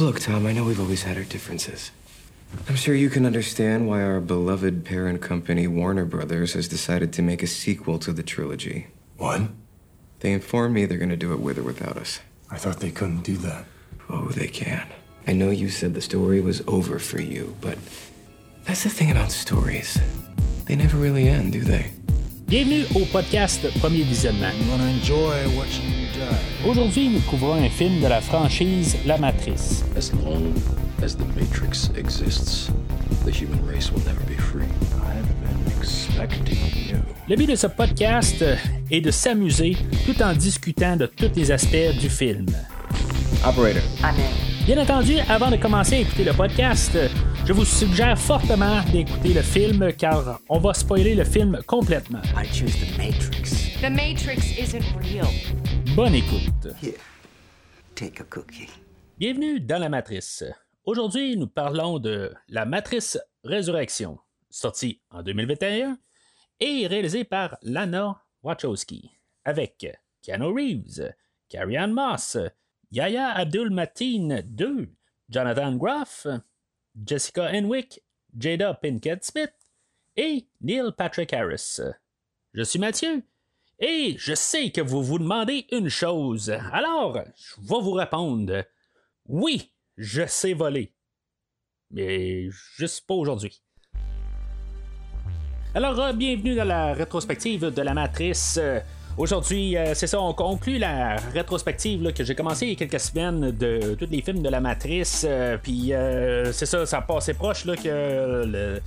Look, 0.00 0.20
Tom, 0.20 0.46
I 0.46 0.52
know 0.52 0.62
we've 0.62 0.78
always 0.78 1.02
had 1.02 1.16
our 1.16 1.24
differences. 1.24 1.90
I'm 2.68 2.76
sure 2.76 2.94
you 2.94 3.10
can 3.10 3.26
understand 3.26 3.88
why 3.88 4.00
our 4.00 4.20
beloved 4.20 4.84
parent 4.84 5.20
company, 5.20 5.66
Warner 5.66 6.04
Brothers, 6.04 6.52
has 6.52 6.68
decided 6.68 7.12
to 7.14 7.22
make 7.22 7.42
a 7.42 7.48
sequel 7.48 7.98
to 7.98 8.12
the 8.12 8.22
trilogy. 8.22 8.86
What? 9.16 9.42
They 10.20 10.30
informed 10.30 10.76
me 10.76 10.86
they're 10.86 10.98
going 10.98 11.08
to 11.08 11.16
do 11.16 11.32
it 11.32 11.40
with 11.40 11.58
or 11.58 11.64
without 11.64 11.96
us. 11.96 12.20
I 12.48 12.58
thought 12.58 12.78
they 12.78 12.92
couldn't 12.92 13.22
do 13.22 13.38
that. 13.38 13.64
Oh, 14.08 14.26
they 14.28 14.46
can. 14.46 14.86
I 15.26 15.32
know 15.32 15.50
you 15.50 15.68
said 15.68 15.94
the 15.94 16.00
story 16.00 16.40
was 16.40 16.62
over 16.68 17.00
for 17.00 17.20
you, 17.20 17.56
but 17.60 17.76
that's 18.66 18.84
the 18.84 18.90
thing 18.90 19.10
about 19.10 19.32
stories. 19.32 19.98
They 20.66 20.76
never 20.76 20.96
really 20.96 21.26
end, 21.26 21.52
do 21.52 21.60
they? 21.62 21.90
Bienvenue 22.46 22.84
au 22.94 23.04
podcast 23.06 23.68
Premier 23.80 24.04
Visionnement. 24.04 24.54
I'm 24.60 24.68
gonna 24.68 24.90
enjoy 24.90 25.56
watching 25.56 25.90
you 25.90 26.06
die. 26.06 26.07
Aujourd'hui, 26.66 27.08
nous 27.08 27.20
couvrons 27.20 27.54
un 27.54 27.68
film 27.68 28.00
de 28.00 28.08
la 28.08 28.20
franchise 28.20 28.96
La 29.06 29.16
Matrice. 29.16 29.84
As 29.96 30.10
long 30.24 30.52
as 31.04 31.14
the 31.14 31.24
Matrix 31.36 31.90
exists, 31.96 32.68
the 33.24 33.30
human 33.30 33.64
race 33.64 33.92
will 33.92 34.02
never 34.04 34.20
be 34.26 34.36
free. 34.36 34.66
I've 34.96 35.24
been 35.40 35.72
expecting 35.78 36.58
you. 36.88 36.96
Le 37.28 37.36
but 37.36 37.48
de 37.48 37.54
ce 37.54 37.68
podcast 37.68 38.44
est 38.90 39.00
de 39.00 39.10
s'amuser 39.12 39.76
tout 40.04 40.20
en 40.20 40.32
discutant 40.34 40.96
de 40.96 41.06
tous 41.06 41.30
les 41.36 41.52
aspects 41.52 41.96
du 42.00 42.10
film. 42.10 42.46
Operator. 43.46 43.82
Bien 44.66 44.82
entendu, 44.82 45.14
avant 45.28 45.50
de 45.50 45.56
commencer 45.56 45.94
à 45.94 45.98
écouter 46.00 46.24
le 46.24 46.32
podcast, 46.32 46.98
je 47.46 47.52
vous 47.52 47.64
suggère 47.64 48.18
fortement 48.18 48.82
d'écouter 48.92 49.32
le 49.32 49.42
film 49.42 49.92
car 49.96 50.40
on 50.48 50.58
va 50.58 50.74
spoiler 50.74 51.14
le 51.14 51.24
film 51.24 51.60
complètement. 51.66 52.20
I 52.36 52.44
choose 52.52 52.74
the 52.74 52.98
Matrix. 52.98 53.78
The 53.80 53.90
Matrix 53.90 54.58
isn't 54.58 54.84
real. 55.00 55.28
Bonne 55.98 56.14
écoute. 56.14 56.68
Here, 56.80 56.94
take 57.96 58.20
a 58.20 58.24
cookie. 58.30 58.70
Bienvenue 59.18 59.58
dans 59.58 59.80
la 59.80 59.88
Matrice. 59.88 60.44
Aujourd'hui, 60.84 61.36
nous 61.36 61.48
parlons 61.48 61.98
de 61.98 62.32
La 62.46 62.64
Matrice 62.64 63.18
Résurrection, 63.42 64.16
sortie 64.48 65.00
en 65.10 65.24
2021 65.24 65.98
et 66.60 66.86
réalisée 66.86 67.24
par 67.24 67.58
Lana 67.62 68.22
Wachowski, 68.44 69.10
avec 69.44 69.88
Keanu 70.22 70.52
Reeves, 70.52 71.12
Carrie 71.48 71.76
Ann 71.76 71.92
Moss, 71.92 72.36
Yaya 72.92 73.30
Abdul 73.30 73.70
Mateen 73.70 74.44
II, 74.56 74.90
Jonathan 75.28 75.74
Groff, 75.74 76.28
Jessica 77.04 77.50
Henwick, 77.52 78.04
Jada 78.38 78.74
Pinkett 78.74 79.24
Smith 79.24 79.52
et 80.16 80.46
Neil 80.60 80.92
Patrick 80.96 81.32
Harris. 81.32 81.80
Je 82.54 82.62
suis 82.62 82.78
Mathieu 82.78 83.24
et 83.80 84.16
je 84.18 84.34
sais 84.34 84.70
que 84.70 84.80
vous 84.80 85.02
vous 85.02 85.18
demandez 85.18 85.66
une 85.72 85.88
chose. 85.88 86.50
Alors, 86.72 87.18
je 87.36 87.54
vais 87.60 87.80
vous 87.80 87.92
répondre. 87.92 88.64
Oui, 89.26 89.70
je 89.96 90.26
sais 90.26 90.52
voler. 90.52 90.92
Mais 91.90 92.48
juste 92.76 93.06
pas 93.06 93.14
aujourd'hui. 93.14 93.62
Alors, 95.74 95.98
euh, 96.00 96.12
bienvenue 96.12 96.54
dans 96.56 96.64
la 96.64 96.92
rétrospective 96.92 97.66
de 97.66 97.82
la 97.82 97.94
matrice. 97.94 98.58
Euh, 98.60 98.80
Aujourd'hui, 99.16 99.76
euh, 99.76 99.94
c'est 99.94 100.06
ça, 100.06 100.20
on 100.20 100.32
conclut 100.32 100.78
la 100.78 101.16
rétrospective 101.16 102.12
que 102.12 102.22
j'ai 102.22 102.36
commencé 102.36 102.66
il 102.66 102.68
y 102.68 102.72
a 102.74 102.76
quelques 102.76 103.00
semaines 103.00 103.50
de 103.50 103.96
tous 103.98 104.06
les 104.08 104.22
films 104.22 104.42
de 104.42 104.48
la 104.48 104.60
Matrice. 104.60 105.26
Puis 105.60 105.92
euh, 105.92 106.52
c'est 106.52 106.66
ça, 106.66 106.86
ça 106.86 107.00
passait 107.02 107.34
proche 107.34 107.64
là, 107.64 107.74
que- 107.74 108.80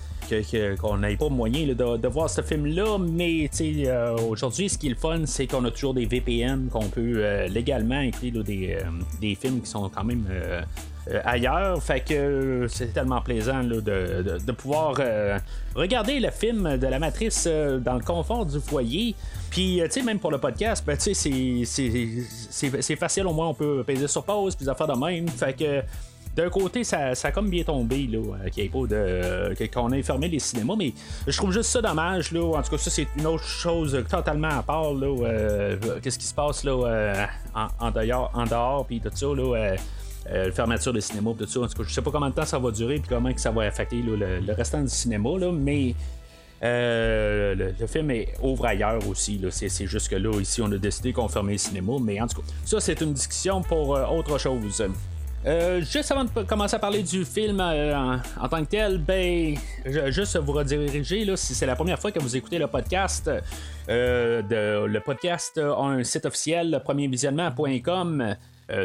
qu'on 0.79 0.97
n'ait 0.97 1.17
pas 1.17 1.29
moyen 1.29 1.67
de, 1.67 2.07
voir 2.07 2.29
ce 2.29 2.41
film-là. 2.41 2.97
Mais 2.99 3.49
euh, 3.61 4.17
aujourd'hui, 4.17 4.69
ce 4.69 4.77
qui 4.77 4.87
est 4.87 4.91
le 4.91 4.95
fun, 4.95 5.21
c'est 5.25 5.47
qu'on 5.47 5.63
a 5.65 5.71
toujours 5.71 5.93
des 5.93 6.05
VPN 6.05 6.67
qu'on 6.69 6.87
peut 6.87 7.15
euh, 7.17 7.47
légalement 7.47 7.99
écouter 8.01 8.31
là, 8.31 8.43
des, 8.43 8.73
euh, 8.73 8.89
des 9.19 9.35
films 9.35 9.61
qui 9.61 9.69
sont 9.69 9.89
quand 9.89 10.03
même. 10.03 10.25
ailleurs. 11.25 11.81
Fait 11.81 12.01
que 12.01 12.67
c'est 12.69 12.93
tellement 12.93 13.21
plaisant 13.21 13.63
de, 13.63 14.51
pouvoir 14.51 14.95
regarder 15.75 16.19
le 16.19 16.29
film 16.29 16.77
de 16.77 16.87
la 16.87 16.99
matrice 16.99 17.47
dans 17.47 17.95
le 17.95 18.03
confort 18.03 18.45
du 18.45 18.59
foyer. 18.59 19.15
Puis, 19.49 19.81
tu 19.83 19.91
sais, 19.91 20.01
même 20.03 20.19
pour 20.19 20.31
le 20.31 20.37
podcast, 20.37 20.83
ben, 20.85 20.97
c'est- 20.99 21.15
facile, 22.95 23.25
au 23.25 23.33
moins 23.33 23.49
on 23.49 23.53
peut 23.53 23.83
peser 23.83 24.07
sur 24.07 24.23
pause, 24.23 24.55
puis 24.55 24.69
affaires 24.69 24.87
de 24.87 25.05
même. 25.05 25.27
Fait 25.27 25.53
que. 25.53 25.81
D'un 26.35 26.49
côté, 26.49 26.83
ça, 26.85 27.13
ça 27.13 27.27
a 27.27 27.31
comme 27.31 27.49
bien 27.49 27.63
tombé, 27.63 28.07
là, 28.07 28.19
euh, 28.19 28.49
qu'il 28.49 28.69
pas 28.69 28.87
de. 28.87 29.53
que- 29.53 29.65
qu'on 29.73 29.91
ait 29.91 30.01
fermé 30.01 30.29
les 30.29 30.39
cinémas, 30.39 30.75
mais 30.77 30.93
je 31.27 31.35
trouve 31.35 31.51
juste 31.51 31.69
ça 31.69 31.81
dommage, 31.81 32.31
là. 32.31 32.41
En 32.57 32.61
tout 32.61 32.71
cas, 32.71 32.77
ça, 32.77 32.89
c'est 32.89 33.07
une 33.17 33.27
autre 33.27 33.43
chose 33.43 34.01
totalement 34.09 34.47
à 34.59 34.63
part, 34.63 34.93
là. 34.93 35.07
euh, 35.25 35.77
Qu'est-ce 36.01 36.17
qui 36.19 36.25
se 36.25 36.33
passe, 36.33 36.63
là, 36.63 36.71
euh, 36.71 37.25
en, 37.79 37.91
dehors, 37.91 38.31
en 38.33 38.45
dehors, 38.45 38.85
puis 38.85 39.01
tout 39.01 39.11
ça, 39.13 39.25
là. 39.25 39.55
euh, 39.55 39.75
euh, 40.31 40.51
fermeture 40.51 40.93
des 40.93 41.01
cinémas, 41.01 41.31
tout 41.37 41.47
ça. 41.47 41.59
En 41.61 41.67
tout 41.67 41.73
cas, 41.81 41.83
je 41.87 41.93
sais 41.93 42.01
pas 42.01 42.11
combien 42.11 42.29
de 42.29 42.35
temps 42.35 42.45
ça 42.45 42.59
va 42.59 42.71
durer, 42.71 42.99
puis 42.99 43.09
comment 43.09 43.33
que 43.33 43.41
ça 43.41 43.51
va 43.51 43.63
affecter 43.63 44.01
le, 44.01 44.15
le 44.15 44.53
restant 44.53 44.81
du 44.81 44.87
cinéma, 44.89 45.29
là, 45.39 45.51
mais. 45.51 45.95
euh, 46.63 47.55
le, 47.79 47.87
film 47.87 48.11
ouvre 48.41 48.65
ailleurs 48.67 49.05
aussi. 49.07 49.37
là. 49.37 49.49
C'est, 49.51 49.87
juste 49.87 50.09
que 50.09 50.15
là, 50.15 50.31
ici, 50.39 50.61
on 50.61 50.71
a 50.71 50.77
décidé 50.77 51.11
qu'on 51.11 51.27
fermait 51.27 51.53
le 51.53 51.57
cinéma. 51.57 51.93
Mais 52.01 52.21
en 52.21 52.27
tout 52.27 52.41
cas, 52.41 52.47
ça, 52.65 52.79
c'est 52.79 53.01
une 53.01 53.13
discussion 53.13 53.61
pour 53.63 53.95
euh, 53.97 54.05
autre 54.05 54.37
chose. 54.37 54.83
Euh, 55.45 55.81
juste 55.81 56.11
avant 56.11 56.23
de 56.23 56.29
commencer 56.43 56.75
à 56.75 56.79
parler 56.79 57.01
du 57.01 57.25
film 57.25 57.59
euh, 57.59 58.17
en, 58.39 58.47
tant 58.47 58.63
que 58.63 58.69
tel, 58.69 58.99
ben, 58.99 59.55
je- 59.85 60.11
juste 60.11 60.37
vous 60.37 60.51
rediriger, 60.51 61.25
là, 61.25 61.35
si 61.35 61.55
c'est 61.55 61.65
la 61.65 61.75
première 61.75 61.97
fois 61.99 62.11
que 62.11 62.19
vous 62.19 62.37
écoutez 62.37 62.59
le 62.59 62.67
podcast, 62.67 63.29
euh, 63.89 64.41
le 64.87 64.99
podcast 64.99 65.57
a 65.57 65.81
un 65.81 66.03
site 66.03 66.25
officiel, 66.27 66.79
premiervisionnement.com. 66.83 68.35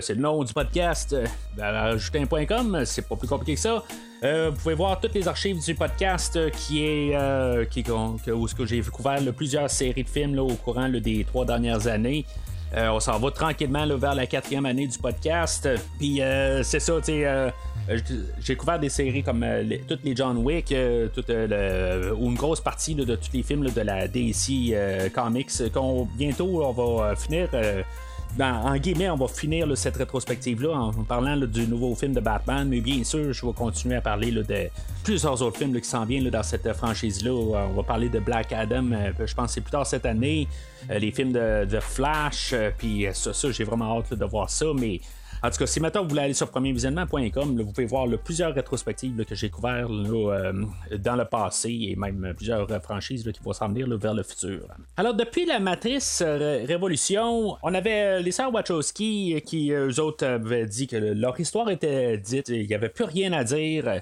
C'est 0.01 0.15
le 0.15 0.21
nom 0.21 0.43
du 0.43 0.53
podcast. 0.53 1.15
Ben, 1.57 1.63
Ajouter 1.73 2.19
un 2.21 2.27
point 2.27 2.45
.com, 2.45 2.83
c'est 2.85 3.07
pas 3.07 3.15
plus 3.15 3.29
compliqué 3.29 3.55
que 3.55 3.61
ça. 3.61 3.85
Vous 4.23 4.57
pouvez 4.61 4.75
voir 4.75 4.99
toutes 4.99 5.15
les 5.15 5.29
archives 5.29 5.63
du 5.65 5.75
podcast 5.77 6.37
qui 6.51 6.83
est 6.85 7.69
qui, 7.71 7.85
où 8.33 8.49
j'ai 8.65 8.81
couvert 8.83 9.21
plusieurs 9.37 9.71
séries 9.71 10.03
de 10.03 10.09
films 10.09 10.35
là, 10.35 10.43
au 10.43 10.55
courant 10.55 10.89
des 10.89 11.23
trois 11.25 11.45
dernières 11.45 11.87
années. 11.87 12.25
Euh, 12.75 12.89
on 12.89 13.01
s'en 13.01 13.19
va 13.19 13.31
tranquillement 13.31 13.85
là, 13.85 13.97
vers 13.97 14.15
la 14.15 14.27
quatrième 14.27 14.67
année 14.67 14.87
du 14.87 14.99
podcast. 14.99 15.69
Puis 15.99 16.21
euh, 16.21 16.63
c'est 16.63 16.81
ça, 16.81 16.95
tu 16.99 17.05
sais. 17.05 17.27
euh, 17.27 17.49
euh, 17.89 17.99
j'ai 18.41 18.57
couvert 18.57 18.79
des 18.81 18.89
séries 18.89 19.23
comme 19.23 19.45
toutes 19.87 20.03
les 20.05 20.17
John 20.17 20.39
Wick, 20.39 20.71
le- 20.71 22.13
ou 22.19 22.27
une 22.27 22.35
grosse 22.35 22.61
partie 22.61 22.95
de 22.97 23.05
tous 23.15 23.31
les 23.33 23.43
films 23.45 23.71
de 23.71 23.81
la 23.81 24.09
DC 24.09 24.75
Comics. 25.15 25.51
qu'on 25.73 26.09
bientôt 26.17 26.65
on 26.65 26.73
va 26.73 27.15
finir. 27.15 27.49
Euh, 28.39 28.43
en 28.43 28.77
guillemets, 28.77 29.09
on 29.09 29.17
va 29.17 29.29
finir 29.29 29.67
cette 29.77 29.97
rétrospective-là 29.97 30.73
en 30.73 30.93
parlant 31.05 31.37
du 31.37 31.67
nouveau 31.67 31.95
film 31.95 32.13
de 32.13 32.21
Batman, 32.21 32.69
mais 32.69 32.81
bien 32.81 33.03
sûr, 33.03 33.33
je 33.33 33.47
vais 33.47 33.53
continuer 33.53 33.97
à 33.97 34.01
parler 34.01 34.31
de 34.31 34.69
plusieurs 35.03 35.41
autres 35.41 35.59
films 35.59 35.79
qui 35.81 35.89
s'en 35.89 36.05
viennent 36.05 36.29
dans 36.29 36.43
cette 36.43 36.67
euh, 36.67 36.75
franchise-là. 36.75 37.33
On 37.33 37.75
va 37.75 37.83
parler 37.83 38.09
de 38.09 38.19
Black 38.19 38.53
Adam, 38.53 38.93
euh, 38.93 39.13
je 39.25 39.35
pense 39.35 39.47
que 39.47 39.53
c'est 39.53 39.61
plus 39.63 39.71
tard 39.71 39.87
cette 39.87 40.07
année, 40.07 40.49
Euh, 40.91 40.99
les 40.99 41.11
films 41.11 41.33
de, 41.33 41.81
Flash, 41.81 42.53
euh, 42.53 42.71
puis 42.77 43.07
euh, 43.07 43.13
ça, 43.13 43.33
ça, 43.33 43.51
j'ai 43.51 43.65
vraiment 43.65 43.99
hâte 43.99 44.15
de 44.15 44.25
voir 44.25 44.49
ça, 44.51 44.67
mais 44.79 45.01
en 45.43 45.51
tout 45.51 45.59
cas, 45.59 45.67
si 45.67 45.81
maintenant 45.81 46.03
vous 46.03 46.09
voulez 46.09 46.23
aller 46.23 46.35
sur 46.35 46.51
premiervisionnement.com, 46.51 47.61
vous 47.63 47.73
pouvez 47.73 47.87
voir 47.87 48.07
plusieurs 48.25 48.55
rétrospectives 48.55 49.25
que 49.25 49.35
j'ai 49.35 49.51
couvertes 49.51 49.91
euh, 49.91 50.53
dans 50.99 51.17
le 51.17 51.25
passé 51.25 51.71
et 51.91 51.97
même 51.97 52.25
euh, 52.25 52.33
plusieurs 52.35 52.71
euh, 52.71 52.81
franchises 52.81 53.23
qui 53.25 53.41
vont 53.43 53.53
s'en 53.53 53.69
venir 53.69 53.87
vers 53.99 54.15
le 54.15 54.23
futur. 54.23 54.61
Alors, 54.97 55.15
depuis 55.15 55.45
la 55.47 55.59
Matrice 55.59 56.23
Ré- 56.23 56.65
Révolution, 56.65 57.57
on 57.63 57.75
avait 57.75 58.21
les 58.23 58.33
sœurs 58.33 58.53
Wachowski 58.53 59.41
qui, 59.45 59.71
eux 59.73 60.01
autres, 60.01 60.27
avaient 60.27 60.67
dit 60.67 60.87
que 60.87 60.97
le- 60.97 61.15
leur 61.15 61.39
histoire 61.39 61.71
était 61.71 62.17
dite, 62.19 62.49
il 62.49 62.67
n'y 62.67 62.75
avait 62.75 62.89
plus 62.89 63.05
rien 63.05 63.33
à 63.33 63.45
dire. 63.45 64.01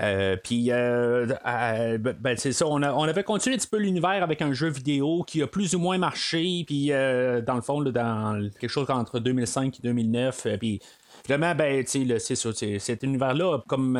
Euh, 0.00 0.36
puis, 0.42 0.70
euh, 0.70 1.26
euh, 1.46 1.98
ben, 1.98 2.36
c'est 2.36 2.52
ça, 2.52 2.66
on, 2.66 2.82
avait 2.82 3.22
continué 3.22 3.54
un 3.54 3.58
petit 3.58 3.68
peu 3.68 3.78
l'univers 3.78 4.22
avec 4.22 4.42
un 4.42 4.52
jeu 4.52 4.68
vidéo 4.68 5.22
qui 5.26 5.42
a 5.42 5.46
plus 5.46 5.74
ou 5.74 5.78
moins 5.78 5.98
marché, 5.98 6.64
puis 6.66 6.88
dans 6.88 7.54
le 7.54 7.62
fond, 7.62 7.82
dans 7.82 8.48
quelque 8.58 8.70
chose 8.70 8.90
entre 8.90 9.20
2005 9.20 9.78
et 9.78 9.82
2009, 9.82 10.46
euh, 10.46 10.56
puis 10.58 10.80
Finalement, 11.24 11.54
ben, 11.54 11.82
c'est 11.86 12.18
c'est- 12.18 12.78
cet 12.80 13.02
univers-là, 13.02 13.60
comme 13.68 13.96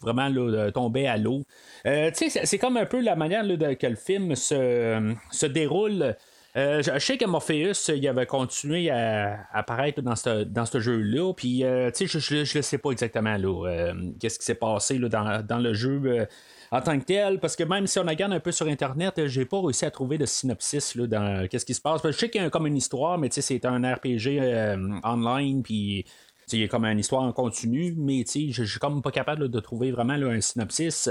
vraiment 0.00 0.30
tombé 0.72 1.08
à 1.08 1.16
l'eau. 1.16 1.42
C'est- 1.84 2.58
comme 2.58 2.76
un 2.76 2.84
peu 2.84 3.00
la 3.00 3.16
manière 3.16 3.42
là, 3.42 3.74
que 3.74 3.86
le 3.86 3.96
film 3.96 4.36
se 4.36 5.46
déroule. 5.46 6.14
Euh, 6.56 6.82
je 6.82 6.98
sais 6.98 7.18
que 7.18 7.26
Morpheus, 7.26 7.90
il 7.94 8.08
avait 8.08 8.26
continué 8.26 8.90
à 8.90 9.46
apparaître 9.52 10.00
dans 10.00 10.16
ce, 10.16 10.80
jeu-là. 10.80 11.32
Puis, 11.34 11.62
euh, 11.62 11.90
tu 11.90 12.08
sais, 12.08 12.18
je, 12.18 12.44
je 12.44 12.60
sais 12.62 12.78
pas 12.78 12.90
exactement 12.90 13.36
euh, 13.38 13.92
qu'est-ce 14.18 14.38
qui 14.38 14.44
s'est 14.46 14.54
passé 14.54 14.98
dans, 14.98 15.58
le 15.58 15.74
jeu. 15.74 16.26
en 16.70 16.80
tant 16.80 16.98
que 16.98 17.04
tel, 17.04 17.38
parce 17.38 17.54
que 17.54 17.64
même 17.64 17.86
si 17.86 17.98
on 17.98 18.04
regarde 18.04 18.32
un 18.32 18.40
peu 18.40 18.50
sur 18.50 18.66
Internet, 18.66 19.26
j'ai 19.26 19.44
pas 19.44 19.60
réussi 19.60 19.84
à 19.84 19.90
trouver 19.90 20.16
de 20.16 20.26
synopsis 20.26 20.96
dans 20.96 21.46
qu'est-ce 21.48 21.66
qui 21.66 21.74
se 21.74 21.82
passe. 21.82 22.00
Je 22.02 22.12
sais 22.12 22.30
qu'il 22.30 22.40
y 22.40 22.44
a 22.44 22.50
comme 22.50 22.66
une 22.66 22.76
histoire, 22.76 23.18
mais 23.18 23.28
c'est 23.30 23.64
un 23.66 23.94
RPG 23.94 24.38
euh, 24.40 25.00
online, 25.04 25.62
puis 25.62 26.06
il 26.52 26.60
y 26.60 26.64
a 26.64 26.68
comme 26.68 26.86
une 26.86 26.98
histoire 26.98 27.22
en 27.22 27.32
continu, 27.32 27.94
mais 27.96 28.24
je 28.26 28.64
suis 28.64 28.80
comme 28.80 29.02
pas 29.02 29.10
capable 29.10 29.50
de 29.50 29.60
trouver 29.60 29.90
vraiment 29.90 30.14
un 30.14 30.40
synopsis. 30.40 31.10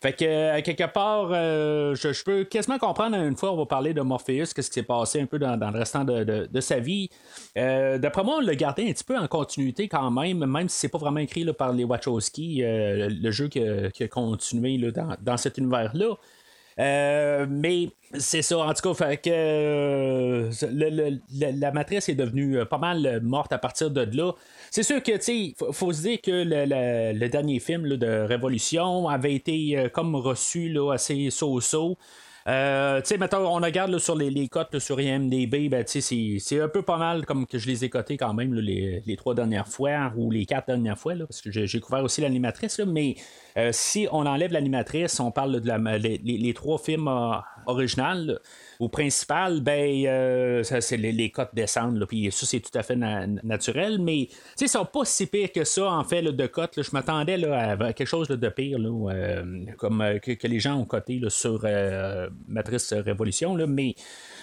Fait 0.00 0.14
que, 0.14 0.50
à 0.50 0.62
quelque 0.62 0.90
part, 0.90 1.28
euh, 1.30 1.94
je, 1.94 2.24
peux 2.24 2.44
quasiment 2.44 2.78
comprendre 2.78 3.16
une 3.16 3.36
fois, 3.36 3.52
on 3.52 3.56
va 3.56 3.66
parler 3.66 3.92
de 3.92 4.00
Morpheus, 4.00 4.46
qu'est-ce 4.54 4.70
qui 4.70 4.74
s'est 4.74 4.82
passé 4.82 5.20
un 5.20 5.26
peu 5.26 5.38
dans, 5.38 5.56
le 5.58 5.78
restant 5.78 6.04
de, 6.04 6.48
de- 6.50 6.60
sa 6.60 6.78
vie. 6.78 7.10
Euh, 7.58 7.98
D'après 7.98 8.24
moi, 8.24 8.36
on 8.38 8.40
l'a 8.40 8.54
gardé 8.54 8.88
un 8.88 8.92
petit 8.92 9.04
peu 9.04 9.18
en 9.18 9.28
continuité 9.28 9.88
quand 9.88 10.10
même, 10.10 10.46
même 10.46 10.68
si 10.70 10.78
c'est 10.78 10.88
pas 10.88 10.96
vraiment 10.96 11.20
écrit 11.20 11.44
là, 11.44 11.52
par 11.52 11.74
les 11.74 11.84
Wachowski, 11.84 12.64
euh, 12.64 13.10
le 13.10 13.30
jeu 13.30 13.48
qui 13.48 13.62
a, 13.62 13.90
qui 13.90 14.04
a 14.04 14.08
continué 14.08 14.78
là, 14.78 14.90
dans, 14.90 15.16
dans 15.20 15.36
cet 15.36 15.58
univers-là. 15.58 16.16
Euh, 16.80 17.46
mais 17.48 17.90
c'est 18.18 18.40
ça, 18.42 18.58
en 18.58 18.72
tout 18.72 18.94
cas, 18.94 19.16
que 19.16 19.30
euh, 19.30 20.50
la 21.30 21.72
matrice 21.72 22.08
est 22.08 22.14
devenue 22.14 22.58
euh, 22.58 22.64
pas 22.64 22.78
mal 22.78 23.20
morte 23.22 23.52
à 23.52 23.58
partir 23.58 23.90
de 23.90 24.08
là. 24.16 24.32
C'est 24.70 24.82
sûr 24.82 25.02
que, 25.02 25.18
tu 25.18 25.54
faut, 25.58 25.72
faut 25.72 25.92
se 25.92 26.02
dire 26.02 26.20
que 26.22 26.30
le, 26.32 27.28
dernier 27.28 27.60
film 27.60 27.96
de 27.96 28.22
Révolution 28.22 29.08
avait 29.08 29.34
été 29.34 29.88
comme 29.92 30.16
reçu 30.16 30.70
là, 30.70 30.92
assez 30.94 31.28
so-so. 31.30 31.98
Euh, 32.46 33.00
tu 33.02 33.08
sais, 33.08 33.18
mettons, 33.18 33.46
on 33.46 33.60
regarde 33.60 33.90
là, 33.90 33.98
sur 33.98 34.16
les, 34.16 34.30
les 34.30 34.48
cotes 34.48 34.78
sur 34.78 35.00
IMDB, 35.00 35.68
ben, 35.68 35.84
c'est- 35.86 36.60
un 36.60 36.68
peu 36.68 36.82
pas 36.82 36.96
mal 36.96 37.26
comme 37.26 37.46
que 37.46 37.58
je 37.58 37.66
les 37.66 37.84
ai 37.84 37.90
cotés 37.90 38.16
quand 38.16 38.32
même 38.32 38.54
les, 38.54 39.02
les 39.06 39.16
trois 39.16 39.34
dernières 39.34 39.68
fois 39.68 40.12
ou 40.16 40.30
les 40.30 40.46
quatre 40.46 40.66
dernières 40.66 40.98
fois, 40.98 41.14
parce 41.16 41.42
que 41.42 41.50
j'ai 41.50 41.80
couvert 41.80 42.02
aussi 42.02 42.20
l'animatrice, 42.22 42.80
mais 42.80 43.16
euh, 43.56 43.70
si 43.72 44.06
on 44.12 44.26
enlève 44.26 44.52
l'animatrice, 44.52 45.18
on 45.20 45.30
parle 45.30 45.60
de 45.60 45.70
les, 45.98 46.54
trois 46.54 46.78
films 46.78 47.08
euh, 47.08 47.36
originales 47.66 48.26
là, 48.26 48.34
ou 48.78 48.88
principales, 48.88 49.60
ben, 49.60 50.06
euh, 50.06 50.62
c'est 50.62 50.96
les, 50.96 51.30
cotes 51.30 51.54
descendent, 51.54 52.04
puis 52.06 52.30
ça, 52.32 52.46
c'est 52.46 52.60
tout 52.60 52.76
à 52.78 52.82
fait 52.82 52.96
na- 52.96 53.26
naturel, 53.26 53.98
mais 54.00 54.28
ils 54.60 54.68
sont 54.68 54.84
pas 54.84 55.04
si 55.04 55.26
pires 55.26 55.52
que 55.52 55.64
ça, 55.64 55.90
en 55.90 56.04
fait, 56.04 56.22
de 56.22 56.46
cotes. 56.46 56.82
Je 56.82 56.90
m'attendais 56.92 57.44
à 57.52 57.92
quelque 57.92 58.06
chose 58.06 58.28
de 58.28 58.48
pire, 58.48 58.78
euh, 58.80 59.64
comme 59.76 60.04
que, 60.22 60.46
les 60.46 60.60
gens 60.60 60.76
ont 60.76 60.84
coté 60.84 61.20
sur 61.28 61.66
Matrice 62.48 62.92
Révolution, 62.92 63.54
mais. 63.66 63.94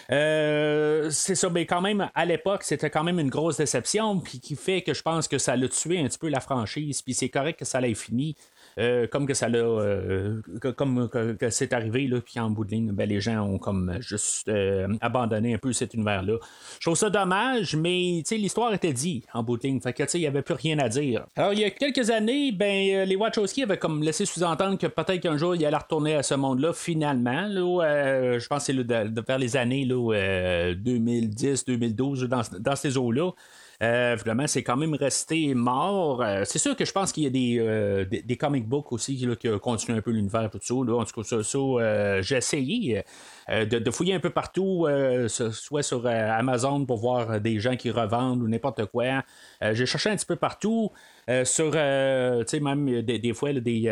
c'est 0.09 1.36
ça, 1.36 1.50
mais 1.50 1.65
quand 1.65 1.81
même, 1.81 2.09
à 2.13 2.25
l'époque, 2.25 2.63
c'était 2.63 2.89
quand 2.89 3.04
même 3.04 3.19
une 3.19 3.30
grosse 3.30 3.57
déception, 3.57 4.19
qui 4.19 4.56
fait 4.56 4.81
que 4.81 4.94
je 4.94 5.01
pense 5.01 5.27
que 5.27 5.38
ça 5.38 5.56
l'a 5.56 5.68
tué 5.68 6.00
un 6.00 6.07
petit 6.07 6.19
peu 6.19 6.30
la 6.30 6.39
franchise, 6.39 7.01
puis 7.01 7.13
c'est 7.13 7.30
correct 7.30 7.59
que 7.59 7.65
ça 7.65 7.81
l'ait 7.81 7.94
fini. 7.94 8.36
Euh, 8.80 9.08
comme 9.08 9.26
que 9.26 9.34
ça 9.34 9.50
l'a 9.50 9.60
euh, 9.60 10.42
comme 10.76 11.10
que, 11.10 11.50
c'est 11.50 11.74
arrivé 11.74 12.08
là 12.08 12.20
puis 12.22 12.40
en 12.40 12.50
bout 12.50 12.66
de 12.66 12.72
ligne 12.72 12.92
ben, 12.92 13.08
les 13.08 13.20
gens 13.20 13.42
ont 13.42 13.58
comme 13.58 13.98
juste 14.00 14.50
euh, 14.50 14.88
abandonné 15.02 15.56
un 15.56 15.58
peu 15.58 15.74
cet 15.74 15.94
univers 15.94 16.24
là 16.24 16.38
je 16.80 16.86
trouve 16.86 16.98
ça 16.98 17.10
dommage 17.10 17.76
mais 17.76 18.24
l'histoire 18.32 18.74
était 18.74 18.94
dit 18.94 19.24
en 19.34 19.44
bout 19.44 19.58
de 19.58 19.64
ligne. 19.64 19.82
Fait 19.82 19.94
que 19.94 20.04
il 20.14 20.22
y 20.22 20.28
avait 20.28 20.42
plus 20.42 20.54
rien 20.54 20.80
à 20.80 20.90
dire. 20.90 21.26
Alors 21.36 21.54
il 21.54 21.60
y 21.60 21.64
a 21.64 21.70
quelques 21.70 22.10
années 22.10 22.52
ben 22.52 23.04
les 23.04 23.16
Wachowski 23.16 23.64
avaient 23.64 23.78
comme 23.78 24.04
laissé 24.04 24.26
sous-entendre 24.26 24.78
que 24.78 24.88
peut-être 24.88 25.22
qu'un 25.22 25.38
jour 25.38 25.56
il 25.56 25.66
allait 25.66 25.78
retourner 25.78 26.16
à 26.16 26.24
ce 26.24 26.36
monde 26.36 26.60
là 26.60 26.74
finalement 26.74 27.48
là, 27.48 28.38
je 28.40 28.48
pense 28.48 28.68
que 28.68 28.74
c'est 28.74 29.28
vers 29.28 29.38
les 29.38 29.58
années 29.58 29.86
là, 29.86 30.14
euh, 30.14 30.76
2010 30.76 31.66
2012 31.66 32.30
dans, 32.30 32.76
ces 32.76 32.98
eaux 32.98 33.12
là 33.12 33.24
euh, 33.24 33.32
vraiment, 33.80 34.48
c'est 34.48 34.64
quand 34.64 34.78
même 34.78 34.96
resté 34.96 35.54
mort. 35.54 36.24
Euh, 36.24 36.44
c'est 36.46 36.58
sûr 36.60 36.76
que 36.76 36.84
je 36.84 36.92
pense 36.92 37.12
qu'il 37.12 37.24
y 37.24 37.28
a 37.28 37.30
des, 37.30 37.58
euh, 37.60 38.06
des, 38.06 38.38
comic 38.38 38.68
books 38.68 38.92
aussi 38.92 39.16
là, 39.18 39.36
qui 39.36 39.48
continuent 39.60 39.98
un 39.98 40.02
peu 40.02 40.12
l'univers, 40.12 40.50
tout 40.50 40.60
ça. 40.62 40.74
En 40.74 41.06
tout 41.06 41.22
cas, 41.22 41.36
euh, 41.36 42.22
j'ai 42.22 42.38
essayé 42.38 43.04
euh, 43.50 43.66
de, 43.66 43.92
fouiller 43.92 44.14
un 44.14 44.20
peu 44.20 44.30
partout, 44.30 44.86
euh, 44.88 45.28
soit 45.28 45.84
sur 45.84 46.06
euh, 46.06 46.10
Amazon 46.32 46.86
pour 46.86 46.98
voir 46.98 47.40
des 47.40 47.60
gens 47.60 47.76
qui 47.76 47.92
revendent 47.92 48.42
ou 48.42 48.48
n'importe 48.48 48.86
quoi. 48.88 49.24
Euh, 49.64 49.74
j'ai 49.74 49.86
cherché 49.86 50.10
un 50.10 50.16
petit 50.16 50.26
peu 50.26 50.36
partout. 50.36 50.92
Euh, 51.30 51.44
sur, 51.44 51.72
euh, 51.76 52.40
tu 52.46 52.52
sais, 52.52 52.60
même 52.62 52.88
euh, 52.88 53.02
des, 53.02 53.20
des 53.20 53.34
fois, 53.34 53.52
là, 53.52 53.60
des, 53.60 53.84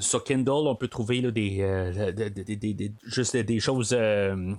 sur 0.00 0.24
Kindle, 0.24 0.50
on 0.50 0.74
peut 0.74 0.88
trouver 0.88 1.20
là, 1.20 1.30
des, 1.30 1.58
des- 2.56 2.74
des- 2.74 2.92
juste 3.04 3.36
des 3.36 3.60
choses 3.60 3.96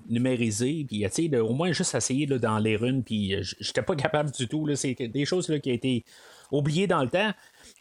numérisées, 0.07 0.85
puis 0.87 1.03
tu 1.13 1.29
sais, 1.29 1.37
au 1.39 1.53
moins 1.53 1.71
juste 1.73 1.95
essayer 1.95 2.25
là, 2.25 2.37
dans 2.39 2.59
les 2.59 2.75
runes, 2.77 3.03
puis 3.03 3.35
j'étais 3.59 3.81
pas 3.81 3.95
capable 3.95 4.31
du 4.31 4.47
tout. 4.47 4.67
C'est 4.75 4.93
des 4.95 5.25
choses 5.25 5.47
qui 5.61 5.69
ont 5.69 5.73
été 5.73 6.05
oubliées 6.51 6.87
dans 6.87 7.03
le 7.03 7.09
temps. 7.09 7.31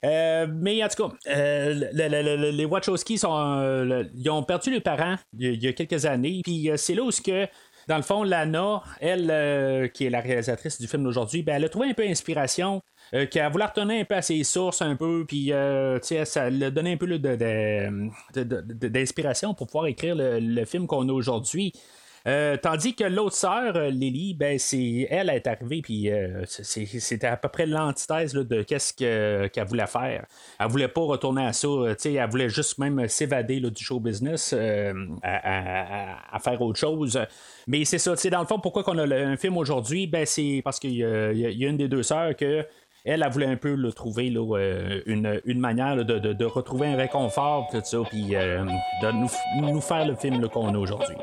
Mais 0.03 0.83
en 0.85 0.89
tout 0.89 1.09
cas, 1.09 1.15
euh, 1.29 1.75
le- 1.93 2.09
le- 2.09 2.37
le- 2.37 2.51
les 2.51 2.65
Wachowski 2.65 3.19
sont, 3.19 3.33
euh, 3.61 4.05
ils 4.17 4.29
ont 4.31 4.43
perdu 4.43 4.71
leurs 4.73 4.83
parents 4.83 5.17
il 5.39 5.63
y 5.63 5.69
a- 5.69 5.73
quelques 5.73 6.05
années, 6.05 6.41
puis 6.43 6.71
c'est 6.77 6.95
là 6.95 7.03
où 7.03 7.11
ce 7.13 7.21
que 7.23 7.47
dans 7.89 7.97
le 7.97 8.03
fond, 8.03 8.25
Lana, 8.25 8.83
elle, 9.01 9.91
qui 9.93 10.07
est 10.07 10.11
la 10.11 10.21
réalisatrice 10.21 10.81
du 10.81 10.89
film 10.89 11.05
d'aujourd'hui, 11.05 11.45
ben, 11.45 11.55
elle 11.55 11.65
a 11.65 11.69
trouvé 11.69 11.89
un 11.91 11.95
peu 11.95 12.05
d'inspiration, 12.05 12.83
euh, 13.15 13.27
qu'elle 13.27 13.51
voulait 13.53 13.67
retourner 13.67 14.01
un 14.01 14.05
peu 14.05 14.17
à 14.17 14.23
ses 14.23 14.43
sources 14.45 14.83
un 14.83 14.97
peu, 14.97 15.25
puis 15.27 15.53
euh, 15.53 15.99
ça 16.01 16.51
lui 16.51 16.71
donné 16.73 16.93
un 16.93 16.97
peu 16.97 17.07
là, 17.07 17.19
de, 17.19 18.89
d'inspiration 18.89 19.55
pour 19.55 19.67
pouvoir 19.67 19.87
écrire 19.87 20.15
le, 20.17 20.65
film 20.65 20.87
qu'on 20.87 21.09
a 21.09 21.13
aujourd'hui. 21.13 21.73
Euh, 22.27 22.57
tandis 22.61 22.97
que 22.97 23.05
l'autre 23.05 23.37
sœur, 23.37 23.77
euh, 23.77 23.89
Lily, 23.89 24.35
ben 24.35 24.59
c'est 24.59 25.07
elle 25.11 25.31
est 25.31 25.47
arrivée 25.47 25.81
puis 25.81 26.11
c'était 26.49 27.29
à 27.29 27.37
peu 27.37 27.49
près 27.49 27.67
l'antithèse 27.67 28.33
de 28.33 28.63
qu'est-ce 28.63 28.93
que- 28.93 29.47
qu'elle 29.47 29.69
voulait 29.69 29.87
faire. 29.87 30.27
Elle 30.59 30.67
voulait 30.67 30.89
pas 30.89 31.03
retourner 31.03 31.47
à 31.47 31.53
ça, 31.53 31.69
elle 32.05 32.29
voulait 32.29 32.49
juste 32.49 32.79
même 32.79 33.07
s'évader 33.07 33.61
du 33.61 33.85
show 33.85 34.01
business 34.01 34.53
à, 34.53 36.39
faire 36.41 36.61
autre 36.61 36.81
chose. 36.81 37.17
Mais 37.69 37.85
c'est 37.85 37.99
ça, 37.99 38.17
dans 38.29 38.41
le 38.41 38.47
fond, 38.47 38.59
pourquoi 38.59 38.83
qu'on 38.83 38.99
a 38.99 39.07
le- 39.07 39.25
un 39.25 39.37
film 39.37 39.57
aujourd'hui, 39.57 40.09
ben 40.09 40.27
c'est 40.27 40.63
parce 40.65 40.81
qu'il 40.81 40.95
y 40.97 41.05
a 41.05 41.69
une 41.69 41.77
des 41.77 41.87
deux 41.87 42.03
sœurs 42.03 42.35
que 42.35 42.67
elle, 43.07 43.23
elle 43.23 43.33
voulait 43.33 43.47
un 43.47 43.57
peu 43.57 43.75
là, 43.75 43.91
trouver 43.93 44.33
euh, 44.37 45.01
une, 45.07 45.61
manière 45.61 46.05
de, 46.05 46.45
retrouver 46.45 46.89
un 46.89 46.97
réconfort, 46.97 47.69
tout 47.71 47.81
ça, 47.83 47.99
puis 48.11 48.35
euh, 48.35 48.65
de 49.03 49.13
nous, 49.13 49.31
nous 49.73 49.81
faire 49.81 50.07
le 50.07 50.15
film 50.17 50.49
qu'on 50.49 50.75
a 50.75 50.79
aujourd'hui. 50.79 51.17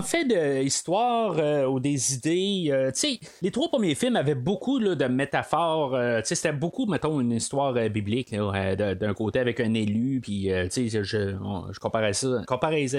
En 0.00 0.02
fait 0.02 0.24
de 0.24 0.62
histoire 0.62 1.36
euh, 1.38 1.66
ou 1.66 1.78
des 1.78 2.14
idées, 2.14 2.68
euh, 2.70 2.90
tu 2.90 3.00
sais, 3.00 3.20
les 3.42 3.50
trois 3.50 3.68
premiers 3.68 3.94
films 3.94 4.16
avaient 4.16 4.34
beaucoup 4.34 4.78
de 4.78 5.04
métaphores. 5.04 5.94
euh, 5.94 6.22
tu 6.22 6.28
sais, 6.28 6.36
c'était 6.36 6.54
beaucoup, 6.54 6.86
mettons, 6.86 7.20
une 7.20 7.32
histoire 7.32 7.74
biblique 7.90 8.34
d'un 8.34 9.12
côté 9.12 9.40
avec 9.40 9.60
un 9.60 9.74
élu, 9.74 10.20
puis 10.22 10.50
tu 10.70 10.88
sais, 10.88 10.88
je, 10.88 11.02
je 11.02 11.78
comparais 11.78 12.14
ça, 12.14 12.42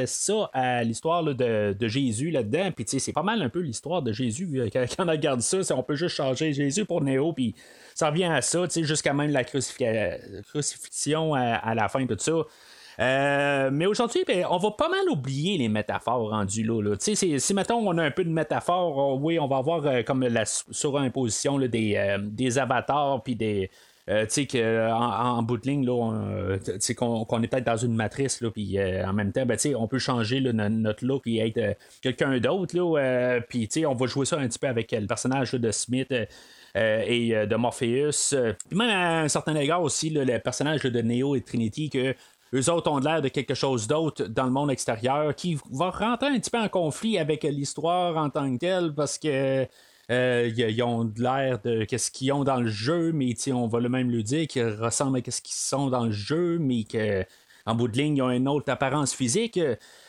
ça 0.05 0.49
à 0.53 0.83
l'histoire 0.83 1.23
de, 1.23 1.75
Jésus 1.87 2.29
là-dedans, 2.29 2.69
puis 2.71 2.85
tu 2.85 2.91
sais, 2.91 2.99
c'est 2.99 3.13
pas 3.13 3.23
mal 3.23 3.41
un 3.41 3.49
peu 3.49 3.61
l'histoire 3.61 4.03
de 4.03 4.11
Jésus 4.11 4.69
quand, 4.71 4.85
on 4.99 5.09
regarde 5.09 5.41
ça, 5.41 5.57
on 5.75 5.81
peut 5.81 5.95
juste 5.95 6.15
changer 6.15 6.53
Jésus 6.53 6.85
pour 6.85 7.01
Néo, 7.01 7.33
puis 7.33 7.55
ça 7.95 8.11
revient 8.11 8.25
à 8.25 8.43
ça, 8.43 8.67
tu 8.67 8.73
sais, 8.73 8.83
jusqu'à 8.83 9.13
même 9.13 9.31
la 9.31 9.43
crucifixion 9.43 11.33
à, 11.33 11.55
à 11.55 11.73
la 11.73 11.89
fin, 11.89 12.05
tout 12.05 12.15
ça. 12.19 12.43
Euh, 13.01 13.71
mais 13.73 13.87
aujourd'hui, 13.87 14.23
ben, 14.27 14.45
on 14.49 14.57
va 14.57 14.71
pas 14.71 14.87
mal 14.87 15.09
oublier 15.09 15.57
les 15.57 15.69
métaphores 15.69 16.29
rendues 16.29 16.63
là. 16.63 16.95
si 16.99 17.53
mettons 17.53 17.87
on 17.87 17.97
a 17.97 18.03
un 18.03 18.11
peu 18.11 18.23
de 18.23 18.29
métaphores, 18.29 18.95
oh, 18.95 19.19
oui, 19.19 19.39
on 19.39 19.47
va 19.47 19.57
avoir 19.57 19.85
euh, 19.87 20.03
comme 20.03 20.21
la 20.23 20.45
surimposition 20.45 21.57
des, 21.57 21.95
euh, 21.95 22.19
des 22.21 22.59
avatars 22.59 23.23
puis 23.23 23.35
des. 23.35 23.71
tu 24.07 24.13
sais 24.27 24.45
qu'en 24.45 25.37
en, 25.37 25.41
bout 25.41 25.57
de 25.57 25.67
ligne, 25.67 25.85
là, 25.85 25.93
on, 25.93 26.59
qu'on, 26.95 27.25
qu'on 27.25 27.41
est 27.41 27.47
peut-être 27.47 27.65
dans 27.65 27.77
une 27.77 27.95
matrice, 27.95 28.43
puis 28.53 28.77
en 28.79 29.13
même 29.13 29.31
temps, 29.31 29.45
ben, 29.47 29.57
on 29.75 29.87
peut 29.87 29.99
changer 29.99 30.39
notre 30.41 31.03
look 31.03 31.25
et 31.25 31.39
être 31.39 31.77
quelqu'un 32.03 32.37
d'autre, 32.39 32.77
là, 32.77 33.39
puis 33.49 33.67
on 33.87 33.95
va 33.95 34.05
jouer 34.05 34.25
ça 34.25 34.37
un 34.37 34.47
petit 34.47 34.59
peu 34.59 34.67
avec 34.67 34.91
le 34.91 35.07
personnage 35.07 35.53
de 35.53 35.71
Smith. 35.71 36.13
et 36.75 37.47
de 37.47 37.55
Morpheus. 37.55 38.33
puis 38.69 38.77
même 38.77 38.89
à 38.89 39.21
un 39.21 39.27
certain 39.27 39.55
égard 39.55 39.81
aussi, 39.81 40.09
le 40.09 40.37
personnage 40.39 40.83
de 40.83 41.01
Neo 41.01 41.35
et 41.35 41.41
Trinity, 41.41 41.89
que 41.89 42.15
eux 42.53 42.69
autres 42.69 42.91
ont 42.91 42.99
l'air 42.99 43.21
de 43.21 43.29
quelque 43.29 43.53
chose 43.53 43.87
d'autre 43.87 44.25
dans 44.25 44.45
le 44.45 44.51
monde 44.51 44.71
extérieur 44.71 45.35
qui 45.35 45.57
va 45.71 45.89
rentrer 45.89 46.27
un 46.27 46.39
petit 46.39 46.49
peu 46.49 46.59
en 46.59 46.69
conflit 46.69 47.17
avec 47.17 47.43
l'histoire 47.43 48.17
en 48.17 48.29
tant 48.29 48.51
que 48.53 48.57
telle 48.59 48.93
parce 48.93 49.17
que. 49.17 49.67
euh, 50.11 50.51
ils 50.57 50.83
ont 50.83 51.05
de 51.05 51.21
l'air 51.21 51.59
de 51.61 51.85
qu'est-ce 51.85 52.11
qu'ils 52.11 52.31
ont 52.33 52.43
dans 52.43 52.59
le 52.59 52.69
jeu, 52.69 53.11
mais 53.13 53.33
on 53.53 53.67
va 53.67 53.79
le 53.79 53.87
même 53.89 54.11
le 54.11 54.23
dire 54.23 54.47
qu'ils 54.47 54.67
ressemblent 54.67 55.21
à 55.25 55.31
ce 55.31 55.41
qu'ils 55.41 55.55
sont 55.55 55.89
dans 55.89 56.05
le 56.05 56.11
jeu, 56.11 56.57
mais 56.59 56.83
que 56.83 57.23
en 57.65 57.75
bout 57.75 57.87
de 57.87 57.97
ligne, 57.97 58.17
ils 58.17 58.21
ont 58.21 58.31
une 58.31 58.47
autre 58.47 58.71
apparence 58.71 59.13
physique. 59.13 59.59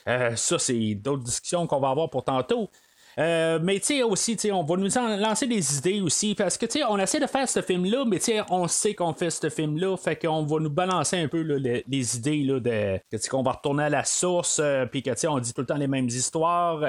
Euh, 0.08 0.36
ça, 0.36 0.58
c'est 0.58 0.94
d'autres 0.94 1.22
discussions 1.22 1.66
qu'on 1.66 1.80
va 1.80 1.90
avoir 1.90 2.10
pour 2.10 2.24
tantôt. 2.24 2.70
Euh, 3.18 3.58
mais 3.62 3.78
tu 3.78 3.86
sais 3.86 4.02
aussi, 4.02 4.38
on 4.50 4.62
va 4.62 4.76
nous 4.76 4.88
lancer 5.20 5.46
des 5.46 5.78
idées 5.78 6.00
aussi 6.00 6.34
parce 6.34 6.56
que 6.56 6.66
tu 6.66 6.78
sais, 6.78 6.84
on 6.88 6.98
essaie 6.98 7.20
de 7.20 7.26
faire 7.26 7.48
ce 7.48 7.60
film-là, 7.60 8.04
mais 8.06 8.18
tu 8.18 8.26
sais, 8.26 8.40
on 8.48 8.66
sait 8.68 8.94
qu'on 8.94 9.12
fait 9.12 9.30
ce 9.30 9.50
film-là, 9.50 9.96
fait 9.96 10.16
qu'on 10.16 10.44
va 10.44 10.60
nous 10.60 10.70
balancer 10.70 11.18
un 11.18 11.28
peu 11.28 11.40
les, 11.40 11.84
les 11.86 12.16
idées 12.16 12.42
là, 12.42 12.60
de 12.60 13.00
qu'on 13.28 13.42
va 13.42 13.52
retourner 13.52 13.84
à 13.84 13.88
la 13.90 14.04
source, 14.04 14.60
euh, 14.62 14.86
puis 14.86 15.02
que 15.02 15.10
tu 15.10 15.16
sais, 15.18 15.28
on 15.28 15.38
dit 15.38 15.52
tout 15.52 15.60
le 15.60 15.66
temps 15.66 15.76
les 15.76 15.88
mêmes 15.88 16.08
histoires. 16.08 16.82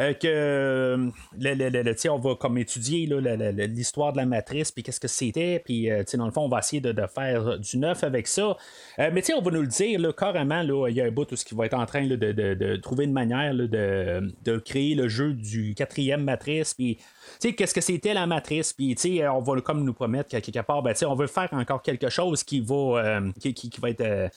Euh, 0.00 0.12
que 0.12 0.26
euh, 0.28 1.10
le- 1.38 1.54
le- 1.54 1.68
le- 1.82 2.10
on 2.10 2.18
va 2.18 2.34
comme 2.36 2.56
étudier 2.58 3.06
l'histoire 3.06 4.12
de 4.12 4.18
la 4.18 4.26
matrice, 4.26 4.70
puis 4.70 4.82
qu'est-ce 4.82 5.00
que 5.00 5.08
c'était, 5.08 5.60
puis 5.64 5.90
euh, 5.90 6.04
dans 6.14 6.26
le 6.26 6.30
fond, 6.32 6.42
on 6.42 6.48
va 6.48 6.60
essayer 6.60 6.80
de, 6.80 6.92
de 6.92 7.06
faire 7.06 7.58
du 7.58 7.78
neuf 7.78 8.04
avec 8.04 8.26
ça. 8.28 8.56
Mais 8.98 9.22
on 9.34 9.42
va 9.42 9.50
nous 9.50 9.62
le 9.62 9.66
dire 9.66 10.14
carrément, 10.16 10.62
il 10.86 10.94
y 10.94 11.00
a 11.00 11.04
un 11.04 11.10
bout 11.10 11.24
tout 11.24 11.36
ce 11.36 11.44
qui 11.44 11.54
va 11.54 11.66
être 11.66 11.74
en 11.74 11.86
train 11.86 12.06
de, 12.06 12.16
de- 12.16 12.54
de 12.54 12.76
trouver 12.76 13.04
une 13.04 13.12
manière 13.12 13.54
de, 13.54 14.58
créer 14.58 14.94
le 14.94 15.08
jeu 15.08 15.32
du 15.32 15.74
quatrième 15.74 16.22
matrice, 16.22 16.74
puis 16.74 16.98
qu'est-ce 17.40 17.74
que 17.74 17.80
c'était 17.80 18.14
la 18.14 18.26
matrice, 18.26 18.72
puis 18.72 18.96
on 19.32 19.40
va 19.40 19.60
comme 19.60 19.84
nous 19.84 19.94
promettre 19.94 20.28
qu'à 20.30 20.40
quelque 20.40 20.64
part, 20.64 20.82
ben, 20.82 20.94
on 21.06 21.14
veut 21.14 21.26
faire 21.26 21.48
encore 21.52 21.82
quelque 21.82 22.08
chose 22.08 22.44
qui 22.44 22.60
va, 22.60 23.20
qui, 23.40 23.52
qui- 23.54 23.70
va 23.80 23.90
être. 23.90 24.30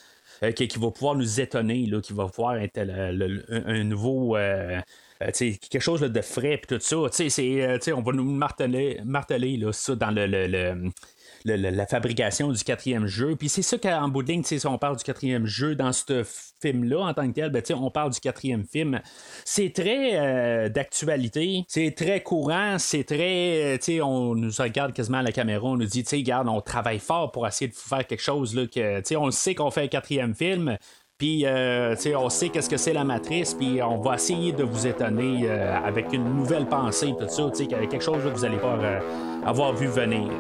qui, 0.56 0.68
qui 0.68 0.80
va 0.80 0.90
pouvoir 0.92 1.16
nous 1.16 1.40
étonner, 1.40 1.86
là, 1.86 2.02
qui 2.02 2.14
va 2.14 2.26
pouvoir 2.28 2.58
être 2.58 2.80
le- 2.84 3.44
un 3.50 3.84
nouveau. 3.84 4.36
Euh, 5.22 5.32
quelque 5.70 5.80
chose 5.80 6.02
de 6.02 6.22
frais 6.22 6.58
puis 6.58 6.78
tout 6.78 6.82
ça. 6.84 6.96
Euh, 6.96 7.78
on 7.96 8.02
va 8.02 8.12
nous 8.12 8.24
marteler, 8.24 9.00
marteler 9.06 9.58
là, 9.58 9.72
ça 9.72 9.96
dans 9.96 10.12
le, 10.12 10.26
le- 10.26 10.48
le- 10.48 10.92
la 11.56 11.86
fabrication 11.88 12.52
du 12.52 12.64
quatrième 12.64 13.08
jeu. 13.08 13.36
Puis 13.36 13.50
c'est 13.50 13.62
ça 13.62 13.78
qu'en 13.78 14.08
bout 14.10 14.24
de 14.24 14.32
ligne, 14.32 14.44
si 14.44 14.60
on 14.66 14.78
parle 14.78 14.98
du 14.98 15.04
quatrième 15.04 15.46
jeu 15.46 15.76
dans 15.76 15.92
ce 15.94 16.24
film-là 16.62 17.00
en 17.00 17.14
tant 17.14 17.28
que 17.28 17.34
tel, 17.34 17.50
ben, 17.50 17.64
on 17.76 17.90
parle 17.90 18.12
du 18.12 18.20
quatrième 18.20 18.66
film. 18.66 19.02
C'est 19.46 19.74
très 19.74 20.20
euh, 20.20 20.70
d'actualité, 20.70 21.64
c'est 21.68 21.92
très 21.96 22.22
courant, 22.22 22.78
c'est 22.78 23.04
très. 23.04 23.80
on 24.02 24.36
nous 24.36 24.52
regarde 24.60 24.94
quasiment 24.94 25.20
à 25.20 25.24
la 25.24 25.32
caméra, 25.32 25.64
on 25.68 25.78
nous 25.78 25.86
dit, 25.86 26.04
regarde, 26.12 26.48
on 26.48 26.62
travaille 26.62 27.00
fort 27.00 27.32
pour 27.32 27.48
essayer 27.48 27.70
de 27.70 27.76
faire 27.76 28.06
quelque 28.06 28.22
chose 28.22 28.56
là, 28.56 28.68
que, 28.68 29.16
on 29.16 29.32
sait 29.32 29.56
qu'on 29.56 29.72
fait 29.72 29.84
un 29.84 29.88
quatrième 29.88 30.36
film. 30.36 30.78
Puis, 31.22 31.46
euh, 31.46 31.94
on 32.18 32.30
sait 32.30 32.50
qu'est-ce 32.50 32.68
que 32.68 32.78
c'est 32.78 32.94
la 32.94 33.04
matrice, 33.04 33.54
puis 33.54 33.80
on 33.84 33.98
va 33.98 34.16
essayer 34.16 34.54
de 34.54 34.64
vous 34.64 34.88
étonner 34.88 35.42
euh, 35.44 35.78
avec 35.86 36.12
une 36.14 36.24
nouvelle 36.24 36.66
pensée, 36.66 37.14
tout 37.16 37.28
ça, 37.30 37.44
quelque 37.68 38.00
chose 38.00 38.24
que 38.24 38.30
vous 38.30 38.42
n'allez 38.42 38.58
pas 38.58 38.76
euh, 38.82 39.00
avoir 39.46 39.72
vu 39.72 39.86
venir. 39.86 40.32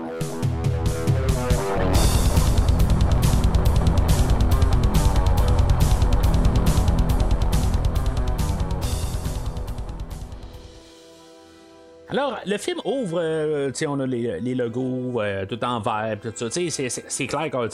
Alors, 12.11 12.39
le 12.45 12.57
film 12.57 12.77
ouvre, 12.83 13.21
euh, 13.21 13.71
on 13.87 13.99
a 14.01 14.05
les, 14.05 14.41
les 14.41 14.53
logos 14.53 15.21
euh, 15.21 15.45
tout 15.45 15.63
en 15.63 15.79
vert, 15.79 16.17
tout 16.21 16.33
ça. 16.35 16.49
C'est- 16.51 17.27
clair 17.27 17.49
qu'on 17.49 17.69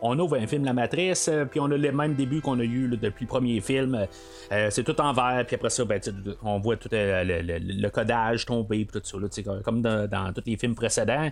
on, 0.00 0.18
ouvre 0.18 0.36
un 0.38 0.46
film 0.46 0.64
La 0.64 0.72
Matrice, 0.72 1.28
euh, 1.28 1.44
puis 1.44 1.60
on 1.60 1.66
a 1.70 1.76
le 1.76 1.92
même 1.92 2.14
début 2.14 2.40
qu'on 2.40 2.58
a 2.58 2.62
eu 2.64 2.88
depuis 2.88 3.26
le 3.26 3.28
premier 3.28 3.60
film. 3.60 4.06
Euh, 4.50 4.68
c'est 4.70 4.82
tout 4.82 4.98
en 4.98 5.12
vert, 5.12 5.44
puis 5.46 5.56
après 5.56 5.68
ça, 5.68 5.84
ben, 5.84 6.00
on 6.42 6.58
voit 6.58 6.76
tout 6.76 6.88
le, 6.90 7.22
le- 7.42 7.58
le 7.58 7.88
codage 7.90 8.46
tomber, 8.46 8.86
tout 8.90 9.00
ça, 9.04 9.18
là, 9.18 9.28
comme 9.62 9.82
dans, 9.82 10.08
dans 10.08 10.32
tous 10.32 10.42
les 10.46 10.56
films 10.56 10.74
précédents. 10.74 11.28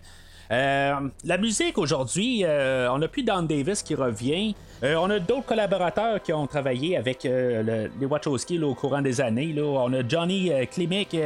La 0.50 1.38
musique 1.40 1.78
aujourd'hui, 1.78 2.44
on 2.44 2.98
n'a 2.98 3.08
plus 3.08 3.22
Don 3.22 3.42
Davis 3.44 3.82
qui 3.82 3.94
revient. 3.94 4.54
On 4.82 5.08
a 5.08 5.18
d'autres 5.18 5.46
collaborateurs 5.46 6.20
qui 6.22 6.32
ont 6.34 6.46
travaillé 6.46 6.96
avec 6.98 7.20
le- 7.24 7.88
les 7.98 8.06
Wachowski 8.06 8.58
là, 8.58 8.66
au 8.66 8.74
courant 8.74 9.00
des 9.00 9.18
années. 9.22 9.52
Là. 9.54 9.62
On 9.62 9.90
a 9.94 10.06
Johnny 10.06 10.50
Klimek 10.70 11.16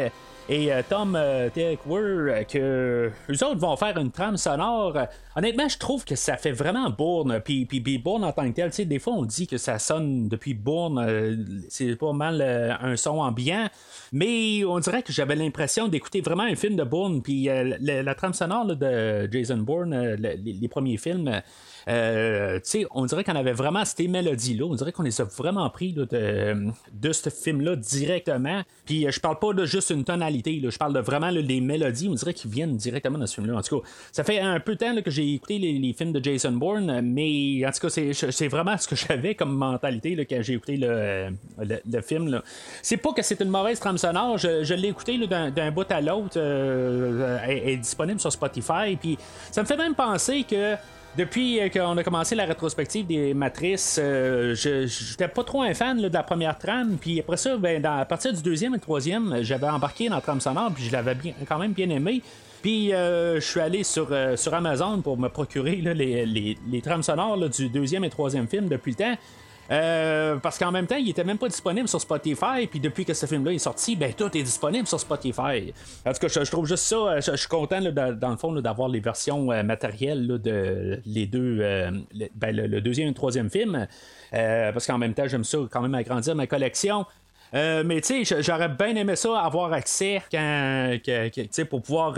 et 0.49 0.73
euh, 0.73 0.83
Tom 0.87 1.17
euh, 1.17 1.49
Tykwer, 1.49 1.97
euh, 1.97 2.45
que 2.45 3.11
eux 3.31 3.45
autres 3.45 3.61
vont 3.61 3.77
faire 3.77 3.97
une 3.97 4.11
trame 4.11 4.37
sonore. 4.37 4.95
Honnêtement, 5.37 5.69
je 5.69 5.79
trouve 5.79 6.05
que 6.05 6.17
ça 6.17 6.37
fait 6.37 6.53
vraiment 6.53 6.91
Bourne. 6.91 7.41
Puis, 7.43 7.65
puis, 7.65 7.99
Bourne 7.99 8.25
en 8.25 8.33
tant 8.33 8.49
que 8.51 8.55
tel, 8.55 8.71
tu 8.71 8.77
sais, 8.77 8.85
des 8.85 8.99
fois 8.99 9.15
on 9.15 9.25
dit 9.25 9.47
que 9.47 9.57
ça 9.57 9.79
sonne 9.79 10.29
depuis 10.29 10.53
Bourne, 10.53 11.65
c'est 11.69 11.97
pas 11.97 12.13
mal 12.13 12.43
un 12.43 12.97
son 12.97 13.21
ambiant. 13.21 13.69
Mais 14.13 14.65
on 14.65 14.79
dirait 14.81 15.03
que 15.03 15.13
j'avais 15.13 15.35
l'impression 15.35 15.89
d'écouter 15.89 16.21
vraiment 16.21 16.45
un 16.45 16.57
film 16.57 16.77
de 16.77 16.85
Bourne. 16.85 17.23
Puis 17.23 17.49
la, 17.81 18.15
trame 18.15 18.35
sonore 18.35 18.67
de 18.67 19.29
Jason 19.33 19.59
Bourne, 19.59 20.15
le- 20.15 20.17
les, 20.17 20.53
les 20.53 20.69
premiers 20.69 20.99
films, 20.99 21.41
euh, 21.89 22.61
on 22.91 23.07
dirait 23.07 23.25
qu'on 23.25 23.37
avait 23.37 23.53
vraiment 23.53 23.85
ces 23.85 24.09
mélodies-là. 24.09 24.67
On 24.67 24.75
dirait 24.75 24.93
qu'on 24.93 25.03
les 25.03 25.21
a 25.21 25.25
vraiment 25.25 25.69
pris 25.71 25.93
de, 25.93 26.07
de 26.93 27.13
ce 27.13 27.31
film-là 27.31 27.77
directement. 27.77 28.63
Puis 28.87 29.07
euh, 29.07 29.11
je 29.11 29.21
parle 29.21 29.39
pas 29.39 29.53
de 29.53 29.65
juste 29.65 29.91
une 29.91 30.05
tonalité, 30.05 30.61
là, 30.61 30.71
je 30.71 30.79
parle 30.79 30.95
de 30.95 31.01
vraiment 31.01 31.31
là, 31.31 31.41
les 31.41 31.61
mélodies. 31.61 32.09
On 32.09 32.15
dirait 32.15 32.35
qu'ils 32.35 32.51
viennent 32.51 32.77
directement 32.77 33.19
de 33.19 33.27
ce 33.27 33.35
film-là. 33.35 33.59
En 33.59 33.63
tout 33.63 33.81
cas, 33.81 33.89
ça 34.13 34.25
fait 34.25 34.41
un 34.41 34.61
peu 34.61 34.75
de 34.75 34.79
temps 34.79 35.03
que 35.03 35.11
j'ai 35.11 35.35
écouté 35.35 35.59
les, 35.59 35.95
films 35.95 36.13
de 36.13 36.25
Jason 36.25 36.53
Bourne, 36.53 37.01
mais 37.03 37.65
en 37.67 37.71
tout 37.71 37.87
cas, 37.87 37.91
c'est, 37.91 38.49
vraiment 38.49 38.77
ce 38.77 38.89
que 38.89 38.97
j'avais 39.09 39.35
comme 39.35 39.55
mentalité 39.55 40.17
quand 40.29 40.43
j'ai 40.43 40.55
écouté 40.55 40.77
le, 40.77 41.29
le, 41.59 41.79
le 41.89 42.01
film. 42.01 42.41
C'est 42.83 42.97
pas 42.97 43.13
que 43.13 43.23
c'est 43.23 43.41
une 43.41 43.49
mauvaise 43.49 43.79
trame 43.79 43.99
sonore. 43.99 44.39
Je, 44.39 44.75
l'ai 44.75 44.89
écouté 44.89 45.19
d'un, 45.27 45.71
bout 45.71 45.91
à 45.91 46.01
l'autre. 46.01 46.37
euh, 46.37 47.39
elle 47.47 47.69
est 47.69 47.77
disponible 47.77 48.21
sur 48.21 48.33
Spotify. 48.33 48.97
Puis 49.01 49.19
ça 49.51 49.63
me 49.63 49.67
fait 49.67 49.77
même 49.77 49.95
penser 49.95 50.45
que. 50.45 50.77
Depuis 51.17 51.61
euh, 51.61 51.69
qu'on 51.69 51.97
a 51.97 52.03
commencé 52.03 52.35
la 52.35 52.45
rétrospective 52.45 53.07
des 53.07 53.35
matrices, 53.35 54.01
euh, 54.03 54.55
je 54.55 54.87
j'étais 54.87 55.29
pas 55.29 55.45
trop 55.45 55.63
un 55.63 55.73
fan 55.73 56.01
de 56.01 56.09
la 56.09 56.23
première 56.23 56.59
trame. 56.59 56.97
Puis 57.01 57.21
après 57.21 57.37
ça, 57.37 57.57
ben, 57.57 57.85
à 57.85 58.05
partir 58.05 58.33
du 58.33 58.43
deuxième 58.43 58.75
et 58.75 58.81
troisième, 58.81 59.39
j'avais 59.43 59.69
embarqué 59.69 60.09
dans 60.09 60.17
la 60.17 60.21
trame 60.21 60.41
sonore, 60.41 60.73
puis 60.75 60.85
je 60.85 60.93
l'avais 60.93 61.15
bien, 61.15 61.35
quand 61.47 61.59
même 61.59 61.73
bien 61.73 61.89
aimé. 61.91 62.21
Puis 62.65 62.95
euh, 62.95 63.35
je 63.41 63.45
suis 63.45 63.61
allé 63.61 63.85
sur, 63.85 64.09
euh, 64.11 64.37
sur 64.37 64.55
Amazon 64.55 65.03
pour 65.03 65.19
me 65.19 65.29
procurer 65.29 65.77
les, 65.77 66.25
les, 66.25 66.81
trames 66.81 67.03
sonores 67.03 67.51
du 67.51 67.69
deuxième 67.69 68.05
et 68.05 68.09
troisième 68.09 68.49
film 68.49 68.69
depuis 68.69 68.93
le 68.93 68.97
temps. 68.97 69.15
Euh, 69.71 70.37
parce 70.37 70.59
qu'en 70.59 70.71
même 70.71 70.87
temps, 70.87 70.97
il 70.97 71.09
était 71.09 71.25
même 71.25 71.39
pas 71.39 71.49
disponible 71.49 71.89
sur 71.89 72.01
Spotify, 72.01 72.67
puis 72.69 72.81
depuis 72.81 73.05
que 73.05 73.15
ce 73.15 73.27
film-là 73.27 73.53
est 73.53 73.59
sorti, 73.59 73.97
ben 73.97 74.13
tout 74.13 74.37
est 74.37 74.43
disponible 74.43 74.87
sur 74.87 75.01
Spotify. 75.01 75.73
En 76.07 76.13
tout 76.13 76.19
cas, 76.21 76.29
je, 76.29 76.51
trouve 76.51 76.67
juste 76.67 76.85
ça, 76.85 76.97
euh, 76.97 77.21
je, 77.21 77.35
suis 77.37 77.49
content 77.49 77.81
dans 77.81 78.31
le 78.31 78.37
fond 78.37 78.53
d'avoir 78.53 78.89
les 78.89 79.01
versions 79.01 79.51
euh, 79.53 79.63
matérielles 79.63 80.27
de 80.27 81.01
les 81.07 81.27
deux, 81.27 81.59
euh, 81.61 81.91
le, 82.15 82.27
ben, 82.35 82.55
le- 82.55 82.81
deuxième 82.81 83.07
et 83.07 83.11
le 83.11 83.15
troisième 83.15 83.51
film, 83.51 83.87
parce 84.31 84.87
qu'en 84.87 84.99
même 84.99 85.15
temps, 85.15 85.27
j'aime 85.27 85.45
ça 85.45 85.59
quand 85.71 85.81
même 85.81 85.95
agrandir 85.95 86.35
ma 86.35 86.47
collection. 86.47 87.07
Mais 87.53 88.01
tu 88.01 88.25
sais, 88.25 88.43
j'aurais 88.43 88.69
bien 88.69 88.97
aimé 88.97 89.15
ça, 89.17 89.39
avoir 89.41 89.73
accès 89.73 90.21
pour 91.71 91.83
pouvoir 91.83 92.15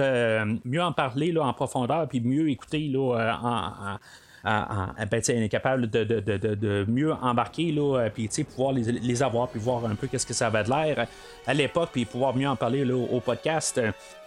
mieux 0.65 0.83
en 0.83 0.93
parler 0.93 1.31
là, 1.31 1.45
en 1.45 1.53
profondeur, 1.53 2.09
puis 2.09 2.21
mieux 2.21 2.49
écouter 2.49 2.89
là, 2.89 3.39
en- 3.43 3.99
ben, 4.47 5.21
on 5.29 5.33
est 5.33 5.49
capable 5.49 5.91
de, 5.91 6.05
de- 6.05 6.21
de- 6.21 6.55
de- 6.55 6.85
mieux 6.89 7.13
embarquer, 7.13 7.73
là, 7.73 7.99
euh, 7.99 8.11
puis 8.13 8.29
pouvoir 8.45 8.73
les, 8.73 8.83
les 8.93 9.23
avoir, 9.23 9.49
puis 9.49 9.61
voir 9.61 9.85
un 9.87 9.95
peu 9.95 10.07
qu'est-ce 10.07 10.27
que 10.27 10.35
ça 10.35 10.47
avait 10.47 10.65
de 10.65 10.71
l'air 10.71 11.07
à 11.47 11.55
l'époque, 11.55 11.91
puis 11.93 12.05
pouvoir 12.05 12.35
mieux 12.35 12.49
en 12.49 12.57
parler 12.57 12.85
là, 12.85 12.95
au 12.97 13.21
podcast. 13.21 13.81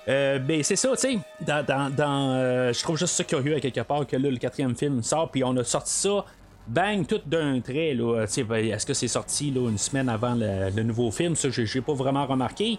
Euh, 0.07 0.39
ben 0.39 0.63
c'est 0.63 0.75
ça, 0.75 0.89
tu 0.91 0.97
sais, 0.97 1.19
dans, 1.41 1.63
dans- 1.65 1.89
dans, 1.95 2.33
euh, 2.33 2.73
je 2.73 2.81
trouve 2.83 2.97
juste 2.97 3.13
ça 3.15 3.23
curieux 3.23 3.55
à 3.55 3.59
quelque 3.59 3.81
part 3.81 4.05
que 4.07 4.15
là, 4.15 4.29
le 4.29 4.37
quatrième 4.37 4.75
film 4.75 5.03
sort, 5.03 5.29
puis 5.29 5.43
on 5.43 5.55
a 5.57 5.63
sorti 5.63 5.93
ça 5.93 6.25
bang, 6.67 7.05
tout 7.07 7.21
d'un 7.25 7.59
trait. 7.61 7.93
Là, 7.95 8.25
ben, 8.47 8.65
est-ce 8.65 8.85
que 8.85 8.93
c'est 8.93 9.07
sorti 9.07 9.51
là, 9.51 9.69
une 9.69 9.77
semaine 9.77 10.09
avant 10.09 10.35
le, 10.35 10.69
le 10.75 10.83
nouveau 10.83 11.11
film? 11.11 11.35
Ça, 11.35 11.49
j'ai, 11.49 11.65
j'ai 11.65 11.81
pas 11.81 11.93
vraiment 11.93 12.25
remarqué. 12.25 12.77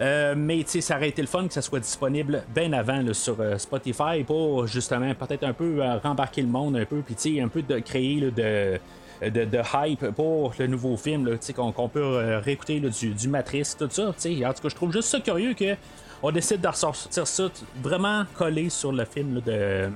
Euh, 0.00 0.34
mais 0.36 0.64
ça 0.66 0.96
aurait 0.96 1.08
été 1.08 1.22
le 1.22 1.28
fun 1.28 1.46
que 1.46 1.54
ça 1.54 1.62
soit 1.62 1.80
disponible 1.80 2.44
bien 2.54 2.72
avant 2.74 3.02
sur 3.14 3.40
euh, 3.40 3.56
Spotify 3.56 4.24
pour 4.26 4.66
justement 4.66 5.14
peut-être 5.14 5.44
un 5.44 5.54
peu 5.54 5.82
euh, 5.82 5.96
rembarquer 5.98 6.42
le 6.42 6.48
monde 6.48 6.76
un 6.76 6.84
peu, 6.84 7.00
puis 7.00 7.40
un 7.40 7.48
peu 7.48 7.62
de 7.62 7.78
créer 7.78 8.20
de, 8.30 8.78
de, 9.22 9.60
hype 9.74 10.10
pour 10.10 10.52
le 10.58 10.66
nouveau 10.66 10.96
film, 10.96 11.38
qu'on, 11.54 11.88
peut 11.88 12.02
euh, 12.02 12.40
réécouter 12.40 12.80
là, 12.80 12.90
du, 12.90 13.10
du 13.10 13.28
Matrice, 13.28 13.76
tout 13.76 13.88
ça. 13.90 14.12
tu 14.18 14.38
sais. 14.38 14.46
En 14.46 14.52
tout 14.52 14.62
cas, 14.62 14.68
je 14.68 14.74
trouve 14.74 14.92
juste 14.92 15.08
ça 15.08 15.20
curieux 15.20 15.54
que 15.54 15.74
on 16.22 16.30
décide 16.30 16.60
de 16.60 16.68
ressortir 16.68 17.26
ça 17.26 17.48
vraiment 17.82 18.24
collé 18.34 18.70
sur 18.70 18.90
le 18.90 19.04
film 19.04 19.40
de, 19.44 19.90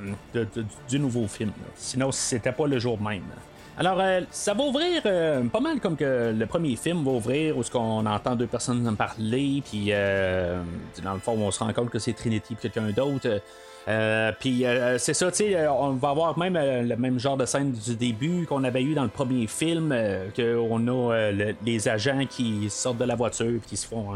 du 0.88 0.98
nouveau 0.98 1.26
film. 1.26 1.50
Sinon, 1.76 2.12
c'était 2.12 2.52
pas 2.52 2.66
le 2.66 2.78
jour 2.78 3.00
même. 3.00 3.22
Alors, 3.80 3.98
euh, 3.98 4.20
ça 4.30 4.52
va 4.52 4.64
ouvrir 4.64 5.00
euh, 5.06 5.42
pas 5.44 5.60
mal 5.60 5.80
comme 5.80 5.96
que 5.96 6.34
le 6.38 6.44
premier 6.46 6.76
film 6.76 7.02
va 7.02 7.12
ouvrir, 7.12 7.56
où 7.56 7.62
ce 7.62 7.70
qu'on 7.70 8.04
entend 8.04 8.36
deux 8.36 8.46
personnes 8.46 8.86
en 8.86 8.94
parler, 8.94 9.62
puis 9.64 9.86
euh, 9.88 10.60
dans 11.02 11.14
le 11.14 11.18
fond, 11.18 11.32
on 11.32 11.50
se 11.50 11.60
rend 11.64 11.72
compte 11.72 11.88
que 11.88 11.98
c'est 11.98 12.12
Trinity 12.12 12.52
et 12.52 12.56
quelqu'un 12.56 12.90
d'autre. 12.90 13.40
Euh, 13.88 14.32
puis 14.38 14.64
c'est 14.98 15.14
ça, 15.14 15.30
tu 15.30 15.38
sais, 15.38 15.66
on 15.68 15.92
va 15.92 16.10
avoir 16.10 16.38
même 16.38 16.58
le 16.58 16.94
même 16.96 17.18
genre 17.18 17.38
de 17.38 17.46
scène 17.46 17.72
du 17.72 17.96
début 17.96 18.44
qu'on 18.46 18.64
avait 18.64 18.82
eu 18.82 18.92
dans 18.92 19.04
le 19.04 19.08
premier 19.08 19.46
film, 19.46 19.96
qu'on 20.36 20.88
a 20.88 21.30
le- 21.32 21.54
les 21.64 21.88
agents 21.88 22.26
qui 22.28 22.68
sortent 22.68 22.98
de 22.98 23.06
la 23.06 23.14
voiture 23.16 23.60
qui 23.66 23.78
se 23.78 23.86
font 23.86 24.10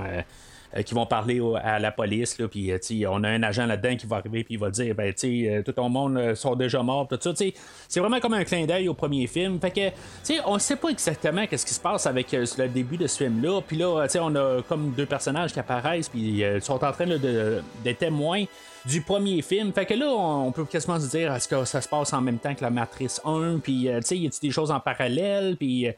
qui 0.82 0.94
vont 0.94 1.06
parler 1.06 1.40
à 1.62 1.78
la 1.78 1.92
police. 1.92 2.38
Là, 2.38 2.48
puis, 2.48 2.70
euh, 2.70 2.78
on 3.08 3.22
a 3.24 3.28
un 3.28 3.42
agent 3.42 3.66
là-dedans 3.66 3.96
qui 3.96 4.06
va 4.06 4.16
arriver 4.16 4.44
puis 4.44 4.54
il 4.54 4.60
va 4.60 4.70
dire 4.70 4.94
ben, 4.94 5.12
euh, 5.24 5.62
tout 5.62 5.72
ton 5.72 5.88
monde 5.88 6.16
euh, 6.16 6.34
sont 6.34 6.54
déjà 6.54 6.82
morts. 6.82 7.08
Tout 7.08 7.18
ça, 7.20 7.32
c'est 7.88 8.00
vraiment 8.00 8.20
comme 8.20 8.34
un 8.34 8.44
clin 8.44 8.66
d'œil 8.66 8.88
au 8.88 8.94
premier 8.94 9.26
film. 9.26 9.60
Fait 9.60 9.70
que, 9.70 10.40
on 10.46 10.58
sait 10.58 10.76
pas 10.76 10.88
exactement 10.88 11.46
qu'est-ce 11.46 11.66
qui 11.66 11.74
se 11.74 11.80
passe 11.80 12.06
avec 12.06 12.32
euh, 12.34 12.44
le 12.58 12.68
début 12.68 12.96
de 12.96 13.06
ce 13.06 13.18
film-là. 13.18 13.60
Puis 13.66 13.76
là, 13.76 14.06
on 14.20 14.36
a 14.36 14.62
comme 14.68 14.92
deux 14.92 15.06
personnages 15.06 15.52
qui 15.52 15.60
apparaissent 15.60 16.08
puis 16.08 16.42
euh, 16.42 16.60
sont 16.60 16.82
en 16.84 16.92
train 16.92 17.06
de, 17.06 17.62
témoins 17.98 18.44
du 18.84 19.00
premier 19.00 19.42
film. 19.42 19.72
Fait 19.72 19.86
que 19.86 19.94
là, 19.94 20.06
on 20.08 20.52
peut 20.52 20.64
quasiment 20.64 21.00
se 21.00 21.08
dire 21.08 21.32
est-ce 21.32 21.48
que 21.48 21.64
ça 21.64 21.80
se 21.80 21.88
passe 21.88 22.12
en 22.12 22.20
même 22.20 22.38
temps 22.38 22.54
que 22.54 22.62
la 22.62 22.70
Matrice 22.70 23.20
1, 23.24 23.58
puis 23.58 23.88
euh, 23.88 24.00
tu 24.00 24.06
sais, 24.06 24.18
y 24.18 24.26
a-t-il 24.26 24.48
des 24.48 24.52
choses 24.52 24.70
en 24.70 24.80
parallèle, 24.80 25.56
puis. 25.56 25.88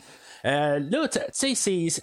Euh, 0.46 0.78
là, 0.78 1.08
tu 1.08 1.18
sais, 1.32 1.54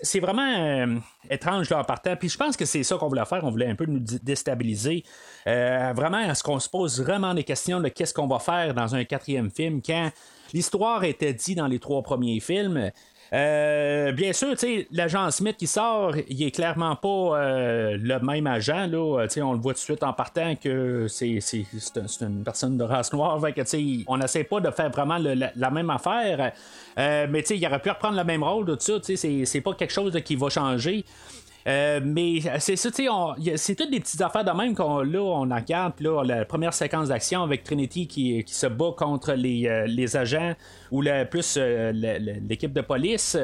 c'est- 0.04 0.20
vraiment 0.20 0.54
euh, 0.58 0.98
étrange 1.30 1.70
là, 1.70 1.80
en 1.80 1.84
partant. 1.84 2.16
Puis 2.16 2.30
je 2.30 2.38
pense 2.38 2.58
que 2.58 2.66
c'est 2.66 2.84
ça 2.84 2.98
qu'on 2.98 3.08
voulait 3.08 3.26
faire. 3.26 3.44
On 3.44 3.52
voulait 3.52 3.68
un 3.70 3.76
peu 3.76 3.86
nous 3.86 4.00
dé- 4.00 4.20
déstabiliser. 4.22 5.04
Euh, 5.48 5.94
vraiment, 5.96 6.20
est-ce 6.20 6.44
qu'on 6.44 6.60
se 6.60 6.70
pose 6.70 7.02
vraiment 7.02 7.34
des 7.34 7.44
questions 7.44 7.80
de 7.80 7.88
qu'est-ce 7.88 8.14
qu'on 8.14 8.28
va 8.28 8.40
faire 8.40 8.74
dans 8.74 8.96
un 8.96 9.04
quatrième 9.06 9.50
film 9.50 9.82
quand 9.82 10.12
l'histoire 10.54 11.04
était 11.04 11.34
dit 11.34 11.56
dans 11.56 11.68
les 11.68 11.80
trois 11.80 12.02
premiers 12.04 12.40
films? 12.40 12.92
Euh, 13.34 14.12
bien 14.12 14.32
sûr, 14.32 14.54
l'agent 14.92 15.32
Smith 15.32 15.58
qui 15.58 15.66
sort, 15.66 16.16
il 16.30 16.44
est 16.44 16.52
clairement 16.52 16.96
pas 16.96 17.10
euh, 17.10 17.98
le 18.00 18.20
même 18.20 18.46
agent. 18.46 18.86
Là. 18.86 19.26
Sais, 19.28 19.42
on 19.42 19.54
le 19.54 19.60
voit 19.60 19.74
tout 19.74 19.80
de 19.80 19.84
suite 19.84 20.04
en 20.04 20.14
partant 20.14 20.56
que 20.56 21.08
c'est, 21.08 21.40
c'est, 21.40 21.66
c'est 21.80 22.08
c'est 22.08 22.26
une 22.26 22.44
personne 22.44 22.78
de 22.78 22.84
race 22.84 23.12
noire. 23.12 23.42
Fait 23.42 23.54
que, 23.54 23.64
on 24.08 24.18
n'essaie 24.18 24.44
pas 24.44 24.60
de 24.60 24.70
faire 24.70 24.92
vraiment 24.92 25.18
la, 25.18 25.72
même 25.72 25.90
affaire. 25.90 26.52
Euh, 27.00 27.28
mais 27.28 27.42
il 27.42 27.66
aurait 27.66 27.80
pu 27.80 27.90
reprendre 27.90 28.18
le 28.18 28.24
même 28.24 28.44
rôle, 28.44 28.66
tout 28.66 28.78
ça. 28.80 28.94
C'est, 29.02 29.46
c'est 29.46 29.62
pas 29.62 29.74
quelque 29.74 29.94
chose 29.94 30.12
de 30.12 30.20
qui 30.20 30.36
va 30.36 30.50
changer. 30.50 31.04
Euh, 31.68 32.02
mais 32.04 32.42
c'est 32.60 32.76
ça, 32.76 32.92
tu 32.92 33.06
sais, 33.06 33.58
c'est 33.58 33.76
toutes 33.76 33.92
des 33.92 34.00
petites 34.00 34.22
affaires 34.22 34.44
de 34.44 34.52
même 34.52 34.76
qu'on 34.76 35.02
là, 35.02 35.20
on 35.22 35.42
regarde, 35.56 35.94
là, 36.02 36.24
la 36.24 36.46
première 36.46 36.74
séquence 36.74 37.08
d'action 37.08 37.42
avec 37.44 37.64
Trinity 37.64 38.08
qui, 38.08 38.44
se 38.48 38.68
bat 38.68 38.92
contre 38.98 39.34
les, 39.34 39.68
euh, 39.68 39.86
les 39.88 40.18
agents 40.18 40.54
ou 40.92 41.04
plus 41.32 41.56
euh, 41.58 41.92
l'équipe 42.48 42.74
de 42.74 42.82
police. 42.82 43.38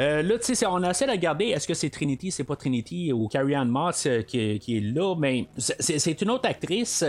Euh, 0.00 0.22
là, 0.22 0.38
tu 0.38 0.54
sais, 0.54 0.66
on 0.66 0.82
essaie 0.82 1.06
de 1.06 1.10
regarder 1.12 1.46
est-ce 1.46 1.68
que 1.68 1.74
c'est 1.74 1.90
Trinity, 1.90 2.30
c'est 2.30 2.44
pas 2.44 2.56
Trinity 2.56 3.12
ou 3.12 3.28
Carrie 3.28 3.54
Ann 3.54 3.68
Moss 3.68 4.06
euh, 4.06 4.22
qui, 4.22 4.38
est 4.40 4.80
là, 4.94 5.14
mais 5.16 5.46
c'est- 5.58 6.22
une 6.22 6.30
autre 6.30 6.48
actrice. 6.48 7.02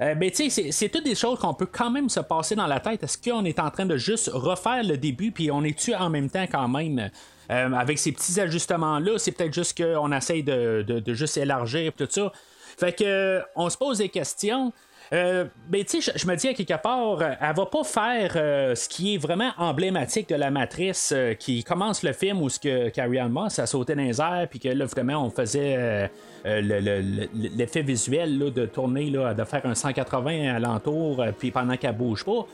Euh, 0.00 0.14
mais 0.16 0.30
tu 0.30 0.48
sais, 0.48 0.70
c'est- 0.70 0.88
toutes 0.88 1.04
des 1.04 1.16
choses 1.16 1.38
qu'on 1.40 1.54
peut 1.54 1.66
quand 1.70 1.90
même 1.90 2.08
se 2.08 2.20
passer 2.20 2.54
dans 2.54 2.66
la 2.66 2.78
tête. 2.80 3.02
Est-ce 3.02 3.18
qu'on 3.18 3.44
est 3.44 3.58
en 3.58 3.70
train 3.70 3.86
de 3.86 3.96
juste 3.96 4.30
refaire 4.32 4.84
le 4.84 4.96
début, 4.96 5.32
puis 5.32 5.50
on 5.50 5.64
est-tu 5.64 5.94
en 5.94 6.10
même 6.10 6.30
temps 6.30 6.46
quand 6.50 6.68
même? 6.68 7.10
Euh, 7.50 7.72
avec 7.72 7.98
ces 7.98 8.12
petits 8.12 8.38
ajustements-là, 8.40 9.18
c'est 9.18 9.32
peut-être 9.32 9.54
juste 9.54 9.82
qu'on 9.82 10.12
essaye 10.12 10.42
de, 10.42 11.02
juste 11.08 11.36
élargir 11.38 11.92
tout 11.94 12.06
ça. 12.08 12.30
Fait 12.78 12.92
que 12.92 13.04
euh, 13.04 13.40
on 13.56 13.68
se 13.70 13.76
pose 13.76 13.98
des 13.98 14.08
questions. 14.08 14.72
Euh, 15.14 15.46
mais 15.72 15.84
tu 15.84 16.02
sais, 16.02 16.12
je, 16.14 16.26
me 16.26 16.36
dis 16.36 16.48
à 16.48 16.52
quelque 16.54 16.80
part, 16.82 17.22
euh, 17.22 17.30
elle 17.40 17.56
va 17.56 17.64
pas 17.64 17.82
faire 17.82 18.32
ce 18.76 18.88
qui 18.90 19.14
est 19.14 19.18
vraiment 19.18 19.50
emblématique 19.56 20.28
de 20.28 20.34
la 20.34 20.50
matrice 20.50 21.14
qui 21.40 21.64
commence 21.64 22.02
le 22.02 22.12
film 22.12 22.42
où 22.42 22.50
ce 22.50 22.60
que 22.60 22.90
Carrie 22.90 23.18
Ann 23.18 23.32
Moss 23.32 23.58
a 23.58 23.66
sauté 23.66 23.94
dans 23.94 24.02
les 24.02 24.20
airs, 24.20 24.46
puis 24.50 24.58
que 24.60 24.68
là, 24.68 24.84
vraiment, 24.84 25.24
on 25.24 25.30
faisait 25.30 26.10
le- 26.44 26.60
le- 26.60 27.00
le- 27.00 27.28
l'effet 27.56 27.80
visuel 27.80 28.52
de 28.52 28.66
tourner, 28.66 29.10
de 29.10 29.44
faire 29.44 29.64
un 29.64 29.74
180 29.74 30.54
alentour, 30.54 31.24
puis 31.38 31.50
pendant 31.50 31.78
qu'elle 31.78 31.96
bouge 31.96 32.24
pas. 32.26 32.46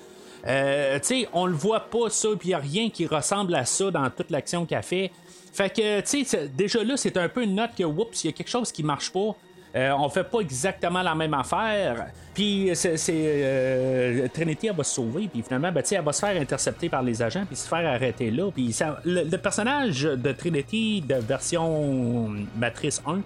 Euh, 0.46 0.98
tu 0.98 1.06
sais, 1.06 1.28
on 1.32 1.46
le 1.46 1.54
voit 1.54 1.80
pas 1.80 2.10
ça, 2.10 2.28
puis 2.38 2.48
n'y 2.48 2.54
a 2.54 2.58
rien 2.58 2.90
qui 2.90 3.06
ressemble 3.06 3.54
à 3.54 3.64
ça 3.64 3.90
dans 3.90 4.08
toute 4.10 4.30
l'action 4.30 4.66
qu'elle 4.66 4.82
fait. 4.82 5.10
Fait 5.52 5.70
que, 5.70 6.00
tu 6.00 6.24
sais, 6.24 6.48
déjà 6.48 6.82
là, 6.82 6.96
c'est 6.96 7.16
un 7.16 7.28
peu 7.28 7.42
une 7.42 7.54
note 7.54 7.70
que, 7.76 7.84
oups, 7.84 8.24
il 8.24 8.26
y 8.28 8.30
a 8.30 8.32
quelque 8.32 8.50
chose 8.50 8.72
qui 8.72 8.82
marche 8.82 9.10
pas. 9.10 9.34
Euh, 9.76 9.90
on 9.98 10.08
fait 10.08 10.24
pas 10.24 10.38
exactement 10.38 11.02
la 11.02 11.14
même 11.16 11.34
affaire. 11.34 12.06
Puis 12.32 12.70
c'est, 12.74 12.96
euh, 13.10 14.28
Trinity 14.32 14.68
va 14.68 14.84
se 14.84 14.94
sauver. 14.94 15.26
Puis 15.26 15.42
finalement, 15.42 15.72
ben, 15.72 15.82
elle 15.90 16.02
va 16.02 16.12
se 16.12 16.20
faire 16.20 16.40
intercepter 16.40 16.88
par 16.88 17.02
les 17.02 17.20
agents 17.22 17.44
puis 17.44 17.56
se 17.56 17.66
faire 17.66 17.84
arrêter 17.84 18.30
là. 18.30 18.50
Puis 18.52 18.76
le, 19.04 19.24
le 19.24 19.38
personnage 19.38 20.02
de 20.02 20.32
Trinity 20.32 21.00
de 21.00 21.16
version 21.16 22.30
Matrice 22.56 23.02
1 23.04 23.20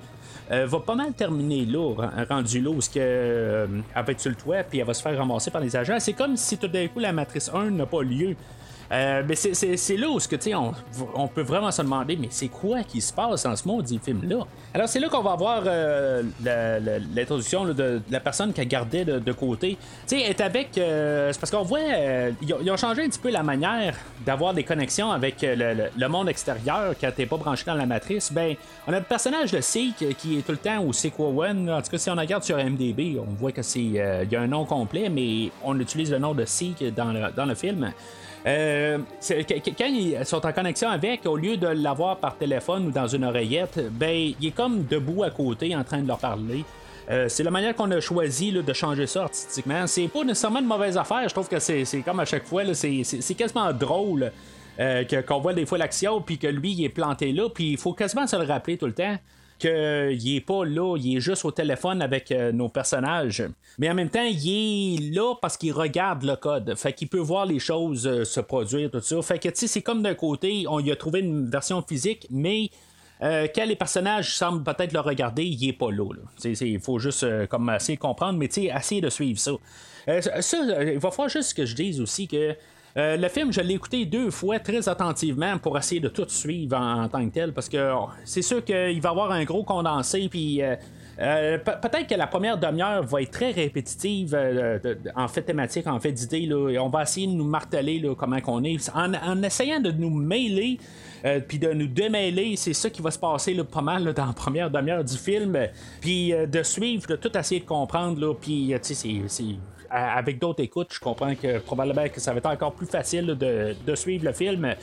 euh, 0.51 0.67
va 0.67 0.81
pas 0.81 0.95
mal 0.95 1.13
terminer 1.13 1.65
là, 1.67 1.95
ren- 1.95 2.11
rendu 2.29 2.61
là 2.61 2.71
où 2.71 2.81
ce 2.81 2.89
que, 2.91 2.99
euh, 2.99 3.67
va 3.95 4.03
être 4.13 4.21
sur 4.21 4.31
le 4.31 4.37
toit 4.37 4.63
puis 4.63 4.79
elle 4.79 4.87
va 4.87 4.95
se 4.95 5.03
faire 5.03 5.17
ramasser 5.17 5.51
par 5.51 5.61
les 5.61 5.75
agents. 5.77 5.99
C'est 6.01 6.13
comme 6.15 6.37
si 6.37 6.57
tout 6.59 6.69
d'un 6.69 6.87
coup 6.89 6.99
la 7.01 7.13
Matrice 7.13 7.51
1 7.53 7.71
n'a 7.71 7.87
pas 7.87 8.03
lieu. 8.03 8.35
Euh, 8.91 9.23
mais 9.27 9.35
c'est, 9.35 9.97
là 9.97 10.09
où 10.09 10.19
que, 10.19 10.55
on, 10.55 10.73
on 11.15 11.29
peut 11.29 11.43
vraiment 11.43 11.71
se 11.71 11.83
demander, 11.83 12.17
mais 12.17 12.29
c'est 12.31 12.49
quoi 12.49 12.83
qui 12.83 13.01
se 13.01 13.13
passe 13.13 13.43
dans 13.43 13.55
ce 13.55 13.69
maudit 13.69 14.01
film-là? 14.03 14.47
Alors, 14.73 14.89
c'est 14.89 15.01
là 15.01 15.09
qu'on 15.09 15.23
va 15.23 15.33
avoir 15.33 15.63
euh, 15.67 16.23
l'introduction 17.15 17.67
de, 17.67 18.01
la 18.11 18.21
personne 18.21 18.53
qui 18.53 18.61
a 18.61 18.65
gardé 18.65 19.05
de, 19.05 19.33
côté. 19.33 19.77
Tu 20.07 20.19
sais, 20.19 20.23
est 20.23 20.41
avec. 20.41 20.79
euh, 20.79 21.33
c'est 21.33 21.39
parce 21.39 21.51
qu'on 21.51 21.63
voit. 21.63 21.81
ils, 22.43 22.71
ont, 22.71 22.77
changé 22.77 23.05
un 23.05 23.09
petit 23.09 23.19
peu 23.19 23.31
la 23.31 23.43
manière 23.43 23.95
d'avoir 24.25 24.55
des 24.55 24.65
connexions 24.65 25.11
avec 25.11 25.37
le, 25.43 26.09
monde 26.09 26.29
extérieur 26.29 26.95
quand 26.99 27.11
t'es 27.15 27.27
pas 27.27 27.37
branché 27.37 27.65
dans 27.67 27.75
la 27.75 27.87
matrice. 27.87 28.33
Ben, 28.33 28.55
on 28.87 28.93
a 28.93 28.99
le 28.99 29.05
personnage 29.05 29.53
de 29.53 29.61
Seek 29.61 30.17
qui 30.17 30.39
est 30.39 30.43
tout 30.43 30.53
le 30.53 30.59
temps 30.59 30.83
au 30.83 30.93
Sequowen. 30.93 31.71
En 31.71 31.83
tout 31.83 31.91
cas, 31.91 31.99
si 31.99 32.09
on 32.11 32.15
regarde 32.15 32.43
sur 32.43 32.57
MDB, 32.57 33.19
on 33.21 33.35
voit 33.35 33.53
que 33.53 33.63
c'est. 33.63 33.81
Il 33.81 33.93
y 33.93 34.37
a 34.37 34.41
un 34.41 34.47
nom 34.47 34.65
complet, 34.65 35.11
mais 35.11 35.51
on 35.63 35.79
utilise 35.79 36.11
le 36.11 36.19
nom 36.19 36.35
de 36.35 36.47
Seek 36.47 36.95
dans 36.95 37.45
le 37.47 37.55
film. 37.55 37.93
Euh, 38.49 38.99
quand 39.79 39.87
ils 39.87 40.25
sont 40.25 40.45
en 40.47 40.53
connexion 40.53 40.89
avec, 40.89 41.27
au 41.27 41.37
lieu 41.37 41.59
de 41.59 41.67
l'avoir 41.67 42.17
par 42.17 42.37
téléphone 42.37 42.87
ou 42.87 42.91
dans 42.91 43.07
une 43.07 43.25
oreillette, 43.25 43.79
ben 43.93 44.33
il 44.41 44.47
est 44.47 44.53
comme 44.53 44.87
debout 44.87 45.23
à 45.23 45.31
côté 45.31 45.77
en 45.77 45.85
train 45.85 46.01
de 46.01 46.09
leur 46.09 46.19
parler. 46.19 46.65
Euh, 47.11 47.29
c'est 47.29 47.43
la 47.43 47.51
manière 47.51 47.75
qu'on 47.75 47.91
a 47.91 48.01
choisi 48.01 48.53
de 48.53 48.73
changer 48.73 49.07
ça 49.07 49.25
artistiquement. 49.25 49.87
C'est 49.87 50.09
pas 50.09 50.25
nécessairement 50.25 50.61
une 50.61 50.67
mauvaise 50.67 50.97
affaire. 50.97 51.29
Je 51.29 51.35
trouve 51.35 51.49
que 51.49 51.59
c'est 51.59 51.85
comme 52.05 52.21
à 52.21 52.25
chaque 52.25 52.47
fois, 52.47 52.63
c'est 52.73 53.35
quasiment 53.37 53.73
drôle 53.73 54.33
euh, 54.81 55.05
qu'on 55.27 55.41
voit 55.41 55.53
des 55.53 55.67
fois 55.67 55.77
l'action, 55.77 56.21
puis 56.23 56.39
que 56.39 56.47
lui, 56.47 56.73
il 56.73 56.85
est 56.85 56.91
planté 56.91 57.33
là, 57.33 57.49
puis 57.49 57.73
il 57.73 57.79
faut 57.79 57.93
quasiment 57.93 58.27
se 58.27 58.37
le 58.37 58.45
rappeler 58.45 58.79
tout 58.79 58.87
le 58.87 58.95
temps 58.95 59.17
qu'il 59.59 60.37
est 60.37 60.45
pas 60.45 60.65
là, 60.65 60.97
il 60.97 61.17
est 61.17 61.21
juste 61.21 61.45
au 61.45 61.51
téléphone 61.51 62.01
avec 62.03 62.31
euh, 62.33 62.53
nos 62.53 62.69
personnages. 62.69 63.43
Mais 63.79 63.91
en 63.91 63.95
même 63.95 64.11
temps, 64.11 64.25
il 64.25 64.49
est 64.49 65.15
là 65.15 65.35
parce 65.41 65.57
qu'il 65.57 65.73
regarde 65.73 66.25
le 66.25 66.37
code. 66.37 66.75
Fait 66.77 66.93
qu'il 66.93 67.09
peut 67.09 67.19
voir 67.19 67.47
les 67.47 67.59
choses 67.59 68.07
euh, 68.07 68.25
se 68.25 68.41
produire, 68.41 68.91
tout 68.91 69.01
ça. 69.01 69.21
Fait 69.23 69.39
que, 69.39 69.49
c'est 69.55 69.83
comme 69.83 70.03
d'un 70.03 70.15
côté, 70.15 70.65
on 70.69 70.81
y 70.81 70.91
a 70.91 70.97
trouvé 70.97 71.21
une 71.21 71.49
version 71.49 71.83
physique, 71.83 72.27
mais 72.31 72.71
euh, 73.23 73.47
quand 73.55 73.65
les 73.65 73.77
personnages 73.77 74.37
semblent 74.37 74.63
peut-être 74.63 74.93
le 74.93 75.01
regarder, 75.01 75.45
il 75.45 75.69
est 75.69 75.73
pas 75.73 75.91
là. 75.91 76.05
Il 76.45 76.81
faut 76.81 76.99
juste 76.99 77.25
euh, 77.25 77.47
comme 77.47 77.71
essayer 77.71 77.97
de 77.97 78.01
comprendre, 78.01 78.39
mais 78.39 78.47
essayer 78.47 79.01
de 79.01 79.11
suivre 79.11 79.39
ça. 79.39 79.53
Ça, 80.41 80.83
il 80.83 80.99
va 80.99 81.11
falloir 81.11 81.29
juste 81.29 81.55
que 81.55 81.67
je 81.67 81.75
dise 81.75 82.01
aussi 82.01 82.27
que 82.27 82.55
euh, 82.99 83.17
le 83.17 83.29
film, 83.29 83.53
je 83.53 83.61
l'ai 83.61 83.75
écouté 83.75 84.05
deux 84.05 84.31
fois 84.31 84.59
très 84.59 84.89
attentivement 84.89 85.57
pour 85.59 85.79
essayer 85.79 86.01
de 86.01 86.09
tout 86.09 86.27
suivre 86.29 86.77
en, 86.77 87.09
tant 87.09 87.25
que 87.29 87.33
tel, 87.33 87.53
parce 87.53 87.69
que 87.69 87.93
oh, 87.95 88.09
c'est 88.25 88.43
sûr 88.43 88.65
qu'il 88.65 88.75
va 89.01 89.09
y 89.09 89.13
avoir 89.13 89.31
un 89.31 89.45
gros 89.45 89.63
condensé, 89.63 90.29
puis 90.29 90.61
euh, 90.63 90.75
euh, 91.21 91.59
pe- 91.59 91.81
peut-être 91.81 92.07
que 92.09 92.15
la 92.15 92.27
première 92.27 92.59
demi-heure 92.59 93.03
va 93.05 93.23
être 93.23 93.31
très 93.31 93.51
répétitive 93.53 94.37
en 95.17 95.29
fait 95.29 95.43
thématique, 95.43 95.87
en 95.87 95.99
fait 96.01 96.13
d'idées, 96.13 96.47
là, 96.47 96.71
et 96.71 96.79
on 96.79 96.89
va 96.89 97.03
essayer 97.03 97.27
de 97.27 97.33
nous 97.33 97.45
marteler 97.45 97.99
là, 98.01 98.15
comment 98.17 98.41
qu'on 98.41 98.63
est, 98.65 98.91
en, 98.95 99.43
essayant 99.43 99.81
de 99.81 99.91
nous 99.93 100.11
mêler. 100.11 100.79
puis 101.49 101.59
de 101.59 101.73
nous 101.73 101.89
démêler, 101.89 102.55
c'est 102.57 102.73
ça 102.75 102.91
qui 102.91 103.03
va 103.03 103.11
se 103.11 103.19
passer 103.19 103.55
pas 103.65 103.81
mal 103.83 104.13
dans 104.15 104.27
la 104.27 104.33
première 104.33 104.71
demi-heure 104.71 105.03
du 105.05 105.17
film. 105.17 105.57
Puis 106.01 106.33
de 106.33 106.63
suivre, 106.63 107.07
de 107.09 107.17
tout 107.17 107.37
essayer 107.37 107.61
de 107.61 107.67
comprendre. 107.67 108.37
Puis 108.41 108.73
c'est- 108.83 108.95
c'est 109.27 109.45
avec 109.91 110.39
d'autres 110.39 110.63
écoutes, 110.63 110.89
je 110.93 111.01
comprends 111.01 111.35
que 111.35 111.59
probablement 111.59 112.09
que 112.09 112.21
ça 112.21 112.33
va 112.33 112.39
être 112.39 112.47
encore 112.47 112.73
plus 112.73 112.87
facile 112.87 113.27
de, 113.27 113.75
de 113.87 113.95
suivre 113.95 114.25
le 114.25 114.33
film. 114.33 114.75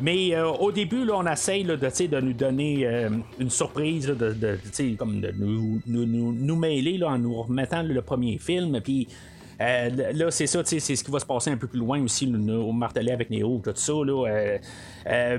Mais 0.00 0.34
euh, 0.34 0.48
au 0.48 0.72
début, 0.72 1.04
là, 1.04 1.14
on 1.16 1.26
essaye 1.26 1.64
de, 1.64 1.76
de 1.76 2.20
nous 2.20 2.32
donner 2.32 2.86
euh, 2.86 3.10
une 3.38 3.50
surprise, 3.50 4.06
de, 4.06 4.32
de, 4.32 4.96
comme 4.96 5.20
de 5.20 5.32
nous, 5.36 5.80
nous, 5.86 6.06
nous, 6.06 6.56
mêler 6.56 7.02
en 7.04 7.18
nous 7.18 7.42
remettant 7.42 7.82
le 7.82 8.02
premier 8.02 8.38
film. 8.38 8.80
Puis 8.80 9.08
euh, 9.60 10.12
là, 10.12 10.30
c'est 10.30 10.46
ça, 10.46 10.62
c'est 10.64 10.80
ce 10.80 11.04
qui 11.04 11.10
va 11.10 11.20
se 11.20 11.26
passer 11.26 11.50
un 11.50 11.56
peu 11.56 11.68
plus 11.68 11.78
loin 11.78 12.02
aussi, 12.02 12.26
au 12.26 12.72
martelet 12.72 13.12
avec 13.12 13.30
Néo, 13.30 13.60
tout 13.62 13.72
ça. 13.74 13.92
Là, 13.92 14.58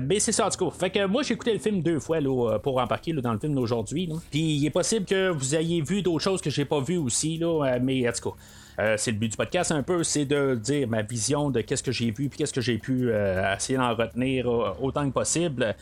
mais 0.00 0.20
c'est 0.20 0.32
ça, 0.32 0.46
en 0.46 0.50
tout 0.50 0.64
cas. 0.64 0.76
Fait 0.78 0.90
que 0.90 1.06
moi, 1.06 1.22
j'ai 1.22 1.34
écouté 1.34 1.52
le 1.52 1.58
film 1.58 1.82
deux 1.82 2.00
fois 2.00 2.20
là, 2.20 2.58
pour 2.58 2.78
embarquer 2.78 3.12
là, 3.12 3.20
dans 3.20 3.32
le 3.32 3.38
film 3.38 3.54
d'aujourd'hui. 3.54 4.08
Puis 4.30 4.40
il 4.40 4.66
est 4.66 4.70
possible 4.70 5.04
que 5.04 5.28
vous 5.28 5.54
ayez 5.54 5.82
vu 5.82 6.00
d'autres 6.00 6.24
choses 6.24 6.40
que 6.40 6.50
j'ai 6.50 6.64
pas 6.64 6.80
vues 6.80 6.98
aussi, 6.98 7.36
là, 7.36 7.78
mais 7.80 8.08
en 8.08 8.12
tout 8.12 8.30
cas. 8.30 8.36
Euh, 8.78 8.96
c'est 8.98 9.10
le 9.10 9.16
but 9.16 9.28
du 9.30 9.36
podcast 9.36 9.72
un 9.72 9.82
peu, 9.82 10.04
c'est 10.04 10.26
de 10.26 10.54
dire 10.54 10.86
ma 10.88 11.02
vision 11.02 11.50
de 11.50 11.62
qu'est-ce 11.62 11.82
que 11.82 11.92
j'ai 11.92 12.10
vu 12.10 12.28
puis 12.28 12.38
qu'est-ce 12.38 12.52
que 12.52 12.60
j'ai 12.60 12.78
pu 12.78 13.10
euh, 13.10 13.54
essayer 13.54 13.78
d'en 13.78 13.94
retenir 13.94 14.46
autant 14.80 15.06
que 15.08 15.14
possible. 15.14 15.74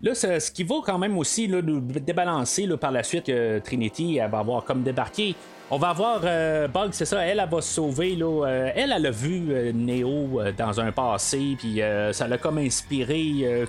Là, 0.00 0.14
ce 0.14 0.50
qui 0.50 0.62
va 0.62 0.76
quand 0.84 0.98
même 0.98 1.18
aussi 1.18 1.48
nous 1.48 1.80
débalancer 1.80 2.68
par 2.76 2.92
la 2.92 3.02
suite 3.02 3.26
que 3.26 3.58
Trinity 3.58 4.18
elle 4.18 4.30
va 4.30 4.38
avoir 4.38 4.64
comme 4.64 4.82
débarqué. 4.82 5.34
On 5.70 5.76
va 5.76 5.90
avoir 5.90 6.20
euh, 6.24 6.66
Bug, 6.66 6.90
c'est 6.92 7.04
ça, 7.04 7.26
elle, 7.26 7.40
elle 7.40 7.48
va 7.48 7.60
se 7.60 7.74
sauver. 7.74 8.16
Euh, 8.22 8.70
elle, 8.74 8.90
elle 8.96 9.04
a 9.04 9.10
vu 9.10 9.72
Neo 9.74 10.40
dans 10.56 10.80
un 10.80 10.92
passé, 10.92 11.56
puis 11.58 11.80
ça 12.12 12.26
l'a 12.26 12.38
comme 12.38 12.58
inspiré. 12.58 13.66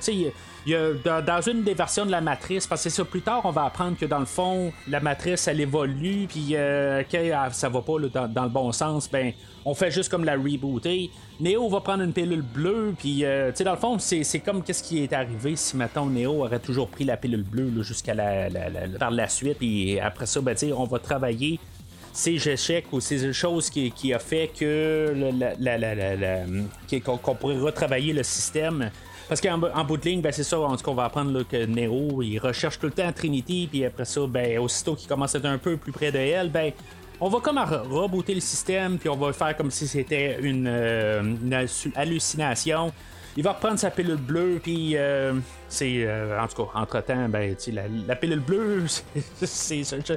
Dans, 1.03 1.41
une 1.41 1.63
des 1.63 1.73
versions 1.73 2.05
de 2.05 2.12
la 2.12 2.21
matrice, 2.21 2.67
parce 2.67 2.84
que 2.84 2.89
c'est 2.89 2.95
ça, 2.95 3.05
plus 3.05 3.21
tard, 3.21 3.41
on 3.43 3.51
va 3.51 3.65
apprendre 3.65 3.97
que 3.97 4.05
dans 4.05 4.19
le 4.19 4.25
fond, 4.25 4.71
la 4.88 4.99
matrice, 4.99 5.47
elle 5.47 5.62
évolue, 5.62 6.27
puis 6.27 6.49
euh, 6.53 7.03
elle- 7.12 7.36
ça 7.51 7.69
va 7.69 7.82
pas 7.82 7.93
dans, 8.27 8.43
le 8.43 8.49
bon 8.49 8.71
sens, 8.71 9.10
ben, 9.10 9.32
on 9.65 9.73
fait 9.73 9.91
juste 9.91 10.10
comme 10.10 10.23
la 10.25 10.34
rebooter. 10.36 11.10
Neo 11.39 11.69
va 11.69 11.82
prendre 11.82 12.03
une 12.03 12.13
pilule 12.13 12.41
bleue, 12.41 12.93
puis 12.97 13.23
euh, 13.25 13.51
tu 13.51 13.58
sais, 13.58 13.63
dans 13.63 13.73
le 13.73 13.77
fond, 13.77 13.97
c'est, 13.99 14.39
comme 14.39 14.63
qu'est-ce 14.63 14.84
qui 14.84 15.03
est 15.03 15.13
arrivé 15.13 15.55
si, 15.55 15.77
maintenant 15.77 16.05
Neo 16.05 16.43
aurait 16.45 16.60
toujours 16.60 16.88
pris 16.89 17.03
la 17.05 17.17
pilule 17.17 17.43
bleue 17.43 17.82
jusqu'à 17.84 18.13
la, 18.13 18.49
la- 18.49 18.69
par 18.99 19.12
la 19.12 19.27
suite, 19.27 19.58
puis 19.58 19.99
après 19.99 20.25
ça, 20.25 20.41
ben, 20.41 20.55
on 20.75 20.86
va 20.86 20.99
travailler 20.99 21.60
ces 22.12 22.49
échecs 22.49 22.88
ou 22.91 22.99
ces 22.99 23.32
choses 23.34 23.69
qui, 23.69 23.91
qui 23.91 24.13
a 24.13 24.19
fait 24.19 24.49
que 24.60 25.13
qu'on, 27.05 27.17
qu'on 27.17 27.36
pourrait 27.36 27.60
retravailler 27.60 28.13
le 28.13 28.23
système. 28.23 28.89
Parce 29.29 29.39
qu'en 29.41 29.61
en 29.61 29.83
bout 29.85 29.95
de 29.97 30.05
ligne, 30.05 30.21
ben, 30.21 30.31
c'est 30.31 30.43
ça, 30.43 30.59
en 30.59 30.75
tout 30.75 30.83
cas, 30.83 30.91
on 30.91 30.95
va 30.95 31.05
apprendre 31.05 31.43
que 31.43 31.65
Nero, 31.65 32.23
il 32.23 32.39
recherche 32.39 32.79
tout 32.79 32.87
le 32.87 32.91
temps 32.91 33.11
Trinity, 33.13 33.67
puis 33.71 33.85
après 33.85 34.03
ça, 34.05 34.21
ben, 34.27 34.57
aussitôt 34.57 34.95
qu'il 34.95 35.07
commence 35.07 35.35
à 35.35 35.37
être 35.37 35.45
un 35.45 35.59
peu 35.59 35.77
plus 35.77 35.91
près 35.91 36.11
de 36.11 36.17
elle, 36.17 36.49
ben, 36.49 36.71
on 37.21 37.29
va 37.29 37.39
comme 37.39 37.57
re- 37.57 37.87
rebooter 37.87 38.33
le 38.33 38.39
système, 38.41 38.97
puis 38.97 39.07
on 39.07 39.15
va 39.15 39.31
faire 39.31 39.55
comme 39.55 39.69
si 39.69 39.87
c'était 39.87 40.39
une, 40.41 40.65
euh, 40.67 41.21
hallucination. 41.95 42.91
Il 43.37 43.43
va 43.43 43.53
reprendre 43.53 43.79
sa 43.79 43.91
pilule 43.91 44.15
bleue, 44.17 44.59
puis 44.61 44.93
euh, 44.95 45.33
c'est. 45.67 46.03
euh, 46.05 46.39
en 46.39 46.47
tout 46.47 46.63
cas, 46.63 46.69
entre-temps, 46.79 47.29
ben, 47.29 47.55
la, 47.73 47.81
la 48.07 48.15
pilule 48.15 48.39
bleue, 48.39 48.83
c'est. 49.43 49.83
je, 49.83 50.13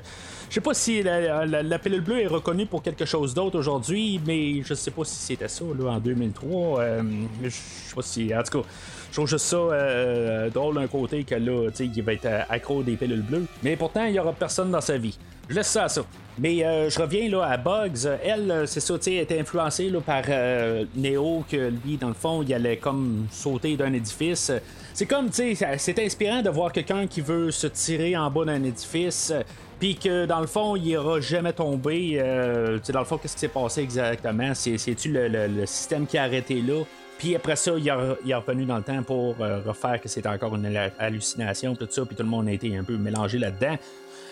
sais 0.50 0.60
pas 0.60 0.74
si 0.74 1.02
la, 1.02 1.44
la- 1.46 1.78
pilule 1.78 2.00
bleue 2.00 2.20
est 2.20 2.26
reconnue 2.26 2.66
pour 2.66 2.82
quelque 2.82 3.04
chose 3.04 3.34
d'autre 3.34 3.58
aujourd'hui, 3.58 4.20
mais 4.26 4.62
je 4.62 4.74
sais 4.74 4.90
pas 4.90 5.04
si 5.04 5.14
c'était 5.16 5.48
ça, 5.48 5.64
là, 5.78 5.90
en 5.92 5.98
2003. 6.00 6.80
euh, 6.80 7.02
je 7.42 7.48
sais 7.50 7.94
pas 7.94 8.02
si. 8.02 8.34
En 8.34 8.42
tout 8.42 8.60
cas. 8.62 8.68
Je 9.10 9.16
trouve 9.18 9.28
juste 9.28 9.44
ça 9.44 9.56
euh, 9.58 10.48
drôle 10.48 10.76
d'un 10.76 10.86
côté 10.86 11.22
que 11.24 11.34
là, 11.34 11.68
tu 11.70 11.76
sais, 11.76 11.90
il 11.94 12.02
va 12.02 12.14
être 12.14 12.26
accro 12.48 12.82
des 12.82 12.96
pilules 12.96 13.20
bleues. 13.20 13.44
Mais 13.62 13.76
pourtant, 13.76 14.06
il 14.06 14.14
y 14.14 14.18
aura 14.18 14.32
personne 14.32 14.70
dans 14.70 14.80
sa 14.80 14.96
vie. 14.96 15.18
Je 15.48 15.54
laisse 15.56 15.68
ça 15.68 15.84
à 15.84 15.88
ça. 15.88 16.02
Mais 16.38 16.64
euh, 16.64 16.88
je 16.88 16.98
reviens 16.98 17.28
là 17.28 17.42
à 17.44 17.56
Bugs. 17.58 18.08
Elle, 18.24 18.50
euh, 18.50 18.66
c'est 18.66 18.80
ça, 18.80 18.98
tu 18.98 19.14
était 19.14 19.38
influencée 19.38 19.90
là, 19.90 20.00
par 20.00 20.22
euh, 20.28 20.84
Neo, 20.96 21.44
que 21.50 21.70
lui, 21.84 21.98
dans 21.98 22.08
le 22.08 22.14
fond, 22.14 22.42
il 22.42 22.54
allait 22.54 22.78
comme 22.78 23.26
sauter 23.30 23.76
d'un 23.76 23.92
édifice. 23.92 24.50
C'est 24.94 25.06
comme, 25.06 25.28
tu 25.30 25.54
sais, 25.54 25.76
c'est 25.78 25.98
inspirant 25.98 26.40
de 26.40 26.48
voir 26.48 26.72
quelqu'un 26.72 27.06
qui 27.06 27.20
veut 27.20 27.50
se 27.50 27.66
tirer 27.66 28.16
en 28.16 28.30
bas 28.30 28.46
d'un 28.46 28.62
édifice. 28.62 29.32
Puis 29.78 29.96
que 29.96 30.24
dans 30.26 30.40
le 30.40 30.46
fond, 30.46 30.76
il 30.76 30.82
n'ira 30.84 31.20
jamais 31.20 31.52
tombé. 31.52 32.12
Euh, 32.18 32.78
tu 32.78 32.84
sais, 32.84 32.92
dans 32.92 33.00
le 33.00 33.04
fond, 33.04 33.18
qu'est-ce 33.18 33.34
qui 33.34 33.40
s'est 33.40 33.48
passé 33.48 33.82
exactement? 33.82 34.54
C'est- 34.54 34.78
C'est-tu 34.78 35.12
le, 35.12 35.28
le- 35.28 35.48
le 35.48 35.66
système 35.66 36.06
qui 36.06 36.16
a 36.16 36.22
arrêté 36.22 36.62
là? 36.62 36.82
Puis 37.18 37.36
après 37.36 37.56
ça, 37.56 37.72
il, 37.76 37.86
est 37.86 38.34
revenu 38.34 38.64
dans 38.64 38.78
le 38.78 38.82
temps 38.82 39.02
pour 39.02 39.36
euh, 39.40 39.60
refaire 39.64 40.00
que 40.00 40.08
c'était 40.08 40.28
encore 40.28 40.56
une 40.56 40.66
hallu- 40.66 40.92
hallucination, 40.98 41.74
tout 41.76 41.86
ça, 41.90 42.04
puis 42.04 42.16
tout 42.16 42.22
le 42.22 42.28
monde 42.28 42.48
a 42.48 42.52
été 42.52 42.76
un 42.76 42.82
peu 42.84 42.96
mélangé 42.96 43.38
là-dedans. 43.38 43.76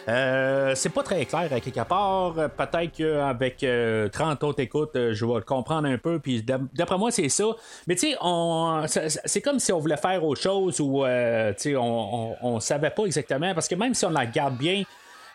Euh, 0.08 0.72
c'est 0.74 0.88
pas 0.88 1.02
très 1.02 1.24
clair 1.26 1.52
à 1.52 1.60
quelque 1.60 1.84
part. 1.86 2.38
Euh, 2.38 2.48
Peut-être 2.48 2.92
qu'avec 2.92 3.62
euh, 3.62 4.08
30 4.08 4.42
autres 4.44 4.60
écoutes, 4.60 4.96
euh, 4.96 5.12
je 5.14 5.24
vais 5.24 5.34
le 5.34 5.40
comprendre 5.42 5.88
un 5.88 5.98
peu. 5.98 6.18
Puis 6.18 6.42
d'ap- 6.42 6.62
d'après 6.74 6.98
moi, 6.98 7.10
c'est 7.10 7.28
ça. 7.28 7.44
Mais 7.86 7.94
tu 7.94 8.12
sais, 8.12 9.08
c'est 9.24 9.40
comme 9.40 9.58
si 9.58 9.72
on 9.72 9.78
voulait 9.78 9.96
faire 9.96 10.24
autre 10.24 10.40
chose 10.40 10.80
ou 10.80 11.04
euh, 11.04 11.52
on, 11.76 12.36
on, 12.42 12.54
on 12.54 12.60
savait 12.60 12.90
pas 12.90 13.04
exactement. 13.04 13.54
Parce 13.54 13.68
que 13.68 13.74
même 13.74 13.94
si 13.94 14.04
on 14.04 14.10
la 14.10 14.20
regarde 14.20 14.56
bien, 14.56 14.82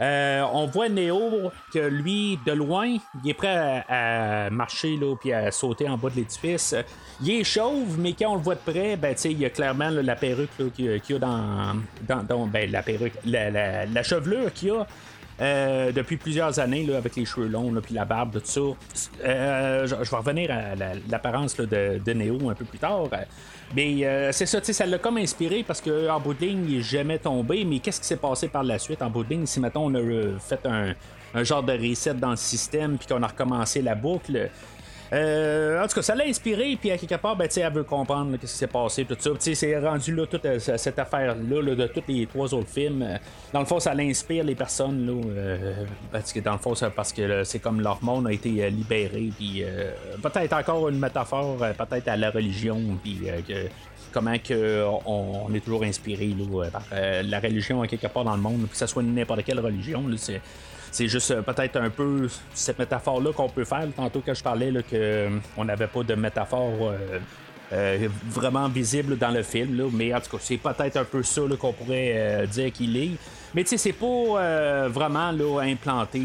euh, 0.02 0.44
on 0.54 0.66
voit 0.68 0.90
Néo 0.90 1.52
que 1.74 1.80
lui, 1.80 2.38
de 2.46 2.52
loin, 2.52 2.98
il 3.24 3.30
est 3.30 3.34
prêt 3.34 3.84
à, 3.88 4.50
marcher 4.50 4.98
là, 4.98 5.16
puis 5.16 5.32
à 5.34 5.52
sauter 5.52 5.88
en 5.88 5.98
bas 5.98 6.10
de 6.10 6.16
l'édifice. 6.18 6.76
Il 7.22 7.32
est 7.32 7.44
chauve, 7.44 7.98
mais 8.00 8.14
quand 8.14 8.32
on 8.32 8.36
le 8.36 8.42
voit 8.42 8.56
de 8.56 8.60
près, 8.72 8.98
ben, 8.98 9.16
il 9.24 9.40
y 9.40 9.46
a 9.46 9.50
clairement 9.50 9.90
la 9.90 10.16
perruque 10.16 10.50
qu'il 10.76 10.86
y 10.86 11.14
a- 11.14 11.20
dans, 11.20 12.48
ben, 12.48 12.70
la 12.72 12.84
perruque, 12.84 13.14
la, 13.26 14.04
chevelure 14.04 14.52
qu'il 14.54 14.72
a. 14.72 14.86
euh, 15.42 15.92
depuis 15.92 16.16
plusieurs 16.16 16.60
années 16.60 16.86
là, 16.86 16.96
avec 16.98 17.16
les 17.18 17.26
cheveux 17.26 17.48
longs 17.48 17.74
là, 17.74 17.82
puis 17.82 17.94
la 17.94 18.06
barbe 18.06 18.34
tout 18.34 18.42
ça 18.46 18.62
Euh, 19.26 19.86
je, 19.86 19.96
vais 19.96 20.18
revenir 20.18 20.50
à 20.52 20.76
la- 20.76 20.94
l'apparence 21.10 21.58
de, 21.58 22.00
de 22.04 22.14
Néo 22.14 22.50
un 22.50 22.54
peu 22.54 22.64
plus 22.64 22.80
tard 22.80 23.10
mais 23.74 24.06
euh, 24.06 24.32
c'est 24.32 24.46
ça, 24.46 24.60
tu 24.60 24.68
sais, 24.68 24.74
ça 24.74 24.86
l'a 24.86 24.98
comme 24.98 25.18
inspiré 25.18 25.64
parce 25.64 25.82
qu'en 25.82 26.20
bout 26.20 26.34
de 26.34 26.46
ligne, 26.46 26.66
il 26.70 26.80
est 26.80 26.82
jamais 26.82 27.18
tombé. 27.18 27.66
Mais 27.66 27.80
qu'est-ce 27.80 28.00
qui 28.00 28.08
s'est 28.08 28.18
passé 28.18 28.48
par 28.48 28.64
la 28.64 28.78
suite? 28.78 29.02
En 29.02 29.10
bout 29.10 29.24
de 29.24 29.30
ligne 29.30 29.46
si, 29.46 29.60
mettons, 29.60 29.86
on 29.86 29.96
a 29.96 30.00
euh, 30.00 30.38
fait 30.40 30.66
un, 30.66 30.94
un 31.34 31.44
genre 31.44 31.64
de 31.64 31.74
reset 31.74 32.14
dans 32.14 32.32
le 32.32 32.36
système 32.36 32.98
puis 32.98 33.08
qu'on 33.08 33.24
a 33.24 33.28
recommencé 33.28 33.82
la 33.82 33.96
boucle? 33.96 34.50
Euh, 35.14 35.84
en 35.84 35.88
tout 35.88 35.96
cas, 35.96 36.02
ça 36.02 36.16
l'a 36.16 36.26
inspiré, 36.26 36.78
puis 36.80 36.92
à 36.92 36.98
quelque 36.98 37.16
part, 37.16 37.36
ben, 37.36 37.48
elle 37.56 37.74
veut 37.74 37.84
comprendre 37.84 38.38
qu'est-ce 38.38 38.54
qui 38.54 38.58
s'est 38.58 38.68
passé, 38.68 39.06
tout 39.06 39.16
ça. 39.20 39.30
C'est 39.40 39.78
rendu 39.78 40.16
là, 40.16 40.26
toute 40.26 40.46
euh, 40.46 40.60
cette 40.60 40.98
affaire-là, 40.98 41.62
là, 41.62 41.76
de 41.76 41.88
tous 41.88 42.04
les 42.08 42.26
trois 42.26 42.54
autres 42.54 42.70
films. 42.70 43.04
Euh, 43.04 43.18
Dans 43.54 43.60
le 43.60 43.66
fond, 43.66 43.80
ça 43.80 43.94
l'inspire 43.94 44.44
les 44.44 44.56
personnes, 44.56 45.06
là, 45.06 45.58
parce 46.12 46.34
que 46.34 46.40
dans 46.40 46.54
le 46.54 46.58
fond, 46.58 46.76
c'est 46.76 46.90
parce 46.90 47.14
que 47.14 47.44
c'est 47.44 47.60
comme 47.60 47.82
leur 47.82 48.04
monde 48.04 48.28
a 48.28 48.32
été 48.32 48.70
libéré, 48.70 49.30
puis 49.38 49.64
peut-être 50.22 50.54
encore 50.54 50.90
une 50.90 51.00
métaphore, 51.00 51.58
peut-être 51.58 52.08
à 52.08 52.18
la 52.18 52.32
religion, 52.32 52.80
puis 53.02 53.22
que 53.48 53.68
comment 54.12 54.38
que 54.38 54.86
on, 55.06 55.54
est 55.54 55.60
toujours 55.60 55.84
inspiré 55.84 56.28
là, 56.28 56.70
par 56.70 56.84
la 56.92 57.40
religion 57.40 57.82
à 57.82 57.88
quelque 57.88 58.08
part 58.08 58.24
dans 58.24 58.36
le 58.36 58.42
monde, 58.42 58.68
que 58.70 58.78
ce 58.78 58.88
soit 58.88 59.04
n'importe 59.04 59.44
quelle 59.44 59.60
religion. 59.60 60.04
C'est, 60.96 61.08
juste 61.08 61.32
euh, 61.32 61.42
peut-être 61.42 61.76
un 61.78 61.90
peu 61.90 62.28
cette 62.54 62.80
métaphore-là 62.80 63.34
qu'on 63.34 63.50
peut 63.50 63.66
faire. 63.66 63.86
Tantôt 63.96 64.22
que 64.22 64.34
je 64.34 64.42
parlais 64.42 64.72
là, 64.72 64.82
que 64.82 64.96
euh, 64.96 65.30
on 65.58 65.66
n'avait 65.66 65.88
pas 65.88 66.04
de 66.04 66.16
métaphore 66.16 66.94
euh, 67.72 68.08
vraiment 68.30 68.70
visible 68.70 69.18
dans 69.18 69.32
le 69.32 69.44
film, 69.44 69.90
mais 69.92 70.14
en 70.14 70.22
tout 70.22 70.38
cas, 70.38 70.38
c'est 70.40 70.58
peut-être 70.58 70.98
un 70.98 71.04
peu 71.04 71.22
ça 71.24 71.42
qu'on 71.60 71.74
pourrait 71.74 72.48
dire 72.48 72.72
qu'il 72.72 72.96
est. 72.96 73.12
Mais 73.54 73.64
tu 73.64 73.70
sais, 73.70 73.78
c'est 73.78 73.94
pas 73.94 74.88
vraiment 74.88 75.34
implanté. 75.60 76.22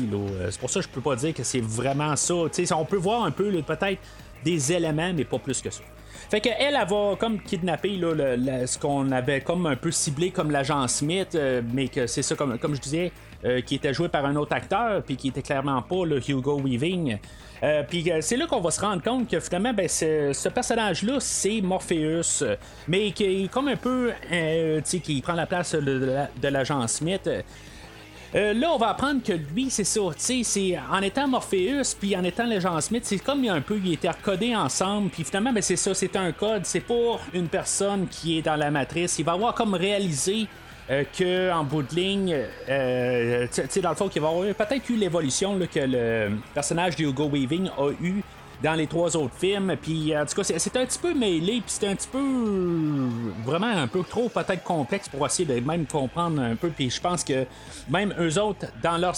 C'est 0.51 0.61
pour 0.61 0.71
ça 0.71 0.81
que 0.81 0.87
je 0.87 0.91
peux 0.91 1.01
pas 1.01 1.17
dire 1.17 1.33
que 1.35 1.43
c'est 1.43 1.63
vraiment 1.63 2.15
ça. 2.15 2.35
Tu 2.53 2.67
sais, 2.67 2.75
on 2.75 2.85
peut 2.85 2.99
voir 2.99 3.25
un 3.25 3.31
peu 3.31 3.51
peut-être 3.63 3.99
des 4.45 4.73
éléments, 4.73 5.13
mais 5.15 5.25
pas 5.25 5.39
plus 5.39 5.61
que 5.61 5.71
ça. 5.71 5.81
Fait 6.31 6.41
qu'elle, 6.41 6.57
elle 6.59 6.75
va 6.75 7.17
comme 7.19 7.41
kidnapper 7.41 7.99
ce 7.99 8.79
qu'on 8.79 9.11
avait 9.11 9.41
comme 9.41 9.67
un 9.67 9.77
peu 9.77 9.91
ciblé 9.91 10.31
comme 10.31 10.51
l'agent 10.51 10.87
Smith, 10.89 11.37
mais 11.73 11.89
que 11.89 12.07
c'est 12.07 12.23
ça, 12.23 12.37
comme, 12.37 12.59
comme 12.59 12.75
je 12.75 12.81
disais, 12.81 13.13
euh, 13.45 13.61
qui 13.63 13.77
était 13.77 13.95
joué 13.95 14.09
par 14.09 14.25
un 14.27 14.37
autre 14.37 14.53
acteur, 14.55 15.03
puis 15.03 15.17
qui 15.17 15.29
était 15.29 15.43
clairement 15.43 15.81
pas 15.83 16.05
le 16.05 16.19
Hugo 16.31 16.61
Weaving. 16.61 17.19
Euh, 17.63 17.83
puis 17.89 18.11
euh, 18.11 18.19
c'est 18.21 18.37
là 18.37 18.47
qu'on 18.47 18.61
va 18.61 18.71
se 18.71 18.81
rendre 18.81 19.03
compte 19.03 19.29
que 19.29 19.39
finalement, 19.41 19.73
ben, 19.75 19.89
ce, 19.89 20.49
personnage-là, 20.49 21.21
c'est 21.21 21.61
Morpheus, 21.61 22.45
mais 22.89 23.13
qui 23.13 23.25
est 23.45 23.49
comme 23.51 23.69
un 23.69 23.77
peu, 23.77 24.13
tu 24.31 24.37
sais, 24.85 24.99
qui 25.01 25.21
prend 25.21 25.35
la 25.35 25.47
place 25.47 25.75
de, 25.75 25.81
de 25.81 26.05
la- 26.07 26.31
de 26.41 26.49
l'agent 26.49 26.87
Smith. 26.87 27.29
Là, 28.33 28.71
on 28.73 28.79
va 28.79 28.91
apprendre 28.91 29.23
que 29.25 29.33
lui, 29.33 29.71
c'est 29.71 29.83
ça, 29.85 30.01
tu 30.17 30.45
sais, 30.45 30.79
en 30.91 31.03
étant 31.03 31.27
Morpheus, 31.27 31.97
puis 31.99 32.15
en 32.17 32.23
étant 32.23 32.47
l'agent 32.47 32.81
Smith, 32.81 33.03
c'est 33.05 33.19
comme 33.19 33.41
il 33.41 33.47
y 33.47 33.51
a 33.51 33.55
un 33.55 33.61
peu, 33.61 33.79
il 33.85 33.93
était 33.95 34.09
recodé 34.11 34.55
ensemble, 34.55 35.11
puis 35.11 35.25
finalement, 35.25 35.53
ben, 35.53 35.63
c'est 35.63 35.77
ça, 35.77 35.93
c'est 35.95 36.15
un 36.15 36.31
code, 36.33 36.65
c'est 36.65 36.81
pour 36.81 37.21
une 37.35 37.49
personne 37.49 38.07
qui 38.09 38.39
est 38.39 38.43
dans 38.43 38.57
la 38.57 38.71
matrice. 38.71 39.19
Il 39.19 39.25
va 39.25 39.33
avoir 39.33 39.55
comme 39.55 39.75
réalisé 39.75 40.47
euh, 40.91 41.05
que 41.17 41.53
en 41.53 41.65
bout 41.65 41.83
de 41.83 41.95
ligne, 41.95 42.37
euh, 42.69 43.47
tu 43.53 43.63
sais, 43.69 43.81
dans 43.81 43.91
le 43.91 43.95
fond, 43.97 44.09
qu'il 44.09 44.21
va 44.23 44.29
avoir 44.29 44.53
peut-être 44.55 44.89
eu 44.91 44.97
l'évolution 44.97 45.59
que 45.73 45.81
le 45.81 46.31
personnage 46.53 46.97
de 46.97 47.05
Hugo 47.05 47.29
Weaving 47.29 47.69
a 47.79 47.91
eu 48.03 48.23
dans 48.63 48.75
les 48.75 48.87
trois 48.87 49.17
autres 49.17 49.35
films. 49.39 49.75
Puis 49.81 50.17
en 50.17 50.27
tout 50.27 50.35
cas, 50.35 50.45
c'est- 50.45 50.77
un 50.77 50.85
petit 50.85 50.99
peu 50.99 51.15
mêlé, 51.15 51.63
puis 51.65 51.65
c'est 51.67 51.87
un 51.87 51.95
petit 51.95 52.09
peu 52.09 53.09
vraiment 53.45 53.67
un 53.69 53.87
peu 53.87 54.03
trop 54.03 54.29
peut-être 54.29 54.63
complexe 54.65 55.09
pour 55.09 55.25
essayer 55.25 55.47
de 55.61 55.67
même 55.67 55.87
comprendre 55.87 56.43
un 56.43 56.57
peu. 56.57 56.69
Puis 56.69 56.91
je 56.91 57.01
pense 57.01 57.25
que 57.25 57.47
même 57.89 58.15
eux 58.19 58.39
autres, 58.39 58.67
dans 58.83 58.99
leur, 58.99 59.17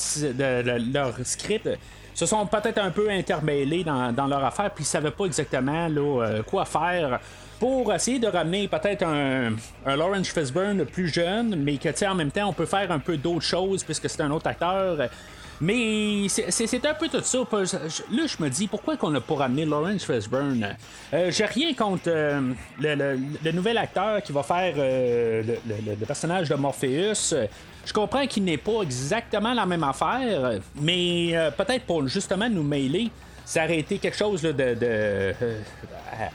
script, 1.24 1.68
se 2.14 2.26
sont 2.26 2.44
peut-être 2.46 2.78
un 2.78 2.90
peu 2.90 3.08
intermêlés 3.10 3.84
dans, 3.84 4.12
dans 4.12 4.26
leur 4.26 4.44
affaire, 4.44 4.70
puis 4.70 4.84
ils 4.84 4.86
savaient 4.86 5.10
pas 5.10 5.24
exactement 5.24 5.88
là, 5.88 6.22
euh, 6.22 6.42
quoi 6.42 6.64
faire 6.66 7.18
pour 7.62 7.94
essayer 7.94 8.18
de 8.18 8.26
ramener 8.26 8.66
peut-être 8.66 9.04
un, 9.04 9.52
Lawrence 9.86 10.26
Fishburne 10.26 10.84
plus 10.84 11.06
jeune, 11.06 11.54
mais 11.54 11.76
que 11.76 12.04
en 12.04 12.14
même 12.16 12.32
temps, 12.32 12.48
on 12.48 12.52
peut 12.52 12.66
faire 12.66 12.90
un 12.90 12.98
peu 12.98 13.16
d'autres 13.16 13.44
choses 13.44 13.84
puisque 13.84 14.10
c'est 14.10 14.20
un 14.20 14.32
autre 14.32 14.48
acteur. 14.48 14.98
Mais 15.60 16.26
c'est- 16.28 16.84
un 16.84 16.94
peu 16.94 17.06
tout 17.06 17.20
ça. 17.22 17.38
Là, 17.38 18.26
je 18.26 18.42
me 18.42 18.48
dis, 18.48 18.66
pourquoi 18.66 18.96
qu'on 18.96 19.10
n'a 19.10 19.20
pas 19.20 19.36
ramené 19.36 19.64
Lawrence 19.64 20.04
Fishburne? 20.04 20.74
Euh, 21.14 21.30
J'ai 21.30 21.44
rien 21.44 21.72
contre 21.72 22.08
euh, 22.08 22.40
le, 22.80 23.52
nouvel 23.52 23.78
acteur 23.78 24.20
qui 24.24 24.32
va 24.32 24.42
faire 24.42 24.74
euh, 24.76 25.44
le, 25.46 25.74
le- 25.86 26.04
personnage 26.04 26.48
de 26.48 26.56
Morpheus. 26.56 27.32
Je 27.86 27.92
comprends 27.92 28.26
qu'il 28.26 28.42
n'est 28.42 28.56
pas 28.56 28.82
exactement 28.82 29.54
la 29.54 29.66
même 29.66 29.84
affaire, 29.84 30.58
mais 30.80 31.32
peut-être 31.56 31.84
pour 31.84 32.08
justement 32.08 32.48
nous 32.48 32.64
mêler, 32.64 33.08
ça 33.44 33.64
aurait 33.64 33.78
été 33.78 33.98
quelque 33.98 34.16
chose 34.16 34.42
de. 34.42 34.52
de 34.52 34.76
euh, 34.82 35.32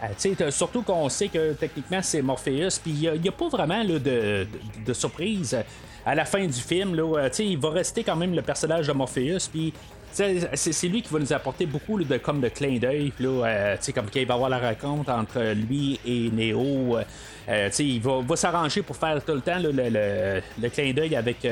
à- 0.02 0.52
surtout 0.52 0.82
qu'on 0.82 1.08
sait 1.10 1.28
que 1.28 1.54
techniquement 1.54 2.02
c'est 2.02 2.22
Morpheus, 2.22 2.80
puis 2.82 2.92
il 2.92 3.22
n'y 3.22 3.30
a, 3.30 3.32
pas 3.32 3.48
vraiment 3.48 3.84
de, 3.84 4.48
surprise 4.94 5.58
à 6.06 6.16
la 6.16 6.26
fin 6.26 6.46
du 6.46 6.54
film. 6.54 6.98
Euh, 7.00 7.30
il 7.40 7.58
va 7.58 7.70
rester 7.70 8.04
quand 8.04 8.16
même 8.16 8.34
le 8.34 8.42
personnage 8.42 8.88
de 8.88 8.94
Morpheus, 8.94 9.48
puis. 9.52 9.74
C'est 10.14 10.88
lui 10.88 11.04
qui 11.04 11.14
va 11.14 11.20
nous 11.20 11.32
apporter 11.32 11.68
beaucoup 11.68 12.02
de, 12.02 12.18
comme 12.18 12.42
de 12.42 12.48
clins 12.48 12.80
d'œil. 12.80 13.14
euh, 13.22 13.76
comme 13.94 14.10
qu'il 14.10 14.26
va 14.26 14.34
avoir 14.34 14.50
la 14.50 14.58
rencontre 14.58 15.12
entre 15.12 15.54
lui 15.54 16.00
et 16.04 16.32
Neo. 16.32 16.98
euh, 16.98 17.04
euh, 17.50 17.70
il 17.78 18.02
va, 18.02 18.36
s'arranger 18.36 18.82
pour 18.82 18.96
faire 18.96 19.24
tout 19.24 19.34
le 19.34 19.42
temps 19.42 19.60
le, 19.60 20.70
clin 20.70 20.92
d'œil 20.94 21.16
avec 21.16 21.48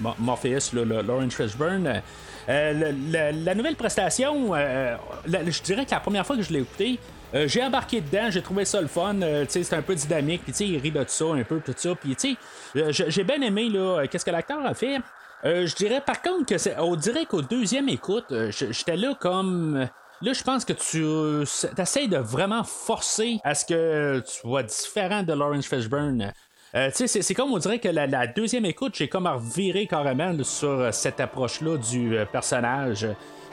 Mo- 0.00 0.14
Morpheus, 0.18 0.72
Lawrence 0.74 1.34
Fishburne. 1.34 2.02
Euh, 2.48 2.92
la 3.44 3.54
nouvelle 3.54 3.76
prestation, 3.76 4.54
euh, 4.54 4.96
je 5.26 5.62
dirais 5.62 5.86
que 5.86 5.90
la 5.90 6.00
première 6.00 6.26
fois 6.26 6.36
que 6.36 6.42
je 6.42 6.52
l'ai 6.52 6.60
écouté, 6.60 6.98
euh, 7.34 7.48
j'ai 7.48 7.62
embarqué 7.62 8.00
dedans, 8.00 8.30
j'ai 8.30 8.42
trouvé 8.42 8.64
ça 8.64 8.80
le 8.80 8.86
fun, 8.86 9.20
euh, 9.22 9.44
c'est 9.48 9.72
un 9.72 9.82
peu 9.82 9.94
dynamique, 9.94 10.42
puis 10.44 10.52
il 10.66 10.78
rit 10.78 10.90
de 10.90 11.04
ça 11.06 11.24
un 11.26 11.42
peu, 11.42 11.60
tout 11.60 11.74
ça, 11.76 11.94
puis 11.94 12.16
j'ai 12.74 13.24
bien 13.24 13.40
aimé 13.40 13.68
là, 13.70 14.06
qu'est-ce 14.06 14.24
que 14.24 14.30
l'acteur 14.30 14.64
a 14.64 14.74
fait. 14.74 14.98
Je 15.42 15.74
dirais 15.74 16.00
par 16.00 16.22
contre 16.22 16.46
que 16.46 16.80
on 16.80 16.96
dirait 16.96 17.26
qu'au 17.26 17.42
deuxième 17.42 17.88
écoute, 17.88 18.32
j'étais 18.50 18.96
là 18.96 19.14
comme. 19.18 19.88
Là, 20.22 20.32
je 20.32 20.42
pense 20.42 20.64
que 20.64 20.72
tu 20.72 21.04
essayes 21.78 22.08
de 22.08 22.16
vraiment 22.16 22.64
forcer 22.64 23.40
à 23.44 23.54
ce 23.54 23.66
que 23.66 24.20
tu 24.20 24.32
sois 24.32 24.62
différent 24.62 25.22
de 25.22 25.34
Lawrence 25.34 25.66
Fishburne. 25.66 26.32
Euh, 26.74 26.90
c'est- 26.92 27.34
comme 27.34 27.52
on 27.52 27.58
dirait 27.58 27.78
que 27.78 27.88
la, 27.88 28.26
deuxième 28.26 28.64
écoute, 28.64 28.94
j'ai 28.96 29.08
comme 29.08 29.26
reviré 29.28 29.86
carrément 29.86 30.30
là, 30.32 30.42
sur 30.44 30.68
euh, 30.68 30.90
cette 30.90 31.20
approche-là 31.20 31.76
du 31.78 32.16
euh, 32.16 32.24
personnage. 32.24 33.06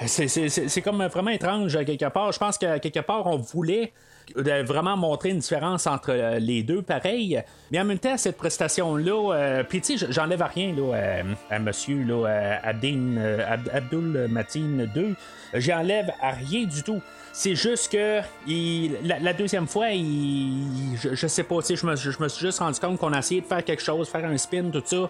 C'est- 0.08 0.82
comme 0.82 1.06
vraiment 1.06 1.30
étrange 1.30 1.76
à 1.76 1.86
quelque 1.86 2.10
part. 2.10 2.32
Je 2.32 2.40
pense 2.40 2.58
qu'à 2.58 2.80
quelque 2.80 3.02
part, 3.02 3.28
on 3.28 3.38
voulait 3.38 3.94
vraiment 4.36 4.98
montrer 4.98 5.30
une 5.30 5.40
différence 5.40 5.86
entre 5.86 6.38
les 6.40 6.64
deux, 6.64 6.82
pareil. 6.82 7.40
Mais 7.72 7.80
en 7.80 7.86
même 7.86 8.00
temps, 8.00 8.18
cette 8.18 8.38
prestation-là, 8.38 9.34
euh, 9.36 9.64
puis 9.64 9.82
tu 9.82 9.98
sais, 10.00 10.08
j'enlève 10.10 10.42
à 10.42 10.48
rien 10.48 10.74
là, 10.76 11.22
à 11.52 11.60
monsieur 11.60 12.04
là, 12.04 12.60
Ab- 12.64 13.70
Abdul 13.72 14.28
Matin 14.30 14.88
2. 14.96 15.16
J'enlève 15.54 16.10
à 16.22 16.32
rien 16.32 16.64
du 16.66 16.82
tout. 16.82 17.02
C'est 17.34 17.56
juste 17.56 17.92
que 17.92 18.20
il- 18.46 18.98
la, 19.04 19.34
deuxième 19.34 19.68
fois, 19.68 19.90
il, 19.90 20.98
je, 21.02 21.28
sais 21.28 21.44
pas, 21.44 21.56
je 21.62 21.86
me, 21.86 21.96
je 21.96 22.22
me 22.22 22.28
suis 22.28 22.46
juste 22.46 22.60
rendu 22.60 22.80
compte 22.80 22.98
qu'on 23.00 23.14
a 23.14 23.20
essayé 23.20 23.42
de 23.42 23.46
faire 23.46 23.64
quelque 23.64 23.82
chose, 23.82 24.10
faire 24.10 24.26
un 24.26 24.38
spin, 24.38 24.70
tout 24.72 24.84
ça. 24.86 25.10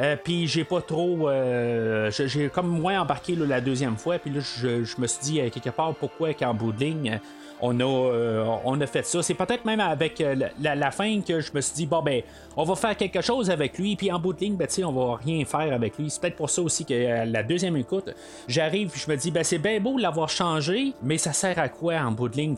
Euh, 0.00 0.16
puis 0.22 0.46
j'ai 0.46 0.64
pas 0.64 0.80
trop. 0.80 1.28
euh, 1.28 2.10
j'ai- 2.10 2.28
j'ai 2.28 2.48
comme 2.48 2.68
moins 2.68 3.00
embarqué 3.00 3.34
là, 3.34 3.44
la 3.46 3.60
deuxième 3.60 3.96
fois. 3.96 4.18
Puis 4.18 4.30
là, 4.30 4.40
je, 4.40 4.84
je 4.84 4.96
me 5.00 5.06
suis 5.06 5.20
dit, 5.22 5.40
euh, 5.40 5.50
quelque 5.50 5.68
part, 5.70 5.94
pourquoi 5.94 6.32
qu'en 6.34 6.54
bout 6.54 6.72
de 6.72 6.80
ligne, 6.80 7.20
on 7.64 7.78
a, 7.78 7.84
euh, 7.84 8.44
on 8.64 8.80
a 8.80 8.86
fait 8.88 9.06
ça. 9.06 9.22
C'est 9.22 9.34
peut-être 9.34 9.64
même 9.64 9.78
avec 9.78 10.20
euh, 10.20 10.34
la, 10.60 10.90
fin 10.90 11.20
que 11.20 11.40
je 11.40 11.52
me 11.54 11.60
suis 11.60 11.74
dit, 11.74 11.86
bon, 11.86 12.02
ben, 12.02 12.20
on 12.56 12.64
va 12.64 12.74
faire 12.74 12.96
quelque 12.96 13.20
chose 13.20 13.50
avec 13.50 13.78
lui. 13.78 13.94
Puis 13.94 14.10
en 14.10 14.18
bout 14.18 14.32
de 14.32 14.40
ligne, 14.40 14.56
ben, 14.56 14.66
on 14.84 14.90
va 14.92 15.16
rien 15.16 15.44
faire 15.44 15.72
avec 15.72 15.96
lui. 15.96 16.10
C'est 16.10 16.20
peut-être 16.20 16.36
pour 16.36 16.50
ça 16.50 16.60
aussi 16.60 16.84
que 16.84 16.92
euh, 16.92 17.24
la 17.24 17.44
deuxième 17.44 17.76
écoute, 17.76 18.12
j'arrive, 18.48 18.90
je 18.94 19.08
me 19.08 19.16
dis, 19.16 19.30
ben, 19.30 19.44
c'est 19.44 19.58
bien 19.58 19.78
beau 19.78 19.96
l'avoir 19.96 20.28
changé, 20.28 20.92
mais 21.04 21.18
ça 21.18 21.32
sert 21.32 21.56
à 21.60 21.68
quoi 21.68 21.94
en 21.98 22.10
bout 22.10 22.28
de 22.28 22.36
ligne? 22.36 22.56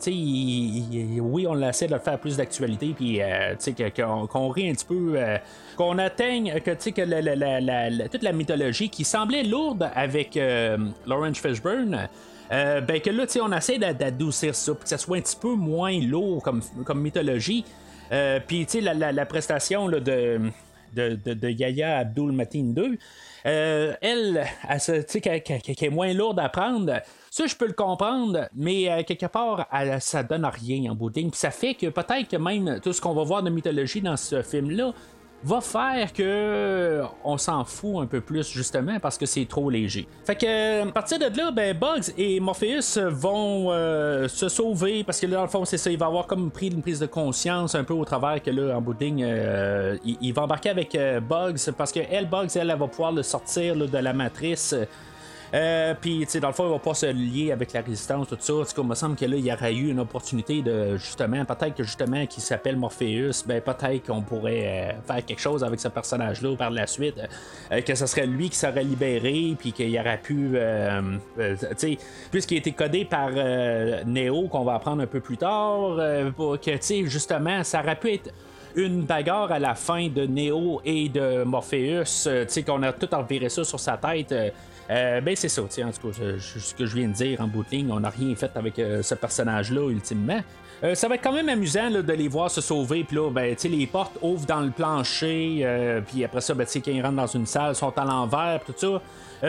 Oui, 1.21 1.45
on 1.47 1.61
essaie 1.61 1.85
de 1.87 1.93
le 1.93 1.99
faire 1.99 2.17
plus 2.17 2.37
d'actualité, 2.37 2.93
puis 2.95 3.21
qu'on 3.95 4.25
qu'on 4.25 4.49
rit 4.49 4.69
un 4.71 4.73
petit 4.73 4.85
peu. 4.85 5.17
qu'on 5.77 5.99
atteigne 5.99 6.59
que 6.61 6.71
tu 6.71 6.77
sais 6.79 6.91
que 6.91 7.01
la- 7.01 7.21
la- 7.21 8.09
toute 8.09 8.23
la 8.23 8.31
mythologie 8.31 8.89
qui 8.89 9.03
semblait 9.03 9.43
lourde 9.43 9.87
avec 9.93 10.39
Lawrence 11.05 11.37
Fishburne 11.37 12.07
euh, 12.51 12.81
ben 12.81 12.99
que 13.01 13.09
là 13.09 13.25
on 13.41 13.51
essaie 13.51 13.77
d'a- 13.77 13.93
d'adoucir 13.93 14.53
ça 14.55 14.73
pour 14.73 14.83
que 14.83 14.89
ça 14.89 14.97
soit 14.97 15.17
un 15.17 15.21
petit 15.21 15.35
peu 15.35 15.53
moins 15.55 15.99
lourd 15.99 16.41
comme, 16.43 16.61
comme 16.85 17.01
mythologie 17.01 17.65
Euh, 18.11 18.39
puis 18.45 18.65
tu 18.67 18.73
sais 18.73 18.81
la, 18.81 18.93
la- 18.93 19.11
la 19.11 19.25
prestation 19.25 19.87
là, 19.87 19.99
de, 19.99 20.39
de, 20.93 21.15
de, 21.15 21.49
Yaya 21.49 21.97
Abdul 21.97 22.31
Matin 22.33 22.61
2 22.65 22.97
euh, 23.47 23.93
elle, 24.01 24.45
elle 24.69 25.05
qu'elle- 25.21 25.41
qu'elle 25.41 25.61
est 25.87 25.89
moins 25.89 26.13
lourde 26.13 26.39
à 26.39 26.49
prendre. 26.49 26.93
Ça, 27.29 27.45
je 27.47 27.55
peux 27.55 27.67
le 27.67 27.73
comprendre, 27.73 28.47
mais 28.55 28.89
euh, 28.91 29.03
quelque 29.03 29.25
part, 29.27 29.67
elle- 29.73 30.01
ça 30.01 30.23
donne 30.23 30.45
rien 30.45 30.91
en 30.91 30.95
bout 30.95 31.09
de 31.11 31.19
ligne. 31.19 31.29
Puis 31.29 31.39
ça 31.39 31.51
fait 31.51 31.73
que 31.75 31.87
peut-être 31.87 32.27
que 32.27 32.37
même 32.37 32.79
tout 32.81 32.91
ce 32.93 33.01
qu'on 33.01 33.13
va 33.13 33.23
voir 33.23 33.43
de 33.43 33.49
mythologie 33.51 34.01
dans 34.01 34.17
ce 34.17 34.41
film-là 34.41 34.93
va 35.43 35.61
faire 35.61 36.11
que 36.13 37.03
on 37.23 37.37
s'en 37.37 37.63
fout 37.65 38.01
un 38.01 38.05
peu 38.07 38.21
plus 38.21 38.49
justement 38.49 38.99
parce 38.99 39.17
que 39.17 39.25
c'est 39.25 39.45
trop 39.45 39.69
léger. 39.69 40.07
Fait 40.25 40.35
que 40.35 40.87
à 40.87 40.91
partir 40.91 41.19
de 41.19 41.25
là, 41.37 41.51
ben 41.51 41.77
Bugs 41.77 42.11
et 42.17 42.39
Morpheus 42.39 42.99
vont 43.09 43.71
euh, 43.71 44.27
se 44.27 44.49
sauver 44.49 45.03
parce 45.03 45.19
que 45.19 45.27
là 45.27 45.37
dans 45.37 45.43
le 45.43 45.49
fond 45.49 45.65
c'est 45.65 45.77
ça, 45.77 45.91
il 45.91 45.97
va 45.97 46.07
avoir 46.07 46.25
comme 46.25 46.49
pris 46.49 46.67
une 46.67 46.81
prise 46.81 46.99
de 46.99 47.05
conscience 47.05 47.75
un 47.75 47.83
peu 47.83 47.93
au 47.93 48.05
travers 48.05 48.41
que 48.41 48.49
là 48.49 48.75
en 48.75 48.81
bout 48.81 48.95
euh, 49.01 49.97
il, 50.03 50.33
va 50.33 50.43
embarquer 50.43 50.69
avec 50.69 50.95
euh, 50.95 51.19
Bugs 51.19 51.71
parce 51.77 51.91
que 51.91 51.99
elle 52.09 52.27
Bugs 52.27 52.47
elle, 52.55 52.69
elle 52.69 52.77
va 52.77 52.87
pouvoir 52.87 53.11
le 53.11 53.23
sortir 53.23 53.75
de 53.75 53.97
la 53.97 54.13
matrice. 54.13 54.75
Euh, 55.53 55.93
puis, 55.99 56.19
tu 56.25 56.31
sais, 56.31 56.39
dans 56.39 56.47
le 56.47 56.53
fond, 56.53 56.65
il 56.65 56.71
va 56.71 56.79
pas 56.79 56.93
se 56.93 57.05
lier 57.05 57.51
avec 57.51 57.73
la 57.73 57.81
résistance, 57.81 58.27
tout 58.27 58.37
ça. 58.39 58.53
En 58.53 58.63
tout 58.63 58.73
cas, 58.73 58.81
il 58.81 58.87
me 58.87 58.95
semble 58.95 59.15
que 59.15 59.25
là, 59.25 59.35
il 59.37 59.45
y 59.45 59.53
aurait 59.53 59.73
eu 59.73 59.89
une 59.89 59.99
opportunité 59.99 60.61
de, 60.61 60.97
justement, 60.97 61.43
peut-être 61.45 61.75
que 61.75 61.83
justement, 61.83 62.25
qu'il 62.25 62.43
s'appelle 62.43 62.77
Morpheus, 62.77 63.43
ben 63.45 63.61
peut-être 63.61 64.07
qu'on 64.07 64.21
pourrait 64.21 64.91
euh, 64.91 65.01
faire 65.05 65.23
quelque 65.25 65.39
chose 65.39 65.63
avec 65.63 65.79
ce 65.79 65.87
personnage-là 65.87 66.55
par 66.55 66.71
la 66.71 66.87
suite. 66.87 67.15
Euh, 67.71 67.81
que 67.81 67.95
ce 67.95 68.05
serait 68.05 68.25
lui 68.25 68.49
qui 68.49 68.57
serait 68.57 68.83
libéré, 68.83 69.55
puis 69.57 69.71
qu'il 69.71 69.89
y 69.89 69.99
aurait 69.99 70.19
pu, 70.21 70.57
tu 71.37 71.57
sais, 71.77 71.97
puisqu'il 72.31 72.55
a 72.55 72.57
été 72.57 72.71
codé 72.71 73.05
par 73.05 73.29
Neo, 74.05 74.47
qu'on 74.47 74.63
va 74.63 74.75
apprendre 74.75 75.03
un 75.03 75.07
peu 75.07 75.19
plus 75.19 75.37
tard, 75.37 75.97
que, 75.97 76.71
tu 76.71 76.77
sais, 76.79 77.05
justement, 77.05 77.63
ça 77.63 77.81
aurait 77.81 77.95
pu 77.95 78.13
être 78.13 78.31
une 78.75 79.03
bagarre 79.03 79.51
à 79.51 79.59
la 79.59 79.75
fin 79.75 80.07
de 80.09 80.25
Neo 80.25 80.81
et 80.83 81.09
de 81.09 81.43
Morpheus, 81.43 82.03
tu 82.03 82.29
sais, 82.47 82.63
qu'on 82.63 82.83
a 82.83 82.91
tout 82.91 83.07
reviré 83.11 83.49
ça 83.49 83.63
sur 83.63 83.79
sa 83.79 83.97
tête. 83.97 84.33
Euh, 84.89 85.21
ben 85.21 85.35
c'est 85.35 85.49
ça, 85.49 85.61
en 85.61 85.65
tout 85.67 85.79
cas, 85.79 86.19
ce 86.39 86.73
que 86.75 86.85
je 86.85 86.95
viens 86.95 87.07
de 87.07 87.13
dire 87.13 87.41
en 87.41 87.47
bout 87.47 87.63
de 87.63 87.69
ligne, 87.71 87.91
on 87.91 87.99
n'a 87.99 88.09
rien 88.09 88.35
fait 88.35 88.51
avec 88.55 88.77
euh, 88.79 89.01
ce 89.01 89.15
personnage-là, 89.15 89.89
ultimement. 89.89 90.41
Euh, 90.83 90.93
ça 90.93 91.07
va 91.07 91.15
être 91.15 91.23
quand 91.23 91.31
même 91.31 91.49
amusant 91.49 91.89
de 91.89 92.13
les 92.13 92.27
voir 92.27 92.51
se 92.51 92.61
sauver, 92.61 93.03
puis 93.03 93.15
là, 93.15 93.29
ben, 93.31 93.55
les 93.63 93.87
portes 93.87 94.17
ouvrent 94.21 94.45
dans 94.45 94.59
le 94.59 94.71
plancher, 94.71 95.65
puis 96.07 96.23
après 96.23 96.41
ça, 96.41 96.53
ben, 96.53 96.67
quand 96.73 96.91
ils 96.91 97.01
rentrent 97.01 97.15
dans 97.15 97.27
une 97.27 97.45
salle, 97.45 97.75
sont 97.75 97.97
à 97.97 98.03
l'envers, 98.05 98.61
tout 98.65 98.73
ça. 98.75 99.01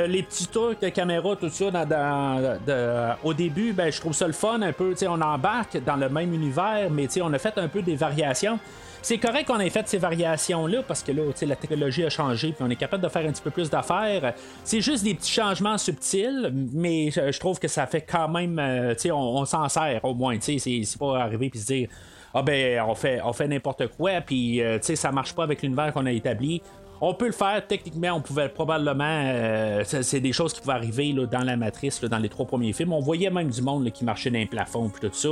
Les 0.07 0.22
petits 0.22 0.46
trucs 0.49 0.81
de 0.81 0.88
caméra, 0.88 1.35
tout 1.37 1.49
ça, 1.49 1.70
dans- 1.70 3.16
au 3.25 3.35
début, 3.35 3.72
ben, 3.72 3.90
je 3.90 4.01
trouve 4.01 4.12
ça 4.12 4.27
le 4.27 4.33
fun 4.33 4.61
un 4.62 4.72
peu. 4.72 4.94
On 5.09 5.20
embarque 5.20 5.83
dans 5.85 5.96
le 5.96 6.09
même 6.09 6.33
univers, 6.33 6.88
mais 6.90 7.09
on 7.22 7.33
a 7.33 7.38
fait 7.38 7.57
un 7.59 7.68
peu 7.68 7.83
des 7.83 7.96
variations. 7.96 8.59
C'est 9.07 9.19
correct 9.19 9.47
qu'on 9.47 9.61
ait 9.61 9.71
fait 9.71 9.87
ces 9.87 9.99
variations-là 9.99 10.83
parce 10.83 11.05
que 11.05 11.12
là, 11.12 11.23
la 11.42 11.55
technologie 11.55 12.03
a 12.03 12.11
changé 12.11 12.49
puis 12.49 12.64
on 12.66 12.71
est 12.71 12.75
capable 12.75 13.05
de 13.05 13.09
faire 13.09 13.25
un 13.25 13.31
petit 13.31 13.40
peu 13.40 13.53
plus 13.53 13.71
d'affaires. 13.71 14.35
C'est 14.64 14.81
juste 14.81 15.05
des 15.05 15.14
petits 15.14 15.31
changements 15.31 15.79
subtils, 15.79 16.51
mais 16.73 17.12
je, 17.12 17.31
je 17.31 17.38
trouve 17.38 17.61
que 17.61 17.69
ça 17.69 17.87
fait 17.87 18.01
quand 18.01 18.29
même, 18.29 18.59
euh, 18.59 18.97
on, 19.12 19.12
on 19.12 19.45
s'en 19.45 19.69
sert 19.69 20.05
au 20.05 20.12
moins. 20.12 20.37
C'est 20.40 20.85
pas 20.99 21.21
arriver 21.21 21.51
puis 21.51 21.61
se 21.61 21.66
dire, 21.66 21.88
ah 22.35 22.42
ben, 22.42 22.83
on 22.83 22.97
fait, 22.97 23.21
on 23.25 23.33
fait 23.33 23.47
n'importe 23.47 23.87
quoi 23.97 24.21
puis 24.23 24.61
euh, 24.61 24.81
tu 24.81 24.87
sais, 24.87 24.97
ça 24.97 25.12
marche 25.12 25.37
pas 25.37 25.45
avec 25.45 25.62
l'univers 25.62 25.92
qu'on 25.92 26.07
a 26.07 26.11
établi. 26.11 26.61
On 27.00 27.12
peut 27.14 27.26
le 27.26 27.32
faire, 27.32 27.62
techniquement, 27.66 28.12
on 28.14 28.20
pouvait 28.20 28.48
probablement. 28.48 29.04
euh, 29.26 29.82
c'est 29.85 30.20
des 30.20 30.32
choses 30.32 30.52
qui 30.54 30.61
pouvaient 30.61 30.72
arriver 30.74 31.12
dans 31.30 31.42
la 31.44 31.56
matrice, 31.56 32.00
dans 32.02 32.18
les 32.18 32.28
trois 32.28 32.46
premiers 32.46 32.72
films. 32.72 32.92
On 32.92 33.00
voyait 33.00 33.28
même 33.30 33.50
du 33.50 33.61
monde 33.62 33.90
qui 33.92 34.04
marchait 34.04 34.30
dans 34.30 34.38
les 34.38 34.46
plafonds 34.46 34.88
puis 34.88 35.09
tout 35.09 35.14
ça. 35.14 35.28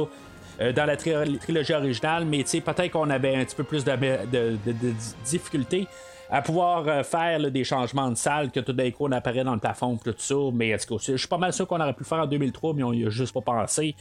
euh, 0.61 0.73
dans 0.73 0.85
la 0.85 0.97
tri- 0.97 1.39
trilogie 1.41 1.73
originale, 1.73 2.25
mais 2.27 2.45
peut-être 2.45 2.91
qu'on 2.91 3.11
avait 3.11 3.35
un 3.35 3.45
petit 3.45 3.57
peu 3.57 3.65
plus 3.65 3.83
de 3.85 4.57
difficultés 5.25 5.87
à 6.31 6.43
pouvoir 6.43 6.87
euh, 6.89 7.03
faire 7.03 7.51
des 7.51 7.65
changements 7.65 8.11
de 8.11 8.17
salle, 8.17 8.51
que 8.51 8.61
tout 8.61 8.73
d'un 8.73 8.91
coup 8.91 9.07
on 9.07 9.13
apparaît 9.13 9.45
dans 9.45 9.55
le 9.55 9.61
plafond, 9.61 9.97
tout 9.97 10.15
ça. 10.17 10.35
Mais 10.53 10.77
tout 10.79 10.97
cas, 10.97 11.05
je 11.07 11.17
suis 11.17 11.29
pas 11.29 11.39
mal 11.39 11.53
sûr 11.53 11.67
qu'on 11.67 11.81
aurait 11.81 11.93
pu 11.93 12.01
le 12.01 12.09
faire 12.09 12.19
en 12.19 12.27
2003, 12.27 12.75
mais 12.75 12.83
on 12.83 12.93
y 12.93 13.07
a 13.07 13.11
juste 13.11 13.33
pas 13.35 13.41
pensé. 13.41 13.95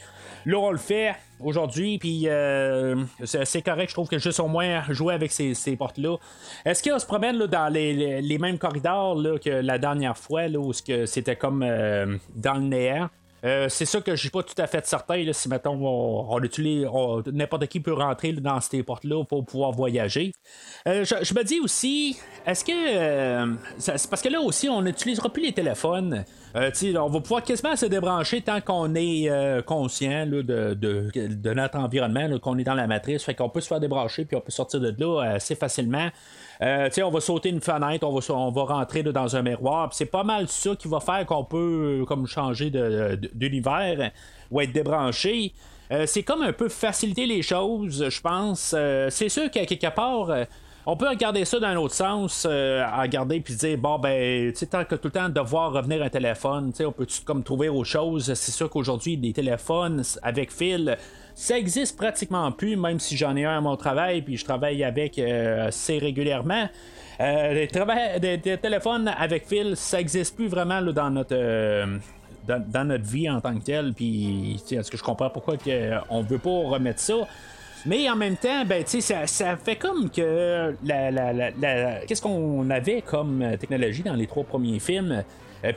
Là, 0.46 0.58
on 0.58 0.70
le 0.70 0.78
fait 0.78 1.14
aujourd'hui, 1.40 1.98
puis 1.98 2.24
euh, 2.26 3.04
c'est 3.24 3.62
correct. 3.62 3.90
Je 3.90 3.94
trouve 3.94 4.08
que 4.08 4.18
juste 4.18 4.40
au 4.40 4.48
moins 4.48 4.82
jouer 4.90 5.14
avec 5.14 5.32
ces, 5.32 5.76
portes-là. 5.76 6.16
Est-ce 6.64 6.82
qu'on 6.82 6.98
se 6.98 7.06
promène 7.06 7.38
dans 7.46 7.72
les, 7.72 8.38
mêmes 8.38 8.58
corridors 8.58 9.16
que 9.42 9.50
la 9.50 9.78
dernière 9.78 10.16
fois, 10.16 10.46
où 10.48 10.72
que 10.86 11.06
c'était 11.06 11.36
comme 11.36 11.62
euh, 11.62 12.16
dans 12.34 12.54
le 12.54 12.62
néant? 12.62 13.08
Euh, 13.44 13.68
c'est 13.68 13.84
ça 13.84 14.00
que 14.00 14.12
je 14.12 14.20
suis 14.20 14.30
pas 14.30 14.42
tout 14.42 14.54
à 14.56 14.66
fait 14.66 14.86
certain 14.86 15.22
si 15.32 15.48
mettons 15.48 15.78
on, 15.84 16.42
utilise 16.42 16.86
n'importe 17.32 17.66
qui 17.66 17.80
peut 17.80 17.92
rentrer 17.92 18.32
dans 18.32 18.60
ces 18.60 18.82
portes-là 18.82 19.24
pour 19.24 19.44
pouvoir 19.44 19.72
voyager. 19.72 20.32
Euh, 20.88 21.04
je, 21.04 21.34
me 21.34 21.44
dis 21.44 21.60
aussi, 21.60 22.16
est-ce 22.46 22.64
que 22.64 22.72
euh, 22.72 23.54
parce 24.08 24.22
que 24.22 24.28
là 24.28 24.40
aussi 24.40 24.68
on 24.68 24.82
n'utilisera 24.82 25.30
plus 25.30 25.42
les 25.42 25.52
téléphones. 25.52 26.24
On 26.54 27.08
va 27.08 27.20
pouvoir 27.20 27.42
quasiment 27.42 27.74
se 27.74 27.86
débrancher 27.86 28.40
tant 28.40 28.60
qu'on 28.60 28.94
est 28.94 29.28
conscient 29.66 30.24
de, 30.26 31.52
notre 31.52 31.78
environnement, 31.78 32.38
qu'on 32.38 32.58
est 32.58 32.64
dans 32.64 32.74
la 32.74 32.86
matrice, 32.86 33.24
fait 33.24 33.34
qu'on 33.34 33.48
peut 33.48 33.60
se 33.60 33.66
faire 33.66 33.80
débrancher 33.80 34.24
puis 34.24 34.36
on 34.36 34.40
peut 34.40 34.52
sortir 34.52 34.80
de 34.80 34.94
là 34.96 35.22
assez 35.34 35.56
facilement. 35.56 36.10
Euh, 36.62 36.88
on 37.02 37.10
va 37.10 37.20
sauter 37.20 37.48
une 37.48 37.60
fenêtre, 37.60 38.06
on 38.06 38.18
va, 38.18 38.34
on 38.34 38.50
va 38.50 38.62
rentrer 38.64 39.02
dans 39.02 39.36
un 39.36 39.42
miroir. 39.42 39.90
C'est 39.92 40.06
pas 40.06 40.24
mal 40.24 40.48
ça 40.48 40.74
qui 40.76 40.88
va 40.88 41.00
faire 41.00 41.26
qu'on 41.26 41.44
peut 41.44 42.00
euh, 42.00 42.04
comme 42.04 42.26
changer 42.26 42.70
de- 42.70 43.18
d'univers 43.32 44.10
ou 44.50 44.60
être 44.60 44.72
débranché. 44.72 45.52
Euh, 45.92 46.06
c'est 46.06 46.22
comme 46.22 46.42
un 46.42 46.52
peu 46.52 46.68
faciliter 46.68 47.26
les 47.26 47.42
choses, 47.42 48.08
je 48.08 48.20
pense. 48.20 48.74
Euh, 48.76 49.08
c'est 49.10 49.28
sûr 49.28 49.50
qu'à 49.50 49.66
quelque 49.66 49.94
part, 49.94 50.30
euh, 50.30 50.44
on 50.86 50.96
peut 50.96 51.08
regarder 51.08 51.44
ça 51.44 51.58
d'un 51.58 51.76
autre 51.76 51.94
sens, 51.94 52.46
euh, 52.48 52.84
regarder 53.00 53.40
puis 53.40 53.54
dire 53.54 53.78
bon 53.78 53.98
ben, 53.98 54.52
tu 54.52 54.58
sais, 54.58 54.66
tant 54.66 54.84
que 54.84 54.94
tout 54.94 55.08
le 55.08 55.12
temps 55.12 55.28
devoir 55.28 55.72
revenir 55.72 56.02
un 56.02 56.08
téléphone, 56.08 56.70
tu 56.72 56.78
sais, 56.78 56.84
on 56.84 56.92
peut 56.92 57.06
comme 57.24 57.42
trouver 57.42 57.68
autre 57.68 57.88
chose? 57.88 58.32
C'est 58.34 58.52
sûr 58.52 58.68
qu'aujourd'hui 58.70 59.16
des 59.16 59.32
téléphones 59.32 60.02
avec 60.22 60.52
fil, 60.52 60.96
ça 61.34 61.58
existe 61.58 61.96
pratiquement 61.96 62.50
plus, 62.52 62.76
même 62.76 63.00
si 63.00 63.16
j'en 63.16 63.34
ai 63.36 63.44
un 63.44 63.58
à 63.58 63.60
mon 63.60 63.76
travail 63.76 64.22
puis 64.22 64.36
je 64.36 64.44
travaille 64.44 64.84
avec 64.84 65.18
euh, 65.18 65.68
assez 65.68 65.98
régulièrement. 65.98 66.68
Euh, 67.20 67.66
trava- 67.66 68.18
des- 68.18 68.56
téléphones 68.58 69.08
avec 69.08 69.46
fil, 69.46 69.76
ça 69.76 70.00
existe 70.00 70.34
plus 70.36 70.48
vraiment 70.48 70.80
dans 70.82 71.10
notre 71.10 71.34
euh, 71.36 71.98
dans, 72.46 72.84
notre 72.86 73.04
vie 73.04 73.28
en 73.30 73.40
tant 73.40 73.54
que 73.58 73.64
tel. 73.64 73.92
Puis, 73.94 74.60
est-ce 74.70 74.90
que 74.90 74.96
je 74.96 75.02
comprends 75.02 75.30
pourquoi 75.30 75.56
que, 75.56 75.70
euh, 75.70 75.98
on 76.10 76.22
veut 76.22 76.38
pas 76.38 76.50
remettre 76.50 77.00
ça? 77.00 77.14
Mais 77.86 78.08
en 78.10 78.16
même 78.16 78.36
temps, 78.36 78.64
ben, 78.64 78.82
ça, 78.86 79.26
ça 79.26 79.56
fait 79.56 79.76
comme 79.76 80.10
que 80.10 80.74
qu'est-ce 82.06 82.22
qu'on 82.22 82.68
avait 82.70 83.02
comme 83.02 83.44
technologie 83.58 84.02
dans 84.02 84.14
les 84.14 84.26
trois 84.26 84.44
premiers 84.44 84.78
films? 84.78 85.22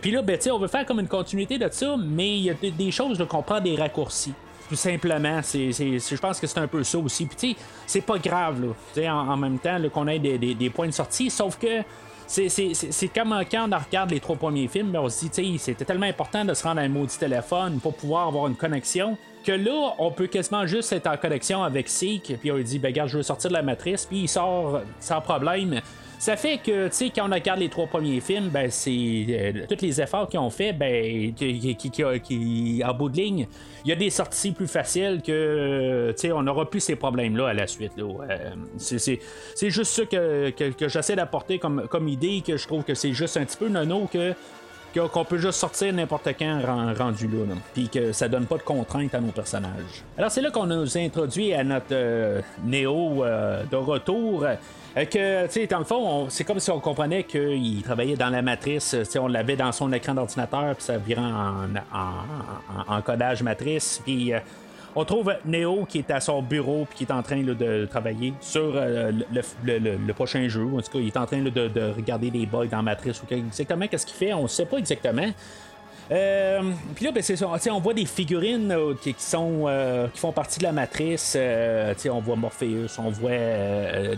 Puis 0.01 0.11
là, 0.11 0.21
ben, 0.21 0.37
on 0.51 0.57
veut 0.59 0.67
faire 0.67 0.85
comme 0.85 0.99
une 0.99 1.07
continuité 1.07 1.57
de 1.57 1.69
ça, 1.71 1.95
mais 1.97 2.37
il 2.37 2.43
y 2.43 2.49
a 2.49 2.53
des, 2.53 2.71
des 2.71 2.91
choses 2.91 3.23
qu'on 3.29 3.41
prend 3.41 3.59
des 3.61 3.75
raccourcis. 3.75 4.33
Tout 4.69 4.75
simplement, 4.75 5.39
c'est, 5.43 5.71
je 5.71 6.15
pense 6.17 6.39
que 6.39 6.47
c'est 6.47 6.59
un 6.59 6.67
peu 6.67 6.83
ça 6.83 6.97
aussi. 6.97 7.25
Puis 7.25 7.55
c'est 7.85 8.01
pas 8.01 8.17
grave, 8.17 8.61
là, 8.97 9.13
en, 9.15 9.29
en 9.29 9.37
même 9.37 9.59
temps 9.59 9.77
là, 9.77 9.87
qu'on 9.89 10.07
ait 10.07 10.19
des, 10.19 10.37
des- 10.37 10.69
points 10.69 10.87
de 10.87 10.91
sortie, 10.91 11.29
sauf 11.29 11.57
que 11.57 11.83
c'est, 12.27 13.07
comme 13.15 13.33
quand 13.49 13.69
on 13.71 13.77
regarde 13.85 14.11
les 14.11 14.19
trois 14.19 14.35
premiers 14.35 14.67
films, 14.67 14.91
ben, 14.91 14.99
on 14.99 15.07
se 15.09 15.25
dit, 15.27 15.57
c'était 15.57 15.85
tellement 15.85 16.05
important 16.07 16.43
de 16.43 16.53
se 16.53 16.63
rendre 16.63 16.81
à 16.81 16.83
un 16.83 16.89
maudit 16.89 17.17
téléphone 17.17 17.79
pour 17.79 17.95
pouvoir 17.95 18.27
avoir 18.27 18.47
une 18.47 18.55
connexion. 18.55 19.17
Que 19.45 19.53
là, 19.53 19.93
on 19.99 20.11
peut 20.11 20.27
quasiment 20.27 20.67
juste 20.67 20.91
être 20.91 21.07
en 21.07 21.15
connexion 21.15 21.63
avec 21.63 21.87
Seek, 21.87 22.35
puis 22.41 22.51
on 22.51 22.57
lui 22.57 22.65
dit, 22.65 22.79
ben, 22.79 22.89
regarde, 22.89 23.09
je 23.09 23.15
veux 23.17 23.23
sortir 23.23 23.49
de 23.49 23.55
la 23.55 23.61
matrice, 23.61 24.05
puis 24.05 24.23
il 24.23 24.27
sort 24.27 24.81
sans 24.99 25.21
problème. 25.21 25.79
Ça 26.19 26.35
fait 26.35 26.57
que, 26.57 26.87
tu 26.87 26.93
sais, 26.95 27.11
quand 27.15 27.29
on 27.29 27.33
regarde 27.33 27.59
les 27.59 27.69
trois 27.69 27.85
premiers 27.85 28.19
films, 28.21 28.49
ben, 28.49 28.71
c'est 28.71 28.89
euh, 29.29 29.51
tous 29.69 29.81
les 29.85 30.01
efforts 30.01 30.27
qu'ils 30.27 30.39
ont 30.39 30.49
fait, 30.49 30.73
ben, 30.73 31.33
qui, 31.35 31.75
qui, 31.77 32.83
en 32.83 32.93
bout 32.95 33.09
de 33.09 33.17
ligne, 33.17 33.47
il 33.85 33.89
y 33.89 33.91
a 33.91 33.95
des 33.95 34.09
sorties 34.09 34.51
plus 34.51 34.67
faciles 34.67 35.21
que, 35.23 35.31
euh, 35.31 36.13
tu 36.13 36.21
sais, 36.21 36.31
on 36.31 36.41
n'aura 36.41 36.67
plus 36.69 36.79
ces 36.79 36.95
problèmes-là 36.95 37.49
à 37.49 37.53
la 37.53 37.67
suite. 37.67 37.91
Euh, 37.99 38.37
c'est, 38.77 39.69
juste 39.69 39.91
ça 39.91 40.05
que, 40.05 40.51
j'essaie 40.87 41.15
d'apporter 41.15 41.59
comme, 41.59 42.07
idée, 42.07 42.41
que 42.45 42.57
je 42.57 42.65
trouve 42.65 42.83
que 42.83 42.95
c'est 42.95 43.13
juste 43.13 43.37
un 43.37 43.45
petit 43.45 43.57
peu 43.57 43.69
nono 43.69 44.09
que 44.11 44.33
qu'on 45.11 45.25
peut 45.25 45.37
juste 45.37 45.59
sortir 45.59 45.93
n'importe 45.93 46.29
quand 46.39 46.59
ren- 46.65 46.91
rendu 46.97 47.27
là, 47.27 47.45
là. 47.49 47.53
puis 47.71 47.87
que 47.87 48.11
ça 48.13 48.27
donne 48.27 48.47
pas 48.47 48.57
de 48.57 48.63
contraintes 48.63 49.13
à 49.13 49.19
nos 49.19 49.31
personnages. 49.31 50.03
Alors 50.17 50.31
c'est 50.31 50.41
là 50.41 50.49
qu'on 50.49 50.65
nous 50.65 50.97
introduit 50.97 51.53
à 51.53 51.63
notre 51.63 51.85
euh, 51.91 52.41
Néo 52.65 53.23
de 53.69 53.75
retour. 53.75 54.47
Euh, 54.97 55.05
que, 55.05 55.45
tu 55.47 55.51
sais, 55.53 55.67
dans 55.67 55.79
le 55.79 55.85
fond, 55.85 55.95
on- 56.25 56.29
c'est 56.29 56.43
comme 56.43 56.59
si 56.59 56.71
on 56.71 56.79
comprenait 56.79 57.23
qu'il 57.23 57.81
travaillait 57.83 58.15
dans 58.15 58.29
la 58.29 58.41
matrice. 58.41 58.95
On 59.19 59.27
l'avait 59.27 59.55
dans 59.55 59.71
son 59.71 59.91
écran 59.93 60.13
d'ordinateur, 60.13 60.75
puis 60.75 60.83
ça 60.83 60.97
virait 60.97 61.21
en, 61.21 61.67
en, 62.87 63.01
codage 63.01 63.43
matrice. 63.43 64.01
Puis 64.03 64.33
euh, 64.33 64.39
on 64.95 65.05
trouve 65.05 65.33
Neo 65.45 65.85
qui 65.87 65.99
est 65.99 66.11
à 66.11 66.19
son 66.19 66.41
bureau 66.41 66.85
puis 66.89 66.97
qui 66.99 67.03
est 67.11 67.13
en 67.15 67.21
train 67.21 67.41
de 67.41 67.85
travailler 67.85 68.33
sur 68.41 68.73
euh, 68.75 69.11
le, 69.63 69.77
le- 69.77 70.13
prochain 70.13 70.47
jeu. 70.47 70.65
En 70.65 70.81
tout 70.81 70.91
cas, 70.91 70.99
il 70.99 71.07
est 71.07 71.17
en 71.17 71.25
train 71.25 71.41
de, 71.41 71.49
de 71.49 71.91
regarder 71.95 72.31
des 72.31 72.45
bugs 72.45 72.65
dans 72.65 72.81
Matrice 72.81 73.21
ou 73.21 73.33
exactement 73.33 73.87
qu'est-ce 73.87 74.05
qu'il 74.05 74.15
fait? 74.15 74.33
On 74.33 74.43
ne 74.43 74.47
sait 74.47 74.65
pas 74.65 74.77
exactement. 74.77 75.27
Euh, 76.11 76.61
puis 76.95 77.05
là, 77.05 77.11
ben, 77.11 77.21
c'est 77.21 77.41
on 77.69 77.79
voit 77.79 77.93
des 77.93 78.05
figurines 78.05 78.71
euh, 78.71 78.93
qui, 79.01 79.13
sont, 79.17 79.65
euh, 79.67 80.07
qui 80.13 80.19
font 80.19 80.31
partie 80.31 80.59
de 80.59 80.63
la 80.63 80.71
matrice. 80.71 81.33
Euh, 81.35 81.93
on 82.09 82.19
voit 82.19 82.35
Morpheus, 82.35 82.87
on 82.97 83.09
voit 83.09 83.31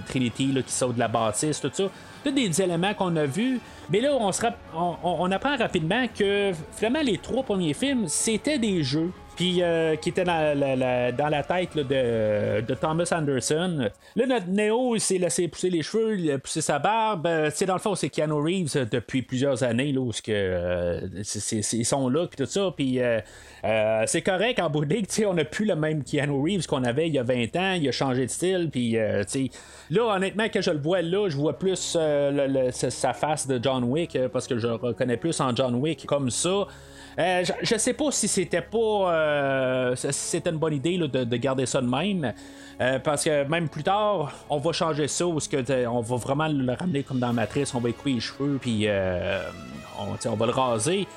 Trinity 0.08 0.52
là, 0.52 0.62
qui 0.62 0.72
saute 0.72 0.96
de 0.96 1.00
la 1.00 1.08
bâtisse, 1.08 1.60
tout 1.60 1.72
ça. 1.74 1.86
Tous 2.24 2.32
des 2.32 2.62
éléments 2.62 2.94
qu'on 2.94 3.16
a 3.16 3.26
vus. 3.26 3.60
Mais 3.90 4.02
là, 4.02 4.12
on- 4.14 4.96
on 5.04 5.32
apprend 5.32 5.56
rapidement 5.58 6.06
que 6.08 6.52
finalement, 6.76 7.02
les 7.02 7.18
trois 7.18 7.44
premiers 7.44 7.74
films, 7.74 8.08
c'était 8.08 8.60
des 8.60 8.84
jeux. 8.84 9.12
Puis 9.40 9.64
euh, 9.64 9.96
qui 9.96 10.10
étaient 10.10 10.26
dans 10.26 10.54
la, 10.60 11.44
tête 11.44 11.78
de, 11.78 12.74
Thomas 12.74 13.08
Anderson. 13.10 13.90
Là, 14.18 14.26
notre 14.26 14.48
Neo, 14.50 14.98
il 14.98 15.00
s'est 15.00 15.18
laissé 15.18 15.48
pousser 15.48 15.70
les 15.70 15.82
cheveux, 15.82 16.20
il 16.20 16.30
a 16.32 16.40
poussé 16.40 16.60
sa 16.60 16.78
barbe. 16.78 17.26
Euh, 17.26 17.50
tu 17.50 17.56
sais, 17.56 17.66
dans 17.66 17.76
le 17.76 17.80
fond, 17.80 17.96
c'est 17.96 18.10
Keanu 18.10 18.34
Reeves 18.34 18.76
euh, 18.76 18.84
depuis 18.92 19.22
plusieurs 19.22 19.64
années, 19.64 19.94
là, 19.94 20.02
où 20.02 20.12
que, 20.22 20.34
euh, 20.34 21.00
c'est- 21.24 21.40
c'est- 21.40 21.62
c'est- 21.62 21.78
ils 21.78 21.86
sont 21.86 22.10
là, 22.10 22.28
puis 22.28 22.36
tout 22.36 22.52
ça. 22.52 22.74
Puis 22.76 23.00
euh, 23.00 23.22
euh, 23.64 24.04
c'est 24.08 24.22
correct 24.22 24.60
en 24.60 24.70
bout 24.70 24.84
on 25.26 25.34
n'a 25.34 25.46
plus 25.46 25.64
le 25.64 25.76
même 25.78 26.04
Keanu 26.04 26.42
Reeves 26.44 26.68
qu'on 26.68 26.84
avait 26.84 27.08
il 27.08 27.14
y 27.14 27.20
a 27.20 27.24
20 27.24 27.56
ans, 27.56 27.74
il 27.80 27.88
a 27.88 27.94
changé 27.94 28.26
de 28.26 28.32
style, 28.32 28.68
puis 28.70 28.98
euh, 28.98 29.24
là, 29.90 30.16
honnêtement, 30.18 30.48
quand 30.52 30.62
je 30.62 30.72
le 30.72 30.80
vois 30.80 31.02
là, 31.02 31.30
je 31.30 31.38
vois 31.38 31.58
plus 31.58 31.96
euh, 31.98 32.72
sa- 32.72 33.14
face 33.14 33.48
de 33.48 33.58
John 33.64 33.86
Wick, 33.86 34.18
euh, 34.18 34.28
parce 34.28 34.48
que 34.48 34.58
je 34.58 34.68
reconnais 34.68 35.16
plus 35.16 35.40
en 35.40 35.56
John 35.56 35.76
Wick 35.76 36.06
comme 36.06 36.30
ça. 36.30 36.68
Euh, 37.20 37.44
je, 37.64 37.76
sais 37.76 37.94
pas 37.94 38.12
si 38.12 38.30
c'était 38.30 38.62
pas 38.62 38.78
euh, 38.78 39.96
si 39.96 40.14
c'était 40.14 40.52
une 40.52 40.58
bonne 40.58 40.74
idée 40.74 40.98
là, 40.98 41.08
de, 41.08 41.26
de 41.26 41.38
garder 41.38 41.66
ça 41.66 41.82
de 41.82 41.88
même. 41.88 42.34
Euh, 42.80 42.98
parce 43.00 43.26
que 43.26 43.44
même 43.44 43.68
plus 43.68 43.84
tard, 43.84 44.32
on 44.50 44.58
va 44.58 44.72
changer 44.72 45.10
ça 45.10 45.26
que 45.26 45.88
on 45.88 46.00
va 46.00 46.16
vraiment 46.16 46.48
le 46.48 46.74
ramener 46.74 47.04
comme 47.04 47.20
dans 47.20 47.28
la 47.28 47.34
matrice, 47.34 47.76
on 47.76 47.82
va 47.82 47.90
écouper 47.90 48.14
les 48.14 48.20
cheveux 48.22 48.58
puis 48.62 48.88
on 50.28 50.36
va 50.36 50.46
le 50.46 50.52
raser. 50.52 51.08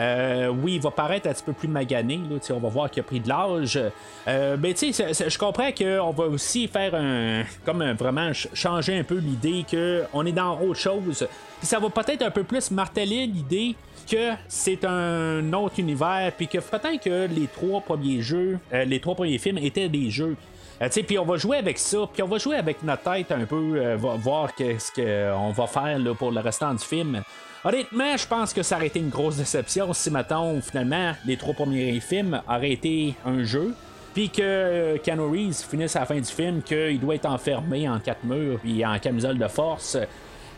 Euh, 0.00 0.48
oui, 0.48 0.76
il 0.76 0.80
va 0.80 0.90
paraître 0.90 1.28
un 1.28 1.32
petit 1.32 1.42
peu 1.42 1.52
plus 1.52 1.68
magané. 1.68 2.18
Là, 2.30 2.38
on 2.54 2.58
va 2.58 2.68
voir 2.70 2.90
qu'il 2.90 3.00
a 3.00 3.04
pris 3.04 3.20
de 3.20 3.28
l'âge. 3.28 3.78
Euh, 4.26 4.56
mais 4.58 4.72
tu 4.72 4.92
sais, 4.94 5.12
je 5.28 5.38
comprends 5.38 5.70
qu'on 5.72 6.10
va 6.10 6.24
aussi 6.24 6.66
faire 6.68 6.94
un. 6.94 7.42
Comme 7.66 7.82
un- 7.82 7.92
vraiment 7.94 8.32
ch- 8.32 8.48
changer 8.54 8.98
un 8.98 9.04
peu 9.04 9.16
l'idée 9.18 9.64
qu'on 9.70 10.24
est 10.24 10.32
dans 10.32 10.58
autre 10.60 10.80
chose. 10.80 11.28
Puis 11.58 11.66
ça 11.66 11.78
va 11.78 11.90
peut-être 11.90 12.22
un 12.22 12.30
peu 12.30 12.44
plus 12.44 12.70
marteler 12.70 13.26
l'idée 13.26 13.74
que 14.10 14.30
c'est 14.48 14.84
un 14.86 15.52
autre 15.52 15.74
univers. 15.78 16.32
Puis 16.36 16.48
que 16.48 16.58
peut-être 16.58 17.02
que 17.04 17.26
les 17.26 17.46
trois 17.48 17.80
premiers 17.82 18.22
jeux, 18.22 18.58
euh, 18.72 18.84
les 18.84 19.00
trois 19.00 19.14
premiers 19.14 19.38
films 19.38 19.58
étaient 19.58 19.88
des 19.88 20.10
jeux. 20.10 20.36
Euh, 20.82 20.88
puis 21.06 21.18
on 21.18 21.24
va 21.24 21.36
jouer 21.36 21.58
avec 21.58 21.78
ça, 21.78 21.98
puis 22.12 22.22
on 22.22 22.28
va 22.28 22.38
jouer 22.38 22.56
avec 22.56 22.82
notre 22.82 23.02
tête 23.02 23.32
un 23.32 23.44
peu, 23.44 23.76
euh, 23.76 23.96
voir 23.96 24.54
qu'est-ce 24.54 24.92
qu'on 24.92 25.50
va 25.50 25.66
faire 25.66 25.98
pour 26.18 26.30
le 26.30 26.40
restant 26.40 26.72
du 26.72 26.84
film. 26.84 27.22
Honnêtement, 27.62 28.16
je 28.16 28.26
pense 28.26 28.54
que 28.54 28.62
ça 28.62 28.76
aurait 28.76 28.86
été 28.86 29.00
une 29.00 29.10
grosse 29.10 29.36
déception 29.36 29.92
si, 29.92 30.10
mettons, 30.10 30.60
finalement, 30.62 31.12
les 31.26 31.36
trois 31.36 31.52
premiers 31.52 32.00
films 32.00 32.40
auraient 32.48 32.72
été 32.72 33.14
un 33.26 33.42
jeu. 33.44 33.74
Puis 34.14 34.30
que 34.30 34.42
euh, 34.42 34.98
Keanu 34.98 35.22
Reeves 35.22 35.66
finisse 35.68 35.94
à 35.94 36.00
la 36.00 36.06
fin 36.06 36.16
du 36.16 36.24
film 36.24 36.62
qu'il 36.62 36.98
doit 36.98 37.14
être 37.14 37.26
enfermé 37.26 37.88
en 37.88 38.00
quatre 38.00 38.24
murs 38.24 38.58
puis 38.58 38.84
en 38.84 38.98
camisole 38.98 39.38
de 39.38 39.46
force. 39.46 39.96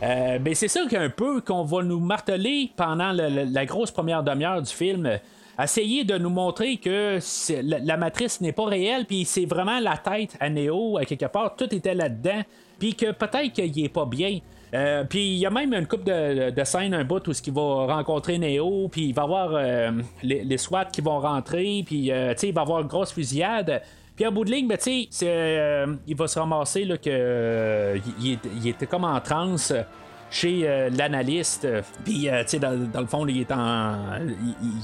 Euh, 0.01 0.39
ben 0.39 0.55
c'est 0.55 0.67
ça 0.67 0.81
qu'un 0.89 1.09
peu 1.09 1.41
qu'on 1.41 1.63
va 1.63 1.83
nous 1.83 1.99
marteler 1.99 2.71
pendant 2.75 3.11
la 3.11 3.65
grosse 3.65 3.91
première 3.91 4.23
demi-heure 4.23 4.61
du 4.61 4.71
film. 4.71 5.19
Essayer 5.61 6.03
de 6.03 6.17
nous 6.17 6.31
montrer 6.31 6.77
que 6.77 7.19
la, 7.61 7.97
matrice 7.97 8.41
n'est 8.41 8.53
pas 8.53 8.65
réelle, 8.65 9.05
puis 9.05 9.23
c'est 9.23 9.45
vraiment 9.45 9.79
la 9.79 9.97
tête 9.97 10.35
à 10.39 10.49
Neo, 10.49 10.97
à 10.97 11.05
quelque 11.05 11.27
part, 11.27 11.55
tout 11.55 11.73
était 11.73 11.93
là-dedans, 11.93 12.41
puis 12.79 12.95
que 12.95 13.11
peut-être 13.11 13.53
qu'il 13.53 13.85
est 13.85 13.89
pas 13.89 14.05
bien. 14.05 14.39
Euh, 14.73 15.03
puis 15.03 15.33
il 15.33 15.37
y 15.37 15.45
a 15.45 15.51
même 15.51 15.71
une 15.73 15.85
coupe 15.85 16.03
de, 16.03 16.63
scènes, 16.63 16.95
un 16.95 17.03
bout 17.03 17.27
où 17.27 17.33
ce 17.33 17.41
qu'il 17.41 17.53
va 17.53 17.85
rencontrer 17.85 18.39
Neo, 18.39 18.87
puis 18.87 19.05
il 19.05 19.13
va 19.13 19.23
avoir 19.23 19.51
euh, 19.53 19.91
les, 20.23 20.57
SWAT 20.57 20.85
qui 20.85 21.01
vont 21.01 21.19
rentrer, 21.19 21.83
puis 21.85 22.11
euh, 22.11 22.33
il 22.41 22.53
va 22.53 22.61
avoir 22.61 22.81
une 22.81 22.87
grosse 22.87 23.11
fusillade. 23.11 23.83
Puis 24.15 24.25
en 24.25 24.31
bout 24.31 24.45
de 24.45 24.51
ligne, 24.51 24.67
ben, 24.67 24.77
il 24.87 26.15
va 26.15 26.27
se 26.27 26.39
ramasser 26.39 26.85
là, 26.85 26.95
était 26.95 28.85
comme 28.87 29.05
en 29.05 29.19
transe 29.21 29.73
chez 30.33 30.61
euh, 30.63 30.89
l'analyste. 30.89 31.67
Puis, 32.03 32.27
euh, 32.27 32.43
tu 32.43 32.49
sais, 32.49 32.59
dans, 32.59 32.71
le 32.71 33.05
fond, 33.05 33.25
il 33.27 33.41
est 33.41 33.51
en, 33.51 33.95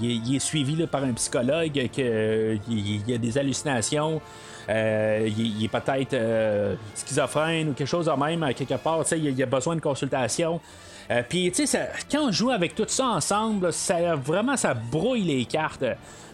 il, 0.02 0.36
est- 0.36 0.40
suivi 0.40 0.76
là, 0.76 0.88
par 0.88 1.04
un 1.04 1.14
psychologue, 1.14 1.74
que 1.74 2.02
euh, 2.02 2.58
il, 2.70 3.14
a 3.14 3.18
des 3.18 3.38
hallucinations. 3.38 4.22
Euh, 4.70 5.28
il, 5.36 5.66
est 5.66 5.68
peut-être 5.68 6.14
euh, 6.14 6.76
schizophrène 6.94 7.70
ou 7.70 7.74
quelque 7.74 7.88
chose 7.88 8.06
de 8.06 8.12
même, 8.12 8.54
quelque 8.54 8.76
part. 8.76 9.04
Il, 9.12 9.26
il 9.26 9.44
a 9.44 9.48
besoin 9.48 9.76
de 9.76 9.82
consultation. 9.82 10.62
Euh, 11.10 11.24
Puis, 11.28 11.52
tu 11.52 11.66
sais, 11.66 11.90
quand 12.12 12.28
on 12.28 12.32
joue 12.32 12.52
avec 12.52 12.76
tout 12.76 12.86
ça 12.88 13.08
ensemble, 13.08 13.74
ça 13.74 14.16
vraiment 14.16 14.56
ça 14.56 14.76
brouille 14.76 15.24
les 15.24 15.46
cartes. 15.46 15.84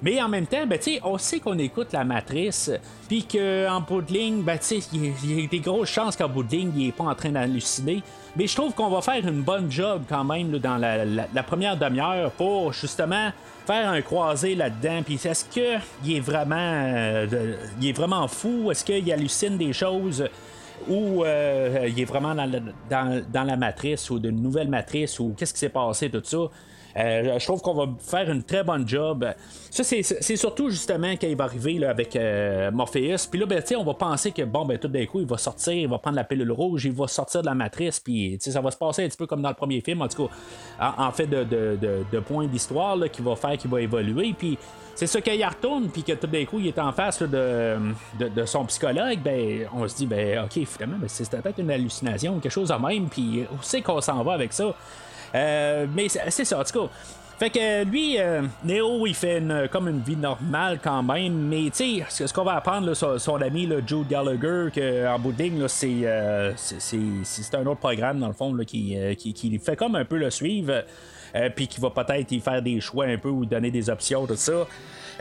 Mais 0.02 0.22
en 0.22 0.28
même 0.28 0.46
temps, 0.46 0.68
ben, 0.68 0.78
on 1.04 1.18
sait 1.18 1.40
qu'on 1.40 1.58
écoute 1.58 1.94
la 1.94 2.04
matrice, 2.04 2.70
puis 3.08 3.24
qu'en 3.24 3.80
bout 3.80 4.02
de 4.02 4.12
ligne, 4.12 4.42
ben, 4.44 4.60
il 4.92 5.06
y 5.06 5.42
y, 5.42 5.46
a 5.46 5.48
des 5.48 5.60
grosses 5.60 5.90
chances 5.90 6.18
qu'en 6.18 6.28
bout 6.28 6.44
de 6.44 6.52
ligne, 6.52 6.72
il 6.76 6.88
est 6.90 6.92
pas 6.92 7.06
en 7.06 7.16
train 7.16 7.30
d'halluciner. 7.30 8.04
Mais 8.36 8.48
je 8.48 8.56
trouve 8.56 8.74
qu'on 8.74 8.90
va 8.90 9.02
faire 9.02 9.26
une 9.26 9.42
bonne 9.42 9.72
job 9.72 10.04
quand 10.10 10.24
même 10.24 10.52
dans 10.60 10.78
la, 10.78 11.44
première 11.44 11.78
demi-heure 11.78 12.32
pour 12.32 12.74
justement 12.74 13.30
faire 13.66 13.90
un 13.90 14.02
croisé 14.02 14.56
là-dedans. 14.56 15.02
Puis 15.06 15.16
est-ce 15.24 15.46
qu'il 15.46 16.16
est 16.18 16.20
vraiment, 16.20 16.56
euh, 16.58 17.56
il 17.80 17.88
est 17.90 17.94
vraiment 17.94 18.28
fou? 18.28 18.70
Est-ce 18.72 18.84
qu'il 18.84 19.12
hallucine 19.12 19.58
des 19.58 19.74
choses? 19.74 20.28
ou 20.90 21.24
euh, 21.24 21.88
il 21.88 22.00
est 22.00 22.06
vraiment 22.06 22.36
dans- 22.36 23.24
dans 23.32 23.44
la 23.44 23.56
matrice 23.56 24.10
ou 24.10 24.20
d'une 24.20 24.42
nouvelle 24.42 24.68
matrice? 24.68 25.20
Ou 25.20 25.34
qu'est-ce 25.36 25.54
qui 25.54 25.60
s'est 25.60 25.70
passé, 25.70 26.10
tout 26.10 26.22
ça? 26.24 26.38
Euh, 26.98 27.38
je 27.40 27.46
trouve 27.46 27.62
qu'on 27.62 27.74
va 27.74 27.88
faire 28.00 28.30
une 28.30 28.44
très 28.44 28.64
bonne 28.64 28.88
job. 28.88 29.26
Ça, 29.70 29.84
c'est, 29.84 30.04
surtout 30.38 30.70
justement 30.70 31.12
quand 31.12 31.28
il 31.28 31.36
va 31.36 31.44
arriver 31.44 31.86
avec 31.86 32.16
euh, 32.16 32.72
Morpheus. 32.72 33.28
Puis 33.30 33.40
là, 33.40 33.46
ben, 33.46 33.62
on 33.78 33.84
va 33.84 33.94
penser 33.94 34.32
que 34.32 34.44
bon, 34.44 34.66
ben, 34.66 34.78
tout 34.78 34.88
d'un 34.88 35.06
coup, 35.06 35.20
il 35.20 35.28
va 35.28 35.38
sortir, 35.38 35.74
il 35.74 35.88
va 35.88 35.98
prendre 35.98 36.16
la 36.16 36.24
pilule 36.24 36.52
rouge, 36.52 36.86
il 36.86 36.94
va 36.94 37.08
sortir 37.08 37.42
de 37.42 37.48
la 37.48 37.56
matrice. 37.56 38.00
Puis 38.00 38.38
ça 38.40 38.62
va 38.62 38.72
se 38.72 38.78
passer 38.78 39.04
un 39.04 39.08
petit 39.08 39.18
peu 39.18 39.28
comme 39.28 39.42
dans 39.42 39.50
le 39.50 39.56
premier 39.56 39.82
film, 39.82 40.02
en 40.02 40.08
tout 40.08 40.28
cas, 40.28 40.34
en, 40.98 41.08
en 41.08 41.12
fait, 41.12 41.28
de, 41.28 42.20
points 42.26 42.48
d'histoire 42.48 42.98
qui 43.12 43.22
va 43.22 43.36
faire 43.36 43.58
qu'il 43.58 43.70
va 43.70 43.82
évoluer. 43.82 44.34
Puis 44.38 44.58
c'est 44.96 45.08
ça 45.08 45.20
qu'il 45.20 45.46
retourne, 45.46 45.90
puis 45.90 46.04
que 46.04 46.14
tout 46.14 46.28
d'un 46.28 46.46
coup, 46.46 46.60
il 46.60 46.68
est 46.68 46.80
en 46.80 46.94
face 46.94 47.22
de, 47.22 47.78
son 48.46 48.64
psychologue, 48.66 49.20
ben, 49.22 49.68
on 49.74 49.86
se 49.88 49.96
dit, 49.98 50.06
ben, 50.06 50.46
ok, 50.46 50.66
finalement, 50.66 50.98
ben, 50.98 51.10
c'est 51.10 51.30
peut-être 51.30 51.60
une 51.60 51.70
hallucination 51.70 52.40
quelque 52.40 52.52
chose 52.52 52.70
de 52.70 52.76
même, 52.76 53.10
puis 53.10 53.46
où 53.52 53.58
c'est 53.62 53.82
qu'on 53.82 54.00
s'en 54.00 54.24
va 54.24 54.34
avec 54.34 54.54
ça? 54.54 54.74
Euh, 55.36 55.86
mais 55.94 56.08
c'est 56.10 56.46
ça, 56.46 56.60
en 56.60 56.64
tout 56.64 56.80
cas. 56.80 56.90
Fait 57.38 57.50
que 57.50 57.84
lui, 57.84 58.18
euh, 58.18 58.44
Neo, 58.64 59.06
il 59.06 59.14
fait 59.14 59.44
comme 59.70 59.90
une 59.90 60.00
vie 60.00 60.16
normale 60.16 60.80
quand 60.82 61.04
même, 61.04 61.34
mais 61.34 61.70
tu 61.70 62.02
sais, 62.08 62.28
ce 62.28 62.34
qu'on 62.34 62.46
va 62.46 62.54
apprendre, 62.56 62.88
là, 62.88 63.18
son, 63.20 63.42
ami 63.42 63.68
là, 63.68 63.76
Jude 63.86 64.08
Gallagher, 64.08 64.70
que, 64.74 65.06
en 65.06 65.20
bout 65.20 65.34
de 65.34 65.44
ligne, 65.44 65.62
euh, 65.62 66.54
c'est, 66.56 66.90
c'est- 67.26 67.56
un 67.56 67.66
autre 67.66 67.82
programme, 67.82 68.20
dans 68.20 68.28
le 68.28 68.34
fond, 68.34 68.56
qui, 68.66 68.98
euh, 68.98 69.16
qui, 69.16 69.34
qui 69.34 69.60
fait 69.60 69.76
comme 69.76 69.96
un 69.96 70.06
peu 70.06 70.16
le 70.18 70.30
suivre, 70.30 70.86
euh, 71.36 71.50
puis 71.54 71.68
qui 71.68 71.82
va 71.82 71.90
peut-être 71.90 72.32
y 72.32 72.40
faire 72.40 72.62
des 72.62 72.80
choix 72.80 73.04
un 73.04 73.18
peu 73.18 73.28
ou 73.30 73.46
donner 73.46 73.70
des 73.70 73.90
options, 73.90 74.26
tout 74.26 74.38
ça. 74.38 74.66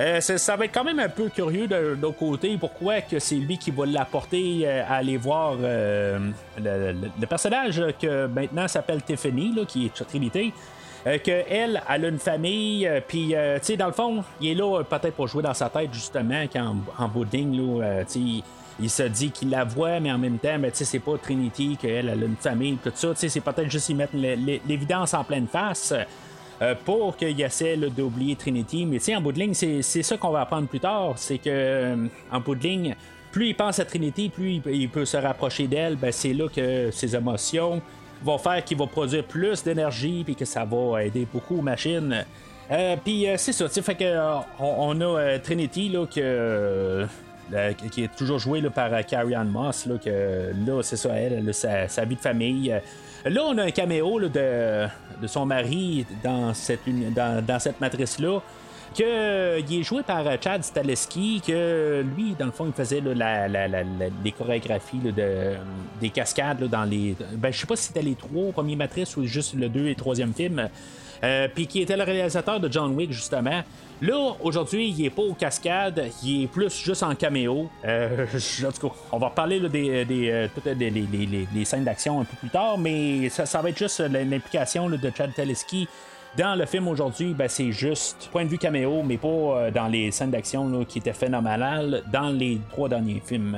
Euh, 0.01 0.21
ça, 0.21 0.57
va 0.57 0.65
être 0.65 0.75
quand 0.75 0.83
même 0.85 0.99
un 0.99 1.09
peu 1.09 1.29
curieux 1.29 1.69
de, 1.69 1.95
de 1.95 2.07
côté, 2.09 2.57
pourquoi 2.59 3.01
que 3.01 3.19
c'est 3.21 3.37
lui 3.37 3.59
qui 3.59 3.71
va 3.71 3.87
l'apporter 3.87 4.63
euh, 4.65 4.83
à 4.89 4.95
aller 4.97 5.17
voir 5.17 5.55
euh, 5.63 6.19
le, 6.59 7.27
personnage 7.27 7.81
que 8.01 8.27
maintenant 8.27 8.67
s'appelle 8.67 9.03
Tiffany, 9.03 9.55
là, 9.55 9.65
qui 9.65 9.87
est 9.87 10.05
Trinité. 10.05 10.53
Euh, 11.07 11.19
que 11.19 11.31
elle, 11.49 11.81
elle 11.89 12.05
a 12.07 12.09
une 12.09 12.19
famille, 12.19 12.91
puis 13.07 13.29
tu 13.29 13.35
sais, 13.63 13.77
dans 13.77 13.87
le 13.87 13.93
fond, 13.93 14.25
il 14.41 14.49
est 14.51 14.55
là 14.55 14.83
peut-être 14.83 15.15
pour 15.15 15.29
jouer 15.29 15.43
dans 15.43 15.55
sa 15.55 15.69
tête, 15.69 15.93
justement, 15.93 16.45
qu'en 16.53 16.77
en 16.99 17.09
là, 17.09 18.05
tu 18.11 18.19
il- 18.81 18.91
se 18.91 19.03
dit 19.05 19.31
qu'il 19.31 19.51
la 19.51 19.63
voit, 19.65 20.01
mais 20.01 20.11
en 20.11 20.19
même 20.19 20.39
temps, 20.39 20.59
ben, 20.59 20.71
c'est 20.73 20.99
pas 20.99 21.17
Trinity, 21.23 21.77
qu'elle 21.81 22.09
elle 22.09 22.23
a 22.23 22.27
une 22.27 22.35
famille, 22.37 22.77
tout 22.83 22.91
ça, 22.95 23.09
c'est 23.15 23.41
peut-être 23.41 23.71
juste 23.71 23.91
y 23.91 23.95
mettre 23.95 24.17
l'é- 24.17 24.35
l'é- 24.35 24.63
l'évidence 24.67 25.15
en 25.15 25.23
pleine 25.23 25.47
face. 25.47 25.93
Euh, 26.65 26.75
pour 26.85 27.17
qu'il 27.17 27.39
essaie 27.41 27.77
d'oublier 27.77 28.37
Trinity, 28.37 28.87
mais 28.87 28.99
tu 28.99 29.05
sais, 29.05 29.17
en 29.17 29.21
bout 29.21 29.33
de 29.33 29.39
ligne, 29.39 29.53
c'est 29.55 29.83
ça 29.83 30.17
qu'on 30.17 30.31
va 30.31 30.41
apprendre 30.43 30.67
plus 30.67 30.81
tard, 30.81 31.13
c'est 31.17 31.37
que 31.37 31.51
euh, 31.51 32.07
en 32.33 32.41
bout 32.41 32.55
de 32.55 32.63
ligne, 32.63 32.97
plus 33.33 33.49
il 33.49 33.55
pense 33.55 33.79
à 33.81 33.85
Trinity, 33.85 34.31
plus 34.31 34.63
il, 34.67 34.89
peut 34.89 35.05
se 35.05 35.19
rapprocher 35.19 35.67
d'elle, 35.67 35.97
ben, 35.97 36.11
c'est 36.11 36.33
là 36.33 36.49
que 36.49 36.91
ses 36.91 37.15
émotions 37.15 37.83
vont 38.23 38.39
faire 38.39 38.65
qu'il 38.65 38.79
va 38.79 38.87
produire 38.87 39.25
plus 39.25 39.63
d'énergie 39.63 40.23
puis 40.25 40.35
que 40.35 40.47
ça 40.47 40.65
va 40.65 41.05
aider 41.05 41.27
beaucoup 41.31 41.59
aux 41.59 41.63
machines. 41.63 42.25
Euh, 42.71 42.97
puis 43.05 43.27
c'est 43.37 43.53
ça, 43.53 43.69
fait 43.69 43.95
que 43.95 44.17
on, 44.59 44.99
a 45.03 45.39
Trinity 45.41 45.91
là 45.91 46.07
qui 46.07 46.21
est 46.21 48.17
toujours 48.17 48.39
jouée 48.39 48.63
là, 48.63 48.71
par 48.71 49.05
Carrie 49.05 49.35
Ann 49.35 49.49
Moss 49.49 49.85
là 49.85 49.99
que 49.99 50.53
là 50.67 50.83
c'est 50.83 50.97
ça 50.97 51.11
elle, 51.15 51.53
sa, 51.53 51.89
sa 51.89 52.07
vie 52.07 52.17
de 52.17 52.21
famille. 52.21 52.75
Là, 53.27 53.41
on 53.43 53.57
a 53.57 53.65
un 53.65 53.71
caméo 53.71 54.21
de, 54.21 54.87
de 55.21 55.27
son 55.27 55.47
mari 55.47 56.07
dans 56.23 56.55
cette, 56.55 56.81
dans 56.87 57.59
cette 57.59 57.81
matrice-là. 57.81 58.41
Que, 58.97 59.03
euh, 59.05 59.61
il 59.69 59.81
est 59.81 59.83
joué 59.83 60.03
par 60.05 60.25
euh, 60.27 60.37
Chad 60.41 60.63
Staleski, 60.63 61.43
que 61.45 62.05
lui, 62.17 62.37
dans 62.39 62.47
le 62.47 62.53
fond, 62.53 62.67
il 62.67 62.73
faisait 62.73 63.01
là, 63.01 63.13
la, 63.15 63.49
la- 63.49 63.67
la- 63.67 63.83
les 64.25 64.31
chorégraphies 64.33 65.01
là, 65.05 65.11
de, 65.11 65.57
des 66.01 66.11
cascades 66.11 66.61
là, 66.61 66.69
dans 66.69 66.85
les. 66.85 67.17
Ben, 67.33 67.53
je 67.53 67.59
sais 67.59 67.67
pas 67.67 67.75
si 67.77 67.89
c'était 67.89 68.03
les 68.03 68.15
trois 68.15 68.53
premiers 68.53 68.77
matrices 68.77 69.17
ou 69.17 69.25
juste 69.25 69.55
le 69.55 69.69
deux 69.69 69.89
et 69.89 69.97
troisième 69.97 70.33
film. 70.33 70.69
Euh, 71.25 71.49
Puis 71.53 71.67
qui 71.67 71.81
était 71.81 71.97
le 71.97 72.03
réalisateur 72.05 72.61
de 72.61 72.71
John 72.71 72.95
Wick, 72.95 73.11
justement. 73.11 73.63
Là, 74.03 74.35
aujourd'hui, 74.43 74.91
il 74.97 75.07
est 75.07 75.11
pas 75.11 75.23
aux 75.23 75.33
cascades, 75.35 76.11
il 76.23 76.45
est 76.45 76.47
plus 76.47 76.73
juste 76.85 77.03
en 77.03 77.15
caméo. 77.15 77.71
Euh, 77.85 78.27
en 78.67 78.71
tout 78.73 78.89
cas, 78.89 78.95
on 79.11 79.19
va 79.19 79.29
reparler 79.29 79.59
là, 79.59 79.69
des, 79.69 80.05
des, 80.05 80.31
euh, 80.31 80.49
toutes 80.55 80.67
les, 80.67 80.91
les- 80.91 81.47
les- 81.53 81.65
scènes 81.65 81.85
d'action 81.85 82.21
un 82.21 82.25
peu 82.25 82.37
plus 82.37 82.51
tard, 82.51 82.77
mais 82.79 83.29
ça, 83.31 83.47
ça 83.47 83.61
va 83.63 83.71
être 83.71 83.79
juste 83.79 84.01
l'implication 84.01 84.89
de 84.91 84.99
Chad 85.17 85.33
Teleski 85.35 85.89
dans 86.37 86.55
le 86.55 86.67
film 86.67 86.89
aujourd'hui, 86.89 87.35
ben, 87.35 87.49
c'est 87.49 87.73
juste 87.73 88.29
point 88.33 88.45
de 88.45 88.49
vue 88.49 88.59
caméo, 88.59 89.03
mais 89.05 89.17
pas 89.17 89.29
euh, 89.29 89.71
dans 89.71 89.87
les 89.87 90.11
scènes 90.11 90.31
d'action 90.31 90.85
qui 90.85 90.99
étaient 90.99 91.13
phénoménales 91.13 92.03
dans 92.13 92.31
les 92.31 92.61
trois 92.71 92.89
derniers 92.89 93.23
films. 93.25 93.57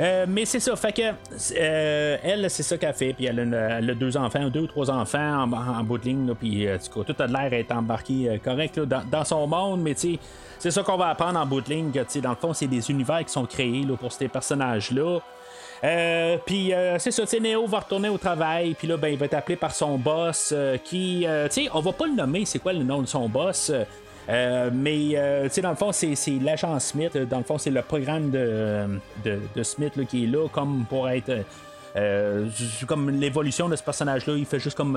Euh, 0.00 0.24
mais 0.26 0.46
c'est 0.46 0.60
ça, 0.60 0.74
fait 0.76 0.92
que 0.92 1.02
euh, 1.02 2.16
elle, 2.22 2.50
c'est 2.50 2.62
ça 2.62 2.78
qu'elle 2.78 2.94
fait, 2.94 3.12
puis 3.12 3.26
elle 3.26 3.54
a, 3.54 3.94
deux 3.94 4.16
enfants, 4.16 4.48
deux 4.48 4.60
ou 4.60 4.66
trois 4.66 4.90
enfants 4.90 5.42
en, 5.42 5.52
en 5.52 5.84
bout 5.84 5.98
de 5.98 6.04
ligne, 6.04 6.34
tout 6.90 7.14
a 7.18 7.26
l'air 7.26 7.50
d'être 7.50 7.72
embarqué 7.72 8.40
correct 8.42 8.80
dans, 8.80 9.24
son 9.24 9.46
monde, 9.46 9.82
mais 9.82 9.94
c'est 9.94 10.70
ça 10.70 10.82
qu'on 10.82 10.96
va 10.96 11.08
apprendre 11.08 11.38
en 11.38 11.44
bout 11.44 11.60
de 11.60 11.68
ligne, 11.68 11.90
dans 11.90 12.30
le 12.30 12.36
fond, 12.36 12.54
c'est 12.54 12.66
des 12.66 12.90
univers 12.90 13.22
qui 13.26 13.32
sont 13.32 13.44
créés 13.44 13.82
là, 13.82 13.94
pour 13.96 14.10
ces 14.10 14.28
personnages-là. 14.28 15.20
Euh, 15.82 16.36
puis 16.44 16.74
euh, 16.74 16.98
c'est 16.98 17.10
ça, 17.10 17.24
Neo 17.40 17.66
va 17.66 17.80
retourner 17.80 18.08
au 18.08 18.18
travail, 18.18 18.74
puis 18.74 18.86
là, 18.86 18.96
ben, 18.96 19.08
il 19.08 19.18
va 19.18 19.26
être 19.26 19.34
appelé 19.34 19.56
par 19.56 19.74
son 19.74 19.96
boss, 19.96 20.52
euh, 20.54 20.76
qui, 20.76 21.26
euh, 21.26 21.48
tu 21.48 21.64
sais, 21.64 21.70
on 21.72 21.80
va 21.80 21.92
pas 21.92 22.06
le 22.06 22.14
nommer, 22.14 22.44
c'est 22.44 22.58
quoi 22.58 22.72
le 22.72 22.84
nom 22.84 23.00
de 23.02 23.06
son 23.06 23.28
boss? 23.28 23.72
mais 24.28 25.08
tu 25.44 25.50
sais, 25.50 25.60
dans 25.60 25.70
le 25.70 25.76
fond, 25.76 25.90
c'est, 25.90 26.14
l'agent 26.40 26.78
Smith. 26.78 27.16
Dans 27.16 27.38
le 27.38 27.44
fond, 27.44 27.58
c'est 27.58 27.70
le 27.70 27.82
programme 27.82 28.30
de, 28.30 29.62
Smith 29.64 29.94
qui 30.06 30.24
est 30.24 30.26
là 30.28 30.46
comme 30.48 30.84
pour 30.88 31.08
être. 31.08 31.32
comme 32.86 33.10
l'évolution 33.10 33.68
de 33.68 33.74
ce 33.74 33.82
personnage-là. 33.82 34.34
Il 34.36 34.46
fait 34.46 34.60
juste 34.60 34.76
comme 34.76 34.96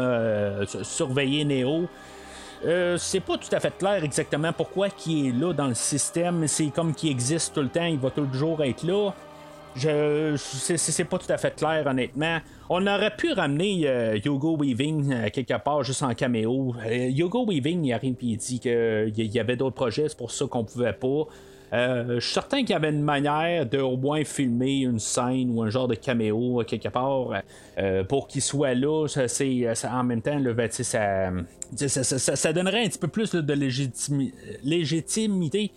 su- 0.67 0.83
surveiller 0.83 1.45
Neo. 1.45 1.87
Euh, 2.65 2.97
c'est 2.97 3.19
pas 3.19 3.37
tout 3.37 3.53
à 3.53 3.59
fait 3.59 3.77
clair 3.77 4.03
exactement 4.03 4.53
pourquoi 4.53 4.87
il 5.05 5.27
est 5.27 5.31
là 5.31 5.53
dans 5.53 5.67
le 5.67 5.73
système. 5.73 6.47
C'est 6.47 6.67
comme 6.67 6.93
qu'il 6.93 7.09
existe 7.09 7.53
tout 7.53 7.61
le 7.61 7.67
temps, 7.67 7.85
il 7.85 7.99
va 7.99 8.09
toujours 8.09 8.63
être 8.63 8.83
là. 8.83 9.11
Je, 9.75 10.35
c'est, 10.37 10.77
c'est- 10.77 11.03
pas 11.05 11.17
tout 11.17 11.31
à 11.31 11.37
fait 11.37 11.55
clair, 11.55 11.85
honnêtement. 11.87 12.39
On 12.69 12.85
aurait 12.87 13.15
pu 13.15 13.33
ramener 13.33 13.81
euh, 13.87 14.17
Hugo 14.23 14.55
Weaving 14.57 15.11
euh, 15.13 15.29
quelque 15.29 15.57
part 15.63 15.83
juste 15.83 16.03
en 16.03 16.13
caméo. 16.13 16.75
Euh, 16.85 17.09
Hugo 17.09 17.45
Weaving, 17.47 17.83
il 17.85 17.93
arrive 17.93 18.13
et 18.21 18.25
il 18.25 18.37
dit 18.37 18.59
qu'il 18.59 19.13
y 19.33 19.39
avait 19.39 19.55
d'autres 19.55 19.75
projets, 19.75 20.07
c'est 20.09 20.17
pour 20.17 20.31
ça 20.31 20.45
qu'on 20.45 20.63
pouvait 20.63 20.93
pas. 20.93 21.25
Euh, 21.73 22.19
je 22.19 22.25
suis 22.25 22.33
certain 22.35 22.59
qu'il 22.59 22.69
y 22.69 22.73
avait 22.73 22.91
une 22.91 23.01
manière 23.01 23.65
de 23.65 23.79
au 23.79 23.97
moins 23.97 24.23
filmer 24.23 24.81
une 24.81 24.99
scène 24.99 25.49
ou 25.49 25.63
un 25.63 25.71
genre 25.71 25.87
de 25.87 25.95
caméo 25.95 26.61
quelque 26.67 26.89
part 26.89 27.41
pour 28.07 28.27
qu'il 28.27 28.43
soit 28.43 28.75
là. 28.75 29.07
En 29.91 30.03
même 30.03 30.21
temps, 30.21 30.37
le, 30.37 30.53
ben, 30.53 30.69
ça, 30.69 31.31
ça, 32.35 32.53
donnerait 32.53 32.83
un 32.83 32.87
petit 32.89 32.99
peu 32.99 33.07
plus 33.07 33.31
de 33.33 33.53
légitimi- 33.55 34.31
légitimité 34.63 35.71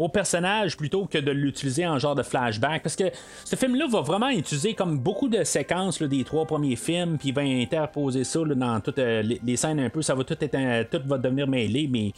au 0.00 0.08
personnage 0.08 0.78
plutôt 0.78 1.04
que 1.04 1.18
de 1.18 1.30
l'utiliser 1.30 1.86
en 1.86 1.98
genre 1.98 2.14
de 2.14 2.22
flashback. 2.22 2.82
Parce 2.82 2.96
que 2.96 3.04
ce 3.44 3.54
film-là 3.54 3.86
va 3.86 4.00
vraiment 4.00 4.30
utiliser 4.30 4.72
comme 4.72 4.98
beaucoup 4.98 5.28
de 5.28 5.44
séquences 5.44 6.00
des 6.02 6.24
trois 6.24 6.46
premiers 6.46 6.76
films, 6.76 7.18
puis 7.18 7.28
il 7.28 7.34
va 7.34 7.42
interposer 7.42 8.24
ça 8.24 8.40
dans 8.40 8.80
toutes 8.80 8.98
euh, 8.98 9.22
les, 9.22 9.56
scènes 9.56 9.78
un 9.78 9.90
peu. 9.90 10.00
Ça 10.00 10.14
va 10.14 10.24
tout 10.24 10.36
être 10.40 10.54
un- 10.54 10.84
tout 10.84 11.02
va 11.04 11.18
devenir 11.18 11.46
mêlé, 11.46 11.86
mais 11.92 12.12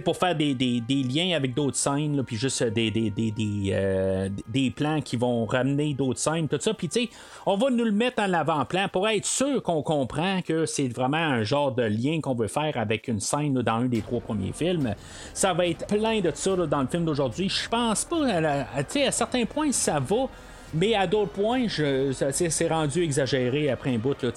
pour 0.00 0.16
faire 0.16 0.34
des, 0.34 0.54
liens 0.88 1.36
avec 1.36 1.54
d'autres 1.54 1.76
scènes, 1.76 2.22
puis 2.24 2.36
juste 2.36 2.62
euh, 2.62 2.70
euh, 2.76 4.28
des 4.48 4.70
plans 4.70 5.00
qui 5.00 5.16
vont 5.16 5.44
ramener 5.46 5.94
d'autres 5.94 6.18
scènes, 6.18 6.48
tout 6.48 6.58
ça. 6.60 6.74
Puis 6.74 6.88
tu 6.88 7.02
sais, 7.02 7.08
on 7.44 7.56
va 7.56 7.70
nous 7.70 7.84
le 7.84 7.92
mettre 7.92 8.22
en 8.22 8.32
avant-plan 8.32 8.88
pour 8.88 9.08
être 9.08 9.26
sûr 9.26 9.62
qu'on 9.62 9.82
comprend 9.82 10.40
que 10.42 10.66
c'est 10.66 10.88
vraiment 10.88 11.16
un 11.16 11.42
genre 11.42 11.72
de 11.72 11.82
lien 11.84 12.20
qu'on 12.20 12.34
veut 12.34 12.48
faire 12.48 12.76
avec 12.76 13.08
une 13.08 13.20
scène 13.20 13.54
dans 13.54 13.76
un 13.76 13.86
des 13.86 14.00
trois 14.00 14.20
premiers 14.20 14.52
films. 14.52 14.94
Ça 15.34 15.52
va 15.52 15.66
être 15.66 15.86
plein 15.86 16.20
de 16.20 16.30
ça 16.34 16.56
dans 16.56 16.80
le 16.82 16.86
film 16.88 17.04
d'aujourd'hui. 17.04 17.48
Je 17.48 17.68
pense 17.68 18.04
pas, 18.04 18.40
tu 18.82 18.84
sais, 18.88 19.06
à 19.06 19.10
certains 19.12 19.44
points, 19.44 19.72
ça 19.72 20.00
va. 20.00 20.28
Mais 20.74 20.94
à 20.94 21.06
d'autres 21.06 21.30
points, 21.32 21.66
c'est 21.68 22.68
rendu 22.68 23.02
exagéré 23.02 23.70
après 23.70 23.94
un 23.94 23.98
bout. 23.98 24.20
Là, 24.22 24.30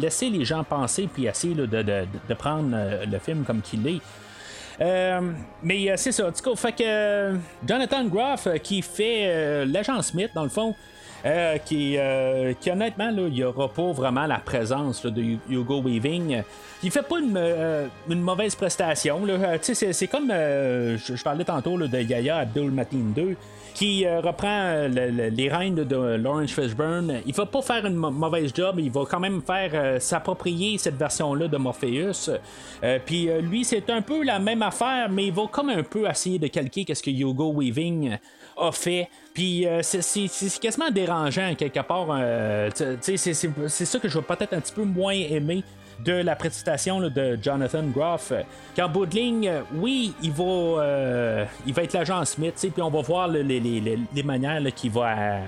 laisser 0.00 0.30
les 0.30 0.44
gens 0.44 0.62
penser 0.64 1.08
puis 1.12 1.26
essayer 1.26 1.54
de- 1.54 1.66
de 1.66 2.34
prendre 2.34 2.70
euh, 2.74 3.04
le 3.04 3.18
film 3.18 3.44
comme 3.44 3.60
qu'il 3.60 3.86
est. 3.88 4.00
Euh, 4.80 5.20
mais 5.62 5.90
euh, 5.90 5.94
c'est 5.96 6.12
ça, 6.12 6.26
tout 6.32 6.42
cas, 6.42 6.56
fait 6.56 6.72
que 6.72 6.82
euh, 6.84 7.36
Jonathan 7.66 8.04
Groff 8.04 8.48
qui 8.62 8.82
fait 8.82 9.64
l'agent 9.66 10.00
Smith 10.02 10.30
dans 10.34 10.42
le 10.42 10.48
fond, 10.48 10.74
qui, 11.64 11.96
qui 12.60 12.70
honnêtement, 12.70 13.10
il 13.16 13.32
n'y 13.32 13.44
aura 13.44 13.68
pas 13.68 13.92
vraiment 13.92 14.26
la 14.26 14.38
présence 14.38 15.06
de 15.06 15.22
Hu- 15.22 15.38
Hugo 15.48 15.80
Weaving. 15.80 16.42
Il 16.82 16.90
fait 16.90 17.02
pas 17.02 17.18
une, 17.18 18.20
mauvaise 18.20 18.54
prestation. 18.54 19.22
c'est, 19.62 20.06
comme 20.08 20.28
je, 20.28 21.22
parlais 21.22 21.44
tantôt 21.44 21.78
de 21.78 21.98
Yaya 21.98 22.38
Abdul 22.38 22.70
Mateen 22.70 23.12
2 23.14 23.36
qui 23.74 24.06
euh, 24.06 24.20
reprend 24.20 24.46
euh, 24.48 24.88
le- 24.88 25.10
le- 25.10 25.28
les 25.28 25.48
règnes 25.48 25.74
de, 25.84 25.96
Lawrence 26.16 26.52
Fishburne. 26.52 27.20
Il 27.26 27.34
va 27.34 27.44
pas 27.44 27.60
faire 27.60 27.84
une 27.84 27.96
mauvaise 27.96 28.52
job, 28.54 28.76
il 28.78 28.90
va 28.90 29.02
quand 29.04 29.18
même 29.20 29.42
faire 29.42 29.70
euh, 29.74 29.98
s'approprier 30.00 30.78
cette 30.78 30.94
version-là 30.96 31.48
de 31.48 31.56
Morpheus. 31.56 32.30
Puis 33.04 33.28
lui, 33.42 33.64
c'est 33.64 33.90
un 33.90 34.00
peu 34.02 34.22
la 34.24 34.38
même 34.38 34.62
affaire, 34.62 35.08
mais 35.10 35.26
il 35.26 35.32
va 35.32 35.42
comme 35.50 35.70
un 35.70 35.82
peu 35.82 36.08
essayer 36.08 36.38
de 36.38 36.46
calquer 36.46 36.84
qu'est-ce 36.84 37.02
que 37.02 37.10
Hugo 37.10 37.52
Weaving 37.52 38.16
a 38.56 38.70
fait. 38.72 39.08
Puis 39.32 39.66
c'est- 39.82 40.60
quasiment 40.60 40.90
dérangeant 40.90 41.54
quelque 41.56 41.80
part. 41.80 42.06
c'est 43.00 43.84
ça 43.84 43.98
que 43.98 44.08
je 44.08 44.18
vais 44.18 44.24
peut-être 44.24 44.52
un 44.52 44.60
petit 44.60 44.72
peu 44.72 44.84
moins 44.84 45.12
aimer 45.14 45.64
de 46.04 46.12
la 46.12 46.36
prestation 46.36 46.98
là, 46.98 47.08
de 47.10 47.38
Jonathan 47.40 47.82
Groff. 47.84 48.32
Qu'en 48.76 48.88
bout 48.88 49.06
oui, 49.74 50.12
il 50.22 50.32
va, 50.32 50.44
euh, 50.44 51.44
il 51.66 51.72
va 51.72 51.82
être 51.82 51.92
l'agent 51.92 52.24
Smith, 52.24 52.54
puis 52.72 52.82
on 52.82 52.90
va 52.90 53.00
voir 53.02 53.28
les, 53.28 53.42
les- 53.42 53.60
les- 53.60 54.22
manières 54.22 54.62
qu'il 54.74 54.90
va, 54.90 55.16
euh, 55.18 55.40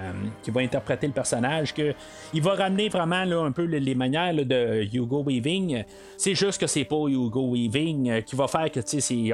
va 0.48 0.60
interpréter 0.60 1.06
le 1.06 1.12
personnage, 1.12 1.72
que 1.74 1.94
il 2.32 2.42
va 2.42 2.54
ramener 2.54 2.88
vraiment 2.88 3.16
un 3.44 3.52
peu 3.52 3.64
les, 3.64 3.94
manières 3.94 4.34
de 4.34 4.84
Hugo 4.92 5.22
Weaving. 5.26 5.82
C'est 6.16 6.34
juste 6.34 6.60
que 6.60 6.66
c'est 6.66 6.84
pas 6.84 6.96
Hugo 7.08 7.52
Weaving 7.52 8.10
euh, 8.10 8.20
qui 8.20 8.36
va 8.36 8.46
faire 8.48 8.70
que, 8.70 8.80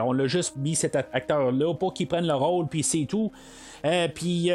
on 0.00 0.12
l'a 0.12 0.26
juste 0.26 0.56
mis 0.56 0.74
cet 0.74 0.96
acteur-là 0.96 1.74
pour 1.74 1.92
qu'il 1.94 2.06
prenne 2.08 2.26
le 2.26 2.34
rôle, 2.34 2.66
puis 2.68 2.82
c'est 2.82 3.06
tout. 3.06 3.30
Puis 4.14 4.50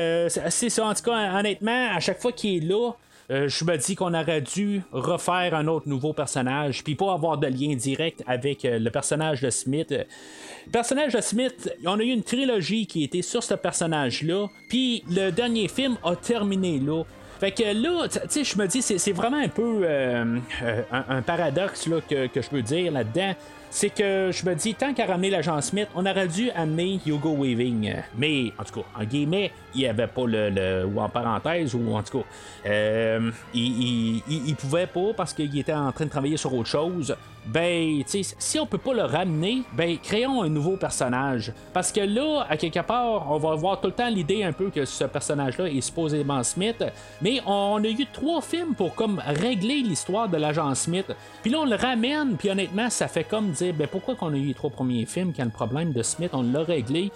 c'est 0.49 0.69
ça, 0.69 0.85
en 0.85 0.93
tout 0.93 1.03
cas, 1.03 1.37
honnêtement, 1.37 1.89
à 1.93 1.99
chaque 1.99 2.21
fois 2.21 2.31
qu'il 2.31 2.63
est 2.63 2.65
là, 2.65 2.91
euh, 3.29 3.49
je 3.49 3.65
me 3.65 3.77
dis 3.77 3.95
qu'on 3.95 4.13
aurait 4.13 4.41
dû 4.41 4.81
refaire 4.91 5.53
un 5.53 5.67
autre 5.67 5.87
nouveau 5.87 6.13
personnage, 6.13 6.83
puis 6.83 6.95
pas 6.95 7.13
avoir 7.13 7.37
de 7.37 7.47
lien 7.47 7.75
direct 7.75 8.23
avec 8.25 8.63
euh, 8.63 8.79
le 8.79 8.89
personnage 8.89 9.41
de 9.41 9.49
Smith. 9.49 9.91
Le 9.91 10.71
personnage 10.71 11.13
de 11.13 11.21
Smith, 11.21 11.69
on 11.85 11.99
a 11.99 12.03
eu 12.03 12.09
une 12.09 12.23
trilogie 12.23 12.87
qui 12.87 13.03
était 13.03 13.21
sur 13.21 13.43
ce 13.43 13.53
personnage-là, 13.53 14.47
puis 14.69 15.03
le 15.09 15.31
dernier 15.31 15.67
film 15.67 15.97
a 16.03 16.15
terminé 16.15 16.79
là. 16.79 17.03
Fait 17.39 17.51
que 17.51 17.63
là, 17.63 18.07
tu 18.07 18.19
sais, 18.29 18.43
je 18.43 18.57
me 18.57 18.65
dis, 18.65 18.81
c'est 18.81 19.11
vraiment 19.11 19.37
un 19.37 19.47
peu 19.47 19.81
euh, 19.83 20.39
euh, 20.63 20.81
un, 20.91 21.17
un 21.17 21.21
paradoxe 21.21 21.85
là, 21.87 22.01
que, 22.01 22.27
que 22.27 22.41
je 22.41 22.49
peux 22.49 22.63
dire 22.63 22.91
là-dedans. 22.91 23.35
C'est 23.69 23.89
que 23.89 24.31
je 24.31 24.45
me 24.45 24.55
dis, 24.55 24.73
tant 24.73 24.93
qu'à 24.93 25.05
ramener 25.05 25.29
l'agent 25.29 25.61
Smith, 25.61 25.87
on 25.93 26.05
aurait 26.05 26.29
dû 26.29 26.49
amener 26.51 26.99
Hugo 27.05 27.35
Weaving. 27.35 27.95
Mais, 28.17 28.53
en 28.57 28.63
tout 28.63 28.79
cas, 28.79 28.87
en 28.99 29.03
guillemets, 29.03 29.51
il 29.77 29.81
n'y 29.83 29.87
avait 29.87 30.07
pas 30.07 30.25
le, 30.25 30.49
le- 30.49 30.85
Ou 30.85 30.99
en 30.99 31.09
parenthèse, 31.09 31.75
ou 31.75 31.95
en 31.95 32.01
tout 32.03 32.19
cas, 32.19 32.25
euh, 32.65 33.31
il, 33.53 34.21
il, 34.29 34.55
pouvait 34.55 34.87
pas 34.87 35.13
parce 35.15 35.33
qu'il 35.33 35.57
était 35.57 35.73
en 35.73 35.91
train 35.91 36.05
de 36.05 36.09
travailler 36.09 36.37
sur 36.37 36.53
autre 36.53 36.67
chose. 36.69 37.15
Ben, 37.45 38.03
tu 38.03 38.23
sais, 38.23 38.35
si 38.37 38.59
on 38.59 38.65
peut 38.65 38.77
pas 38.77 38.93
le 38.93 39.03
ramener, 39.03 39.61
ben, 39.71 39.97
créons 40.03 40.41
un 40.41 40.49
nouveau 40.49 40.75
personnage. 40.75 41.53
Parce 41.71 41.93
que 41.93 42.01
là, 42.01 42.45
à 42.49 42.57
quelque 42.57 42.81
part, 42.81 43.31
on 43.31 43.37
va 43.37 43.51
avoir 43.51 43.79
tout 43.79 43.87
le 43.87 43.93
temps 43.93 44.09
l'idée 44.09 44.43
un 44.43 44.51
peu 44.51 44.69
que 44.69 44.83
ce 44.83 45.05
personnage-là 45.05 45.67
est 45.69 45.79
supposément 45.79 46.43
Smith. 46.43 46.83
Mais 47.21 47.39
on 47.45 47.81
a 47.81 47.87
eu 47.87 48.05
trois 48.11 48.41
films 48.41 48.73
pour 48.75 48.95
comme 48.95 49.21
régler 49.25 49.81
l'histoire 49.81 50.27
de 50.27 50.35
l'agent 50.35 50.73
Smith. 50.75 51.05
Puis 51.41 51.51
là, 51.51 51.59
on 51.61 51.65
le 51.65 51.75
ramène, 51.75 52.35
puis 52.35 52.49
honnêtement, 52.49 52.89
ça 52.89 53.07
fait 53.07 53.23
comme 53.23 53.51
dire, 53.51 53.73
ben, 53.73 53.87
pourquoi 53.87 54.15
qu'on 54.15 54.33
a 54.33 54.37
eu 54.37 54.47
les 54.47 54.53
trois 54.53 54.69
premiers 54.71 55.05
films 55.05 55.31
quand 55.35 55.45
le 55.45 55.49
problème 55.51 55.93
de 55.93 56.03
Smith, 56.03 56.31
on 56.33 56.43
l'a 56.43 56.63
réglé? 56.63 57.11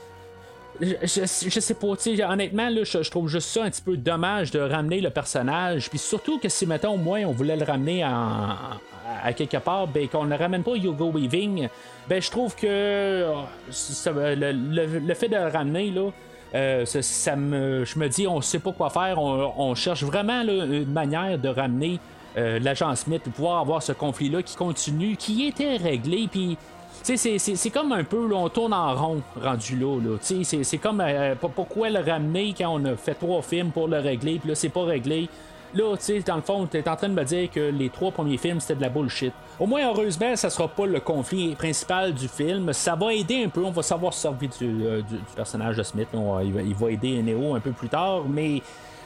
Je, 0.80 1.60
sais 1.60 1.74
pas, 1.74 1.88
honnêtement, 2.30 2.70
là, 2.70 2.84
je, 2.84 3.10
trouve 3.10 3.28
juste 3.28 3.50
ça 3.50 3.64
un 3.64 3.70
petit 3.70 3.82
peu 3.82 3.98
dommage 3.98 4.52
de 4.52 4.60
ramener 4.60 5.02
le 5.02 5.10
personnage. 5.10 5.90
Puis 5.90 6.00
surtout 6.00 6.40
que 6.40 6.50
si, 6.50 6.66
mettons, 6.66 6.94
au 6.94 6.98
moins, 6.98 7.24
on 7.26 7.32
voulait 7.32 7.58
le 7.58 7.66
ramener 7.66 8.06
en, 8.06 8.56
à, 9.24 9.34
quelque 9.34 9.58
part, 9.58 9.88
ben, 9.88 10.08
qu'on 10.08 10.26
ne 10.26 10.38
ramène 10.38 10.64
pas 10.64 10.76
Hugo 10.76 11.12
Weaving, 11.12 11.68
ben, 12.08 12.22
je 12.22 12.32
trouve 12.32 12.56
que 12.56 13.26
ça- 13.70 14.12
le, 14.14 15.14
fait 15.14 15.30
de 15.30 15.36
le 15.36 15.48
ramener, 15.48 15.92
là, 15.92 16.10
euh, 16.54 16.86
me, 17.38 17.86
je 17.86 18.00
me 18.00 18.08
dis, 18.08 18.28
on 18.28 18.42
sait 18.42 18.60
pas 18.60 18.72
quoi 18.72 18.90
faire. 18.90 19.20
On, 19.20 19.76
cherche 19.76 20.04
vraiment 20.04 20.42
une 20.42 20.92
manière 20.92 21.38
de 21.38 21.50
ramener 21.50 22.00
euh, 22.38 22.60
l'agent 22.60 22.96
Smith 22.96 23.24
pour 23.24 23.34
pouvoir 23.34 23.60
avoir 23.60 23.84
ce 23.84 23.92
conflit-là 23.92 24.42
qui 24.42 24.56
continue, 24.56 25.16
qui 25.16 25.48
était 25.48 25.78
réglé. 25.78 26.28
Puis 26.30 26.58
c'est- 27.04 27.70
comme 27.70 27.92
un 27.92 28.04
peu, 28.04 28.28
là, 28.28 28.36
on 28.36 28.50
tourne 28.50 28.74
en 28.74 28.94
rond 28.96 29.22
rendu 29.42 29.76
là. 29.78 30.00
là. 30.00 30.18
Tu 30.26 30.44
sais, 30.44 30.64
C'est 30.64 30.78
comme 30.78 31.02
euh, 31.02 31.36
pour- 31.36 31.52
pourquoi 31.52 31.90
le 31.90 32.00
ramener 32.00 32.54
quand 32.58 32.70
on 32.70 32.86
a 32.86 32.96
fait 32.96 33.14
trois 33.16 33.42
films 33.42 33.72
pour 33.72 33.88
le 33.88 33.98
régler, 34.00 34.40
puis 34.40 34.50
là, 34.50 34.56
c'est 34.56 34.70
pas 34.70 34.84
réglé? 34.84 35.28
Là, 35.74 35.96
tu 35.96 36.04
sais, 36.04 36.20
dans 36.20 36.36
le 36.36 36.42
fond, 36.42 36.66
t'es 36.66 36.88
en 36.90 36.98
train 36.98 37.08
de 37.08 37.14
me 37.14 37.24
dire 37.24 37.50
que 37.50 37.60
les 37.72 37.90
trois 37.90 38.12
premiers 38.12 38.36
films, 38.38 38.60
c'était 38.60 38.76
de 38.76 38.82
la 38.82 38.90
bullshit. 38.90 39.32
Au 39.58 39.66
moins, 39.66 39.88
heureusement, 39.88 40.36
ça 40.36 40.50
sera 40.50 40.68
pas 40.68 40.86
le 40.86 41.00
conflit 41.00 41.56
principal 41.56 42.14
du 42.14 42.28
film. 42.28 42.74
Ça 42.74 42.96
va 42.96 43.14
aider 43.14 43.46
un 43.46 43.50
peu, 43.50 43.64
on 43.64 43.72
va 43.72 43.82
savoir 43.82 44.14
se 44.14 44.20
servir 44.22 44.50
du, 44.60 44.66
euh, 44.86 45.02
du- 45.02 45.16
du 45.16 45.22
personnage 45.34 45.78
de 45.78 45.84
Smith. 45.84 46.10
Va, 46.12 46.44
il 46.44 46.76
va 46.76 46.92
aider 46.92 47.22
Neo 47.22 47.56
un 47.56 47.62
peu 47.62 47.72
plus 47.72 47.88
tard, 47.88 48.24
mais. 48.28 48.62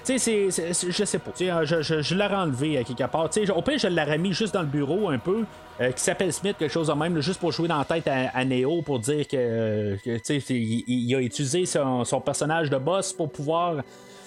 Tu 0.05 0.19
sais, 0.19 0.51
c'est- 0.51 0.91
je 0.91 1.03
sais 1.05 1.17
pas. 1.19 1.31
Euh, 1.41 1.65
je, 1.65 1.81
je, 1.81 2.01
je 2.01 2.15
l'aurais 2.15 2.35
enlevé 2.35 2.77
à 2.77 2.83
quelque 2.83 3.03
part. 3.09 3.27
Tu 3.29 3.45
sais, 3.45 3.51
au 3.51 3.61
pire, 3.63 3.79
je 3.79 3.87
l'aurais 3.87 4.19
mis 4.19 4.33
juste 4.33 4.53
dans 4.53 4.61
le 4.61 4.67
bureau 4.67 5.09
un 5.09 5.17
peu, 5.17 5.45
euh, 5.81 5.91
qui 5.91 6.01
s'appelle 6.03 6.31
Smith, 6.31 6.55
quelque 6.59 6.71
chose 6.71 6.87
de 6.87 6.93
même, 6.93 7.19
juste 7.21 7.39
pour 7.39 7.51
jouer 7.51 7.67
dans 7.67 7.79
la 7.79 7.85
tête 7.85 8.07
à, 8.07 8.45
Neo, 8.45 8.83
pour 8.83 8.99
dire 8.99 9.27
que, 9.27 9.97
que, 10.05 10.17
sais, 10.23 10.39
c'est- 10.39 10.53
il, 10.53 11.15
a 11.15 11.19
utilisé 11.21 11.65
son 11.65 12.21
personnage 12.23 12.69
de 12.69 12.77
boss 12.77 13.13
pour 13.13 13.31
pouvoir 13.31 13.77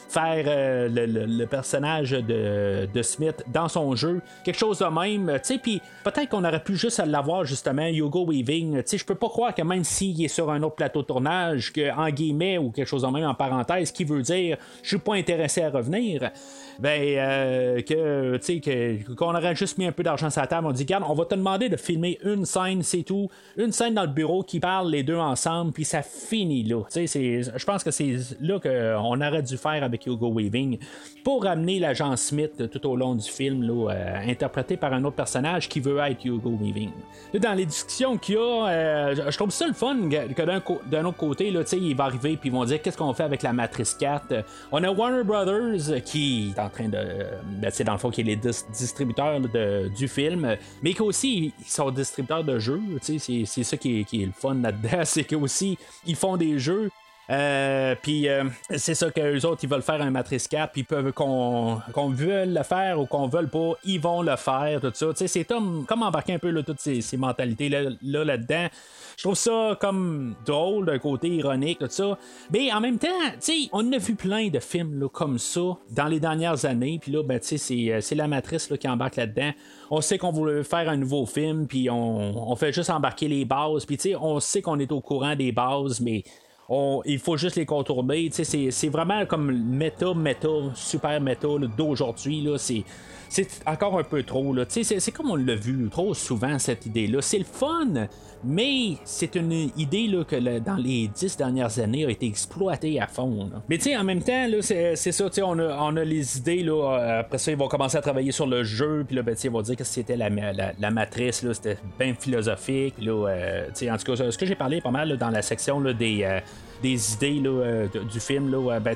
faire 0.08 0.44
euh, 0.46 0.88
le, 0.88 1.26
le- 1.26 1.46
personnage 1.46 2.10
de, 2.10 2.88
de 2.92 3.02
Smith 3.02 3.44
dans 3.52 3.68
son 3.68 3.94
jeu, 3.94 4.20
quelque 4.44 4.58
chose 4.58 4.78
de 4.78 4.86
même, 4.86 5.38
puis 5.62 5.80
peut-être 6.04 6.28
qu'on 6.30 6.44
aurait 6.44 6.62
pu 6.62 6.76
juste 6.76 7.02
l'avoir 7.06 7.44
justement, 7.44 7.86
Hugo 7.86 8.26
Weaving, 8.26 8.82
je 8.90 9.04
peux 9.04 9.14
pas 9.14 9.28
croire 9.28 9.54
que 9.54 9.62
même 9.62 9.84
s'il 9.84 10.22
est 10.24 10.28
sur 10.28 10.50
un 10.50 10.62
autre 10.62 10.76
plateau 10.76 11.02
de 11.02 11.06
tournage, 11.06 11.72
que 11.72 11.94
en 11.94 12.08
guillemets 12.10 12.58
ou 12.58 12.70
quelque 12.70 12.86
chose 12.86 13.02
de 13.02 13.08
même 13.08 13.24
en 13.24 13.34
parenthèse, 13.34 13.92
qui 13.92 14.04
veut 14.04 14.22
dire 14.22 14.56
je 14.82 14.88
suis 14.88 14.98
pas 14.98 15.14
intéressé 15.14 15.62
à 15.62 15.70
revenir, 15.70 16.30
ben 16.78 17.00
euh, 17.02 17.80
que 17.82 18.36
tu 18.36 18.60
sais 18.62 19.00
qu'on 19.16 19.34
aurait 19.34 19.54
juste 19.56 19.78
mis 19.78 19.86
un 19.86 19.92
peu 19.92 20.02
d'argent 20.02 20.30
sur 20.30 20.40
la 20.40 20.46
table, 20.46 20.66
on 20.66 20.72
dit 20.72 20.82
regarde, 20.84 21.04
on 21.08 21.14
va 21.14 21.24
te 21.24 21.34
demander 21.34 21.68
de 21.68 21.76
filmer 21.76 22.18
une 22.24 22.44
scène, 22.44 22.82
c'est 22.82 23.02
tout, 23.02 23.28
une 23.56 23.72
scène 23.72 23.94
dans 23.94 24.02
le 24.02 24.08
bureau 24.08 24.42
qui 24.42 24.60
parle 24.60 24.90
les 24.90 25.02
deux 25.02 25.16
ensemble, 25.16 25.72
puis 25.72 25.84
ça 25.84 26.02
finit 26.02 26.62
là, 26.64 26.82
tu 26.92 27.06
sais, 27.06 27.42
je 27.42 27.64
pense 27.64 27.82
que 27.82 27.90
c'est 27.90 28.16
là 28.40 28.60
qu'on 28.60 29.20
aurait 29.20 29.42
dû 29.42 29.56
faire 29.56 29.82
avec 29.82 30.06
Hugo 30.06 30.32
Weaving 30.32 30.78
pour 31.24 31.44
ramener 31.44 31.78
l'agent 31.80 32.16
Smith 32.16 32.70
tout 32.70 32.86
au 32.86 32.96
long 32.96 33.14
du 33.14 33.28
film, 33.28 33.62
là, 33.62 33.90
euh, 33.92 34.30
interprété 34.30 34.76
par 34.76 34.92
un 34.92 35.04
autre 35.04 35.16
personnage 35.16 35.68
qui 35.68 35.80
veut 35.80 35.98
être 35.98 36.24
Hugo 36.24 36.56
Weaving. 36.60 36.90
Là, 37.34 37.40
dans 37.40 37.54
les 37.54 37.66
discussions 37.66 38.16
qu'il 38.16 38.36
y 38.36 38.38
a, 38.38 38.68
euh, 38.68 39.14
je- 39.30 39.36
trouve 39.36 39.50
ça 39.50 39.66
le 39.66 39.74
fun 39.74 39.96
que 40.08 40.42
d'un, 40.90 41.04
autre 41.04 41.16
côté, 41.16 41.50
là, 41.50 41.60
il 41.72 41.94
va 41.96 42.04
arriver 42.04 42.36
puis 42.36 42.48
ils 42.48 42.52
vont 42.52 42.64
dire 42.64 42.80
qu'est-ce 42.82 42.96
qu'on 42.96 43.12
fait 43.12 43.22
avec 43.24 43.42
la 43.42 43.52
Matrice 43.52 43.94
4. 43.94 44.24
Euh, 44.32 44.42
On 44.72 44.82
a 44.82 44.90
Warner 44.90 45.22
Brothers 45.24 46.02
qui 46.04 46.52
train 46.68 46.88
de, 46.88 46.96
euh, 46.96 47.40
ben, 47.44 47.70
sais, 47.70 47.84
dans 47.84 47.92
le 47.92 47.98
fond, 47.98 48.10
qui 48.10 48.20
est 48.22 48.24
les 48.24 48.36
dis- 48.36 48.64
distributeurs 48.72 49.40
de- 49.40 49.88
du 49.96 50.08
film, 50.08 50.56
mais 50.82 50.94
qu'aussi 50.94 51.52
ils 51.58 51.64
sont 51.70 51.90
distributeurs 51.90 52.44
de 52.44 52.58
jeux. 52.58 52.80
C'est, 53.00 53.18
c'est 53.18 53.64
ça 53.64 53.76
qui 53.76 54.00
est, 54.00 54.04
qui 54.04 54.22
est 54.22 54.26
le 54.26 54.32
fun 54.32 54.54
là-dedans, 54.54 55.00
c'est 55.04 55.24
qu'aussi 55.24 55.78
ils 56.06 56.16
font 56.16 56.36
des 56.36 56.58
jeux. 56.58 56.90
Euh, 57.30 57.94
puis 58.02 58.26
euh, 58.26 58.44
c'est 58.74 58.94
ça 58.94 59.10
que 59.10 59.20
les 59.20 59.44
autres 59.44 59.60
ils 59.62 59.68
veulent 59.68 59.82
faire 59.82 60.00
un 60.00 60.10
matrice 60.10 60.48
4 60.48 60.72
puis 60.72 60.82
peuvent 60.82 61.12
qu'on 61.12 61.78
qu'on 61.92 62.08
veuille 62.08 62.54
le 62.54 62.62
faire 62.62 62.98
ou 62.98 63.04
qu'on 63.04 63.28
veuille 63.28 63.48
pas 63.48 63.72
ils 63.84 64.00
vont 64.00 64.22
le 64.22 64.34
faire 64.36 64.80
tout 64.80 64.90
ça 64.94 65.08
c'est 65.14 65.44
comme, 65.44 65.84
comme 65.84 66.02
embarquer 66.02 66.32
un 66.32 66.38
peu 66.38 66.62
toutes 66.62 66.80
ces, 66.80 67.02
ces 67.02 67.18
mentalités 67.18 67.68
là, 67.68 67.90
là 68.02 68.24
là-dedans 68.24 68.68
je 69.18 69.24
trouve 69.24 69.34
ça 69.34 69.76
comme 69.80 70.36
drôle 70.46 70.86
d'un 70.86 71.00
côté 71.00 71.28
ironique 71.28 71.80
tout 71.80 71.86
ça 71.90 72.16
mais 72.52 72.72
en 72.72 72.80
même 72.80 72.98
temps 72.98 73.08
tu 73.40 73.52
on 73.72 73.92
a 73.92 73.98
vu 73.98 74.14
plein 74.14 74.48
de 74.48 74.60
films 74.60 75.00
là, 75.00 75.08
comme 75.08 75.38
ça 75.38 75.76
dans 75.90 76.06
les 76.06 76.20
dernières 76.20 76.64
années 76.64 77.00
puis 77.02 77.10
là 77.10 77.24
ben 77.24 77.40
tu 77.40 77.48
sais 77.48 77.58
c'est, 77.58 77.92
euh, 77.92 78.00
c'est 78.00 78.14
la 78.14 78.28
matrice 78.28 78.70
là, 78.70 78.76
qui 78.76 78.88
embarque 78.88 79.16
là-dedans 79.16 79.50
on 79.90 80.00
sait 80.00 80.18
qu'on 80.18 80.30
veut 80.30 80.62
faire 80.62 80.88
un 80.88 80.96
nouveau 80.96 81.26
film 81.26 81.66
puis 81.66 81.90
on, 81.90 82.50
on 82.50 82.54
fait 82.54 82.72
juste 82.72 82.90
embarquer 82.90 83.26
les 83.26 83.44
bases 83.44 83.84
puis 83.84 83.96
tu 83.96 84.14
on 84.14 84.38
sait 84.38 84.62
qu'on 84.62 84.78
est 84.78 84.92
au 84.92 85.00
courant 85.00 85.34
des 85.34 85.50
bases 85.50 86.00
mais 86.00 86.22
on- 86.68 87.02
il 87.06 87.18
faut 87.18 87.36
juste 87.38 87.56
les 87.56 87.64
contourner. 87.64 88.28
C'est, 88.30 88.88
vraiment 88.90 89.24
comme 89.24 89.50
méta, 89.50 90.12
méta, 90.12 90.48
super 90.74 91.18
méta 91.20 91.48
d'aujourd'hui. 91.76 92.46
C'est 93.28 93.48
encore 93.66 93.98
un 93.98 94.02
peu 94.04 94.22
trop. 94.22 94.52
Là. 94.52 94.64
C'est, 94.68 94.82
c'est 94.84 95.10
comme 95.12 95.30
on 95.30 95.36
l'a 95.36 95.54
vu 95.54 95.88
trop 95.90 96.14
souvent, 96.14 96.58
cette 96.58 96.86
idée-là. 96.86 97.20
C'est 97.22 97.38
le 97.38 97.44
fun, 97.44 98.08
mais 98.44 98.94
c'est 99.04 99.34
une 99.34 99.70
idée 99.76 100.06
là, 100.06 100.24
que 100.24 100.58
dans 100.60 100.76
les 100.76 101.08
dix 101.08 101.36
dernières 101.36 101.78
années 101.78 102.04
a 102.06 102.10
été 102.10 102.26
exploitée 102.26 103.00
à 103.00 103.06
fond. 103.06 103.48
là. 103.52 103.62
Mais 103.68 103.78
en 103.96 104.04
même 104.04 104.22
temps, 104.22 104.46
là, 104.46 104.58
c'est, 104.60 104.96
c'est 104.96 105.12
ça, 105.12 105.24
tu 105.28 105.34
sais, 105.36 105.42
on 105.42 105.58
a, 105.58 105.76
on 105.80 105.96
a 105.96 106.04
les 106.04 106.38
idées. 106.38 106.62
Là, 106.62 106.72
euh, 106.98 107.20
après 107.20 107.38
ça, 107.38 107.50
ils 107.50 107.58
vont 107.58 107.68
commencer 107.68 107.96
à 107.96 108.00
travailler 108.02 108.32
sur 108.32 108.46
le 108.46 108.64
jeu. 108.64 109.04
Puis 109.06 109.16
là, 109.16 109.22
ben, 109.22 109.36
ils 109.42 109.50
vont 109.50 109.62
dire 109.62 109.76
que 109.76 109.84
c'était 109.84 110.16
la, 110.16 110.30
ma- 110.30 110.52
la, 110.52 110.72
la 110.78 110.90
matrice. 110.90 111.42
Là, 111.42 111.54
c'était 111.54 111.78
bien 111.98 112.14
philosophique. 112.14 112.94
Là, 113.00 113.28
euh, 113.28 113.68
en 113.90 113.96
tout 113.96 114.12
cas, 114.14 114.30
ce 114.30 114.38
que 114.38 114.46
j'ai 114.46 114.54
parlé 114.54 114.80
pas 114.80 114.90
mal 114.90 115.16
dans 115.16 115.30
la 115.30 115.42
section 115.42 115.80
là, 115.80 115.92
des. 115.92 116.22
euh, 116.24 116.40
des 116.82 117.14
idées 117.14 117.40
là, 117.40 117.50
euh, 117.50 117.86
du 117.88 118.20
film. 118.20 118.50
Là, 118.50 118.78
ben, 118.80 118.94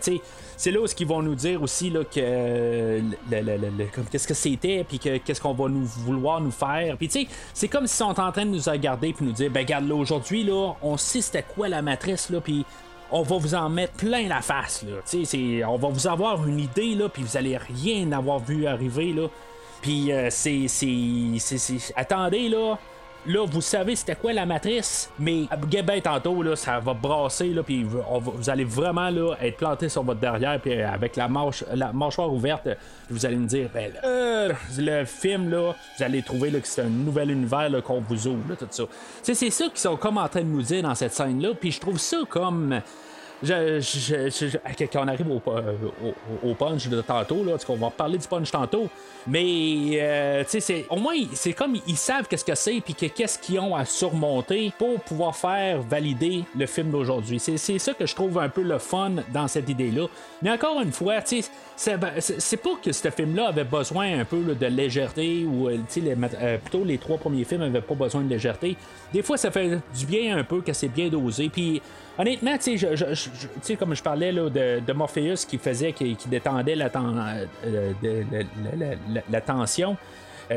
c'est 0.56 0.70
là 0.70 0.80
où 0.80 0.86
ils 0.98 1.06
vont 1.06 1.22
nous 1.22 1.34
dire 1.34 1.62
aussi 1.62 1.90
là, 1.90 2.04
que 2.04 3.00
qu'est-ce 4.10 4.28
que 4.28 4.34
c'était, 4.34 4.84
puis 4.88 4.98
que, 4.98 5.16
qu'est-ce 5.18 5.40
qu'on 5.40 5.54
va 5.54 5.68
nous 5.68 5.84
vouloir 5.84 6.40
nous 6.40 6.50
faire. 6.50 6.96
Puis 6.96 7.08
tu 7.08 7.22
sais, 7.22 7.28
c'est 7.52 7.68
comme 7.68 7.86
s'ils 7.86 7.96
sont 8.06 8.20
en 8.20 8.30
train 8.32 8.46
de 8.46 8.50
nous 8.50 8.62
regarder 8.70 9.12
puis 9.12 9.24
nous 9.24 9.32
dire, 9.32 9.50
ben 9.50 9.60
regarde 9.60 9.88
là 9.88 9.94
aujourd'hui 9.94 10.44
là, 10.44 10.74
on 10.82 10.96
sait 10.96 11.20
c'était 11.20 11.42
quoi 11.54 11.68
la 11.68 11.82
matrice 11.82 12.30
là, 12.30 12.40
puis 12.40 12.64
on 13.10 13.22
va 13.22 13.36
vous 13.36 13.54
en 13.54 13.68
mettre 13.68 13.92
plein 13.94 14.28
la 14.28 14.40
face 14.40 14.84
là. 14.84 15.66
On 15.68 15.76
va 15.76 15.88
vous 15.88 16.06
avoir 16.06 16.46
une 16.46 16.60
idée 16.60 16.94
là, 16.94 17.08
puis 17.08 17.22
vous 17.22 17.36
allez 17.36 17.56
rien 17.56 18.10
avoir 18.12 18.38
vu 18.38 18.66
arriver 18.66 19.12
là. 19.12 19.26
Puis 19.82 20.12
euh, 20.12 20.28
c'est, 20.30 20.68
c'est- 20.68 21.92
attendez 21.96 22.48
là. 22.48 22.78
Là, 23.24 23.46
vous 23.46 23.60
savez 23.60 23.94
c'était 23.94 24.16
quoi 24.16 24.32
la 24.32 24.44
matrice, 24.44 25.08
mais 25.16 25.46
ben 25.84 26.00
tantôt, 26.02 26.42
là, 26.42 26.56
ça 26.56 26.80
va 26.80 26.92
brasser, 26.92 27.50
là, 27.50 27.62
puis 27.62 27.84
vous 27.84 28.50
allez 28.50 28.64
vraiment 28.64 29.10
là, 29.10 29.36
être 29.40 29.56
planté 29.58 29.88
sur 29.88 30.02
votre 30.02 30.18
derrière, 30.18 30.60
puis 30.60 30.72
euh, 30.72 30.90
avec 30.90 31.14
la, 31.14 31.28
la 31.74 31.92
mâchoire 31.92 32.32
ouverte, 32.32 32.68
vous 33.08 33.24
allez 33.24 33.36
me 33.36 33.46
dire, 33.46 33.68
ben, 33.72 33.92
euh, 34.02 34.52
le 34.76 35.04
film, 35.04 35.50
là, 35.50 35.72
vous 35.96 36.02
allez 36.02 36.22
trouver 36.22 36.50
là, 36.50 36.58
que 36.58 36.66
c'est 36.66 36.82
un 36.82 36.88
nouvel 36.88 37.30
univers 37.30 37.70
qu'on 37.84 38.00
vous 38.00 38.26
ouvre, 38.26 38.48
là, 38.48 38.56
tout 38.56 38.66
ça. 38.68 38.84
C'est 39.22 39.34
ça 39.34 39.68
qu'ils 39.68 39.78
sont 39.78 39.96
comme 39.96 40.18
en 40.18 40.28
train 40.28 40.40
de 40.40 40.46
nous 40.46 40.62
dire 40.62 40.82
dans 40.82 40.96
cette 40.96 41.12
scène-là, 41.12 41.50
puis 41.60 41.70
je 41.70 41.78
trouve 41.78 41.98
ça 41.98 42.16
comme 42.28 42.80
je, 43.42 44.56
quand 44.92 45.04
on 45.04 45.08
arrive 45.08 45.30
au, 45.30 45.42
euh, 45.50 45.72
au, 46.44 46.54
punch 46.54 46.88
de 46.88 47.00
tantôt, 47.00 47.44
là, 47.44 47.52
qu'on 47.66 47.76
va 47.76 47.90
parler 47.90 48.18
du 48.18 48.26
punch 48.26 48.50
tantôt, 48.50 48.88
mais 49.26 50.00
euh, 50.00 50.44
c'est- 50.46 50.86
au 50.90 50.96
moins, 50.96 51.14
c'est 51.34 51.52
comme 51.52 51.76
ils 51.86 51.96
savent 51.96 52.26
qu'est-ce 52.28 52.44
que 52.44 52.54
c'est, 52.54 52.80
puis 52.80 52.94
que 52.94 53.06
qu'est-ce 53.06 53.38
qu'ils 53.38 53.58
ont 53.58 53.74
à 53.74 53.84
surmonter 53.84 54.72
pour 54.78 55.00
pouvoir 55.00 55.34
faire 55.36 55.82
valider 55.82 56.44
le 56.56 56.66
film 56.66 56.90
d'aujourd'hui. 56.90 57.38
C'est, 57.38 57.56
ça 57.78 57.94
que 57.94 58.06
je 58.06 58.14
trouve 58.14 58.38
un 58.38 58.48
peu 58.48 58.62
le 58.62 58.78
fun 58.78 59.12
dans 59.32 59.48
cette 59.48 59.68
idée-là. 59.68 60.06
Mais 60.42 60.50
encore 60.50 60.80
une 60.80 60.92
fois, 60.92 61.16
ben, 61.18 62.10
c'est- 62.18 62.56
pas 62.62 62.70
que 62.82 62.92
ce 62.92 63.10
film-là 63.10 63.48
avait 63.48 63.64
besoin 63.64 64.20
un 64.20 64.24
peu 64.24 64.40
de 64.54 64.66
légèreté, 64.66 65.44
ou 65.44 65.68
euh, 65.68 65.78
les 65.96 66.16
euh, 66.40 66.58
plutôt 66.58 66.84
les 66.84 66.98
trois 66.98 67.18
premiers 67.18 67.44
films 67.44 67.62
avaient 67.62 67.80
pas 67.80 67.94
besoin 67.94 68.22
de 68.22 68.28
légèreté. 68.28 68.76
Des 69.12 69.22
fois, 69.22 69.36
ça 69.36 69.50
fait 69.50 69.78
du 69.96 70.06
bien 70.06 70.36
un 70.38 70.44
peu 70.44 70.60
que 70.60 70.72
c'est 70.72 70.88
bien 70.88 71.08
dosé, 71.08 71.48
puis 71.48 71.82
Honnêtement, 72.18 72.58
tu 72.58 72.78
sais, 72.78 72.96
je- 72.96 73.74
comme 73.74 73.94
je 73.94 74.02
parlais 74.02 74.32
là, 74.32 74.48
de, 74.50 74.92
Morpheus 74.92 75.46
qui 75.48 75.58
faisait, 75.58 75.92
qui, 75.92 76.16
détendait 76.26 76.74
la, 76.76 76.90
tension. 79.40 79.96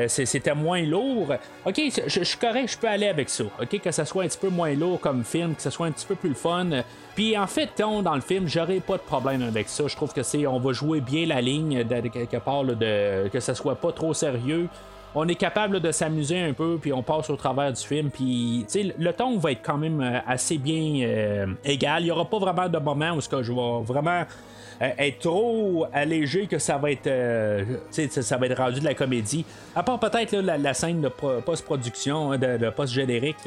c'était 0.08 0.54
moins 0.54 0.82
lourd. 0.82 1.34
Ok, 1.64 1.80
je, 2.06 2.22
suis 2.24 2.38
correct, 2.38 2.72
je 2.72 2.78
peux 2.78 2.88
aller 2.88 3.08
avec 3.08 3.30
ça. 3.30 3.44
Ok, 3.60 3.80
que 3.80 3.90
ça 3.90 4.04
soit 4.04 4.24
un 4.24 4.28
petit 4.28 4.38
peu 4.38 4.50
moins 4.50 4.74
lourd 4.74 5.00
comme 5.00 5.24
film, 5.24 5.54
que 5.54 5.62
ça 5.62 5.70
soit 5.70 5.86
un 5.86 5.92
petit 5.92 6.06
peu 6.06 6.14
plus 6.14 6.34
fun. 6.34 6.68
Puis 7.14 7.38
en 7.38 7.46
fait, 7.46 7.70
dans 7.78 8.14
le 8.14 8.20
film, 8.20 8.46
j'aurais 8.46 8.80
pas 8.80 8.98
de 8.98 9.02
problème 9.02 9.42
avec 9.42 9.70
ça. 9.70 9.84
Je 9.86 9.96
trouve 9.96 10.12
que 10.12 10.22
c'est, 10.22 10.46
on 10.46 10.58
va 10.58 10.72
jouer 10.74 11.00
bien 11.00 11.24
la 11.26 11.40
ligne 11.40 11.84
de, 11.84 12.08
quelque 12.08 12.36
part 12.36 12.64
de 12.64 13.28
que 13.28 13.40
ça 13.40 13.54
soit 13.54 13.76
pas 13.76 13.92
trop 13.92 14.12
sérieux 14.12 14.68
on 15.18 15.26
est 15.28 15.34
capable 15.34 15.80
de 15.80 15.90
s'amuser 15.92 16.38
un 16.38 16.52
peu, 16.52 16.78
puis 16.80 16.92
on 16.92 17.02
passe 17.02 17.30
au 17.30 17.36
travers 17.36 17.72
du 17.72 17.82
film, 17.82 18.10
puis 18.10 18.66
le 18.98 19.12
ton 19.12 19.38
va 19.38 19.52
être 19.52 19.62
quand 19.62 19.78
même 19.78 20.02
euh, 20.02 20.18
assez 20.26 20.58
bien 20.58 21.06
euh, 21.06 21.46
égal. 21.64 22.02
Il 22.02 22.04
n'y 22.04 22.10
aura 22.10 22.26
pas 22.26 22.38
vraiment 22.38 22.68
de 22.68 22.78
moment 22.78 23.12
où 23.12 23.22
ce 23.22 23.28
que 23.28 23.42
je 23.42 23.50
vais 23.50 23.82
vraiment 23.82 24.24
euh, 24.82 24.90
être 24.98 25.20
trop 25.20 25.86
allégé 25.90 26.46
que 26.46 26.58
ça 26.58 26.76
va 26.76 26.90
être 26.90 27.08
ça 27.90 28.36
va 28.36 28.46
être 28.46 28.58
rendu 28.58 28.80
de 28.80 28.84
la 28.84 28.92
comédie. 28.92 29.46
À 29.74 29.82
part 29.82 29.98
peut-être 29.98 30.36
la, 30.36 30.74
scène 30.74 31.00
de 31.00 31.08
pro- 31.08 31.40
post-production, 31.40 32.32
hein, 32.32 32.38
de, 32.38 32.68
post-générique, 32.68 33.38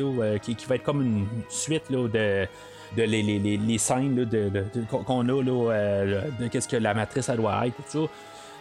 qui, 0.42 0.58
va 0.68 0.76
être 0.76 0.84
comme 0.84 1.04
une 1.04 1.28
suite 1.50 1.92
de 1.92 2.48
de 2.98 3.04
les, 3.04 3.78
scènes 3.78 4.16
de, 4.16 4.50
qu'on 4.88 5.22
a 5.22 5.44
de 5.44 6.48
qu'est-ce 6.48 6.68
que 6.68 6.78
la 6.78 6.96
matrice 6.96 7.26
ça 7.26 7.36
doit 7.36 7.68
être 7.68 7.76
tout 7.76 7.84
ça 8.08 8.12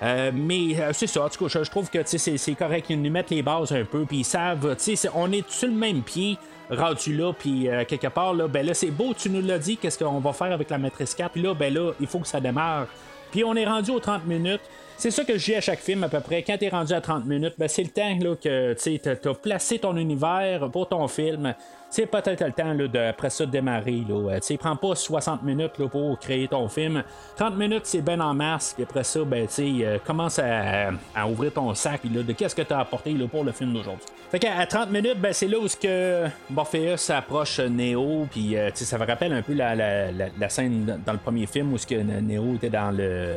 euh, 0.02 0.30
mais 0.34 0.80
euh, 0.80 0.92
c'est 0.92 1.06
ça, 1.06 1.24
en 1.24 1.28
tout 1.28 1.46
cas, 1.46 1.60
je, 1.62 1.70
trouve 1.70 1.90
que 1.90 1.98
c'est, 2.04 2.54
correct 2.54 2.86
qu'ils 2.86 3.00
nous 3.02 3.10
mettent 3.10 3.30
les 3.30 3.42
bases 3.42 3.72
un 3.72 3.84
peu, 3.84 4.04
puis 4.04 4.18
ils 4.18 4.24
savent, 4.24 4.74
c'est- 4.78 5.10
on 5.14 5.30
est 5.32 5.48
sur 5.50 5.68
le 5.68 5.74
même 5.74 6.02
pied 6.02 6.36
rendu 6.70 7.16
là, 7.16 7.32
puis 7.32 7.68
euh, 7.68 7.84
quelque 7.84 8.08
part, 8.08 8.34
là, 8.34 8.46
ben 8.46 8.64
là, 8.64 8.74
c'est 8.74 8.90
beau, 8.90 9.14
tu 9.14 9.30
nous 9.30 9.40
l'as 9.40 9.58
dit, 9.58 9.76
qu'est-ce 9.76 9.98
qu'on 9.98 10.20
va 10.20 10.32
faire 10.32 10.52
avec 10.52 10.70
la 10.70 10.78
matrice 10.78 11.14
4, 11.14 11.32
puis 11.32 11.42
là, 11.42 11.54
ben 11.54 11.72
là, 11.72 11.92
il 12.00 12.06
faut 12.06 12.18
que 12.18 12.28
ça 12.28 12.40
démarre. 12.40 12.86
Puis 13.30 13.44
on 13.44 13.54
est 13.54 13.66
rendu 13.66 13.90
aux 13.90 14.00
30 14.00 14.26
minutes. 14.26 14.60
C'est 14.96 15.10
ça 15.10 15.24
que 15.24 15.38
je 15.38 15.44
dis 15.44 15.54
à 15.54 15.60
chaque 15.60 15.80
film 15.80 16.02
à 16.02 16.08
peu 16.08 16.20
près. 16.20 16.42
Quand 16.42 16.56
t'es 16.58 16.70
rendu 16.70 16.92
à 16.92 17.00
30 17.00 17.24
minutes, 17.26 17.54
ben 17.58 17.68
c'est 17.68 17.82
le 17.82 17.90
temps 17.90 18.16
là, 18.20 18.34
que 18.34 18.74
tu 18.74 18.98
t'as 18.98 19.34
placé 19.34 19.78
ton 19.78 19.96
univers 19.96 20.68
pour 20.72 20.88
ton 20.88 21.06
film. 21.08 21.54
C'est 21.90 22.06
peut-être 22.06 22.44
le 22.44 22.52
temps 22.52 22.74
de, 22.74 22.98
après 22.98 23.30
ça 23.30 23.46
de 23.46 23.50
démarrer. 23.50 24.04
Là. 24.08 24.34
Euh, 24.34 24.56
prends 24.58 24.76
pas 24.76 24.94
60 24.94 25.42
minutes 25.42 25.78
là, 25.78 25.88
pour 25.88 26.18
créer 26.18 26.46
ton 26.46 26.68
film. 26.68 27.02
30 27.36 27.56
minutes, 27.56 27.82
c'est 27.84 28.02
ben 28.02 28.20
en. 28.20 28.36
Puis 28.38 28.82
après 28.82 29.04
ça, 29.04 29.20
ben, 29.24 29.46
euh, 29.58 29.98
commence 30.04 30.38
à, 30.38 31.26
ouvrir 31.26 31.52
ton 31.52 31.74
sac 31.74 32.02
là, 32.04 32.22
de 32.22 32.32
qu'est-ce 32.32 32.54
que 32.54 32.62
tu 32.62 32.72
as 32.72 32.80
apporté 32.80 33.12
là, 33.12 33.26
pour 33.26 33.42
le 33.42 33.52
film 33.52 33.72
d'aujourd'hui? 33.72 34.06
Fait 34.30 34.38
qu'à 34.38 34.58
à 34.58 34.66
30 34.66 34.90
minutes, 34.90 35.18
ben, 35.18 35.32
c'est 35.32 35.48
là 35.48 35.58
où 35.58 35.66
que 35.80 36.26
Morpheus 36.50 37.10
approche 37.10 37.60
Neo. 37.60 38.26
Puis 38.30 38.56
euh, 38.56 38.70
ça 38.74 38.98
me 38.98 39.06
rappelle 39.06 39.32
un 39.32 39.42
peu 39.42 39.54
la, 39.54 40.48
scène 40.48 41.00
dans 41.04 41.12
le 41.12 41.18
premier 41.18 41.46
film 41.46 41.72
où 41.72 41.78
ce 41.78 41.86
que 41.86 41.94
Neo 41.94 42.54
était 42.54 42.70
dans 42.70 42.90
le, 42.90 43.34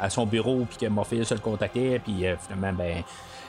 à 0.00 0.10
son 0.10 0.26
bureau. 0.26 0.66
Puis 0.68 0.78
que 0.78 0.86
Morpheus 0.86 1.30
le 1.30 1.38
contactait. 1.38 2.00
Puis 2.04 2.26
euh, 2.26 2.34
finalement, 2.36 2.72
ben. 2.76 3.02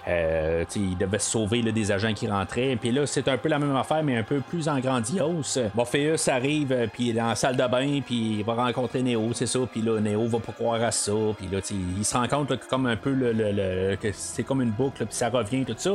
Euh, 0.08 0.64
il 0.76 0.96
devait 0.98 1.18
sauver 1.18 1.64
là, 1.64 1.72
des 1.72 1.92
agents 1.92 2.14
qui 2.14 2.28
rentraient. 2.28 2.76
Puis 2.76 2.92
là, 2.92 3.08
c'est 3.08 3.28
un 3.28 3.38
peu 3.38 3.50
la 3.50 3.58
même 3.58 3.76
affaire, 3.76 4.04
mais 4.04 4.18
un 4.18 4.24
peu 4.24 4.40
plus 4.40 4.68
en 4.68 4.78
grandiose. 4.80 5.60
Morpheus 5.74 6.30
arrive, 6.30 6.72
euh, 6.72 6.86
puis 6.92 7.06
il 7.06 7.10
est 7.10 7.14
la 7.14 7.34
salle 7.36 7.58
de 7.58 7.66
bain, 7.68 8.02
puis 8.06 8.38
il 8.40 8.44
va 8.44 8.54
rencontrer 8.54 9.02
Neo, 9.02 9.34
c'est 9.34 9.48
ça. 9.48 9.60
Puis 9.72 9.82
là, 9.82 10.00
Neo 10.00 10.28
va 10.28 10.38
pas 10.40 10.52
croire 10.52 10.84
à 10.84 10.92
ça. 10.92 11.12
Puis 11.38 11.48
là, 11.52 11.60
il 11.98 12.06
se 12.06 12.16
rend 12.16 12.28
compte 12.28 12.50
que 12.50 12.70
comme 12.70 12.86
un 12.86 12.96
peu 12.98 13.12
le, 13.14 13.32
le- 13.34 13.96
que 13.96 14.10
c'est 14.14 14.44
comme 14.44 14.62
une 14.62 14.70
boucle, 14.72 15.06
puis 15.06 15.16
ça 15.16 15.30
revient, 15.30 15.66
tout 15.66 15.74
ça. 15.78 15.92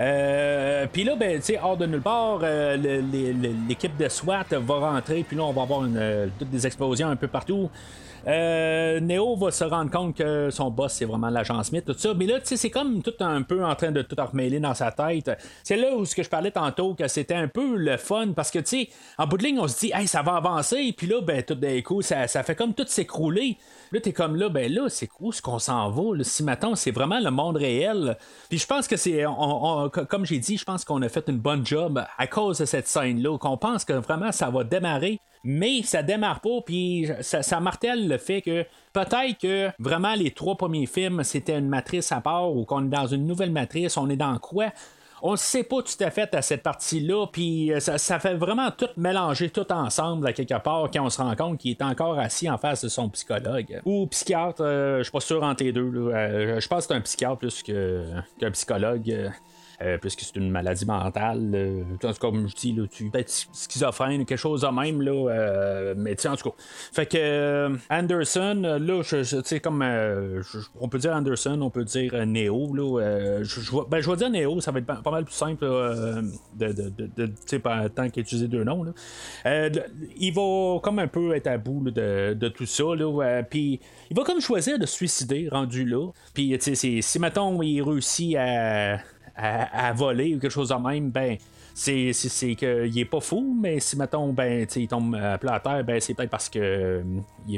Euh, 0.00 0.86
puis 0.92 1.04
là, 1.04 1.16
ben, 1.16 1.40
tu 1.40 1.54
hors 1.62 1.76
de 1.76 1.86
nulle 1.86 2.00
part, 2.00 2.40
euh, 2.42 2.76
l'équipe 3.68 3.96
de 3.96 4.08
SWAT 4.08 4.46
va 4.52 4.74
rentrer, 4.74 5.24
puis 5.26 5.36
là, 5.36 5.42
on 5.44 5.52
va 5.52 5.62
avoir 5.62 5.84
une, 5.84 5.96
euh, 5.98 6.26
toutes 6.38 6.50
des 6.50 6.66
explosions 6.66 7.08
un 7.08 7.16
peu 7.16 7.28
partout. 7.28 7.68
Euh, 8.26 9.00
Neo 9.00 9.36
va 9.36 9.50
se 9.50 9.64
rendre 9.64 9.90
compte 9.90 10.16
que 10.16 10.50
son 10.50 10.70
boss 10.70 10.92
c'est 10.92 11.04
vraiment 11.04 11.28
l'agent 11.28 11.62
Smith, 11.62 11.84
tout 11.84 11.94
ça. 11.96 12.14
Mais 12.14 12.26
là, 12.26 12.40
tu 12.40 12.46
sais, 12.46 12.56
c'est 12.56 12.70
comme 12.70 13.02
tout 13.02 13.14
un 13.20 13.42
peu 13.42 13.64
en 13.64 13.74
train 13.74 13.90
de 13.90 14.02
tout 14.02 14.16
remêler 14.18 14.60
dans 14.60 14.74
sa 14.74 14.92
tête. 14.92 15.30
C'est 15.64 15.76
là 15.76 15.94
où 15.96 16.04
ce 16.04 16.14
que 16.14 16.22
je 16.22 16.28
parlais 16.28 16.50
tantôt, 16.50 16.94
que 16.94 17.08
c'était 17.08 17.34
un 17.34 17.48
peu 17.48 17.76
le 17.76 17.96
fun, 17.96 18.32
parce 18.34 18.50
que 18.50 18.60
tu 18.60 18.66
sais, 18.66 18.88
en 19.18 19.26
bout 19.26 19.38
de 19.38 19.44
ligne, 19.44 19.58
on 19.58 19.68
se 19.68 19.78
dit, 19.78 19.92
hey, 19.94 20.06
ça 20.06 20.22
va 20.22 20.36
avancer, 20.36 20.94
puis 20.96 21.06
là, 21.06 21.20
ben, 21.20 21.42
tout 21.42 21.54
d'un 21.54 21.80
coup, 21.82 22.02
ça, 22.02 22.28
ça 22.28 22.42
fait 22.42 22.54
comme 22.54 22.74
tout 22.74 22.86
s'écrouler. 22.86 23.58
Là, 23.92 24.00
t'es 24.00 24.12
comme 24.12 24.36
là, 24.36 24.48
ben 24.48 24.72
là, 24.72 24.88
c'est 24.88 25.08
où 25.20 25.32
ce 25.32 25.42
qu'on 25.42 25.58
s'en 25.58 25.90
va? 25.90 26.16
là? 26.16 26.24
Si 26.24 26.42
maintenant, 26.42 26.74
c'est 26.74 26.90
vraiment 26.90 27.20
le 27.20 27.30
monde 27.30 27.58
réel. 27.58 28.16
Puis 28.48 28.58
je 28.58 28.66
pense 28.66 28.88
que 28.88 28.96
c'est, 28.96 29.24
comme 30.08 30.24
j'ai 30.24 30.38
dit, 30.38 30.56
je 30.56 30.64
pense 30.64 30.84
qu'on 30.84 31.02
a 31.02 31.08
fait 31.08 31.28
une 31.28 31.38
bonne 31.38 31.66
job 31.66 32.02
à 32.16 32.26
cause 32.26 32.58
de 32.58 32.64
cette 32.64 32.88
scène-là, 32.88 33.36
qu'on 33.38 33.58
pense 33.58 33.84
que 33.84 33.92
vraiment 33.92 34.32
ça 34.32 34.50
va 34.50 34.64
démarrer 34.64 35.20
mais 35.44 35.82
ça 35.82 36.02
démarre 36.02 36.40
pas, 36.40 36.60
puis 36.64 37.08
ça, 37.20 37.42
ça 37.42 37.60
martèle 37.60 38.08
le 38.08 38.18
fait 38.18 38.42
que 38.42 38.64
peut-être 38.92 39.38
que 39.40 39.70
vraiment 39.78 40.14
les 40.14 40.30
trois 40.30 40.56
premiers 40.56 40.86
films 40.86 41.24
c'était 41.24 41.58
une 41.58 41.68
matrice 41.68 42.12
à 42.12 42.20
part 42.20 42.54
ou 42.54 42.64
qu'on 42.64 42.84
est 42.84 42.88
dans 42.88 43.06
une 43.06 43.26
nouvelle 43.26 43.50
matrice, 43.50 43.96
on 43.96 44.08
est 44.08 44.16
dans 44.16 44.38
quoi? 44.38 44.66
On 45.22 45.32
ne 45.32 45.36
sait 45.36 45.62
pas 45.62 45.82
tout 45.82 46.04
à 46.04 46.10
fait 46.10 46.34
à 46.34 46.42
cette 46.42 46.62
partie-là, 46.62 47.26
puis 47.26 47.72
euh, 47.72 47.78
ça, 47.80 48.18
fait 48.18 48.34
vraiment 48.34 48.70
tout 48.72 48.88
mélanger 48.96 49.50
tout 49.50 49.70
ensemble 49.72 50.26
à 50.26 50.32
quelque 50.32 50.60
part 50.60 50.90
quand 50.92 51.04
on 51.04 51.10
se 51.10 51.22
rend 51.22 51.34
compte 51.36 51.58
qu'il 51.58 51.70
est 51.70 51.82
encore 51.82 52.18
assis 52.18 52.50
en 52.50 52.58
face 52.58 52.82
de 52.82 52.88
son 52.88 53.08
psychologue. 53.08 53.80
Ou 53.84 54.06
psychiatre, 54.08 54.62
euh, 54.62 54.98
je 54.98 55.04
suis 55.04 55.12
pas 55.12 55.20
sûr 55.20 55.42
entre 55.42 55.62
les 55.62 55.72
deux. 55.72 55.92
Euh, 56.12 56.60
je 56.60 56.68
pense 56.68 56.86
que 56.86 56.92
c'est 56.92 56.98
un 56.98 57.00
psychiatre 57.00 57.38
plus 57.38 57.62
qu'un 57.62 58.50
psychologue. 58.50 59.32
Euh, 59.82 59.98
puisque 59.98 60.20
c'est 60.20 60.36
une 60.36 60.50
maladie 60.50 60.86
mentale. 60.86 61.84
en 61.92 61.96
tout 61.96 62.06
cas, 62.06 62.14
comme 62.14 62.48
je 62.48 62.54
dis, 62.54 62.72
là, 62.72 62.84
tu 62.90 63.10
peux 63.10 63.18
être 63.18 63.30
schizophrène 63.52 64.24
quelque 64.24 64.38
chose 64.38 64.62
de 64.62 64.68
même, 64.68 65.02
là, 65.02 65.30
euh, 65.30 65.94
mais 65.96 66.14
tu 66.14 66.28
en 66.28 66.36
tout 66.36 66.50
cas. 66.50 66.56
Fait 66.92 67.06
que 67.06 67.16
euh, 67.18 67.76
Anderson, 67.90 68.78
là, 68.80 69.02
je, 69.02 69.22
tu 69.22 69.42
sais, 69.44 69.60
comme 69.60 69.84
on 70.80 70.88
peut 70.88 70.98
dire 70.98 71.12
Anderson, 71.12 71.60
on 71.60 71.70
peut 71.70 71.84
dire 71.84 72.14
Neo, 72.26 72.74
là, 72.74 73.42
je, 73.42 73.60
ben, 73.88 74.00
je 74.00 74.10
vais 74.10 74.16
dire 74.16 74.30
Neo, 74.30 74.60
ça 74.60 74.70
va 74.70 74.78
être 74.78 74.86
pas, 74.86 75.10
mal 75.10 75.24
plus 75.24 75.34
simple 75.34 75.64
euh, 75.64 76.22
de, 76.54 76.72
de, 76.72 76.90
de, 77.16 77.88
tant 77.88 78.08
qu'utiliser 78.10 78.48
deux 78.48 78.64
noms. 78.64 78.84
Là. 78.84 78.92
Il 80.16 80.32
va 80.32 80.80
comme 80.80 80.98
un 80.98 81.08
peu 81.08 81.34
être 81.34 81.46
à 81.46 81.58
bout 81.58 81.84
là, 81.84 82.34
de, 82.34 82.48
tout 82.48 82.66
ça, 82.66 82.84
là, 82.96 83.42
puis 83.42 83.80
il 84.10 84.16
va 84.16 84.24
comme 84.24 84.40
choisir 84.40 84.78
de 84.78 84.86
se 84.86 84.94
suicider 84.94 85.48
rendu 85.50 85.84
là. 85.84 86.10
Puis, 86.34 86.56
tu 86.58 86.74
sais, 86.74 87.00
si 87.00 87.18
mettons 87.18 87.60
il 87.62 87.82
réussit 87.82 88.36
à 88.36 88.98
à, 89.36 89.92
voler 89.92 90.34
ou 90.34 90.38
quelque 90.38 90.50
chose 90.50 90.68
de 90.68 90.74
même, 90.74 91.10
ben 91.10 91.36
c'est, 91.74 92.12
c'est, 92.12 92.54
qu'il 92.54 92.98
est 92.98 93.04
pas 93.04 93.20
fou, 93.20 93.56
mais 93.58 93.80
si 93.80 93.96
mettons 93.96 94.32
ben 94.32 94.66
il 94.76 94.88
tombe 94.88 95.14
à 95.14 95.38
plat 95.38 95.54
à 95.54 95.60
terre, 95.60 95.84
ben 95.84 96.00
c'est 96.00 96.12
peut-être 96.12 96.30
parce 96.30 96.50
que 96.50 96.58
euh, 96.58 97.02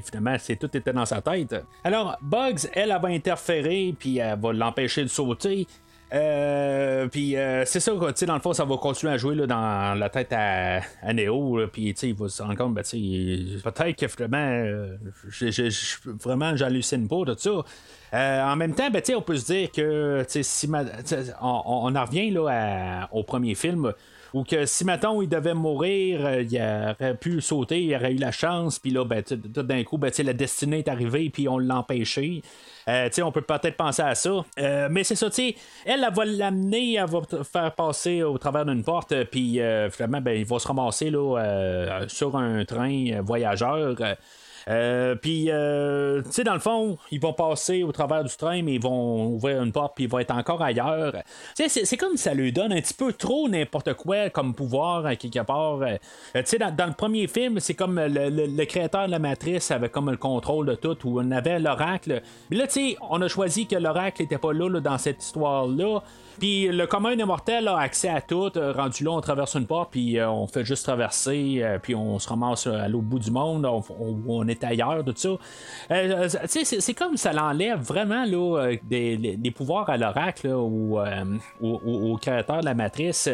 finalement 0.04 0.36
c'est 0.38 0.56
tout 0.56 0.74
était 0.76 0.92
dans 0.92 1.04
sa 1.04 1.20
tête. 1.20 1.54
Alors 1.82 2.16
Bugs, 2.22 2.68
elle, 2.72 2.92
elle 2.92 3.00
va 3.00 3.08
interférer 3.08 3.94
puis 3.98 4.18
elle 4.18 4.38
va 4.38 4.52
l'empêcher 4.52 5.02
de 5.02 5.08
sauter. 5.08 5.66
Euh, 6.14 7.08
puis 7.08 7.36
euh, 7.36 7.64
c'est 7.64 7.80
ça, 7.80 7.92
dans 7.92 8.34
le 8.34 8.40
fond, 8.40 8.52
ça 8.52 8.64
va 8.64 8.76
continuer 8.76 9.12
à 9.12 9.16
jouer 9.16 9.34
là, 9.34 9.46
dans 9.46 9.98
la 9.98 10.08
tête 10.08 10.32
à, 10.32 10.80
à 11.02 11.12
Neo, 11.12 11.66
puis 11.72 11.90
il 11.90 12.14
va 12.14 12.28
se 12.28 12.40
rendre 12.40 12.56
compte, 12.56 12.74
ben, 12.74 12.82
peut-être 12.84 13.98
que 13.98 14.06
finalement, 14.06 14.36
euh, 14.38 14.96
vraiment, 16.22 16.54
j'hallucine 16.54 17.08
pas 17.08 17.24
de 17.24 17.34
ça. 17.36 17.50
Euh, 18.14 18.42
en 18.44 18.54
même 18.54 18.74
temps, 18.74 18.90
ben, 18.90 19.02
on 19.16 19.22
peut 19.22 19.36
se 19.36 19.46
dire 19.46 19.72
que 19.72 20.24
si 20.28 20.68
on, 21.40 21.96
en 21.96 22.04
revient 22.04 22.30
là, 22.30 23.08
au 23.12 23.24
premier 23.24 23.56
film. 23.56 23.92
Ou 24.34 24.42
que 24.42 24.66
si 24.66 24.84
maintenant 24.84 25.20
il 25.22 25.28
devait 25.28 25.54
mourir, 25.54 26.26
euh, 26.26 26.42
il 26.42 26.56
aurait 26.56 27.14
pu 27.14 27.40
sauter, 27.40 27.80
il 27.80 27.94
aurait 27.94 28.12
eu 28.12 28.16
la 28.16 28.32
chance, 28.32 28.80
puis 28.80 28.90
là, 28.90 29.04
ben, 29.04 29.22
tout 29.22 29.36
d'un 29.36 29.84
coup, 29.84 29.96
ben, 29.96 30.10
la 30.24 30.32
destinée 30.32 30.80
est 30.80 30.88
arrivée, 30.88 31.30
puis 31.30 31.48
on 31.48 31.56
l'a 31.56 31.78
empêché. 31.78 32.42
Euh, 32.88 33.08
on 33.22 33.30
peut 33.30 33.42
peut-être 33.42 33.76
penser 33.76 34.02
à 34.02 34.16
ça. 34.16 34.44
Euh, 34.58 34.88
mais 34.90 35.04
c'est 35.04 35.14
ça, 35.14 35.30
sais, 35.30 35.54
elle, 35.86 36.04
elle 36.04 36.12
va 36.12 36.24
l'amener, 36.24 36.94
elle 36.94 37.06
va 37.06 37.20
faire 37.44 37.72
passer 37.76 38.24
au 38.24 38.36
travers 38.36 38.66
d'une 38.66 38.82
porte, 38.82 39.14
puis 39.30 39.60
finalement, 39.92 40.20
ben, 40.20 40.36
il 40.36 40.44
va 40.44 40.58
se 40.58 40.66
ramasser 40.66 41.12
sur 42.08 42.36
un 42.36 42.64
train 42.64 43.20
voyageur. 43.22 43.94
Euh, 44.68 45.14
puis, 45.14 45.46
euh, 45.50 46.22
tu 46.22 46.32
sais, 46.32 46.44
dans 46.44 46.54
le 46.54 46.60
fond, 46.60 46.98
ils 47.10 47.20
vont 47.20 47.32
passer 47.32 47.82
au 47.82 47.92
travers 47.92 48.24
du 48.24 48.34
train, 48.36 48.62
mais 48.62 48.74
ils 48.74 48.82
vont 48.82 49.26
ouvrir 49.26 49.62
une 49.62 49.72
porte, 49.72 49.94
puis 49.94 50.04
ils 50.04 50.10
vont 50.10 50.18
être 50.18 50.34
encore 50.34 50.62
ailleurs. 50.62 51.14
Sais, 51.54 51.68
c'est 51.68 51.96
comme 51.96 52.16
ça 52.16 52.34
lui 52.34 52.52
donne 52.52 52.72
un 52.72 52.80
petit 52.80 52.94
peu 52.94 53.12
trop 53.12 53.48
n'importe 53.48 53.94
quoi 53.94 54.30
comme 54.30 54.54
pouvoir, 54.54 55.16
quelque 55.16 55.40
part. 55.40 55.82
Euh, 55.82 55.96
tu 56.34 56.42
sais, 56.44 56.58
dans, 56.58 56.86
le 56.86 56.94
premier 56.94 57.26
film, 57.26 57.60
c'est 57.60 57.74
comme 57.74 58.00
le, 58.00 58.64
créateur 58.64 59.06
de 59.06 59.10
la 59.10 59.18
matrice 59.18 59.70
avait 59.70 59.88
comme 59.88 60.10
le 60.10 60.16
contrôle 60.16 60.66
de 60.66 60.74
tout, 60.74 60.96
où 61.04 61.20
on 61.20 61.30
avait 61.30 61.58
l'oracle. 61.58 62.22
Mais 62.50 62.56
là, 62.56 62.66
tu 62.66 62.90
sais, 62.90 62.96
on 63.10 63.20
a 63.20 63.28
choisi 63.28 63.66
que 63.66 63.76
l'oracle 63.76 64.22
n'était 64.22 64.38
pas 64.38 64.52
là, 64.52 64.68
dans 64.80 64.98
cette 64.98 65.22
histoire-là. 65.22 66.00
Puis 66.38 66.68
le 66.68 66.86
commun 66.86 67.16
des 67.16 67.24
mortels 67.24 67.68
a 67.68 67.78
accès 67.78 68.08
à 68.08 68.20
tout. 68.20 68.50
Euh, 68.56 68.72
rendu 68.72 69.04
là, 69.04 69.10
on 69.12 69.20
traverse 69.20 69.54
une 69.54 69.66
porte, 69.66 69.90
puis 69.92 70.18
euh, 70.18 70.28
on 70.30 70.46
fait 70.46 70.64
juste 70.64 70.84
traverser, 70.84 71.60
euh, 71.62 71.78
puis 71.80 71.94
on 71.94 72.18
se 72.18 72.28
ramasse 72.28 72.66
à 72.66 72.88
l'autre 72.88 73.04
bout 73.04 73.18
du 73.18 73.30
monde, 73.30 73.64
on, 73.66 73.82
on- 74.28 74.48
est 74.48 74.62
ailleurs, 74.64 75.04
tout 75.04 75.14
ça. 75.16 75.30
Euh, 75.90 76.28
c'est, 76.46 76.94
comme 76.94 77.16
ça 77.16 77.32
l'enlève 77.32 77.80
vraiment 77.80 78.24
là, 78.24 78.72
des, 78.82 79.50
pouvoirs 79.54 79.88
à 79.88 79.96
l'oracle 79.96 80.48
ou 80.48 80.98
au, 80.98 81.00
au- 81.62 82.12
au 82.12 82.16
créateur 82.16 82.60
de 82.60 82.64
la 82.66 82.74
matrice 82.74 83.28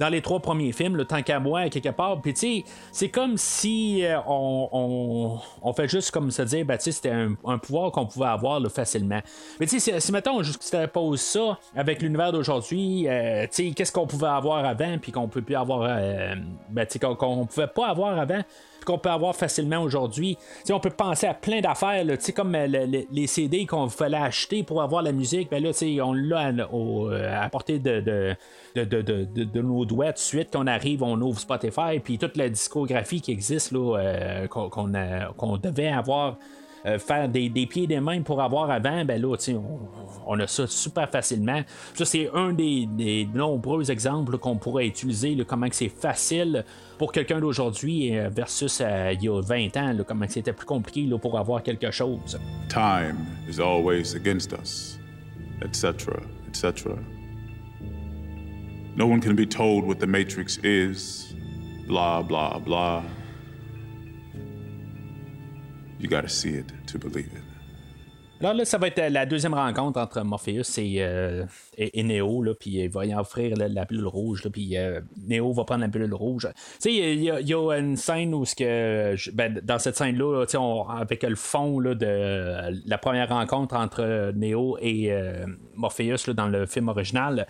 dans 0.00 0.08
les 0.08 0.22
trois 0.22 0.40
premiers 0.40 0.72
films, 0.72 0.96
le 0.96 1.04
tant 1.04 1.22
qu'à 1.22 1.38
moi, 1.38 1.68
quelque 1.68 1.90
part. 1.90 2.20
Puis 2.20 2.34
tu 2.34 2.40
sais, 2.40 2.64
c'est 2.90 3.08
comme 3.10 3.36
si 3.36 4.02
on, 4.26 5.38
fait 5.76 5.88
juste 5.88 6.10
comme 6.10 6.30
se 6.30 6.42
dire, 6.42 6.64
ben, 6.64 6.76
tu 6.78 6.84
sais, 6.84 6.92
c'était 6.92 7.10
un, 7.10 7.58
pouvoir 7.58 7.92
qu'on 7.92 8.06
pouvait 8.06 8.26
avoir 8.26 8.60
facilement. 8.70 9.20
Mais 9.60 9.66
tu 9.66 9.78
sais, 9.78 9.92
si, 9.92 10.00
si 10.00 10.12
mettons, 10.12 10.38
on 10.38 10.42
juxtapose 10.42 11.20
ça 11.20 11.58
avec 11.76 12.02
l'univers 12.02 12.32
d'aujourd'hui, 12.32 12.45
euh, 13.08 13.42
tu 13.44 13.68
sais, 13.68 13.70
qu'est-ce 13.72 13.92
qu'on 13.92 14.06
pouvait 14.06 14.26
avoir 14.26 14.64
avant, 14.64 14.98
puis 14.98 15.12
qu'on 15.12 15.28
peut 15.28 15.42
plus 15.42 15.56
avoir, 15.56 15.82
euh, 15.82 16.34
ben, 16.70 16.86
qu'on, 17.00 17.14
qu'on 17.14 17.46
pouvait 17.46 17.66
pas 17.66 17.88
avoir 17.88 18.18
avant, 18.18 18.40
qu'on 18.84 18.98
peut 18.98 19.10
avoir 19.10 19.34
facilement 19.34 19.82
aujourd'hui. 19.82 20.38
On 20.70 20.78
peut 20.78 20.90
penser 20.90 21.26
à 21.26 21.34
plein 21.34 21.60
d'affaires, 21.60 22.04
comme 22.34 22.54
euh, 22.54 22.66
le- 22.68 22.86
le- 22.86 23.04
les 23.10 23.26
CD 23.26 23.66
qu'on 23.66 23.88
fallait 23.88 24.16
acheter 24.16 24.62
pour 24.62 24.80
avoir 24.80 25.02
la 25.02 25.10
musique, 25.12 25.50
ben 25.50 25.62
là, 25.62 25.70
on 26.04 26.12
l'a 26.14 26.38
à, 26.38 26.52
euh, 26.52 27.48
portée 27.48 27.78
de, 27.80 28.34
nos 29.60 29.84
doigts 29.84 30.06
tout 30.12 30.12
de 30.12 30.18
suite. 30.18 30.52
Qu'on 30.52 30.66
arrive, 30.68 31.02
on 31.02 31.20
ouvre 31.20 31.40
Spotify, 31.40 31.98
puis 32.02 32.18
toute 32.18 32.36
la 32.36 32.48
discographie 32.48 33.20
qui 33.20 33.32
existe, 33.32 33.72
euh, 33.74 34.46
qu'on 34.46 35.56
devait 35.56 35.88
avoir. 35.88 36.36
Euh, 36.86 36.98
faire 36.98 37.28
des, 37.28 37.48
pieds 37.48 37.84
et 37.84 37.86
des 37.86 38.00
mains 38.00 38.22
pour 38.22 38.40
avoir 38.40 38.70
avant, 38.70 39.04
ben 39.04 39.20
là, 39.20 39.36
on, 39.48 39.62
on 40.26 40.38
a 40.38 40.46
ça 40.46 40.66
super 40.66 41.10
facilement. 41.10 41.62
Ça, 41.94 42.04
c'est 42.04 42.30
un 42.32 42.52
des, 42.52 43.28
nombreux 43.34 43.90
exemples 43.90 44.38
qu'on 44.38 44.56
pourrait 44.56 44.86
utiliser, 44.86 45.34
là, 45.34 45.44
comment 45.44 45.66
c'est 45.72 45.88
facile 45.88 46.64
pour 46.98 47.10
quelqu'un 47.10 47.40
d'aujourd'hui 47.40 48.16
euh, 48.16 48.28
versus 48.28 48.80
euh, 48.80 49.12
il 49.14 49.24
y 49.24 49.28
a 49.28 49.40
20 49.40 49.76
ans, 49.76 49.92
là, 49.92 50.04
comment 50.06 50.26
c'était 50.28 50.52
plus 50.52 50.66
compliqué 50.66 51.02
là, 51.02 51.18
pour 51.18 51.38
avoir 51.38 51.62
quelque 51.62 51.90
chose. 51.90 52.38
Time 52.68 53.26
is 53.48 53.60
always 53.60 54.14
against 54.14 54.52
us, 54.52 54.98
etc., 55.62 55.94
etc. 56.48 56.90
No 58.96 59.06
one 59.06 59.20
can 59.20 59.34
be 59.34 59.46
told 59.46 59.84
what 59.84 59.96
the 59.96 60.06
Matrix 60.06 60.58
is, 60.62 61.34
blah, 61.86 62.22
blah, 62.22 62.58
blah. 62.58 63.02
You 65.98 66.08
gotta 66.08 66.28
see 66.28 66.50
it 66.58 66.66
to 66.92 66.98
believe 66.98 67.26
it. 67.26 67.42
Alors 68.38 68.52
là, 68.52 68.66
ça 68.66 68.76
va 68.76 68.88
être 68.88 69.00
la 69.10 69.24
deuxième 69.24 69.54
rencontre 69.54 69.98
entre 69.98 70.20
Morpheus 70.22 70.78
et, 70.78 70.96
euh, 70.98 71.46
et, 71.78 72.02
Neo, 72.02 72.42
là, 72.42 72.52
puis 72.54 72.80
il 72.82 72.90
va 72.90 73.06
y 73.06 73.14
offrir 73.14 73.56
la, 73.56 73.66
la 73.66 73.86
pilule 73.86 74.06
rouge, 74.06 74.44
là, 74.44 74.50
puis 74.50 74.76
euh, 74.76 75.00
Neo 75.26 75.54
va 75.54 75.64
prendre 75.64 75.80
la 75.80 75.88
pilule 75.88 76.12
rouge. 76.12 76.46
Tu 76.52 76.54
sais, 76.78 76.92
il 76.94 77.22
y, 77.22 77.30
a- 77.30 77.78
une 77.78 77.96
scène 77.96 78.34
où, 78.34 78.44
que, 78.44 79.14
ben, 79.32 79.58
dans 79.62 79.78
cette 79.78 79.96
scène-là, 79.96 80.44
sais, 80.52 80.58
on- 80.58 80.86
avec 80.86 81.22
le 81.22 81.34
fond 81.34 81.80
là, 81.80 81.94
de 81.94 82.78
la 82.86 82.98
première 82.98 83.30
rencontre 83.30 83.74
entre 83.74 84.32
Neo 84.34 84.76
et 84.82 85.10
euh, 85.12 85.46
Morpheus 85.74 86.26
là, 86.26 86.34
dans 86.34 86.48
le 86.48 86.66
film 86.66 86.88
original. 86.88 87.46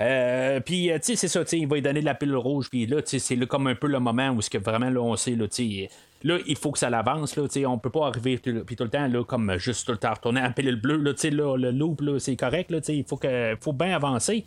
Euh, 0.00 0.60
puis, 0.60 0.92
euh, 0.92 0.98
tu 0.98 1.16
sais, 1.16 1.16
c'est 1.16 1.28
ça, 1.28 1.42
il 1.56 1.66
va 1.66 1.74
lui 1.76 1.82
donner 1.82 2.00
de 2.00 2.04
la 2.04 2.14
pilule 2.14 2.36
rouge, 2.36 2.70
puis 2.70 2.86
là, 2.86 2.98
c'est 3.04 3.36
comme 3.46 3.66
un 3.66 3.74
peu 3.74 3.88
le 3.88 3.98
moment 3.98 4.30
où 4.30 4.40
ce 4.40 4.48
que 4.48 4.58
vraiment, 4.58 4.90
là, 4.90 5.00
on 5.00 5.16
sait, 5.16 5.34
là, 5.34 5.48
tu 5.48 5.88
là, 6.22 6.38
il 6.46 6.56
faut 6.56 6.70
que 6.70 6.78
ça 6.78 6.88
l'avance, 6.88 7.36
là, 7.36 7.44
on 7.66 7.78
peut 7.78 7.90
pas 7.90 8.06
arriver 8.06 8.38
tout, 8.38 8.52
tout 8.52 8.84
le 8.84 8.90
temps, 8.90 9.08
là, 9.08 9.24
comme 9.24 9.56
juste 9.58 9.86
tout 9.86 9.92
le 9.92 9.98
temps 9.98 10.14
retourner 10.14 10.40
la 10.40 10.50
pilule 10.50 10.80
bleue, 10.80 10.98
là, 11.02 11.12
là, 11.12 11.56
le 11.56 11.70
loop, 11.72 12.00
là, 12.00 12.18
c'est 12.20 12.36
correct, 12.36 12.70
là, 12.70 12.78
il 12.88 13.04
faut, 13.04 13.18
faut 13.60 13.72
bien 13.72 13.94
avancer. 13.94 14.44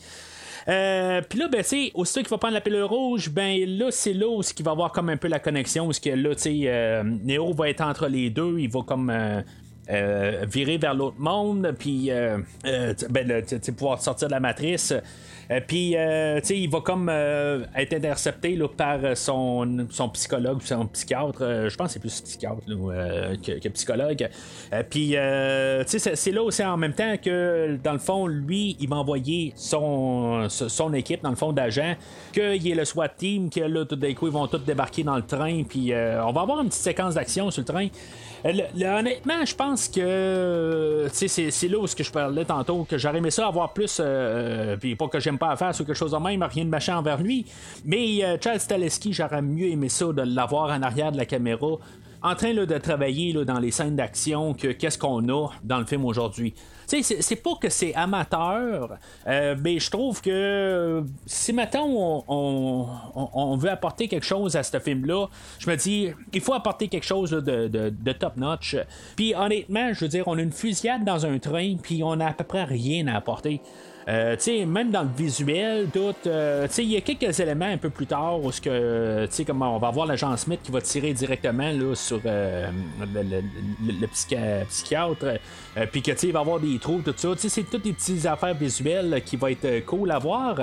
Euh, 0.70 1.22
puis 1.28 1.40
là, 1.40 1.50
ben, 1.50 1.64
tu 1.64 1.92
aussitôt 1.96 2.22
qu'il 2.22 2.30
va 2.30 2.38
prendre 2.38 2.54
la 2.54 2.62
pilule 2.62 2.84
rouge, 2.84 3.30
ben 3.30 3.58
là, 3.78 3.88
c'est 3.90 4.14
là 4.14 4.28
où 4.28 4.42
il 4.42 4.64
va 4.64 4.72
avoir 4.72 4.92
comme 4.94 5.10
un 5.10 5.18
peu 5.18 5.28
la 5.28 5.40
connexion, 5.40 5.88
où 5.88 5.92
que 5.92 6.12
là, 6.12 6.36
tu 6.36 6.42
sais, 6.44 6.62
euh, 6.66 7.04
Neo 7.04 7.52
va 7.54 7.70
être 7.70 7.82
entre 7.82 8.08
les 8.08 8.30
deux, 8.30 8.58
il 8.60 8.70
va 8.70 8.84
comme. 8.84 9.10
euh, 9.10 9.42
euh, 9.90 10.46
virer 10.50 10.78
vers 10.78 10.94
l'autre 10.94 11.20
monde, 11.20 11.76
puis 11.78 12.12
euh, 12.12 12.38
euh, 12.66 12.94
ben, 13.10 13.44
pouvoir 13.78 14.02
sortir 14.02 14.28
de 14.28 14.34
la 14.34 14.40
matrice. 14.40 14.94
Euh, 15.52 15.60
puis, 15.66 15.96
euh, 15.98 16.40
tu 16.40 16.48
sais, 16.48 16.58
il 16.58 16.70
va 16.70 16.80
comme 16.82 17.10
euh, 17.10 17.66
être 17.76 17.94
intercepté 17.94 18.56
là, 18.56 18.68
par 18.70 19.00
son, 19.16 19.88
son 19.90 20.10
psychologue, 20.10 20.62
son 20.62 20.86
psychiatre. 20.88 21.68
je 21.70 21.76
pense 21.76 21.88
que 21.88 21.94
c'est 21.94 22.00
plus 22.00 22.22
psychiatre 22.22 22.62
que, 22.66 23.70
psychologue. 23.70 24.30
Puis, 24.90 25.10
tu 25.10 26.00
sais, 26.00 26.16
c'est- 26.16 26.32
là 26.32 26.44
aussi 26.44 26.64
en 26.64 26.78
même 26.78 26.94
temps 26.94 27.16
que, 27.22 27.78
dans 27.84 27.92
le 27.92 28.00
fond, 28.00 28.28
lui, 28.28 28.78
il 28.80 28.88
va 28.88 28.98
envoyer 28.98 29.52
son, 29.56 30.48
son 30.50 30.94
équipe, 30.94 31.22
dans 31.22 31.30
le 31.30 31.36
fond, 31.36 31.52
d'agents, 31.52 31.96
qu'il 32.32 32.64
y 32.64 32.72
ait 32.72 32.76
le 32.76 32.86
SWAT 32.86 33.10
team, 33.10 33.50
que 33.50 33.60
là, 33.60 33.84
tout 33.86 33.98
d'un 33.98 34.14
coup, 34.14 34.28
ils 34.28 34.34
vont 34.34 34.48
tous 34.48 34.60
débarquer 34.60 35.04
dans 35.04 35.18
le 35.18 35.26
train, 35.26 35.64
puis 35.64 35.92
on 35.94 36.32
va 36.32 36.42
avoir 36.42 36.62
une 36.62 36.70
petite 36.70 36.84
séquence 36.84 37.16
d'action 37.16 37.52
sur 37.52 37.62
le 37.62 37.66
train. 37.66 37.88
Honnêtement, 38.44 39.46
je 39.46 39.56
pense 39.56 39.90
que 39.90 41.08
c'est, 41.12 41.68
là 41.68 41.78
où 41.78 41.86
que 41.86 42.04
je 42.04 42.12
parlais 42.12 42.46
tantôt, 42.46 42.86
que 42.86 42.98
j'aurais 42.98 43.18
aimé 43.18 43.32
ça 43.32 43.48
avoir 43.48 43.74
plus, 43.74 44.02
puis 44.80 44.96
pas 44.96 45.08
que 45.08 45.20
j'aime 45.20 45.38
pas 45.42 45.50
à 45.50 45.56
faire 45.56 45.76
quelque 45.76 45.96
chose 45.96 46.12
de 46.12 46.18
même, 46.18 46.44
rien 46.44 46.66
de 46.66 46.70
machin 46.70 46.98
envers 46.98 47.20
lui, 47.20 47.48
mais 47.84 48.24
euh, 48.24 48.38
Charles 48.40 48.60
Staleski, 48.60 49.12
j'aurais 49.12 49.42
mieux 49.42 49.70
aimé 49.70 49.90
ça 49.90 50.06
de 50.06 50.22
l'avoir 50.22 50.70
en 50.70 50.84
arrière 50.84 51.12
de 51.12 51.18
la 51.18 51.26
caméra, 51.26 51.78
en 52.22 52.36
train 52.36 52.54
là, 52.54 52.68
de 52.68 52.78
travailler 52.78 53.34
dans 53.34 53.58
les 53.60 53.72
scènes 53.72 53.96
d'action 53.96 54.54
que 54.54 54.68
qu'est-ce 54.68 55.00
qu'on 55.00 55.28
a 55.30 55.50
dans 55.64 55.80
le 55.80 55.86
film 55.86 56.06
aujourd'hui. 56.06 56.54
C'est, 56.86 57.36
pas 57.38 57.56
que 57.60 57.70
c'est 57.70 57.96
amateur, 57.96 58.98
euh, 59.26 59.56
mais 59.60 59.80
je 59.80 59.90
trouve 59.90 60.22
que 60.22 61.04
si 61.26 61.54
maintenant 61.54 61.88
on, 61.88 62.88
on, 63.16 63.58
veut 63.58 63.72
apporter 63.72 64.10
quelque 64.10 64.26
chose 64.26 64.56
à 64.58 64.62
ce 64.62 64.78
film-là, 64.78 65.28
je 65.58 65.70
me 65.70 65.76
dis, 65.78 66.10
il 66.34 66.42
faut 66.42 66.54
apporter 66.54 66.90
quelque 66.90 67.06
chose 67.06 67.32
de- 67.32 67.68
de 67.68 68.12
top-notch. 68.12 68.76
Puis 69.16 69.34
honnêtement, 69.34 69.94
je 69.94 70.02
veux 70.02 70.10
dire, 70.10 70.28
on 70.28 70.38
a 70.38 70.42
une 70.42 70.52
fusillade 70.52 71.06
dans 71.06 71.26
un 71.26 71.40
train, 71.40 71.78
puis 71.82 72.04
on 72.04 72.20
a 72.20 72.28
à 72.28 72.34
peu 72.34 72.44
près 72.44 72.66
rien 72.66 73.08
à 73.08 73.16
apporter. 73.16 73.62
Euh, 74.08 74.36
même 74.66 74.90
dans 74.90 75.04
le 75.04 75.10
visuel, 75.16 75.88
tout, 75.94 76.14
euh, 76.26 76.68
il 76.80 76.86
y 76.92 76.98
a 76.98 77.02
quelques 77.02 77.40
éléments 77.40 77.66
un 77.68 77.78
peu 77.78 77.90
plus 77.92 78.08
tard 78.08 78.44
où 78.44 78.52
ce 78.52 78.60
que, 78.60 79.44
comme 79.46 79.62
on 79.62 79.78
va 79.78 79.92
voir 79.92 80.08
l'agent 80.08 80.36
Smith 80.38 80.60
qui 80.64 80.72
va 80.72 80.82
tirer 80.82 81.14
directement 81.14 81.72
là, 81.72 81.94
sur 81.96 82.20
euh, 82.26 82.68
le, 83.00 83.22
le- 83.22 83.42
le- 83.86 84.00
le 84.02 84.08
psycha- 84.08 84.66
psychiatre, 84.68 85.26
euh, 85.78 85.86
puis 85.92 86.02
que, 86.02 86.12
il 86.26 86.34
va 86.34 86.40
avoir 86.40 86.60
des 86.60 86.80
trous, 86.80 87.02
tout 87.06 87.14
ça. 87.16 87.30
C'est 87.38 87.64
toutes 87.70 87.84
des 87.84 87.94
petites 87.94 88.26
affaires 88.26 88.56
visuelles 88.56 89.22
qui 89.26 89.36
vont 89.38 89.48
être 89.48 89.66
euh, 89.66 89.82
cool 89.82 90.10
à 90.12 90.18
voir. 90.20 90.58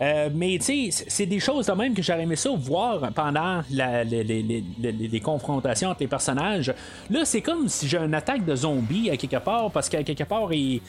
Euh, 0.00 0.28
mais 0.32 0.58
tu 0.58 0.90
sais, 0.90 1.04
c'est 1.08 1.26
des 1.26 1.40
choses 1.40 1.66
de 1.66 1.72
même 1.72 1.94
que 1.94 2.02
j'aurais 2.02 2.22
aimé 2.22 2.36
ça 2.36 2.50
voir 2.56 3.12
pendant 3.12 3.62
les, 3.70 5.20
confrontations 5.22 5.90
entre 5.90 6.00
les 6.00 6.06
personnages. 6.06 6.72
Là, 7.10 7.24
c'est 7.24 7.40
comme 7.40 7.68
si 7.68 7.88
j'ai 7.88 7.98
une 7.98 8.14
attaque 8.14 8.44
de 8.44 8.54
zombies 8.54 9.10
à 9.10 9.16
quelque 9.16 9.36
part, 9.36 9.70
parce 9.70 9.88
qu'à 9.88 10.02
quelque 10.02 10.24
part, 10.24 10.52
ils, 10.52 10.80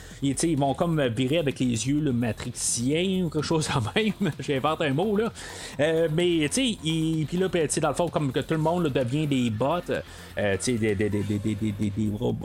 vont 0.58 0.74
comme 0.74 1.02
virer 1.08 1.40
avec 1.40 1.60
les 1.60 1.88
yeux 1.88 2.00
le 2.00 2.12
matrixien 2.12 3.26
ou 3.26 3.30
quelque 3.30 3.46
chose 3.46 3.68
de 3.68 4.00
même. 4.00 4.32
J'invente 4.40 4.82
un 4.82 4.94
mot, 4.94 5.16
là. 5.16 5.32
Euh, 5.80 6.08
mais 6.14 6.48
tu 6.52 6.76
sais, 6.76 7.26
puis 7.28 7.38
là, 7.38 7.48
ben, 7.48 7.68
dans 7.82 7.90
le 7.90 7.96
fond, 7.96 8.08
comme 8.10 8.32
que 8.32 8.40
tout 8.40 8.54
le 8.54 8.60
monde 8.60 8.88
devient 8.90 9.28
des 9.28 9.50
bots, 9.50 9.80
euh, 10.38 10.58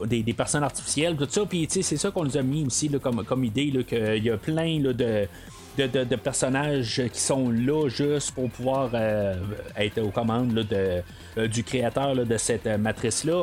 des, 0.06 0.32
personnes 0.32 0.62
artificielles, 0.62 1.16
tout 1.16 1.26
ça. 1.28 1.44
Puis 1.46 1.66
tu 1.66 1.74
sais, 1.74 1.82
c'est 1.82 1.96
ça 1.96 2.10
qu'on 2.10 2.24
nous 2.24 2.36
a 2.36 2.42
mis 2.42 2.64
aussi 2.66 2.90
comme, 2.90 3.44
idée, 3.44 3.72
qu'il 3.86 4.24
y 4.24 4.30
a 4.30 4.36
plein 4.36 4.80
de 4.80 5.28
de, 5.78 6.04
de- 6.04 6.16
personnages 6.16 7.02
qui 7.12 7.20
sont 7.20 7.50
là 7.50 7.88
juste 7.88 8.32
pour 8.32 8.48
pouvoir 8.50 8.90
euh, 8.94 9.34
être 9.76 10.00
aux 10.00 10.10
commandes 10.10 10.54
là, 10.54 10.62
de, 10.62 11.02
euh, 11.38 11.48
du 11.48 11.64
créateur 11.64 12.14
là, 12.14 12.24
de 12.24 12.36
cette 12.36 12.66
euh, 12.66 12.78
matrice-là. 12.78 13.42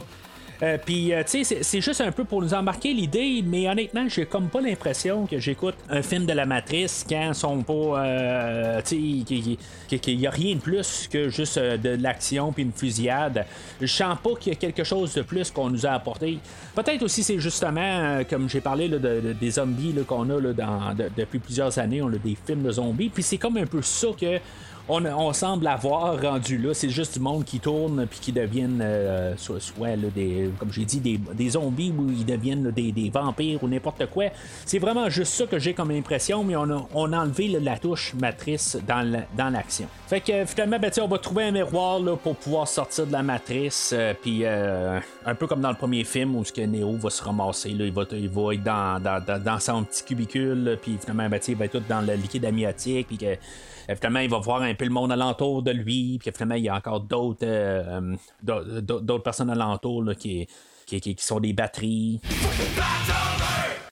Euh, 0.63 0.77
Puis, 0.83 1.11
euh, 1.11 1.23
tu 1.23 1.43
sais, 1.43 1.63
c'est- 1.63 1.81
juste 1.81 2.01
un 2.01 2.11
peu 2.11 2.23
pour 2.23 2.41
nous 2.41 2.53
embarquer 2.53 2.93
l'idée, 2.93 3.43
mais 3.43 3.67
honnêtement, 3.67 4.07
j'ai 4.07 4.25
comme 4.27 4.47
pas 4.47 4.61
l'impression 4.61 5.25
que 5.25 5.39
j'écoute 5.39 5.73
un 5.89 6.03
film 6.03 6.25
de 6.27 6.33
la 6.33 6.45
Matrice 6.45 7.03
quand 7.09 7.33
sont 7.33 7.63
pas. 7.63 7.73
euh, 8.05 8.81
tu 8.85 9.23
sais, 9.89 9.97
qu'il 9.97 10.17
n'y 10.19 10.27
a 10.27 10.29
rien 10.29 10.55
de 10.55 10.59
plus 10.61 11.07
que 11.11 11.29
juste 11.29 11.57
de 11.57 11.89
l'action 12.01 12.51
puis 12.51 12.61
une 12.63 12.71
fusillade. 12.71 13.43
Je 13.79 13.87
sens 13.87 14.17
pas 14.23 14.35
qu'il 14.39 14.53
y 14.53 14.55
a 14.55 14.59
quelque 14.59 14.83
chose 14.83 15.13
de 15.15 15.23
plus 15.23 15.49
qu'on 15.49 15.69
nous 15.71 15.85
a 15.85 15.91
apporté. 15.91 16.37
Peut-être 16.75 17.01
aussi, 17.03 17.23
c'est 17.23 17.39
justement, 17.39 18.19
comme 18.29 18.47
j'ai 18.47 18.61
parlé 18.61 18.87
des 19.39 19.51
zombies 19.51 19.95
qu'on 20.07 20.29
a 20.29 20.39
dans, 20.53 20.93
de- 20.93 21.09
depuis 21.17 21.39
plusieurs 21.39 21.77
années, 21.79 22.01
on 22.03 22.07
a 22.09 22.17
des 22.17 22.37
films 22.45 22.61
de 22.63 22.71
zombies, 22.71 23.09
puis 23.09 23.23
c'est 23.23 23.37
comme 23.39 23.57
un 23.57 23.65
peu 23.65 23.81
ça 23.81 24.07
que 24.19 24.37
on, 24.91 25.33
semble 25.33 25.67
avoir 25.67 26.21
rendu 26.21 26.57
là. 26.57 26.73
C'est 26.73 26.89
juste 26.89 27.13
du 27.13 27.19
monde 27.19 27.45
qui 27.45 27.59
tourne 27.59 28.05
puis 28.05 28.19
qui 28.19 28.31
deviennent 28.31 28.81
euh, 28.81 29.33
soit, 29.37 29.95
des, 30.15 30.49
comme 30.59 30.71
j'ai 30.71 30.85
dit, 30.85 30.99
des, 30.99 31.49
zombies 31.49 31.93
ou 31.97 32.09
ils 32.09 32.25
deviennent 32.25 32.71
des, 32.71 33.09
vampires 33.13 33.63
ou 33.63 33.67
n'importe 33.67 34.05
quoi. 34.07 34.25
C'est 34.65 34.79
vraiment 34.79 35.09
juste 35.09 35.33
ça 35.33 35.45
que 35.45 35.59
j'ai 35.59 35.73
comme 35.73 35.91
impression, 35.91 36.43
mais 36.43 36.55
on 36.55 36.69
a, 37.13 37.17
enlevé 37.21 37.47
la 37.59 37.77
touche 37.77 38.13
matrice 38.13 38.77
dans 38.87 39.01
la- 39.01 39.25
dans 39.37 39.49
l'action. 39.49 39.87
Fait 40.07 40.21
que 40.21 40.45
finalement, 40.45 40.79
ben, 40.79 40.91
on 41.01 41.07
va 41.07 41.17
trouver 41.17 41.45
un 41.45 41.51
miroir 41.51 42.01
pour 42.17 42.35
pouvoir 42.35 42.67
sortir 42.67 43.05
de 43.07 43.11
la 43.11 43.23
matrice, 43.23 43.91
euh, 43.93 44.13
puis 44.19 44.41
euh, 44.43 44.99
un 45.25 45.35
peu 45.35 45.47
comme 45.47 45.61
dans 45.61 45.69
le 45.69 45.75
premier 45.75 46.03
film 46.03 46.35
où 46.35 46.43
ce 46.43 46.51
que 46.51 46.61
Neo 46.61 46.97
va 46.97 47.09
se 47.09 47.23
ramasser, 47.23 47.69
il, 47.69 47.91
va, 47.91 48.03
être 48.03 49.39
dans, 49.43 49.59
son 49.59 49.83
petit 49.83 50.03
cubicule, 50.03 50.77
puis 50.81 50.97
finalement, 50.99 51.29
ben, 51.29 51.39
il 51.47 51.55
va 51.55 51.65
être 51.65 51.71
tout 51.71 51.83
dans 51.87 52.01
le 52.01 52.13
liquide 52.15 52.45
amniotique, 52.45 53.07
que 53.17 53.37
finalement, 53.95 54.19
il 54.19 54.29
va 54.29 54.39
voir 54.39 54.61
un 54.61 54.73
peu 54.73 54.85
le 54.85 54.91
monde 54.91 55.11
alentour 55.11 55.63
de 55.63 55.71
lui, 55.71 56.17
puis 56.19 56.31
finalement, 56.31 56.55
il 56.55 56.63
y 56.63 56.69
a 56.69 56.75
encore 56.75 57.01
d'autres 57.01 57.39
euh, 57.43 58.15
d'autres 58.41 59.23
personnes 59.23 59.49
alentour 59.49 60.03
là, 60.03 60.15
qui, 60.15 60.47
qui, 60.85 60.99
qui, 61.01 61.15
sont 61.23 61.39
des 61.39 61.53
batteries. 61.53 62.19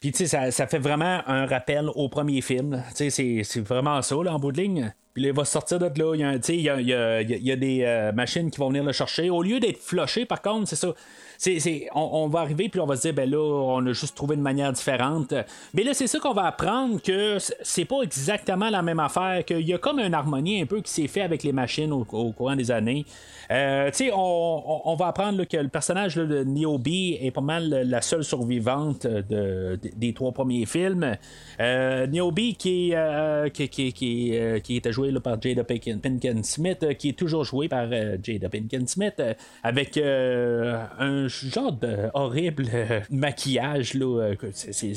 Puis, 0.02 0.12
tu 0.14 0.20
sais, 0.20 0.28
ça, 0.28 0.50
ça 0.52 0.66
fait 0.66 0.80
vraiment 0.80 1.22
un 1.28 1.46
rappel 1.46 1.90
au 1.94 2.08
premier 2.08 2.42
film. 2.42 2.82
Tu 2.96 3.10
sais, 3.12 3.44
c'est- 3.44 3.60
vraiment 3.60 4.02
ça, 4.02 4.16
là, 4.24 4.34
en 4.34 4.40
bout 4.40 4.54
de 4.54 4.62
ligne. 4.62 4.94
Puis 5.14 5.24
là, 5.24 5.30
il 5.30 5.36
va 5.36 5.44
sortir 5.44 5.78
de 5.78 5.86
là. 5.88 6.14
Il 6.16 6.22
y 6.22 6.24
a, 6.24 6.36
il 6.54 6.62
y 6.62 6.70
a- 6.70 6.80
il 6.80 6.88
y 6.88 6.94
a- 6.94 7.22
il 7.38 7.44
y 7.46 7.52
a 7.52 7.56
des 7.58 7.82
euh, 7.84 8.14
machines 8.14 8.50
qui 8.50 8.60
vont 8.60 8.70
venir 8.70 8.84
le 8.86 8.94
chercher. 8.94 9.30
Au 9.30 9.44
lieu 9.44 9.60
d'être 9.60 9.80
flushé, 9.82 10.26
par 10.26 10.42
contre, 10.42 10.70
c'est 10.70 10.78
ça. 10.78 10.94
C'est, 11.42 11.88
on, 11.96 12.28
va 12.28 12.42
arriver, 12.42 12.68
puis 12.68 12.82
on 12.82 12.86
va 12.86 12.98
se 12.98 13.04
dire, 13.04 13.14
ben 13.14 13.30
là, 13.30 13.40
on 13.40 13.86
a 13.86 13.94
juste 13.94 14.14
trouvé 14.14 14.36
une 14.36 14.42
manière 14.42 14.74
différente. 14.74 15.34
Mais 15.74 15.86
là, 15.86 15.94
c'est 15.94 16.08
ça 16.08 16.20
qu'on 16.20 16.34
va 16.34 16.48
apprendre 16.48 17.02
que 17.02 17.38
c'est 17.62 17.86
pas 17.86 18.02
exactement 18.02 18.70
la 18.70 18.82
même 18.82 19.00
affaire, 19.00 19.46
qu'il 19.46 19.66
y 19.66 19.74
a 19.74 19.78
comme 19.78 20.00
une 20.00 20.14
harmonie 20.14 20.62
un 20.62 20.66
peu 20.66 20.82
qui 20.82 20.92
s'est 20.92 21.08
fait 21.08 21.22
avec 21.22 21.44
les 21.44 21.54
machines 21.54 21.94
au, 21.94 22.06
au 22.12 22.34
courant 22.34 22.58
des 22.58 22.72
années. 22.72 23.06
Euh, 23.52 23.90
tu 23.90 23.96
sais, 23.96 24.12
on, 24.14 24.96
va 25.00 25.08
apprendre 25.08 25.46
que 25.46 25.58
le 25.58 25.70
personnage 25.70 26.16
de 26.16 26.44
Niobe 26.44 26.88
est 26.88 27.32
pas 27.34 27.42
mal 27.42 27.70
la 27.70 28.02
seule 28.02 28.24
survivante 28.24 29.08
de, 29.08 29.22
de- 29.22 29.80
des 29.96 30.14
trois 30.14 30.34
premiers 30.34 30.66
films. 30.66 31.16
Euh, 31.60 32.06
Niobe 32.08 32.40
qui, 32.58 32.92
euh, 32.94 33.50
qui, 33.50 33.70
qui, 33.70 33.94
qui, 33.94 34.38
euh, 34.38 34.60
était 34.70 34.92
joué 34.92 35.12
par 35.20 35.42
Jada 35.42 35.64
Pinkett 35.64 36.46
Smith, 36.46 36.86
qui 36.98 37.10
est 37.10 37.18
toujours 37.18 37.44
joué 37.44 37.70
par 37.70 37.90
Jada 37.90 38.50
Pinkett 38.50 38.88
Smith, 38.90 39.22
avec 39.64 39.98
un 39.98 41.29
genre 41.30 41.72
de 41.72 42.10
horrible 42.14 42.66
euh, 42.74 43.00
maquillage. 43.10 43.94
Là, 43.94 44.06
euh, 44.22 44.36
c'est, 44.54 44.74
c'est, 44.74 44.94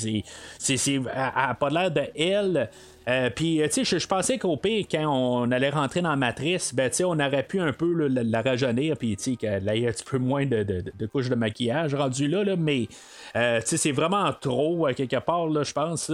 c'est, 0.59 0.77
c'est- 0.77 0.95
elle 0.97 1.57
pas 1.59 1.71
l'air 1.71 1.91
de 1.91 2.03
elle. 2.17 2.71
Euh, 3.09 3.31
puis, 3.31 3.61
euh, 3.61 3.69
tu 3.69 3.85
sais, 3.85 3.99
je, 3.99 4.07
pensais 4.07 4.39
qu'au 4.39 4.57
pire, 4.57 4.87
quand 4.91 5.07
on 5.07 5.51
allait 5.51 5.71
rentrer 5.71 6.03
dans 6.03 6.11
la 6.11 6.17
matrice, 6.17 6.75
ben, 6.75 6.89
tu 6.91 6.97
sais, 6.97 7.05
on 7.05 7.19
aurait 7.19 7.43
pu 7.43 7.61
un 7.61 7.73
peu 7.73 8.09
la, 8.09 8.43
rajeunir, 8.43 8.97
puis, 8.97 9.17
tu 9.17 9.33
sais, 9.33 9.37
qu'elle 9.37 9.69
ait 9.69 9.89
un 9.89 9.93
petit 9.93 10.05
peu 10.05 10.19
moins 10.19 10.47
de, 10.47 11.07
couches 11.07 11.29
de 11.29 11.35
maquillage 11.35 11.95
rendu 11.95 12.29
là, 12.29 12.45
là 12.45 12.57
mais, 12.57 12.89
euh, 13.37 13.61
tu 13.61 13.69
sais, 13.69 13.77
c'est 13.77 13.93
vraiment 13.93 14.31
trop, 14.33 14.89
quelque 14.97 15.19
part, 15.19 15.49
là, 15.49 15.63
je 15.63 15.73
pense, 15.73 16.13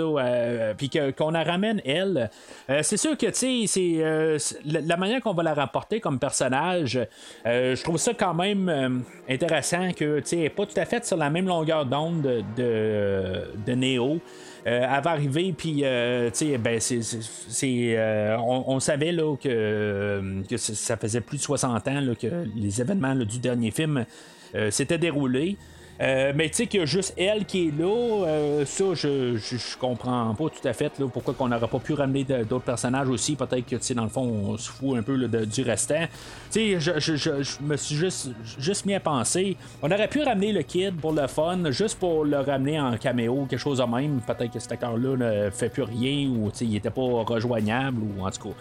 puis 0.77 0.91
qu'on 1.17 1.31
la 1.31 1.43
ramène, 1.43 1.81
elle. 1.85 2.31
C'est 2.83 2.97
sûr 2.97 3.17
que, 3.17 3.27
tu 3.27 3.67
sais, 3.67 4.39
c'est 4.39 4.59
la, 4.65 4.97
manière 4.97 5.21
qu'on 5.21 5.35
va 5.35 5.43
la 5.43 5.55
rapporter 5.55 6.01
comme 6.01 6.19
personnage, 6.19 6.99
je 7.45 7.83
trouve 7.83 7.99
ça 7.99 8.13
quand 8.15 8.35
même 8.35 9.05
intéressant 9.29 9.93
que, 9.93 10.21
tu 10.21 10.29
sais, 10.29 10.49
pas 10.49 10.67
tout 10.67 10.79
à 10.79 10.85
fait 10.85 11.05
sur 11.05 11.17
la 11.17 11.31
même 11.31 11.47
longueur 11.47 11.85
d'onde 11.87 12.23
de, 12.23 12.43
de, 12.57 13.43
de 13.67 13.73
Neo. 13.73 14.21
Euh, 14.67 14.87
elle 14.97 15.03
va 15.03 15.11
arriver, 15.11 15.55
puis, 15.57 15.81
euh, 15.85 16.31
tu 16.31 16.47
sais, 16.51 16.59
ben, 16.59 16.81
c'est, 16.81 17.01
euh, 17.97 18.37
on, 18.39 18.81
savait 18.81 19.13
là, 19.13 19.37
que, 19.37 20.23
ça- 20.57 20.97
faisait 20.97 21.21
plus 21.21 21.39
de 21.39 21.43
60 21.43 21.87
ans 21.89 22.01
là, 22.01 22.15
que 22.15 22.27
les 22.57 22.81
événements 22.81 23.15
du 23.15 23.39
dernier 23.39 23.71
film 23.71 24.05
euh, 24.55 24.71
s'étaient 24.71 24.99
déroulés. 24.99 25.57
Euh, 26.01 26.33
mais 26.35 26.49
tu 26.49 26.55
sais 26.55 26.67
qu'il 26.69 26.79
y 26.79 26.83
a 26.85 26.87
juste 26.87 27.13
elle 27.17 27.45
qui 27.45 27.69
est 27.69 27.79
là, 27.79 28.25
euh, 28.25 28.65
ça 28.65 28.85
je, 28.95 29.37
je, 29.37 29.77
comprends 29.79 30.33
pas 30.33 30.45
tout 30.45 30.69
à 30.69 30.73
fait 30.73 30.93
pourquoi 31.13 31.35
qu'on 31.35 31.49
n'aurait 31.49 31.67
pas 31.67 31.81
pu 31.81 31.95
ramener 31.95 32.23
d'autres 32.25 32.65
personnages 32.65 33.09
aussi. 33.09 33.35
Peut-être 33.35 33.67
que 33.67 33.77
tu 33.77 33.83
sais, 33.83 33.95
dans 33.95 34.05
le 34.05 34.09
fond 34.09 34.23
on 34.23 34.57
se 34.57 34.71
fout 34.71 34.97
un 34.97 35.03
peu 35.03 35.19
de- 35.19 35.45
du 35.45 35.63
restant. 35.63 36.07
Tu 36.53 36.79
sais, 36.79 36.81
je, 36.81 37.17
je 37.17 37.63
me 37.63 37.77
suis 37.77 37.97
juste, 37.97 38.31
juste 38.61 38.87
mis 38.87 38.95
à 38.95 39.01
penser. 39.01 39.57
On 39.83 39.91
aurait 39.91 40.09
pu 40.09 40.23
ramener 40.23 40.53
le 40.53 40.63
kid 40.63 41.01
pour 41.01 41.13
le 41.13 41.27
fun, 41.27 41.71
juste 41.73 41.99
pour 41.99 42.25
le 42.25 42.39
ramener 42.39 42.81
en 42.81 42.97
caméo, 42.97 43.47
quelque 43.51 43.59
chose 43.59 43.79
de 43.79 43.85
même. 43.85 44.21
Peut-être 44.25 44.53
que 44.53 44.61
cet 44.61 44.71
acteur-là 44.71 45.17
ne 45.17 45.51
fait 45.51 45.69
plus 45.69 45.83
rien 45.83 46.29
ou 46.29 46.51
tu 46.53 46.59
sais, 46.59 46.65
il 46.65 46.77
était 46.77 46.91
pas 46.91 47.03
rejoignable 47.03 48.03
ou 48.03 48.25
en 48.25 48.31
tout 48.31 48.51
cas. 48.51 48.55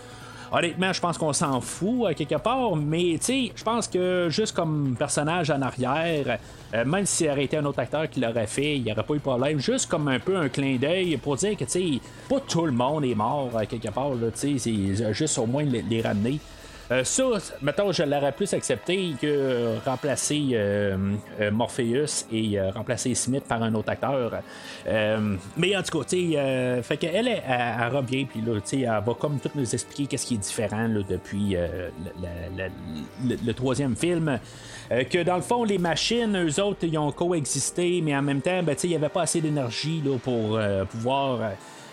Honnêtement, 0.52 0.93
je 0.93 1.02
pense 1.02 1.18
qu'on 1.18 1.34
s'en 1.34 1.60
fout 1.60 2.08
à 2.08 2.14
quelque 2.14 2.36
part, 2.36 2.76
mais 2.76 3.18
tu 3.20 3.26
sais, 3.26 3.52
je 3.54 3.64
pense 3.64 3.88
que 3.88 4.28
juste 4.30 4.56
comme 4.56 4.95
personnage 4.98 5.52
en 5.52 5.62
arrière, 5.62 6.39
euh, 6.74 6.86
même 6.86 7.06
si 7.06 7.26
ça 7.26 7.34
aurait 7.34 7.43
été 7.43 7.58
un 7.58 7.66
autre 7.66 7.80
acteur 7.80 8.10
qui 8.10 8.22
l'aurait 8.22 8.48
fait, 8.48 8.78
il 8.78 8.84
n'y 8.84 8.91
aurait 8.91 9.04
pas 9.04 9.14
eu 9.14 9.18
de 9.18 9.22
problème. 9.24 9.60
Juste 9.60 9.89
comme 9.89 10.08
un 10.08 10.20
peu 10.20 10.38
un 10.38 10.48
clin 10.48 10.78
d'œil 10.78 11.18
pour 11.18 11.36
dire 11.36 11.58
que 11.58 11.66
tu 11.66 11.72
sais, 11.72 12.00
pas 12.30 12.39
tout 12.39 12.66
le 12.66 12.72
monde 12.72 13.04
est 13.04 13.16
mort 13.16 13.52
à 13.58 13.66
quelque 13.66 13.89
part, 13.89 14.12
tu 14.39 14.58
sais, 14.58 15.14
juste 15.14 15.38
au 15.38 15.45
moins 15.45 15.64
les 15.64 16.02
ramener. 16.02 16.39
Euh, 16.89 17.03
ça, 17.03 17.23
mettons, 17.61 17.91
je 17.91 18.03
l'aurais 18.03 18.31
plus 18.31 18.53
accepté 18.53 19.13
que 19.21 19.75
remplacer 19.85 20.51
euh, 20.53 20.95
euh, 21.41 21.51
Morpheus 21.51 22.25
et 22.31 22.57
euh, 22.57 22.69
remplacer 22.71 23.13
Smith 23.13 23.43
par 23.45 23.61
un 23.61 23.73
autre 23.75 23.89
acteur. 23.89 24.31
Euh, 24.88 25.35
mais 25.57 25.75
en 25.75 25.83
tout 25.83 25.99
cas, 25.99 26.05
tu 26.05 26.31
sais, 26.33 26.81
fait 26.83 26.95
qu'elle, 26.95 27.27
elle, 27.27 27.41
elle, 27.45 27.75
elle 27.81 27.93
revient, 27.95 28.23
puis 28.25 28.39
là, 28.39 28.53
tu 28.61 28.61
sais, 28.63 28.79
elle 28.81 29.03
va 29.05 29.13
comme 29.19 29.38
tout 29.39 29.49
nous 29.55 29.73
expliquer 29.73 30.05
qu'est-ce 30.07 30.25
qui 30.25 30.35
est 30.35 30.38
différent 30.38 30.88
là, 30.88 31.01
depuis 31.09 31.57
le, 31.57 33.38
le- 33.45 33.53
troisième 33.53 33.95
film. 33.97 34.39
Que 34.89 35.23
dans 35.23 35.35
le 35.35 35.41
fond, 35.41 35.65
les 35.65 35.77
machines, 35.79 36.38
eux 36.38 36.63
autres, 36.63 36.83
ils 36.85 36.97
ont 36.97 37.11
coexisté, 37.11 38.01
mais 38.01 38.15
en 38.15 38.21
même 38.21 38.39
temps, 38.41 38.63
ben, 38.63 38.75
il 38.81 38.89
n'y 38.91 38.95
avait 38.95 39.09
pas 39.09 39.23
assez 39.23 39.41
d'énergie 39.41 40.01
pour 40.23 40.57
pouvoir. 40.89 41.39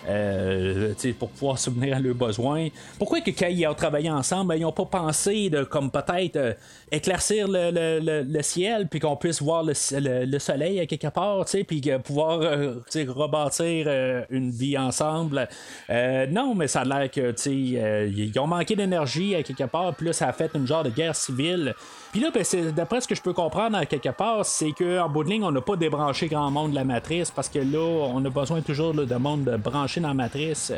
Euh, 0.08 0.92
pour 1.18 1.30
pouvoir 1.30 1.58
subvenir 1.58 1.96
à 1.96 2.00
leurs 2.00 2.14
besoins. 2.14 2.68
Pourquoi 2.98 3.20
que 3.20 3.30
quand 3.30 3.48
ils 3.48 3.66
ont 3.66 3.74
travaillé 3.74 4.10
ensemble, 4.10 4.48
ben, 4.48 4.56
ils 4.56 4.62
n'ont 4.62 4.72
pas 4.72 4.84
pensé 4.84 5.50
de 5.50 5.64
comme 5.64 5.90
peut-être 5.90 6.36
euh, 6.36 6.52
éclaircir 6.90 7.48
le, 7.48 7.70
le- 7.70 8.00
le- 8.00 8.22
le 8.22 8.42
ciel, 8.42 8.88
puis 8.88 9.00
qu'on 9.00 9.16
puisse 9.16 9.40
voir 9.42 9.62
le, 9.62 9.72
le- 9.92 10.24
le 10.24 10.38
soleil 10.38 10.80
à 10.80 10.86
quelque 10.86 11.08
part, 11.08 11.44
puis 11.66 11.80
pouvoir 12.04 12.40
euh, 12.42 12.74
rebâtir 13.08 13.86
euh, 13.88 14.22
une 14.30 14.50
vie 14.50 14.76
ensemble. 14.78 15.48
Euh, 15.90 16.26
non, 16.26 16.54
mais 16.54 16.68
ça 16.68 16.80
a 16.80 16.84
l'air 16.84 17.10
que 17.10 17.32
euh, 17.76 18.10
ils 18.14 18.38
ont 18.38 18.46
manqué 18.46 18.76
d'énergie 18.76 19.34
à 19.34 19.42
quelque 19.42 19.64
part, 19.64 19.94
puis 19.94 20.06
là, 20.06 20.12
ça 20.12 20.28
a 20.28 20.32
fait 20.32 20.50
une 20.54 20.66
genre 20.66 20.82
de 20.84 20.90
guerre 20.90 21.16
civile. 21.16 21.74
Puis 22.14 22.22
là, 22.22 22.30
ben, 22.32 22.44
d'après 22.70 23.00
ce 23.00 23.08
que 23.08 23.16
je 23.16 23.20
peux 23.20 23.32
comprendre 23.32 23.76
à 23.76 23.86
quelque 23.86 24.10
part, 24.10 24.46
c'est 24.46 24.70
qu'en 24.70 25.08
bout 25.08 25.28
on 25.42 25.50
n'a 25.50 25.60
pas 25.60 25.74
débranché 25.74 26.28
grand 26.28 26.48
monde 26.48 26.70
de 26.70 26.76
la 26.76 26.84
matrice 26.84 27.32
parce 27.32 27.48
que 27.48 27.58
là, 27.58 27.80
on 27.80 28.24
a 28.24 28.30
besoin 28.30 28.60
toujours 28.60 28.94
de 28.94 29.14
monde 29.16 29.58
branché 29.60 30.00
dans 30.00 30.06
la 30.06 30.14
matrice. 30.14 30.72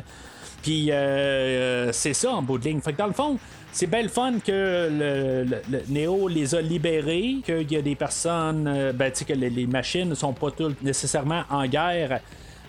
Puis 0.62 0.91
euh, 0.91 0.95
euh, 0.95 1.93
c'est 1.93 2.14
ça 2.14 2.32
en 2.32 2.41
bout. 2.41 2.62
Fait 2.62 2.72
que 2.72 2.97
dans 2.97 3.07
le 3.07 3.12
fond, 3.12 3.39
c'est 3.70 3.87
bien 3.87 4.01
le 4.01 4.09
fun 4.09 4.39
que 4.43 4.89
le, 4.91 5.82
Neo 5.91 6.26
les 6.26 6.55
a 6.55 6.62
libérés, 6.62 7.37
qu'il 7.45 7.70
y 7.70 7.76
a 7.76 7.82
des 7.82 7.97
personnes, 7.97 8.66
euh, 8.66 8.95
ben, 8.95 9.12
tu 9.12 9.18
sais, 9.18 9.24
que 9.26 9.34
les, 9.34 9.66
machines 9.66 10.09
ne 10.09 10.14
sont 10.14 10.32
pas 10.32 10.51
toutes 10.51 10.80
nécessairement 10.80 11.43
en 11.51 11.66
guerre 11.66 12.20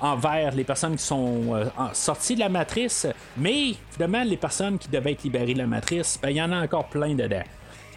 envers 0.02 0.54
les 0.54 0.66
personnes 0.66 0.98
qui 0.98 1.06
sont 1.06 1.56
euh, 1.56 1.64
sorties 1.94 2.36
de 2.36 2.42
la 2.42 2.50
matrice, 2.50 3.08
mais 3.38 3.76
finalement, 3.92 4.26
les 4.26 4.36
personnes 4.36 4.78
qui 4.78 4.90
devaient 4.90 5.14
être 5.14 5.24
libérées 5.24 5.54
de 5.54 5.60
la 5.60 5.68
matrice, 5.68 6.20
ben, 6.22 6.32
il 6.32 6.36
y 6.36 6.42
en 6.42 6.52
a 6.52 6.62
encore 6.62 6.90
plein 6.90 7.16
dedans. 7.16 7.44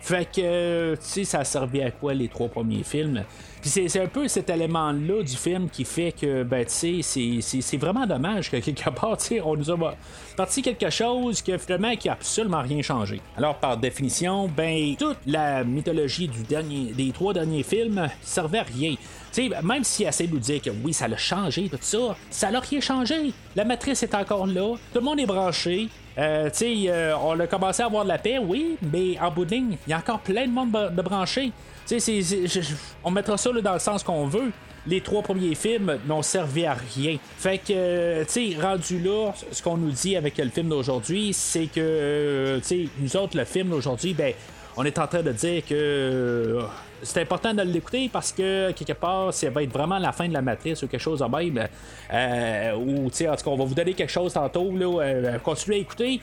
Fait 0.00 0.24
que, 0.24 0.40
euh, 0.42 0.96
tu 0.96 1.02
sais, 1.02 1.24
ça 1.24 1.40
a 1.40 1.44
servi 1.44 1.82
à 1.82 1.90
quoi 1.90 2.14
les 2.14 2.28
trois 2.28 2.48
premiers 2.48 2.82
films? 2.82 3.22
Puis 3.60 3.68
c'est 3.68 4.00
un 4.00 4.06
peu 4.06 4.26
cet 4.26 4.48
élément-là 4.48 5.22
du 5.22 5.36
film 5.36 5.68
qui 5.68 5.84
fait 5.84 6.12
que, 6.12 6.42
ben, 6.42 6.64
tu 6.64 7.02
sais, 7.02 7.40
c'est- 7.42 7.76
vraiment 7.76 8.06
dommage 8.06 8.50
que 8.50 8.56
quelque 8.56 8.88
part, 8.98 9.18
tu 9.18 9.26
sais, 9.26 9.40
on 9.42 9.54
nous 9.54 9.70
a 9.70 9.94
parti 10.36 10.62
quelque 10.62 10.88
chose 10.88 11.42
que 11.42 11.58
finalement 11.58 11.94
qui 11.96 12.08
a 12.08 12.12
absolument 12.12 12.62
rien 12.62 12.80
changé. 12.80 13.20
Alors, 13.36 13.56
par 13.56 13.76
définition, 13.76 14.48
ben, 14.48 14.96
toute 14.98 15.18
la 15.26 15.62
mythologie 15.64 16.30
des 16.48 17.10
trois 17.12 17.34
derniers 17.34 17.62
films 17.62 18.08
servait 18.22 18.60
à 18.60 18.62
rien. 18.62 18.94
Tu 19.32 19.48
sais, 19.48 19.62
même 19.62 19.84
si 19.84 20.04
essaie 20.04 20.26
de 20.26 20.32
nous 20.32 20.38
dire 20.40 20.62
que 20.62 20.70
oui, 20.82 20.94
ça 20.94 21.06
l'a 21.06 21.18
changé, 21.18 21.68
tout 21.68 21.78
ça, 21.82 22.16
ça 22.30 22.50
l'a 22.50 22.60
rien 22.60 22.80
changé. 22.80 23.32
La 23.54 23.64
matrice 23.66 24.02
est 24.02 24.14
encore 24.14 24.46
là, 24.46 24.74
tout 24.92 24.98
le 24.98 25.04
monde 25.04 25.20
est 25.20 25.26
branché. 25.26 25.88
Euh, 26.18 26.50
euh, 26.62 27.14
on 27.22 27.38
a 27.40 27.46
commencé 27.46 27.82
à 27.82 27.86
avoir 27.86 28.04
de 28.04 28.08
la 28.08 28.18
paix, 28.18 28.38
oui, 28.38 28.76
mais 28.92 29.18
en 29.20 29.30
bout 29.30 29.44
de 29.44 29.50
ligne, 29.52 29.76
il 29.86 29.90
y 29.90 29.92
a 29.92 29.98
encore 29.98 30.20
plein 30.20 30.46
de 30.46 30.52
monde 30.52 30.72
de 30.94 31.02
branchés. 31.02 31.52
Je- 31.88 31.98
je- 32.46 32.60
on 33.02 33.10
mettra 33.10 33.36
ça 33.36 33.50
dans 33.52 33.72
le 33.72 33.78
sens 33.78 34.02
qu'on 34.02 34.26
veut. 34.26 34.50
Les 34.86 35.00
trois 35.02 35.22
premiers 35.22 35.54
films 35.54 35.98
n'ont 36.06 36.22
servi 36.22 36.64
à 36.64 36.74
rien. 36.96 37.18
Fait 37.36 37.58
que, 37.58 37.64
euh, 37.74 38.24
tu 38.24 38.52
sais, 38.52 38.60
rendu 38.60 38.98
là, 38.98 39.32
ce 39.52 39.62
qu'on 39.62 39.76
nous 39.76 39.90
dit 39.90 40.16
avec 40.16 40.38
le 40.38 40.48
film 40.48 40.68
d'aujourd'hui, 40.68 41.32
c'est 41.34 41.66
que, 41.66 41.80
euh, 41.80 42.58
tu 42.60 42.64
sais, 42.64 42.88
nous 42.98 43.16
autres, 43.16 43.36
le 43.36 43.44
film 43.44 43.68
d'aujourd'hui, 43.70 44.14
ben, 44.14 44.32
on 44.76 44.84
est 44.84 44.98
en 44.98 45.06
train 45.06 45.22
de 45.22 45.32
dire 45.32 45.62
que 45.66 45.74
euh, 45.74 46.62
c'est 47.02 47.20
important 47.20 47.54
de 47.54 47.62
l'écouter 47.62 48.08
parce 48.12 48.32
que 48.32 48.72
quelque 48.72 48.92
part, 48.92 49.32
ça 49.32 49.50
va 49.50 49.62
être 49.62 49.72
vraiment 49.72 49.98
la 49.98 50.12
fin 50.12 50.28
de 50.28 50.32
la 50.32 50.42
matrice 50.42 50.82
ou 50.82 50.88
quelque 50.88 51.00
chose 51.00 51.20
de 51.20 51.24
même. 51.24 51.68
Euh, 52.12 52.74
ou, 52.74 53.10
tu 53.10 53.16
sais, 53.16 53.28
en 53.28 53.36
tout 53.36 53.44
cas, 53.44 53.50
on 53.50 53.56
va 53.56 53.64
vous 53.64 53.74
donner 53.74 53.94
quelque 53.94 54.12
chose 54.12 54.32
tantôt, 54.32 54.70
là, 54.76 55.02
euh, 55.02 55.38
continuez 55.38 55.78
à 55.78 55.80
écouter. 55.80 56.20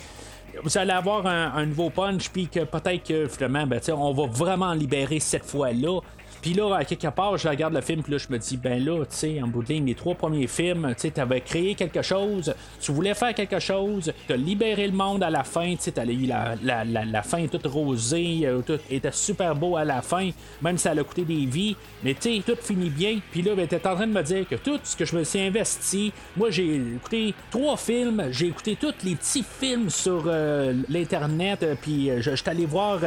vous 0.63 0.77
allez 0.77 0.91
avoir 0.91 1.25
un, 1.25 1.65
nouveau 1.65 1.89
punch, 1.89 2.29
puis 2.29 2.47
que 2.47 2.61
peut-être 2.61 3.03
que 3.03 3.27
finalement, 3.27 3.67
ben, 3.67 3.79
on 3.95 4.13
va 4.13 4.25
vraiment 4.27 4.73
libérer 4.73 5.19
cette 5.19 5.45
fois-là. 5.45 5.99
Puis 6.47 6.55
là, 6.55 6.77
à 6.77 6.85
quelque 6.85 7.09
part, 7.09 7.37
je 7.37 7.45
regarde 7.45 7.73
le 7.73 7.81
film, 7.81 8.01
puis 8.01 8.13
là, 8.13 8.17
je 8.17 8.31
me 8.31 8.37
dis, 8.37 8.55
ben 8.55 8.81
là, 8.81 9.03
tu 9.03 9.17
sais, 9.17 9.41
en 9.43 9.47
bout 9.47 9.63
de 9.63 9.67
ligne, 9.67 9.85
les 9.85 9.95
trois 9.95 10.15
premiers 10.15 10.47
films, 10.47 10.87
tu 10.95 11.01
sais, 11.01 11.11
t'avais 11.11 11.41
créé 11.41 11.75
quelque 11.75 12.01
chose, 12.01 12.55
tu 12.79 12.93
voulais 12.93 13.13
faire 13.15 13.35
quelque 13.35 13.59
chose, 13.59 14.13
t'as 14.29 14.37
libéré 14.37 14.87
le 14.87 14.93
monde 14.93 15.23
à 15.23 15.29
la 15.29 15.43
fin, 15.43 15.75
tu 15.75 15.81
sais, 15.81 15.91
t'as 15.91 16.05
eu 16.05 16.25
la, 16.25 16.55
la, 16.63 16.85
la, 16.85 17.21
fin 17.21 17.45
toute 17.47 17.67
rosée, 17.67 18.43
euh, 18.45 18.61
tout 18.61 18.79
était 18.89 19.11
super 19.11 19.55
beau 19.55 19.75
à 19.75 19.83
la 19.83 20.01
fin, 20.01 20.29
même 20.61 20.77
si 20.77 20.83
ça 20.83 20.91
a 20.91 21.03
coûté 21.03 21.25
des 21.25 21.45
vies, 21.45 21.75
mais 22.01 22.13
tu 22.13 22.37
sais, 22.37 22.41
tout 22.45 22.57
finit 22.61 22.91
bien. 22.91 23.19
Puis 23.29 23.41
là, 23.41 23.53
ben, 23.53 23.67
t'es 23.67 23.85
en 23.85 23.95
train 23.95 24.07
de 24.07 24.13
me 24.13 24.23
dire 24.23 24.47
que 24.47 24.55
tout 24.55 24.79
ce 24.85 24.95
que 24.95 25.03
je 25.03 25.17
me 25.17 25.25
suis 25.25 25.41
investi, 25.41 26.13
moi, 26.37 26.49
j'ai 26.49 26.77
écouté 26.77 27.33
trois 27.51 27.75
films, 27.75 28.23
j'ai 28.31 28.47
écouté 28.47 28.77
tous 28.79 28.93
les 29.03 29.15
petits 29.15 29.43
films 29.43 29.89
sur 29.89 30.23
euh, 30.27 30.73
l'Internet, 30.87 31.63
euh, 31.63 31.75
puis 31.75 32.09
je 32.21 32.31
je 32.31 32.35
suis 32.37 32.49
allé 32.49 32.65
voir. 32.65 32.99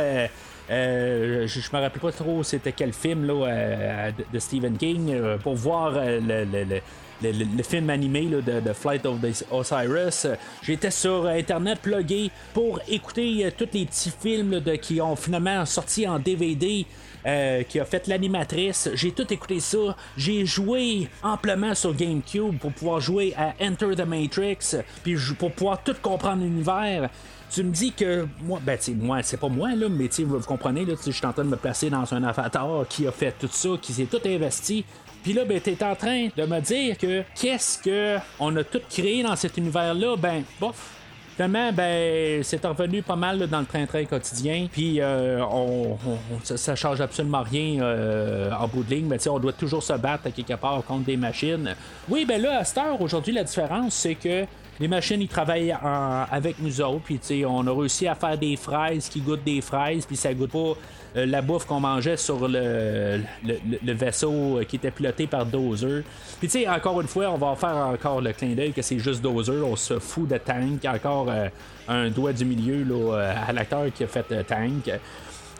Euh, 0.70 1.46
je, 1.48 1.60
je 1.60 1.68
me 1.72 1.80
rappelle 1.80 2.00
pas 2.00 2.12
trop 2.12 2.44
c'était 2.44 2.72
quel 2.72 2.92
film 2.92 3.26
là, 3.26 3.46
euh, 3.46 4.10
de, 4.32 4.38
Stephen 4.38 4.76
King 4.76 5.10
euh, 5.10 5.36
pour 5.36 5.56
voir 5.56 5.92
le, 6.00 7.62
film 7.64 7.90
animé 7.90 8.22
là, 8.22 8.40
de, 8.40 8.72
Flight 8.72 9.04
of 9.04 9.20
the 9.20 9.44
Osiris. 9.50 10.28
J'étais 10.62 10.92
sur 10.92 11.26
Internet 11.26 11.80
plugué 11.82 12.30
pour 12.54 12.78
écouter 12.88 13.48
tous 13.56 13.68
les 13.72 13.86
petits 13.86 14.12
films 14.16 14.60
de, 14.60 14.76
qui 14.76 15.00
ont 15.00 15.16
finalement 15.16 15.66
sorti 15.66 16.06
en 16.06 16.18
DVD. 16.20 16.86
Euh, 17.26 17.62
qui 17.62 17.80
a 17.80 17.84
fait 17.84 18.06
l'animatrice, 18.06 18.90
j'ai 18.94 19.12
tout 19.12 19.32
écouté 19.32 19.60
ça. 19.60 19.96
J'ai 20.16 20.46
joué 20.46 21.08
amplement 21.22 21.74
sur 21.74 21.94
GameCube 21.94 22.58
pour 22.58 22.72
pouvoir 22.72 23.00
jouer 23.00 23.34
à 23.36 23.54
Enter 23.60 23.94
the 23.96 24.06
Matrix, 24.06 24.76
puis 25.02 25.16
pour 25.38 25.52
pouvoir 25.52 25.82
tout 25.82 25.96
comprendre 26.02 26.42
l'univers 26.42 27.10
tu 27.52 27.64
me 27.64 27.70
dis 27.70 27.92
que 27.92 28.26
moi, 28.42 28.60
ben, 28.62 28.78
tu 28.78 28.92
moi, 28.92 29.22
c'est 29.22 29.36
pas 29.36 29.48
moi, 29.48 29.74
là, 29.74 29.88
mais 29.88 30.08
tu 30.08 30.22
vous, 30.24 30.38
comprenez, 30.40 30.84
là, 30.84 30.94
je 31.04 31.10
suis 31.10 31.26
en 31.26 31.32
train 31.32 31.44
de 31.44 31.48
me 31.48 31.56
placer 31.56 31.90
dans 31.90 32.12
un 32.14 32.22
avatar 32.22 32.86
qui 32.88 33.06
a 33.06 33.12
fait 33.12 33.34
tout 33.38 33.48
ça, 33.50 33.70
qui 33.80 33.92
s'est 33.92 34.06
tout 34.06 34.20
investi. 34.24 34.84
Puis 35.22 35.32
là, 35.32 35.44
ben, 35.44 35.60
t'es 35.60 35.82
en 35.84 35.94
train 35.94 36.28
de 36.34 36.46
me 36.46 36.60
dire 36.60 36.96
que 36.96 37.22
qu'est-ce 37.34 37.78
que 37.78 38.18
on 38.38 38.54
a 38.56 38.64
tout 38.64 38.80
créé 38.88 39.22
dans 39.22 39.36
cet 39.36 39.56
univers-là, 39.56 40.16
ben, 40.16 40.44
bof. 40.60 40.99
Finalement, 41.41 41.72
ben, 41.72 42.43
c'est 42.45 42.62
revenu 42.66 43.01
pas 43.01 43.16
mal 43.16 43.47
dans 43.47 43.61
le 43.61 43.64
train-train 43.64 44.05
quotidien. 44.05 44.66
Puis, 44.70 45.01
euh, 45.01 45.43
on, 45.43 45.97
ça, 46.45 46.59
ça 46.59 46.76
change 46.76 47.01
absolument 47.01 47.43
rien 47.43 47.80
euh, 47.80 48.51
en 48.53 48.68
bout 48.68 48.82
de 48.84 48.91
ligne. 48.95 49.07
Mais 49.07 49.26
on 49.26 49.38
doit 49.38 49.55
toujours 49.55 49.82
se 49.82 49.95
battre 49.95 50.28
quelque 50.34 50.53
part 50.57 50.84
contre 50.84 51.07
des 51.07 51.16
machines. 51.16 51.74
Oui, 52.11 52.26
ben 52.26 52.43
là, 52.43 52.59
à 52.59 52.64
cette 52.64 52.76
heure, 52.76 53.01
aujourd'hui, 53.01 53.32
la 53.32 53.45
différence, 53.45 53.95
c'est 53.95 54.16
que 54.16 54.45
les 54.78 54.88
machines, 54.88 55.22
ils 55.22 55.28
travaillent 55.28 55.72
en- 55.82 56.26
avec 56.30 56.59
nous 56.59 56.78
autres. 56.82 57.05
Puis, 57.05 57.18
on 57.47 57.66
a 57.66 57.72
réussi 57.72 58.07
à 58.07 58.14
faire 58.14 58.36
des 58.36 58.57
fraises 58.57 59.09
qui 59.09 59.22
goûtent 59.22 59.43
des 59.43 59.62
fraises. 59.62 60.05
Puis, 60.05 60.16
ça 60.16 60.34
goûte 60.34 60.51
pas 60.53 60.74
la 61.14 61.42
bouffe 61.42 61.66
qu'on 61.66 61.80
mangeait 61.80 62.16
sur 62.16 62.46
le, 62.48 63.20
le, 63.44 63.54
le- 63.82 63.92
vaisseau 63.94 64.58
euh, 64.58 64.64
qui 64.64 64.76
était 64.76 64.90
piloté 64.90 65.26
par 65.26 65.44
Dozer. 65.44 66.04
Puis, 66.38 66.48
tu 66.48 66.61
sais, 66.61 66.68
encore 66.68 67.00
une 67.00 67.08
fois, 67.08 67.30
on 67.30 67.36
va 67.36 67.56
faire 67.56 67.76
encore 67.76 68.20
le 68.20 68.32
clin 68.32 68.54
d'œil 68.54 68.72
que 68.72 68.82
c'est 68.82 68.98
juste 68.98 69.20
Dozer. 69.20 69.62
On 69.64 69.76
se 69.76 69.98
fout 69.98 70.28
de 70.28 70.38
Tank. 70.38 70.84
Encore 70.84 71.26
euh, 71.28 71.48
un 71.88 72.11
doigt 72.11 72.32
du 72.32 72.44
milieu 72.44 72.84
là, 72.84 73.14
euh, 73.14 73.34
à 73.48 73.52
l'acteur 73.52 73.86
qui 73.92 74.04
a 74.04 74.06
fait 74.06 74.26
euh, 74.30 74.42
Tank. 74.44 74.90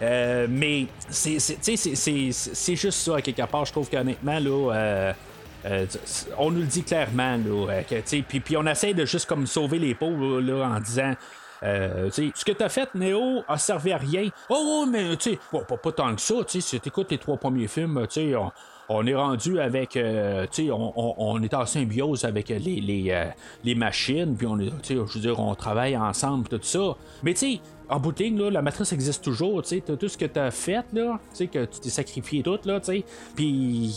Euh, 0.03 0.47
mais 0.49 0.87
c'est, 1.09 1.39
c'est, 1.39 1.59
c'est, 1.61 2.33
c'est, 2.33 2.77
juste 2.77 2.99
ça, 3.01 3.21
quelque 3.21 3.43
part. 3.47 3.65
Je 3.65 3.73
trouve 3.73 3.91
qu'honnêtement, 3.91 4.39
là. 4.39 4.73
euh, 4.75 5.13
euh, 5.67 5.85
on 6.39 6.51
nous 6.51 6.61
le 6.61 6.67
dit 6.67 6.83
clairement, 6.83 7.37
là, 7.37 7.67
euh, 7.71 7.83
que, 7.83 8.21
puis, 8.23 8.41
puis 8.41 8.57
on 8.57 8.67
essaie 8.67 8.95
de 8.95 9.05
juste 9.05 9.27
comme 9.27 9.47
sauver 9.47 9.79
les 9.79 9.95
pauvres 9.95 10.41
là, 10.41 10.65
en 10.77 10.81
disant. 10.81 11.13
Euh, 11.63 12.11
ce 12.11 12.45
que 12.45 12.53
t'as 12.53 12.69
fait, 12.69 12.95
Néo, 12.95 13.43
a 13.49 13.59
servi 13.59 13.93
à 13.93 13.99
rien. 13.99 14.29
Oh, 14.49 14.87
mais 14.91 15.17
tu 15.17 15.33
sais, 15.33 15.39
pas, 15.53 15.93
tant 15.93 16.15
que 16.15 16.21
ça. 16.21 16.35
Tu 16.47 16.61
sais, 16.61 16.69
si 16.69 16.81
t'écoutes 16.81 17.11
les 17.11 17.19
trois 17.19 17.37
premiers 17.37 17.69
films, 17.69 18.07
tu 18.09 18.35
on, 18.93 19.07
est 19.07 19.15
rendu 19.15 19.61
avec, 19.61 19.97
euh, 19.97 20.47
tu 20.51 20.67
sais, 20.67 20.71
on, 20.73 20.93
on, 20.97 21.43
est 21.43 21.55
en 21.55 21.65
symbiose 21.65 22.25
avec 22.25 22.49
les, 22.49 23.07
euh, 23.11 23.75
machines, 23.77 24.35
puis 24.37 24.47
on 24.49 24.59
est, 24.59 24.71
je 24.89 24.95
veux 24.95 25.21
dire, 25.21 25.39
on 25.39 25.55
travaille 25.55 25.97
ensemble, 25.97 26.49
tout 26.49 26.59
ça. 26.63 26.97
Mais 27.23 27.35
tu 27.35 27.39
sais, 27.39 27.61
en 27.89 28.01
bout 28.01 28.13
de 28.13 28.25
ligne, 28.25 28.41
là, 28.41 28.51
la 28.51 28.63
matrice 28.63 28.93
existe 28.93 29.23
toujours, 29.23 29.63
tu 29.63 29.81
sais, 29.81 29.81
tout 29.81 30.09
ce 30.09 30.19
que 30.19 30.25
t'as 30.25 30.51
fait, 30.51 30.85
là, 30.93 31.21
tu 31.31 31.37
sais, 31.37 31.47
que 31.47 31.65
tu 31.67 31.81
t'es 31.81 31.91
sacrifié 31.91 32.43
tout, 32.43 32.59
là, 32.65 32.81
tu 32.81 32.87
sais, 32.87 33.05
puis, 33.37 33.95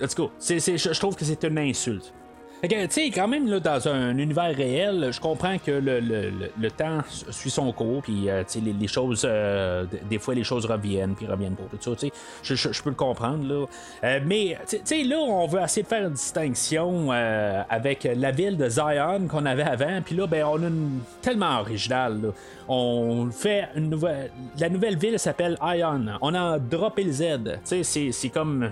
let's 0.00 0.14
go. 0.14 0.30
Je 0.40 0.98
trouve 0.98 1.14
que 1.14 1.24
c'est 1.24 1.44
une 1.44 1.58
insulte. 1.58 2.14
Fait 2.60 2.66
que, 2.66 2.86
tu 2.86 2.92
sais, 2.92 3.10
quand 3.10 3.28
même, 3.28 3.46
là, 3.48 3.60
dans 3.60 3.86
un 3.86 4.18
univers 4.18 4.52
réel, 4.52 5.10
je 5.12 5.20
comprends 5.20 5.58
que 5.58 5.70
le, 5.70 6.00
le, 6.00 6.30
le- 6.60 6.70
temps 6.72 6.98
suit 7.30 7.50
son 7.50 7.70
cours, 7.70 8.02
puis, 8.02 8.28
euh, 8.28 8.42
les, 8.64 8.72
les 8.72 8.88
choses, 8.88 9.22
euh, 9.24 9.84
des 10.10 10.18
fois, 10.18 10.34
les 10.34 10.42
choses 10.42 10.66
reviennent, 10.66 11.14
puis 11.14 11.26
reviennent 11.26 11.54
pas, 11.54 11.62
tout 11.70 11.78
ça, 11.80 11.92
tu 11.96 12.08
sais. 12.08 12.72
Je, 12.72 12.82
peux 12.82 12.90
le 12.90 12.96
comprendre, 12.96 13.46
là. 13.46 13.66
Euh, 14.02 14.20
mais, 14.26 14.58
tu 14.66 15.04
là, 15.04 15.18
on 15.18 15.46
veut 15.46 15.60
essayer 15.60 15.84
de 15.84 15.88
faire 15.88 16.06
une 16.08 16.14
distinction 16.14 17.10
avec 17.12 18.08
la 18.16 18.32
ville 18.32 18.56
de 18.56 18.68
Zion 18.68 19.28
qu'on 19.28 19.46
avait 19.46 19.62
avant, 19.62 20.02
puis 20.04 20.16
là, 20.16 20.26
ben, 20.26 20.44
on 20.44 20.60
a 20.62 20.66
une 20.66 20.98
tellement 21.22 21.60
originale, 21.60 22.20
là. 22.20 22.28
On 22.70 23.30
fait 23.30 23.68
une 23.76 23.88
nouvelle. 23.88 24.30
La 24.58 24.68
nouvelle 24.68 24.98
ville 24.98 25.18
s'appelle 25.18 25.56
Ion. 25.62 26.04
On 26.20 26.34
a 26.34 26.58
droppé 26.58 27.02
le 27.02 27.12
Z. 27.12 27.22
Tu 27.22 27.50
sais, 27.64 27.82
c'est- 27.82 28.12
c'est 28.12 28.28
comme. 28.28 28.70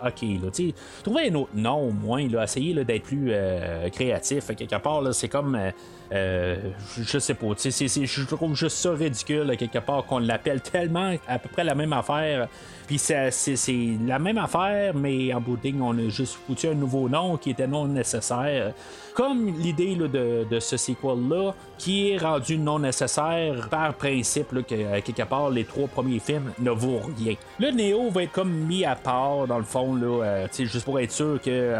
Ok, 0.00 0.22
là. 0.22 0.50
Tu 0.54 0.68
sais, 0.68 0.74
trouver 1.02 1.28
un 1.30 1.34
autre 1.34 1.50
nom, 1.54 1.88
au 1.88 1.90
moins, 1.90 2.26
là. 2.28 2.44
Essayer 2.44 2.72
là, 2.72 2.84
d'être 2.84 3.02
plus 3.02 3.26
euh, 3.30 3.88
créatif. 3.88 4.46
Quelque 4.56 4.76
part, 4.76 5.02
là, 5.02 5.12
c'est 5.12 5.28
comme. 5.28 5.56
euh, 5.56 5.70
euh, 6.12 6.56
je 7.00 7.18
sais 7.18 7.34
pas. 7.34 7.54
Tu 7.56 7.70
sais, 7.72 7.88
je 8.06 8.24
trouve 8.26 8.54
juste 8.54 8.76
ça 8.76 8.92
ridicule, 8.92 9.56
quelque 9.58 9.78
part, 9.78 10.04
qu'on 10.04 10.18
l'appelle 10.20 10.60
tellement 10.60 11.14
à 11.26 11.38
peu 11.38 11.48
près 11.48 11.64
la 11.64 11.74
même 11.74 11.92
affaire. 11.92 12.48
Puis 12.92 12.98
c'est 12.98 13.96
la 14.06 14.18
même 14.18 14.36
affaire, 14.36 14.94
mais 14.94 15.32
en 15.32 15.40
bout 15.40 15.56
de 15.56 15.62
ligne, 15.62 15.80
on 15.80 15.96
a 15.96 16.10
juste 16.10 16.36
foutu 16.46 16.68
un 16.68 16.74
nouveau 16.74 17.08
nom 17.08 17.38
qui 17.38 17.48
était 17.48 17.66
non 17.66 17.86
nécessaire. 17.86 18.74
Comme 19.14 19.46
l'idée 19.46 19.96
de, 19.96 20.60
ce 20.60 20.76
sequel-là, 20.76 21.54
qui 21.78 22.10
est 22.10 22.18
rendu 22.18 22.58
non 22.58 22.80
nécessaire 22.80 23.70
par 23.70 23.94
principe 23.94 24.48
que 24.66 24.92
à 24.94 25.00
quelque 25.00 25.22
part 25.22 25.48
les 25.48 25.64
trois 25.64 25.88
premiers 25.88 26.18
films 26.18 26.52
ne 26.58 26.70
vaut 26.70 27.00
rien. 27.16 27.34
Le 27.58 27.70
Neo 27.70 28.10
va 28.10 28.24
être 28.24 28.32
comme 28.32 28.52
mis 28.52 28.84
à 28.84 28.94
part 28.94 29.46
dans 29.46 29.58
le 29.58 29.64
fond, 29.64 29.94
là, 29.94 30.24
euh, 30.24 30.46
juste 30.52 30.84
pour 30.84 31.00
être 31.00 31.12
sûr 31.12 31.40
que 31.42 31.74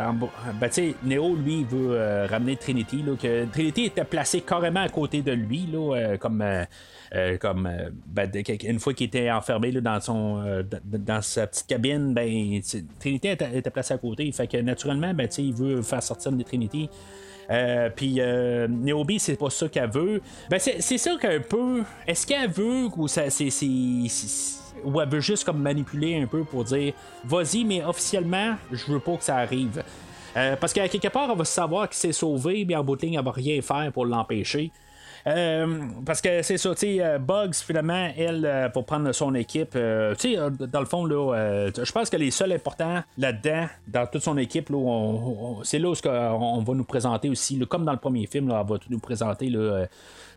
ben, 0.59 0.71
Neo 1.05 1.37
lui 1.37 1.65
veut 1.65 1.91
euh, 1.91 2.27
ramener 2.27 2.57
Trinity, 2.57 3.05
que 3.21 3.45
Trinity 3.53 3.85
était 3.85 4.05
placé 4.05 4.41
carrément 4.41 4.81
à 4.81 4.89
côté 4.89 5.21
de 5.21 5.33
lui, 5.33 5.69
là, 5.71 5.95
euh, 5.95 6.17
comme 6.17 6.43
euh, 7.15 7.37
comme 7.37 7.67
euh, 7.67 7.91
ben, 8.07 8.31
de- 8.31 8.43
une 8.67 8.79
fois 8.81 8.95
qu'il 8.95 9.07
était 9.07 9.31
enfermé 9.31 9.71
là, 9.71 9.81
dans 9.81 10.01
son 10.01 10.43
euh, 10.47 10.63
dans 10.85 11.21
sa 11.23 11.47
petite 11.47 11.67
cabine, 11.67 12.15
ben 12.15 12.61
Trinity 12.99 13.29
était, 13.29 13.59
était 13.59 13.71
placé 13.71 13.95
à 13.95 13.99
côté. 13.99 14.31
Fait 14.33 14.47
que 14.47 14.57
naturellement, 14.59 15.13
ben, 15.13 15.29
il 15.39 15.53
veut 15.53 15.83
faire 15.83 16.03
sortir 16.03 16.33
des 16.33 16.45
Trinity. 16.45 16.89
Euh, 17.51 17.91
puis 17.95 18.17
euh, 18.21 18.67
c'est 19.19 19.37
pas 19.39 19.51
ça 19.51 19.69
qu'elle 19.69 19.91
veut. 19.91 20.23
Ben, 20.49 20.59
c'est 20.59 20.81
c'est 20.81 20.97
ça 20.99 21.17
qu'un 21.21 21.41
peu. 21.41 21.83
Est-ce 22.07 22.27
qu'elle 22.27 22.51
veut 22.51 22.87
ou 22.97 23.09
ça, 23.09 23.29
c'est, 23.31 23.51
c'est- 23.51 24.61
ou 24.85 25.01
elle 25.01 25.09
veut 25.09 25.21
juste 25.21 25.45
comme 25.45 25.61
manipuler 25.61 26.17
un 26.23 26.27
peu 26.27 26.45
pour 26.45 26.65
dire 26.65 26.95
vas-y, 27.25 27.65
mais 27.65 27.85
officiellement, 27.85 28.55
je 28.71 28.91
veux 28.91 29.01
pas 29.01 29.17
que 29.17 29.25
ça 29.25 29.37
arrive. 29.37 29.83
Parce 30.35 30.73
qu'à 30.73 30.89
quelque 30.89 31.09
part, 31.09 31.29
elle 31.31 31.37
va 31.37 31.45
savoir 31.45 31.89
qu'il 31.91 31.99
s'est 31.99 32.13
sauvé, 32.13 32.65
mais 32.67 32.75
en 32.75 32.83
bout 32.83 32.97
de 32.97 33.03
ligne, 33.03 33.15
elle 33.19 33.25
va 33.25 33.33
rien 33.33 33.61
faire 33.61 33.93
pour 33.93 34.07
l'empêcher. 34.07 34.71
Euh, 35.27 35.79
parce 36.05 36.21
que 36.21 36.43
c'est 36.43 36.59
ça, 36.59 36.71
tu 36.75 36.81
sais, 36.81 36.97
euh, 37.01 37.19
Bugs, 37.19 37.53
finalement, 37.55 38.11
elle, 38.17 38.45
euh, 38.45 38.69
pour 38.69 38.85
prendre 38.85 39.13
son 39.13 39.35
équipe, 39.35 39.71
tu 39.73 39.79
sais, 40.19 40.37
dans 40.71 40.81
le 40.81 40.87
fond, 40.87 41.05
là, 41.05 41.69
je 41.77 41.93
pense 41.93 42.11
que 42.11 42.17
les 42.17 42.31
seuls 42.31 42.53
importants 42.53 43.03
là-dedans, 43.19 43.67
dans 43.87 44.07
toute 44.07 44.23
son 44.23 44.37
équipe, 44.37 44.69
là, 44.71 44.77
on- 44.79 45.63
c'est 45.63 45.79
là 45.79 45.89
où 45.91 45.95
on 46.09 46.63
va 46.63 46.75
nous 46.75 46.85
présenter 46.85 47.29
aussi, 47.29 47.59
comme 47.69 47.85
dans 47.85 47.93
le 47.93 47.99
premier 47.99 48.27
film, 48.27 48.49
là, 48.49 48.63
elle 48.65 48.69
va 48.73 48.79
nous 48.91 48.99
présenter 48.99 49.49
là, 49.49 49.87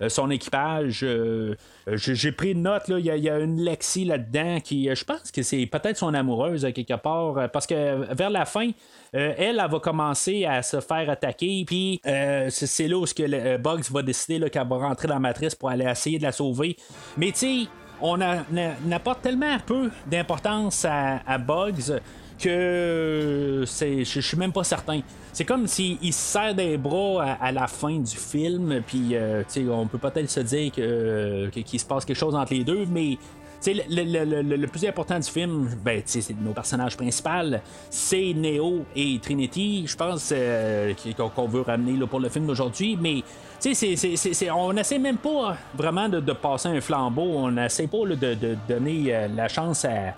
son 0.10 0.30
équipage. 0.30 1.02
euh, 1.04 1.56
euh, 1.88 1.98
j'ai 1.98 2.32
pris 2.32 2.56
note, 2.56 2.88
là, 2.88 3.00
il 3.00 3.06
y, 3.06 3.30
a- 3.30 3.39
une 3.39 3.62
Lexi 3.62 4.06
là-dedans 4.06 4.60
qui, 4.64 4.89
euh, 4.89 4.96
je 4.96 5.04
pense 5.04 5.32
que 5.32 5.41
c'est 5.43 5.66
peut-être 5.66 5.98
son 5.98 6.14
amoureuse, 6.14 6.68
quelque 6.74 6.96
part, 6.96 7.38
euh, 7.38 7.48
parce 7.48 7.68
que 7.68 8.14
vers 8.14 8.30
la 8.30 8.46
fin, 8.46 8.70
euh, 9.16 9.34
elle, 9.38 9.60
elle 9.64 9.72
va 9.72 9.80
commencer 9.80 10.46
à 10.46 10.62
se 10.64 10.80
faire 10.82 11.10
attaquer, 11.10 11.64
puis 11.66 12.02
euh, 12.06 12.48
c'est 12.50 12.88
là 12.88 12.98
où 12.98 13.06
que 13.06 13.24
euh, 13.24 13.58
Bugs 13.58 13.82
va 13.91 14.02
décider 14.02 14.50
qu'elle 14.50 14.68
va 14.68 14.78
rentrer 14.78 15.08
dans 15.08 15.14
la 15.16 15.20
matrice 15.20 15.56
pour 15.56 15.70
aller 15.70 15.86
essayer 15.86 16.18
de 16.18 16.24
la 16.24 16.32
sauver. 16.32 16.76
Mais 17.18 17.32
tu 17.32 17.38
sais, 17.38 17.70
on 18.02 18.20
a- 18.22 18.43
n'a- 18.52 18.76
n'apporte 18.86 19.22
tellement 19.22 19.58
peu 19.66 19.89
d'importance 20.08 20.86
à 20.86 21.38
Bugs 21.38 22.00
que 22.39 23.63
c'est, 23.65 24.03
je 24.03 24.19
suis 24.19 24.38
même 24.38 24.51
pas 24.51 24.63
certain. 24.63 25.01
C'est 25.33 25.45
comme 25.45 25.67
s'il 25.67 25.97
il 26.01 26.13
se 26.13 26.19
serre 26.33 26.55
des 26.55 26.77
bras 26.77 27.38
à, 27.41 27.51
la 27.51 27.67
fin 27.67 27.97
du 27.99 28.15
film, 28.15 28.81
puis 28.88 29.09
euh, 29.13 29.43
on 29.69 29.88
peut 29.88 29.97
peut-être 29.97 30.29
se 30.29 30.39
dire 30.39 30.71
que, 30.71 31.49
qu'il 31.49 31.79
se 31.79 31.86
passe 31.86 32.05
quelque 32.05 32.17
chose 32.17 32.36
entre 32.36 32.53
les 32.53 32.63
deux, 32.63 32.86
mais 32.89 33.17
le, 33.67 34.03
le- 34.03 34.41
le- 34.43 34.55
le- 34.57 34.67
plus 34.67 34.86
important 34.86 35.17
du 35.19 35.29
film, 35.29 35.69
ben, 35.83 36.01
c'est 36.05 36.29
nos 36.39 36.51
personnages 36.53 36.95
principaux, 36.95 37.57
c'est 37.89 38.33
Neo 38.36 38.86
et 38.95 39.19
Trinity. 39.21 39.86
Je 39.88 39.95
pense 39.95 40.31
euh, 40.31 40.93
qu'on 41.36 41.47
veut 41.47 41.61
ramener 41.61 42.05
pour 42.05 42.19
le 42.19 42.29
film 42.29 42.45
d'aujourd'hui, 42.45 42.97
mais 43.01 43.23
on 44.53 44.73
n'essaie 44.73 44.99
même 44.99 45.17
pas 45.17 45.57
vraiment 45.75 46.07
de, 46.07 46.19
de 46.19 46.33
passer 46.33 46.69
un 46.69 46.79
flambeau. 46.81 47.23
On 47.38 47.51
n'essaie 47.51 47.88
pas 47.88 48.05
de, 48.05 48.15
de 48.36 48.55
donner 48.69 49.05
euh, 49.15 49.27
la 49.36 49.47
chance 49.47 49.83
à 49.86 50.13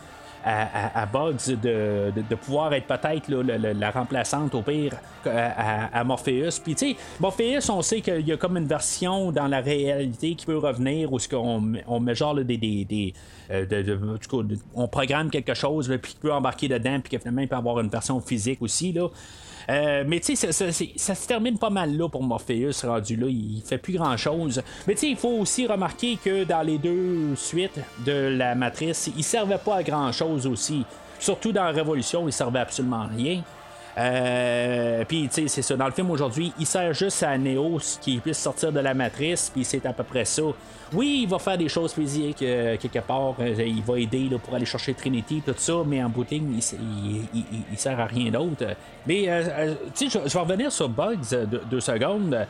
à, 1.02 1.06
Bugs 1.06 1.56
de, 1.62 2.12
de- 2.16 2.22
pouvoir 2.36 2.74
être 2.74 2.88
peut-être 2.88 3.30
la 3.30 3.92
remplaçante 3.92 4.54
au 4.56 4.62
pire 4.62 4.94
à, 5.26 6.00
à- 6.00 6.04
Morpheus. 6.04 6.60
Puis 6.64 6.76
tu 6.76 6.92
sais, 6.92 6.96
Morpheus, 7.20 7.70
on 7.70 7.82
sait 7.82 8.02
qu'il 8.02 8.28
y 8.28 8.32
a 8.32 8.38
comme 8.38 8.58
une 8.58 8.68
version 8.68 9.32
dans 9.32 9.48
la 9.48 9.60
réalité 9.62 10.36
qui 10.36 10.46
peut 10.46 10.58
revenir 10.58 11.12
où 11.12 11.20
ce 11.20 11.28
qu'on 11.28 11.74
on 11.88 12.00
met 12.00 12.16
genre 12.16 12.36
des, 12.36 12.44
des, 12.58 12.86
des, 12.86 13.14
euh, 13.52 13.66
de- 13.66 14.18
cas, 14.28 14.44
de- 14.44 14.58
on 14.74 14.88
programme 14.88 15.30
quelque 15.30 15.54
chose 15.54 15.88
puis 16.02 16.14
qui 16.14 16.20
peut 16.20 16.34
embarquer 16.34 16.68
dedans 16.68 17.00
puis 17.02 17.12
que 17.12 17.18
finalement 17.18 17.42
il 17.42 17.48
peut 17.48 17.56
avoir 17.56 17.80
une 17.80 17.90
version 17.90 18.20
physique 18.22 18.62
aussi 18.62 18.94
là. 18.94 19.08
Euh, 19.70 20.04
mais 20.08 20.20
tu 20.22 20.36
sais, 20.36 20.52
ça, 20.52 20.72
ça- 20.72 20.86
ça 20.96 21.16
se 21.16 21.28
termine 21.28 21.58
pas 21.58 21.70
mal 21.70 21.96
là 21.98 22.08
pour 22.08 22.24
Morpheus 22.24 22.72
rendu 22.86 23.16
là, 23.18 23.28
il 23.28 23.62
fait 23.66 23.78
plus 23.78 23.94
grand 23.98 24.16
chose. 24.16 24.62
Mais 24.88 24.94
tu 24.94 25.02
sais, 25.02 25.10
il 25.10 25.18
faut 25.18 25.30
aussi 25.40 25.68
remarquer 25.68 26.18
que 26.24 26.46
dans 26.46 26.62
les 26.62 26.78
deux 26.78 27.36
suites 27.36 27.80
de 28.06 28.14
la 28.38 28.56
Matrice, 28.56 29.10
il 29.18 29.24
servait 29.24 29.58
pas 29.58 29.76
à 29.78 29.84
grand 29.84 30.12
chose 30.12 30.48
aussi. 30.48 30.86
Surtout 31.20 31.52
dans 31.52 31.64
la 31.64 31.72
Révolution, 31.72 32.28
il 32.28 32.32
servait 32.32 32.60
absolument 32.60 33.02
à 33.02 33.08
rien. 33.08 33.42
Euh, 33.98 35.04
puis, 35.08 35.28
tu 35.28 35.42
sais, 35.42 35.48
c'est 35.48 35.62
ça. 35.64 35.76
Dans 35.76 35.88
le 35.88 35.92
film 35.92 36.12
aujourd'hui, 36.12 36.54
il 36.60 36.66
sert 36.68 36.94
juste 36.94 37.24
à 37.24 37.36
Neo 37.38 37.80
qui 38.00 38.18
puisse 38.20 38.38
sortir 38.38 38.72
de 38.72 38.80
la 38.80 38.94
matrice, 38.94 39.50
puis 39.54 39.66
c'est 39.66 39.86
à 39.86 39.94
peu 39.94 40.04
près 40.04 40.24
ça. 40.26 40.44
Oui, 40.94 41.22
il 41.24 41.30
va 41.30 41.40
faire 41.40 41.58
des 41.58 41.68
choses 41.68 41.94
physiques 41.94 42.42
euh, 42.44 42.78
quelque 42.78 43.00
part. 43.00 43.36
euh, 43.40 43.56
il 43.58 43.82
va 43.82 44.00
aider 44.00 44.30
pour 44.44 44.54
aller 44.54 44.66
chercher 44.66 44.94
Trinity, 44.94 45.42
tout 45.46 45.56
ça, 45.58 45.74
mais 45.86 46.04
en 46.04 46.10
bout 46.10 46.26
il, 46.32 46.62
sert 47.76 48.00
à 48.00 48.06
rien 48.06 48.30
d'autre. 48.32 48.66
Mais, 49.08 49.28
tu 49.96 50.10
sais, 50.10 50.20
je, 50.26 50.34
vais 50.34 50.40
revenir 50.40 50.72
sur 50.72 50.90
Bugs 50.90 51.16
deux, 51.32 51.62
deux 51.70 51.82
secondes. 51.82 52.46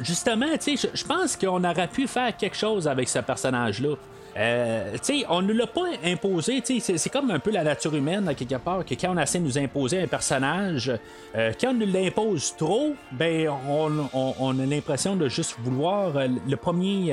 Justement, 0.00 0.46
tu 0.60 0.76
sais, 0.76 0.88
je- 0.92 0.98
je 0.98 1.04
pense 1.04 1.36
qu'on 1.36 1.62
aurait 1.64 1.88
pu 1.88 2.06
faire 2.06 2.36
quelque 2.36 2.56
chose 2.56 2.86
avec 2.88 3.08
ce 3.08 3.20
personnage-là. 3.20 3.94
Euh, 4.36 4.96
on 5.28 5.42
ne 5.42 5.52
l'a 5.52 5.66
pas 5.66 5.86
imposé, 6.04 6.62
c'est- 6.64 7.08
comme 7.10 7.30
un 7.30 7.38
peu 7.40 7.50
la 7.50 7.64
nature 7.64 7.94
humaine, 7.94 8.28
à 8.28 8.34
quelque 8.34 8.54
part, 8.56 8.84
que 8.84 8.94
quand 8.94 9.14
on 9.14 9.18
essaie 9.18 9.38
de 9.40 9.44
nous 9.44 9.58
imposer 9.58 10.00
un 10.02 10.06
personnage, 10.06 10.92
euh, 11.36 11.52
quand 11.60 11.70
on 11.70 11.74
nous 11.74 11.86
l'impose 11.86 12.54
trop, 12.56 12.94
ben, 13.12 13.48
on, 13.68 14.58
a 14.60 14.66
l'impression 14.66 15.16
de 15.16 15.28
juste 15.28 15.56
vouloir. 15.58 16.16
euh, 16.16 16.28
le 16.48 16.56
premier 16.56 17.12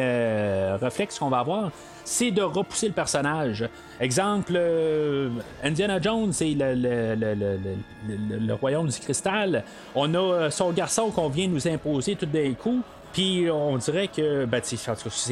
réflexe 0.80 1.18
qu'on 1.20 1.30
va 1.30 1.40
avoir, 1.40 1.72
c'est 2.04 2.32
de 2.32 2.42
repousser 2.42 2.88
le 2.88 2.94
personnage. 2.94 3.68
Exemple, 4.00 4.58
Indiana 5.64 6.00
Jones, 6.02 6.32
c'est 6.32 6.50
le, 6.54 6.74
le- 6.76 7.16
le- 7.16 8.38
le- 8.46 8.54
royaume 8.54 8.88
du 8.88 9.00
cristal. 9.00 9.64
On 9.96 10.14
a 10.14 10.50
son 10.52 10.72
garçon 10.72 11.10
qu'on 11.12 11.30
vient 11.30 11.48
nous 11.48 11.68
imposer 11.68 12.16
tout 12.16 12.26
d'un 12.26 12.54
coup. 12.54 12.82
Puis 13.18 13.50
on 13.50 13.76
dirait 13.78 14.10
que 14.10 14.46
ben, 14.46 14.62
c'est 14.64 14.78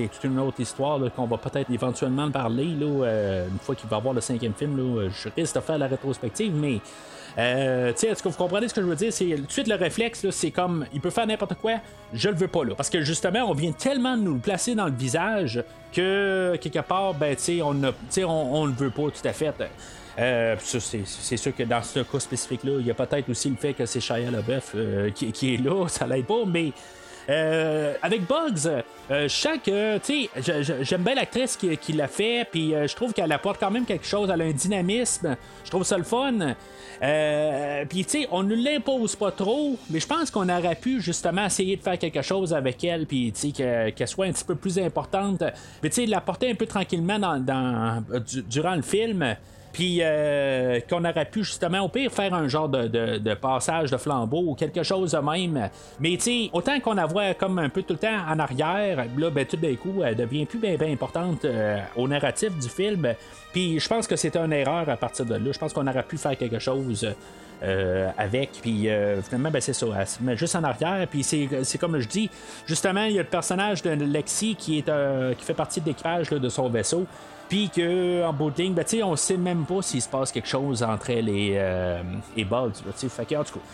toute 0.08 0.24
une 0.24 0.40
autre 0.40 0.60
histoire 0.60 1.00
qu'on 1.16 1.28
va 1.28 1.38
peut-être 1.38 1.70
éventuellement 1.70 2.32
parler 2.32 2.66
là, 2.66 3.06
euh, 3.06 3.48
une 3.48 3.60
fois 3.60 3.76
qu'il 3.76 3.88
va 3.88 3.98
avoir 3.98 4.12
le 4.16 4.22
cinquième 4.22 4.56
film. 4.56 5.08
Je 5.12 5.30
risque 5.30 5.54
de 5.54 5.60
faire 5.60 5.78
la 5.78 5.86
rétrospective, 5.86 6.52
mais 6.52 6.82
euh, 7.38 7.94
est-ce 7.94 8.24
que 8.24 8.30
vous 8.30 8.38
comprenez 8.38 8.70
ce 8.70 8.74
que 8.74 8.82
je 8.82 8.88
veux 8.88 8.96
dire? 8.96 9.14
C'est 9.14 9.36
tout 9.36 9.44
de 9.44 9.52
suite 9.52 9.68
le 9.68 9.76
réflexe, 9.76 10.28
c'est 10.32 10.50
comme 10.50 10.88
il 10.96 11.00
peut 11.00 11.12
faire 11.12 11.28
n'importe 11.28 11.54
quoi, 11.62 11.74
je 12.12 12.28
le 12.30 12.36
veux 12.36 12.48
pas 12.48 12.64
là. 12.64 12.74
Parce 12.74 12.90
que 12.90 13.02
justement, 13.02 13.44
on 13.48 13.54
vient 13.54 13.72
tellement 13.72 14.18
de 14.18 14.24
nous 14.24 14.34
le 14.34 14.40
placer 14.40 14.74
dans 14.74 14.88
le 14.88 14.96
visage 14.96 15.64
que 15.94 16.56
quelque 16.60 16.80
part, 16.80 17.14
ben 17.14 17.36
tu 17.36 17.62
on 17.62 17.76
on, 18.24 18.66
le 18.66 18.74
veut 18.74 18.90
pas 18.90 19.12
tout 19.12 19.28
à 19.28 19.34
fait. 19.34 19.54
Euh, 20.18 20.56
c'est, 20.60 21.38
sûr 21.38 21.56
que 21.56 21.62
dans 21.62 21.84
ce 21.84 22.00
cas 22.00 22.20
spécifique-là, 22.20 22.78
il 22.80 22.88
y 22.88 22.90
a 22.90 22.96
peut-être 22.96 23.30
aussi 23.30 23.48
le 23.48 23.58
fait 23.58 23.74
que 23.74 23.86
c'est 23.86 24.00
Shia 24.00 24.32
LaBeouf 24.32 24.72
euh, 24.74 25.12
qui, 25.12 25.32
qui 25.32 25.54
est 25.54 25.58
là, 25.58 25.88
ça 25.88 26.08
l'aide 26.08 26.26
pas, 26.26 26.46
mais 26.48 26.74
avec 27.28 28.28
Bugs, 28.28 28.68
euh, 29.12 29.28
je 29.28 29.34
sens 29.34 29.58
que, 29.64 29.98
tu 30.00 30.28
sais, 30.42 30.74
j'aime 30.82 31.04
bien 31.04 31.16
l'actrice 31.16 31.58
qui, 31.58 31.94
l'a 31.94 32.08
fait, 32.08 32.48
puis 32.52 32.74
euh, 32.74 32.88
je 32.88 32.96
trouve 32.96 33.14
qu'elle 33.14 33.32
apporte 33.32 33.60
quand 33.60 33.72
même 33.72 33.86
quelque 33.86 34.06
chose, 34.06 34.30
elle 34.34 34.42
a 34.42 34.46
un 34.46 34.52
dynamisme, 34.52 35.36
je 35.64 35.70
trouve 35.70 35.84
ça 35.84 35.98
le 35.98 36.04
fun. 36.04 36.34
Euh, 37.04 37.86
puis, 37.90 38.06
tu 38.06 38.22
sais, 38.22 38.28
on 38.32 38.42
ne 38.44 38.56
l'impose 38.56 39.16
pas 39.16 39.32
trop, 39.32 39.78
mais 39.90 40.00
je 40.00 40.08
pense 40.08 40.32
qu'on 40.32 40.48
aurait 40.50 40.76
pu 40.76 41.02
justement 41.02 41.46
essayer 41.46 41.76
de 41.76 41.82
faire 41.84 42.00
quelque 42.00 42.22
chose 42.22 42.54
avec 42.54 42.84
elle, 42.84 43.06
puis, 43.06 43.32
tu 43.34 43.40
sais, 43.40 43.52
que- 43.52 43.90
qu'elle 43.90 44.08
soit 44.08 44.26
un 44.28 44.32
petit 44.32 44.46
peu 44.46 44.56
plus 44.56 44.80
importante, 44.80 45.44
mais, 45.84 45.90
tu 45.90 45.96
sais, 45.96 46.06
l'apporter 46.06 46.50
un 46.50 46.56
peu 46.56 46.66
tranquillement 46.66 47.20
durant 48.50 48.76
le 48.76 48.82
film. 48.82 49.36
Puis 49.76 49.98
euh, 50.00 50.80
qu'on 50.90 51.04
aurait 51.04 51.26
pu 51.26 51.44
justement 51.44 51.82
au 51.82 51.90
pire 51.90 52.10
faire 52.10 52.34
un 52.34 52.48
genre 52.48 52.70
de, 52.70 53.34
passage 53.34 53.92
de 53.92 53.98
flambeau 53.98 54.42
ou 54.48 54.56
quelque 54.56 54.84
chose 54.84 55.12
de 55.12 55.18
même. 55.18 55.70
Mais 56.00 56.16
tu 56.16 56.50
autant 56.54 56.80
qu'on 56.80 56.94
la 56.94 57.06
voit 57.06 57.34
comme 57.34 57.60
un 57.60 57.68
peu 57.68 57.84
tout 57.84 57.92
le 57.92 58.00
temps 58.00 58.22
en 58.26 58.40
arrière, 58.40 59.06
là, 59.18 59.30
ben, 59.30 59.46
tout 59.46 59.58
d'un 59.58 59.76
coup, 59.76 60.02
elle 60.02 60.16
devient 60.16 60.46
plus 60.46 60.60
bien 60.60 60.78
importante 60.80 61.44
euh, 61.44 61.78
au 61.98 62.08
narratif 62.08 62.58
du 62.58 62.70
film. 62.70 63.16
Puis 63.52 63.78
je 63.78 63.90
pense 63.90 64.08
que 64.08 64.16
c'était 64.16 64.40
une 64.40 64.54
erreur 64.54 64.88
à 64.88 64.96
partir 64.96 65.26
de 65.26 65.36
là. 65.36 65.52
Je 65.52 65.60
pense 65.60 65.74
qu'on 65.74 65.88
aurait 65.88 66.04
pu 66.04 66.18
faire 66.18 66.38
quelque 66.38 66.60
chose. 66.60 67.06
euh, 67.64 68.12
avec, 68.18 68.52
puis 68.62 68.90
euh, 68.90 69.22
finalement, 69.22 69.50
ben, 69.50 69.62
c'est 69.62 69.74
ça, 69.74 69.88
elle 69.98 70.08
se 70.08 70.22
met 70.22 70.38
juste 70.38 70.56
en 70.56 70.64
arrière, 70.64 71.08
puis 71.10 71.24
c'est, 71.24 71.78
comme 71.80 72.00
je 72.00 72.08
dis, 72.08 72.30
justement, 72.66 73.04
il 73.06 73.14
y 73.14 73.20
a 73.20 73.24
le 73.24 73.30
personnage 73.30 73.82
de 73.82 73.92
Lexi 73.92 74.56
qui, 74.56 74.80
est, 74.80 74.90
qui 75.38 75.46
fait 75.46 75.54
partie 75.54 75.80
de 75.80 75.86
l'équipage 75.86 76.30
de 76.30 76.50
son 76.50 76.68
vaisseau, 76.70 77.06
puis 77.50 77.70
que 77.70 78.24
en 78.24 78.34
bout 78.34 78.52
de 78.52 78.62
ligne, 78.62 78.74
ben, 78.74 78.84
tu 78.84 78.98
sais, 78.98 79.04
on 79.04 79.16
sait 79.16 79.38
même 79.38 79.66
pas 79.66 79.82
s'il 79.82 80.02
se 80.02 80.10
passe 80.10 80.32
quelque 80.32 80.48
chose 80.48 80.84
entre 80.84 81.10
elle 81.10 81.30
et, 81.30 81.54
euh, 81.58 82.02
et 82.36 82.46
sais. 82.96 83.10
fait 83.10 83.26
que, 83.26 83.36
en 83.36 83.44
tout 83.44 83.54
cas. 83.56 83.66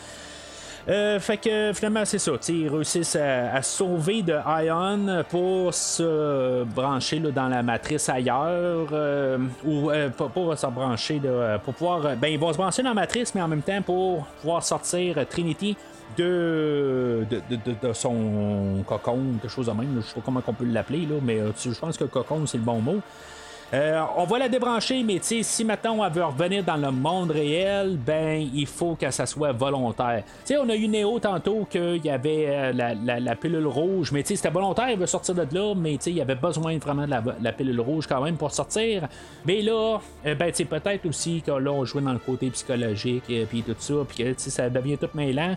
Euh, 0.90 1.20
fait 1.20 1.38
que 1.38 1.72
finalement, 1.76 2.04
c'est 2.06 2.18
ça. 2.18 2.32
Ils 2.50 2.68
réussissent 2.68 3.16
à, 3.16 3.54
à 3.54 3.62
sauver 3.62 4.24
de 4.24 4.34
Ion 4.66 5.24
pour 5.30 5.72
se 5.76 6.64
brancher 6.64 7.20
là, 7.20 7.30
dans 7.30 7.48
la 7.50 7.62
matrice 7.62 8.10
ailleurs. 8.10 8.88
euh, 8.92 9.38
ou 9.64 9.92
euh, 9.92 10.10
pour 10.10 10.58
se 10.58 10.68
brancher, 10.68 11.22
pour 11.64 11.76
pouvoir. 11.76 12.06
euh, 12.08 12.16
Ben, 12.16 12.30
ils 12.30 12.40
vont 12.40 12.52
se 12.52 12.58
brancher 12.58 12.82
dans 12.82 12.90
la 12.90 12.96
matrice, 12.96 13.36
mais 13.36 13.42
en 13.44 13.48
même 13.48 13.62
temps 13.62 13.82
pour 13.84 14.26
pouvoir 14.42 14.64
sortir 14.64 15.18
Trinity 15.30 15.78
de, 16.18 17.26
de, 17.30 17.42
de, 17.56 17.88
de- 17.88 17.94
son 17.94 18.84
cocon, 18.86 19.20
quelque 19.42 19.52
chose 19.52 19.68
de 19.68 19.72
même. 19.72 20.02
Je 20.02 20.08
sais 20.08 20.16
pas 20.16 20.22
comment 20.26 20.42
on 20.46 20.54
peut 20.54 20.66
l'appeler, 20.66 21.06
là, 21.06 21.16
mais 21.22 21.40
je 21.64 21.80
pense 21.80 21.96
que 21.96 22.06
cocon, 22.06 22.46
c'est 22.48 22.58
le 22.58 22.64
bon 22.64 22.82
mot. 22.82 22.98
Euh, 23.74 24.02
on 24.18 24.26
va 24.26 24.38
la 24.38 24.50
débrancher, 24.50 25.02
mais 25.02 25.20
si 25.22 25.64
maintenant 25.64 26.04
elle 26.06 26.12
veut 26.12 26.26
revenir 26.26 26.62
dans 26.62 26.76
le 26.76 26.92
monde 26.92 27.32
réel, 27.32 27.98
ben 28.06 28.46
il 28.54 28.68
faut 28.68 28.96
que 28.96 29.10
ça 29.12 29.26
soit 29.26 29.54
volontaire. 29.54 30.24
Tu 30.46 30.54
sais, 30.54 30.58
on 30.58 30.68
a 30.68 30.76
eu 30.76 30.90
Néo 30.90 31.20
tantôt 31.20 31.66
qu'il 31.70 32.04
y 32.04 32.10
avait 32.10 32.48
euh, 32.50 32.74
la, 32.74 32.94
la- 32.94 33.36
pilule 33.38 33.66
rouge, 33.68 34.12
mais 34.12 34.24
c'était 34.26 34.50
volontaire, 34.50 34.90
il 34.90 34.98
veut 34.98 35.06
sortir 35.06 35.36
de 35.36 35.48
là, 35.56 35.74
mais 35.74 35.94
il 35.96 36.14
y 36.16 36.22
avait 36.22 36.36
besoin 36.36 36.78
vraiment 36.80 37.06
de 37.06 37.12
la, 37.12 37.24
la 37.42 37.52
pilule 37.54 37.80
rouge 37.80 38.08
quand 38.08 38.22
même 38.22 38.36
pour 38.36 38.52
sortir. 38.52 39.08
Mais 39.46 39.62
là, 39.62 40.00
euh, 40.26 40.36
ben 40.36 40.52
peut-être 40.52 41.06
aussi 41.06 41.42
que 41.42 41.52
là, 41.52 41.72
on 41.72 41.86
jouait 41.86 42.02
dans 42.02 42.12
le 42.14 42.20
côté 42.20 42.50
psychologique 42.50 43.24
et 43.30 43.46
puis 43.46 43.64
tout 43.64 43.76
ça, 43.80 43.94
puis 44.08 44.26
ça 44.38 44.70
devient 44.70 44.98
tout 44.98 45.08
mêlant. 45.14 45.56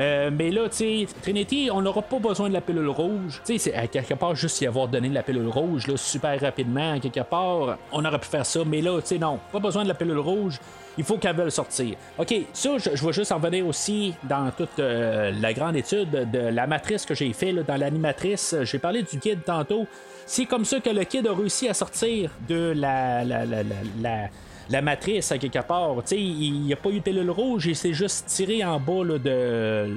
Euh, 0.00 0.30
mais 0.32 0.50
là, 0.50 0.68
tu 0.68 0.76
sais, 0.76 1.06
Trinity, 1.22 1.70
on 1.72 1.82
n'aura 1.82 2.02
pas 2.02 2.18
besoin 2.18 2.48
de 2.48 2.54
la 2.54 2.60
pilule 2.60 2.88
rouge. 2.88 3.42
Tu 3.44 3.58
sais, 3.58 3.74
à 3.74 3.86
quelque 3.88 4.14
part 4.14 4.34
juste 4.34 4.60
y 4.60 4.66
avoir 4.66 4.86
donné 4.86 5.08
la 5.08 5.22
pilule 5.22 5.48
rouge, 5.48 5.86
là, 5.86 5.96
super 5.96 6.40
rapidement, 6.40 6.94
à 6.94 7.00
quelque 7.00 7.20
part, 7.20 7.78
on 7.90 8.04
aurait 8.04 8.18
pu 8.18 8.28
faire 8.28 8.46
ça. 8.46 8.60
Mais 8.64 8.80
là, 8.80 9.00
tu 9.00 9.08
sais, 9.08 9.18
non, 9.18 9.40
pas 9.50 9.58
besoin 9.58 9.82
de 9.82 9.88
la 9.88 9.94
pilule 9.94 10.18
rouge. 10.18 10.60
Il 10.96 11.04
faut 11.04 11.16
qu'elle 11.16 11.36
veuille 11.36 11.50
sortir. 11.50 11.96
OK, 12.18 12.34
ça, 12.52 12.76
je, 12.78 12.90
je 12.94 13.06
vais 13.06 13.12
juste 13.12 13.30
en 13.30 13.36
revenir 13.36 13.66
aussi 13.66 14.14
dans 14.24 14.50
toute 14.50 14.78
euh, 14.80 15.32
la 15.40 15.52
grande 15.52 15.76
étude 15.76 16.10
de 16.10 16.38
la 16.38 16.66
matrice 16.66 17.06
que 17.06 17.14
j'ai 17.14 17.32
fait, 17.32 17.52
là, 17.52 17.62
dans 17.62 17.76
l'animatrice. 17.76 18.56
J'ai 18.62 18.78
parlé 18.78 19.02
du 19.02 19.16
guide 19.16 19.44
tantôt. 19.44 19.86
C'est 20.26 20.44
comme 20.44 20.64
ça 20.64 20.78
que 20.80 20.90
le 20.90 21.04
kid 21.04 21.26
a 21.26 21.32
réussi 21.32 21.68
à 21.68 21.74
sortir 21.74 22.30
de 22.48 22.72
la, 22.76 23.24
la, 23.24 23.44
la, 23.46 24.28
la- 24.70 24.82
matrice 24.82 25.32
à 25.32 25.38
quelque 25.38 25.58
part. 25.66 25.96
Il 26.10 26.62
n'y 26.62 26.72
a 26.72 26.76
pas 26.76 26.90
eu 26.90 27.00
de 27.00 27.30
rouge, 27.30 27.66
il 27.66 27.76
s'est 27.76 27.92
juste 27.92 28.26
tiré 28.26 28.64
en 28.64 28.78
bas 28.78 29.04
de, 29.04 29.88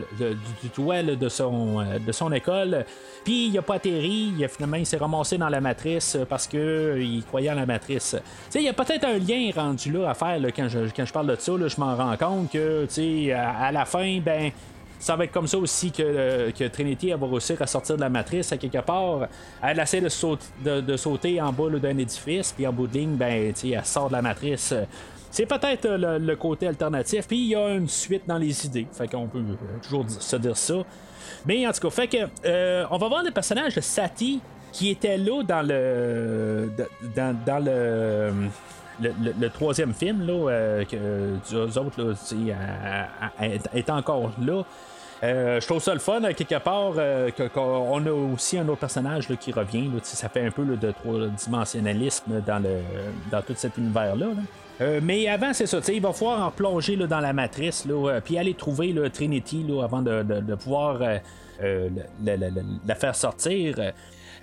du, 0.62 0.70
toit 0.70 1.04
de, 1.04 1.30
son, 1.30 1.80
euh, 1.80 2.00
de 2.00 2.12
son 2.12 2.32
école. 2.32 2.86
Puis 3.24 3.48
il 3.48 3.54
n'a 3.54 3.62
pas 3.62 3.76
atterri, 3.76 4.34
finalement 4.50 4.78
il 4.78 4.86
s'est 4.86 4.98
ramassé 4.98 5.38
dans 5.38 5.50
la 5.50 5.62
matrice 5.62 6.18
parce 6.28 6.48
qu'il 6.48 7.24
croyait 7.28 7.52
en 7.52 7.56
la 7.56 7.66
matrice. 7.66 8.16
Tu 8.18 8.52
sais, 8.52 8.60
il 8.60 8.66
y 8.66 8.70
a 8.70 8.74
peut-être 8.74 9.06
un 9.06 9.18
lien 9.18 9.52
rendu 9.56 9.92
là 9.92 10.10
à 10.10 10.14
faire 10.14 10.40
quand, 10.56 10.68
je, 10.68 11.12
parle 11.12 11.28
de 11.28 11.36
ça, 11.36 11.54
je 11.68 11.80
m'en 11.80 11.96
rends 11.96 12.18
compte 12.18 12.52
que 12.52 12.88
à, 13.32 13.68
à 13.68 13.72
la 13.72 13.86
fin, 13.86 14.20
ben. 14.20 14.52
Ça 15.02 15.16
va 15.16 15.26
être 15.26 15.32
comme 15.32 15.48
ça 15.48 15.58
aussi 15.58 15.92
que, 15.92 16.04
euh, 16.04 16.52
que 16.52 16.68
Trinity 16.68 17.12
va 17.12 17.28
réussir 17.28 17.62
à 17.62 17.68
sortir 17.68 17.96
de 17.96 18.02
la 18.02 18.10
matrice 18.10 18.52
à 18.52 18.58
quelque 18.58 18.82
part. 18.82 19.28
Elle 19.62 19.80
essaie 19.80 20.00
de 20.00 20.10
sauter, 20.10 20.46
de, 20.64 20.98
sauter 20.98 21.42
en 21.42 21.52
bas 21.52 21.70
d'un 21.70 21.98
édifice, 21.98 22.54
puis 22.54 22.66
en 22.68 22.72
bout 22.72 22.88
de 22.88 22.94
ligne, 22.94 23.16
ben, 23.16 23.54
elle 23.64 23.86
sort 23.86 24.08
de 24.08 24.14
la 24.14 24.22
matrice. 24.22 24.74
C'est 25.32 25.46
peut-être 25.46 25.86
euh, 25.86 26.20
le, 26.20 26.36
côté 26.36 26.68
alternatif, 26.68 27.26
puis 27.28 27.38
il 27.38 27.48
y 27.48 27.56
a 27.56 27.70
une 27.70 27.88
suite 27.88 28.24
dans 28.28 28.38
les 28.38 28.66
idées. 28.66 28.86
Fait 28.92 29.08
qu'on 29.08 29.28
peut 29.28 29.40
euh, 29.40 29.80
toujours 29.82 30.06
se 30.08 30.36
dire 30.36 30.58
ça. 30.58 30.84
Mais 31.46 31.66
en 31.66 31.72
tout 31.72 31.80
cas, 31.82 31.90
fait 31.90 32.08
que 32.08 32.18
euh, 32.46 32.86
on 32.92 32.98
va 32.98 33.08
voir 33.08 33.24
le 33.24 33.32
personnage 33.32 33.76
de 33.76 33.82
Sati 33.82 34.42
qui 34.74 34.90
était 34.90 35.18
là 35.18 35.42
dans 35.44 35.66
le 35.66 36.70
dans, 37.16 37.64
le, 37.64 38.32
le, 39.02 39.50
troisième 39.50 39.94
film 39.94 40.26
là, 40.26 40.34
euh, 40.34 40.86
que 40.86 41.36
les 41.52 41.78
autres 41.78 42.02
là, 42.02 43.08
est 43.74 43.90
encore 43.90 44.32
là. 44.42 44.64
Euh, 45.24 45.62
je 45.62 45.68
trouve 45.68 45.82
ça 45.82 45.94
le 45.94 46.00
fun, 46.00 46.24
à 46.24 46.34
quelque 46.34 46.58
part, 46.58 46.94
euh, 46.98 47.30
qu'on 47.54 48.06
a 48.06 48.12
aussi 48.12 48.58
un 48.58 48.68
autre 48.70 48.80
personnage 48.80 49.30
là, 49.30 49.36
qui 49.36 49.52
revient. 49.52 49.84
là, 49.94 50.00
ça 50.02 50.30
fait 50.30 50.44
un 50.46 50.50
peu 50.52 50.64
là, 50.64 50.76
de 50.76 50.92
trois-dimensionnalisme 50.92 52.42
dans, 52.46 52.60
le, 52.60 52.78
dans 53.32 53.42
tout 53.42 53.54
cet 53.56 53.78
univers-là. 53.78 54.26
là. 54.28 54.34
Euh, 54.82 55.00
mais 55.04 55.28
avant, 55.28 55.54
c'est 55.54 55.68
ça, 55.68 55.78
il 55.90 56.02
va 56.02 56.12
falloir 56.12 56.48
en 56.48 56.50
plonger 56.50 56.96
dans 56.98 57.20
la 57.20 57.34
matrice, 57.34 57.86
euh, 57.88 58.20
puis 58.24 58.38
aller 58.40 58.56
trouver 58.56 58.94
là, 58.94 59.10
Trinity 59.12 59.64
avant 59.84 60.02
de, 60.02 60.24
de- 60.24 60.40
de 60.40 60.56
pouvoir 60.56 60.98
euh, 61.02 61.18
euh, 61.62 61.90
la, 62.24 62.38
la- 62.38 62.50
la- 62.50 62.62
la 62.88 62.96
faire 62.96 63.16
sortir. 63.16 63.76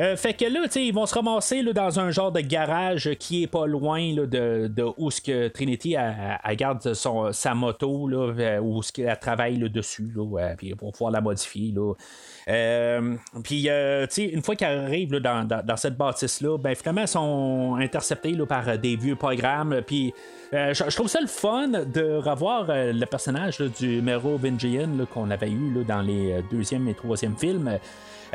Euh, 0.01 0.17
fait 0.17 0.33
que 0.35 0.45
là, 0.45 0.61
ils 0.77 0.95
vont 0.95 1.07
se 1.07 1.15
ramasser 1.15 1.63
là, 1.63 1.73
dans 1.73 1.99
un 1.99 2.11
genre 2.11 2.31
de 2.31 2.41
garage 2.41 3.11
qui 3.19 3.43
est 3.43 3.47
pas 3.49 3.67
loin 3.67 4.01
là, 4.15 4.27
de, 4.27 4.71
où 4.97 5.11
ce 5.11 5.21
que 5.21 5.49
Trinity 5.49 5.95
elle 5.95 6.57
garde 6.57 6.95
son, 6.95 7.33
sa 7.33 7.55
moto, 7.55 8.07
là, 8.07 8.33
euh, 8.39 8.61
où 8.61 8.83
ce 8.83 8.93
qu'elle 8.93 9.19
travaille 9.19 9.59
dessus, 9.59 10.09
puis 10.57 10.75
pour 10.77 10.93
pouvoir 10.93 11.11
la 11.11 11.21
modifier. 11.21 11.75
Euh, 12.49 13.17
puis, 13.43 13.69
euh, 13.69 14.07
une 14.17 14.43
fois 14.43 14.55
qu'elle 14.57 14.79
arrive 14.79 15.11
dans, 15.17 15.47
dans- 15.47 15.65
dans 15.65 15.77
cette 15.77 15.97
bâtisse-là, 15.97 16.59
ben 16.59 16.75
finalement, 16.75 17.03
ils 17.03 17.09
sont 17.09 17.77
interceptés 17.81 18.33
là, 18.33 18.47
par 18.47 18.79
des 18.79 18.97
vieux 18.97 19.17
programmes. 19.17 19.81
Puis, 19.87 20.15
je 20.53 20.95
trouve 20.95 21.09
ça 21.09 21.21
le 21.21 21.27
fun 21.27 21.69
de 21.69 22.17
revoir 22.17 22.67
le 22.69 23.05
personnage 23.05 23.59
du 23.59 24.01
Mero 24.01 24.37
Vengian 24.39 24.89
là, 24.97 25.05
qu'on 25.13 25.31
avait 25.31 25.51
eu 25.51 25.85
dans 25.87 26.01
les 26.03 26.43
deuxième 26.51 26.89
et 26.89 26.95
troisième 26.95 27.37
films. 27.37 27.79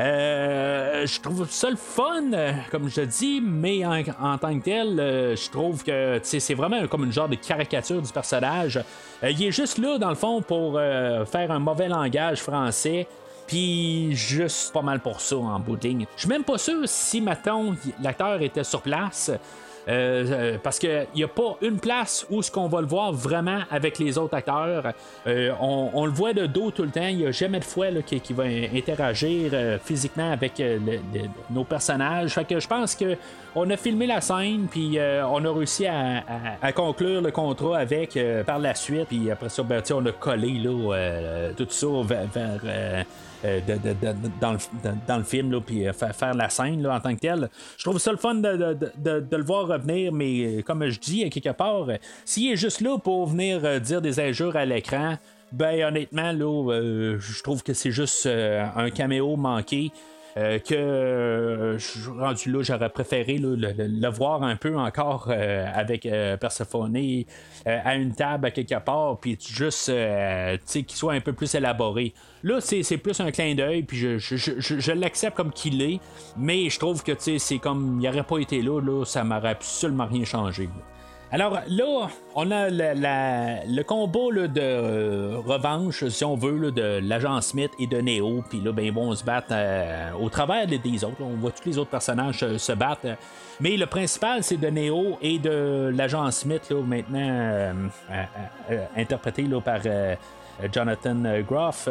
Euh, 0.00 1.06
je 1.06 1.20
trouve 1.20 1.48
ça 1.48 1.70
le 1.70 1.76
fun, 1.76 2.32
euh, 2.32 2.52
comme 2.70 2.88
je 2.88 3.02
dis, 3.02 3.40
mais 3.40 3.84
en, 3.84 4.38
tant 4.38 4.58
que 4.58 4.64
tel, 4.64 4.98
euh, 4.98 5.36
je 5.36 5.50
trouve 5.50 5.84
que 5.84 6.18
c'est 6.22 6.54
vraiment 6.54 6.86
comme 6.88 7.04
une 7.04 7.12
genre 7.12 7.28
de 7.28 7.36
caricature 7.36 8.02
du 8.02 8.12
personnage. 8.12 8.82
Il 9.22 9.42
est 9.42 9.52
juste 9.52 9.78
là, 9.78 9.98
dans 9.98 10.08
le 10.08 10.14
fond, 10.16 10.42
pour 10.42 10.74
faire 10.74 11.50
un 11.50 11.58
mauvais 11.58 11.88
langage 11.88 12.42
français. 12.42 13.06
Puis 13.46 14.14
juste 14.14 14.72
pas 14.72 14.80
mal 14.80 15.00
pour 15.00 15.20
ça 15.20 15.36
en 15.36 15.62
ligne. 15.82 16.06
Je 16.16 16.20
suis 16.20 16.28
même 16.30 16.44
pas 16.44 16.56
sûr 16.56 16.80
si 16.86 17.20
maintenant 17.20 17.74
l'acteur 18.02 18.40
était 18.40 18.64
sur 18.64 18.80
place. 18.80 19.30
Euh, 19.86 20.24
euh, 20.30 20.58
parce 20.62 20.78
qu'il 20.78 21.06
n'y 21.14 21.24
a 21.24 21.28
pas 21.28 21.56
une 21.60 21.78
place 21.78 22.26
où 22.30 22.42
ce 22.42 22.50
qu'on 22.50 22.68
va 22.68 22.80
le 22.80 22.86
voir 22.86 23.12
vraiment 23.12 23.60
avec 23.70 23.98
les 23.98 24.16
autres 24.16 24.34
acteurs. 24.34 24.92
Euh, 25.26 25.52
on, 25.60 26.06
le 26.06 26.12
voit 26.12 26.32
de 26.32 26.46
dos 26.46 26.70
tout 26.70 26.84
le 26.84 26.90
temps. 26.90 27.06
Il 27.06 27.18
n'y 27.18 27.26
a 27.26 27.30
jamais 27.30 27.58
de 27.58 27.64
fois 27.64 27.86
qui, 28.06 28.32
va 28.32 28.44
interagir 28.44 29.52
physiquement 29.82 30.32
avec 30.32 30.62
nos 31.50 31.64
personnages. 31.64 32.32
Fait 32.32 32.44
que 32.44 32.58
je 32.58 32.66
pense 32.66 32.94
que 32.94 33.16
on 33.54 33.68
a 33.70 33.76
filmé 33.76 34.06
la 34.06 34.20
scène, 34.20 34.66
puis 34.70 34.98
on 34.98 35.44
a 35.44 35.52
réussi 35.52 35.86
à, 35.86 36.72
conclure 36.72 37.20
le 37.20 37.30
contrat 37.30 37.78
avec 37.78 38.18
par 38.46 38.58
la 38.58 38.74
suite. 38.74 39.08
Puis 39.08 39.30
après 39.30 39.48
ça, 39.48 39.62
ben, 39.62 39.82
on 39.92 40.06
a 40.06 40.12
collé 40.12 40.58
là, 40.58 41.50
tout 41.56 41.66
ça 41.68 41.86
vers. 42.06 43.04
De- 43.44 44.30
dans, 44.40 45.18
le, 45.18 45.22
film, 45.24 45.60
puis 45.60 45.86
euh, 45.86 45.92
faire, 45.92 46.34
la 46.34 46.48
scène 46.48 46.82
là, 46.82 46.96
en 46.96 47.00
tant 47.00 47.14
que 47.14 47.20
tel. 47.20 47.48
Je 47.76 47.84
trouve 47.84 47.98
ça 47.98 48.10
le 48.10 48.16
fun 48.16 48.36
de, 48.36 48.76
le 49.04 49.44
voir 49.44 49.68
revenir, 49.68 50.12
mais 50.12 50.58
euh, 50.58 50.62
comme 50.62 50.88
je 50.88 50.98
dis, 50.98 51.28
quelque 51.30 51.50
part, 51.50 51.88
euh, 51.88 51.96
s'il 52.24 52.52
est 52.52 52.56
juste 52.56 52.80
là 52.80 52.98
pour 52.98 53.26
venir 53.26 53.60
euh, 53.64 53.78
dire 53.78 54.00
des 54.00 54.20
injures 54.20 54.56
à 54.56 54.64
l'écran, 54.64 55.16
ben 55.52 55.84
honnêtement, 55.84 56.32
là, 56.32 56.72
euh, 56.72 57.18
je 57.20 57.42
trouve 57.42 57.62
que 57.62 57.74
c'est 57.74 57.92
juste 57.92 58.26
euh, 58.26 58.66
un 58.76 58.90
caméo 58.90 59.36
manqué. 59.36 59.92
Euh, 60.36 60.58
que 60.58 60.74
euh, 60.74 61.78
je 61.78 61.86
suis 61.86 62.10
rendu 62.10 62.50
là, 62.50 62.62
j'aurais 62.62 62.88
préféré 62.88 63.38
le, 63.38 64.08
voir 64.08 64.42
un 64.42 64.56
peu 64.56 64.76
encore 64.76 65.28
euh, 65.28 65.66
avec 65.72 66.08
Persephone 66.40 66.96
à 67.66 67.94
une 67.94 68.14
table 68.14 68.46
à 68.46 68.50
quelque 68.50 68.78
part, 68.80 69.18
puis 69.18 69.38
juste 69.40 69.92
qu'il 70.66 70.96
soit 70.96 71.12
un 71.12 71.20
peu 71.20 71.32
plus 71.32 71.54
élaboré. 71.54 72.12
Là, 72.42 72.60
c'est 72.60 72.98
plus 72.98 73.20
un 73.20 73.30
clin 73.30 73.54
d'œil, 73.54 73.82
puis 73.84 73.96
je, 73.98 74.92
l'accepte 74.92 75.36
comme 75.36 75.52
qu'il 75.52 75.80
est, 75.82 76.00
mais 76.36 76.68
je 76.68 76.78
trouve 76.78 77.02
que 77.02 77.12
c'est 77.18 77.58
comme 77.58 78.00
il 78.00 78.06
n'aurait 78.06 78.24
pas 78.24 78.38
été 78.38 78.60
là, 78.60 78.80
là 78.80 79.04
ça 79.04 79.24
m'aurait 79.24 79.50
absolument 79.50 80.06
rien 80.06 80.24
changé. 80.24 80.68
Alors 81.34 81.58
là, 81.66 82.10
on 82.36 82.48
a 82.52 82.70
le 82.70 83.82
combat 83.82 84.20
là, 84.30 84.46
de 84.46 84.60
euh, 84.60 85.38
revanche, 85.44 86.06
si 86.06 86.24
on 86.24 86.36
veut, 86.36 86.70
de 86.70 87.00
l'agent 87.02 87.40
Smith 87.40 87.72
et 87.80 87.88
de 87.88 88.00
Neo. 88.00 88.44
Puis 88.48 88.60
là, 88.60 88.70
ben, 88.70 88.84
ils 88.84 88.92
vont 88.92 89.12
se 89.16 89.24
battre 89.24 89.48
euh, 89.50 90.12
au 90.12 90.28
travers 90.28 90.68
des, 90.68 91.04
autres. 91.04 91.16
On 91.18 91.34
voit 91.40 91.50
tous 91.50 91.68
les 91.68 91.76
autres 91.76 91.90
personnages 91.90 92.44
euh, 92.44 92.56
se 92.56 92.70
battre. 92.70 93.16
Mais 93.58 93.76
le 93.76 93.86
principal, 93.86 94.44
c'est 94.44 94.58
de 94.58 94.68
Neo 94.68 95.18
et 95.20 95.40
de 95.40 95.92
l'agent 95.92 96.30
Smith, 96.30 96.70
maintenant 96.70 97.72
interprété 98.96 99.44
par 99.64 99.80
Jonathan 100.72 101.16
Groff. 101.44 101.88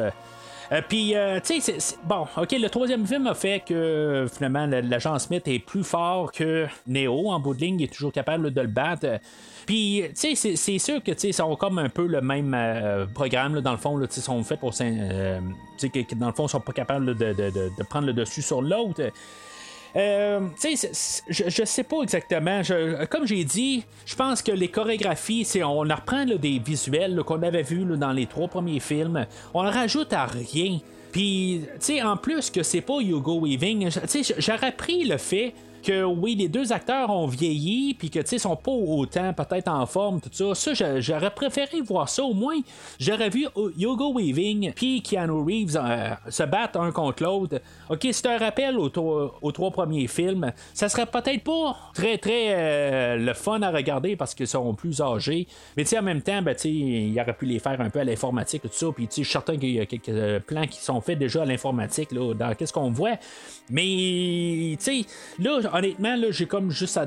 Euh, 0.73 0.81
Puis, 0.87 1.15
euh, 1.15 1.39
tu 1.39 1.61
sais, 1.61 1.75
bon, 2.03 2.25
ok, 2.35 2.51
le 2.53 2.67
troisième 2.67 3.05
film 3.05 3.27
a 3.27 3.35
fait 3.35 3.61
que 3.65 4.25
finalement 4.33 4.65
le- 4.65 4.81
l'agent 4.81 5.19
Smith 5.19 5.47
est 5.47 5.59
plus 5.59 5.83
fort 5.83 6.31
que 6.31 6.65
Neo 6.87 7.29
en 7.29 7.39
bout 7.39 7.53
de 7.53 7.59
ligne, 7.59 7.79
il 7.79 7.83
est 7.83 7.93
toujours 7.93 8.11
capable 8.11 8.51
de 8.51 8.61
le 8.61 8.67
battre. 8.67 9.19
Puis, 9.67 10.03
tu 10.19 10.35
sais, 10.35 10.55
c'est- 10.55 10.79
sûr 10.79 11.01
que, 11.03 11.11
tu 11.11 11.19
sais, 11.19 11.27
ils 11.29 11.33
sont 11.33 11.55
comme 11.55 11.77
un 11.79 11.89
peu 11.89 12.07
le 12.07 12.21
même 12.21 12.53
euh, 12.55 13.05
programme, 13.05 13.55
là, 13.55 13.61
dans 13.61 13.71
le 13.71 13.77
fond, 13.77 13.99
tu 13.99 14.07
sais, 14.09 14.21
sont 14.21 14.43
faits 14.43 14.59
pour. 14.59 14.71
tu 14.71 14.77
sais, 14.77 15.91
dans 16.15 16.27
le 16.27 16.33
fond, 16.33 16.47
ils 16.47 16.49
sont 16.49 16.59
pas 16.59 16.73
capables 16.73 17.05
de- 17.15 17.33
de- 17.33 17.49
de 17.51 17.83
prendre 17.87 18.07
le 18.07 18.13
dessus 18.13 18.41
sur 18.41 18.61
l'autre. 18.61 19.01
Euh, 19.95 20.39
tu 20.59 20.75
sais, 20.75 21.21
je, 21.29 21.43
je 21.49 21.63
sais 21.65 21.83
pas 21.83 22.01
exactement. 22.01 22.63
Je- 22.63 23.05
comme 23.05 23.27
j'ai 23.27 23.43
dit, 23.43 23.83
je 24.05 24.15
pense 24.15 24.41
que 24.41 24.51
les 24.51 24.67
chorégraphies, 24.67 25.45
c'est 25.45 25.63
on 25.63 25.81
en 25.81 25.95
reprend 25.95 26.25
là, 26.25 26.35
des 26.37 26.59
visuels 26.59 27.21
qu'on 27.25 27.41
avait 27.43 27.61
vus 27.63 27.85
dans 27.97 28.11
les 28.11 28.25
trois 28.25 28.47
premiers 28.47 28.79
films. 28.79 29.25
On 29.53 29.63
ne 29.63 29.69
rajoute 29.71 30.11
à 30.13 30.25
rien. 30.25 30.79
Puis, 31.11 31.61
tu 31.75 31.77
sais, 31.79 32.01
en 32.01 32.17
plus 32.17 32.49
que 32.49 32.63
c'est 32.63 32.81
pas 32.81 32.99
Hugo 32.99 33.39
Weaving, 33.41 33.89
tu 34.09 34.23
sais, 34.23 34.35
j'aurais 34.39 34.71
pris 34.71 35.05
le 35.05 35.17
fait 35.17 35.53
que 35.83 36.03
oui, 36.03 36.35
les 36.35 36.47
deux 36.47 36.71
acteurs 36.73 37.09
ont 37.09 37.27
vieilli, 37.27 37.93
puis 37.93 38.09
que 38.09 38.19
tu 38.19 38.27
sais, 38.27 38.37
sont 38.39 38.55
pas 38.55 38.71
autant 38.71 39.33
peut-être 39.33 39.67
en 39.67 39.85
forme, 39.85 40.19
tout 40.21 40.29
ça. 40.31 40.55
Ça, 40.55 40.73
j'a- 40.73 40.99
j'aurais 40.99 41.29
préféré 41.31 41.81
voir 41.81 42.09
ça 42.09 42.23
au 42.23 42.33
moins. 42.33 42.57
J'aurais 42.99 43.29
vu 43.29 43.45
euh, 43.57 43.71
Hugo 43.77 44.13
Weaving 44.15 44.73
puis 44.73 45.01
Keanu 45.01 45.43
Reeves 45.43 45.77
euh, 45.77 46.09
se 46.29 46.43
battre 46.43 46.79
un 46.79 46.91
contre 46.91 47.23
l'autre. 47.23 47.59
Ok, 47.89 48.07
c'est 48.11 48.25
un 48.27 48.37
rappel 48.37 48.77
aux, 48.77 48.89
trois- 48.89 49.71
premiers 49.71 50.07
films. 50.07 50.51
Ça 50.73 50.89
serait 50.89 51.05
peut-être 51.05 51.43
pas 51.43 51.75
très 51.93 52.17
très 52.17 52.53
euh, 52.55 53.17
le 53.17 53.33
fun 53.33 53.61
à 53.61 53.69
regarder 53.71 54.15
parce 54.15 54.33
qu'ils 54.33 54.47
sont 54.47 54.73
plus 54.73 55.01
âgés. 55.01 55.47
Mais 55.77 55.83
tu 55.83 55.89
sais, 55.89 55.99
en 55.99 56.03
même 56.03 56.21
temps, 56.21 56.41
ben, 56.41 56.55
tu 56.55 56.69
il 56.69 57.19
aurait 57.19 57.33
pu 57.33 57.45
les 57.45 57.59
faire 57.59 57.79
un 57.81 57.89
peu 57.89 57.99
à 57.99 58.03
l'informatique, 58.03 58.61
tout 58.63 58.69
ça. 58.71 58.87
Puis 58.95 59.07
tu 59.07 59.15
sais, 59.15 59.21
je 59.23 59.27
suis 59.27 59.33
certain 59.33 59.57
qu'il 59.57 59.71
y 59.71 59.79
a 59.79 59.85
quelques 59.85 60.43
plans 60.45 60.65
qui 60.67 60.79
sont 60.79 61.01
faits 61.01 61.19
déjà 61.19 61.41
à 61.41 61.45
l'informatique, 61.45 62.11
là, 62.11 62.33
dans 62.33 62.53
qu'est-ce 62.55 62.73
qu'on 62.73 62.91
voit. 62.91 63.17
Mais, 63.69 64.75
tu 64.77 65.03
sais, 65.03 65.05
là, 65.39 65.59
honnêtement, 65.73 66.15
j'ai 66.29 66.45
comme 66.45 66.71
juste 66.71 66.99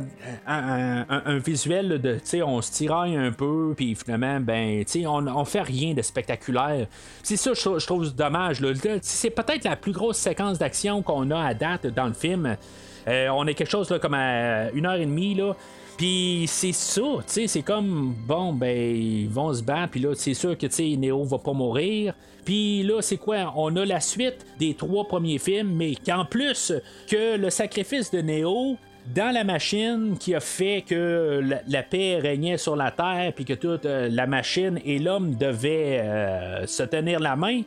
un, 0.47 1.38
visuel 1.38 2.01
de, 2.01 2.14
tu 2.14 2.20
sais, 2.24 2.43
on 2.43 2.60
se 2.60 2.72
tiraille 2.72 3.16
un 3.16 3.32
peu, 3.32 3.72
puis 3.76 3.94
finalement, 3.94 4.40
ben, 4.40 4.84
tu 4.84 5.01
sais, 5.01 5.06
on, 5.06 5.26
on 5.26 5.44
fait 5.44 5.62
rien 5.62 5.94
de 5.94 6.02
spectaculaire. 6.02 6.86
C'est 7.22 7.36
ça, 7.36 7.52
je, 7.55 7.78
je 7.78 7.86
trouve 7.86 8.14
dommage. 8.14 8.60
C'est 9.02 9.30
peut-être 9.30 9.64
la 9.64 9.76
plus 9.76 9.93
grosse 9.93 10.18
séquence 10.18 10.59
d'action 10.59 11.02
qu'on 11.02 11.30
a 11.30 11.40
à 11.40 11.55
date 11.55 11.86
dans 11.86 12.06
le 12.06 12.12
film. 12.12 12.56
Euh, 13.09 13.28
on 13.28 13.47
est 13.47 13.55
quelque 13.55 13.70
chose 13.70 13.88
là, 13.88 13.98
comme 14.01 14.14
à 14.14 14.70
une 14.72 14.84
heure 14.84 14.97
et 14.97 15.06
demie, 15.06 15.34
là. 15.34 15.55
Puis 15.97 16.44
c'est 16.47 16.73
ça, 16.73 17.01
tu 17.01 17.23
sais, 17.27 17.47
c'est 17.47 17.62
comme, 17.62 18.14
bon, 18.27 18.52
ben, 18.52 18.77
ils 18.77 19.28
vont 19.28 19.52
se 19.55 19.62
battre, 19.62 19.93
puis 19.93 20.01
là, 20.01 20.14
c'est 20.14 20.35
sûr 20.35 20.56
que, 20.59 20.66
tu 20.66 20.73
sais, 20.73 20.97
Neo 20.97 21.24
va 21.24 21.39
pas 21.39 21.55
mourir. 21.55 22.14
Puis 22.44 22.82
là, 22.82 23.01
c'est 23.01 23.16
quoi? 23.16 23.52
On 23.56 23.74
a 23.77 23.85
la 23.85 24.01
suite 24.01 24.47
des 24.59 24.74
trois 24.74 25.05
premiers 25.05 25.39
films, 25.39 25.74
mais 25.74 25.94
qu'en 25.94 26.24
plus 26.24 26.73
que 27.09 27.36
le 27.36 27.51
sacrifice 27.51 28.10
de 28.10 28.20
Neo 28.20 28.77
dans 29.14 29.32
la 29.32 29.44
machine 29.44 30.16
qui 30.18 30.35
a 30.35 30.40
fait 30.40 30.85
que 30.86 31.40
la, 31.66 31.82
paix 31.82 32.18
régnait 32.18 32.59
sur 32.59 32.77
la 32.77 32.90
Terre, 32.90 33.32
puis 33.35 33.44
que 33.44 33.55
toute 33.55 33.86
euh, 33.86 34.09
la 34.10 34.27
machine 34.27 34.81
et 34.85 34.98
l'homme 34.98 35.35
devaient 35.35 36.01
euh, 36.02 36.66
se 36.66 36.82
tenir 36.82 37.20
la 37.20 37.36
main. 37.36 37.62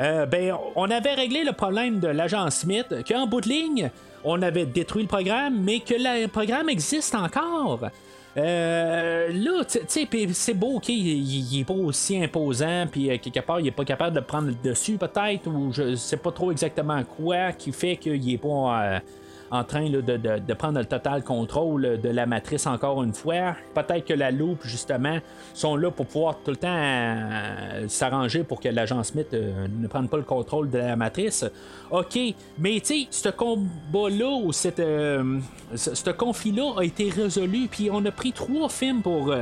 Euh, 0.00 0.26
ben, 0.26 0.54
on 0.76 0.90
avait 0.90 1.14
réglé 1.14 1.44
le 1.44 1.52
problème 1.52 1.98
de 1.98 2.08
l'agent 2.08 2.48
Smith, 2.50 2.86
qu'en 3.08 3.26
bout 3.26 3.40
de 3.40 3.48
ligne, 3.48 3.90
on 4.24 4.40
avait 4.42 4.66
détruit 4.66 5.02
le 5.02 5.08
programme, 5.08 5.60
mais 5.62 5.80
que 5.80 5.94
le 5.94 6.26
programme 6.28 6.68
existe 6.68 7.14
encore. 7.14 7.80
Euh, 8.36 9.28
là, 9.32 9.64
tu 9.64 9.78
sais, 9.88 10.08
c'est 10.32 10.54
beau, 10.54 10.76
ok, 10.76 10.88
il, 10.90 11.52
il 11.52 11.60
est 11.60 11.64
pas 11.64 11.74
aussi 11.74 12.22
imposant, 12.22 12.86
puis 12.90 13.10
euh, 13.10 13.18
quelque 13.18 13.40
part, 13.40 13.58
il 13.58 13.66
est 13.66 13.72
pas 13.72 13.84
capable 13.84 14.14
de 14.14 14.20
prendre 14.20 14.48
le 14.48 14.56
dessus, 14.62 14.96
peut-être, 14.96 15.48
ou 15.48 15.72
je 15.72 15.96
sais 15.96 16.16
pas 16.16 16.30
trop 16.30 16.52
exactement 16.52 17.02
quoi 17.02 17.52
qui 17.52 17.72
fait 17.72 17.96
qu'il 17.96 18.32
est 18.32 18.38
pas. 18.38 19.00
En 19.50 19.64
train 19.64 19.88
de, 19.88 20.54
prendre 20.54 20.78
le 20.78 20.84
total 20.84 21.22
contrôle 21.22 22.00
de 22.00 22.08
la 22.08 22.26
matrice 22.26 22.66
encore 22.66 23.02
une 23.02 23.14
fois. 23.14 23.56
Peut-être 23.74 24.04
que 24.04 24.14
la 24.14 24.30
loupe, 24.30 24.60
justement, 24.64 25.18
sont 25.54 25.76
là 25.76 25.90
pour 25.90 26.06
pouvoir 26.06 26.38
tout 26.44 26.50
le 26.50 26.56
temps 26.56 26.68
euh, 26.68 27.88
s'arranger 27.88 28.44
pour 28.44 28.60
que 28.60 28.68
l'agent 28.68 29.02
Smith 29.02 29.28
euh, 29.32 29.66
ne 29.68 29.86
prenne 29.86 30.08
pas 30.08 30.16
le 30.16 30.22
contrôle 30.22 30.70
de 30.70 30.78
la 30.78 30.96
matrice. 30.96 31.44
OK, 31.90 32.18
mais 32.58 32.80
tu 32.80 32.86
sais, 32.86 33.06
ce 33.10 33.28
combat-là 33.30 34.30
ou 34.42 34.52
cette, 34.52 34.80
euh, 34.80 35.38
ce, 35.74 36.10
conflit-là 36.10 36.74
a 36.78 36.84
été 36.84 37.10
résolu, 37.10 37.68
puis 37.70 37.88
on 37.90 38.04
a 38.04 38.10
pris 38.10 38.32
trois 38.32 38.68
films 38.68 39.02
pour. 39.02 39.34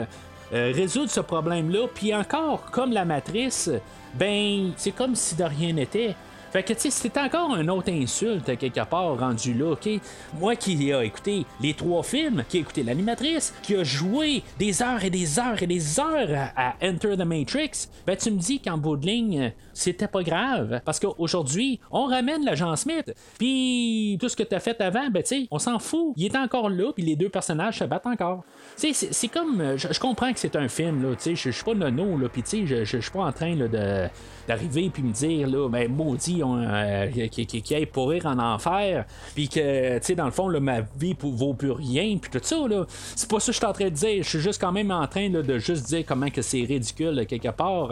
résoudre 0.52 1.10
ce 1.10 1.20
problème-là, 1.20 1.88
puis 1.92 2.14
encore, 2.14 2.70
comme 2.70 2.92
la 2.92 3.04
matrice, 3.04 3.68
ben, 4.14 4.70
c'est 4.76 4.92
comme 4.92 5.16
si 5.16 5.34
de 5.34 5.42
rien 5.42 5.72
n'était. 5.72 6.14
Fait 6.56 6.62
que, 6.62 6.72
tu 6.72 6.80
sais, 6.80 6.90
c'était 6.90 7.20
encore 7.20 7.54
une 7.54 7.68
autre 7.68 7.92
insulte, 7.92 8.56
quelque 8.56 8.82
part, 8.86 9.18
rendu 9.18 9.52
là, 9.52 9.72
OK? 9.72 9.90
Moi 10.40 10.56
qui 10.56 10.90
ai 10.90 11.04
écouté 11.04 11.44
les 11.60 11.74
trois 11.74 12.02
films, 12.02 12.44
qui 12.48 12.56
a 12.56 12.60
écouté 12.60 12.82
l'animatrice, 12.82 13.52
qui 13.62 13.74
a 13.76 13.84
joué 13.84 14.42
des 14.58 14.82
heures 14.82 15.04
et 15.04 15.10
des 15.10 15.38
heures 15.38 15.62
et 15.62 15.66
des 15.66 16.00
heures 16.00 16.50
à, 16.56 16.72
Enter 16.82 17.14
the 17.18 17.26
Matrix, 17.26 17.88
ben, 18.06 18.16
tu 18.16 18.30
me 18.30 18.38
dis 18.38 18.58
qu'en 18.58 18.78
bout 18.78 18.96
de 18.96 19.04
ligne, 19.04 19.52
c'était 19.74 20.08
pas 20.08 20.22
grave. 20.22 20.80
Parce 20.86 20.98
qu'aujourd'hui, 20.98 21.78
on 21.90 22.06
ramène 22.06 22.42
l'agent 22.42 22.74
Smith, 22.76 23.12
puis 23.38 24.16
tout 24.18 24.30
ce 24.30 24.36
que 24.36 24.42
t'as 24.42 24.58
fait 24.58 24.80
avant, 24.80 25.10
ben, 25.10 25.22
tu 25.22 25.42
sais, 25.42 25.48
on 25.50 25.58
s'en 25.58 25.78
fout. 25.78 26.14
Il 26.16 26.24
est 26.24 26.36
encore 26.36 26.70
là, 26.70 26.90
puis 26.94 27.04
les 27.04 27.16
deux 27.16 27.28
personnages 27.28 27.80
se 27.80 27.84
battent 27.84 28.06
encore. 28.06 28.44
Tu 28.80 28.86
sais, 28.88 28.92
c'est- 28.94 29.12
c'est 29.12 29.28
comme. 29.28 29.76
Je, 29.76 30.00
comprends 30.00 30.32
que 30.32 30.38
c'est 30.38 30.56
un 30.56 30.68
film, 30.68 31.02
là, 31.02 31.16
tu 31.16 31.22
sais, 31.22 31.36
je 31.36 31.50
suis 31.50 31.64
pas 31.64 31.74
nono, 31.74 32.16
là, 32.16 32.30
puis 32.30 32.42
tu 32.42 32.66
sais, 32.66 32.86
je 32.86 32.96
suis 32.98 33.10
pas 33.10 33.24
en 33.26 33.32
train 33.32 33.54
là, 33.54 33.68
de 33.68 34.08
d'arriver 34.46 34.90
puis 34.90 35.02
me 35.02 35.12
dire 35.12 35.48
là 35.48 35.68
ben 35.68 35.90
maudit 35.90 36.42
euh, 36.42 37.28
qui, 37.28 37.46
qui, 37.46 37.74
aille 37.74 37.86
pourrir 37.86 38.26
en 38.26 38.38
enfer 38.38 39.04
puis 39.34 39.48
que 39.48 39.98
tu 39.98 40.04
sais 40.04 40.14
dans 40.14 40.24
le 40.26 40.30
fond 40.30 40.48
ma 40.60 40.80
vie 40.98 41.14
pour- 41.14 41.32
vaut 41.32 41.54
plus 41.54 41.72
rien 41.72 42.16
puis 42.18 42.30
tout 42.30 42.40
ça 42.42 42.56
là. 42.68 42.86
C'est 43.14 43.28
pas 43.28 43.40
ça 43.40 43.46
que 43.46 43.52
je 43.52 43.58
suis 43.58 43.66
en 43.66 43.72
train 43.72 43.84
de 43.86 43.90
dire. 43.90 44.22
Je 44.22 44.28
suis 44.28 44.40
juste 44.40 44.60
quand 44.60 44.72
même 44.72 44.90
en 44.90 45.06
train 45.06 45.28
de 45.28 45.58
juste 45.58 45.86
dire 45.86 46.04
comment 46.06 46.30
que 46.30 46.42
c'est 46.42 46.62
ridicule 46.62 47.26
quelque 47.26 47.50
part 47.50 47.90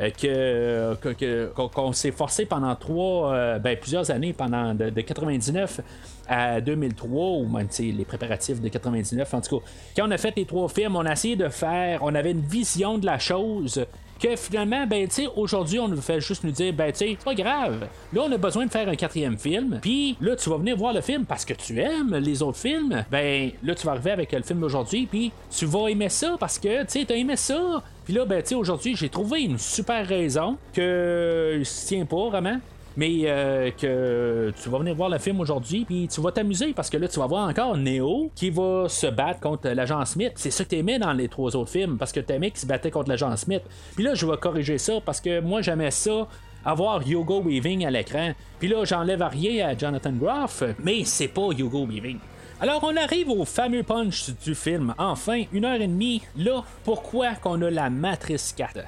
euh, 0.00 0.94
que, 0.94 1.52
qu'on, 1.68 1.92
s'est 1.92 2.12
forcé 2.12 2.46
pendant 2.46 2.74
trois 2.74 3.34
euh, 3.34 3.58
ben, 3.58 3.76
plusieurs 3.76 4.10
années 4.10 4.32
pendant 4.32 4.74
de, 4.74 4.88
de 4.88 5.00
99 5.00 5.80
à 6.26 6.60
2003 6.60 7.10
ou 7.10 7.48
même 7.48 7.68
les 7.78 8.04
préparatifs 8.04 8.60
de 8.60 8.68
99 8.68 9.34
en 9.34 9.40
tout 9.40 9.58
cas. 9.58 9.66
Quand 9.96 10.08
on 10.08 10.10
a 10.10 10.16
fait 10.16 10.34
les 10.36 10.46
trois 10.46 10.68
films 10.68 10.96
on 10.96 11.04
a 11.04 11.12
essayé 11.12 11.36
de 11.36 11.48
faire 11.48 11.98
on 12.02 12.14
avait 12.14 12.30
une 12.30 12.40
vision 12.40 12.98
de 12.98 13.04
la 13.04 13.18
chose 13.18 13.84
que 14.20 14.36
finalement, 14.36 14.86
ben, 14.86 15.08
tu 15.08 15.26
aujourd'hui, 15.36 15.78
on 15.78 15.88
nous 15.88 16.00
fait 16.00 16.20
juste 16.20 16.44
nous 16.44 16.50
dire, 16.50 16.72
ben, 16.72 16.92
tu 16.92 16.98
sais, 16.98 17.16
c'est 17.18 17.24
pas 17.24 17.34
grave. 17.34 17.86
Là, 18.12 18.22
on 18.24 18.32
a 18.32 18.36
besoin 18.36 18.66
de 18.66 18.70
faire 18.70 18.88
un 18.88 18.94
quatrième 18.94 19.38
film. 19.38 19.78
Puis 19.80 20.16
là, 20.20 20.36
tu 20.36 20.50
vas 20.50 20.58
venir 20.58 20.76
voir 20.76 20.92
le 20.92 21.00
film 21.00 21.24
parce 21.24 21.44
que 21.44 21.54
tu 21.54 21.80
aimes 21.80 22.16
les 22.16 22.42
autres 22.42 22.58
films. 22.58 23.04
Ben, 23.10 23.50
là, 23.62 23.74
tu 23.74 23.86
vas 23.86 23.92
arriver 23.92 24.12
avec 24.12 24.32
le 24.32 24.42
film 24.42 24.60
d'aujourd'hui. 24.60 25.06
Puis 25.10 25.32
tu 25.50 25.66
vas 25.66 25.88
aimer 25.88 26.08
ça 26.08 26.36
parce 26.38 26.58
que, 26.58 26.82
tu 26.82 27.00
sais, 27.00 27.04
t'as 27.04 27.16
aimé 27.16 27.36
ça. 27.36 27.82
Puis 28.04 28.14
là, 28.14 28.24
ben, 28.24 28.42
tu 28.42 28.54
aujourd'hui, 28.54 28.94
j'ai 28.96 29.08
trouvé 29.08 29.42
une 29.42 29.58
super 29.58 30.06
raison 30.06 30.56
que 30.74 31.62
je 31.62 31.86
tiens 31.86 32.04
pas 32.04 32.28
vraiment. 32.28 32.58
Mais 32.96 33.22
euh, 33.24 33.70
que 33.70 34.52
tu 34.60 34.68
vas 34.68 34.78
venir 34.78 34.94
voir 34.94 35.08
le 35.08 35.18
film 35.18 35.40
aujourd'hui, 35.40 35.84
puis 35.84 36.08
tu 36.08 36.20
vas 36.20 36.32
t'amuser 36.32 36.72
parce 36.72 36.90
que 36.90 36.96
là, 36.96 37.08
tu 37.08 37.18
vas 37.18 37.26
voir 37.26 37.48
encore 37.48 37.76
Neo 37.76 38.30
qui 38.34 38.50
va 38.50 38.88
se 38.88 39.06
battre 39.06 39.40
contre 39.40 39.68
l'agent 39.68 40.04
Smith. 40.04 40.32
C'est 40.36 40.50
ça 40.50 40.64
que 40.64 40.70
t'aimais 40.70 40.98
dans 40.98 41.12
les 41.12 41.28
trois 41.28 41.54
autres 41.56 41.70
films, 41.70 41.96
parce 41.98 42.12
que 42.12 42.20
t'aimais 42.20 42.50
qu'il 42.50 42.60
se 42.60 42.66
battait 42.66 42.90
contre 42.90 43.08
l'agent 43.08 43.34
Smith. 43.36 43.62
Puis 43.94 44.04
là, 44.04 44.14
je 44.14 44.26
vais 44.26 44.36
corriger 44.36 44.78
ça 44.78 45.00
parce 45.04 45.20
que 45.20 45.40
moi, 45.40 45.62
j'aimais 45.62 45.90
ça 45.90 46.26
avoir 46.64 47.00
Hugo 47.06 47.42
Weaving 47.42 47.86
à 47.86 47.90
l'écran. 47.90 48.32
Puis 48.58 48.68
là, 48.68 48.84
j'enlève 48.84 49.22
rien 49.22 49.68
à 49.68 49.76
Jonathan 49.76 50.12
Groff, 50.12 50.62
mais 50.82 51.04
c'est 51.04 51.28
pas 51.28 51.48
Hugo 51.56 51.86
Weaving. 51.86 52.18
Alors, 52.60 52.84
on 52.84 52.94
arrive 52.94 53.30
au 53.30 53.46
fameux 53.46 53.82
punch 53.82 54.30
du 54.44 54.54
film. 54.54 54.94
Enfin, 54.98 55.44
une 55.52 55.64
heure 55.64 55.80
et 55.80 55.86
demie. 55.86 56.20
Là, 56.36 56.62
pourquoi 56.84 57.34
qu'on 57.36 57.62
a 57.62 57.70
la 57.70 57.88
Matrice 57.88 58.52
4? 58.52 58.80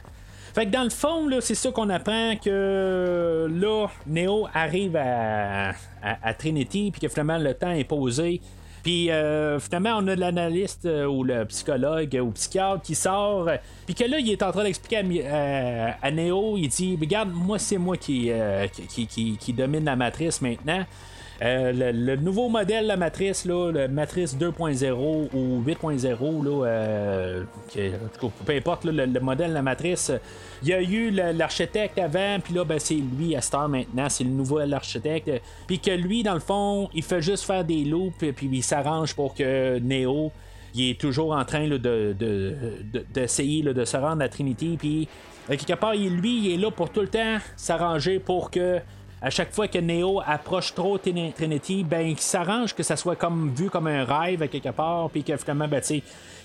Fait 0.54 0.66
que 0.66 0.70
dans 0.70 0.84
le 0.84 0.90
fond, 0.90 1.26
là, 1.28 1.40
c'est 1.40 1.54
ça 1.54 1.70
qu'on 1.70 1.88
apprend 1.88 2.34
que 2.36 3.48
là, 3.50 3.86
Neo 4.06 4.46
arrive 4.52 4.96
à, 4.96 5.70
à- 6.02 6.34
Trinity, 6.34 6.90
puis 6.90 7.00
que 7.00 7.08
finalement 7.08 7.38
le 7.38 7.54
temps 7.54 7.70
est 7.70 7.84
posé. 7.84 8.40
Puis 8.82 9.10
euh, 9.10 9.60
finalement, 9.60 9.98
on 9.98 10.08
a 10.08 10.16
l'analyste 10.16 10.86
euh, 10.86 11.06
ou 11.06 11.22
le 11.22 11.44
psychologue 11.46 12.18
ou 12.20 12.32
psychiatre 12.32 12.82
qui 12.82 12.94
sort, 12.96 13.48
puis 13.86 13.94
que 13.94 14.04
là, 14.04 14.18
il 14.18 14.28
est 14.30 14.42
en 14.42 14.50
train 14.50 14.64
d'expliquer 14.64 14.96
à, 14.98 16.04
euh, 16.04 16.10
Neo, 16.10 16.56
il 16.58 16.68
dit, 16.68 16.98
regarde, 17.00 17.30
moi, 17.32 17.58
c'est 17.60 17.78
moi 17.78 17.96
qui, 17.96 18.30
euh, 18.30 18.66
qui 18.66 19.52
domine 19.52 19.84
la 19.84 19.94
matrice 19.96 20.42
maintenant. 20.42 20.84
Euh, 21.42 21.92
le, 21.92 22.14
nouveau 22.16 22.48
modèle, 22.48 22.86
la 22.86 22.96
matrice, 22.96 23.44
là, 23.44 23.72
le 23.72 23.88
matrice 23.88 24.36
2.0 24.36 25.28
ou 25.34 25.62
8.0, 25.66 26.44
là, 26.44 26.66
euh, 26.66 27.42
peu 28.46 28.52
importe 28.54 28.84
le, 28.84 29.06
le 29.06 29.20
modèle, 29.20 29.52
la 29.52 29.62
matrice, 29.62 30.12
il 30.62 30.68
y 30.68 30.72
a 30.72 30.80
eu 30.80 31.10
l'architecte 31.10 31.98
avant, 31.98 32.38
puis 32.42 32.54
là, 32.54 32.64
ben, 32.64 32.78
c'est 32.78 32.94
lui 33.18 33.34
à 33.34 33.40
Star 33.40 33.68
maintenant, 33.68 34.08
c'est 34.08 34.22
le 34.24 34.30
nouvel 34.30 34.72
architecte. 34.72 35.30
Puis 35.66 35.80
que 35.80 35.90
lui, 35.90 36.22
dans 36.22 36.34
le 36.34 36.40
fond, 36.40 36.88
il 36.94 37.02
fait 37.02 37.22
juste 37.22 37.44
faire 37.44 37.64
des 37.64 37.84
loops, 37.84 38.24
puis 38.36 38.48
il 38.52 38.62
s'arrange 38.62 39.14
pour 39.14 39.34
que 39.34 39.78
Neo 39.80 40.30
il 40.74 40.88
est 40.90 40.98
toujours 41.00 41.32
en 41.32 41.44
train 41.44 41.68
de, 41.68 41.76
de- 41.76 42.16
de- 42.18 43.04
d'essayer 43.12 43.62
là, 43.62 43.74
de 43.74 43.84
se 43.84 43.96
rendre 43.96 44.22
à 44.22 44.28
Trinity. 44.30 44.76
Puis, 44.78 45.06
euh, 45.50 45.56
quelque 45.56 45.78
part, 45.78 45.92
lui, 45.94 46.46
il 46.46 46.54
est 46.54 46.56
là 46.56 46.70
pour 46.70 46.88
tout 46.90 47.02
le 47.02 47.08
temps 47.08 47.36
s'arranger 47.56 48.18
pour 48.18 48.50
que, 48.50 48.78
à 49.22 49.30
chaque 49.30 49.52
fois 49.52 49.68
que 49.68 49.78
Neo 49.78 50.20
approche 50.26 50.74
trop 50.74 50.98
Trin- 50.98 51.30
Trinity, 51.32 51.84
ben, 51.84 52.00
il 52.00 52.18
s'arrange 52.18 52.74
que 52.74 52.82
ça 52.82 52.96
soit 52.96 53.14
comme 53.14 53.52
vu 53.54 53.70
comme 53.70 53.86
un 53.86 54.04
rêve 54.04 54.42
à 54.42 54.48
quelque 54.48 54.70
part. 54.70 55.10
Puis 55.10 55.22
que 55.22 55.36
finalement, 55.36 55.68
ben, 55.68 55.80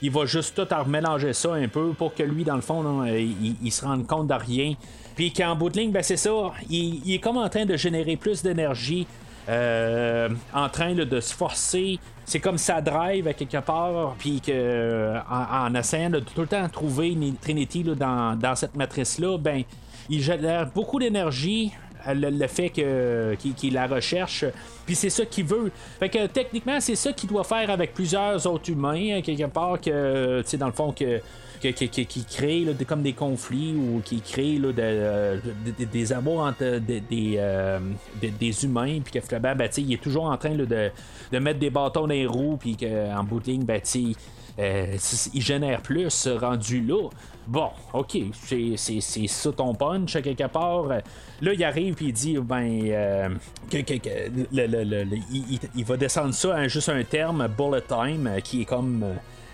il 0.02 0.12
va 0.12 0.26
juste 0.26 0.56
tout 0.56 0.72
en 0.72 0.84
remélanger 0.84 1.34
ça 1.34 1.54
un 1.54 1.68
peu 1.68 1.90
pour 1.94 2.14
que 2.14 2.22
lui, 2.22 2.44
dans 2.44 2.56
le 2.56 2.62
fond, 2.62 3.04
il, 3.06 3.72
se 3.72 3.84
rende 3.84 4.06
compte 4.06 4.28
de 4.28 4.36
rien. 4.36 4.76
Puis 5.16 5.34
qu'en 5.34 5.56
bout 5.56 5.72
de 5.72 5.80
ligne, 5.80 5.92
ben, 5.92 6.04
c'est 6.04 6.18
ça, 6.18 6.52
il, 6.70 7.12
est 7.12 7.20
comme 7.20 7.38
en 7.38 7.50
train 7.50 7.66
de 7.66 7.76
générer 7.76 8.16
plus 8.16 8.44
d'énergie 8.44 9.08
euh, 9.50 10.30
en 10.54 10.70
train 10.70 10.94
de 10.94 11.20
se 11.20 11.34
forcer. 11.34 11.98
C'est 12.26 12.40
comme 12.40 12.60
ça 12.60 12.80
drive 12.82 13.28
à 13.28 13.34
quelque 13.34 13.58
part, 13.58 14.16
puis 14.20 14.40
que 14.40 15.14
en, 15.32 15.74
essayant 15.74 16.10
de 16.12 16.20
tout 16.20 16.42
le 16.42 16.48
temps 16.48 16.68
trouver 16.70 17.18
Trinity 17.42 17.84
dans, 17.84 18.38
dans 18.38 18.56
cette 18.56 18.76
matrice-là, 18.76 19.38
ben 19.38 19.64
il 20.10 20.22
génère 20.22 20.68
beaucoup 20.74 21.00
d'énergie. 21.00 21.72
Euh, 22.08 22.14
Le, 22.14 22.48
fait 22.48 22.70
que 22.70 23.36
qu'il 23.36 23.74
la 23.74 23.88
recherche, 23.88 24.46
puis 24.86 24.96
c'est 24.96 25.10
ça 25.10 25.26
qu'il 25.26 25.46
veut. 25.46 25.72
Fait 26.00 26.10
que 26.10 26.26
techniquement, 26.28 26.80
c'est 26.80 26.96
ça 26.96 27.12
qu'il 27.14 27.30
doit 27.30 27.44
faire 27.44 27.70
avec 27.70 27.94
plusieurs 27.94 28.46
autres 28.48 28.70
humains, 28.70 29.18
hein, 29.18 29.22
quelque 29.22 29.46
part 29.48 29.80
que, 29.82 30.42
tu 30.42 30.50
sais, 30.50 30.58
dans 30.58 30.68
le 30.68 30.74
fond, 30.74 30.92
que 30.92 31.20
que- 31.60 31.70
qui 31.72 32.24
crée 32.24 32.60
là, 32.60 32.72
comme 32.88 33.02
des 33.02 33.14
conflits 33.14 33.74
ou 33.76 34.00
qui 34.06 34.22
crée 34.22 34.60
là, 34.60 34.70
euh, 34.78 35.40
de- 35.66 35.72
de- 35.84 35.90
des 35.90 36.14
amours 36.14 36.42
entre 36.42 36.78
des, 36.80 37.00
des, 37.00 37.34
euh, 37.38 37.80
des- 38.22 38.30
des 38.30 38.64
humains, 38.64 39.00
puis 39.04 39.14
que 39.14 39.22
finalement, 39.26 39.56
ben, 39.56 39.68
il 39.78 39.94
est 39.94 40.02
toujours 40.02 40.26
en 40.26 40.38
train 40.38 40.52
de, 40.54 40.92
mettre 41.40 41.60
des 41.60 41.72
bâtons 41.72 42.02
dans 42.02 42.08
les 42.08 42.28
roues, 42.28 42.58
puis 42.58 42.78
qu'en 42.78 43.24
bout 43.24 43.40
de 43.40 43.46
ligne, 43.48 43.64
ben, 43.66 43.82
euh, 44.60 44.98
il 45.34 45.42
génère 45.42 45.82
plus 45.82 46.28
euh, 46.28 46.38
rendu 46.38 46.82
là. 46.82 47.10
Bon, 47.48 47.70
ok, 47.94 48.18
c'est, 48.34 48.76
ça 49.28 49.52
ton 49.54 49.74
punch 49.74 50.16
à 50.18 50.22
quelque 50.22 50.48
part. 50.48 50.84
Là, 50.88 51.54
il 51.54 51.64
arrive 51.64 51.94
puis 51.96 52.08
il 52.08 52.14
dit 52.14 52.38
ben 52.40 52.82
euh, 52.92 53.30
il, 53.72 55.60
il- 55.76 55.86
va 55.86 55.96
descendre 55.96 56.34
ça 56.34 56.56
à 56.56 56.68
juste 56.68 56.90
un 56.90 57.04
terme 57.04 57.48
bullet 57.48 57.82
time 57.88 58.30
qui 58.44 58.64
est 58.64 58.66
comme 58.66 59.02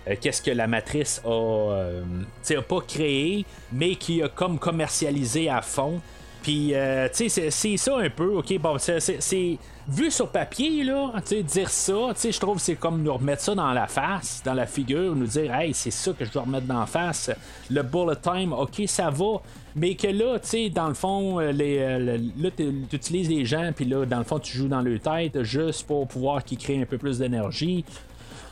euh, 0.08 0.14
qu'est-ce 0.20 0.42
que 0.42 0.50
la 0.50 0.66
matrice 0.66 1.22
a, 1.24 1.28
euh, 1.30 2.02
a 2.50 2.62
pas 2.62 2.80
créé, 2.80 3.44
mais 3.72 3.94
qui 3.94 4.22
a 4.22 4.28
comme 4.28 4.58
commercialisé 4.58 5.48
à 5.48 5.62
fond. 5.62 6.00
Puis, 6.44 6.74
euh, 6.74 7.08
tu 7.08 7.30
sais, 7.30 7.50
c'est- 7.50 7.76
ça 7.78 7.96
un 7.96 8.10
peu, 8.10 8.36
ok, 8.36 8.58
bon, 8.58 8.76
c'est- 8.78 9.58
vu 9.88 10.10
sur 10.10 10.28
papier, 10.28 10.84
là, 10.84 11.10
tu 11.26 11.36
sais, 11.36 11.42
dire 11.42 11.70
ça, 11.70 11.92
tu 12.12 12.20
sais, 12.20 12.32
je 12.32 12.38
trouve 12.38 12.56
que 12.56 12.62
c'est 12.62 12.74
comme 12.74 13.02
nous 13.02 13.14
remettre 13.14 13.40
ça 13.40 13.54
dans 13.54 13.72
la 13.72 13.86
face, 13.86 14.42
dans 14.44 14.52
la 14.52 14.66
figure, 14.66 15.16
nous 15.16 15.26
dire, 15.26 15.54
hey, 15.54 15.72
c'est 15.72 15.90
ça 15.90 16.12
que 16.12 16.22
je 16.26 16.30
dois 16.30 16.42
remettre 16.42 16.66
dans 16.66 16.80
la 16.80 16.86
face. 16.86 17.30
Le 17.70 17.82
bullet 17.82 18.16
time, 18.22 18.52
ok, 18.52 18.82
ça 18.86 19.08
va, 19.08 19.40
mais 19.74 19.94
que 19.94 20.06
là, 20.08 20.38
tu 20.38 20.48
sais, 20.48 20.68
dans 20.68 20.88
le 20.88 20.94
fond, 20.94 21.40
euh, 21.40 21.50
les, 21.50 21.78
euh, 21.78 22.18
là, 22.38 22.50
tu 22.54 22.74
utilises 22.92 23.30
les 23.30 23.46
gens, 23.46 23.70
puis 23.74 23.86
là, 23.86 24.04
dans 24.04 24.18
le 24.18 24.24
fond, 24.24 24.38
tu 24.38 24.54
joues 24.54 24.68
dans 24.68 24.82
leur 24.82 25.00
tête 25.00 25.42
juste 25.44 25.86
pour 25.86 26.06
pouvoir 26.06 26.44
qu'ils 26.44 26.58
créent 26.58 26.82
un 26.82 26.86
peu 26.86 26.98
plus 26.98 27.20
d'énergie. 27.20 27.86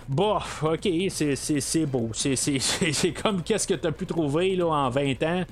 Bof, 0.09 0.63
ok, 0.65 0.89
c'est, 1.11 1.87
beau. 1.87 2.11
C'est 2.15 3.13
comme 3.23 3.43
qu'est-ce 3.43 3.67
que 3.67 3.75
tu 3.75 3.87
as 3.87 3.93
pu 3.93 4.07
trouver 4.07 4.57
là, 4.57 4.67
en 4.67 4.89
20 4.91 5.23
ans. 5.25 5.43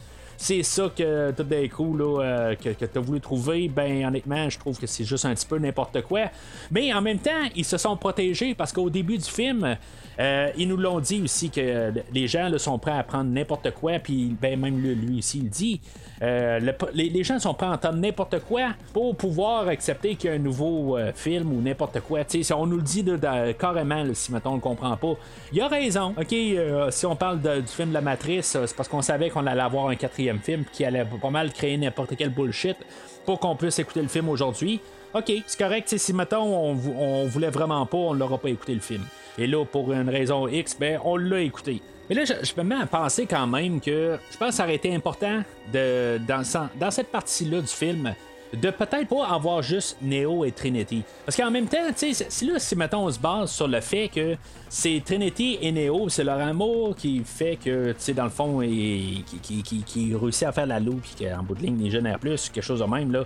C'est 0.40 0.62
ça 0.62 0.90
que 0.96 1.32
tout 1.32 1.42
d'un 1.42 1.68
coup 1.68 1.94
là, 1.94 2.22
euh, 2.22 2.54
que, 2.54 2.70
que 2.70 2.86
tu 2.86 2.98
as 2.98 3.00
voulu 3.00 3.20
trouver, 3.20 3.68
ben 3.68 4.06
honnêtement, 4.06 4.48
je 4.48 4.58
trouve 4.58 4.78
que 4.80 4.86
c'est 4.86 5.04
juste 5.04 5.26
un 5.26 5.34
petit 5.34 5.44
peu 5.44 5.58
n'importe 5.58 6.00
quoi. 6.00 6.30
Mais 6.70 6.94
en 6.94 7.02
même 7.02 7.18
temps, 7.18 7.44
ils 7.54 7.64
se 7.64 7.76
sont 7.76 7.94
protégés 7.94 8.54
parce 8.54 8.72
qu'au 8.72 8.88
début 8.88 9.18
du 9.18 9.30
film, 9.30 9.76
euh, 10.19 10.51
ils 10.57 10.69
nous 10.69 10.77
l'ont 10.77 11.01
dit 11.01 11.23
aussi 11.23 11.51
que 11.51 11.93
les 12.12 12.27
gens 12.27 12.51
sont 12.59 12.78
prêts 12.78 12.93
à 12.99 13.03
prendre 13.03 13.31
n'importe 13.31 13.70
quoi, 13.73 13.99
puis 13.99 14.37
ben, 14.41 14.59
même 14.59 14.78
lui, 14.78 14.95
lui 14.95 15.19
ici 15.19 15.39
il 15.43 15.49
dit. 15.51 15.81
euh, 16.23 16.61
le- 16.61 16.74
les, 16.93 17.24
gens 17.24 17.39
sont 17.39 17.55
prêts 17.55 17.66
à 17.66 17.70
entendre 17.73 17.97
n'importe 17.99 18.41
quoi 18.41 18.70
pour 18.93 19.16
pouvoir 19.16 19.69
accepter 19.69 20.16
qu'il 20.16 20.28
y 20.28 20.32
a 20.32 20.37
un 20.37 20.39
nouveau 20.39 20.99
euh, 20.99 21.12
film 21.15 21.53
ou 21.53 21.61
n'importe 21.62 22.01
quoi. 22.01 22.20
On 22.55 22.66
nous 22.66 22.77
le 22.77 22.82
dit 22.82 23.03
dans- 23.03 23.53
carrément, 23.59 24.05
si 24.12 24.31
maintenant 24.32 24.53
on 24.53 24.57
le 24.57 24.61
comprend 24.61 24.97
pas, 24.97 25.15
il 25.53 25.61
a 25.62 25.69
raison. 25.69 26.15
Ok, 26.20 26.32
euh, 26.32 26.91
si 26.91 27.07
on 27.07 27.16
parle 27.16 27.41
de- 27.41 27.61
du 27.61 27.66
film 27.69 27.89
de 27.91 27.95
la 27.95 28.01
Matrice, 28.03 28.55
euh, 28.57 28.66
c'est 28.66 28.77
parce 28.77 28.89
qu'on 28.89 29.01
savait 29.03 29.31
qu'on 29.31 29.47
allait 29.47 29.61
avoir 29.62 29.89
un 29.89 29.97
quatrième 29.97 30.41
film 30.41 30.65
qui 30.73 30.85
allait 30.85 31.05
pas 31.23 31.31
mal 31.31 31.53
créer 31.53 31.77
n'importe 31.78 32.15
quel 32.19 32.31
bullshit 32.31 32.77
pour 33.24 33.39
qu'on 33.41 33.57
puisse 33.57 33.78
écouter 33.78 34.03
le 34.03 34.09
film 34.09 34.28
aujourd'hui. 34.28 34.81
Ok, 35.12 35.32
c'est 35.47 35.59
correct, 35.59 35.93
si 35.97 36.12
mettons 36.12 36.45
on, 36.45 36.78
on 36.97 37.27
voulait 37.27 37.51
vraiment 37.51 37.85
pas, 37.85 37.97
on 37.99 38.12
l'aura 38.12 38.39
pas 38.39 38.49
écouté 38.49 38.74
le 38.74 38.81
film. 38.81 39.03
Et 39.39 39.47
là, 39.47 39.65
pour 39.65 39.93
une 39.93 40.09
raison 40.09 40.47
X, 40.47 40.77
ben 40.78 41.01
on 41.05 41.16
l'a 41.16 41.41
écouté. 41.41 41.81
Mais 42.09 42.15
là, 42.15 42.24
je, 42.24 42.61
me 42.61 42.62
mets 42.62 42.81
à 42.81 42.87
penser 42.87 43.27
quand 43.27 43.47
même 43.47 43.81
que 43.81 44.19
je 44.31 44.37
pense 44.37 44.49
que 44.51 44.55
ça 44.55 44.65
aurait 44.65 44.77
été 44.77 44.95
important 44.95 45.43
de, 45.73 46.19
dans, 46.28 46.45
ce- 46.45 46.78
dans 46.78 46.91
cette 46.91 47.09
partie-là 47.09 47.61
du 47.61 47.66
film 47.66 48.15
de 48.53 48.70
peut-être 48.70 49.09
pas 49.09 49.27
avoir 49.28 49.62
juste 49.62 49.97
Neo 50.03 50.45
et 50.45 50.51
Trinity. 50.51 51.03
Parce 51.24 51.37
qu'en 51.37 51.51
même 51.51 51.66
temps, 51.66 51.78
tu 51.97 52.12
sais, 52.12 52.27
si 52.28 52.47
là, 52.47 52.59
si 52.59 52.74
mettons 52.74 53.07
on 53.07 53.11
se 53.11 53.19
base 53.19 53.53
sur 53.53 53.69
le 53.69 53.81
fait 53.81 54.09
que 54.09 54.37
c'est 54.69 55.03
Trinity 55.05 55.59
et 55.61 55.70
Neo, 55.70 56.09
c'est 56.09 56.24
leur 56.24 56.41
amour 56.41 56.97
qui 56.97 57.23
fait 57.24 57.57
que, 57.57 57.93
tu 57.93 57.97
sais, 57.99 58.12
dans 58.12 58.24
le 58.24 58.31
fond, 58.31 58.61
et, 58.61 59.24
qui, 59.43 60.15
réussit 60.20 60.45
à 60.45 60.53
faire 60.53 60.66
la 60.66 60.81
loupe, 60.81 61.03
puis 61.03 61.27
qu'en 61.27 61.43
bout 61.43 61.55
de 61.55 61.62
ligne, 61.62 61.78
les 61.82 61.91
génère 61.91 62.19
plus, 62.19 62.49
quelque 62.49 62.65
chose 62.65 62.81
de 62.81 62.85
même, 62.87 63.12
là. 63.12 63.24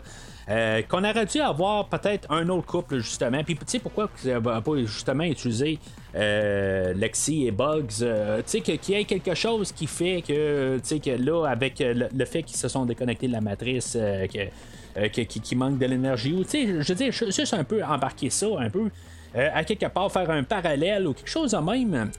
Euh, 0.50 0.82
qu'on 0.82 1.02
aurait 1.04 1.24
dû 1.24 1.40
avoir 1.40 1.86
peut-être 1.86 2.30
un 2.30 2.46
autre 2.50 2.66
couple 2.66 2.98
justement 2.98 3.42
puis 3.42 3.56
tu 3.56 3.64
sais 3.66 3.78
pourquoi 3.78 4.10
euh, 4.26 4.40
ben, 4.40 4.60
pas 4.60 4.76
justement 4.84 5.24
utiliser 5.24 5.78
euh, 6.14 6.92
Lexi 6.92 7.46
et 7.46 7.50
Bugs 7.50 7.86
tu 7.88 8.04
sais 8.44 8.60
qu'il 8.60 8.94
y 8.94 9.00
ait 9.00 9.04
quelque 9.04 9.34
chose 9.34 9.72
qui 9.72 9.86
fait 9.86 10.20
que 10.20 10.76
tu 10.76 10.82
sais 10.84 10.98
que 10.98 11.10
là 11.12 11.46
avec 11.46 11.78
le, 11.80 12.24
fait 12.26 12.42
qu'ils 12.42 12.58
se 12.58 12.68
sont 12.68 12.84
déconnectés 12.84 13.26
de 13.26 13.32
la 13.32 13.40
matrice 13.40 13.94
que, 13.94 15.22
qui, 15.22 15.56
manque 15.56 15.78
de 15.78 15.86
l'énergie 15.86 16.34
ou 16.34 16.44
tu 16.44 16.50
sais 16.50 16.66
je 16.82 16.92
veux 16.92 16.94
dire 16.94 17.10
ju- 17.10 17.32
juste 17.32 17.54
un 17.54 17.64
peu 17.64 17.82
embarquer 17.82 18.28
ça 18.28 18.48
un 18.58 18.68
peu 18.68 18.90
à 19.34 19.64
quelque 19.64 19.86
part 19.86 20.12
faire 20.12 20.30
un 20.30 20.44
parallèle 20.44 21.06
ou 21.06 21.12
quelque 21.12 21.30
chose 21.30 21.52
de 21.52 21.56
même, 21.56 22.10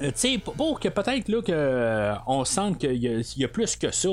pour, 0.44 0.80
que 0.80 0.90
peut-être 0.90 1.30
là 1.30 1.42
que 1.42 1.52
euh, 1.52 2.14
on 2.28 2.44
sente 2.44 2.80
qu'il 2.80 3.24
y 3.38 3.46
a 3.46 3.48
plus 3.48 3.76
que 3.76 3.92
ça. 3.92 4.10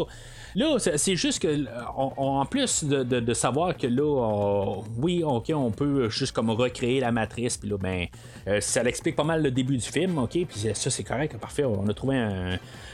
Là, 0.54 0.78
c'est 0.78 1.16
juste 1.16 1.42
que 1.42 1.48
euh, 1.48 1.66
en 1.96 2.44
plus 2.46 2.84
de, 2.84 3.34
savoir 3.34 3.76
que 3.76 3.86
là, 3.86 4.82
oui, 4.98 5.22
ok, 5.24 5.52
on 5.54 5.70
peut 5.70 6.08
juste 6.08 6.32
comme 6.32 6.50
recréer 6.50 7.00
la 7.00 7.12
matrice, 7.12 7.56
puis 7.56 7.70
là, 7.70 7.76
ben, 7.78 8.06
euh, 8.48 8.60
ça 8.60 8.82
l'explique 8.82 9.16
pas 9.16 9.24
mal 9.24 9.42
le 9.42 9.50
début 9.50 9.76
du 9.76 9.86
film, 9.86 10.18
ok, 10.18 10.30
puis 10.46 10.74
ça 10.74 10.90
c'est 10.90 11.04
correct, 11.04 11.36
parfait, 11.38 11.64
on 11.64 11.88
a 11.88 11.94
trouvé 11.94 12.16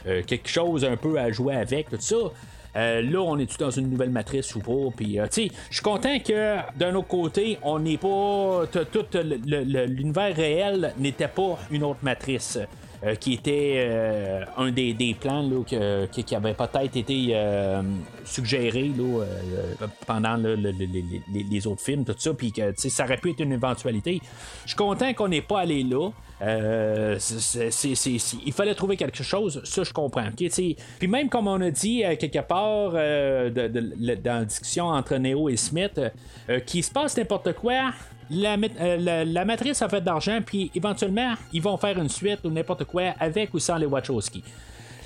euh, 0.06 0.22
quelque 0.26 0.48
chose 0.48 0.84
un 0.84 0.96
peu 0.96 1.18
à 1.18 1.30
jouer 1.30 1.56
avec, 1.56 1.90
tout 1.90 1.96
ça. 2.00 2.16
Là, 2.74 3.18
on 3.20 3.36
est-tu 3.38 3.56
dans 3.56 3.70
une 3.72 3.90
nouvelle 3.90 4.10
matrice 4.10 4.54
ou 4.54 4.60
pas? 4.60 4.94
Puis, 4.96 5.18
euh, 5.18 5.26
tu 5.26 5.50
je 5.68 5.74
suis 5.74 5.82
content 5.82 6.16
que 6.20 6.58
d'un 6.78 6.94
autre 6.94 7.08
côté, 7.08 7.58
on 7.62 7.80
n'est 7.80 7.96
pas. 7.96 8.66
Tout 8.70 9.06
l'univers 9.14 10.36
réel 10.36 10.94
n'était 10.96 11.28
pas 11.28 11.58
une 11.72 11.82
autre 11.82 12.00
matrice. 12.02 12.58
Euh, 13.04 13.14
qui 13.14 13.34
était 13.34 13.74
euh, 13.76 14.44
un 14.56 14.72
des, 14.72 15.16
plans 15.20 15.42
là, 15.42 15.62
que- 15.62 16.06
qui, 16.06 16.34
avait 16.34 16.54
peut-être 16.54 16.96
été 16.96 17.28
euh, 17.30 17.80
suggéré 18.24 18.90
là, 18.98 19.24
pendant 20.04 20.34
les, 20.36 21.66
autres 21.68 21.80
films, 21.80 22.04
tout 22.04 22.16
ça, 22.18 22.34
puis 22.34 22.50
que 22.50 22.72
ça 22.76 23.04
aurait 23.04 23.18
pu 23.18 23.30
être 23.30 23.40
une 23.40 23.52
éventualité. 23.52 24.20
Je 24.64 24.70
suis 24.70 24.76
content 24.76 25.14
qu'on 25.14 25.28
n'ait 25.28 25.42
pas 25.42 25.60
allé 25.60 25.84
là. 25.84 26.10
Il 26.40 27.18
fallait 28.52 28.74
trouver 28.74 28.96
quelque 28.96 29.22
chose, 29.22 29.60
ça 29.64 29.84
je 29.84 29.92
comprends. 29.92 30.30
Puis 30.34 31.08
même 31.08 31.28
comme 31.28 31.46
on 31.46 31.60
a 31.60 31.70
dit 31.70 32.02
quelque 32.18 32.40
part 32.40 32.92
dans 32.92 33.86
la 34.00 34.44
discussion 34.44 34.86
entre 34.86 35.16
Neo 35.18 35.48
et 35.48 35.56
Smith, 35.56 36.00
qu'il 36.66 36.82
se 36.82 36.90
passe 36.90 37.16
n'importe 37.16 37.52
quoi, 37.52 37.92
euh, 38.30 39.24
la- 39.24 39.24
matrice 39.44 39.80
a 39.82 39.88
fait 39.88 40.00
d'argent, 40.00 40.38
puis 40.44 40.70
éventuellement, 40.74 41.34
ils 41.52 41.62
vont 41.62 41.76
faire 41.76 41.98
une 41.98 42.08
suite 42.08 42.40
ou 42.44 42.50
n'importe 42.50 42.84
quoi 42.84 43.14
avec 43.18 43.54
ou 43.54 43.58
sans 43.58 43.76
les 43.76 43.86
Wachowski. 43.86 44.42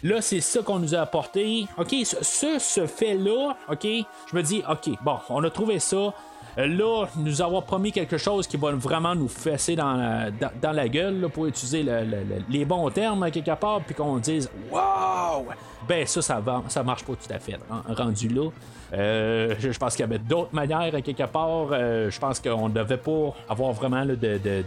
Là, 0.04 0.20
c'est 0.20 0.40
ça 0.40 0.62
qu'on 0.62 0.80
nous 0.80 0.94
a 0.96 0.98
apporté. 0.98 1.66
OK, 1.78 1.94
ce, 2.04 2.58
ce, 2.58 2.86
fait-là, 2.86 3.54
OK, 3.70 3.84
je 3.86 4.36
me 4.36 4.42
dis, 4.42 4.62
OK, 4.68 4.90
bon, 5.04 5.18
on 5.28 5.44
a 5.44 5.50
trouvé 5.50 5.78
ça. 5.78 6.12
Euh, 6.58 6.66
Là, 6.66 7.06
nous 7.16 7.40
avoir 7.40 7.62
promis 7.62 7.92
quelque 7.92 8.18
chose 8.18 8.46
qui 8.46 8.56
va 8.58 8.72
vraiment 8.72 9.14
nous 9.14 9.28
fesser 9.28 9.74
dans 9.76 9.94
la, 9.94 10.30
dans, 10.60 10.72
la 10.72 10.88
gueule, 10.88 11.20
là, 11.20 11.28
pour 11.30 11.46
utiliser 11.46 11.82
le- 11.82 12.00
le- 12.04 12.24
le- 12.24 12.42
les 12.50 12.64
bons 12.66 12.90
termes, 12.90 13.30
quelque 13.30 13.54
part, 13.54 13.80
puis 13.80 13.94
qu'on 13.94 14.16
dise 14.18 14.50
Wow! 14.70 15.46
Ben, 15.88 16.04
ça, 16.06 16.20
ça, 16.20 16.40
va, 16.40 16.62
ça 16.68 16.82
marche 16.82 17.04
pas 17.04 17.12
tout 17.14 17.32
à 17.32 17.38
fait, 17.38 17.58
ren- 17.70 17.94
rendu 17.94 18.28
là. 18.28 18.50
Euh, 18.92 19.54
je, 19.58 19.78
pense 19.78 19.96
qu'il 19.96 20.02
y 20.02 20.08
avait 20.08 20.18
d'autres 20.18 20.54
manières, 20.54 20.94
à 20.94 21.00
quelque 21.00 21.22
part. 21.24 21.68
Euh, 21.72 22.10
je 22.10 22.18
pense 22.18 22.40
qu'on 22.40 22.68
ne 22.68 22.74
devait 22.74 22.98
pas 22.98 23.34
avoir 23.48 23.72
vraiment 23.72 24.04
de, 24.04 24.14
de- 24.14 24.38
de- 24.38 24.64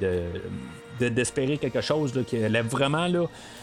de- 1.00 1.10
d'espérer 1.10 1.58
quelque 1.58 1.82
chose 1.82 2.12
qui 2.26 2.44
allait 2.44 2.62
vraiment 2.62 3.08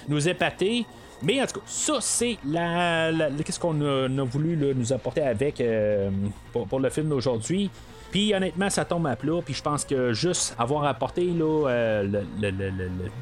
nous 0.08 0.28
épater. 0.28 0.84
Mais 1.22 1.40
en 1.40 1.46
tout 1.46 1.60
cas, 1.60 1.66
ça, 1.66 1.94
c'est 2.00 2.36
la, 2.46 3.10
qu'est-ce 3.44 3.58
qu'on 3.60 3.80
a, 3.80 4.08
voulu 4.24 4.56
nous 4.74 4.92
apporter 4.92 5.22
avec 5.22 5.60
euh, 5.60 6.10
pour, 6.52 6.66
pour 6.66 6.80
le 6.80 6.90
film 6.90 7.08
d'aujourd'hui. 7.08 7.70
Puis 8.12 8.34
honnêtement, 8.34 8.68
ça 8.68 8.84
tombe 8.84 9.06
à 9.06 9.16
plat. 9.16 9.40
Puis 9.44 9.54
je 9.54 9.62
pense 9.62 9.84
que 9.84 10.12
juste 10.12 10.54
avoir 10.58 10.84
apporté 10.84 11.32
euh, 11.40 12.22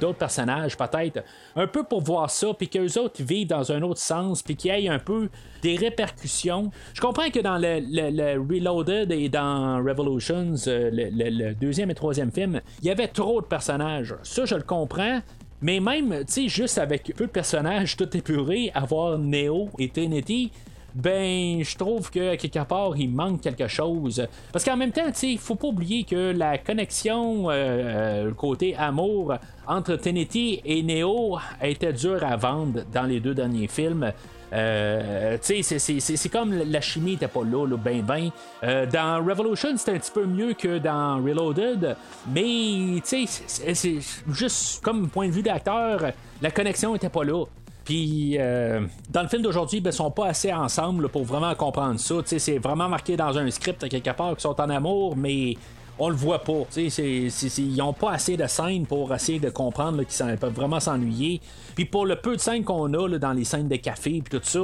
d'autres 0.01 0.19
personnages, 0.19 0.77
peut-être, 0.77 1.23
un 1.55 1.69
peu 1.69 1.85
pour 1.85 2.03
voir 2.03 2.29
ça, 2.29 2.49
puis 2.53 2.69
qu'eux 2.69 2.99
autres 2.99 3.23
vivent 3.23 3.47
dans 3.47 3.71
un 3.71 3.83
autre 3.83 4.01
sens, 4.01 4.43
puis 4.43 4.57
qu'il 4.57 4.75
y 4.75 4.87
ait 4.87 4.89
un 4.89 4.99
peu 4.99 5.29
des 5.63 5.77
répercussions. 5.77 6.71
Je 6.93 7.01
comprends 7.01 7.31
que 7.31 7.39
dans 7.39 7.57
le, 7.57 8.39
Reloaded 8.39 9.13
et 9.13 9.29
dans 9.29 9.77
Revolutions, 9.77 10.55
euh, 10.67 10.91
le 10.93 11.55
deuxième 11.55 11.91
et 11.91 11.95
troisième 11.95 12.33
film, 12.33 12.61
il 12.83 12.89
y 12.89 12.91
avait 12.91 13.09
trop 13.09 13.41
de 13.41 13.47
personnages. 13.47 14.17
Ça, 14.25 14.45
je 14.45 14.57
le 14.57 14.63
comprends. 14.63 15.21
Mais 15.63 15.79
même, 15.79 16.25
tu 16.27 16.33
sais, 16.33 16.49
juste 16.49 16.79
avec 16.79 17.15
peu 17.15 17.27
de 17.27 17.31
personnages 17.31 17.97
tout 17.97 18.17
épurés, 18.17 18.73
avoir 18.75 19.19
Neo 19.19 19.69
et 19.79 19.91
Trinity, 19.91 20.51
ben, 20.95 21.63
je 21.63 21.77
trouve 21.77 22.11
que 22.11 22.35
quelque 22.37 22.65
part, 22.65 22.97
il 22.97 23.09
manque 23.11 23.41
quelque 23.41 23.69
chose. 23.69 24.27
Parce 24.53 24.65
qu'en 24.65 24.77
même 24.77 24.93
temps, 24.93 25.11
il 25.23 25.39
faut 25.39 25.55
pas 25.55 25.69
oublier 25.69 26.05
que 26.05 26.33
la 26.33 26.59
connexion, 26.59 27.51
euh, 27.51 27.53
euh, 27.53 28.25
le 28.27 28.35
côté 28.35 28.75
amour 28.77 29.35
entre 29.67 29.97
Trinity 29.97 30.61
et 30.65 30.83
Neo 30.83 31.39
était 31.63 31.93
dur 31.93 32.23
à 32.25 32.37
vendre 32.37 32.83
dans 32.93 33.05
les 33.05 33.21
deux 33.21 33.35
derniers 33.35 33.69
films. 33.69 34.13
Euh, 34.53 35.37
c'est- 35.41 36.29
comme 36.29 36.53
la 36.53 36.81
chimie 36.81 37.13
était 37.13 37.29
pas 37.29 37.45
là, 37.45 37.67
là 37.69 37.77
ben 37.77 38.03
ben. 38.03 38.31
Euh, 38.65 38.85
dans 38.87 39.25
Revolution, 39.25 39.69
c'était 39.77 39.93
un 39.93 39.99
petit 39.99 40.11
peu 40.11 40.27
mieux 40.27 40.55
que 40.55 40.79
dans 40.79 41.23
Reloaded, 41.23 41.97
mais 42.35 43.01
c'est- 43.05 44.01
juste 44.33 44.83
comme 44.83 45.09
point 45.09 45.29
de 45.29 45.33
vue 45.33 45.43
d'acteur, 45.43 46.01
la 46.43 46.51
connexion 46.51 46.97
était 46.97 47.09
pas 47.09 47.23
là. 47.23 47.45
Euh, 47.93 48.87
dans 49.11 49.23
le 49.23 49.29
film 49.29 49.43
d'aujourd'hui, 49.43 49.81
ben, 49.81 49.91
ils 49.91 49.97
sont 49.97 50.11
pas 50.11 50.27
assez 50.27 50.53
ensemble 50.53 51.09
pour 51.09 51.25
vraiment 51.25 51.55
comprendre 51.55 51.99
ça. 51.99 52.15
C'est 52.25 52.59
vraiment 52.59 52.89
marqué 52.89 53.17
dans 53.17 53.37
un 53.37 53.51
script 53.51 53.89
quelque 53.89 54.11
part 54.11 54.31
qu'ils 54.31 54.41
sont 54.41 54.61
en 54.61 54.71
amour, 54.71 55.17
mais 55.17 55.55
on 55.99 56.09
le 56.09 56.17
voit 56.17 56.43
pas. 56.43 56.63
Ils 56.77 57.77
n'ont 57.77 57.93
pas 57.93 58.13
assez 58.13 58.37
de 58.37 58.47
scènes 58.47 58.87
pour 58.87 59.13
essayer 59.15 59.39
de 59.39 59.51
comprendre 59.51 60.03
qu'ils 60.05 60.37
peuvent 60.39 60.55
vraiment 60.55 60.81
s'ennuyer. 60.81 61.41
Puis 61.81 61.87
pour 61.87 62.05
le 62.05 62.17
peu 62.17 62.37
de 62.37 62.41
scènes 62.43 62.63
qu'on 62.63 62.93
a 62.93 63.09
là, 63.09 63.19
dans 63.19 63.33
les 63.33 63.45
scènes 63.45 63.67
de 63.67 63.77
café 63.77 64.21
puis 64.23 64.39
tout 64.39 64.45
ça, 64.45 64.59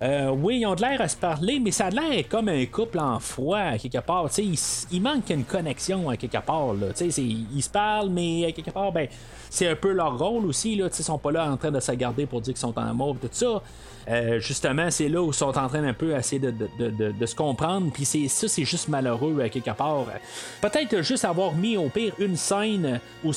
euh, 0.00 0.30
oui, 0.30 0.58
ils 0.60 0.66
ont 0.66 0.76
de 0.76 0.80
l'air 0.80 1.00
à 1.00 1.08
se 1.08 1.16
parler, 1.16 1.58
mais 1.58 1.72
ça 1.72 1.86
a 1.86 1.90
l'air 1.90 2.22
comme 2.28 2.48
un 2.48 2.64
couple 2.66 3.00
en 3.00 3.18
froid 3.18 3.58
à 3.58 3.78
quelque 3.78 3.98
part. 3.98 4.28
Il, 4.38 4.54
il 4.92 5.02
manque 5.02 5.28
une 5.30 5.42
connexion 5.42 6.08
à 6.08 6.16
quelque 6.16 6.38
part. 6.38 6.74
Là. 6.74 6.86
Ils 7.00 7.62
se 7.62 7.68
parlent, 7.68 8.10
mais 8.10 8.46
à 8.46 8.52
quelque 8.52 8.70
part, 8.70 8.92
ben, 8.92 9.08
c'est 9.50 9.66
un 9.68 9.74
peu 9.74 9.90
leur 9.90 10.16
rôle 10.16 10.46
aussi. 10.46 10.76
Là. 10.76 10.88
Tu 10.88 10.94
sais, 10.98 11.02
Ils 11.02 11.06
sont 11.06 11.18
pas 11.18 11.32
là 11.32 11.50
en 11.50 11.56
train 11.56 11.72
de 11.72 11.80
se 11.80 11.90
garder 11.92 12.26
pour 12.26 12.40
dire 12.40 12.54
qu'ils 12.54 12.60
sont 12.60 12.78
en 12.78 12.86
amour 12.90 13.16
tout 13.20 13.28
ça. 13.32 13.60
Euh, 14.08 14.40
justement, 14.40 14.90
c'est 14.90 15.08
là 15.08 15.22
où 15.22 15.28
ils 15.28 15.34
sont 15.34 15.56
en 15.56 15.68
train 15.68 15.84
un 15.84 15.92
peu 15.92 16.16
essayer 16.16 16.40
de, 16.40 16.50
de- 16.50 16.90
de- 16.90 17.12
de- 17.12 17.26
se 17.26 17.36
comprendre. 17.36 17.92
Puis 17.92 18.04
c'est 18.04 18.26
ça, 18.26 18.48
c'est 18.48 18.64
juste 18.64 18.88
malheureux 18.88 19.40
à 19.40 19.48
quelque 19.48 19.70
part. 19.70 20.06
Peut-être 20.60 21.02
juste 21.02 21.24
avoir 21.24 21.54
mis 21.54 21.76
au 21.76 21.88
pire 21.88 22.12
une 22.18 22.34
scène 22.36 23.00
ou 23.24 23.30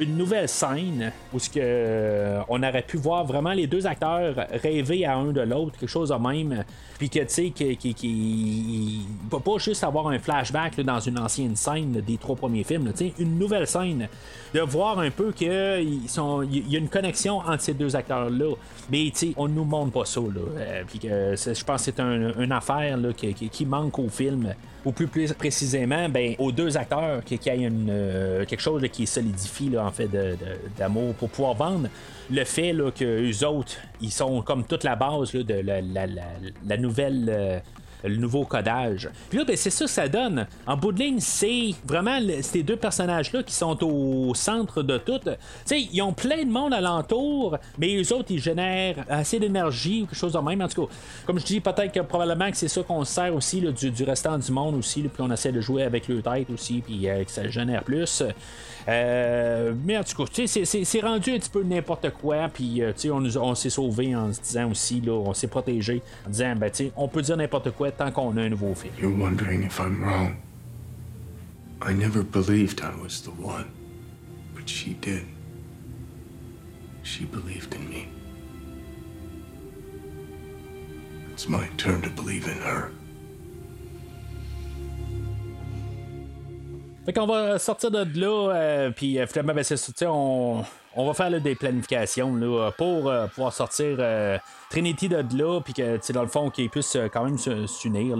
une 0.00 0.16
nouvelle 0.16 0.48
scène 0.48 1.12
où 1.32 1.38
ce 1.38 1.48
que 1.48 2.38
on 2.48 2.59
aurait 2.62 2.82
pu 2.82 2.96
voir 2.96 3.24
vraiment 3.24 3.52
les 3.52 3.66
deux 3.66 3.86
acteurs 3.86 4.34
rêver 4.62 5.04
à 5.04 5.16
un 5.16 5.32
de 5.32 5.40
l'autre, 5.40 5.78
quelque 5.78 5.88
chose 5.88 6.10
de 6.10 6.14
même. 6.14 6.64
Puis 7.00 7.08
que 7.08 7.20
tu 7.20 7.24
sais, 7.28 7.48
qui, 7.48 7.78
qui, 7.78 7.94
qui 7.94 9.00
va 9.30 9.40
pas 9.40 9.56
juste 9.56 9.82
avoir 9.84 10.08
un 10.08 10.18
flashback 10.18 10.76
là, 10.76 10.84
dans 10.84 11.00
une 11.00 11.18
ancienne 11.18 11.56
scène 11.56 11.92
des 11.92 12.18
trois 12.18 12.36
premiers 12.36 12.62
films, 12.62 12.92
sais, 12.94 13.14
une 13.18 13.38
nouvelle 13.38 13.66
scène. 13.66 14.06
De 14.52 14.60
voir 14.60 14.98
un 14.98 15.10
peu 15.10 15.32
qu'il 15.32 15.48
y 15.48 16.76
a 16.76 16.78
une 16.78 16.90
connexion 16.90 17.38
entre 17.38 17.62
ces 17.62 17.72
deux 17.72 17.96
acteurs-là. 17.96 18.54
Mais 18.90 19.10
tu 19.14 19.28
sais, 19.28 19.32
on 19.38 19.48
nous 19.48 19.64
montre 19.64 19.92
pas 19.92 20.04
ça. 20.04 20.20
Là. 20.20 20.40
Euh, 20.58 20.82
puis 20.86 20.98
que 20.98 21.08
je 21.36 21.64
pense 21.64 21.86
que 21.86 21.90
c'est 21.90 22.00
un, 22.00 22.38
une 22.38 22.52
affaire 22.52 22.98
là, 22.98 23.14
qui, 23.14 23.32
qui 23.32 23.64
manque 23.64 23.98
au 23.98 24.10
film 24.10 24.54
ou 24.84 24.92
plus, 24.92 25.32
précisément, 25.32 26.08
ben, 26.10 26.34
aux 26.38 26.52
deux 26.52 26.76
acteurs, 26.76 27.24
qu'il 27.24 27.38
y 27.42 27.48
ait 27.48 27.70
euh, 27.70 28.44
quelque 28.44 28.60
chose 28.60 28.82
là, 28.82 28.88
qui 28.88 29.06
solidifie 29.06 29.70
là, 29.70 29.86
en 29.86 29.90
fait 29.90 30.08
d'amour 30.76 31.14
pour 31.14 31.30
pouvoir 31.30 31.54
vendre 31.54 31.88
le 32.30 32.44
fait 32.44 32.74
là, 32.74 32.90
que 32.90 33.04
eux 33.04 33.46
autres, 33.46 33.76
ils 34.00 34.10
sont 34.12 34.42
comme 34.42 34.64
toute 34.64 34.84
la 34.84 34.96
base 34.96 35.32
de 35.32 35.62
la 36.66 36.76
nouvelle 36.76 37.26
euh, 37.28 37.60
le 38.04 38.16
nouveau 38.16 38.44
codage. 38.44 39.08
Puis 39.28 39.38
là, 39.38 39.44
ben, 39.44 39.56
c'est 39.56 39.70
ça 39.70 39.84
que 39.84 39.90
ça 39.90 40.08
donne. 40.08 40.46
En 40.66 40.76
bout 40.76 40.92
de 40.92 41.00
ligne, 41.00 41.20
c'est 41.20 41.70
vraiment 41.84 42.18
ces 42.42 42.62
deux 42.62 42.76
personnages-là 42.76 43.42
qui 43.42 43.54
sont 43.54 43.82
au 43.84 44.34
centre 44.34 44.82
de 44.82 44.98
tout. 44.98 45.18
Tu 45.18 45.30
sais, 45.64 45.80
ils 45.92 46.02
ont 46.02 46.12
plein 46.12 46.44
de 46.44 46.50
monde 46.50 46.72
alentour, 46.72 47.58
mais 47.78 47.96
eux 47.96 48.12
autres, 48.12 48.30
ils 48.30 48.40
génèrent 48.40 49.04
assez 49.08 49.38
d'énergie 49.38 50.02
ou 50.02 50.06
quelque 50.06 50.18
chose 50.18 50.32
de 50.32 50.38
même. 50.38 50.60
En 50.60 50.68
tout 50.68 50.86
cas, 50.86 50.92
comme 51.26 51.38
je 51.38 51.44
dis, 51.44 51.60
peut-être 51.60 51.92
que 51.92 52.00
probablement 52.00 52.50
que 52.50 52.56
c'est 52.56 52.68
ça 52.68 52.82
qu'on 52.82 53.04
sert 53.04 53.34
aussi 53.34 53.60
du, 53.60 53.90
du, 53.90 54.04
restant 54.04 54.38
du 54.38 54.50
monde 54.52 54.76
aussi, 54.76 55.02
puis 55.02 55.22
on 55.22 55.30
essaie 55.30 55.52
de 55.52 55.60
jouer 55.60 55.82
avec 55.82 56.08
le 56.08 56.22
tête 56.22 56.50
aussi, 56.50 56.80
puis 56.80 57.08
euh, 57.08 57.24
que 57.24 57.30
ça 57.30 57.48
génère 57.48 57.82
plus. 57.82 58.22
Euh, 58.88 59.72
mais 59.84 59.98
en 59.98 60.04
tout 60.04 60.24
cas, 60.24 60.46
c'est 60.46 61.00
rendu 61.00 61.32
un 61.32 61.38
petit 61.38 61.50
peu 61.50 61.62
n'importe 61.62 62.10
quoi. 62.10 62.48
Puis 62.52 62.82
euh, 62.82 62.92
on, 63.06 63.24
on 63.36 63.54
s'est 63.54 63.70
sauvé 63.70 64.14
en 64.14 64.32
se 64.32 64.40
disant 64.40 64.70
aussi, 64.70 65.00
là, 65.00 65.12
on 65.12 65.34
s'est 65.34 65.48
protégé 65.48 66.02
en 66.26 66.30
disant, 66.30 66.54
ben, 66.56 66.70
on 66.96 67.08
peut 67.08 67.22
dire 67.22 67.36
n'importe 67.36 67.70
quoi 67.72 67.89
tant 67.90 68.10
qu'on 68.12 68.36
a 68.36 68.42
un 68.42 68.50
nouveau 68.50 68.74
film. 68.74 68.92
You're 68.98 69.10
wondering 69.10 69.62
if 69.62 69.78
I'm 69.78 70.02
wrong. 70.02 70.36
I 71.82 71.92
never 71.92 72.22
believed 72.22 72.82
I 72.82 72.94
was 73.00 73.22
the 73.22 73.30
one. 73.30 73.70
But 74.54 74.68
she 74.68 74.94
did. 75.00 75.24
She 77.02 77.24
believed 77.24 77.74
in 77.74 77.88
me. 77.88 78.08
It's 81.32 81.48
my 81.48 81.66
turn 81.78 82.02
to 82.02 82.10
believe 82.10 82.46
in 82.46 82.58
her. 82.58 82.90
Fait 87.06 87.14
qu'on 87.14 87.26
va 87.26 87.58
sortir 87.58 87.90
de 87.90 88.20
là, 88.20 88.52
euh, 88.52 88.90
puis 88.90 89.18
euh, 89.18 89.26
finalement, 89.26 89.54
ben, 89.54 89.64
c'est 89.64 89.76
ça, 89.76 89.90
on, 90.12 90.64
on 90.96 91.06
va 91.06 91.14
faire 91.14 91.40
des 91.40 91.54
planifications 91.54 92.34
là, 92.34 92.70
pour 92.76 93.08
euh, 93.08 93.26
pouvoir 93.28 93.52
sortir 93.52 93.96
euh, 93.98 94.38
Trinity 94.70 95.08
de 95.08 95.24
là, 95.36 95.60
puis 95.60 95.72
que 95.72 96.12
dans 96.12 96.22
le 96.22 96.28
fond, 96.28 96.50
qu'ils 96.50 96.70
puissent 96.70 96.96
euh, 96.96 97.08
quand 97.08 97.24
même 97.24 97.38
s'unir. 97.38 98.16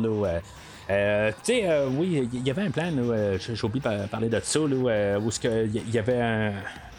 Euh, 0.91 1.31
tu 1.45 1.53
sais, 1.53 1.87
oui, 1.87 2.29
il 2.33 2.45
y 2.45 2.51
avait 2.51 2.63
un 2.63 2.71
plan, 2.71 2.91
j'ai 3.39 3.65
oublié 3.65 3.81
de 3.81 4.07
parler 4.09 4.29
de 4.29 4.41
ça, 4.43 4.59
là, 4.59 5.19
où 5.21 5.31
il 5.45 5.95
y 5.95 5.99
avait 5.99 6.21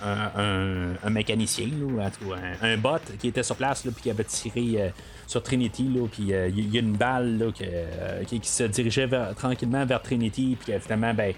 un, 0.01 1.09
mécanicien, 1.09 1.67
là, 1.67 2.09
un, 2.61 2.77
bot 2.77 2.99
qui 3.19 3.27
était 3.27 3.43
sur 3.43 3.57
place, 3.57 3.81
puis 3.81 3.93
qui 4.03 4.09
avait 4.09 4.23
tiré 4.23 4.93
sur 5.27 5.43
Trinity, 5.43 5.89
puis 6.09 6.23
il 6.23 6.73
y 6.73 6.77
a 6.77 6.79
une 6.79 6.95
balle 6.95 7.37
là, 7.37 7.51
qui, 8.25 8.39
se 8.43 8.63
dirigeait 8.63 9.09
tranquillement 9.35 9.85
vers 9.85 10.01
Trinity, 10.01 10.57
puis 10.57 10.73
finalement, 10.79 11.13
ben, 11.13 11.33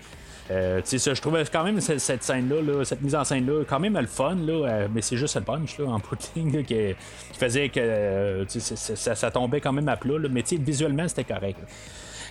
euh, 0.52 0.82
ça, 0.84 1.14
je 1.14 1.22
trouvais 1.22 1.44
quand 1.52 1.64
même 1.64 1.80
cette, 1.80 2.24
scène-là, 2.24 2.84
cette 2.84 3.02
mise 3.02 3.16
en 3.16 3.24
scène-là, 3.24 3.64
quand 3.68 3.80
même 3.80 3.98
le 3.98 4.08
fun, 4.08 4.36
là, 4.36 4.68
euh, 4.68 4.88
mais 4.94 5.02
c'est 5.02 5.16
juste 5.16 5.36
le 5.36 5.42
punch 5.42 5.78
là, 5.78 5.86
en 5.86 6.00
pudding 6.36 6.64
qui, 6.66 6.96
faisait 7.34 7.70
que 7.70 7.80
euh, 7.80 8.46
ça, 8.48 9.32
tombait 9.32 9.62
quand 9.62 9.72
même 9.72 9.88
à 9.88 9.96
plat, 9.96 10.18
là, 10.20 10.28
mais 10.30 10.44
visuellement 10.60 11.08
c'était 11.08 11.24
correct. 11.24 11.60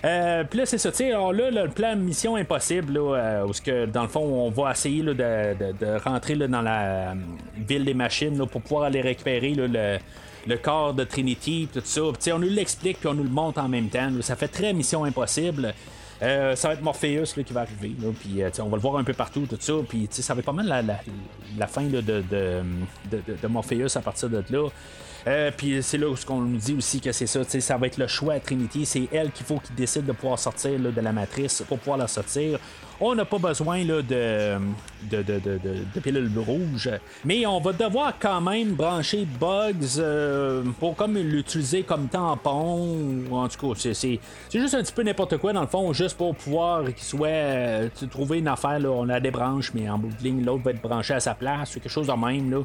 Euh, 0.05 0.43
puis 0.43 0.59
là, 0.59 0.65
c'est 0.65 0.77
ça, 0.77 0.91
tu 0.91 0.97
sais, 0.97 1.09
là, 1.11 1.31
le 1.31 1.69
plan 1.69 1.95
Mission 1.95 2.35
Impossible, 2.35 2.93
là, 2.93 3.45
où 3.45 3.51
que, 3.51 3.85
dans 3.85 4.03
le 4.03 4.09
fond, 4.09 4.21
on 4.21 4.49
va 4.49 4.71
essayer 4.71 5.01
là, 5.01 5.13
de, 5.13 5.97
rentrer 6.03 6.35
là, 6.35 6.47
dans 6.47 6.61
la 6.61 7.13
ville 7.57 7.85
des 7.85 7.93
machines 7.93 8.37
là, 8.37 8.45
pour 8.45 8.61
pouvoir 8.61 8.83
aller 8.83 9.01
récupérer 9.01 9.53
là, 9.55 9.99
le, 10.45 10.57
corps 10.57 10.93
de 10.93 11.05
Trinity, 11.05 11.69
tout 11.73 11.81
ça. 11.83 12.01
Puis, 12.21 12.31
on 12.33 12.39
nous 12.39 12.49
l'explique, 12.49 12.99
puis 12.99 13.07
on 13.07 13.13
nous 13.13 13.23
le 13.23 13.29
montre 13.29 13.61
en 13.61 13.69
même 13.69 13.87
temps. 13.87 14.09
ça 14.21 14.35
fait 14.35 14.49
très 14.49 14.73
Mission 14.73 15.05
Impossible. 15.05 15.73
Euh, 16.23 16.55
ça 16.55 16.69
va 16.69 16.73
être 16.75 16.81
Morpheus 16.81 17.35
là, 17.35 17.43
qui 17.43 17.53
va 17.53 17.61
arriver. 17.61 17.95
euh, 18.37 18.49
on 18.59 18.69
va 18.69 18.77
le 18.77 18.81
voir 18.81 18.97
un 18.97 19.03
peu 19.03 19.13
partout, 19.13 19.45
tout 19.47 19.57
ça. 19.59 19.73
Puis 19.87 20.07
ça 20.09 20.33
va 20.33 20.39
être 20.39 20.45
pas 20.45 20.53
mal 20.53 20.67
la, 20.67 20.81
la, 20.81 20.99
la 21.57 21.67
fin 21.67 21.83
de, 21.83 21.99
de, 22.01 22.23
de, 22.31 23.47
Morpheus 23.47 23.97
à 23.97 24.01
partir 24.01 24.29
de 24.29 24.43
là. 24.49 24.69
Euh, 25.25 25.51
puis 25.55 25.81
c'est 25.81 25.97
là 25.97 26.07
où 26.07 26.15
ce 26.15 26.25
qu'on 26.25 26.41
nous 26.41 26.57
dit 26.57 26.75
aussi 26.77 26.99
que 26.99 27.11
c'est 27.11 27.27
ça, 27.27 27.43
ça 27.43 27.77
va 27.77 27.87
être 27.87 27.97
le 27.97 28.07
choix 28.07 28.35
à 28.35 28.39
Trinity. 28.39 28.85
C'est 28.85 29.07
elle 29.11 29.31
qu'il 29.31 29.45
faut 29.45 29.59
qu'il 29.59 29.75
décide 29.75 30.05
de 30.05 30.11
pouvoir 30.11 30.39
sortir 30.39 30.79
de 30.79 31.01
la 31.01 31.11
matrice 31.11 31.63
pour 31.67 31.79
pouvoir 31.79 31.97
la 31.97 32.07
sortir. 32.07 32.59
On 32.99 33.15
n'a 33.15 33.25
pas 33.25 33.37
besoin 33.37 33.83
là, 33.83 34.01
de, 34.01 34.57
de, 35.09 35.23
de, 35.23 35.39
de, 35.39 36.27
de 36.27 36.39
rouge, 36.39 36.89
mais 37.25 37.45
on 37.45 37.59
va 37.59 37.73
devoir 37.73 38.13
quand 38.19 38.41
même 38.41 38.73
brancher 38.73 39.27
Bugs 39.39 39.97
euh, 39.97 40.63
pour 40.79 40.95
comme 40.95 41.17
l'utiliser 41.17 41.83
comme 41.83 42.07
tampon. 42.07 43.23
En 43.31 43.47
tout 43.47 43.73
cas, 43.73 43.79
c'est, 43.93 44.19
juste 44.53 44.75
un 44.75 44.83
petit 44.83 44.93
peu 44.93 45.03
n'importe 45.03 45.37
quoi 45.37 45.53
dans 45.53 45.61
le 45.61 45.67
fond, 45.67 45.91
juste 45.93 46.17
pour 46.17 46.35
pouvoir 46.35 46.85
qu'il 46.85 46.97
soit 47.03 47.27
euh, 47.27 47.89
trouver 48.09 48.39
une 48.39 48.47
affaire. 48.47 48.79
Là, 48.79 48.89
on 48.89 49.09
a 49.09 49.19
des 49.19 49.31
branches, 49.31 49.73
mais 49.73 49.89
en 49.89 49.97
bout 49.97 50.09
de 50.09 50.23
ligne, 50.23 50.45
l'autre 50.45 50.63
va 50.63 50.71
être 50.71 50.81
branché 50.81 51.13
à 51.13 51.19
sa 51.19 51.33
place, 51.33 51.73
quelque 51.73 51.89
chose 51.89 52.07
de 52.07 52.13
même. 52.13 52.51
Là. 52.51 52.59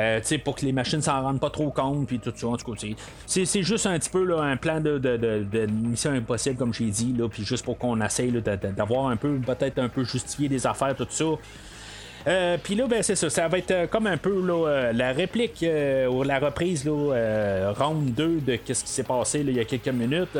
Euh, 0.00 0.20
pour 0.44 0.56
que 0.56 0.64
les 0.64 0.72
machines 0.72 1.02
s'en 1.02 1.20
rendent 1.20 1.40
pas 1.40 1.50
trop 1.50 1.70
compte, 1.70 2.06
puis 2.06 2.18
tout 2.18 2.32
ça. 2.34 2.46
En 2.46 2.56
tout 2.56 2.72
cas, 2.72 2.86
c'est 3.26 3.62
juste 3.62 3.86
un 3.86 3.98
petit 3.98 4.08
peu 4.08 4.24
là, 4.24 4.40
un 4.40 4.56
plan 4.56 4.80
de, 4.80 4.98
de, 4.98 5.16
de, 5.16 5.66
mission 5.66 6.12
impossible, 6.12 6.56
comme 6.56 6.72
j'ai 6.72 6.86
dit, 6.86 7.14
puis 7.30 7.44
juste 7.44 7.64
pour 7.64 7.76
qu'on 7.76 8.00
essaye 8.00 8.32
d'avoir 8.32 9.08
un 9.08 9.16
peu, 9.16 9.38
peut-être 9.60 9.78
un 9.78 9.88
peu 9.88 10.04
justifié 10.04 10.48
des 10.48 10.66
affaires, 10.66 10.96
tout 10.96 11.06
ça. 11.08 11.24
Euh, 12.26 12.58
puis 12.62 12.74
là, 12.74 12.86
ben, 12.86 13.02
c'est 13.02 13.16
ça. 13.16 13.30
Ça 13.30 13.48
va 13.48 13.58
être 13.58 13.70
euh, 13.70 13.86
comme 13.86 14.06
un 14.06 14.16
peu 14.16 14.44
là, 14.46 14.92
la 14.92 15.12
réplique 15.12 15.64
ou 16.10 16.22
la 16.22 16.38
reprise 16.38 16.84
là, 16.84 17.72
round 17.76 18.14
2 18.14 18.40
de 18.40 18.58
ce 18.66 18.84
qui 18.84 18.90
s'est 18.90 19.04
passé 19.04 19.40
il 19.40 19.52
y 19.52 19.60
a 19.60 19.64
quelques 19.64 19.88
minutes. 19.88 20.36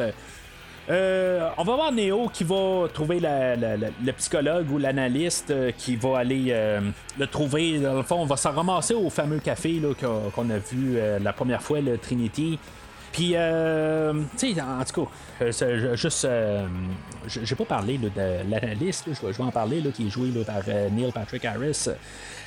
Euh, 0.90 1.48
on 1.56 1.62
va 1.62 1.76
voir 1.76 1.92
Néo 1.92 2.28
qui 2.32 2.42
va 2.42 2.88
trouver 2.92 3.20
le 3.20 4.12
psychologue 4.12 4.70
ou 4.72 4.78
l'analyste 4.78 5.50
euh, 5.52 5.70
qui 5.70 5.94
va 5.94 6.18
aller 6.18 6.46
euh, 6.48 6.80
le 7.18 7.26
trouver. 7.28 7.78
Dans 7.78 7.94
le 7.94 8.02
fond, 8.02 8.16
on 8.16 8.24
va 8.24 8.36
s'en 8.36 8.50
ramasser 8.50 8.94
au 8.94 9.08
fameux 9.08 9.38
café 9.38 9.80
qu'on 10.00 10.50
a 10.50 10.58
vu 10.58 10.98
la 11.20 11.32
première 11.32 11.62
fois, 11.62 11.80
le 11.80 11.96
Trinity. 11.96 12.58
Puis, 13.12 13.34
tu 14.38 14.54
sais, 14.54 14.60
en 14.60 14.84
tout 14.84 15.04
cas, 15.04 15.50
juste, 15.94 16.28
j'ai 17.26 17.54
pas 17.56 17.64
parlé 17.64 17.98
de 17.98 18.10
l'analyste, 18.48 19.08
je, 19.08 19.26
vais 19.26 19.42
en 19.42 19.50
parler, 19.50 19.82
qui 19.94 20.06
est 20.06 20.10
joué 20.10 20.30
par 20.44 20.62
Neil 20.92 21.12
Patrick 21.12 21.44
Harris. 21.44 21.88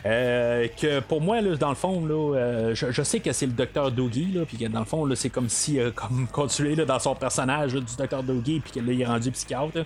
Euh, 0.05 0.67
que 0.79 0.99
pour 0.99 1.21
moi, 1.21 1.41
dans 1.41 1.69
le 1.69 1.75
fond, 1.75 2.05
euh, 2.09 2.75
je, 2.75 3.03
sais 3.03 3.19
que 3.21 3.31
c'est 3.31 3.45
le 3.45 3.53
docteur 3.53 3.91
Doogie, 3.91 4.37
puis 4.45 4.57
que 4.57 4.65
dans 4.65 4.79
le 4.79 4.85
fond, 4.85 5.07
c'est 5.15 5.29
comme 5.29 5.47
si 5.47 5.79
euh, 5.79 5.91
comme 5.95 6.27
continué 6.27 6.75
dans 6.75 6.99
son 6.99 7.15
personnage 7.15 7.73
du 7.73 7.95
docteur 7.97 8.23
Doogie, 8.23 8.59
puis 8.59 8.71
que 8.71 8.79
là, 8.85 8.91
il 8.91 9.01
est 9.01 9.05
rendu 9.05 9.31
psychiatre. 9.31 9.85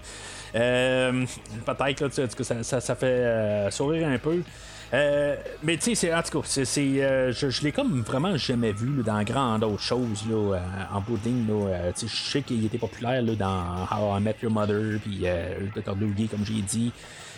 Peut-être 0.54 2.36
que 2.36 2.44
ça, 2.44 2.82
ça, 2.82 2.96
fait 2.96 3.72
sourire 3.72 4.08
un 4.08 4.18
peu. 4.18 4.42
Mais 4.92 5.78
tu 5.78 5.96
sais, 5.96 6.14
en 6.14 6.22
tout 6.22 6.42
cas, 6.42 6.48
c'est, 6.48 6.66
je, 6.66 7.64
l'ai 7.64 7.72
comme 7.72 8.02
vraiment 8.02 8.38
jamais 8.38 8.72
vu 8.72 9.04
dans 9.04 9.22
grand 9.24 9.60
d'autres 9.60 9.82
choses 9.82 10.24
là, 10.30 10.60
en 10.94 11.02
bout 11.02 11.18
de 11.18 11.30
je 12.02 12.08
sais 12.08 12.42
qu'il 12.42 12.66
était 12.66 12.78
populaire 12.78 13.22
là, 13.22 13.36
dans 13.36 13.86
How 13.92 14.18
I 14.18 14.22
Met 14.22 14.36
Your 14.42 14.52
Mother, 14.52 15.00
puis 15.02 15.20
le 15.24 15.82
Dr. 15.82 15.96
Doogie, 15.96 16.28
comme 16.28 16.46
j'ai 16.46 16.62
dit. 16.62 16.92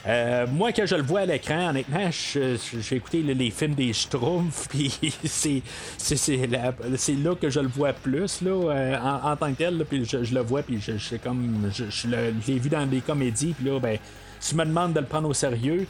Euh, 0.07 0.47
moi, 0.47 0.71
que 0.71 0.85
je 0.85 0.95
le 0.95 1.01
vois 1.01 1.21
à 1.21 1.25
l'écran, 1.25 1.69
honnêtement, 1.69 2.09
j'ai 2.11 2.95
écouté 2.95 3.21
les 3.21 3.51
films 3.51 3.75
des 3.75 3.91
Schtroumpfs, 3.91 4.67
puis 4.69 4.91
c'est, 5.25 5.61
là 6.47 7.35
que 7.35 7.49
je 7.49 7.59
le 7.59 7.67
vois 7.67 7.93
plus 7.93 8.41
là, 8.41 8.51
euh, 8.51 8.97
en, 8.97 9.35
tant 9.35 9.51
que 9.51 9.57
tel, 9.57 9.85
puis 9.87 10.05
je, 10.05 10.33
le 10.33 10.41
vois, 10.41 10.63
puis 10.63 10.79
je, 10.79 11.15
comme, 11.17 11.69
je, 11.71 12.07
l'ai 12.07 12.59
vu 12.59 12.69
dans 12.69 12.85
des 12.85 13.01
comédies, 13.01 13.53
puis 13.57 13.69
là, 13.69 13.79
ben, 13.79 13.97
tu 14.39 14.55
me 14.55 14.63
demandes 14.63 14.93
de 14.93 14.99
le 15.01 15.05
prendre 15.05 15.27
au 15.27 15.33
sérieux. 15.33 15.85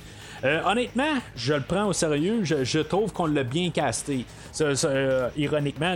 Euh, 0.45 0.61
honnêtement, 0.65 1.15
je 1.35 1.53
le 1.53 1.61
prends 1.61 1.85
au 1.85 1.93
sérieux. 1.93 2.43
Je, 2.43 2.79
trouve 2.79 3.11
qu'on 3.11 3.25
l'a 3.25 3.43
bien 3.43 3.69
casté. 3.71 4.25
Euh, 4.61 5.29
ironiquement, 5.37 5.95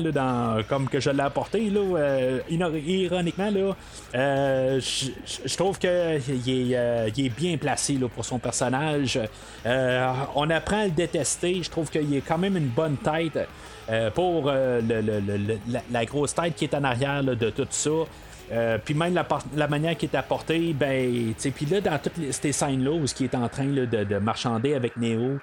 comme 0.68 0.90
que 0.90 1.00
je 1.00 1.10
l'ai 1.10 1.22
apporté, 1.22 1.72
euh, 1.76 2.40
ironiquement, 2.50 3.50
là, 3.50 3.76
je, 4.80 5.56
trouve 5.56 5.80
qu'il 5.80 5.90
est, 5.90 6.72
est, 6.72 7.30
bien 7.30 7.58
placé 7.58 7.98
pour 8.14 8.26
son 8.26 8.40
personnage. 8.40 9.20
on 9.66 10.50
apprend 10.50 10.82
à 10.82 10.86
le 10.86 10.92
détester. 10.92 11.62
Je 11.64 11.70
trouve 11.70 11.90
qu'il 11.90 12.14
est 12.14 12.22
quand 12.22 12.38
même 12.38 12.58
une 12.58 12.70
bonne 12.70 12.98
tête. 12.98 13.48
pour 14.14 14.52
la, 14.52 16.06
grosse 16.06 16.36
tête 16.36 16.56
qui 16.56 16.66
est 16.66 16.76
en 16.76 16.84
arrière 16.84 17.24
de 17.24 17.50
tout 17.50 17.68
ça. 17.70 17.92
Euh, 18.54 18.78
puis 18.84 18.94
même 18.94 19.20
la, 19.56 19.68
manière 19.68 19.98
qui 19.98 20.06
est 20.06 20.16
apportée, 20.16 20.74
ben, 20.74 21.34
puis 21.56 21.66
là, 21.66 21.82
dans 21.82 21.98
toutes 21.98 22.18
les- 22.18 22.32
ces 22.32 22.52
scènes-là 22.52 22.92
où 22.92 23.08
ce 23.08 23.16
qui 23.16 23.24
est 23.24 23.36
en 23.36 23.50
train 23.50 23.66
de, 23.66 23.86
de 23.86 24.18
marchander 24.18 24.76
avec 24.76 24.96
Neo, 24.98 25.40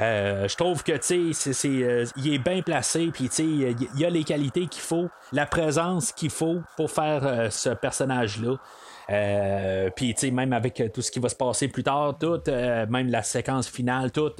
euh, 0.00 0.46
je 0.48 0.56
trouve 0.56 0.82
que 0.84 0.92
tu 0.92 1.34
sais, 1.34 1.68
euh, 1.68 2.06
il 2.16 2.34
est 2.34 2.38
bien 2.38 2.62
placé, 2.62 3.10
puis 3.12 3.28
tu 3.28 3.34
sais, 3.34 3.44
il 3.44 4.00
y 4.00 4.04
a 4.04 4.10
les 4.10 4.24
qualités 4.24 4.66
qu'il 4.66 4.82
faut, 4.82 5.08
la 5.32 5.44
présence 5.44 6.12
qu'il 6.12 6.30
faut 6.30 6.60
pour 6.76 6.90
faire 6.90 7.48
ce 7.50 7.70
personnage-là. 7.70 8.56
Puis 9.96 10.14
tu 10.14 10.20
sais, 10.20 10.30
même 10.30 10.52
avec 10.52 10.82
tout 10.94 11.02
ce 11.02 11.10
qui 11.10 11.18
va 11.18 11.28
se 11.28 11.36
passer 11.36 11.68
plus 11.68 11.82
tard, 11.82 12.16
tout, 12.18 12.40
même 12.46 13.08
la 13.10 13.22
séquence 13.22 13.68
finale, 13.68 14.12
tout. 14.12 14.30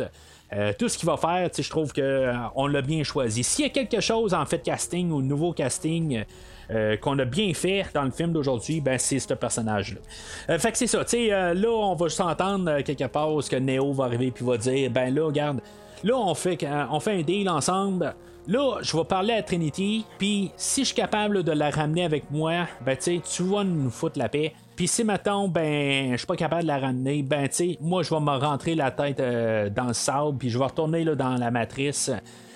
Euh, 0.53 0.73
tout 0.79 0.89
ce 0.89 0.99
qu'il 0.99 1.07
va 1.07 1.17
faire, 1.17 1.49
je 1.57 1.71
trouve 1.71 1.93
que 1.93 2.01
euh, 2.01 2.35
on 2.55 2.67
l'a 2.67 2.83
bien 2.83 3.03
choisi. 3.05 3.43
S'il 3.43 3.65
y 3.65 3.69
a 3.69 3.71
quelque 3.71 4.01
chose 4.01 4.35
en 4.35 4.45
fait 4.45 4.59
casting 4.59 5.11
ou 5.11 5.23
nouveau 5.23 5.53
casting 5.53 6.25
euh, 6.71 6.97
qu'on 6.97 7.19
a 7.19 7.25
bien 7.25 7.55
fait 7.55 7.87
dans 7.95 8.03
le 8.03 8.11
film 8.11 8.33
d'aujourd'hui, 8.33 8.81
ben 8.81 8.99
c'est 8.99 9.19
ce 9.19 9.33
personnage-là. 9.33 10.01
Euh, 10.51 10.59
fait 10.59 10.73
que 10.73 10.79
c'est 10.79 10.87
ça, 10.87 11.05
tu 11.05 11.11
sais, 11.29 11.55
là 11.55 11.71
on 11.71 11.95
va 11.95 12.09
juste 12.09 12.21
entendre 12.21 12.81
quelque 12.83 13.07
part 13.07 13.43
ce 13.43 13.49
que 13.49 13.57
Neo 13.57 13.93
va 13.93 14.05
arriver 14.05 14.31
puis 14.31 14.45
va 14.45 14.59
dire, 14.59 14.91
ben 14.91 15.15
là 15.15 15.25
regarde, 15.25 15.61
là 16.05 16.17
on 16.17 16.35
fait, 16.35 16.59
on 16.91 17.01
fait 17.01 17.13
un 17.13 17.23
deal 17.23 17.49
ensemble. 17.49 18.15
Là, 18.49 18.79
je 18.83 18.97
vais 18.97 19.05
parler 19.05 19.35
à 19.35 19.43
Trinity, 19.45 20.05
puis 20.19 20.51
si 20.57 20.81
je 20.81 20.87
suis 20.87 20.97
capable 20.97 21.45
de 21.45 21.53
la 21.53 21.71
ramener 21.71 22.05
avec 22.05 22.29
moi, 22.29 22.67
ben 22.85 22.97
tu 22.97 23.03
sais, 23.03 23.21
tu 23.25 23.45
vas 23.45 23.63
nous 23.63 23.89
foutre 23.89 24.19
la 24.19 24.29
paix. 24.29 24.53
Puis 24.83 24.89
si 24.89 25.05
maintenant, 25.05 25.47
ben, 25.47 26.11
je 26.11 26.17
suis 26.17 26.27
pas 26.27 26.35
capable 26.35 26.63
de 26.63 26.67
la 26.67 26.81
ramener, 26.81 27.23
ben 27.23 27.47
tu 27.47 27.55
sais, 27.55 27.79
moi 27.81 28.03
je 28.03 28.11
vais 28.13 28.19
me 28.19 28.37
rentrer 28.37 28.75
la 28.75 28.91
tête 28.91 29.21
euh, 29.21 29.71
dans 29.71 29.85
le 29.85 29.93
sable, 29.93 30.39
puis 30.39 30.51
je 30.51 30.59
vais 30.59 30.65
retourner 30.65 31.05
dans 31.05 31.37
la 31.37 31.53
matrice. 31.53 32.11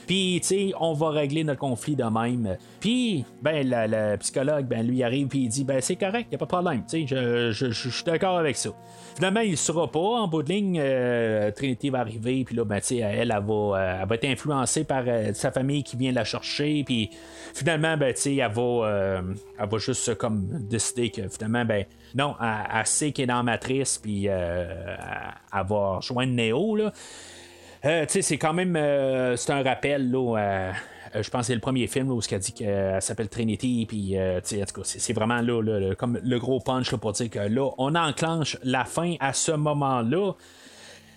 Puis, 0.07 0.39
tu 0.41 0.49
sais, 0.49 0.73
on 0.81 0.93
va 0.93 1.11
régler 1.11 1.43
notre 1.43 1.59
conflit 1.59 1.97
de 1.97 2.05
même. 2.05 2.57
Puis, 2.81 3.25
ben, 3.43 3.69
le, 3.69 4.17
psychologue, 4.19 4.67
ben, 4.67 4.87
lui 4.87 5.03
arrive, 5.03 5.27
puis 5.27 5.41
il 5.41 5.49
dit, 5.49 5.65
ben, 5.65 5.81
c'est 5.81 5.97
correct, 5.97 6.29
y 6.31 6.37
a 6.37 6.39
pas 6.39 6.45
de 6.45 6.51
problème. 6.51 6.85
Tu 6.89 7.07
sais, 7.07 7.53
je, 7.53 7.73
suis 7.73 8.05
d'accord 8.05 8.39
avec 8.39 8.57
ça. 8.57 8.71
Finalement, 9.17 9.41
il 9.41 9.53
ne 9.53 9.57
sera 9.57 9.91
pas. 9.91 9.99
En 9.99 10.29
bout 10.29 10.43
de 10.43 10.51
ligne, 10.51 10.79
euh, 10.81 11.51
Trinity 11.51 11.91
va 11.91 12.01
arriver, 12.01 12.45
puis 12.45 12.55
là, 12.55 12.65
ben, 12.65 12.79
tu 12.81 12.87
sais, 12.87 12.97
elle, 12.99 13.33
elle, 13.33 13.45
va, 13.45 13.55
euh, 13.55 13.99
elle 14.03 14.09
va 14.09 14.15
être 14.15 14.25
influencée 14.27 14.85
par 14.85 15.05
euh, 15.07 15.33
sa 15.33 15.51
famille 15.51 15.83
qui 15.83 15.97
vient 15.97 16.13
la 16.13 16.25
chercher, 16.25 16.85
puis 16.85 17.11
finalement, 17.55 17.97
ben, 17.97 18.15
tu 18.15 18.21
sais, 18.21 18.37
elle 18.37 18.53
va, 18.53 18.63
euh, 18.63 19.23
elle 19.59 19.69
va 19.69 19.79
juste 19.79 20.15
comme 20.17 20.47
décider 20.69 21.11
que 21.11 21.29
finalement, 21.29 21.65
ben, 21.65 21.85
non, 22.15 22.37
elle, 22.41 22.79
elle 22.79 22.87
sait 22.87 23.13
qu'elle 23.13 23.25
est 23.25 23.27
dans 23.29 23.37
la 23.37 23.43
matrice, 23.43 23.99
puis 23.99 24.27
elle, 24.27 24.99
elle 25.53 25.67
va 25.67 25.97
rejoindre 25.97 26.33
Neo, 26.33 26.77
là. 26.77 26.93
Euh, 27.87 28.05
c'est 28.09 28.37
quand 28.39 28.53
même. 28.53 28.75
euh, 28.77 29.37
c'est 29.37 29.53
un 29.53 29.63
rappel, 29.63 30.11
là. 30.11 30.37
euh, 30.37 30.73
je 31.23 31.31
pense 31.31 31.43
que 31.43 31.47
c'est 31.47 31.55
le 31.55 31.61
premier 31.61 31.87
film 31.87 32.11
où 32.11 32.21
elle 32.31 32.39
dit 32.41 32.53
qu'elle 32.53 33.01
s'appelle 33.01 33.29
Trinity, 33.29 33.87
puis 33.89 34.17
c'est, 34.43 35.13
vraiment 35.13 35.41
là, 35.41 35.63
là, 35.63 35.79
le- 35.79 35.95
comme 35.95 36.19
le 36.23 36.39
gros 36.39 36.59
punch 36.61 36.95
pour 36.97 37.13
dire 37.13 37.31
que 37.31 37.39
là, 37.39 37.71
on 37.79 37.95
enclenche 37.95 38.59
la 38.65 38.85
fin 38.85 39.15
à 39.21 39.33
ce 39.33 39.53
moment-là. 39.53 40.33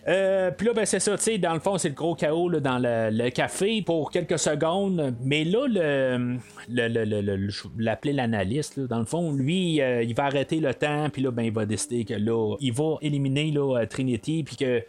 Puis 0.05 0.67
là, 0.67 0.73
ben, 0.73 0.85
c'est 0.85 0.99
ça, 0.99 1.17
tu 1.17 1.23
sais, 1.23 1.37
dans 1.37 1.53
le 1.53 1.59
fond, 1.59 1.77
c'est 1.77 1.89
le 1.89 1.95
gros 1.95 2.15
chaos 2.15 2.49
là, 2.49 2.59
dans 2.59 2.79
le, 2.79 3.29
café 3.29 3.81
pour 3.81 4.11
quelques 4.11 4.39
secondes. 4.39 5.15
Mais 5.21 5.43
là, 5.43 5.65
le, 5.67 6.37
le, 6.69 7.49
je 7.49 7.63
l'appeler 7.77 8.13
l'analyste, 8.13 8.79
dans 8.79 8.99
le 8.99 9.05
fond, 9.05 9.33
lui, 9.33 9.81
il 9.81 10.13
va 10.15 10.25
arrêter 10.25 10.59
le 10.59 10.73
temps, 10.73 11.09
puis 11.09 11.23
là, 11.23 11.31
ben, 11.31 11.43
il 11.43 11.51
va 11.51 11.65
décider 11.65 12.05
que 12.05 12.13
là, 12.13 12.55
il 12.61 12.71
va 12.71 12.95
éliminer 13.01 13.53
Trinity, 13.89 14.43
puis 14.43 14.55
que 14.55 14.83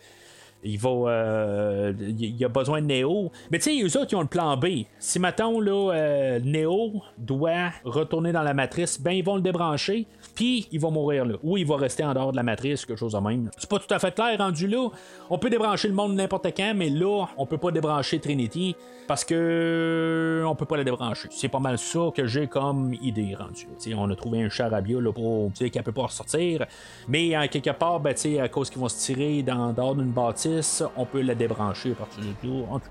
il 0.63 0.79
va 0.79 0.91
euh, 0.91 1.93
il 2.19 2.45
a 2.45 2.49
besoin 2.49 2.83
de 2.83 2.87
Neo. 2.87 3.31
Mais 3.51 3.59
tu 3.59 3.65
sais 3.65 3.83
eux 3.83 4.01
autres 4.01 4.13
ils 4.13 4.17
ont 4.17 4.23
le 4.23 4.27
plan 4.27 4.57
B. 4.57 4.85
Si 4.99 5.19
mettons 5.19 5.61
là 5.61 5.93
euh, 5.93 6.41
Neo 6.43 7.03
doit 7.19 7.71
retourner 7.85 8.33
dans 8.33 8.43
la 8.43 8.55
matrice 8.55 9.01
ben 9.01 9.13
ils 9.13 9.25
vont 9.25 9.37
le 9.37 9.43
débrancher 9.43 10.07
puis 10.35 10.69
il 10.71 10.81
va 10.81 10.91
mourir 10.91 11.25
là. 11.25 11.37
Ou 11.43 11.57
il 11.57 11.67
va 11.67 11.77
rester 11.77 12.05
en 12.05 12.15
dehors 12.15 12.33
de 12.33 12.37
la 12.37 12.43
matrice 12.43 12.85
quelque 12.85 12.99
chose 12.99 13.13
de 13.13 13.19
même. 13.19 13.51
C'est 13.57 13.69
pas 13.69 13.79
tout 13.79 13.93
à 13.93 13.99
fait 13.99 14.15
clair 14.15 14.39
rendu 14.39 14.67
là. 14.67 14.89
On 15.31 15.39
peut 15.39 15.51
débrancher 15.51 15.89
le 15.89 15.95
monde 15.95 16.15
n'importe 16.15 16.47
quand 16.57 16.73
mais 16.75 16.91
là 16.91 17.27
on 17.37 17.47
peut 17.47 17.59
pas 17.59 17.71
débrancher 17.71 18.19
Trinity 18.19 18.77
parce 19.09 19.25
que 19.25 20.45
on 20.47 20.55
peut 20.55 20.67
pas 20.67 20.77
la 20.77 20.85
débrancher. 20.85 21.29
C'est 21.31 21.49
pas 21.49 21.59
mal 21.59 21.79
ça 21.79 22.11
que 22.15 22.27
j'ai 22.27 22.47
comme 22.47 22.95
idée 23.03 23.35
rendu 23.35 23.67
Tu 23.79 23.91
sais, 23.91 23.95
on 23.95 24.09
a 24.11 24.15
trouvé 24.15 24.43
un 24.43 24.49
charabia 24.49 25.01
là 25.01 25.13
pour 25.13 25.51
dire 25.51 25.71
qu'elle 25.71 25.83
peut 25.83 25.93
pas 25.93 26.03
ressortir. 26.03 26.67
Mais 27.09 27.31
quelque 27.49 27.71
part 27.71 27.99
ben, 28.01 28.15
tu 28.15 28.21
sais, 28.21 28.41
à 28.41 28.49
cause 28.49 28.71
qu'ils 28.71 28.81
vont 28.81 28.89
se 28.89 28.99
tirer 29.07 29.43
dans 29.43 29.73
dehors 29.73 29.95
d'une 29.95 30.11
bâtisse 30.13 30.50
on 30.97 31.05
peut 31.05 31.21
la 31.23 31.35
débrancher 31.35 31.93
à 31.93 31.95
partir 31.95 32.23
En 32.71 32.79
tout- 32.79 32.89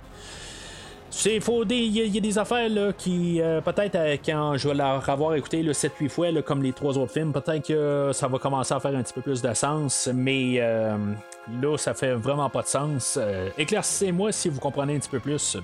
il 1.76 1.98
y, 2.16 2.18
a- 2.18 2.22
des 2.22 2.38
affaires 2.38 2.70
là, 2.70 2.94
qui 2.94 3.42
euh, 3.42 3.62
peut-être 3.62 3.96
euh, 3.96 4.16
quand 4.24 4.58
je 4.58 4.68
vais 4.68 4.76
leur 4.76 5.10
avoir 5.10 5.34
écouté 5.34 5.64
7-8 5.74 6.08
fois 6.08 6.28
comme 6.44 6.62
les 6.62 6.72
trois 6.72 6.98
autres 7.00 7.12
films 7.14 7.34
peut-être 7.34 7.66
que 7.68 8.12
ça 8.14 8.28
va 8.28 8.38
commencer 8.38 8.76
à 8.76 8.80
faire 8.80 8.96
un 8.96 9.02
petit 9.02 9.14
peu 9.14 9.22
plus 9.22 9.42
de 9.42 9.54
sens 9.56 10.08
mais 10.14 10.58
euh, 10.60 10.96
là 11.62 11.78
ça 11.78 11.96
fait 11.96 12.14
vraiment 12.14 12.50
pas 12.52 12.62
de 12.62 12.68
sens 12.68 13.18
éclaircissez-moi 13.58 14.32
si 14.32 14.50
vous 14.50 14.60
comprenez 14.60 14.96
un 14.96 15.00
petit 15.00 15.10
peu 15.10 15.20
plus 15.20 15.58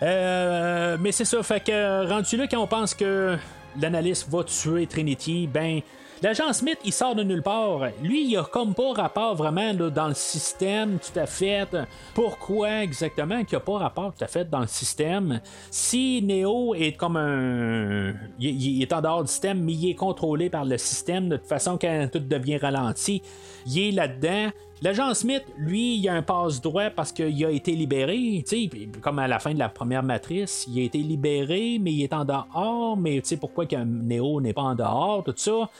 mais 0.00 1.12
c'est 1.12 1.26
ça, 1.26 1.42
fait 1.42 1.60
que 1.62 2.08
rendu 2.08 2.38
là, 2.38 2.46
quand 2.50 2.58
on 2.62 2.66
pense 2.66 2.94
que 2.94 3.36
l'analyste 3.78 4.28
va 4.30 4.44
tuer 4.44 4.86
Trinity, 4.86 5.46
ben. 5.46 5.80
L'agent 6.22 6.52
Smith, 6.52 6.78
il 6.84 6.92
sort 6.92 7.14
de 7.14 7.22
nulle 7.22 7.42
part. 7.42 7.80
Lui, 8.02 8.26
il 8.26 8.36
a 8.36 8.44
comme 8.44 8.74
pas 8.74 8.92
rapport 8.92 9.34
vraiment 9.34 9.72
dans 9.72 10.08
le 10.08 10.14
système 10.14 10.98
tout 10.98 11.18
à 11.18 11.24
fait. 11.24 11.66
Pourquoi 12.12 12.82
exactement 12.82 13.42
qu'il 13.42 13.56
n'y 13.56 13.62
a 13.62 13.64
pas 13.64 13.78
rapport 13.78 14.12
tout 14.12 14.22
à 14.22 14.26
fait 14.26 14.44
dans 14.44 14.60
le 14.60 14.66
système? 14.66 15.40
Si 15.70 16.20
Neo 16.22 16.74
est 16.74 16.92
comme 16.92 17.16
un. 17.16 18.12
Il, 18.38 18.82
est 18.82 18.92
en 18.92 19.00
dehors 19.00 19.22
du 19.24 19.30
système, 19.30 19.62
mais 19.64 19.72
il 19.72 19.90
est 19.92 19.94
contrôlé 19.94 20.50
par 20.50 20.66
le 20.66 20.76
système 20.76 21.30
de 21.30 21.38
toute 21.38 21.46
façon 21.46 21.78
quand 21.80 22.08
tout 22.12 22.18
devient 22.18 22.58
ralenti, 22.58 23.22
il 23.66 23.78
est 23.78 23.92
là-dedans. 23.92 24.50
L'agent 24.82 25.14
Smith, 25.14 25.44
lui, 25.56 25.96
il 25.96 26.08
a 26.08 26.14
un 26.14 26.22
passe-droit 26.22 26.90
parce 26.90 27.12
qu'il 27.12 27.44
a 27.46 27.50
été 27.50 27.72
libéré, 27.72 28.44
tu 28.46 28.68
sais, 28.68 28.88
comme 29.00 29.18
à 29.18 29.28
la 29.28 29.38
fin 29.38 29.54
de 29.54 29.58
la 29.58 29.68
première 29.70 30.02
matrice, 30.02 30.66
il 30.68 30.80
a 30.80 30.84
été 30.84 30.98
libéré, 30.98 31.78
mais 31.80 31.92
il 31.92 32.02
est 32.02 32.12
en 32.12 32.24
dehors, 32.24 32.96
mais 32.96 33.20
tu 33.22 33.28
sais, 33.28 33.36
pourquoi 33.36 33.64
que 33.64 33.76
Neo 33.76 34.40
n'est 34.40 34.54
pas 34.54 34.62
en 34.62 34.74
dehors, 34.74 35.24
tout 35.24 35.34
ça? 35.36 35.70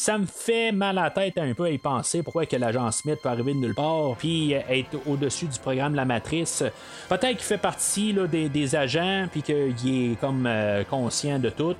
Ça 0.00 0.16
me 0.16 0.24
fait 0.24 0.72
mal 0.72 0.96
à 0.96 1.02
la 1.02 1.10
tête 1.10 1.36
un 1.36 1.52
peu 1.52 1.64
à 1.64 1.70
y 1.70 1.76
penser 1.76 2.22
pourquoi 2.22 2.46
que 2.46 2.56
l'agent 2.56 2.90
Smith 2.90 3.18
peut 3.22 3.28
arriver 3.28 3.52
de 3.52 3.58
nulle 3.58 3.74
part 3.74 4.16
puis 4.16 4.52
être 4.52 4.96
au-dessus 5.06 5.44
du 5.44 5.58
programme 5.58 5.94
La 5.94 6.06
Matrice. 6.06 6.64
Peut-être 7.10 7.36
qu'il 7.36 7.40
fait 7.40 7.58
partie 7.58 8.14
là, 8.14 8.26
des, 8.26 8.48
des 8.48 8.74
agents 8.74 9.26
puis 9.30 9.42
qu'il 9.42 10.12
est 10.12 10.18
comme 10.18 10.46
euh, 10.46 10.84
conscient 10.84 11.38
de 11.38 11.50
tout. 11.50 11.76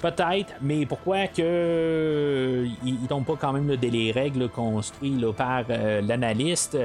Peut-être, 0.00 0.54
mais 0.62 0.86
pourquoi 0.86 1.26
que 1.26 1.42
euh, 1.42 2.68
il, 2.86 3.06
tombe 3.06 3.26
pas 3.26 3.36
quand 3.38 3.52
même 3.52 3.66
dans 3.66 3.90
les 3.92 4.12
règles 4.12 4.48
construites 4.48 5.30
par 5.32 5.64
euh, 5.68 6.00
l'analyste? 6.00 6.78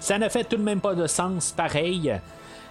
Ça 0.00 0.18
ne 0.18 0.28
fait 0.28 0.42
tout 0.42 0.56
de 0.56 0.62
même 0.62 0.80
pas 0.80 0.96
de 0.96 1.06
sens 1.06 1.52
pareil. 1.52 2.12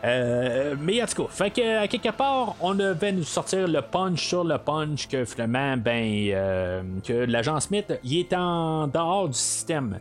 Euh, 0.04 0.76
mais 0.80 1.02
en 1.02 1.06
tout 1.06 1.24
cas, 1.24 1.30
fait 1.30 1.50
que 1.50 1.78
à 1.78 1.88
quelque 1.88 2.12
part, 2.12 2.56
on 2.60 2.74
devait 2.74 3.14
nous 3.14 3.24
sortir 3.24 3.68
le 3.68 3.82
punch 3.82 4.28
sur 4.28 4.44
le 4.44 4.58
punch 4.58 5.08
que 5.08 5.24
finalement, 5.24 5.78
ben, 5.78 6.30
euh, 6.34 6.82
que 7.06 7.14
l'agent 7.14 7.60
Smith, 7.62 7.94
il 8.04 8.20
est 8.20 8.34
en 8.34 8.88
dehors 8.88 9.30
du 9.30 9.38
système. 9.38 10.00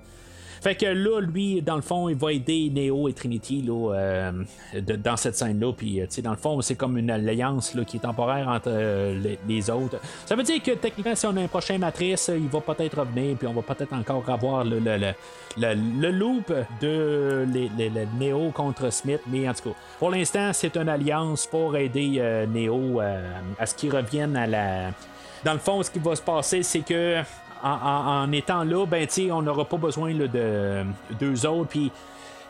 Fait 0.63 0.77
que 0.77 0.87
là, 0.87 1.21
lui, 1.21 1.61
dans 1.61 1.75
le 1.75 1.83
fond, 1.83 2.09
il 2.09 2.15
va 2.17 2.33
aider 2.33 2.71
Neo 2.73 3.09
et 3.09 3.13
Trinity 3.13 3.63
là, 3.63 3.95
euh, 3.95 4.33
dans 5.03 5.17
cette 5.17 5.35
scène-là. 5.37 5.73
Puis, 5.73 6.01
euh, 6.01 6.07
dans 6.23 6.31
le 6.31 6.37
fond, 6.37 6.61
c'est 6.61 6.77
comme 6.77 6.97
une 6.97 7.11
alliance 7.11 7.75
là, 7.75 7.85
qui 7.85 7.97
est 7.97 8.01
temporaire 8.01 8.47
entre 8.47 8.69
euh, 8.69 9.21
les, 9.49 9.71
autres. 9.71 9.97
Ça 10.25 10.37
veut 10.37 10.45
dire 10.45 10.63
que 10.63 10.71
techniquement, 10.71 11.17
si 11.17 11.27
on 11.27 11.37
a 11.37 11.41
un 11.43 11.49
prochain 11.49 11.79
matrice, 11.79 12.31
il 12.33 12.47
va 12.49 12.61
peut-être 12.61 13.01
revenir, 13.01 13.37
puis 13.37 13.49
on 13.49 13.53
va 13.55 13.63
peut-être 13.63 13.93
encore 13.93 14.23
avoir 14.31 14.63
le, 14.65 14.79
le, 14.79 14.99
le, 14.99 15.75
le- 16.01 16.11
loop 16.13 16.53
de 16.81 17.45
les, 17.53 17.69
les- 17.77 17.91
le 17.91 18.07
Neo 18.21 18.53
contre 18.53 18.93
Smith. 18.93 19.21
Mais 19.27 19.49
en 19.49 19.55
tout 19.55 19.71
cas, 19.71 19.77
pour 19.99 20.11
l'instant, 20.11 20.53
c'est 20.53 20.77
une 20.77 20.89
alliance 20.89 21.45
pour 21.45 21.77
aider 21.77 22.19
euh, 22.19 22.47
Neo 22.47 23.01
à 23.59 23.67
ce 23.67 23.75
qu'il 23.75 23.91
revienne 23.95 24.37
à 24.37 24.47
la. 24.47 24.91
Dans 25.45 25.55
le 25.55 25.59
fond, 25.59 25.83
ce 25.83 25.91
qui 25.91 25.99
va 25.99 26.15
se 26.15 26.23
passer, 26.23 26.63
c'est 26.63 26.83
que 26.83 27.21
en, 27.63 28.31
étant 28.33 28.65
là, 28.65 28.87
ben, 28.87 29.07
on 29.31 29.43
n'aura 29.43 29.65
pas 29.65 29.77
besoin 29.77 30.15
de 30.15 30.85
deux 31.19 31.47
autres. 31.47 31.69
Puis 31.69 31.91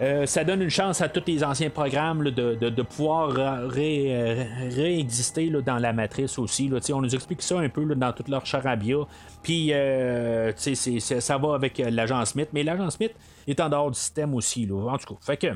euh, 0.01 0.27
ça 0.27 0.43
donne 0.43 0.63
une 0.63 0.71
chance 0.71 1.01
à 1.01 1.09
tous 1.09 1.23
les 1.27 1.45
anciens 1.45 1.71
programmes 1.71 2.31
de, 2.31 2.83
pouvoir 2.83 3.31
ré- 3.69 4.47
réexister 4.75 5.51
dans 5.65 5.79
la 5.79 5.93
matrice 5.93 6.39
aussi. 6.39 6.71
On 6.93 7.01
nous 7.01 7.15
explique 7.15 7.43
ça 7.43 7.59
un 7.59 7.69
peu 7.69 7.85
dans 7.95 8.13
toute 8.13 8.29
leur 8.29 8.45
charabia. 8.45 8.97
Puis 9.43 9.73
euh, 9.73 10.53
ça 10.57 11.39
va 11.39 11.55
avec 11.55 11.79
euh, 11.79 11.91
l'agent 11.91 12.25
Smith. 12.25 12.49
Mais 12.53 12.63
l'agent 12.63 12.91
Smith 12.91 13.13
est 13.47 13.61
en 13.61 13.69
dehors 13.69 13.91
du 13.91 13.99
système 13.99 14.35
aussi. 14.35 14.69
En 14.71 14.99
tout 14.99 15.15
cas. 15.15 15.21
Fait 15.21 15.37
que. 15.37 15.49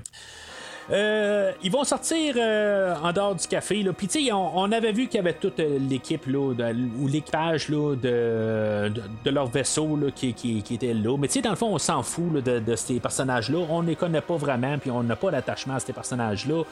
Euh, 0.90 1.50
ils 1.62 1.70
vont 1.70 1.82
sortir 1.84 2.34
euh, 2.38 2.94
en 3.02 3.12
dehors 3.12 3.34
du 3.34 3.46
café. 3.48 3.82
Là. 3.82 3.92
Puis, 3.92 4.06
tu 4.06 4.24
sais, 4.24 4.32
on, 4.32 4.56
on 4.58 4.70
avait 4.70 4.92
vu 4.92 5.06
qu'il 5.08 5.16
y 5.16 5.20
avait 5.20 5.32
toute 5.32 5.58
euh, 5.58 5.78
l'équipe 5.80 6.30
de- 6.30 6.76
ou 7.00 7.08
l'équipage 7.08 7.68
de, 7.68 7.96
de, 7.96 8.92
de 9.24 9.30
leur 9.30 9.46
vaisseau 9.46 9.96
là, 9.96 10.10
qui, 10.14 10.62
était 10.70 10.94
là. 10.94 11.16
Mais, 11.18 11.26
tu 11.26 11.34
sais, 11.34 11.42
dans 11.42 11.50
le 11.50 11.56
fond, 11.56 11.70
on 11.74 11.78
s'en 11.78 12.02
fout 12.02 12.32
de, 12.34 12.60
de 12.60 12.76
ces 12.76 13.00
personnages-là. 13.00 13.58
On 13.68 13.82
ne 13.82 13.88
les 13.88 13.96
connaît 13.96 14.20
pas 14.20 14.36
vraiment, 14.36 14.78
puis 14.78 14.90
on 14.90 15.02
n'a 15.02 15.16
pas 15.16 15.30
d'attachement 15.32 15.74
à 15.74 15.80
ces 15.80 15.92
personnages-là. 15.92 16.62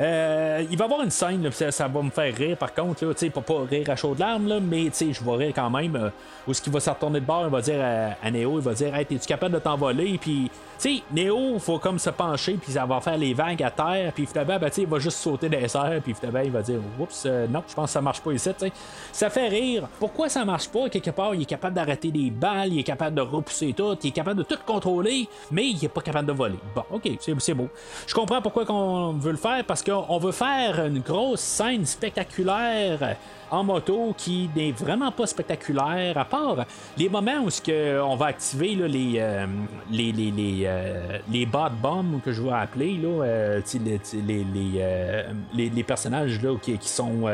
Euh, 0.00 0.64
il 0.70 0.78
va 0.78 0.84
y 0.84 0.88
avoir 0.88 1.02
une 1.02 1.10
scène, 1.10 1.50
ça, 1.52 1.86
va 1.86 2.02
me 2.02 2.08
faire 2.08 2.34
rire 2.34 2.56
par 2.56 2.72
contre, 2.72 3.04
là, 3.04 3.12
sais, 3.14 3.28
pas, 3.28 3.42
rire 3.70 3.90
à 3.90 3.96
chaudes 3.96 4.18
larmes, 4.18 4.48
là, 4.48 4.58
mais 4.58 4.90
je 4.98 5.22
vais 5.22 5.36
rire 5.36 5.52
quand 5.54 5.68
même. 5.68 5.94
euh, 5.96 6.08
où 6.48 6.54
ce 6.54 6.62
qu'il 6.62 6.72
va 6.72 6.80
se 6.80 6.88
retourner 6.88 7.20
de 7.20 7.26
bord, 7.26 7.44
il 7.46 7.50
va 7.50 7.60
dire 7.60 7.78
à, 7.80 8.26
à 8.26 8.30
Neo, 8.30 8.58
il 8.58 8.64
va 8.64 8.72
dire 8.72 8.94
Hey, 8.94 9.02
es-tu 9.10 9.18
capable 9.26 9.54
de 9.54 9.58
t'envoler 9.60 10.16
Puis, 10.18 10.50
tu 10.82 10.96
sais, 10.96 11.02
Neo, 11.12 11.60
faut 11.60 11.78
comme 11.78 12.00
se 12.00 12.10
pencher, 12.10 12.54
puis 12.54 12.72
ça 12.72 12.84
va 12.84 13.00
faire 13.00 13.16
les 13.16 13.34
vagues 13.34 13.62
à 13.62 13.70
terre, 13.70 14.12
puis 14.12 14.26
finalement, 14.26 14.58
ben, 14.58 14.68
il 14.76 14.86
va 14.88 14.98
juste 14.98 15.18
sauter 15.18 15.48
des 15.48 15.76
airs, 15.76 16.00
puis 16.02 16.12
finalement, 16.12 16.40
il 16.40 16.50
va 16.50 16.60
dire 16.60 16.80
Oups, 16.98 17.22
euh, 17.24 17.46
non, 17.46 17.62
je 17.68 17.74
pense 17.74 17.86
que 17.86 17.92
ça 17.92 18.00
marche 18.00 18.20
pas 18.20 18.32
ici, 18.32 18.50
tu 18.58 18.66
sais. 18.66 18.72
Ça 19.12 19.30
fait 19.30 19.46
rire. 19.46 19.86
Pourquoi 20.00 20.28
ça 20.28 20.44
marche 20.44 20.68
pas? 20.68 20.88
Quelque 20.88 21.10
part, 21.10 21.36
il 21.36 21.42
est 21.42 21.46
capable 21.46 21.76
d'arrêter 21.76 22.10
des 22.10 22.32
balles, 22.32 22.72
il 22.72 22.80
est 22.80 22.82
capable 22.82 23.14
de 23.14 23.20
repousser 23.20 23.72
tout, 23.72 23.96
il 24.02 24.08
est 24.08 24.10
capable 24.10 24.38
de 24.38 24.42
tout 24.42 24.58
contrôler, 24.66 25.28
mais 25.52 25.68
il 25.68 25.84
est 25.84 25.88
pas 25.88 26.00
capable 26.00 26.26
de 26.26 26.32
voler. 26.32 26.58
Bon, 26.74 26.82
ok, 26.90 27.10
c'est 27.20 27.54
beau. 27.54 27.68
Je 28.04 28.14
comprends 28.14 28.42
pourquoi 28.42 28.64
qu'on 28.64 29.12
veut 29.12 29.30
le 29.30 29.36
faire, 29.36 29.64
parce 29.64 29.84
qu'on 29.84 30.18
veut 30.18 30.32
faire 30.32 30.84
une 30.84 30.98
grosse 30.98 31.42
scène 31.42 31.86
spectaculaire 31.86 33.16
en 33.52 33.62
moto 33.64 34.14
qui 34.16 34.48
n'est 34.56 34.72
vraiment 34.72 35.12
pas 35.12 35.26
spectaculaire, 35.26 36.16
à 36.18 36.24
part 36.24 36.64
les 36.96 37.08
moments 37.08 37.40
où 37.44 37.48
que 37.64 38.00
on 38.00 38.16
va 38.16 38.26
activer 38.26 38.74
les, 38.74 39.14
euh, 39.18 39.46
les, 39.90 40.10
les, 40.10 40.30
les, 40.30 40.62
euh, 40.64 41.18
les 41.30 41.46
bot 41.46 41.68
bombs 41.80 42.20
que 42.24 42.32
je 42.32 42.42
vais 42.42 42.50
appeler, 42.52 42.94
là, 42.96 43.08
euh, 43.24 43.60
les, 43.74 44.00
les, 44.26 44.44
les, 44.44 45.24
les- 45.54 45.70
les 45.70 45.82
personnages 45.84 46.42
là, 46.42 46.56
qui, 46.60 46.76
qui 46.78 46.88
sont. 46.88 47.28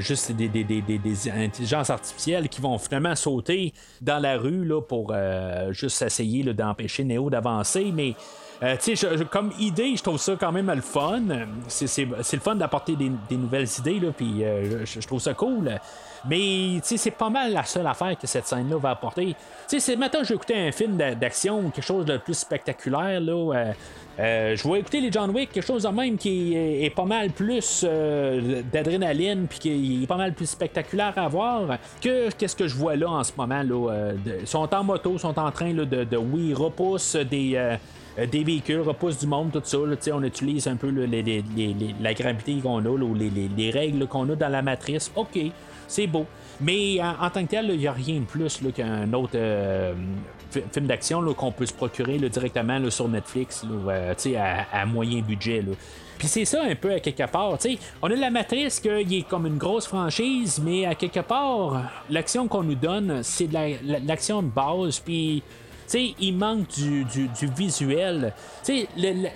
juste 0.00 0.32
des, 0.32 0.48
des, 0.48 0.64
des, 0.64 0.82
des- 0.82 1.30
intelligences 1.30 1.88
artificielles 1.90 2.48
qui 2.48 2.60
vont 2.60 2.76
finalement 2.78 3.14
sauter 3.14 3.72
dans 4.02 4.18
la 4.18 4.36
rue 4.36 4.64
là, 4.64 4.80
pour 4.82 5.14
juste 5.70 6.02
essayer 6.02 6.42
d'empêcher 6.52 7.04
Neo 7.04 7.30
d'avancer. 7.30 7.90
Mais 7.94 8.14
euh, 8.62 8.76
tu 8.82 8.96
sais, 8.96 9.08
je- 9.12 9.18
je- 9.18 9.24
comme 9.24 9.52
idée, 9.58 9.94
je 9.96 10.02
trouve 10.02 10.18
ça 10.18 10.34
quand 10.38 10.50
même 10.52 10.66
le 10.74 10.80
fun. 10.80 11.22
C'est, 11.68 12.04
le 12.04 12.40
fun 12.40 12.56
d'apporter 12.56 12.96
des, 12.96 13.10
des 13.28 13.36
nouvelles 13.36 13.68
idées, 13.78 14.00
là, 14.00 14.08
puis 14.16 14.42
euh, 14.44 14.84
je, 14.84 15.00
je 15.00 15.06
trouve 15.06 15.20
ça 15.20 15.34
cool. 15.34 15.70
Mais 16.28 16.80
c'est 16.82 17.12
pas 17.12 17.30
mal 17.30 17.52
la 17.52 17.62
seule 17.62 17.86
affaire 17.86 18.18
que 18.18 18.26
cette 18.26 18.46
scène-là 18.46 18.76
va 18.78 18.90
apporter. 18.90 19.36
C'est 19.68 19.94
maintenant 19.94 20.20
j'ai 20.24 20.34
écouté 20.34 20.54
un 20.56 20.72
film 20.72 20.96
d'a- 20.96 21.14
d'action 21.14 21.70
quelque 21.70 21.84
chose 21.84 22.04
de 22.04 22.16
plus 22.16 22.34
spectaculaire, 22.36 23.20
là. 23.20 23.32
euh, 23.54 23.72
euh, 24.18 24.56
je 24.56 24.68
vais 24.68 24.80
écouter 24.80 25.00
les 25.00 25.12
John 25.12 25.30
Wick, 25.30 25.52
quelque 25.52 25.64
chose 25.64 25.84
de 25.84 25.88
même 25.90 26.16
qui 26.18 26.56
est, 26.56 26.90
pas 26.90 27.04
mal 27.04 27.30
plus 27.30 27.84
d'adrénaline, 28.72 29.46
puis 29.48 29.58
qui 29.60 30.02
est 30.02 30.06
pas 30.06 30.16
mal 30.16 30.32
plus 30.34 30.46
spectaculaire 30.50 31.12
à 31.16 31.28
voir 31.28 31.78
que 32.02 32.30
qu'est-ce 32.32 32.56
que 32.56 32.66
je 32.66 32.74
vois 32.74 32.96
là 32.96 33.08
en 33.10 33.22
ce 33.24 33.32
moment. 33.36 33.62
Là, 33.62 34.12
de- 34.14 34.38
ils 34.40 34.46
sont 34.46 34.72
en 34.74 34.84
moto, 34.84 35.12
ils 35.14 35.20
sont 35.20 35.38
en 35.38 35.50
train 35.52 35.72
là, 35.72 35.84
de, 35.84 36.04
de, 36.04 36.16
oui, 36.16 36.52
repousse 36.54 37.14
des. 37.16 37.76
Euh, 38.18 38.26
des 38.26 38.44
véhicules, 38.44 38.80
repousse 38.80 39.18
du 39.18 39.26
monde, 39.26 39.50
tout 39.52 39.60
ça. 39.64 39.78
on 40.12 40.22
utilise 40.22 40.66
un 40.66 40.76
peu 40.76 40.90
la 42.00 42.14
gravité 42.14 42.56
qu'on 42.62 42.84
a, 42.84 42.88
ou 42.88 43.14
les, 43.14 43.30
les- 43.30 43.48
les 43.56 43.70
règles 43.70 44.06
qu'on 44.06 44.28
a 44.30 44.34
dans 44.36 44.48
la 44.48 44.62
matrice. 44.62 45.10
OK, 45.16 45.38
c'est 45.86 46.06
beau. 46.06 46.26
Mais 46.60 46.98
en, 47.00 47.30
tant 47.30 47.44
que 47.44 47.50
tel, 47.50 47.70
il 47.70 47.78
n'y 47.78 47.86
a 47.86 47.92
rien 47.92 48.16
de 48.20 48.24
plus 48.24 48.60
qu'un 48.74 49.12
autre 49.12 49.32
euh, 49.36 49.94
fi- 50.50 50.62
film 50.72 50.86
d'action 50.86 51.22
qu'on 51.34 51.52
peut 51.52 51.66
se 51.66 51.72
procurer 51.72 52.18
directement 52.18 52.90
sur 52.90 53.08
Netflix 53.08 53.64
euh, 53.88 54.12
à, 54.72 54.84
moyen 54.86 55.20
budget. 55.22 55.62
Puis 56.18 56.26
c'est 56.26 56.44
ça 56.44 56.64
un 56.64 56.74
peu 56.74 56.92
à 56.94 56.98
quelque 56.98 57.30
part. 57.30 57.56
on 58.02 58.10
a 58.10 58.16
la 58.16 58.30
matrice 58.30 58.80
qui 58.80 58.88
est 58.88 59.28
comme 59.28 59.46
une 59.46 59.56
grosse 59.56 59.86
franchise, 59.86 60.60
mais 60.64 60.84
à 60.84 60.96
quelque 60.96 61.20
part, 61.20 61.80
l'action 62.10 62.48
qu'on 62.48 62.64
nous 62.64 62.74
donne, 62.74 63.22
c'est 63.22 63.46
de 63.46 63.54
la- 63.54 63.68
la- 63.84 63.98
l'action 64.00 64.42
de 64.42 64.48
base. 64.48 64.98
Puis 64.98 65.44
sais, 65.92 66.14
il 66.20 66.36
manque 66.36 66.68
du, 66.68 67.04
du, 67.04 67.46
visuel. 67.56 68.32
Tu 68.64 68.86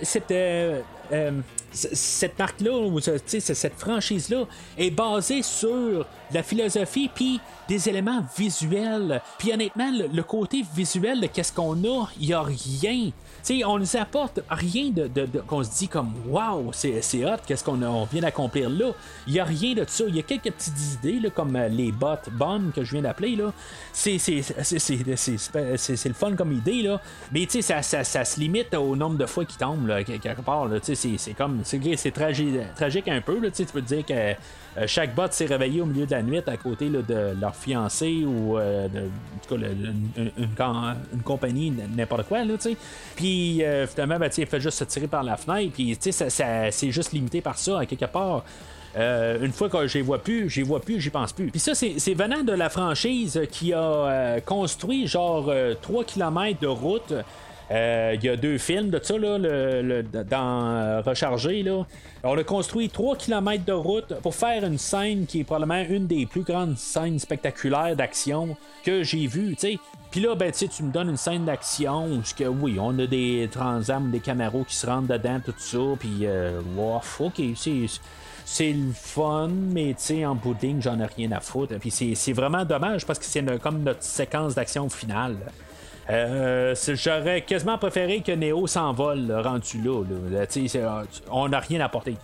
cette, 0.03 0.31
euh, 0.31 0.81
euh, 1.11 1.31
cette 1.71 2.37
marque-là, 2.37 2.77
ou 2.77 2.99
cette 2.99 3.73
franchise-là, 3.77 4.45
est 4.77 4.91
basée 4.91 5.41
sur 5.41 6.05
la 6.31 6.43
philosophie 6.43 7.09
puis 7.13 7.39
des 7.67 7.89
éléments 7.89 8.23
visuels. 8.37 9.21
Puis 9.39 9.53
honnêtement, 9.53 9.91
le, 9.91 10.07
le 10.07 10.23
côté 10.23 10.63
visuel 10.75 11.21
de 11.21 11.27
qu'est-ce 11.27 11.53
qu'on 11.53 11.83
a, 11.83 12.07
il 12.19 12.27
n'y 12.27 12.33
a 12.33 12.41
rien. 12.41 13.11
Sais, 13.43 13.65
on 13.65 13.77
nous 13.77 13.97
apporte 13.97 14.39
rien 14.49 14.89
de, 14.89 15.09
qu'on 15.45 15.63
se 15.63 15.77
dit 15.77 15.89
comme 15.89 16.13
Waouh, 16.27 16.71
c'est, 16.71 17.25
hot, 17.25 17.41
qu'est-ce 17.45 17.61
qu'on 17.61 18.05
vient 18.05 18.21
d'accomplir 18.21 18.69
là. 18.69 18.91
Il 19.27 19.33
n'y 19.33 19.39
a 19.41 19.43
rien 19.43 19.73
de 19.73 19.83
ça. 19.85 20.05
Il 20.07 20.15
y 20.15 20.19
a 20.19 20.23
quelques 20.23 20.49
petites 20.51 20.93
idées, 20.93 21.19
là, 21.19 21.29
comme 21.29 21.53
euh, 21.57 21.67
les 21.67 21.91
bots 21.91 22.15
bombs 22.31 22.71
que 22.73 22.85
je 22.85 22.93
viens 22.93 23.01
d'appeler. 23.01 23.35
Là. 23.35 23.51
C'est, 23.91 24.17
c'est, 24.17 24.41
c'est, 24.41 26.07
le 26.07 26.13
fun 26.13 26.35
comme 26.37 26.53
idée, 26.53 26.83
là. 26.83 27.01
mais 27.33 27.41
tu 27.41 27.51
sais, 27.51 27.61
ça, 27.61 27.81
ça, 27.81 28.05
ça 28.05 28.23
se 28.23 28.39
limite 28.39 28.73
au 28.75 28.95
nombre 28.95 29.17
de 29.17 29.25
fois 29.25 29.43
qu'ils 29.43 29.57
tombent 29.57 29.87
là, 29.87 30.05
quelque 30.05 30.41
part. 30.41 30.67
Là. 30.67 30.77
C'est, 30.81 30.95
c'est 30.95 31.33
comme 31.33 31.61
c'est, 31.65 31.81
c'est 31.97 32.11
tragi- 32.11 32.59
tragique 32.77 33.09
un 33.09 33.19
peu. 33.19 33.39
Là. 33.41 33.51
Tu 33.51 33.65
peux 33.65 33.81
dire 33.81 34.05
que 34.05 34.35
chaque 34.87 35.13
bot 35.13 35.27
s'est 35.31 35.45
réveillé 35.45 35.81
au 35.81 35.85
milieu 35.85 36.05
de 36.05 36.11
la 36.11 36.21
nuit 36.23 36.41
à 36.47 36.57
côté 36.57 36.89
de 36.89 37.33
leur 37.39 37.55
fiancé 37.55 38.23
ou 38.25 38.57
euh, 38.57 38.87
de- 38.87 38.99
en 39.01 39.47
tout 39.47 39.55
cas 39.55 39.61
une, 39.61 40.31
une, 40.37 40.47
com- 40.55 40.95
une 41.13 41.21
compagnie, 41.21 41.71
n'importe 41.95 42.27
quoi. 42.27 42.43
Là, 42.43 42.53
puis 43.15 43.63
euh, 43.63 43.85
finalement, 43.87 44.17
ben, 44.19 44.29
il 44.37 44.45
fait 44.47 44.59
juste 44.61 44.79
se 44.79 44.83
tirer 44.85 45.07
par 45.07 45.23
la 45.23 45.37
fenêtre. 45.37 45.73
Puis 45.73 45.97
ça, 45.99 46.29
ça- 46.29 46.71
c'est 46.71 46.91
juste 46.91 47.11
limité 47.13 47.41
par 47.41 47.57
ça, 47.57 47.79
à 47.79 47.85
quelque 47.85 48.05
part. 48.05 48.43
Euh, 48.95 49.43
une 49.43 49.51
fois 49.51 49.69
que 49.69 49.87
je 49.87 49.97
les 49.97 50.03
vois 50.03 50.19
plus, 50.21 50.49
je 50.49 50.57
les 50.61 50.63
vois 50.67 50.79
plus, 50.79 50.99
j'y 51.01 51.09
pense 51.09 51.33
plus. 51.33 51.47
Puis 51.49 51.59
ça, 51.59 51.73
c'est 51.73 51.95
c'est 51.97 52.13
venant 52.13 52.43
de 52.43 52.51
la 52.53 52.69
franchise 52.69 53.41
qui 53.51 53.73
a 53.73 53.79
euh, 53.81 54.39
construit 54.39 55.07
genre 55.07 55.51
3 55.81 56.03
km 56.03 56.59
de 56.59 56.67
route. 56.67 57.13
Euh, 57.73 58.15
Il 58.15 58.23
y 58.23 58.29
a 58.29 58.35
deux 58.35 58.57
films 58.57 58.89
de 58.89 58.99
ça 59.01 59.17
là, 59.17 59.37
le- 59.39 60.03
dans 60.03 60.65
euh, 60.67 61.01
Rechargé. 61.01 61.63
Là. 61.63 61.85
On 62.23 62.37
a 62.37 62.43
construit 62.43 62.89
3 62.89 63.15
km 63.17 63.65
de 63.65 63.73
route 63.73 64.13
pour 64.21 64.35
faire 64.35 64.63
une 64.63 64.77
scène 64.77 65.25
qui 65.25 65.39
est 65.39 65.43
probablement 65.43 65.83
une 65.89 66.05
des 66.07 66.25
plus 66.25 66.43
grandes 66.43 66.77
scènes 66.77 67.19
spectaculaires 67.19 67.95
d'action 67.95 68.55
que 68.83 69.03
j'ai 69.03 69.27
vues. 69.27 69.55
sais. 69.57 69.77
Puis 70.11 70.21
là, 70.21 70.35
ben, 70.35 70.51
tu 70.51 70.83
me 70.83 70.91
donnes 70.91 71.09
une 71.09 71.17
scène 71.17 71.45
d'action 71.45 72.05
où, 72.05 72.21
oui, 72.61 72.77
on 72.79 72.97
a 72.99 73.07
des 73.07 73.49
transams, 73.51 74.11
des 74.11 74.19
caméros 74.19 74.63
qui 74.63 74.75
se 74.75 74.85
rentrent 74.85 75.07
dedans, 75.07 75.39
tout 75.43 75.55
ça. 75.57 75.79
Puis, 75.99 76.19
euh, 76.27 76.61
wow, 76.77 77.01
ok, 77.19 77.41
c'est 77.55 77.87
c'est 78.45 78.73
le 78.73 78.91
fun, 78.93 79.47
mais 79.49 79.95
tu 79.95 80.23
en 80.25 80.35
bout 80.35 80.55
j'en 80.81 80.99
ai 80.99 81.05
rien 81.05 81.31
à 81.31 81.39
foutre. 81.39 81.75
Puis 81.79 81.89
c'est 81.91 82.33
vraiment 82.33 82.65
dommage 82.65 83.05
parce 83.05 83.17
que 83.17 83.25
c'est 83.25 83.43
comme 83.59 83.83
notre 83.83 84.03
séquence 84.03 84.53
d'action 84.53 84.89
finale. 84.89 85.37
Euh, 86.09 86.75
J'aurais 86.95 87.41
quasiment 87.41 87.77
préféré 87.77 88.21
que 88.21 88.31
Neo 88.33 88.67
s'envole 88.67 89.31
rendu 89.43 89.81
là. 89.81 90.03
sais, 90.49 90.67
c'est- 90.67 90.83
on 91.31 91.47
n'a 91.47 91.59
rien 91.59 91.79
apporté. 91.81 92.15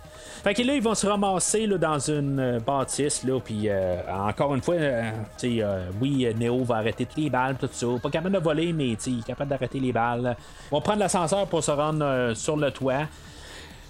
Fait 0.42 0.54
que 0.54 0.62
là, 0.62 0.74
ils 0.74 0.82
vont 0.82 0.94
se 0.94 1.06
ramasser 1.06 1.66
là, 1.66 1.76
dans 1.78 1.98
une 1.98 2.38
euh, 2.40 2.58
bâtisse, 2.60 3.24
là, 3.24 3.38
puis 3.40 3.68
euh, 3.68 3.96
encore 4.10 4.54
une 4.54 4.62
fois, 4.62 4.74
euh, 4.76 5.10
euh, 5.44 5.86
oui, 6.00 6.26
euh, 6.26 6.32
Neo 6.38 6.64
va 6.64 6.76
arrêter 6.76 7.04
toutes 7.04 7.18
les 7.18 7.28
balles, 7.30 7.56
tout 7.60 7.68
ça. 7.70 7.86
Pas 8.02 8.10
capable 8.10 8.34
de 8.34 8.40
voler, 8.40 8.72
mais 8.72 8.88
il 9.06 9.18
est 9.20 9.26
capable 9.26 9.50
d'arrêter 9.50 9.80
les 9.80 9.92
balles. 9.92 10.34
Ils 10.38 10.70
vont 10.70 10.80
prendre 10.80 11.00
l'ascenseur 11.00 11.46
pour 11.46 11.62
se 11.62 11.70
rendre 11.70 12.04
euh, 12.04 12.34
sur 12.34 12.56
le 12.56 12.70
toit. 12.70 13.02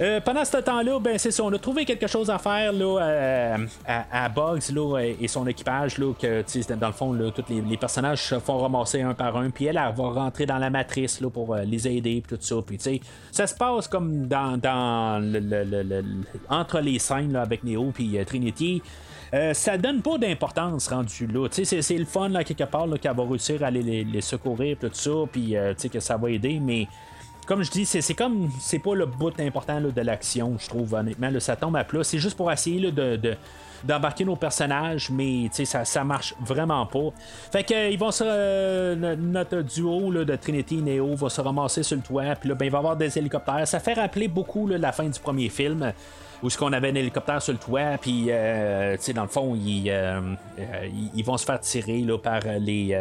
Euh, 0.00 0.18
pendant 0.18 0.44
ce 0.46 0.56
temps-là, 0.56 0.98
ben 0.98 1.18
c'est 1.18 1.30
ça, 1.30 1.44
on 1.44 1.52
a 1.52 1.58
trouvé 1.58 1.84
quelque 1.84 2.06
chose 2.06 2.30
à 2.30 2.38
faire 2.38 2.72
là, 2.72 2.98
euh, 3.02 3.56
à, 3.86 4.28
Bugs 4.30 4.72
là, 4.72 4.98
et 4.98 5.28
son 5.28 5.46
équipage, 5.46 5.98
là, 5.98 6.14
que 6.14 6.42
dans 6.74 6.86
le 6.86 6.92
fond, 6.94 7.12
là, 7.12 7.30
tous 7.30 7.44
les, 7.50 7.76
personnages 7.76 8.22
se 8.22 8.38
font 8.38 8.58
ramasser 8.58 9.02
un 9.02 9.12
par 9.12 9.36
un, 9.36 9.50
puis 9.50 9.66
elle, 9.66 9.74
va 9.74 9.92
rentrer 9.92 10.46
dans 10.46 10.56
la 10.56 10.70
matrice 10.70 11.20
là, 11.20 11.28
pour 11.28 11.54
euh, 11.54 11.64
les 11.64 11.86
aider, 11.86 12.22
puis 12.26 12.38
tout 12.38 12.42
ça. 12.42 12.56
Puis 12.66 13.02
ça 13.30 13.46
se 13.46 13.54
passe 13.54 13.88
comme 13.88 14.26
dans, 14.26 14.56
dans 14.56 15.22
entre 16.48 16.80
les 16.80 16.98
scènes 16.98 17.34
là, 17.34 17.42
avec 17.42 17.62
Neo 17.62 17.90
puis 17.92 18.16
Trinity. 18.24 18.82
Euh, 19.34 19.52
ça 19.52 19.76
donne 19.76 20.00
pas 20.00 20.16
d'importance 20.16 20.88
rendu 20.88 21.26
là. 21.26 21.46
C'est, 21.52 21.98
le 21.98 22.06
fun 22.06 22.30
là, 22.30 22.42
quelque 22.42 22.64
part 22.64 22.86
là, 22.86 22.96
qu'elle 22.96 23.14
va 23.14 23.22
réussir 23.24 23.62
à 23.62 23.66
aller 23.66 24.04
les, 24.04 24.20
secourir, 24.22 24.78
tout 24.80 24.90
ça, 24.92 25.10
puis 25.30 25.54
que 25.92 26.00
ça 26.00 26.16
va 26.16 26.30
aider, 26.30 26.58
mais 26.58 26.88
comme 27.50 27.64
je 27.64 27.70
dis, 27.72 27.84
c'est, 27.84 28.14
comme 28.14 28.48
c'est 28.60 28.78
pas 28.78 28.94
le 28.94 29.06
bout 29.06 29.32
important 29.40 29.80
de 29.80 30.00
l'action, 30.02 30.54
je 30.56 30.68
trouve 30.68 30.94
honnêtement. 30.94 31.30
là, 31.30 31.40
ça 31.40 31.56
tombe 31.56 31.74
à 31.74 31.82
plat. 31.82 32.04
C'est 32.04 32.20
juste 32.20 32.36
pour 32.36 32.50
essayer 32.52 32.92
de, 32.92 33.16
de- 33.16 33.36
d'embarquer 33.82 34.24
nos 34.24 34.36
personnages, 34.36 35.10
mais 35.10 35.48
ça, 35.64 35.84
ça 35.84 36.04
marche 36.04 36.32
vraiment 36.40 36.86
pas. 36.86 37.08
Fait 37.50 37.64
que 37.64 37.74
euh, 37.74 37.88
ils 37.90 37.98
vont 37.98 38.12
se. 38.12 38.22
euh, 38.24 38.94
no- 38.94 39.16
notre 39.16 39.62
duo 39.62 40.12
là, 40.12 40.24
de 40.24 40.36
Trinity 40.36 40.78
et 40.78 40.82
Neo 40.82 41.16
va 41.16 41.28
se 41.28 41.40
ramasser 41.40 41.82
sur 41.82 41.96
le 41.96 42.02
toit, 42.02 42.36
puis 42.38 42.48
là, 42.50 42.54
ben, 42.54 42.66
il 42.66 42.70
va 42.70 42.78
y 42.78 42.78
avoir 42.78 42.96
des 42.96 43.18
hélicoptères. 43.18 43.66
Ça 43.66 43.80
fait 43.80 43.94
rappeler 43.94 44.28
beaucoup 44.28 44.68
la 44.68 44.92
fin 44.92 45.08
du 45.08 45.18
premier 45.18 45.48
film. 45.48 45.92
où 46.42 46.48
ce 46.48 46.56
qu'on 46.56 46.72
avait 46.72 46.88
un 46.90 46.94
hélicoptère 46.94 47.42
sur 47.42 47.52
le 47.52 47.58
toit, 47.58 47.98
puis 48.00 48.28
euh, 48.30 48.96
dans 49.14 49.22
le 49.24 49.28
fond, 49.28 49.54
ils, 49.54 49.88
ils- 49.88 51.10
ils 51.14 51.22
vont 51.22 51.36
se 51.36 51.44
faire 51.44 51.60
tirer 51.60 52.00
là, 52.00 52.16
par 52.16 52.40
les, 52.58 52.94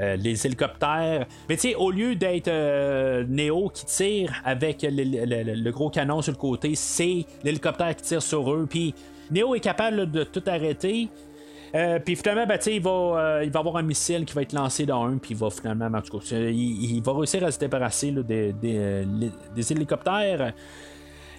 euh, 0.00 0.16
les 0.16 0.46
hélicoptères. 0.46 1.26
Mais 1.48 1.56
tu 1.56 1.68
sais, 1.68 1.74
au 1.74 1.90
lieu 1.90 2.14
d'être 2.14 2.48
euh, 2.48 3.24
Neo 3.28 3.70
qui 3.70 3.86
tire 3.86 4.32
avec 4.44 4.78
le, 4.82 5.70
gros 5.70 5.90
canon 5.90 6.22
sur 6.22 6.32
le 6.32 6.38
côté, 6.38 6.74
c'est 6.74 7.24
l'hélicoptère 7.42 7.94
qui 7.96 8.02
tire 8.02 8.22
sur 8.22 8.52
eux. 8.52 8.66
Puis 8.68 8.94
Neo 9.30 9.54
est 9.54 9.60
capable 9.60 10.10
de 10.10 10.24
tout 10.24 10.42
arrêter. 10.46 11.08
Euh, 11.74 11.98
puis 11.98 12.14
finalement, 12.14 12.46
ben, 12.46 12.58
il, 12.66 12.80
va, 12.80 12.90
euh, 12.90 13.44
il 13.44 13.50
va 13.50 13.60
avoir 13.60 13.76
un 13.78 13.82
missile 13.82 14.24
qui 14.24 14.34
va 14.34 14.42
être 14.42 14.52
lancé 14.52 14.86
dans 14.86 15.04
un, 15.04 15.18
puis 15.18 15.32
il 15.32 15.36
va 15.36 15.50
finalement, 15.50 15.86
en 15.86 16.02
tout 16.02 16.20
il, 16.30 17.02
va 17.02 17.12
réussir 17.12 17.42
à 17.44 17.50
se 17.50 17.58
débarrasser 17.58 18.12
des 18.12 19.72
hélicoptères. 19.72 20.52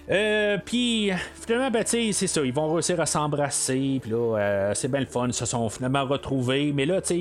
Euh, 0.08 0.56
puis 0.64 1.10
finalement, 1.34 1.70
ben, 1.70 1.82
c'est 1.84 2.12
ça, 2.12 2.40
ils 2.44 2.52
vont 2.52 2.72
réussir 2.72 3.00
à 3.00 3.06
s'embrasser, 3.06 3.98
puis 4.00 4.10
là, 4.10 4.38
euh, 4.38 4.74
c'est 4.74 4.88
bien 4.88 5.00
le 5.00 5.06
fun, 5.06 5.26
ils 5.26 5.32
se 5.34 5.46
sont 5.46 5.68
finalement 5.68 6.04
retrouvés, 6.04 6.72
mais 6.72 6.86
là, 6.86 7.00
tu 7.00 7.08
sais, 7.08 7.18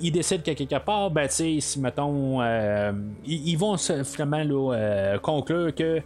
ils, 0.00 0.10
décident 0.10 0.42
qu'à 0.42 0.56
quelque 0.56 0.78
part, 0.84 1.12
ben, 1.12 1.28
tu 1.28 1.60
sais, 1.60 1.78
mettons, 1.78 2.42
euh, 2.42 2.90
ils, 3.24 3.56
vont 3.56 3.76
finalement 3.76 4.42
euh, 4.72 5.18
conclure 5.18 5.72
que 5.72 6.02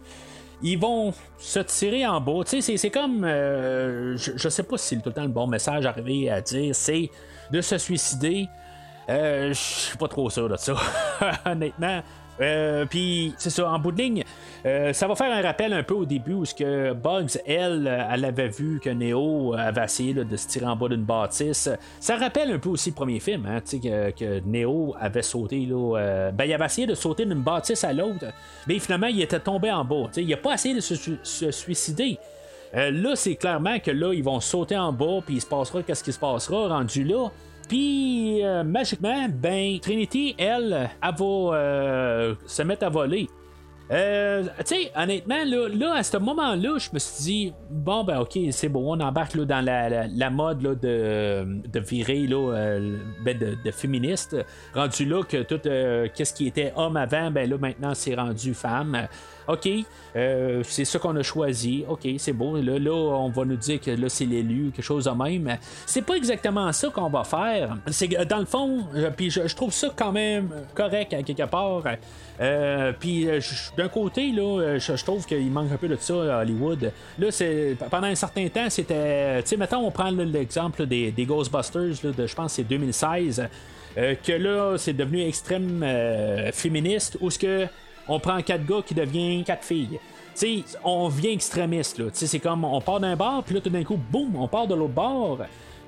ils 0.61 0.77
vont 0.79 1.13
se 1.39 1.59
tirer 1.59 2.05
en 2.07 2.21
bas. 2.21 2.43
Tu 2.45 2.61
sais, 2.61 2.77
c'est- 2.77 2.89
comme. 2.89 3.23
euh, 3.25 4.15
je, 4.17 4.31
je 4.35 4.49
sais 4.49 4.63
pas 4.63 4.77
si 4.77 4.95
tout 4.97 5.09
le 5.09 5.13
temps 5.13 5.23
le 5.23 5.27
bon 5.27 5.45
message 5.47 5.85
à 5.85 5.89
arriver 5.89 6.29
à 6.29 6.41
dire, 6.41 6.73
c'est 6.73 7.09
de 7.51 7.59
se 7.59 7.77
suicider. 7.77 8.47
Euh, 9.09 9.49
je 9.49 9.53
suis 9.53 9.97
pas 9.97 10.07
trop 10.07 10.29
sûr 10.29 10.47
de 10.47 10.55
ça, 10.55 10.75
honnêtement. 11.45 12.01
Euh, 12.41 12.85
Puis, 12.89 13.33
c'est 13.37 13.49
ça, 13.49 13.69
en 13.69 13.79
bout 13.79 13.91
de 13.91 14.01
ligne, 14.01 14.23
euh, 14.65 14.93
ça 14.93 15.07
va 15.07 15.15
faire 15.15 15.31
un 15.31 15.41
rappel 15.41 15.73
un 15.73 15.83
peu 15.83 15.93
au 15.93 16.05
début 16.05 16.33
où 16.33 16.45
ce 16.45 16.55
que 16.55 16.93
Bugs, 16.93 17.37
elle, 17.45 18.07
elle 18.11 18.25
avait 18.25 18.47
vu 18.47 18.79
que 18.79 18.89
Neo 18.89 19.53
avait 19.53 19.83
essayé 19.83 20.13
de 20.13 20.35
se 20.35 20.47
tirer 20.47 20.65
en 20.65 20.75
bas 20.75 20.87
d'une 20.87 21.03
bâtisse. 21.03 21.69
Ça 21.99 22.15
rappelle 22.17 22.51
un 22.51 22.59
peu 22.59 22.69
aussi 22.69 22.89
le 22.89 22.95
premier 22.95 23.19
film, 23.19 23.45
hein, 23.45 23.59
que, 23.59 24.11
que 24.11 24.41
Neo 24.45 24.95
avait 24.99 25.21
sauté, 25.21 25.65
là, 25.65 25.97
euh, 25.97 26.31
ben, 26.31 26.45
il 26.45 26.53
avait 26.53 26.65
essayé 26.65 26.87
de 26.87 26.95
sauter 26.95 27.25
d'une 27.25 27.41
bâtisse 27.41 27.83
à 27.83 27.93
l'autre, 27.93 28.25
mais 28.67 28.79
finalement, 28.79 29.07
il 29.07 29.21
était 29.21 29.39
tombé 29.39 29.71
en 29.71 29.85
bas. 29.85 30.09
Il 30.17 30.33
a 30.33 30.37
pas 30.37 30.53
essayé 30.53 30.75
de 30.75 30.81
se, 30.81 30.95
se 31.21 31.51
suicider. 31.51 32.17
Euh, 32.75 32.89
là, 32.89 33.15
c'est 33.15 33.35
clairement 33.35 33.77
que 33.79 33.91
là, 33.91 34.13
ils 34.13 34.23
vont 34.23 34.39
sauter 34.39 34.77
en 34.77 34.91
bas, 34.91 35.19
puis 35.25 35.35
il 35.35 35.41
se 35.41 35.45
passera 35.45 35.83
qu'est-ce 35.83 36.03
qui 36.03 36.11
se 36.11 36.19
passera 36.19 36.69
rendu 36.69 37.03
là. 37.03 37.29
Puis, 37.67 38.43
euh, 38.43 38.63
magiquement, 38.63 39.27
ben, 39.29 39.79
Trinity, 39.79 40.35
elle, 40.37 40.89
elle 41.01 41.51
euh, 41.53 42.35
se 42.45 42.61
mettre 42.61 42.85
à 42.85 42.89
voler. 42.89 43.29
Euh, 43.91 44.43
tu 44.59 44.75
sais, 44.75 44.91
honnêtement, 44.95 45.43
là, 45.45 45.67
là, 45.67 45.95
à 45.95 46.03
ce 46.03 46.17
moment-là, 46.17 46.77
je 46.77 46.89
me 46.93 46.99
suis 46.99 47.23
dit, 47.23 47.53
bon, 47.69 48.03
ben, 48.03 48.19
ok, 48.19 48.39
c'est 48.51 48.69
bon, 48.69 48.95
on 48.95 48.99
embarque 48.99 49.35
là, 49.35 49.45
dans 49.45 49.63
la, 49.63 50.07
la- 50.07 50.29
mode 50.29 50.61
là, 50.61 50.73
de, 50.73 51.45
de 51.67 51.79
virer, 51.79 52.25
là, 52.25 52.53
euh, 52.53 52.97
ben, 53.23 53.37
de, 53.37 53.71
féministe. 53.71 54.37
Rendu 54.73 55.05
là 55.05 55.23
que 55.23 55.43
tout, 55.43 55.59
euh, 55.65 56.07
qu'est-ce 56.13 56.33
qui 56.33 56.47
était 56.47 56.71
homme 56.75 56.95
avant, 56.97 57.29
ben 57.29 57.49
là, 57.49 57.57
maintenant, 57.57 57.93
c'est 57.93 58.15
rendu 58.15 58.53
femme. 58.53 59.07
OK, 59.47 59.67
euh, 60.15 60.63
c'est 60.63 60.85
ça 60.85 60.99
qu'on 60.99 61.15
a 61.17 61.23
choisi. 61.23 61.83
OK, 61.87 62.07
c'est 62.17 62.31
beau. 62.31 62.55
Là, 62.57 62.79
là, 62.79 62.93
on 62.93 63.29
va 63.29 63.43
nous 63.43 63.57
dire 63.57 63.81
que 63.81 63.91
là, 63.91 64.07
c'est 64.07 64.25
l'élu, 64.25 64.71
quelque 64.71 64.85
chose 64.85 65.05
de 65.05 65.11
même. 65.11 65.57
C'est 65.85 66.01
pas 66.01 66.15
exactement 66.15 66.71
ça 66.71 66.89
qu'on 66.89 67.09
va 67.09 67.23
faire. 67.23 67.77
C'est 67.87 68.07
dans 68.25 68.39
le 68.39 68.45
fond, 68.45 68.85
puis 69.17 69.29
je, 69.29 69.53
trouve 69.53 69.73
ça 69.73 69.89
quand 69.95 70.11
même 70.11 70.49
correct 70.73 71.15
quelque 71.25 71.45
part. 71.45 71.83
Euh, 72.41 72.93
puis 72.99 73.29
euh, 73.29 73.39
d'un 73.77 73.89
côté, 73.89 74.31
là, 74.31 74.41
euh, 74.41 74.79
je, 74.79 75.03
trouve 75.03 75.25
qu'il 75.25 75.51
manque 75.51 75.71
un 75.71 75.77
peu 75.77 75.87
de 75.87 75.95
ça 75.97 76.37
à 76.37 76.41
Hollywood. 76.41 76.91
Là, 77.19 77.31
c'est 77.31 77.77
pendant 77.89 78.07
un 78.07 78.15
certain 78.15 78.47
temps, 78.47 78.69
c'était. 78.69 79.41
Tu 79.43 79.49
sais, 79.49 79.57
mettons, 79.57 79.85
on 79.85 79.91
prend 79.91 80.09
l'exemple 80.11 80.85
des, 80.85 81.13
Ghostbusters, 81.27 82.11
de, 82.11 82.27
je 82.27 82.35
pense 82.35 82.53
c'est 82.53 82.63
2016. 82.63 83.47
euh, 83.97 84.15
que 84.15 84.31
là, 84.31 84.77
c'est 84.77 84.93
devenu 84.93 85.21
extrême 85.21 85.85
féministe, 86.51 87.17
où 87.21 87.29
ce 87.29 87.39
que 87.39 87.67
on 88.07 88.19
prend 88.19 88.41
quatre 88.41 88.65
gars 88.65 88.81
qui 88.85 88.93
deviennent 88.93 89.43
quatre 89.43 89.63
filles. 89.63 89.99
Tu 90.35 90.63
sais, 90.63 90.77
on 90.83 91.07
vient 91.09 91.31
extrémiste, 91.31 91.99
là. 91.99 92.05
C'est 92.11 92.39
comme 92.39 92.65
on 92.65 92.81
part 92.81 92.99
d'un 92.99 93.15
bar, 93.15 93.43
puis 93.43 93.53
là, 93.53 93.61
tout 93.61 93.69
d'un 93.69 93.83
coup, 93.83 93.99
boum, 94.11 94.35
on 94.35 94.47
part 94.47 94.67
de 94.67 94.73
l'autre 94.73 94.93
bord. 94.93 95.39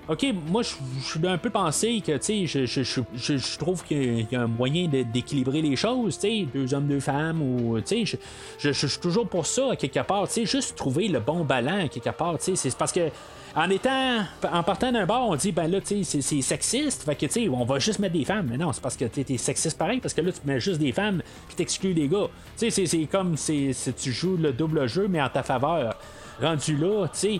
Ok, 0.07 0.23
moi, 0.51 0.61
je 0.61 0.69
suis 1.01 1.27
un 1.27 1.39
peu 1.39 1.49
pensé 1.49 1.99
que, 2.05 2.11
tu 2.17 2.45
sais, 2.45 2.45
je, 2.45 2.65
je, 2.67 2.83
je, 3.15 3.37
je- 3.37 3.57
trouve 3.57 3.83
qu'il 3.83 4.27
y 4.31 4.35
a 4.35 4.41
un 4.41 4.47
moyen 4.47 4.87
d'équilibrer 4.87 5.63
les 5.63 5.75
choses, 5.75 6.19
tu 6.19 6.27
sais, 6.27 6.47
deux 6.53 6.75
hommes, 6.75 6.85
deux 6.85 6.99
femmes, 6.99 7.41
ou, 7.41 7.81
tu 7.81 8.05
sais, 8.05 8.19
je, 8.59 8.71
suis 8.71 8.99
toujours 8.99 9.27
pour 9.27 9.47
ça, 9.47 9.71
à 9.71 9.75
quelque 9.75 10.01
part, 10.01 10.27
tu 10.27 10.33
sais, 10.33 10.45
juste 10.45 10.75
trouver 10.75 11.07
le 11.07 11.19
bon 11.19 11.43
ballon, 11.43 11.85
à 11.85 11.87
quelque 11.87 12.11
part, 12.11 12.37
tu 12.37 12.43
sais, 12.43 12.55
c'est 12.55 12.77
parce 12.77 12.91
que, 12.91 13.09
en 13.55 13.67
étant, 13.71 14.19
en 14.53 14.61
partant 14.61 14.91
d'un 14.91 15.07
bar, 15.07 15.27
on 15.27 15.35
dit, 15.37 15.51
ben 15.51 15.67
là, 15.71 15.81
tu 15.81 15.87
sais, 15.87 16.03
c'est- 16.03 16.21
c'est 16.21 16.41
sexiste, 16.43 17.01
fait 17.01 17.15
que, 17.15 17.25
tu 17.25 17.31
sais, 17.31 17.49
on 17.49 17.65
va 17.65 17.79
juste 17.79 17.97
mettre 17.97 18.13
des 18.13 18.25
femmes, 18.25 18.47
mais 18.51 18.57
non, 18.57 18.71
c'est 18.73 18.83
parce 18.83 18.97
que 18.97 19.05
tu 19.05 19.21
es 19.27 19.37
sexiste 19.37 19.75
pareil, 19.75 20.01
parce 20.01 20.13
que 20.13 20.21
là, 20.21 20.31
tu 20.31 20.39
mets 20.45 20.59
juste 20.59 20.79
des 20.79 20.91
femmes, 20.91 21.23
puis 21.47 21.55
t'exclus 21.55 21.93
les 21.93 22.07
gars, 22.07 22.27
tu 22.59 22.69
sais, 22.69 22.69
c'est- 22.69 22.85
c'est 22.85 23.05
comme 23.05 23.37
si 23.37 23.71
tu 23.97 24.11
joues 24.11 24.37
le 24.37 24.53
double 24.53 24.87
jeu, 24.87 25.07
mais 25.09 25.19
en 25.19 25.29
ta 25.29 25.41
faveur, 25.41 25.95
rendu 26.39 26.77
là, 26.77 27.07
tu 27.07 27.17
sais. 27.19 27.39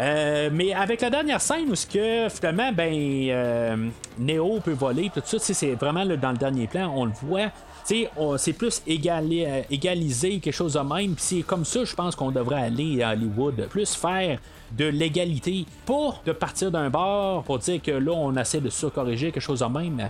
Euh, 0.00 0.50
mais 0.52 0.74
avec 0.74 1.00
la 1.02 1.10
dernière 1.10 1.40
scène 1.40 1.70
où 1.70 1.74
ce 1.76 1.86
que 1.86 2.28
finalement 2.28 2.72
ben 2.72 2.92
euh, 2.92 3.76
Neo 4.18 4.58
peut 4.58 4.72
voler 4.72 5.08
tout 5.14 5.22
ça 5.24 5.38
c'est 5.38 5.74
vraiment 5.74 6.04
dans 6.04 6.32
le 6.32 6.36
dernier 6.36 6.66
plan 6.66 6.92
on 6.96 7.04
le 7.04 7.12
voit. 7.22 7.50
C'est 7.84 8.52
plus 8.54 8.82
égalé, 8.86 9.44
euh, 9.46 9.62
égaliser 9.70 10.40
quelque 10.40 10.54
chose 10.54 10.72
de 10.72 10.80
même. 10.80 11.14
C'est 11.18 11.42
comme 11.42 11.64
ça 11.64 11.84
je 11.84 11.94
pense 11.94 12.16
qu'on 12.16 12.32
devrait 12.32 12.62
aller 12.62 13.02
à 13.02 13.12
Hollywood 13.12 13.68
plus 13.68 13.94
faire 13.94 14.38
de 14.72 14.86
l'égalité. 14.86 15.64
Pas 15.86 16.20
de 16.26 16.32
partir 16.32 16.72
d'un 16.72 16.90
bord 16.90 17.44
pour 17.44 17.58
dire 17.60 17.80
que 17.80 17.92
là 17.92 18.12
on 18.12 18.34
essaie 18.36 18.60
de 18.60 18.70
ça 18.70 18.88
corriger 18.92 19.30
quelque 19.30 19.42
chose 19.42 19.60
de 19.60 19.66
même 19.66 20.08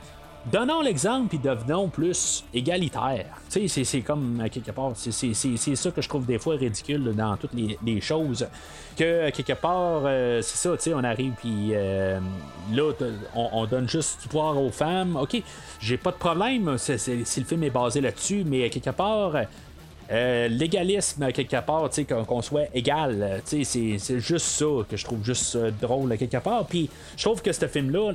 Donnons 0.53 0.83
l'exemple 0.83 1.29
puis 1.29 1.39
devenons 1.39 1.89
plus 1.89 2.45
égalitaires. 2.53 3.27
Tu 3.51 3.67
sais, 3.67 3.85
c'est- 3.85 4.03
comme 4.03 4.43
quelque 4.53 4.73
part, 4.73 4.93
c'est- 4.95 5.11
ça 5.75 5.91
que 5.91 6.03
je 6.03 6.09
trouve 6.09 6.27
des 6.27 6.39
fois 6.39 6.57
ridicule 6.57 7.15
dans 7.17 7.37
toutes 7.37 7.55
les, 7.55 7.79
choses. 8.01 8.47
Que 8.97 9.31
quelque 9.31 9.55
part, 9.55 10.03
euh, 10.05 10.43
c'est 10.43 10.57
ça, 10.59 10.77
tu 10.77 10.83
sais, 10.85 10.95
on 10.95 11.03
arrive 11.03 11.33
puis 11.39 11.71
euh, 11.73 12.21
là, 12.73 12.93
on, 13.35 13.49
on 13.53 13.67
donne 13.67 13.89
juste 13.89 14.21
du 14.23 14.29
pouvoir 14.29 14.61
aux 14.61 14.71
femmes. 14.71 15.17
Ok, 15.17 15.43
j'ai 15.81 15.97
pas 15.97 16.11
de 16.11 16.17
problème 16.17 16.77
si 16.77 16.93
le 17.41 17.45
film 17.47 17.63
est 17.63 17.71
basé 17.71 18.01
là-dessus, 18.03 18.45
mais 18.47 18.69
quelque 18.69 18.91
part. 18.91 19.33
Euh, 20.11 20.49
l'égalisme 20.49 21.31
quelque 21.33 21.61
part, 21.65 21.89
qu'on 22.27 22.43
soit 22.43 22.67
égal, 22.75 23.23
euh, 23.23 23.39
c'est- 23.45 23.65
c'est 23.65 24.21
juste 24.21 24.47
ça 24.47 24.67
que 24.89 24.97
je 24.97 25.05
trouve 25.05 25.25
juste 25.25 25.57
euh, 25.57 25.71
drôle 25.81 26.17
quelque 26.17 26.39
part. 26.39 26.67
Puis 26.67 26.91
je 27.17 27.25
trouve 27.25 27.43
que 27.43 27.53
ce 27.53 27.67
film-là 27.67 28.13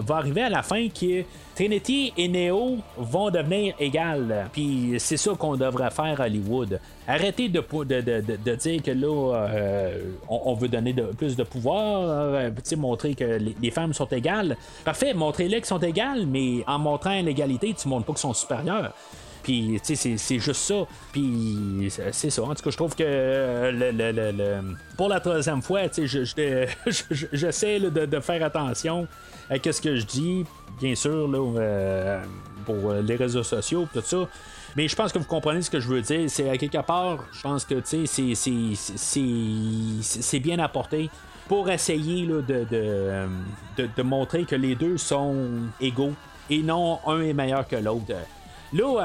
va 0.00 0.16
arriver 0.16 0.42
à 0.42 0.48
la 0.50 0.62
fin 0.62 0.88
que 0.88 1.24
Trinity 1.54 2.12
et 2.16 2.28
Neo 2.28 2.78
vont 2.96 3.30
devenir 3.30 3.74
égales. 3.78 4.48
Puis 4.52 4.94
c'est 4.98 5.16
ça 5.16 5.32
qu'on 5.38 5.56
devrait 5.56 5.90
faire 5.90 6.20
à 6.20 6.24
Hollywood. 6.24 6.80
Arrêtez 7.06 7.48
de, 7.48 8.54
dire 8.54 8.82
que 8.82 8.90
là, 8.92 9.34
euh, 9.34 9.98
on, 10.28 10.54
veut 10.54 10.68
donner 10.68 10.94
plus 11.18 11.36
de 11.36 11.42
pouvoir, 11.42 12.40
montrer 12.76 13.14
que 13.14 13.38
les, 13.60 13.70
femmes 13.70 13.92
sont 13.92 14.06
égales. 14.06 14.56
Parfait, 14.84 15.12
montrez-les 15.12 15.56
qu'elles 15.56 15.64
sont 15.64 15.78
égales, 15.80 16.24
mais 16.26 16.64
en 16.66 16.78
montrant 16.78 17.20
l'égalité, 17.20 17.74
tu 17.74 17.88
montres 17.88 18.06
pas 18.06 18.12
qu'elles 18.12 18.20
sont 18.20 18.32
supérieures. 18.34 18.94
Puis, 19.42 19.80
tu 19.84 19.96
sais, 19.96 20.16
c'est- 20.18 20.38
juste 20.38 20.60
ça. 20.62 20.86
Puis, 21.12 21.90
c'est 22.12 22.30
ça. 22.30 22.42
En 22.42 22.54
tout 22.54 22.62
cas, 22.62 22.70
je 22.70 22.76
trouve 22.76 22.94
que 22.94 23.02
euh, 23.06 23.72
le, 23.72 24.74
pour 24.96 25.08
la 25.08 25.20
troisième 25.20 25.62
fois, 25.62 25.88
tu 25.88 26.06
sais, 26.08 26.24
je- 26.26 26.66
je- 26.86 27.02
je- 27.10 27.26
j'essaie 27.32 27.78
là, 27.78 27.90
de, 27.90 28.06
de 28.06 28.20
faire 28.20 28.44
attention 28.44 29.06
à 29.48 29.54
ce 29.56 29.80
que 29.80 29.96
je 29.96 30.04
dis, 30.06 30.44
bien 30.80 30.94
sûr, 30.94 31.28
euh, 31.34 32.22
pour 32.66 32.90
euh, 32.90 33.02
les 33.02 33.16
réseaux 33.16 33.42
sociaux, 33.42 33.88
tout 33.92 34.02
ça. 34.04 34.28
Mais 34.76 34.86
je 34.86 34.94
pense 34.94 35.10
que 35.12 35.18
vous 35.18 35.24
comprenez 35.24 35.62
ce 35.62 35.70
que 35.70 35.80
je 35.80 35.88
veux 35.88 36.00
dire. 36.02 36.28
C'est 36.30 36.56
quelque 36.58 36.84
part, 36.86 37.24
je 37.32 37.40
pense 37.40 37.64
que, 37.64 37.80
c'est- 37.84 38.06
bien 40.38 40.58
apporté 40.60 41.10
pour 41.48 41.68
essayer 41.70 42.26
de 42.26 44.02
montrer 44.02 44.44
que 44.44 44.54
les 44.54 44.74
deux 44.76 44.96
sont 44.98 45.34
égaux 45.80 46.12
et 46.48 46.62
non 46.62 47.00
un 47.06 47.20
est 47.22 47.32
meilleur 47.32 47.66
que 47.66 47.76
l'autre. 47.76 48.12
Là, 48.72 49.02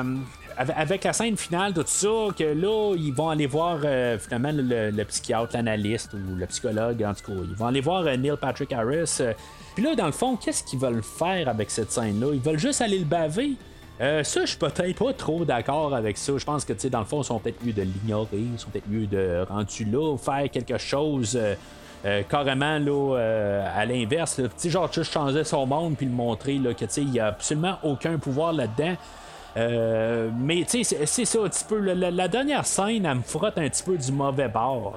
euh, 0.00 0.14
avec- 0.56 1.04
la 1.04 1.12
scène 1.12 1.36
finale, 1.36 1.72
tout 1.74 1.82
ça, 1.86 2.08
que 2.36 2.44
là, 2.44 2.94
ils 2.96 3.12
vont 3.12 3.28
aller 3.30 3.46
voir 3.46 3.78
euh, 3.84 4.18
finalement 4.18 4.50
le, 4.52 5.02
psychiatre, 5.04 5.54
l'analyste 5.54 6.14
ou 6.14 6.36
le 6.36 6.46
psychologue, 6.46 7.02
en 7.02 7.14
tout 7.14 7.32
cas. 7.32 7.38
Ils 7.48 7.56
vont 7.56 7.66
aller 7.66 7.80
voir 7.80 8.06
euh, 8.06 8.16
Neil 8.16 8.34
Patrick 8.40 8.72
Harris. 8.72 9.18
euh, 9.20 9.32
Puis 9.74 9.84
là, 9.84 9.94
dans 9.94 10.06
le 10.06 10.12
fond, 10.12 10.36
qu'est-ce 10.36 10.62
qu'ils 10.64 10.78
veulent 10.78 11.02
faire 11.02 11.48
avec 11.48 11.70
cette 11.70 11.90
scène-là? 11.90 12.28
Ils 12.32 12.40
veulent 12.40 12.58
juste 12.58 12.80
aller 12.80 12.98
le 12.98 13.04
baver? 13.04 13.52
Ça, 14.00 14.42
je 14.42 14.46
suis 14.46 14.56
peut-être 14.58 14.96
pas 14.96 15.12
trop 15.12 15.44
d'accord 15.44 15.92
avec 15.92 16.16
ça. 16.18 16.32
Je 16.38 16.44
pense 16.44 16.64
que, 16.64 16.72
tu 16.72 16.78
sais, 16.82 16.88
dans 16.90 17.00
le 17.00 17.04
fond, 17.04 17.20
ils 17.20 17.24
sont 17.24 17.40
peut-être 17.40 17.64
mieux 17.64 17.72
de 17.72 17.82
l'ignorer. 17.82 18.28
Ils 18.34 18.56
sont 18.56 18.70
peut-être 18.70 18.88
mieux 18.88 19.08
de, 19.08 19.44
rendu 19.48 19.84
là, 19.86 20.16
faire 20.16 20.48
quelque 20.52 20.78
chose. 20.78 21.36
Euh, 22.04 22.22
carrément 22.28 22.78
là, 22.78 23.16
euh, 23.16 23.66
à 23.76 23.84
l'inverse, 23.84 24.40
sais, 24.56 24.70
genre 24.70 24.92
juste 24.92 25.12
changer 25.12 25.42
son 25.42 25.66
monde 25.66 25.96
puis 25.96 26.06
le 26.06 26.12
montrer 26.12 26.58
là, 26.58 26.72
que 26.72 26.84
il 26.96 27.10
n'y 27.10 27.18
a 27.18 27.26
absolument 27.26 27.76
aucun 27.82 28.18
pouvoir 28.18 28.52
là-dedans. 28.52 28.94
Euh, 29.56 30.30
mais 30.38 30.64
tu 30.68 30.84
sais, 30.84 31.06
c'est 31.06 31.24
ça 31.24 31.40
un 31.40 31.48
petit 31.48 31.64
peu. 31.64 31.80
La, 31.80 32.28
dernière 32.28 32.64
scène, 32.66 33.04
elle 33.04 33.16
me 33.16 33.22
frotte 33.22 33.58
un 33.58 33.68
petit 33.68 33.82
peu 33.82 33.96
du 33.96 34.12
mauvais 34.12 34.48
bord. 34.48 34.94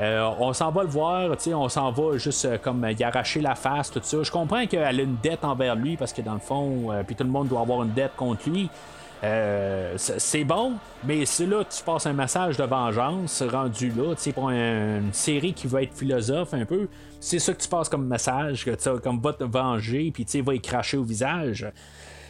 On 0.00 0.52
s'en 0.54 0.70
va 0.70 0.82
le 0.82 0.88
voir, 0.88 1.30
on 1.54 1.68
s'en 1.68 1.92
va 1.92 2.16
juste 2.16 2.60
comme 2.62 2.86
y 2.98 3.04
arracher 3.04 3.40
la 3.40 3.54
face, 3.54 3.90
tout 3.90 4.00
ça. 4.02 4.22
Je 4.22 4.30
comprends 4.30 4.66
qu'elle 4.66 4.82
a 4.82 4.92
une 4.92 5.18
dette 5.22 5.44
envers 5.44 5.76
lui 5.76 5.98
parce 5.98 6.14
que 6.14 6.22
dans 6.22 6.32
le 6.32 6.40
fond, 6.40 6.88
puis 7.06 7.14
tout 7.14 7.24
le 7.24 7.30
monde 7.30 7.48
doit 7.48 7.60
avoir 7.60 7.82
une 7.82 7.92
dette 7.92 8.16
contre 8.16 8.48
lui. 8.48 8.70
C'est 9.22 10.44
bon, 10.44 10.74
mais 11.04 11.26
c'est 11.26 11.46
là 11.46 11.62
tu 11.64 11.82
passes 11.84 12.06
un 12.06 12.12
message 12.12 12.56
de 12.56 12.64
vengeance 12.64 13.42
rendu 13.42 13.90
là, 13.90 14.14
tu 14.14 14.32
pour 14.32 14.50
une 14.50 15.12
série 15.12 15.52
qui 15.52 15.66
va 15.66 15.82
être 15.82 15.94
philosophe 15.94 16.54
un 16.54 16.64
peu. 16.64 16.88
C'est 17.20 17.38
ça 17.38 17.52
que 17.52 17.60
tu 17.60 17.68
passes 17.68 17.88
comme 17.88 18.06
message, 18.06 18.64
que 18.64 18.70
tu 18.70 19.00
comme 19.02 19.20
va 19.20 19.34
te 19.34 19.44
venger, 19.44 20.10
puis 20.12 20.24
tu 20.24 20.32
sais, 20.32 20.40
va 20.40 20.54
y 20.54 20.60
cracher 20.60 20.96
au 20.96 21.04
visage. 21.04 21.66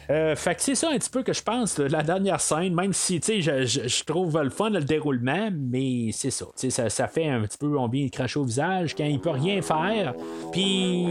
Euh, 0.09 0.35
fait 0.35 0.55
que 0.55 0.61
c'est 0.61 0.75
ça 0.75 0.89
un 0.89 0.97
petit 0.97 1.09
peu 1.09 1.23
que 1.23 1.33
je 1.33 1.41
pense, 1.41 1.77
la 1.77 2.03
dernière 2.03 2.41
scène, 2.41 2.73
même 2.73 2.93
si 2.93 3.21
je, 3.23 3.41
je, 3.65 3.87
je, 3.87 4.03
trouve 4.03 4.41
le 4.41 4.49
fun 4.49 4.69
le 4.69 4.81
déroulement, 4.81 5.49
mais 5.53 6.09
c'est 6.11 6.31
ça, 6.31 6.45
ça. 6.55 6.89
Ça 6.89 7.07
fait 7.07 7.27
un 7.27 7.41
petit 7.41 7.57
peu, 7.57 7.77
on 7.77 7.87
vient 7.87 8.07
cracher 8.09 8.39
au 8.39 8.43
visage 8.43 8.95
quand 8.95 9.05
il 9.05 9.19
peut 9.19 9.29
rien 9.29 9.61
faire, 9.61 10.13
puis 10.51 11.05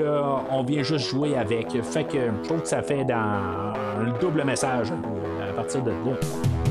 euh, 0.00 0.22
on 0.50 0.62
vient 0.62 0.82
juste 0.82 1.08
jouer 1.08 1.36
avec. 1.36 1.82
Fait 1.82 2.04
que 2.04 2.18
je 2.42 2.48
trouve 2.48 2.62
que 2.62 2.68
ça 2.68 2.82
fait 2.82 3.04
dans 3.04 3.14
un 3.14 4.18
double 4.20 4.44
message 4.44 4.92
à 5.48 5.52
partir 5.52 5.82
de 5.82 5.90
là. 5.90 6.65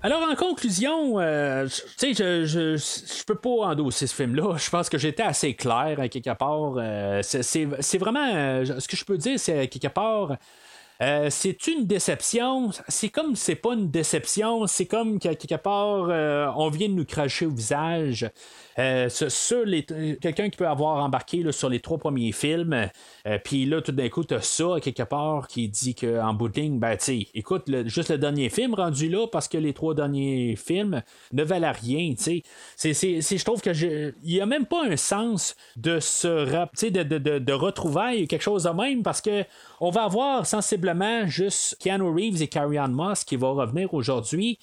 Alors, 0.00 0.22
en 0.30 0.36
conclusion, 0.36 1.18
euh, 1.18 1.66
tu 1.66 2.14
sais, 2.14 2.14
je, 2.14 2.44
je, 2.44 2.76
je, 2.76 3.24
peux 3.24 3.34
pas 3.34 3.66
endosser 3.66 4.06
ce 4.06 4.14
film-là. 4.14 4.56
Je 4.58 4.70
pense 4.70 4.88
que 4.88 4.96
j'étais 4.96 5.24
assez 5.24 5.54
clair, 5.54 5.98
à 5.98 6.08
quelque 6.08 6.32
part. 6.34 6.74
Euh, 6.76 7.20
c'est 7.22 7.98
vraiment. 7.98 8.30
Euh, 8.32 8.78
ce 8.78 8.86
que 8.86 8.96
je 8.96 9.04
peux 9.04 9.18
dire, 9.18 9.40
c'est 9.40 9.66
quelque 9.66 9.92
part. 9.92 10.36
c'est 11.30 11.66
une 11.66 11.84
déception. 11.86 12.70
C'est 12.86 13.08
comme 13.08 13.34
c'est 13.34 13.56
pas 13.56 13.74
une 13.74 13.90
déception. 13.90 14.68
C'est 14.68 14.86
comme 14.86 15.18
quelque 15.18 15.56
part, 15.56 16.56
on 16.56 16.70
vient 16.70 16.88
de 16.88 16.94
nous 16.94 17.04
cracher 17.04 17.46
au 17.46 17.50
visage. 17.50 18.30
Euh, 18.78 19.08
les, 19.64 19.84
quelqu'un 20.20 20.50
qui 20.50 20.56
peut 20.56 20.68
avoir 20.68 21.02
embarqué 21.02 21.44
sur 21.50 21.68
les 21.68 21.80
trois 21.80 21.98
premiers 21.98 22.32
films, 22.32 22.88
euh, 23.26 23.38
puis 23.42 23.64
là, 23.64 23.82
tout 23.82 23.92
d'un 23.92 24.08
coup, 24.08 24.24
tu 24.24 24.34
as 24.34 24.40
ça, 24.40 24.76
quelque 24.80 25.02
part, 25.02 25.48
qui 25.48 25.68
dit 25.68 25.94
qu'en 25.94 26.32
bout 26.34 26.48
de 26.48 26.60
ligne, 26.60 26.78
ben, 26.78 26.96
tu 26.96 27.26
écoute, 27.34 27.64
juste 27.86 28.10
le 28.10 28.18
dernier 28.18 28.50
film 28.50 28.74
rendu 28.74 29.08
là, 29.08 29.26
parce 29.26 29.48
que 29.48 29.58
les 29.58 29.72
trois 29.72 29.94
derniers 29.94 30.54
films 30.56 31.02
ne 31.32 31.42
valent 31.42 31.72
rien, 31.72 32.14
tu 32.14 32.42
sais. 32.76 33.34
Je 33.36 33.44
trouve 33.44 33.60
que 33.60 33.70
il 34.22 34.34
n'y 34.34 34.40
a 34.40 34.46
même 34.46 34.66
pas 34.66 34.84
un 34.84 34.96
sens 34.96 35.56
de 35.76 35.98
se 36.00 36.28
de, 36.28 37.02
de, 37.02 37.18
de, 37.18 37.38
de 37.38 37.52
retrouvailles, 37.52 38.26
quelque 38.28 38.42
chose 38.42 38.64
de 38.64 38.70
même, 38.70 39.02
parce 39.02 39.20
que 39.20 39.44
on 39.80 39.90
va 39.90 40.04
avoir 40.04 40.46
sensiblement 40.46 41.26
juste 41.26 41.76
Keanu 41.80 42.10
Reeves 42.10 42.42
et 42.42 42.48
Carrie 42.48 42.78
Ann 42.78 42.92
Moss 42.92 43.24
qui 43.24 43.36
vont 43.36 43.54
revenir 43.54 43.92
aujourd'hui. 43.94 44.58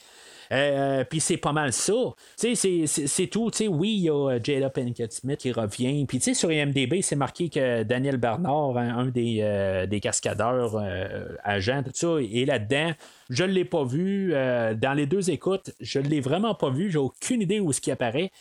Euh, 0.51 1.03
puis 1.03 1.19
c'est 1.19 1.37
pas 1.37 1.51
mal 1.51 1.73
ça. 1.73 1.93
C'est 2.35 3.27
tout. 3.31 3.51
oui, 3.69 3.95
il 3.97 4.03
y 4.03 4.09
a 4.09 4.13
euh, 4.13 4.39
Jada 4.43 4.69
Pinkett 4.69 5.11
Smith 5.11 5.39
qui 5.39 5.51
revient. 5.51 6.05
Puis 6.05 6.19
sur 6.35 6.51
IMDB, 6.51 7.01
c'est 7.01 7.15
marqué 7.15 7.49
que 7.49 7.83
Daniel 7.83 8.17
Bernard, 8.17 8.77
un 8.77 9.07
des, 9.07 9.39
euh, 9.41 9.85
des 9.85 9.99
cascadeurs 9.99 10.81
agents, 11.43 11.83
tout 11.83 11.91
ça, 11.93 12.17
est 12.19 12.45
là-dedans. 12.45 12.91
Je 13.29 13.43
ne 13.43 13.51
l'ai 13.51 13.65
pas 13.65 13.83
vu. 13.83 14.31
dans 14.31 14.93
les 14.95 15.05
deux 15.05 15.29
écoutes, 15.29 15.71
je 15.79 15.99
ne 15.99 16.07
l'ai 16.07 16.21
vraiment 16.21 16.55
pas 16.55 16.69
vu. 16.69 16.91
J'ai 16.91 16.97
aucune 16.97 17.41
idée 17.41 17.59
où 17.59 17.71
ce 17.73 17.81
qui 17.81 17.91
apparaît. 17.91 18.31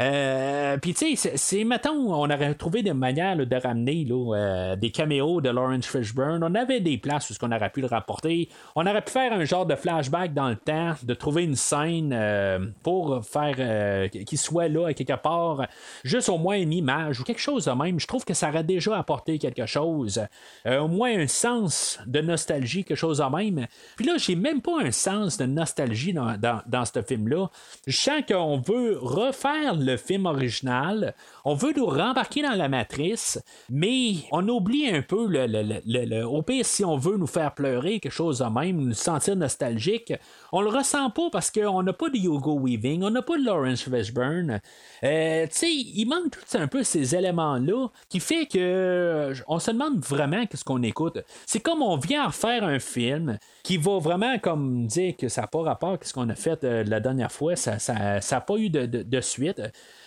Euh, 0.00 0.78
puis, 0.78 0.94
tu 0.94 1.14
sais, 1.16 1.32
c'est, 1.36 1.64
mettons, 1.64 2.14
on 2.14 2.30
aurait 2.30 2.54
trouvé 2.54 2.82
des 2.82 2.94
manières 2.94 3.36
de 3.36 3.56
ramener 3.56 4.06
euh, 4.10 4.76
des 4.76 4.90
caméos 4.90 5.40
de 5.40 5.50
Lawrence 5.50 5.86
Fishburne. 5.86 6.42
On 6.42 6.54
avait 6.54 6.80
des 6.80 6.96
places 6.96 7.30
où 7.30 7.34
on 7.42 7.52
aurait 7.52 7.70
pu 7.70 7.82
le 7.82 7.86
rapporter. 7.86 8.48
On 8.76 8.86
aurait 8.86 9.02
pu 9.02 9.12
faire 9.12 9.32
un 9.32 9.44
genre 9.44 9.66
de 9.66 9.74
flashback 9.74 10.32
dans 10.32 10.48
le 10.48 10.56
temps, 10.56 10.94
de 11.02 11.14
trouver 11.14 11.44
une 11.44 11.56
scène 11.56 12.12
euh, 12.14 12.60
pour 12.82 13.24
faire 13.24 14.08
qu'il 14.10 14.38
soit 14.38 14.68
là 14.68 14.92
quelque 14.94 15.20
part, 15.20 15.66
juste 16.04 16.28
au 16.28 16.38
moins 16.38 16.56
une 16.56 16.72
image 16.72 17.20
ou 17.20 17.24
quelque 17.24 17.40
chose 17.40 17.66
de 17.66 17.72
même. 17.72 18.00
Je 18.00 18.06
trouve 18.06 18.24
que 18.24 18.34
ça 18.34 18.48
aurait 18.48 18.64
déjà 18.64 18.96
apporté 18.96 19.38
quelque 19.38 19.66
chose. 19.66 20.20
au 20.66 20.88
moins 20.88 21.18
un 21.18 21.26
sens 21.26 21.98
de 22.06 22.20
nostalgie, 22.20 22.84
quelque 22.84 22.96
chose 22.96 23.18
de 23.18 23.36
même. 23.36 23.66
Puis 23.96 24.06
là, 24.06 24.14
j'ai 24.16 24.34
même 24.34 24.62
pas 24.62 24.80
un 24.82 24.92
sens 24.92 25.36
de 25.36 25.44
nostalgie 25.44 26.12
dans, 26.12 26.36
dans, 26.38 26.62
dans 26.66 26.84
ce 26.84 27.02
film-là. 27.02 27.50
Je 27.86 27.96
sens 27.96 28.22
qu'on 28.26 28.58
veut 28.58 28.98
refaire 29.00 29.74
le 29.74 29.89
film 29.98 30.26
original. 30.26 31.14
On 31.44 31.54
veut 31.54 31.72
nous 31.76 31.86
rembarquer 31.86 32.42
dans 32.42 32.54
la 32.54 32.68
matrice, 32.68 33.40
mais 33.70 34.14
on 34.32 34.46
oublie 34.48 34.88
un 34.88 35.02
peu 35.02 35.26
le, 35.26 35.46
le, 35.46 36.24
au 36.24 36.42
pire, 36.42 36.64
si 36.64 36.84
on 36.84 36.96
veut 36.96 37.16
nous 37.16 37.26
faire 37.26 37.54
pleurer, 37.54 38.00
quelque 38.00 38.12
chose 38.12 38.38
de 38.40 38.44
même, 38.44 38.76
nous 38.76 38.94
sentir 38.94 39.36
nostalgique, 39.36 40.12
on 40.52 40.60
le 40.60 40.68
ressent 40.68 41.10
pas 41.10 41.30
parce 41.30 41.50
qu'on 41.50 41.82
n'a 41.82 41.92
pas 41.92 42.10
de 42.10 42.16
Hugo 42.16 42.58
Weaving, 42.58 43.02
on 43.02 43.10
n'a 43.10 43.22
pas 43.22 43.38
de 43.38 43.44
Lawrence 43.44 43.82
Fishburne. 43.82 44.60
Euh, 45.04 45.46
tu 45.46 45.56
sais, 45.56 45.72
il 45.72 46.06
manque 46.06 46.32
tout 46.32 46.58
un 46.58 46.66
peu 46.66 46.82
ces 46.82 47.14
éléments-là 47.14 47.88
qui 48.08 48.20
fait 48.20 48.46
que 48.46 49.32
on 49.46 49.58
se 49.58 49.70
demande 49.70 50.00
vraiment 50.04 50.46
qu'est-ce 50.46 50.64
qu'on 50.64 50.82
écoute. 50.82 51.18
C'est 51.46 51.60
comme 51.60 51.82
on 51.82 51.96
vient 51.96 52.30
faire 52.30 52.64
un 52.64 52.78
film 52.78 53.38
qui 53.62 53.76
va 53.76 53.98
vraiment 53.98 54.38
comme 54.38 54.86
dire 54.86 55.16
que 55.16 55.28
ça 55.28 55.42
n'a 55.42 55.46
pas 55.46 55.62
rapport 55.62 55.92
à 55.92 55.98
ce 56.02 56.12
qu'on 56.12 56.28
a 56.28 56.34
fait 56.34 56.64
euh, 56.64 56.84
la 56.84 57.00
dernière 57.00 57.32
fois, 57.32 57.56
ça 57.56 57.76
n'a 57.94 58.40
pas 58.40 58.56
eu 58.56 58.70
de 58.70 59.20
suite. 59.20 59.60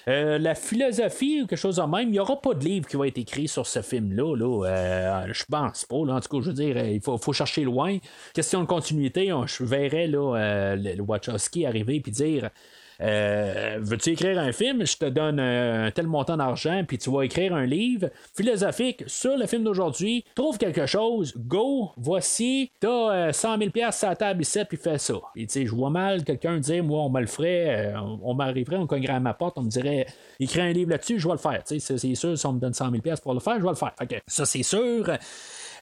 Euh, 0.08 0.38
la 0.38 0.54
philosophie 0.54 1.42
ou 1.42 1.48
quelque 1.48 1.60
chose 1.60 1.78
de 1.78 1.82
même, 1.84 2.10
il 2.10 2.12
n'y 2.12 2.20
aura 2.20 2.40
pas 2.42 2.54
de 2.54 2.64
livre 2.64 2.88
qui 2.88 2.98
va 2.98 3.08
être 3.08 3.18
écrit 3.18 3.48
sur 3.48 3.66
ce 3.66 3.82
film-là. 3.82 4.36
Là. 4.36 4.68
Euh, 4.68 5.34
je 5.34 5.44
pense 5.50 5.86
pas. 5.86 5.96
En 5.96 6.20
tout 6.20 6.30
cas, 6.30 6.44
je 6.44 6.50
veux 6.50 6.54
dire, 6.54 6.78
il 6.86 7.02
faut, 7.02 7.18
faut 7.18 7.34
chercher 7.34 7.64
loin. 7.64 7.98
Question 8.34 8.62
de 8.62 8.68
continuité, 8.68 9.32
je 9.46 9.64
verrais 9.64 10.08
là, 10.08 10.36
euh, 10.38 10.76
le 10.76 11.02
Wachowski 11.02 11.66
arriver 11.66 12.04
et 12.06 12.12
dire 12.12 12.50
euh, 13.02 13.78
veux-tu 13.82 14.12
écrire 14.12 14.40
un 14.40 14.52
film? 14.52 14.86
Je 14.86 14.98
te 14.98 15.06
donne 15.06 15.40
un, 15.40 15.92
tel 15.92 16.08
montant 16.08 16.38
d'argent, 16.38 16.84
puis 16.88 16.98
tu 16.98 17.12
vas 17.12 17.24
écrire 17.24 17.54
un 17.54 17.66
livre 17.66 18.10
philosophique 18.36 19.04
sur 19.08 19.38
le 19.38 19.46
film 19.46 19.64
d'aujourd'hui. 19.64 20.26
Trouve 20.36 20.58
quelque 20.58 20.86
chose, 20.86 21.34
go, 21.38 21.92
voici, 21.98 22.72
t'as 22.80 23.32
100 23.32 23.58
000 23.58 23.72
sur 23.92 24.10
la 24.10 24.16
table 24.16 24.42
ici, 24.42 24.60
puis 24.68 24.78
fais 24.78 24.98
ça. 24.98 25.16
Puis 25.34 25.48
tu 25.48 25.54
sais, 25.54 25.66
je 25.66 25.74
vois 25.74 25.90
mal 25.90 26.24
quelqu'un 26.24 26.58
dire, 26.58 26.84
moi, 26.84 27.02
on 27.02 27.10
me 27.10 27.22
le 27.22 27.28
ferait, 27.28 27.94
euh, 27.94 28.00
on, 28.24 28.34
m'arriverait, 28.34 28.78
on 28.78 28.88
cognerait 28.88 29.14
à 29.14 29.20
ma 29.20 29.34
porte, 29.34 29.58
on 29.58 29.64
me 29.64 29.70
dirait, 29.70 30.06
écris 30.40 30.62
un 30.62 30.72
livre 30.72 30.92
là-dessus, 30.92 31.20
je 31.20 31.28
vais 31.28 31.34
le 31.34 31.40
faire. 31.40 31.62
C'est 31.66 31.80
sûr, 31.80 32.38
si 32.38 32.46
on 32.46 32.54
me 32.54 32.60
donne 32.60 32.74
100 32.74 32.92
000 32.92 33.02
pour 33.22 33.34
le 33.34 33.40
faire, 33.40 33.58
je 33.58 33.64
vais 33.64 33.70
le 33.70 33.76
faire. 33.76 33.94
ça, 34.28 34.46
c'est 34.46 34.64
sûr. 34.64 35.10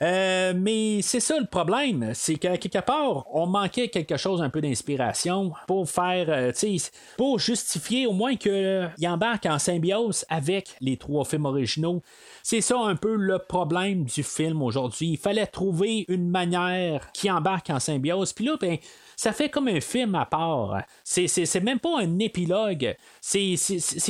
Euh, 0.01 0.53
mais 0.55 1.01
c'est 1.03 1.19
ça 1.19 1.39
le 1.39 1.45
problème, 1.45 2.11
c'est 2.15 2.35
qu'à 2.35 2.57
quelque 2.57 2.79
part, 2.79 3.25
on 3.31 3.45
manquait 3.45 3.89
quelque 3.89 4.17
chose 4.17 4.41
un 4.41 4.49
peu 4.49 4.59
d'inspiration 4.59 5.53
pour 5.67 5.87
faire, 5.87 6.25
euh, 6.29 6.51
tu 6.51 6.79
sais, 6.79 6.91
pour 7.17 7.37
justifier 7.37 8.07
au 8.07 8.13
moins 8.13 8.35
qu'il 8.35 8.89
embarque 9.05 9.45
en 9.45 9.59
symbiose 9.59 10.25
avec 10.27 10.75
les 10.81 10.97
trois 10.97 11.23
films 11.23 11.45
originaux. 11.45 12.01
C'est 12.41 12.61
ça 12.61 12.79
un 12.79 12.95
peu 12.95 13.15
le 13.15 13.37
problème 13.37 14.05
du 14.05 14.23
film 14.23 14.63
aujourd'hui. 14.63 15.09
Il 15.09 15.17
fallait 15.17 15.45
trouver 15.45 16.05
une 16.07 16.29
manière 16.29 17.11
qui 17.11 17.29
embarque 17.29 17.69
en 17.69 17.79
symbiose. 17.79 18.33
Puis 18.33 18.45
là, 18.45 18.57
ben, 18.59 18.77
ça 19.21 19.33
fait 19.33 19.49
comme 19.49 19.67
un 19.67 19.79
film 19.79 20.15
à 20.15 20.25
part. 20.25 20.81
C'est 21.03 21.63
même 21.63 21.79
pas 21.79 21.99
un 21.99 22.17
épilogue. 22.17 22.95
C'est 23.21 23.55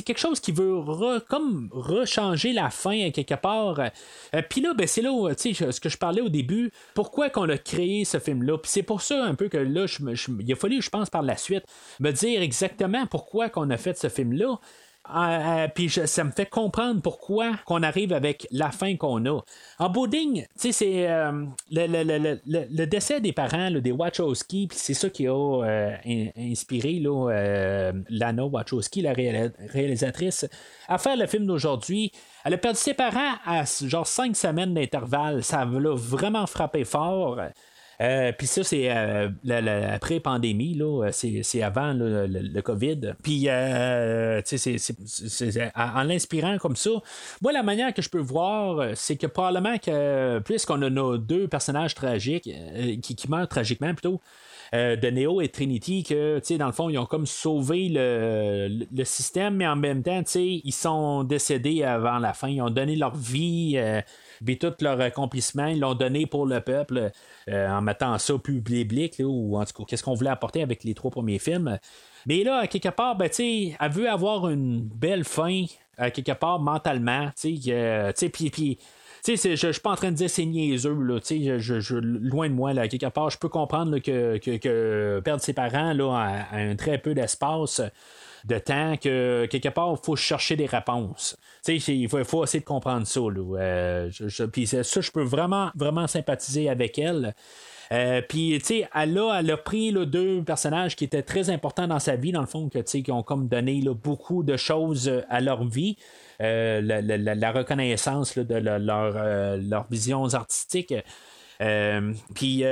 quelque 0.06 0.18
chose 0.18 0.40
qui 0.40 0.54
veut 0.54 0.80
comme 1.28 1.68
rechanger 1.74 2.54
la 2.54 2.70
fin 2.70 3.08
à 3.08 3.12
quelque 3.12 3.36
part. 3.36 3.82
Euh, 3.82 4.42
puis 4.50 4.62
là, 4.62 4.74
ben, 4.74 4.88
c'est 4.88 5.02
là 5.02 5.12
où, 5.12 5.28
ce 5.28 5.80
que 5.82 5.90
je 5.90 5.98
parlais 5.98 6.22
au 6.22 6.30
début, 6.30 6.72
pourquoi 6.94 7.30
qu'on 7.30 7.50
a 7.50 7.58
créé 7.58 8.06
ce 8.06 8.20
film-là? 8.20 8.58
Puis 8.60 8.72
c'est 8.72 8.84
pour 8.84 9.02
ça 9.02 9.22
un 9.26 9.36
peu 9.36 9.50
que 9.50 9.58
là, 9.58 9.86
il 10.40 10.54
a 10.54 10.56
fallu, 10.56 10.82
je 10.82 10.90
pense, 10.90 11.10
par 11.10 11.24
la 11.24 11.36
suite, 11.36 11.66
me 12.00 12.12
dire 12.12 12.42
exactement 12.42 13.06
pourquoi 13.06 13.50
qu'on 13.50 13.70
a 13.70 13.76
fait 13.76 13.98
ce 13.98 14.08
film-là. 14.08 14.62
Euh, 15.14 15.64
euh, 15.64 15.68
puis 15.74 15.90
ça 15.90 16.24
me 16.24 16.32
fait 16.32 16.46
comprendre 16.46 17.02
pourquoi 17.02 17.58
qu'on 17.66 17.84
arrive 17.84 18.14
avec 18.14 18.48
la 18.52 18.72
fin 18.72 18.96
qu'on 18.96 19.26
a. 19.26 19.42
En 19.80 19.90
bouding, 19.90 20.44
tu 20.44 20.48
sais, 20.56 20.72
c'est 20.72 21.10
euh, 21.10 21.46
le, 21.72 22.86
décès 22.86 23.20
des 23.20 23.34
parents, 23.34 23.72
des 23.72 23.92
Wachowski, 23.92 24.68
puis 24.68 24.78
c'est 24.78 24.94
ça 24.94 25.10
qui 25.10 25.28
a 25.28 25.68
inspiré 26.38 27.02
Lana 28.10 28.46
Wachowski, 28.46 29.02
la 29.02 29.14
réalisatrice, 29.14 30.46
à 30.88 30.98
faire 30.98 31.18
le 31.18 31.28
film 31.28 31.46
d'aujourd'hui. 31.46 32.12
Elle 32.44 32.54
a 32.54 32.58
perdu 32.58 32.80
ses 32.80 32.94
parents 32.94 33.36
à 33.46 33.64
genre 33.84 34.08
cinq 34.08 34.36
semaines 34.36 34.74
d'intervalle. 34.74 35.44
Ça 35.44 35.66
l'a 35.66 35.96
vraiment 35.96 36.48
frappé 36.48 36.84
fort. 36.84 37.40
Euh, 38.02 38.32
puis 38.36 38.48
ça, 38.48 38.64
c'est 38.64 38.90
euh, 38.90 39.30
après 39.94 40.20
pandémie, 40.20 40.74
là, 40.74 41.06
euh, 41.06 41.12
c'est, 41.12 41.62
avant 41.62 41.94
le, 41.94 42.62
COVID. 42.62 43.14
Puis, 43.22 43.46
euh, 43.48 44.42
en, 45.76 46.04
l'inspirant 46.04 46.58
comme 46.58 46.76
ça, 46.76 46.90
moi, 47.42 47.52
la 47.52 47.64
manière 47.64 47.94
que 47.94 48.02
je 48.02 48.10
peux 48.10 48.20
voir, 48.20 48.96
c'est 48.96 49.18
que 49.18 49.28
probablement 49.28 49.78
que, 49.78 50.40
puisqu'on 50.40 50.82
a 50.82 50.90
nos 50.90 51.18
deux 51.18 51.48
personnages 51.48 51.94
tragiques, 51.94 52.50
qui 53.02 53.30
meurent 53.30 53.48
tragiquement 53.48 53.94
plutôt, 53.94 54.20
euh, 54.74 54.96
de 54.96 55.10
Neo 55.10 55.42
et 55.42 55.50
Trinity 55.50 56.04
que, 56.04 56.40
tu 56.40 56.46
sais, 56.46 56.58
dans 56.58 56.66
le 56.68 56.72
fond, 56.72 56.90
ils 56.90 56.98
ont 56.98 57.06
comme 57.06 57.26
sauvé 57.26 57.90
le, 57.90 58.86
le- 58.92 59.04
système, 59.04 59.56
mais 59.56 59.68
en 59.68 59.76
même 59.76 60.02
temps, 60.02 60.24
tu 60.24 60.32
sais, 60.32 60.62
ils 60.64 60.72
sont 60.72 61.24
décédés 61.26 61.84
avant 61.84 62.20
la 62.20 62.34
fin. 62.34 62.48
Ils 62.48 62.62
ont 62.62 62.70
donné 62.70 62.96
leur 62.96 63.16
vie, 63.16 63.74
euh, 63.76 64.02
tout 64.60 64.74
leur 64.80 65.02
accomplissement, 65.02 65.66
ils 65.66 65.80
l'ont 65.80 65.96
donné 65.96 66.26
pour 66.26 66.46
le 66.46 66.62
peuple 66.62 67.12
euh, 67.50 67.70
en 67.70 67.82
mettant 67.82 68.18
ça 68.18 68.38
public, 68.38 69.18
là, 69.20 69.26
ou 69.26 69.58
en 69.58 69.66
tout 69.66 69.74
cas, 69.74 69.84
qu'est-ce 69.88 70.04
qu'on 70.04 70.14
voulait 70.14 70.30
apporter 70.30 70.62
avec 70.62 70.84
les 70.84 70.94
trois 70.94 71.12
premiers 71.12 71.40
films. 71.40 71.78
Mais 72.26 72.44
là, 72.44 72.60
à 72.60 72.68
quelque 72.68 72.90
part, 72.90 73.18
ben, 73.18 73.30
elle 73.38 73.92
veut 73.92 74.10
avoir 74.10 74.48
une 74.50 74.82
belle 74.82 75.26
fin, 75.26 75.66
à 75.98 76.12
quelque 76.12 76.32
part, 76.32 76.60
mentalement, 76.60 77.30
tu 77.40 77.58
sais, 77.58 77.74
euh, 77.74 78.12
tu 78.14 78.20
sais, 78.20 78.30
puis- 78.30 78.50
puis 78.50 78.78
tu 79.24 79.38
sais, 79.38 79.56
je, 79.56 79.68
je 79.68 79.72
suis 79.72 79.82
pas 79.82 79.92
en 79.92 79.96
train 79.96 80.12
de 80.12 80.16
dire 80.16 80.30
c'est 80.30 80.46
niaiseux, 80.46 80.94
là, 81.04 81.20
tu 81.20 81.28
sais, 81.44 81.60
je, 81.60 81.80
je- 81.80 81.96
loin 81.96 82.50
de 82.50 82.54
moi, 82.54 82.74
là, 82.74 82.88
quelque 82.88 83.08
part, 83.10 83.30
je 83.30 83.38
peux 83.38 83.50
comprendre 83.50 83.92
là, 83.92 84.00
que, 84.00 84.38
que, 84.38 84.58
que 84.58 85.22
perdre 85.24 85.42
ses 85.44 85.54
parents 85.54 85.94
là, 85.94 86.46
un 86.52 86.76
très 86.76 86.98
peu 86.98 87.14
d'espace 87.14 87.82
de 88.46 88.58
temps, 88.58 88.98
que 88.98 89.46
quelque 89.46 89.70
part, 89.70 89.96
il 90.02 90.04
faut 90.04 90.16
chercher 90.16 90.56
des 90.56 90.66
réponses. 90.66 91.38
Il 91.68 92.10
faut, 92.10 92.24
faut 92.24 92.44
essayer 92.44 92.60
de 92.60 92.66
comprendre 92.66 93.06
ça, 93.06 93.20
là. 93.20 93.58
Euh, 93.60 94.10
je- 94.12 94.28
je- 94.28 94.82
ça, 94.84 95.02
je 95.02 95.12
peux 95.12 95.22
vraiment, 95.22 95.70
vraiment 95.76 96.08
sympathiser 96.08 96.68
avec 96.70 96.98
elle. 96.98 97.36
Euh, 97.92 98.22
puis, 98.28 98.58
tu 98.60 98.66
sais, 98.66 98.90
elle 98.96 99.18
a, 99.18 99.40
elle 99.40 99.52
a 99.52 99.58
pris 99.58 99.92
deux 100.06 100.44
personnages 100.44 100.96
qui 100.96 101.04
étaient 101.04 101.24
très 101.24 101.50
importants 101.50 101.88
dans 101.88 102.00
sa 102.00 102.16
vie, 102.16 102.32
dans 102.32 102.42
le 102.42 102.48
fond, 102.48 102.70
que, 102.70 102.80
qui 102.80 103.12
ont 103.12 103.24
comme 103.24 103.48
donné 103.48 103.84
beaucoup 104.04 104.44
de 104.44 104.56
choses 104.56 105.10
euh, 105.10 105.22
à 105.30 105.42
leur 105.42 105.66
vie. 105.66 105.98
Euh, 106.42 106.82
la, 106.82 107.52
reconnaissance 107.52 108.38
de 108.38 108.56
leurs 108.56 109.86
visions 109.92 110.34
artistiques. 110.34 110.96
Puis 112.34 112.64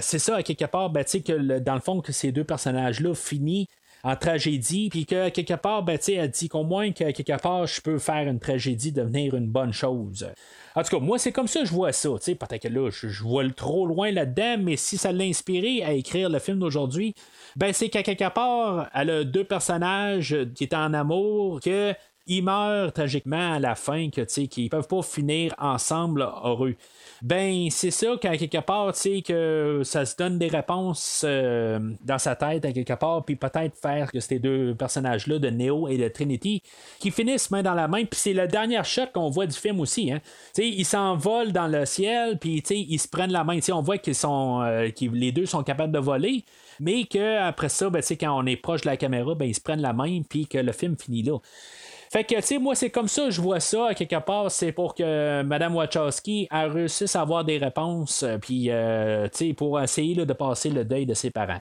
c'est 0.00 0.18
ça, 0.18 0.36
à 0.36 0.42
quelque 0.42 0.64
part, 0.64 0.90
ben, 0.90 1.04
tu 1.04 1.10
sais, 1.10 1.20
que 1.20 1.58
dans 1.60 1.74
le 1.74 1.80
fond, 1.80 2.00
que 2.00 2.10
ces 2.10 2.32
deux 2.32 2.42
personnages-là 2.42 3.14
finissent 3.14 3.68
en 4.02 4.16
tragédie, 4.16 4.88
puis 4.90 5.06
que 5.06 5.28
quelque 5.28 5.54
part, 5.54 5.84
ben, 5.84 5.98
elle 6.08 6.30
dit 6.30 6.48
qu'au 6.48 6.64
moins 6.64 6.90
que 6.90 7.12
quelque 7.12 7.40
part, 7.40 7.66
je 7.66 7.80
peux 7.80 7.98
faire 7.98 8.26
une 8.26 8.40
tragédie 8.40 8.90
devenir 8.90 9.36
une 9.36 9.46
bonne 9.46 9.72
chose. 9.72 10.26
En 10.74 10.82
tout 10.82 10.96
cas, 10.96 10.98
moi, 10.98 11.18
c'est 11.18 11.32
comme 11.32 11.48
ça 11.48 11.60
que 11.60 11.66
je 11.66 11.72
vois 11.72 11.92
ça. 11.92 12.08
Peut-être 12.10 12.62
que 12.62 12.68
là, 12.68 12.90
je, 12.90 13.22
vois 13.22 13.48
trop 13.50 13.86
loin 13.86 14.10
là-dedans, 14.10 14.56
mais 14.58 14.76
si 14.76 14.96
ça 14.96 15.12
l'a 15.12 15.24
inspiré 15.24 15.82
à 15.84 15.92
écrire 15.92 16.30
le 16.30 16.38
film 16.38 16.58
d'aujourd'hui, 16.58 17.14
ben 17.56 17.72
c'est 17.72 17.88
qu'à 17.88 18.02
quelque 18.02 18.32
part, 18.32 18.88
elle 18.94 19.10
a 19.10 19.24
deux 19.24 19.44
personnages 19.44 20.36
qui 20.54 20.64
étaient 20.64 20.76
en 20.76 20.94
amour, 20.94 21.60
que 21.60 21.94
ils 22.26 22.42
meurent 22.42 22.92
tragiquement 22.92 23.54
à 23.54 23.58
la 23.58 23.74
fin, 23.74 24.10
que 24.10 24.22
qu'ils 24.46 24.70
peuvent 24.70 24.86
pas 24.86 25.02
finir 25.02 25.54
ensemble 25.58 26.22
heureux. 26.22 26.76
Ben, 27.20 27.68
c'est 27.70 27.90
ça 27.90 28.16
qu'à 28.20 28.36
quelque 28.36 28.58
part, 28.58 28.92
tu 28.94 29.22
que 29.22 29.82
ça 29.84 30.04
se 30.06 30.16
donne 30.16 30.38
des 30.38 30.48
réponses 30.48 31.24
euh, 31.24 31.78
dans 32.04 32.18
sa 32.18 32.36
tête 32.36 32.64
à 32.64 32.72
quelque 32.72 32.92
part, 32.94 33.24
puis 33.24 33.36
peut-être 33.36 33.76
faire 33.76 34.10
que 34.10 34.20
ces 34.20 34.38
deux 34.38 34.74
personnages-là, 34.74 35.38
de 35.38 35.50
Neo 35.50 35.88
et 35.88 35.98
de 35.98 36.08
Trinity, 36.08 36.62
qui 36.98 37.10
finissent 37.10 37.50
main 37.50 37.62
dans 37.62 37.74
la 37.74 37.88
main, 37.88 38.04
puis 38.04 38.18
c'est 38.18 38.32
le 38.32 38.46
dernier 38.46 38.82
shot 38.84 39.06
qu'on 39.12 39.30
voit 39.30 39.46
du 39.46 39.56
film 39.56 39.80
aussi, 39.80 40.12
hein. 40.12 40.20
Ils 40.58 40.84
s'envolent 40.84 41.52
dans 41.52 41.68
le 41.68 41.84
ciel, 41.86 42.38
puis 42.38 42.62
ils 42.70 42.98
se 42.98 43.08
prennent 43.08 43.32
la 43.32 43.44
main, 43.44 43.58
on 43.72 43.82
voit 43.82 43.98
qu'ils 43.98 44.14
sont, 44.14 44.62
euh, 44.62 44.88
les 45.00 45.32
deux 45.32 45.46
sont 45.46 45.62
capables 45.62 45.92
de 45.92 45.98
voler, 45.98 46.44
mais 46.80 47.04
qu'après 47.04 47.68
ça, 47.68 47.90
ben, 47.90 48.02
quand 48.20 48.38
on 48.38 48.46
est 48.46 48.56
proche 48.56 48.82
de 48.82 48.86
la 48.86 48.96
caméra, 48.96 49.34
ben, 49.34 49.46
ils 49.46 49.54
se 49.54 49.60
prennent 49.60 49.82
la 49.82 49.92
main, 49.92 50.22
puis 50.28 50.46
que 50.46 50.58
le 50.58 50.72
film 50.72 50.96
finit 50.96 51.22
là. 51.22 51.38
Fait 52.12 52.24
que, 52.24 52.34
tu 52.34 52.42
sais, 52.42 52.58
moi, 52.58 52.74
c'est 52.74 52.90
comme 52.90 53.08
ça, 53.08 53.30
je 53.30 53.40
vois 53.40 53.58
ça, 53.58 53.94
quelque 53.94 54.20
part, 54.22 54.50
c'est 54.50 54.70
pour 54.70 54.94
que 54.94 55.42
Mme 55.42 55.74
Wachowski 55.74 56.46
a 56.50 56.66
réussi 56.68 57.06
à 57.14 57.22
avoir 57.22 57.42
des 57.42 57.56
réponses, 57.56 58.22
euh, 58.22 58.36
puis, 58.36 58.66
euh, 58.68 59.28
tu 59.28 59.46
sais, 59.48 59.54
pour 59.54 59.80
essayer 59.80 60.14
là, 60.14 60.26
de 60.26 60.32
passer 60.34 60.68
le 60.68 60.84
deuil 60.84 61.06
de 61.06 61.14
ses 61.14 61.30
parents. 61.30 61.60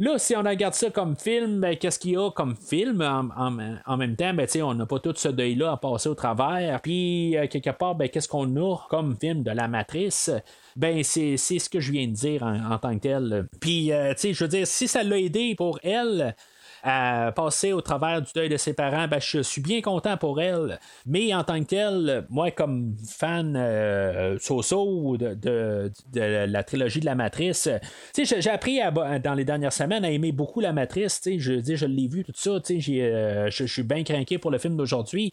Là, 0.00 0.18
si 0.18 0.34
on 0.34 0.42
regarde 0.42 0.74
ça 0.74 0.90
comme 0.90 1.14
film, 1.14 1.60
ben, 1.60 1.76
qu'est-ce 1.76 2.00
qu'il 2.00 2.12
y 2.12 2.16
a 2.16 2.30
comme 2.30 2.56
film 2.56 3.00
en, 3.02 3.28
en- 3.36 3.76
en 3.86 3.96
même 3.96 4.16
temps? 4.16 4.34
Ben, 4.34 4.48
on 4.62 4.74
n'a 4.74 4.86
pas 4.86 4.98
tout 4.98 5.12
ce 5.14 5.28
deuil-là 5.28 5.72
à 5.72 5.76
passer 5.76 6.08
au 6.08 6.14
travers. 6.14 6.80
Puis, 6.80 7.36
euh, 7.36 7.46
quelque 7.46 7.70
part, 7.70 7.94
ben, 7.94 8.08
qu'est-ce 8.08 8.26
qu'on 8.26 8.56
a 8.56 8.76
comme 8.88 9.14
film 9.20 9.42
de 9.44 9.50
la 9.50 9.68
matrice? 9.68 10.30
Ben, 10.74 11.04
c'est 11.04 11.36
ce 11.36 11.68
que 11.68 11.78
je 11.78 11.92
viens 11.92 12.08
de 12.08 12.12
dire 12.14 12.42
en, 12.42 12.72
en 12.72 12.78
tant 12.78 12.94
que 12.94 13.02
tel. 13.02 13.46
Puis, 13.60 13.92
euh, 13.92 14.14
je 14.16 14.42
veux 14.42 14.48
dire, 14.48 14.66
si 14.66 14.88
ça 14.88 15.02
l'a 15.04 15.18
aidé 15.18 15.54
pour 15.54 15.78
elle, 15.82 16.34
à 16.82 17.32
passer 17.34 17.72
au 17.72 17.80
travers 17.80 18.22
du 18.22 18.32
deuil 18.34 18.48
de 18.48 18.56
ses 18.56 18.72
parents, 18.72 19.06
ben, 19.08 19.20
je 19.20 19.40
suis 19.40 19.60
bien 19.60 19.80
content 19.80 20.16
pour 20.16 20.40
elle. 20.40 20.78
Mais 21.06 21.34
en 21.34 21.44
tant 21.44 21.58
que 21.60 21.66
tel, 21.66 22.26
moi, 22.30 22.50
comme 22.50 22.96
fan 23.06 23.54
euh, 23.56 24.38
so-so 24.38 25.16
de, 25.16 25.90
la 26.14 26.62
trilogie 26.64 27.00
de 27.00 27.06
la 27.06 27.14
Matrice, 27.14 27.68
j'ai- 28.16 28.50
appris 28.50 28.80
dans 29.22 29.34
les 29.34 29.44
dernières 29.44 29.72
semaines 29.72 30.04
à 30.04 30.10
aimer 30.10 30.32
beaucoup 30.32 30.60
la 30.60 30.72
Matrice. 30.72 31.20
Je 31.24 31.60
je 31.62 31.86
l'ai 31.86 32.08
vu, 32.08 32.24
tout 32.24 32.32
ça. 32.34 32.50
euh, 32.50 33.50
je 33.50 33.64
suis 33.64 33.82
bien 33.82 34.02
craqué 34.02 34.38
pour 34.38 34.50
le 34.50 34.58
film 34.58 34.76
d'aujourd'hui. 34.76 35.32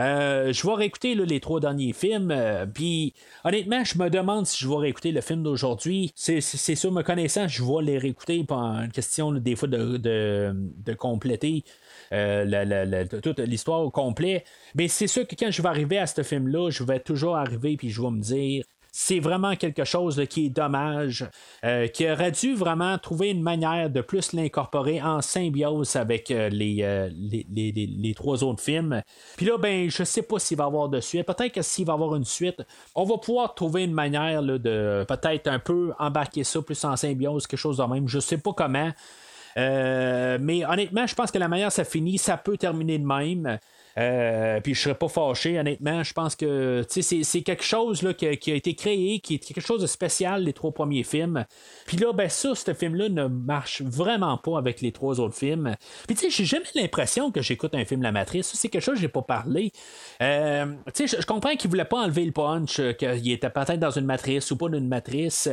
Euh, 0.00 0.52
je 0.52 0.66
vais 0.66 0.74
réécouter 0.74 1.14
les 1.14 1.40
trois 1.40 1.60
derniers 1.60 1.92
films. 1.92 2.30
euh, 2.30 2.66
Puis, 2.66 3.14
honnêtement, 3.44 3.84
je 3.84 3.98
me 3.98 4.10
demande 4.10 4.46
si 4.46 4.62
je 4.62 4.68
vais 4.68 4.76
réécouter 4.76 5.12
le 5.12 5.20
film 5.20 5.42
d'aujourd'hui. 5.42 6.12
C'est, 6.16 6.40
sûr, 6.40 6.92
me 6.92 7.02
connaissant, 7.02 7.46
je 7.48 7.62
vais 7.62 7.82
les 7.82 7.98
réécouter 7.98 8.44
pour 8.44 8.58
une 8.58 8.90
question 8.92 9.32
des 9.32 9.56
fois 9.56 9.68
de, 9.68 9.96
de, 9.96 10.94
compléter. 10.94 11.64
euh, 12.12 13.04
toute 13.22 13.38
l'histoire 13.40 13.80
au 13.82 13.90
complet. 13.90 14.44
Mais 14.74 14.88
c'est 14.88 15.06
sûr 15.06 15.26
que 15.26 15.34
quand 15.36 15.50
je 15.50 15.62
vais 15.62 15.68
arriver 15.68 15.98
à 15.98 16.06
ce 16.06 16.22
film-là, 16.22 16.70
je 16.70 16.82
vais 16.84 17.00
toujours 17.00 17.36
arriver 17.36 17.76
puis 17.76 17.90
je 17.90 18.00
vais 18.02 18.10
me 18.10 18.20
dire 18.20 18.64
c'est 18.96 19.18
vraiment 19.18 19.56
quelque 19.56 19.82
chose 19.82 20.22
qui 20.30 20.46
est 20.46 20.50
dommage, 20.50 21.28
euh, 21.64 21.88
qui 21.88 22.08
aurait 22.08 22.30
dû 22.30 22.54
vraiment 22.54 22.96
trouver 22.96 23.30
une 23.30 23.42
manière 23.42 23.90
de 23.90 24.00
plus 24.00 24.32
l'incorporer 24.32 25.02
en 25.02 25.20
symbiose 25.20 25.96
avec 25.96 26.30
euh, 26.30 26.48
les, 26.48 26.78
euh, 26.82 27.10
les, 27.12 28.14
trois 28.14 28.44
autres 28.44 28.62
films. 28.62 29.02
Puis 29.36 29.46
là, 29.46 29.58
ben, 29.58 29.90
je 29.90 30.04
sais 30.04 30.22
pas 30.22 30.38
s'il 30.38 30.58
va 30.58 30.64
y 30.64 30.66
avoir 30.68 30.88
de 30.88 31.00
suite. 31.00 31.26
Peut-être 31.26 31.54
que 31.54 31.62
s'il 31.62 31.84
va 31.86 31.94
y 31.94 31.96
avoir 31.96 32.14
une 32.14 32.24
suite, 32.24 32.62
on 32.94 33.02
va 33.02 33.18
pouvoir 33.18 33.56
trouver 33.56 33.82
une 33.82 33.92
manière 33.92 34.44
de 34.44 35.04
peut-être 35.08 35.48
un 35.48 35.58
peu 35.58 35.92
embarquer 35.98 36.44
ça 36.44 36.62
plus 36.62 36.84
en 36.84 36.94
symbiose, 36.94 37.48
quelque 37.48 37.58
chose 37.58 37.78
de 37.78 37.84
même. 37.84 38.06
Je 38.06 38.20
sais 38.20 38.38
pas 38.38 38.52
comment. 38.52 38.92
Mais 39.56 40.64
honnêtement, 40.64 41.08
je 41.08 41.16
pense 41.16 41.32
que 41.32 41.38
la 41.38 41.48
manière 41.48 41.72
ça 41.72 41.82
finit, 41.82 42.16
ça 42.16 42.36
peut 42.36 42.56
terminer 42.56 43.00
de 43.00 43.06
même. 43.06 43.58
Euh, 43.98 44.60
puis 44.60 44.74
je 44.74 44.80
serais 44.80 44.94
pas 44.94 45.08
fâché, 45.08 45.58
honnêtement. 45.58 46.02
Je 46.02 46.12
pense 46.12 46.34
que 46.34 46.84
c'est, 46.88 47.42
quelque 47.42 47.62
chose 47.62 48.02
là, 48.02 48.14
qui, 48.14 48.26
a- 48.26 48.54
été 48.54 48.74
créé, 48.74 49.20
qui 49.20 49.34
est 49.34 49.38
quelque 49.38 49.60
chose 49.60 49.82
de 49.82 49.86
spécial, 49.86 50.44
les 50.44 50.52
trois 50.52 50.72
premiers 50.72 51.04
films. 51.04 51.44
Puis 51.86 51.96
là, 51.96 52.12
ben 52.12 52.28
ça, 52.28 52.54
ce 52.54 52.74
film-là 52.74 53.08
ne 53.08 53.26
marche 53.26 53.82
vraiment 53.82 54.36
pas 54.38 54.58
avec 54.58 54.80
les 54.80 54.92
trois 54.92 55.20
autres 55.20 55.36
films. 55.36 55.74
Puis 56.06 56.16
tu 56.16 56.24
sais, 56.24 56.30
j'ai 56.30 56.44
jamais 56.44 56.64
l'impression 56.74 57.30
que 57.30 57.40
j'écoute 57.40 57.74
un 57.74 57.84
film 57.84 58.02
La 58.02 58.12
Matrice. 58.12 58.52
C'est 58.54 58.68
quelque 58.68 58.82
chose 58.82 58.94
que 58.94 59.00
j'ai 59.00 59.08
pas 59.08 59.22
parlé. 59.22 59.72
Euh, 60.22 60.66
tu 60.94 61.06
sais, 61.06 61.18
je, 61.20 61.26
comprends 61.26 61.54
qu'il 61.56 61.70
voulait 61.70 61.84
pas 61.84 61.98
enlever 61.98 62.24
le 62.24 62.32
punch, 62.32 62.80
euh, 62.80 62.92
qu'il 62.92 63.30
était 63.30 63.50
peut-être 63.50 63.78
dans 63.78 63.90
une 63.90 64.06
matrice 64.06 64.50
ou 64.50 64.56
pas 64.56 64.68
dans 64.68 64.78
une 64.78 64.88
matrice. 64.88 65.48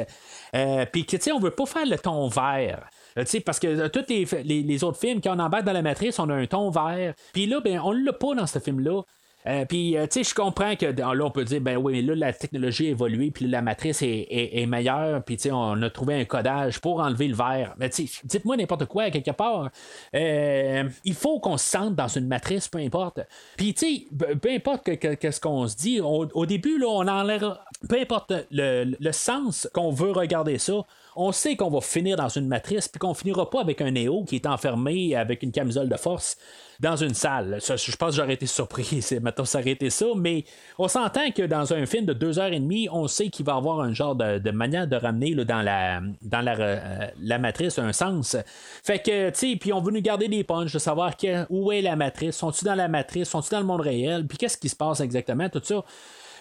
Puis 0.91 1.05
que 1.05 1.17
tu 1.17 1.23
sais, 1.23 1.31
on 1.31 1.39
veut 1.39 1.51
pas 1.51 1.65
faire 1.65 1.85
le 1.85 1.97
ton 1.97 2.27
vert. 2.27 2.89
Euh, 3.17 3.23
parce 3.45 3.59
que 3.59 3.67
euh, 3.67 3.89
tous 3.89 4.05
les, 4.09 4.25
les- 4.43 4.63
les 4.63 4.83
autres 4.83 4.99
films, 4.99 5.21
quand 5.21 5.35
on 5.35 5.39
embarque 5.39 5.65
dans 5.65 5.73
la 5.73 5.81
matrice, 5.81 6.19
on 6.19 6.29
a 6.29 6.33
un 6.35 6.45
ton 6.45 6.69
vert. 6.69 7.13
Puis 7.33 7.45
là, 7.45 7.59
ben, 7.59 7.79
on 7.83 7.91
l'a 7.91 8.13
pas 8.13 8.35
dans 8.35 8.47
ce 8.47 8.59
film-là. 8.59 9.01
Euh, 9.47 9.65
puis, 9.65 9.95
tu 10.11 10.23
sais, 10.23 10.29
je 10.29 10.35
comprends 10.35 10.75
que 10.75 10.85
là, 10.85 11.15
on 11.25 11.31
peut 11.31 11.43
dire, 11.43 11.61
ben 11.61 11.75
oui, 11.75 11.93
mais 11.93 12.01
là, 12.03 12.13
la 12.27 12.31
technologie 12.31 12.85
a 12.85 12.89
évolué, 12.91 13.31
puis 13.31 13.47
la 13.47 13.63
matrice 13.63 14.03
est, 14.03 14.27
est- 14.29 14.65
meilleure, 14.67 15.23
puis, 15.23 15.35
tu 15.35 15.43
sais, 15.43 15.51
on 15.51 15.81
a 15.81 15.89
trouvé 15.89 16.13
un 16.21 16.25
codage 16.25 16.79
pour 16.79 16.99
enlever 16.99 17.27
le 17.27 17.33
verre. 17.33 17.73
Mais, 17.79 17.89
tu 17.89 18.05
dites-moi 18.23 18.55
n'importe 18.55 18.85
quoi, 18.85 19.09
quelque 19.09 19.31
part. 19.31 19.71
Il 20.13 21.13
faut 21.15 21.39
qu'on 21.39 21.57
se 21.57 21.65
sente 21.65 21.95
dans 21.95 22.07
une 22.07 22.27
matrice, 22.27 22.67
peu 22.67 22.77
importe. 22.77 23.21
Puis, 23.57 23.73
tu 23.73 23.85
sais, 24.11 24.35
peu 24.39 24.51
importe 24.51 24.83
qu'est-ce 24.99 25.41
qu'on 25.41 25.67
se 25.67 25.75
dit, 25.75 25.99
au 26.01 26.45
début, 26.45 26.77
là, 26.77 26.85
on 26.89 27.07
enlève, 27.07 27.51
peu 27.87 27.99
importe 27.99 28.33
le, 28.51 28.95
le 28.99 29.11
sens 29.11 29.67
qu'on 29.73 29.91
veut 29.91 30.11
regarder 30.11 30.57
ça, 30.57 30.83
on 31.15 31.31
sait 31.31 31.55
qu'on 31.55 31.69
va 31.69 31.81
finir 31.81 32.15
dans 32.15 32.29
une 32.29 32.47
matrice, 32.47 32.87
puis 32.87 32.99
qu'on 32.99 33.13
finira 33.13 33.49
pas 33.49 33.61
avec 33.61 33.81
un 33.81 33.91
Néo 33.91 34.23
qui 34.23 34.35
est 34.35 34.45
enfermé 34.45 35.15
avec 35.15 35.43
une 35.43 35.51
camisole 35.51 35.89
de 35.89 35.97
force 35.97 36.37
dans 36.79 36.95
une 36.95 37.13
salle. 37.13 37.59
Je 37.61 37.95
pense 37.95 38.11
que 38.11 38.15
j'aurais 38.21 38.33
été 38.33 38.45
surpris, 38.45 38.85
c'est 39.01 39.19
maintenant 39.19 39.45
ça 39.45 39.59
aurait 39.59 39.71
été 39.71 39.89
ça, 39.89 40.05
mais 40.15 40.45
on 40.77 40.87
s'entend 40.87 41.31
que 41.31 41.43
dans 41.43 41.73
un 41.73 41.85
film 41.85 42.05
de 42.05 42.13
deux 42.13 42.39
heures 42.39 42.53
et 42.53 42.59
demie, 42.59 42.87
on 42.91 43.07
sait 43.07 43.29
qu'il 43.29 43.45
va 43.45 43.55
avoir 43.55 43.81
un 43.81 43.93
genre 43.93 44.15
de, 44.15 44.51
manière 44.51 44.87
de 44.87 44.95
ramener 44.95 45.35
dans, 45.35 45.61
la, 45.61 46.01
dans 46.21 46.41
la, 46.41 46.59
euh, 46.59 47.07
la 47.21 47.37
matrice 47.39 47.77
un 47.77 47.93
sens. 47.93 48.37
Fait 48.83 48.99
que, 48.99 49.29
tu 49.31 49.51
sais, 49.51 49.55
puis 49.59 49.73
on 49.73 49.81
veut 49.81 49.91
nous 49.91 50.01
garder 50.01 50.27
des 50.27 50.43
punches 50.43 50.73
de 50.73 50.79
savoir 50.79 51.17
que- 51.17 51.45
où 51.49 51.71
est 51.71 51.81
la 51.81 51.95
matrice, 51.95 52.37
sont-ils 52.37 52.65
dans 52.65 52.75
la 52.75 52.87
matrice, 52.87 53.29
sont-ils 53.29 53.51
dans 53.51 53.59
le 53.59 53.65
monde 53.65 53.81
réel, 53.81 54.25
puis 54.27 54.37
qu'est-ce 54.37 54.57
qui 54.57 54.69
se 54.69 54.75
passe 54.75 55.01
exactement, 55.01 55.49
tout 55.49 55.61
ça. 55.63 55.83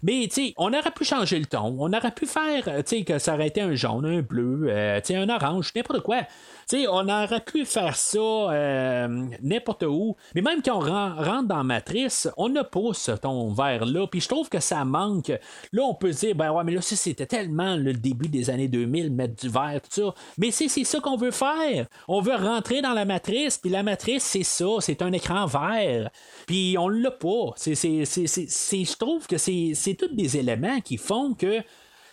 Mais 0.03 0.27
tu 0.29 0.47
sais, 0.47 0.55
on 0.57 0.73
aurait 0.73 0.91
pu 0.91 1.05
changer 1.05 1.39
le 1.39 1.47
ton. 1.47 1.77
On 1.79 1.93
aurait 1.93 2.13
pu 2.13 2.27
faire, 2.27 2.65
sais, 2.87 3.05
que 3.05 3.19
ça 3.19 3.35
aurait 3.35 3.49
été 3.49 3.61
un 3.61 3.75
jaune, 3.75 4.07
un 4.07 4.23
bleu, 4.23 4.69
sais, 5.05 5.17
un 5.17 5.29
orange, 5.29 5.73
n'importe 5.75 6.01
quoi. 6.01 6.23
Sais, 6.71 6.87
on 6.87 7.09
aurait 7.09 7.41
pu 7.41 7.65
faire 7.65 7.97
ça 7.97 8.21
euh, 8.21 9.27
n'importe 9.43 9.83
où. 9.83 10.15
Mais 10.37 10.41
même 10.41 10.63
quand 10.63 10.77
on 10.77 10.79
rentre 10.79 11.49
dans 11.49 11.65
Matrice, 11.65 12.29
on 12.37 12.49
n'a 12.49 12.63
pas 12.63 12.93
ce 12.93 13.11
ton 13.11 13.53
vert-là. 13.53 14.07
Puis 14.07 14.21
je 14.21 14.29
trouve 14.29 14.49
que 14.49 14.61
ça 14.61 14.85
manque. 14.85 15.33
Là, 15.73 15.83
on 15.83 15.97
peut 15.97 16.13
dire, 16.13 16.37
ben 16.37 16.53
ouais, 16.53 16.63
mais 16.63 16.71
là, 16.71 16.81
c'était 16.81 17.27
tellement 17.27 17.75
le 17.75 17.93
début 17.93 18.29
des 18.29 18.51
années 18.51 18.69
2000, 18.69 19.11
mettre 19.11 19.35
du 19.35 19.49
vert, 19.49 19.81
tout 19.83 20.01
ça. 20.01 20.15
Mais 20.39 20.53
c'est 20.53 20.69
ça 20.69 21.01
qu'on 21.01 21.17
veut 21.17 21.33
faire. 21.33 21.89
On 22.07 22.21
veut 22.21 22.37
rentrer 22.37 22.83
dans 22.83 22.93
la 22.93 23.05
matrice. 23.05 23.59
Puis 23.59 23.71
la 23.71 23.83
matrice, 23.83 24.23
c'est 24.23 24.45
ça. 24.45 24.77
C'est 24.79 25.03
un 25.03 25.11
écran 25.11 25.47
vert. 25.47 26.09
Puis 26.47 26.77
on 26.79 26.89
l'a 26.89 27.11
pas. 27.11 27.55
je 27.57 28.97
trouve 28.97 29.27
que 29.27 29.39
c'est 29.39 29.95
tous 29.99 30.15
des 30.15 30.37
éléments 30.37 30.81
qui 30.81 30.99
font 30.99 31.35
que 31.35 31.65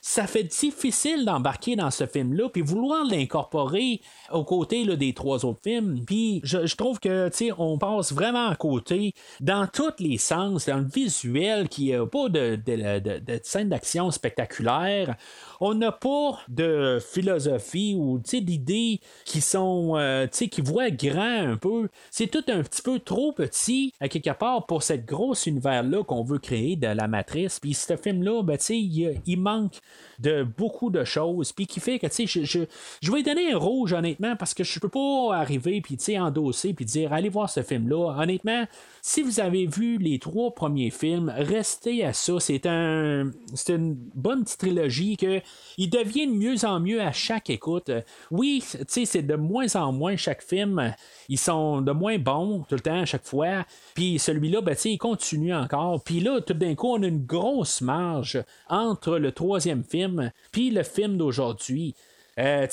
ça 0.08 0.26
fait 0.26 0.46
difficile 0.46 1.26
d'embarquer 1.26 1.76
dans 1.76 1.92
ce 1.92 2.08
film-là, 2.08 2.48
puis 2.48 2.62
vouloir 2.62 3.04
l'incorporer 3.04 4.00
aux 4.32 4.46
côtés 4.46 4.86
des 4.96 5.14
trois 5.14 5.44
autres 5.44 5.60
films. 5.62 6.06
Puis 6.06 6.40
je, 6.46 6.76
trouve 6.78 6.98
que, 7.02 7.28
tu 7.28 7.52
on 7.58 7.78
passe 7.78 8.14
vraiment 8.14 8.48
à 8.48 8.56
côté 8.56 9.14
dans 9.42 9.68
tous 9.68 10.00
les 10.00 10.18
sens, 10.18 10.68
dans 10.68 10.78
le 10.78 10.86
visuel, 10.86 11.68
qui 11.68 11.94
a 11.94 12.06
pas 12.06 12.30
de, 12.30 12.56
de, 12.56 13.20
de 13.20 13.40
scène 13.44 13.68
d'action 13.68 14.10
spectaculaire 14.10 15.18
on 15.60 15.74
n'a 15.74 15.92
pas 15.92 16.40
de 16.48 17.00
philosophie 17.00 17.96
ou 17.98 18.20
d'idées 18.20 19.00
qui 19.26 19.42
sont 19.42 19.94
euh, 19.96 20.28
qui 20.28 20.62
voient 20.62 20.92
grand 20.92 21.52
un 21.52 21.58
peu. 21.58 21.90
C'est 22.12 22.28
tout 22.28 22.44
un 22.48 22.64
petit 22.64 22.82
peu 22.82 23.00
trop 23.00 23.32
petit 23.32 23.94
à 24.00 24.08
quelque 24.08 24.32
part 24.38 24.66
pour 24.66 24.84
cette 24.84 25.06
grosse 25.06 25.46
univers-là 25.46 26.04
qu'on 26.04 26.24
veut 26.24 26.40
créer 26.40 26.76
de 26.76 26.88
la 26.88 27.08
matrice. 27.08 27.60
Puis 27.60 27.74
ce 27.74 27.96
film-là, 27.96 28.44
ben, 28.44 28.58
il, 28.70 29.20
il 29.26 29.40
manque 29.40 29.80
de 30.20 30.44
beaucoup 30.44 30.90
de 30.90 31.04
choses. 31.04 31.52
Puis 31.54 31.68
qui 31.68 31.80
fait 31.80 32.00
que 32.00 32.08
je, 32.08 32.44
je, 32.44 32.60
je 33.02 33.12
vais 33.12 33.24
donner 33.24 33.52
un 33.52 33.58
rouge 33.58 33.94
honnêtement 33.94 34.36
parce 34.36 34.54
que 34.54 34.64
je 34.64 34.80
peux 34.80 34.90
pas 34.90 35.36
arriver 35.36 35.82
puis 35.82 35.98
endosser 36.18 36.74
puis 36.74 36.86
dire 36.86 37.14
allez 37.14 37.30
voir 37.30 37.50
ce 37.50 37.62
film-là. 37.62 38.16
Honnêtement, 38.18 38.66
si 39.02 39.22
vous 39.22 39.40
avez 39.40 39.66
vu 39.66 39.98
les 39.98 40.20
trois 40.20 40.54
premiers 40.54 40.90
films, 40.90 41.34
restez 41.36 42.04
à 42.04 42.14
ça. 42.14 42.40
C'est 42.40 42.66
un 42.66 43.32
une 43.70 43.96
bonne 44.16 44.44
petite 44.44 44.60
trilogie 44.60 45.18
que 45.18 45.42
il 45.78 45.90
devient 45.90 46.28
de 46.28 46.34
mieux 46.34 46.66
en 46.66 46.80
mieux 46.80 47.02
à 47.02 47.12
chaque 47.12 47.50
écoute. 47.50 47.92
Oui, 48.32 48.64
c'est 48.88 49.22
de 49.22 49.36
moins 49.36 49.76
en 49.76 49.92
moins 49.92 50.16
chaque 50.16 50.44
film. 50.44 50.94
Ils 51.30 51.38
sont 51.38 51.82
de 51.82 51.92
moins 51.92 52.18
bons 52.18 52.66
tout 52.68 52.76
le 52.76 52.82
temps 52.82 53.02
à 53.02 53.06
chaque 53.06 53.26
fois. 53.26 53.66
Puis 53.94 54.20
celui-là, 54.20 54.62
ben, 54.62 54.76
il 54.86 54.98
continue 54.98 55.54
encore. 55.54 56.04
Puis 56.04 56.20
là, 56.20 56.42
tout 56.42 56.54
d'un 56.54 56.76
coup, 56.76 56.88
on 56.88 57.04
a 57.04 57.08
une 57.08 57.26
grosse 57.26 57.82
marge 57.82 58.44
entre 58.70 59.18
le 59.18 59.32
troisième 59.32 59.84
film 59.84 60.32
puis 60.52 60.72
le 60.72 60.84
film 60.84 61.18
d'aujourd'hui. 61.18 61.96
Euh, 62.40 62.68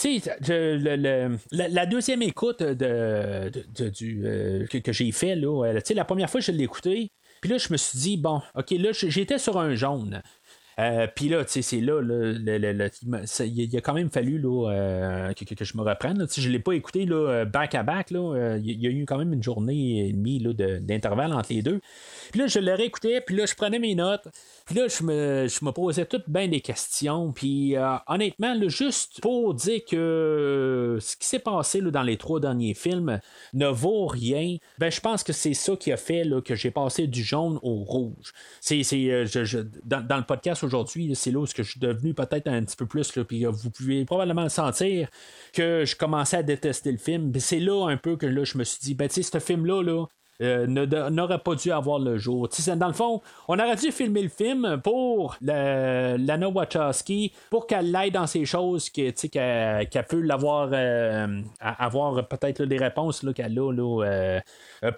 la, 1.53 1.87
deuxième 1.87 2.23
écoute 2.23 2.61
euh, 2.61 3.51
que, 4.71 4.93
j'ai 4.93 5.11
fait, 5.13 5.35
là, 5.37 5.65
euh, 5.65 5.81
la 5.95 6.05
première 6.05 6.29
fois 6.29 6.41
que 6.41 6.47
je 6.47 6.53
l'ai 6.53 6.65
écouté, 6.65 7.11
puis 7.41 7.51
là, 7.51 7.59
je 7.59 7.73
me 7.73 7.79
suis 7.79 7.99
dit, 7.99 8.17
bon, 8.17 8.43
ok, 8.55 8.71
là, 8.73 8.91
j'étais 8.93 9.39
sur 9.39 9.59
un 9.59 9.75
jaune. 9.75 10.23
Euh, 10.79 11.07
puis 11.15 11.29
là, 11.29 11.45
tu 11.45 11.53
sais, 11.53 11.63
c'est 11.63 11.81
là, 11.81 12.01
il 12.03 13.77
a 13.77 13.81
quand 13.81 13.95
même 13.95 14.11
fallu 14.11 14.43
euh, 14.45 15.33
que, 15.33 15.65
je 15.65 15.77
me 15.77 15.83
reprenne. 15.83 16.27
Je 16.35 16.49
ne 16.49 16.53
l'ai 16.53 16.59
pas 16.59 16.73
écouté 16.73 17.07
là, 17.07 17.45
back 17.45 17.75
à 17.75 17.83
back. 17.83 18.11
Il 18.11 18.83
y 18.83 18.87
a 18.87 18.91
eu 18.91 19.05
quand 19.07 19.19
même 19.19 19.33
une 19.33 19.43
journée 19.43 20.09
et 20.09 20.13
demie 20.13 20.45
d'intervalle 20.81 21.33
entre 21.33 21.53
les 21.53 21.63
deux. 21.63 21.81
Puis 22.33 22.41
là, 22.41 22.47
je 22.47 22.59
l'ai 22.59 22.75
réécouté, 22.75 23.21
puis 23.21 23.37
là, 23.37 23.47
je 23.47 23.55
prenais 23.55 23.79
mes 23.79 23.95
notes. 23.95 24.27
Puis 24.65 24.77
là, 24.77 24.89
je 24.89 25.03
me, 25.03 25.47
je 25.47 25.65
me 25.65 25.70
posais 25.73 26.07
toutes 26.07 26.28
bien 26.28 26.49
des 26.49 26.61
questions. 26.61 27.32
Puis 27.32 27.77
euh, 27.77 27.97
honnêtement, 28.07 28.55
juste 28.69 29.20
pour 29.20 29.55
dire 29.55 29.81
que 29.89 30.99
ce 31.01 31.16
qui 31.16 31.27
s'est 31.27 31.39
passé 31.39 31.82
dans 31.82 32.03
les 32.03 32.16
trois 32.16 32.41
derniers 32.41 32.74
films 32.74 33.20
ne 33.53 33.66
vaut 33.66 34.07
rien, 34.07 34.57
ben 34.78 34.91
je 34.91 35.01
pense 35.01 35.23
que 35.23 35.32
c'est 35.32 35.55
ça 35.55 35.77
qui 35.77 35.93
a 35.93 35.97
fait 35.97 36.24
que 36.45 36.55
j'ai 36.55 36.70
passé 36.70 37.07
du 37.07 37.23
jaune 37.23 37.59
au 37.62 37.85
rouge. 37.85 38.32
C'est, 38.61 38.82
dans, 39.85 40.07
dans, 40.07 40.16
le 40.16 40.24
podcast 40.24 40.65
aujourd'hui, 40.65 41.15
c'est 41.15 41.31
là 41.31 41.41
où 41.41 41.47
je 41.47 41.62
suis 41.62 41.81
devenu 41.81 42.15
peut-être 42.15 42.49
un 42.49 42.65
petit 42.65 42.77
peu 42.77 42.86
plus, 42.86 43.11
puis 43.27 43.45
vous 43.45 43.70
pouvez 43.70 44.05
probablement 44.05 44.49
sentir 44.49 45.09
que 45.53 45.85
je 45.85 45.97
commençais 45.97 46.39
à 46.39 46.43
détester 46.43 46.93
le 46.93 46.99
film. 46.99 47.32
C'est 47.39 47.61
là 47.61 47.89
un 47.89 47.97
peu 47.97 48.16
que 48.16 48.27
là, 48.27 48.45
je 48.45 48.57
me 48.59 48.65
suis 48.65 48.78
dit, 48.81 48.95
ben 48.95 49.09
tu 49.09 49.23
sais, 49.23 49.23
ce 49.23 49.39
film-là, 49.39 49.82
là, 49.82 50.07
euh, 50.43 50.66
n'aurait 50.66 51.39
pas 51.39 51.55
dû 51.55 51.70
avoir 51.70 51.98
le 52.01 52.19
jour. 52.19 52.48
dans 52.77 52.86
le 52.89 52.93
fond, 52.93 53.20
on 53.47 53.59
aurait 53.59 53.77
dû 53.77 53.93
filmer 53.93 54.23
le 54.23 54.28
film 54.28 54.81
pour 54.82 55.36
Lana 55.40 56.48
Wachowski, 56.48 57.32
pour 57.51 57.66
qu'elle 57.66 57.93
l'aide 57.93 58.15
dans 58.15 58.27
ces 58.27 58.44
choses, 58.44 58.90
qu'elle 58.90 59.15
peut 60.09 60.20
l'avoir, 60.20 60.70
euh, 60.73 61.40
avoir 61.61 62.27
peut-être 62.27 62.65
des 62.65 62.78
réponses 62.78 63.24
qu'elle 63.35 63.59
a 63.59 63.62
euh, 63.62 64.40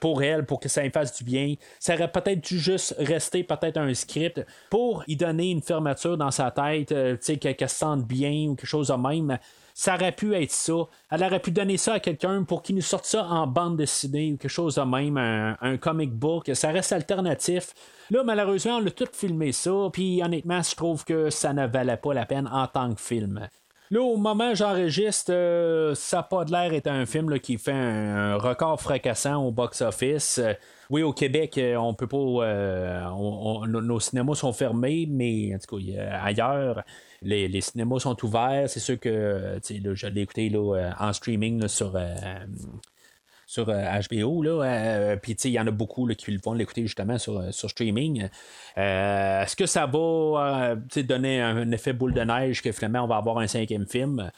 pour 0.01 0.23
elle, 0.23 0.47
pour 0.47 0.59
que 0.59 0.69
ça 0.69 0.83
lui 0.83 0.91
fasse 0.91 1.17
du 1.19 1.25
bien. 1.25 1.55
Ça 1.79 1.95
aurait 1.95 2.11
peut-être 2.11 2.41
dû 2.41 2.59
juste 2.59 2.95
rester 2.99 3.45
peut-être 3.45 3.77
un 3.77 3.93
script 3.93 4.45
pour 4.71 5.05
y 5.07 5.17
donner 5.17 5.51
une 5.51 5.63
fermeture 5.63 6.17
dans 6.17 6.31
sa 6.31 6.51
tête, 6.51 6.95
qu'elle 7.41 7.69
se 7.69 7.77
sente 7.77 8.07
bien 8.07 8.49
ou 8.49 8.55
quelque 8.55 8.67
chose 8.67 8.89
de 8.89 8.95
même 8.95 9.39
ça 9.77 9.95
aurait 9.95 10.13
pu 10.13 10.35
être 10.35 10.53
ça. 10.53 10.73
Elle 11.11 11.23
aurait 11.23 11.39
pu 11.39 11.51
donner 11.51 11.77
ça 11.77 11.93
à 11.93 12.01
quelqu'un 12.01 12.45
pour 12.45 12.63
qu'il 12.63 12.77
nous 12.77 12.83
sorte 12.83 13.05
ça 13.05 13.27
en 13.27 13.47
bande 13.47 13.77
dessinée 13.77 14.33
ou 14.33 14.39
quelque 14.39 14.51
chose 14.51 14.77
de 14.77 14.81
même, 14.81 15.19
un, 15.19 15.77
comic 15.77 16.13
book. 16.13 16.51
Ça 16.55 16.71
reste 16.71 16.93
alternatif. 16.93 17.75
Là, 18.11 18.25
malheureusement, 18.25 18.79
on 18.79 18.87
a 18.87 18.91
tout 18.91 19.07
filmé 19.13 19.53
ça, 19.53 19.91
puis 19.93 20.23
honnêtement, 20.23 20.63
je 20.63 20.75
trouve 20.75 21.05
que 21.05 21.29
ça 21.29 21.53
ne 21.53 21.67
valait 21.67 21.99
pas 21.99 22.15
la 22.15 22.25
peine 22.25 22.49
en 22.51 22.67
tant 22.67 22.95
que 22.95 23.01
film. 23.03 23.49
Là, 23.91 24.01
au 24.01 24.17
moment 24.17 24.53
où 24.53 24.55
j'enregistre, 24.55 25.31
euh, 25.35 25.95
ça 25.95 26.23
pas 26.23 26.47
de 26.47 26.53
l'air 26.53 26.73
est 26.73 26.87
un 26.87 27.05
film 27.05 27.39
qui 27.39 27.59
fait 27.59 27.73
un, 27.73 28.37
record 28.37 28.81
fracassant 28.81 29.45
au 29.45 29.53
box-office. 29.53 30.39
Euh, 30.39 30.55
oui, 30.89 31.03
au 31.03 31.13
Québec, 31.13 31.59
euh, 31.59 31.77
on 31.77 31.93
peut 31.93 32.07
pas. 32.07 33.11
nos 33.67 34.01
cinémas 34.01 34.37
sont 34.37 34.55
fermés, 34.55 35.07
mais 35.07 35.55
en 35.55 35.59
tout 35.59 35.77
cas, 35.77 36.19
ailleurs, 36.23 36.83
les, 37.27 37.61
cinémas 37.61 38.01
sont 38.01 38.25
ouverts. 38.25 38.69
C'est 38.69 38.81
sûr 38.81 38.99
que 38.99 39.59
là, 39.59 39.95
je 39.95 40.07
l'ai 40.07 40.23
écouté 40.23 40.49
là, 40.49 40.77
euh, 40.77 40.91
en 40.99 41.13
streaming 41.13 41.67
sur. 41.69 41.95
Euh, 41.97 42.15
sur 43.49 43.67
HBO. 43.67 44.45
Euh, 44.45 45.17
Puis 45.23 45.35
il 45.45 45.53
y 45.53 45.61
en 45.61 45.67
a 45.69 45.71
beaucoup 45.71 46.05
qui 46.09 46.37
vont 46.39 46.53
l'écouter 46.53 46.83
justement 46.83 47.17
sur, 47.17 47.55
sur 47.55 47.71
streaming. 47.71 48.29
Est-ce 48.75 49.55
que 49.55 49.67
ça 49.67 49.87
va 49.87 50.75
donner 51.05 51.41
un, 51.41 51.71
effet 51.71 51.93
boule 51.93 52.13
de 52.13 52.23
neige 52.23 52.61
que 52.61 52.73
finalement 52.73 53.05
on 53.05 53.07
va 53.07 53.19
avoir 53.19 53.39
un 53.39 53.47
cinquième 53.47 53.87
film? 53.87 54.33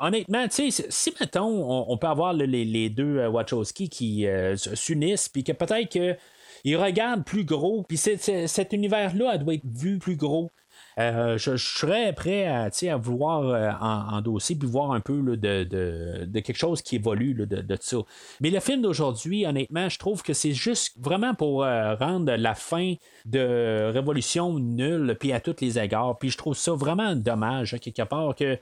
honnêtement, 0.00 0.46
si 0.50 1.14
mettons, 1.20 1.88
on, 1.88 1.96
peut 1.98 2.08
avoir 2.08 2.32
les, 2.32 2.90
deux 2.90 3.24
Wachowski 3.28 3.88
qui 3.88 4.26
s'unissent, 4.74 5.28
puis 5.28 5.44
que 5.44 5.52
peut-être 5.52 5.88
qu'ils 5.88 6.76
regardent 6.76 7.24
plus 7.24 7.44
gros, 7.44 7.84
puis 7.84 7.96
cet 7.96 8.72
univers-là, 8.72 9.38
doit 9.38 9.54
être 9.54 9.64
vu 9.64 9.98
plus 9.98 10.16
gros. 10.16 10.50
Euh, 10.98 11.38
je, 11.38 11.56
serais 11.56 12.12
prêt 12.12 12.46
à, 12.46 12.96
vouloir 12.96 13.42
euh, 13.42 13.70
endosser 13.80 14.56
puis 14.56 14.68
voir 14.68 14.92
un 14.92 15.00
peu 15.00 15.36
de, 15.36 16.40
quelque 16.40 16.56
chose 16.56 16.82
qui 16.82 16.96
évolue 16.96 17.34
de, 17.34 17.44
de, 17.44 17.78
ça. 17.80 17.98
Mais 18.40 18.50
le 18.50 18.58
film 18.58 18.82
d'aujourd'hui, 18.82 19.46
honnêtement, 19.46 19.88
je 19.88 19.98
trouve 19.98 20.22
que 20.22 20.32
c'est 20.32 20.52
juste 20.52 20.96
vraiment 20.98 21.34
pour 21.34 21.62
euh, 21.62 21.94
rendre 21.94 22.34
la 22.34 22.54
fin 22.54 22.94
de 23.26 23.90
Révolution 23.92 24.58
nulle, 24.58 25.16
puis 25.20 25.32
à 25.32 25.40
tous 25.40 25.56
les 25.60 25.78
égards. 25.78 26.18
Puis 26.18 26.30
je 26.30 26.38
trouve 26.38 26.56
ça 26.56 26.72
vraiment 26.72 27.14
dommage, 27.14 27.74
hein, 27.74 27.78
quelque 27.78 28.02
part, 28.02 28.34
que 28.34 28.58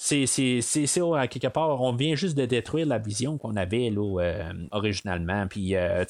c'est 0.00 0.24
à 1.16 1.26
quelque 1.26 1.48
part, 1.48 1.80
on 1.82 1.92
vient 1.92 2.14
juste 2.14 2.38
de 2.38 2.46
détruire 2.46 2.86
la 2.86 2.98
vision 2.98 3.36
qu'on 3.36 3.56
avait 3.56 3.90
là, 3.90 4.20
euh, 4.20 4.52
originalement. 4.70 5.46
Puis, 5.48 5.74
euh, 5.74 6.04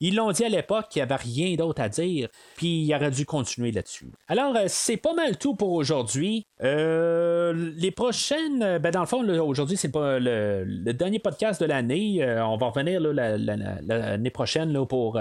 ils 0.00 0.14
l'ont 0.14 0.32
dit 0.32 0.44
à 0.44 0.50
l'époque 0.50 0.88
qu'il 0.90 1.00
n'y 1.00 1.04
avait 1.04 1.22
rien 1.22 1.56
d'autre 1.56 1.80
à 1.80 1.88
dire, 1.88 2.28
puis 2.56 2.82
il 2.82 2.94
aurait 2.94 3.10
dû 3.10 3.24
continuer 3.24 3.72
là-dessus. 3.72 4.10
Alors, 4.28 4.54
euh, 4.54 4.64
c'est 4.66 4.98
pas 4.98 5.14
mal 5.14 5.38
tout 5.38 5.54
pour 5.54 5.72
aujourd'hui. 5.72 6.46
les 6.60 7.90
prochaines, 7.96 8.78
ben, 8.78 8.90
dans 8.90 9.00
le 9.00 9.06
fond, 9.06 9.26
aujourd'hui, 9.40 9.78
c'est 9.78 9.90
pas 9.90 10.18
le, 10.18 10.92
dernier 10.92 11.18
podcast 11.18 11.60
de 11.60 11.66
l'année. 11.66 12.22
on 12.22 12.58
va 12.58 12.66
revenir 12.66 13.00
l'année 13.00 14.30
prochaine 14.30 14.72
là, 14.72 14.84
pour 14.84 15.18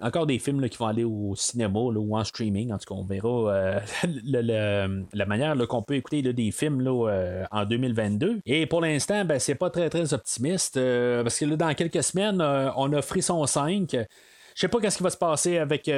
encore 0.00 0.26
des 0.26 0.38
films 0.38 0.68
qui 0.68 0.76
vont 0.76 0.86
aller 0.86 1.04
au 1.04 1.34
cinéma 1.36 1.78
ou 1.80 2.16
en 2.16 2.24
streaming. 2.24 2.70
En 2.72 2.78
tout 2.78 2.94
cas, 2.94 3.00
on 3.00 3.04
verra 3.04 3.80
la 4.24 5.26
manière 5.26 5.56
qu'on 5.66 5.82
peut 5.82 5.94
écouter 5.94 6.22
des 6.22 6.50
films 6.50 6.82
là, 6.82 7.13
euh, 7.14 7.44
en 7.50 7.64
2022. 7.64 8.40
Et 8.46 8.66
pour 8.66 8.80
l'instant, 8.80 9.24
ben, 9.24 9.38
c'est 9.38 9.54
pas 9.54 9.70
très 9.70 9.88
très 9.88 10.12
optimiste 10.12 10.76
euh, 10.76 11.22
parce 11.22 11.38
que 11.38 11.44
là, 11.44 11.56
dans 11.56 11.74
quelques 11.74 12.02
semaines, 12.02 12.40
euh, 12.40 12.70
on 12.76 12.92
a 12.92 13.02
Frisson 13.02 13.46
5. 13.46 13.90
Je 13.92 14.60
sais 14.60 14.68
pas 14.68 14.80
qu'est-ce 14.80 14.98
qui 14.98 15.02
va 15.02 15.10
se 15.10 15.16
passer 15.16 15.58
avec 15.58 15.90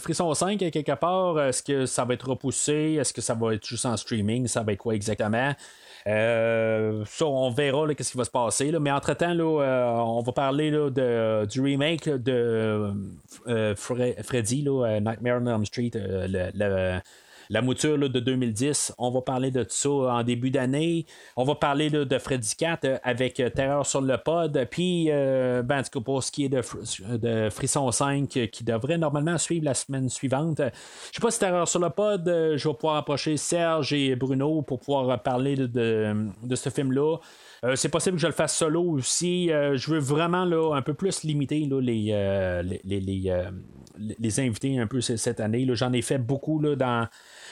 Frisson 0.00 0.34
5 0.34 0.58
quelque 0.58 0.94
part. 0.96 1.40
Est-ce 1.40 1.62
que 1.62 1.86
ça 1.86 2.04
va 2.04 2.12
être 2.12 2.28
repoussé? 2.28 2.98
Est-ce 3.00 3.14
que 3.14 3.22
ça 3.22 3.32
va 3.32 3.54
être 3.54 3.66
juste 3.66 3.86
en 3.86 3.96
streaming? 3.96 4.46
Ça 4.48 4.62
va 4.62 4.72
être 4.72 4.78
quoi 4.78 4.94
exactement? 4.94 5.54
Ça, 6.04 7.26
on 7.26 7.50
verra 7.50 7.94
qu'est-ce 7.94 8.12
qui 8.12 8.18
va 8.18 8.24
se 8.24 8.30
passer. 8.30 8.70
Mais 8.78 8.90
entre-temps, 8.90 9.34
on 9.38 10.20
va 10.20 10.32
parler 10.32 10.70
là, 10.70 10.90
de, 10.90 11.46
du 11.46 11.62
remake 11.62 12.06
de 12.10 12.92
Freddy, 13.76 14.62
Nightmare 15.00 15.40
on 15.40 15.46
Elm 15.46 15.64
Street, 15.64 15.92
le, 15.94 17.00
la 17.50 17.62
mouture 17.62 17.98
de 17.98 18.20
2010. 18.20 18.94
On 18.98 19.10
va 19.10 19.20
parler 19.22 19.50
de 19.50 19.64
ça 19.68 19.88
en 19.88 20.22
début 20.22 20.50
d'année. 20.50 21.06
On 21.36 21.44
va 21.44 21.54
parler 21.54 21.90
de 21.90 22.18
Freddy 22.18 22.54
Cat 22.56 22.80
euh, 22.84 22.98
avec 23.02 23.40
euh, 23.40 23.50
Terreur 23.50 23.86
sur 23.86 24.00
le 24.00 24.18
pod. 24.18 24.66
Puis, 24.70 25.06
euh, 25.10 25.62
ben, 25.62 25.82
pour 26.04 26.22
ce 26.22 26.30
qui 26.30 26.44
est 26.44 26.48
de, 26.48 27.48
Frisson 27.50 27.90
5, 27.90 28.28
qui 28.28 28.64
devrait 28.64 28.98
normalement 28.98 29.38
suivre 29.38 29.64
la 29.64 29.74
semaine 29.74 30.08
suivante. 30.08 30.60
Je 30.60 31.16
sais 31.16 31.20
pas 31.20 31.30
si 31.30 31.38
Terreur 31.38 31.68
sur 31.68 31.80
le 31.80 31.90
pod, 31.90 32.22
je 32.26 32.68
vais 32.68 32.74
pouvoir 32.74 32.96
approcher 32.96 33.36
Serge 33.36 33.92
et 33.92 34.16
Bruno 34.16 34.62
pour 34.62 34.80
pouvoir 34.80 35.22
parler 35.22 35.56
de, 35.56 36.30
ce 36.54 36.70
film-là. 36.70 37.18
c'est 37.74 37.88
possible 37.88 38.16
que 38.16 38.22
je 38.22 38.26
le 38.26 38.32
fasse 38.32 38.56
solo 38.56 38.82
aussi. 38.82 39.48
je 39.48 39.90
veux 39.90 39.98
vraiment 39.98 40.44
là, 40.44 40.74
un 40.74 40.82
peu 40.82 40.94
plus 40.94 41.22
limiter 41.24 41.68
les, 41.80 42.62
les, 42.84 44.40
invités 44.40 44.78
un 44.78 44.86
peu 44.86 45.00
cette 45.00 45.40
année. 45.40 45.66
J'en 45.72 45.92
ai 45.92 46.02
fait 46.02 46.18
beaucoup 46.18 46.60
là, 46.60 46.76
dans 46.76 47.08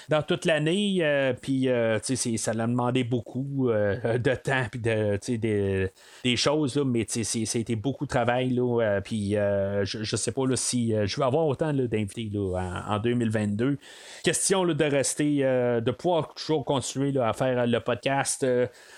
dans 0.08 0.22
toute 0.22 0.44
l'année. 0.44 0.98
Euh, 1.00 1.32
puis, 1.32 1.68
euh, 1.68 1.98
ça 2.02 2.52
l'a 2.52 2.66
demandé 2.66 3.04
beaucoup 3.04 3.70
euh, 3.70 4.18
de 4.18 4.34
temps, 4.34 4.66
puis 4.70 4.80
de, 4.80 5.18
des, 5.36 5.90
des 6.22 6.36
choses, 6.36 6.76
là, 6.76 6.84
mais 6.84 7.06
c'était 7.08 7.76
beaucoup 7.76 8.04
de 8.04 8.10
travail. 8.10 8.50
Là, 8.50 9.00
puis, 9.02 9.32
je, 9.32 9.98
ne 9.98 10.04
sais 10.04 10.32
pas 10.32 10.42
si 10.54 10.94
je 11.04 11.16
vais 11.16 11.24
avoir 11.24 11.46
autant 11.46 11.72
d'invités 11.72 12.30
en, 12.36 12.94
en, 12.94 12.98
2022. 12.98 13.78
Question 14.22 14.64
de 14.64 14.84
rester, 14.84 15.38
de 15.38 15.90
pouvoir 15.90 16.34
toujours 16.34 16.64
continuer 16.64 17.18
à 17.20 17.32
faire 17.32 17.66
le 17.66 17.80
podcast. 17.80 18.46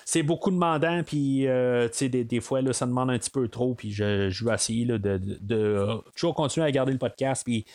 c'est 0.04 0.22
beaucoup 0.22 0.50
demandant, 0.50 1.02
puis 1.04 1.46
des, 2.00 2.24
des, 2.24 2.40
fois, 2.40 2.60
ça 2.72 2.86
demande 2.86 3.10
un 3.10 3.18
petit 3.18 3.30
peu 3.30 3.48
trop, 3.48 3.74
puis 3.74 3.92
je, 3.92 4.30
je 4.30 4.44
vais 4.44 4.54
essayer 4.54 4.84
de, 4.86 4.96
de, 4.96 5.18
de, 5.40 5.86
toujours 6.14 6.34
continuer 6.34 6.66
à 6.66 6.70
garder 6.70 6.92
le 6.92 6.98
podcast, 6.98 7.42
puis 7.44 7.66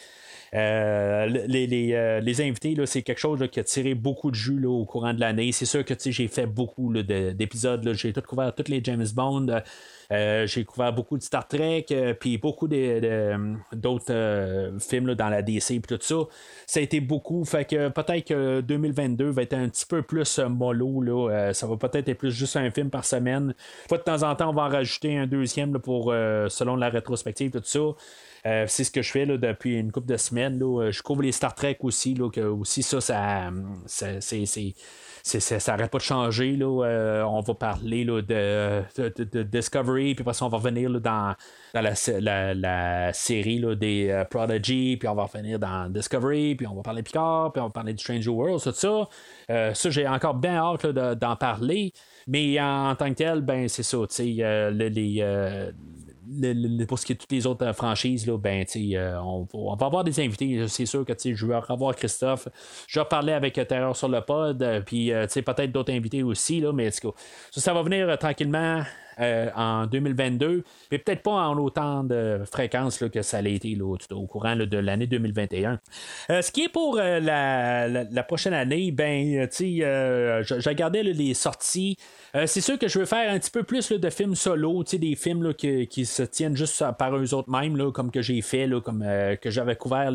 euh, 0.53 1.29
euh, 1.29 2.19
les, 2.19 2.41
invités, 2.41 2.75
c'est 2.85 3.03
quelque 3.03 3.19
chose 3.19 3.47
qui 3.51 3.59
a 3.59 3.63
tiré 3.63 3.95
beaucoup 3.95 4.31
de 4.31 4.35
jus 4.35 4.65
au 4.65 4.85
courant 4.85 5.13
de 5.13 5.19
l'année. 5.19 5.51
C'est 5.53 5.65
sûr 5.65 5.85
que 5.85 5.93
j'ai 5.97 6.27
fait 6.27 6.45
beaucoup 6.45 6.93
d'épisodes. 6.93 7.89
J'ai 7.93 8.11
tout 8.11 8.21
couvert 8.21 8.53
tous 8.53 8.69
les 8.69 8.83
James 8.83 9.07
Bond. 9.13 9.61
Euh, 10.11 10.45
j'ai 10.45 10.65
couvert 10.65 10.91
beaucoup 10.91 11.17
de 11.17 11.23
Star 11.23 11.47
Trek, 11.47 11.85
puis 12.19 12.37
beaucoup 12.37 12.67
d'autres 12.67 14.73
films 14.79 15.15
dans 15.15 15.29
la 15.29 15.41
DC, 15.41 15.81
puis 15.81 15.83
tout 15.87 15.99
ça. 16.01 16.15
Ça 16.67 16.81
a 16.81 16.83
été 16.83 16.99
beaucoup. 16.99 17.45
Fait 17.45 17.63
que 17.63 17.87
peut-être 17.87 18.27
que 18.27 18.59
2022 18.59 19.29
va 19.29 19.43
être 19.43 19.53
un 19.53 19.69
petit 19.69 19.85
peu 19.85 20.01
plus 20.01 20.37
mollo. 20.39 21.29
Ça 21.53 21.65
va 21.65 21.77
peut-être 21.77 22.09
être 22.09 22.17
plus 22.17 22.31
juste 22.31 22.57
un 22.57 22.69
film 22.71 22.89
par 22.89 23.05
semaine. 23.05 23.53
de 23.89 23.97
temps 23.97 24.23
en 24.23 24.35
temps, 24.35 24.49
on 24.49 24.53
va 24.53 24.63
en 24.63 24.69
rajouter 24.69 25.17
un 25.17 25.27
deuxième 25.27 25.79
pour 25.79 26.13
selon 26.49 26.75
la 26.75 26.89
rétrospective, 26.89 27.51
tout 27.51 27.61
ça. 27.63 27.79
Euh, 28.45 28.65
c'est 28.67 28.83
ce 28.83 28.91
que 28.91 29.01
je 29.01 29.11
fais 29.11 29.25
là, 29.25 29.37
depuis 29.37 29.77
une 29.77 29.91
couple 29.91 30.07
de 30.07 30.17
semaines. 30.17 30.59
Là. 30.59 30.89
Je 30.91 31.01
couvre 31.01 31.21
les 31.21 31.31
Star 31.31 31.53
Trek 31.53 31.77
aussi, 31.81 32.13
là, 32.15 32.29
que 32.29 32.41
aussi 32.41 32.81
ça, 32.81 32.99
ça, 33.01 33.51
c'est, 33.85 35.39
ça 35.39 35.71
n'arrête 35.71 35.91
pas 35.91 35.99
de 35.99 36.03
changer. 36.03 36.55
Là. 36.55 36.85
Euh, 36.85 37.23
on 37.23 37.41
va 37.41 37.53
parler 37.53 38.03
là, 38.03 38.21
de, 38.21 38.81
de, 38.97 39.43
Discovery, 39.43 40.15
puis 40.15 40.23
après 40.23 40.33
ça, 40.33 40.45
on 40.45 40.49
va 40.49 40.57
revenir 40.57 40.89
là, 40.89 40.99
dans, 40.99 41.35
dans 41.75 41.81
la, 41.81 42.53
la, 42.55 43.13
série 43.13 43.59
là, 43.59 43.75
des 43.75 44.09
euh, 44.09 44.25
Prodigy, 44.25 44.97
puis 44.97 45.07
on 45.07 45.13
va 45.13 45.23
revenir 45.23 45.59
dans 45.59 45.91
Discovery, 45.91 46.55
puis 46.55 46.65
on 46.65 46.73
va 46.73 46.81
parler 46.81 47.03
de 47.03 47.07
Picard, 47.07 47.51
puis 47.53 47.61
on 47.61 47.65
va 47.65 47.71
parler 47.71 47.93
de 47.93 47.99
Stranger 47.99 48.29
World, 48.29 48.61
tout 48.63 48.71
ça. 48.71 49.07
ça, 49.73 49.89
j'ai 49.89 50.07
encore 50.07 50.33
bien 50.33 50.55
hâte 50.55 50.87
d'en 50.87 51.35
parler. 51.35 51.93
Mais 52.27 52.59
en, 52.59 52.95
tant 52.95 53.09
que 53.09 53.15
tel, 53.15 53.41
ben 53.41 53.67
c'est 53.67 53.83
ça, 53.83 53.97
tu 54.09 54.41
pour 56.87 56.99
ce 56.99 57.05
qui 57.05 57.11
est 57.11 57.15
de 57.15 57.19
toutes 57.19 57.31
les 57.31 57.45
autres 57.45 57.65
euh, 57.65 57.73
franchises, 57.73 58.25
là, 58.25 58.37
ben, 58.37 58.65
euh, 58.75 59.17
on, 59.19 59.47
on, 59.53 59.75
va 59.75 59.85
avoir 59.85 60.03
des 60.03 60.19
invités. 60.19 60.67
C'est 60.67 60.85
sûr 60.85 61.05
que 61.05 61.13
je 61.23 61.45
vais 61.45 61.57
revoir 61.57 61.95
Christophe. 61.95 62.47
Je 62.87 62.99
vais 62.99 63.05
parler 63.05 63.33
avec 63.33 63.57
euh, 63.57 63.65
Terreur 63.65 63.95
sur 63.95 64.07
le 64.07 64.21
pod, 64.21 64.65
puis 64.85 65.11
peut-être 65.11 65.71
d'autres 65.71 65.93
invités 65.93 66.23
aussi, 66.23 66.61
là, 66.61 66.71
mais 66.73 66.89
ça 66.91 67.73
va 67.73 67.81
venir 67.81 68.17
tranquillement. 68.17 68.83
En 69.21 69.85
2022, 69.85 70.63
mais 70.91 70.97
peut-être 70.97 71.23
pas 71.23 71.31
en 71.31 71.57
autant 71.57 72.03
de 72.03 72.41
fréquence 72.51 72.97
que 72.97 73.21
ça 73.21 73.37
a 73.37 73.41
été 73.41 73.77
au 73.81 74.27
courant 74.27 74.55
de 74.55 74.77
l'année 74.77 75.07
2021. 75.07 75.79
ce 76.29 76.51
qui 76.51 76.63
est 76.63 76.69
pour 76.69 76.95
la, 76.97 78.23
prochaine 78.27 78.53
année, 78.53 78.91
ben, 78.91 79.47
j'ai 79.51 80.69
regardé 80.69 81.03
les 81.03 81.33
sorties 81.33 81.97
euh, 82.35 82.47
c'est 82.47 82.61
sûr 82.61 82.79
que 82.79 82.87
je 82.87 82.99
veux 82.99 83.05
faire 83.05 83.31
un 83.31 83.39
petit 83.39 83.51
peu 83.51 83.63
plus 83.63 83.91
de 83.91 84.09
films 84.09 84.35
solo, 84.35 84.83
des 84.83 85.15
films 85.15 85.53
qui, 85.53 86.05
se 86.05 86.23
tiennent 86.23 86.55
juste 86.55 86.83
par 86.97 87.15
eux 87.17 87.33
autres 87.33 87.49
mêmes, 87.49 87.91
comme 87.91 88.11
que 88.11 88.21
j'ai 88.21 88.41
fait, 88.41 88.69
comme 88.83 89.03
euh, 89.05 89.35
que 89.35 89.49
j'avais 89.49 89.75
couvert. 89.75 90.11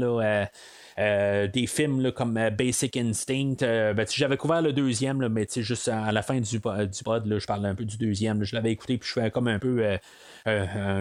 Euh, 0.99 1.47
des 1.47 1.67
films 1.67 2.11
comme 2.13 2.39
Basic 2.57 2.97
Instinct. 2.97 3.57
Ben, 3.61 4.07
j'avais 4.09 4.37
couvert 4.37 4.63
le 4.63 4.73
deuxième, 4.73 5.29
mais 5.29 5.47
juste 5.57 5.89
à 5.89 6.11
la 6.13 6.23
fin 6.23 6.41
du, 6.41 6.59
du 6.59 6.61
pod, 7.05 7.39
je 7.39 7.47
parlais 7.47 7.69
un 7.69 7.75
peu 7.75 7.85
du 7.85 7.97
deuxième. 7.97 8.45
je 8.45 8.55
l'avais 8.55 8.73
écouté 8.73 8.99
puis 8.99 9.09
je 9.09 9.21
fais 9.21 9.31
comme 9.31 9.49
un 9.49 9.59
peu 9.59 9.85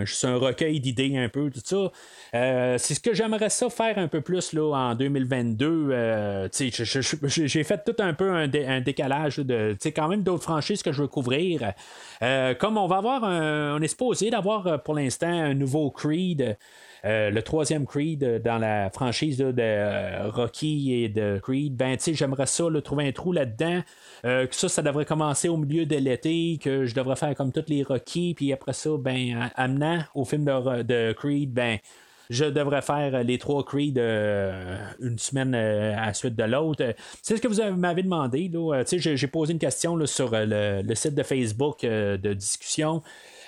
juste 0.03 0.25
un 0.25 0.35
recueil 0.35 0.79
d'idées 0.79 1.17
un 1.17 1.29
peu, 1.29 1.49
tout 1.49 1.61
ça. 1.63 1.91
c'est 2.77 2.93
ce 2.93 2.99
que 2.99 3.13
j'aimerais 3.13 3.49
ça 3.49 3.69
faire 3.69 3.97
un 3.97 4.07
peu 4.07 4.21
plus 4.21 4.53
là, 4.53 4.73
en 4.75 4.95
2022. 4.95 6.49
j'ai 6.51 7.63
fait 7.63 7.83
tout 7.85 7.95
un 7.99 8.13
peu 8.13 8.31
un, 8.31 8.47
décalage 8.81 9.37
de 9.37 9.75
quand 9.91 10.07
même 10.07 10.23
d'autres 10.23 10.43
franchises 10.43 10.83
que 10.83 10.91
je 10.91 11.01
veux 11.01 11.07
couvrir. 11.07 11.73
Euh, 12.21 12.53
comme 12.55 12.77
on 12.77 12.87
va 12.87 12.97
avoir 12.97 13.23
un, 13.23 13.75
on 13.75 13.81
est 13.81 13.87
supposé 13.87 14.29
d'avoir 14.29 14.67
euh, 14.67 14.77
pour 14.77 14.95
l'instant 14.95 15.27
un 15.27 15.53
nouveau 15.53 15.91
Creed. 15.91 16.57
Euh, 17.03 17.29
le 17.29 17.41
troisième 17.41 17.85
Creed 17.85 18.41
dans 18.43 18.57
la 18.57 18.89
franchise 18.89 19.37
de 19.37 20.29
Rocky 20.29 20.93
et 20.93 21.09
de 21.09 21.39
Creed, 21.41 21.75
ben 21.75 21.97
j'aimerais 21.99 22.45
ça 22.45 22.63
trouver 22.83 23.07
un 23.07 23.11
trou 23.11 23.31
là-dedans. 23.31 23.81
que 24.23 24.47
ça, 24.51 24.69
ça 24.69 24.81
devrait 24.81 25.05
commencer 25.05 25.49
au 25.49 25.57
milieu 25.57 25.85
de 25.85 25.95
l'été, 25.97 26.59
que 26.61 26.85
je 26.85 26.95
devrais 26.95 27.15
faire 27.15 27.35
comme 27.35 27.51
toutes 27.51 27.69
les 27.69 27.83
Rocky, 27.83 28.33
puis 28.35 28.53
après 28.53 28.73
ça, 28.73 28.91
ben 28.99 29.49
amenant 29.55 29.99
au 30.13 30.25
film 30.25 30.45
de, 30.45 31.13
Creed, 31.13 31.51
ben 31.53 31.77
je 32.29 32.45
devrais 32.45 32.81
faire 32.81 33.23
les 33.23 33.37
trois 33.37 33.63
Creed 33.63 33.99
euh, 33.99 34.77
une 34.99 35.19
semaine 35.19 35.53
euh, 35.53 35.95
à 35.95 36.07
la 36.07 36.13
suite 36.13 36.35
de 36.35 36.43
l'autre. 36.43 36.95
C'est 37.21 37.37
ce 37.37 37.41
que 37.41 37.47
vous 37.47 37.77
m'avez 37.77 38.01
demandé. 38.01 38.49
Là. 38.51 38.83
J'ai 38.87 39.27
posé 39.27 39.53
une 39.53 39.59
question 39.59 40.03
sur 40.07 40.31
le, 40.31 40.81
le, 40.81 40.95
site 40.95 41.13
de 41.13 41.23
Facebook 41.23 41.81
de 41.83 42.33
discussion. 42.33 43.03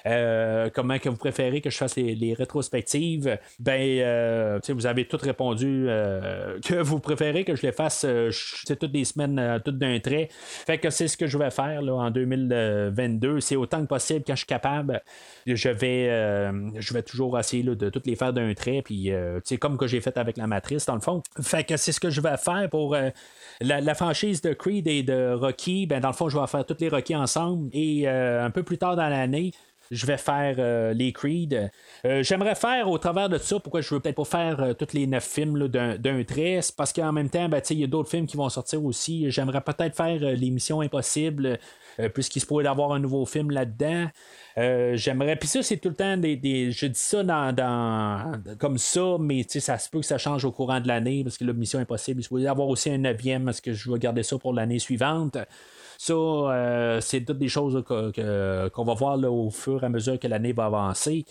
Euh, 0.06 0.70
comment 0.74 1.00
que 1.00 1.10
vous 1.10 1.18
préférez 1.18 1.62
que 1.62 1.70
je 1.70 1.78
fasse 1.78 1.96
les, 1.96 2.34
rétrospectives, 2.34 3.38
ben, 3.60 3.82
euh, 3.82 4.60
vous 4.70 4.86
avez 4.86 5.06
tout 5.06 5.18
répondu 5.18 5.86
euh, 5.88 6.60
que 6.60 6.76
vous 6.76 7.00
préférez 7.00 7.44
que 7.44 7.56
je 7.56 7.62
les 7.64 7.72
fasse 7.72 8.06
toutes 8.80 8.94
les 8.94 9.06
semaines, 9.06 9.62
toutes 9.64 9.78
d'un 9.78 10.00
trait. 10.00 10.30
Fait 10.32 10.78
que 10.78 10.90
c'est 10.90 11.08
ce 11.08 11.18
que 11.18 11.28
je 11.28 11.38
vais 11.38 11.50
faire 11.50 11.82
là, 11.82 11.94
en 11.94 12.12
2022. 12.12 13.40
C'est 13.40 13.56
autant 13.56 13.82
que 13.82 13.88
possible 13.88 14.24
quand 14.26 14.34
je 14.34 14.40
suis 14.40 14.46
capable. 14.46 15.02
Je 15.46 15.70
vais, 15.70 16.08
je 16.80 16.94
vais 16.94 17.04
toujours 17.04 17.38
essayer 17.40 17.64
de 17.64 17.90
toutes 17.90 18.08
les 18.08 18.16
faire 18.16 18.34
d'un 18.34 18.54
trait. 18.54 18.82
Puis, 18.84 19.12
comme 19.60 19.78
que 19.78 19.88
j'ai 19.88 20.02
fait 20.02 20.18
avec 20.18 20.38
la 20.38 20.48
matrice, 20.48 20.86
dans 20.86 20.96
le 20.96 21.02
fond. 21.02 21.22
Fait 21.42 21.64
que 21.64 21.78
c'est 21.78 21.92
ce 21.92 22.00
que 22.00 22.10
je 22.10 22.22
vais 22.22 22.38
faire 22.38 22.70
pour 22.70 22.96
la, 23.62 23.82
la, 23.82 23.96
franchise 23.96 24.42
de 24.42 24.54
Creed 24.54 24.88
et 24.88 25.04
de 25.04 25.34
Rocky. 25.34 25.88
Ben, 25.88 26.00
dans 26.00 26.10
le 26.10 26.14
fond, 26.14 26.30
je 26.30 26.38
vais 26.38 26.48
faire 26.48 26.66
toutes 26.66 26.82
les 26.82 26.90
Rocky 26.90 27.16
ensemble. 27.16 27.70
Et 27.74 28.08
un 28.08 28.52
peu 28.52 28.64
plus 28.64 28.78
tard 28.78 28.96
dans 28.96 29.10
l'année, 29.10 29.52
je 29.92 30.06
vais 30.06 30.18
faire 30.18 30.56
euh, 30.60 30.94
les 30.94 31.14
Creed. 31.14 31.72
Euh, 32.06 32.24
j'aimerais 32.24 32.56
faire 32.56 32.90
au 32.90 32.98
travers 32.98 33.30
de 33.30 33.38
ça, 33.38 33.60
pourquoi 33.60 33.82
je 33.82 33.94
veux 33.94 34.00
peut-être 34.00 34.16
pas 34.16 34.26
faire 34.26 34.62
euh, 34.62 34.74
tous 34.74 34.94
les 34.94 35.08
neuf 35.08 35.26
films 35.26 35.68
d'un 35.68 36.24
trait, 36.24 36.60
parce 36.76 36.94
qu'en 36.94 37.12
même 37.12 37.30
temps, 37.30 37.50
ben, 37.50 37.62
il 37.70 37.80
y 37.80 37.84
a 37.84 37.88
d'autres 37.88 38.10
films 38.10 38.28
qui 38.28 38.38
vont 38.38 38.50
sortir 38.50 38.84
aussi. 38.84 39.30
J'aimerais 39.32 39.62
peut-être 39.62 39.96
faire 39.96 40.20
l'émission 40.20 40.82
Impossible, 40.82 41.60
puisqu'il 42.14 42.40
se 42.40 42.46
pourrait 42.46 42.68
avoir 42.68 42.92
un 42.92 43.00
nouveau 43.00 43.26
film 43.26 43.52
là-dedans. 43.52 44.08
J'aimerais. 44.56 45.36
Puis 45.36 45.48
ça, 45.48 45.64
c'est 45.64 45.78
tout 45.78 45.90
le 45.90 45.96
temps 45.96 46.18
des. 46.18 46.72
je 46.72 46.86
dis 46.86 47.00
ça 47.00 47.24
dans, 47.24 48.32
comme 48.58 48.78
ça, 48.78 49.18
mais 49.20 49.44
ça 49.48 49.78
se 49.78 49.90
peut 49.90 50.00
que 50.00 50.06
ça 50.06 50.18
change 50.18 50.46
au 50.46 50.52
courant 50.52 50.80
de 50.80 50.88
l'année, 50.88 51.24
parce 51.24 51.38
que 51.38 51.46
la 51.46 51.54
Mission 51.54 51.80
Impossible, 51.80 52.22
il 52.22 52.24
se 52.24 52.30
pourrait 52.30 52.48
avoir 52.48 52.68
aussi 52.68 52.90
un 52.90 52.98
neuvième, 52.98 53.46
parce 53.46 53.62
que 53.62 53.74
je 53.74 53.92
vais 53.92 54.00
garder 54.00 54.24
ça 54.24 54.38
pour 54.38 54.54
l'année 54.54 54.80
suivante. 54.80 55.38
Ça, 55.98 56.14
euh, 56.14 57.02
c'est 57.02 57.26
toutes 57.26 57.40
des 57.40 57.48
choses 57.48 57.84
qu'on 57.86 58.84
va 58.84 58.94
voir 58.94 59.18
au 59.24 59.50
fur 59.50 59.84
et 59.84 59.86
à 59.86 59.90
mesure 59.90 60.20
que 60.20 60.28
l'année 60.28 60.54
va 60.54 60.66
avancer. 60.66 61.26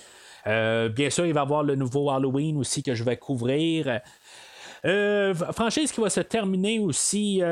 Euh, 0.46 0.88
bien 0.88 1.10
sûr, 1.10 1.26
il 1.26 1.32
va 1.32 1.40
y 1.40 1.42
avoir 1.42 1.62
le 1.62 1.76
nouveau 1.76 2.10
Halloween 2.10 2.56
aussi 2.58 2.82
que 2.82 2.94
je 2.94 3.04
vais 3.04 3.16
couvrir. 3.16 4.00
Euh, 4.84 5.34
franchise 5.34 5.90
qui 5.90 6.00
va 6.00 6.10
se 6.10 6.20
terminer 6.20 6.78
aussi, 6.78 7.42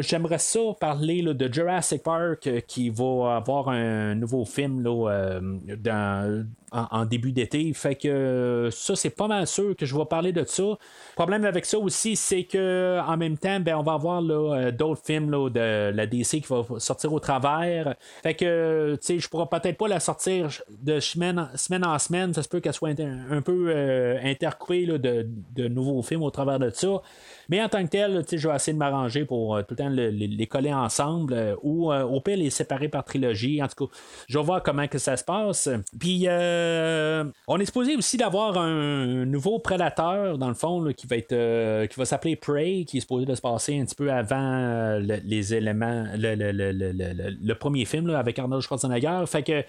j'aimerais 0.00 0.38
ça 0.38 0.60
parler 0.78 1.22
de 1.22 1.52
Jurassic 1.52 2.02
Park 2.02 2.48
qui 2.66 2.90
va 2.90 3.36
avoir 3.36 3.68
un 3.68 4.14
nouveau 4.14 4.44
film 4.44 4.82
là, 4.82 5.40
dans, 5.76 6.46
en, 6.74 7.04
début 7.04 7.32
d'été. 7.32 7.72
Fait 7.72 7.94
que 7.94 8.08
euh, 8.08 8.70
ça, 8.70 8.96
c'est 8.96 9.10
pas 9.10 9.28
mal 9.28 9.46
sûr 9.46 9.76
que 9.76 9.86
je 9.86 9.96
vais 9.96 10.04
parler 10.04 10.32
de 10.32 10.44
ça. 10.44 10.62
Le 10.62 10.76
problème 11.14 11.44
avec 11.44 11.64
ça 11.64 11.78
aussi, 11.78 12.16
c'est 12.16 12.44
que 12.44 13.00
en 13.06 13.16
même 13.16 13.38
temps, 13.38 13.60
ben, 13.60 13.76
on 13.76 13.82
va 13.82 13.92
avoir 13.92 14.22
euh, 14.22 14.70
d'autres 14.70 15.02
films 15.04 15.30
de 15.50 15.90
la 15.90 16.06
DC 16.06 16.40
qui 16.40 16.46
vont 16.48 16.78
sortir 16.78 17.12
au 17.12 17.20
travers. 17.20 17.94
Fait 18.22 18.34
que, 18.34 18.96
je 19.02 19.28
pourrais 19.28 19.46
peut-être 19.46 19.78
pas 19.78 19.88
la 19.88 20.00
sortir 20.00 20.48
de 20.82 21.00
semaine, 21.00 21.38
en- 21.38 21.56
semaine 21.56 21.84
en 21.84 21.98
semaine. 21.98 22.34
Ça 22.34 22.42
se 22.42 22.48
peut 22.48 22.60
qu'elle 22.60 22.72
soit 22.72 22.90
un 22.98 23.42
peu 23.42 23.66
euh, 23.68 24.18
intercoupée 24.22 24.86
de 24.86 25.68
nouveaux 25.68 26.02
films 26.02 26.22
au 26.22 26.30
travers 26.30 26.58
de 26.58 26.70
ça. 26.70 27.00
Mais 27.48 27.62
en 27.62 27.68
tant 27.68 27.82
que 27.84 27.88
tel, 27.90 28.24
je 28.30 28.48
vais 28.48 28.54
essayer 28.54 28.72
de 28.72 28.78
m'arranger 28.78 29.24
pour 29.24 29.56
euh, 29.56 29.62
tout 29.62 29.68
le 29.70 29.76
temps 29.76 29.88
le- 29.88 30.08
les, 30.10 30.46
coller 30.46 30.72
ensemble 30.72 31.32
euh, 31.34 31.54
ou 31.62 31.92
euh, 31.92 32.02
au 32.02 32.20
pire 32.20 32.36
les 32.36 32.50
séparer 32.50 32.88
par 32.88 33.04
trilogie. 33.04 33.62
En 33.62 33.68
tout 33.68 33.86
cas, 33.86 33.92
je 34.28 34.38
vais 34.38 34.44
voir 34.44 34.62
comment 34.62 34.86
que 34.88 34.98
ça 34.98 35.16
se 35.16 35.24
passe. 35.24 35.68
Puis, 35.98 36.26
on 36.28 37.60
est 37.60 37.64
supposé 37.66 37.96
aussi 37.96 38.16
d'avoir 38.16 38.56
un 38.58 39.24
nouveau 39.24 39.58
prédateur, 39.58 40.38
dans 40.38 40.48
le 40.48 40.54
fond, 40.54 40.84
qui 40.96 41.06
va 41.06 41.16
être 41.16 41.86
qui 41.86 41.98
va 41.98 42.04
s'appeler 42.04 42.36
Prey, 42.36 42.84
qui 42.86 42.98
est 42.98 43.00
supposé 43.00 43.26
de 43.26 43.34
se 43.34 43.40
passer 43.40 43.78
un 43.78 43.84
petit 43.84 43.94
peu 43.94 44.10
avant 44.12 44.98
le- 45.00 45.20
les 45.24 45.54
éléments, 45.54 46.06
le, 46.16 46.34
le- 46.34 46.52
le- 46.52 46.72
le- 46.72 46.92
le- 46.92 47.36
le 47.42 47.54
premier 47.54 47.84
film 47.84 48.10
avec 48.10 48.38
Arnold 48.38 48.62
Schwarzenegger. 48.62 49.24
Fait 49.26 49.42
que 49.42 49.62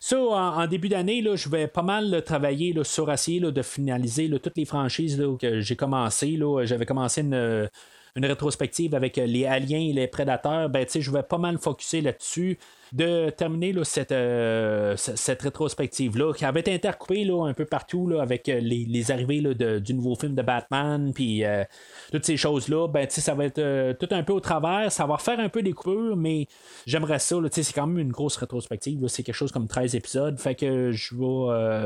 ça, 0.00 0.18
en, 0.18 0.66
début 0.66 0.88
d'année, 0.88 1.24
je 1.34 1.48
vais 1.48 1.66
pas 1.66 1.82
mal 1.82 2.22
travailler 2.24 2.74
sur 2.84 3.10
essayer 3.10 3.40
de 3.40 3.62
finaliser 3.62 4.30
toutes 4.42 4.56
les 4.56 4.64
franchises 4.64 5.22
que 5.40 5.60
j'ai 5.60 5.76
commencé. 5.76 6.38
J'avais 6.64 6.86
commencé 6.86 7.22
une, 7.22 7.68
une 8.16 8.26
rétrospective 8.26 8.94
avec 8.94 9.16
les 9.16 9.46
aliens 9.46 9.78
et 9.78 9.92
les 9.92 10.06
prédateurs. 10.06 10.68
Ben, 10.68 10.86
je 10.88 11.10
vais 11.10 11.22
pas 11.22 11.38
mal 11.38 11.58
focuser 11.58 12.00
là-dessus. 12.00 12.58
De 12.92 13.30
terminer 13.30 13.72
là, 13.72 13.84
cette, 13.84 14.12
euh, 14.12 14.96
cette 14.96 15.42
rétrospective-là, 15.42 16.32
qui 16.32 16.44
avait 16.44 16.60
été 16.60 16.72
intercoupée 16.74 17.24
là, 17.24 17.46
un 17.46 17.52
peu 17.54 17.64
partout 17.64 18.06
là, 18.08 18.22
avec 18.22 18.48
euh, 18.48 18.60
les, 18.60 18.84
les 18.86 19.10
arrivées 19.10 19.40
de- 19.42 19.78
du 19.78 19.94
nouveau 19.94 20.14
film 20.14 20.34
de 20.34 20.42
Batman, 20.42 21.12
puis 21.14 21.44
euh, 21.44 21.64
toutes 22.12 22.24
ces 22.24 22.36
choses-là, 22.36 22.88
ben, 22.88 23.06
ça 23.08 23.34
va 23.34 23.44
être 23.44 23.92
tout 23.98 24.08
un 24.10 24.22
peu 24.22 24.32
au 24.32 24.40
travers. 24.40 24.90
Ça 24.90 25.06
va 25.06 25.18
faire 25.18 25.38
un 25.40 25.48
peu 25.48 25.62
des 25.62 25.72
coupures, 25.72 26.16
mais 26.16 26.46
j'aimerais 26.86 27.18
ça. 27.18 27.36
c'est 27.50 27.72
quand 27.74 27.86
même 27.86 27.98
une 27.98 28.12
grosse 28.12 28.36
rétrospective. 28.36 29.06
C'est 29.08 29.22
quelque 29.22 29.34
chose 29.34 29.52
comme 29.52 29.66
13 29.68 29.94
épisodes. 29.94 30.38
Fait 30.38 30.54
que 30.54 30.92
je 30.92 31.14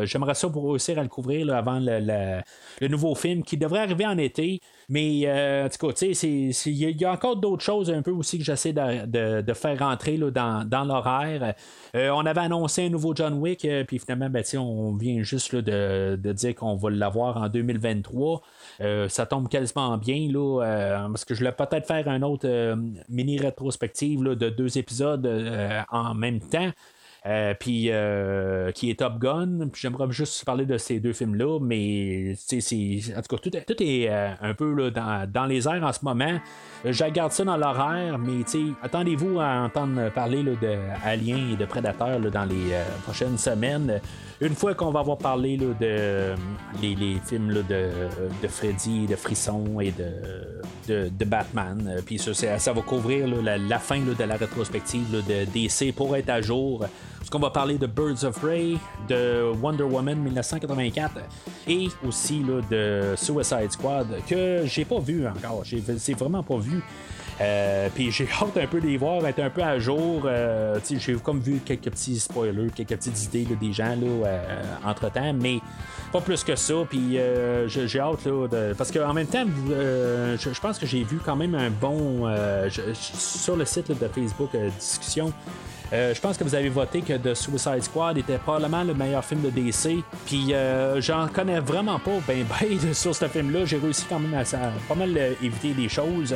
j'aimerais 0.05 0.35
ça 0.35 0.49
pour 0.49 0.71
réussir 0.71 0.99
à 0.99 1.03
le 1.03 1.09
couvrir 1.09 1.53
avant 1.55 1.79
le, 1.81 1.99
le- 2.81 2.89
nouveau 2.89 3.15
film 3.15 3.43
qui 3.43 3.57
devrait 3.57 3.81
arriver 3.81 4.07
en 4.07 4.19
été. 4.19 4.61
Mais 4.89 5.27
en 5.65 5.69
tout 5.69 5.87
cas, 5.89 5.95
il 6.03 6.73
y, 6.75 7.05
a- 7.05 7.13
encore 7.13 7.37
d'autres 7.37 7.65
choses 7.65 7.91
un 7.91 8.03
peu 8.03 8.11
aussi 8.11 8.39
que 8.39 8.45
j'essaie 8.45 8.73
de, 8.73 9.07
de- 9.07 9.41
de 9.41 9.53
faire 9.55 9.79
rentrer 9.79 10.19
dans, 10.19 10.69
dans 10.69 10.85
Euh, 11.95 12.11
on 12.11 12.25
avait 12.27 12.41
annoncé 12.41 12.87
un 12.87 12.89
nouveau 12.89 13.15
John 13.15 13.35
Wick, 13.35 13.65
euh, 13.65 13.85
puis 13.85 13.99
finalement, 13.99 14.31
ben, 14.31 14.45
on 14.59 14.95
vient 14.95 15.23
juste 15.23 15.55
de, 15.55 16.33
dire 16.33 16.55
qu'on 16.55 16.77
va 16.77 16.91
l'avoir 16.91 17.37
en 17.37 17.49
2023. 17.49 18.43
Euh, 18.81 19.09
ça 19.09 19.27
tombe 19.27 19.49
quasiment 19.49 19.97
bien, 19.99 20.29
là, 20.33 21.07
parce 21.09 21.25
que 21.25 21.35
je 21.35 21.41
voulais 21.41 21.53
peut-être 21.53 21.87
faire 21.87 22.09
un 22.09 22.23
autre 22.23 22.77
mini 23.09 23.39
rétrospective 23.39 24.23
de 24.23 24.51
deux 24.51 24.79
épisodes 24.79 25.27
en 25.91 26.15
même 26.15 26.41
temps. 26.41 26.71
Euh, 27.25 27.55
puis 27.59 27.87
euh, 27.91 28.73
qui 28.73 28.91
est 28.91 28.99
Top 28.99 29.19
Gun. 29.21 29.69
J'aimerais 29.75 30.11
juste 30.11 30.45
parler 30.45 30.67
de 30.67 30.77
ces 30.77 30.99
deux 30.99 31.13
films-là, 31.13 31.61
mais 31.61 32.35
c'est- 32.37 33.17
en 33.17 33.23
tout 33.23 33.37
cas, 33.37 33.61
tout, 33.65 33.83
est- 33.83 34.09
euh, 34.11 34.31
un 34.41 34.55
peu 34.55 34.75
là, 34.75 34.91
dans, 34.91 35.31
dans 35.31 35.47
les 35.47 35.69
airs 35.69 35.85
en 35.85 35.93
ce 35.93 36.01
moment. 36.05 36.41
Euh, 36.85 36.93
Je 36.93 37.05
garde 37.05 37.31
ça 37.31 37.45
dans 37.45 37.57
l'horaire, 37.57 38.19
mais 38.19 38.43
attendez-vous 38.83 39.39
à 39.39 39.61
entendre 39.63 40.11
parler 40.11 40.43
là, 40.43 40.51
et 41.53 41.57
de 41.57 41.65
Prédateurs 41.65 42.19
là, 42.19 42.29
dans 42.31 42.45
les 42.45 42.73
euh, 42.73 42.83
prochaines 43.05 43.39
semaines. 43.39 44.01
Une 44.41 44.57
fois 44.57 44.75
qu'on 44.75 44.91
va 44.91 44.99
avoir 45.01 45.19
parlé 45.19 45.57
de 45.57 45.75
euh, 45.83 46.35
les, 46.83 46.97
les 46.97 47.19
films 47.25 47.53
de, 47.53 47.63
de 48.43 48.49
Freddy, 48.49 49.07
de 49.07 49.15
Frisson 49.15 49.79
et 49.81 49.93
de, 49.93 50.09
de, 50.89 51.09
de 51.09 51.25
Batman. 51.25 51.99
Puis 52.05 52.19
ça, 52.19 52.35
ça 52.59 52.73
va 52.73 52.83
couvrir 52.83 53.29
la, 53.29 53.79
fin 53.79 54.01
de 54.01 54.25
la 54.25 54.35
rétrospective 54.37 55.09
de 55.13 55.45
DC 55.45 55.95
pour 55.95 56.17
être 56.17 56.31
à 56.31 56.41
jour. 56.41 56.85
Parce 57.23 57.31
qu'on 57.31 57.39
va 57.39 57.51
parler 57.51 57.79
de 57.79 57.87
Birds 57.87 58.25
of 58.25 58.41
Prey, 58.41 58.73
de 59.09 59.53
Wonder 59.63 59.85
Woman 59.85 60.19
1984 60.19 61.13
et 61.69 61.87
aussi 62.05 62.43
là, 62.43 62.61
de 62.69 63.15
Suicide 63.15 63.71
Squad 63.71 64.09
que 64.29 64.63
j'ai 64.65 64.85
pas 64.85 64.99
vu 64.99 65.25
encore. 65.29 65.63
C'est 65.99 66.19
vraiment 66.19 66.43
pas 66.43 66.57
vu. 66.57 66.83
Euh, 67.41 67.89
puis 67.95 68.11
j'ai 68.11 68.29
hâte 68.43 68.57
un 68.57 68.67
peu 68.67 68.81
de 68.81 68.89
les 68.89 68.97
voir, 68.97 69.25
être 69.25 69.39
un 69.39 69.51
peu 69.51 69.63
à 69.63 69.79
jour. 69.79 70.23
Euh, 70.25 70.81
j'ai 70.99 71.15
comme 71.15 71.39
vu 71.39 71.61
quelques 71.65 71.91
petits 71.91 72.19
spoilers, 72.19 72.71
quelques 72.75 72.97
petites 72.97 73.25
idées 73.27 73.47
là, 73.49 73.55
des 73.55 73.73
gens 73.73 73.95
là, 73.95 74.29
entre 74.85 75.09
temps, 75.13 75.33
mais 75.33 75.61
pas 76.13 76.21
plus 76.21 76.45
que 76.45 76.55
ça. 76.55 76.75
Puis 76.89 77.19
euh, 77.19 77.69
j'ai 77.69 78.01
hâte 78.01 78.27
là, 78.27 78.49
de... 78.49 78.75
parce 78.75 78.91
qu'en 78.91 79.13
même 79.13 79.27
temps, 79.27 79.47
euh, 79.71 80.37
je, 80.39 80.61
pense 80.61 80.79
que 80.79 80.87
j'ai 80.87 81.05
vu 81.05 81.19
quand 81.25 81.37
même 81.37 81.55
un 81.55 81.71
bon 81.71 82.27
euh, 82.27 82.69
sur 82.93 83.57
le 83.57 83.65
site 83.65 83.89
de 83.89 84.09
Facebook 84.09 84.51
euh, 84.55 84.69
discussion. 84.79 85.33
Euh, 85.93 86.15
je 86.15 86.21
pense 86.21 86.39
que 86.39 86.45
vous 86.45 86.55
avez 86.55 86.71
voté 86.71 87.03
que 87.03 87.13
The 87.13 87.35
Suicide 87.35 87.83
Squad 87.83 88.17
était 88.17 88.39
probablement 88.39 88.83
le 88.83 88.95
meilleur 88.95 89.25
film 89.25 89.43
de 89.43 89.51
DC. 89.51 90.03
Puis 90.25 90.55
euh, 90.55 91.01
j'en 91.03 91.29
connais 91.29 91.61
vraiment 91.61 91.99
pas 91.99 92.19
ben 92.27 92.47
ben 92.61 92.95
sur 92.95 93.15
ce 93.15 93.29
film-là. 93.29 93.67
J'ai 93.67 93.77
réussi 93.77 94.07
quand 94.09 94.19
même 94.19 94.35
à, 94.35 94.45
pas 94.89 94.95
mal 94.95 95.15
euh, 95.17 95.35
éviter 95.43 95.73
des 95.73 95.89
choses. 95.89 96.35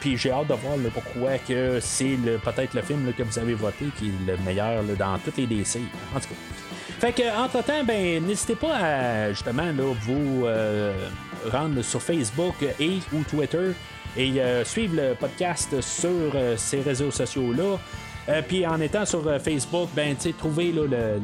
Puis 0.00 0.18
j'ai 0.18 0.30
hâte 0.30 0.48
de 0.48 0.54
voir 0.54 0.74
pourquoi 0.92 1.38
que 1.38 1.78
c'est 1.80 2.18
peut-être 2.44 2.74
le 2.74 2.82
film 2.82 3.10
que 3.16 3.22
vous 3.22 3.38
avez 3.38 3.54
voté 3.54 3.86
qui 3.98 4.08
est 4.08 4.32
le 4.32 4.36
meilleur 4.44 4.82
dans 4.98 5.18
toutes 5.18 5.38
les 5.38 5.46
DC. 5.46 5.78
En 6.14 6.20
tout 6.20 6.28
cas. 6.28 6.34
Fait 7.00 7.12
que 7.12 7.22
entre 7.42 7.64
temps, 7.64 7.82
ben 7.82 8.22
n'hésitez 8.22 8.54
pas 8.54 8.74
à 8.76 9.32
justement 9.32 9.64
vous 10.02 10.44
rendre 11.50 11.80
sur 11.80 12.02
Facebook 12.02 12.56
et 12.78 12.98
ou 13.14 13.22
Twitter 13.22 13.72
et 14.18 14.42
suivre 14.64 14.96
le 14.96 15.14
podcast 15.14 15.80
sur 15.80 16.36
ces 16.58 16.82
réseaux 16.82 17.10
sociaux 17.10 17.54
là. 17.54 17.78
Euh, 18.28 18.42
puis 18.46 18.66
en 18.66 18.80
étant 18.80 19.04
sur 19.04 19.26
euh, 19.26 19.38
Facebook, 19.38 19.88
ben, 19.94 20.16
tu 20.20 20.32
trouver 20.32 20.72
le, 20.72 20.86
le, 20.86 21.20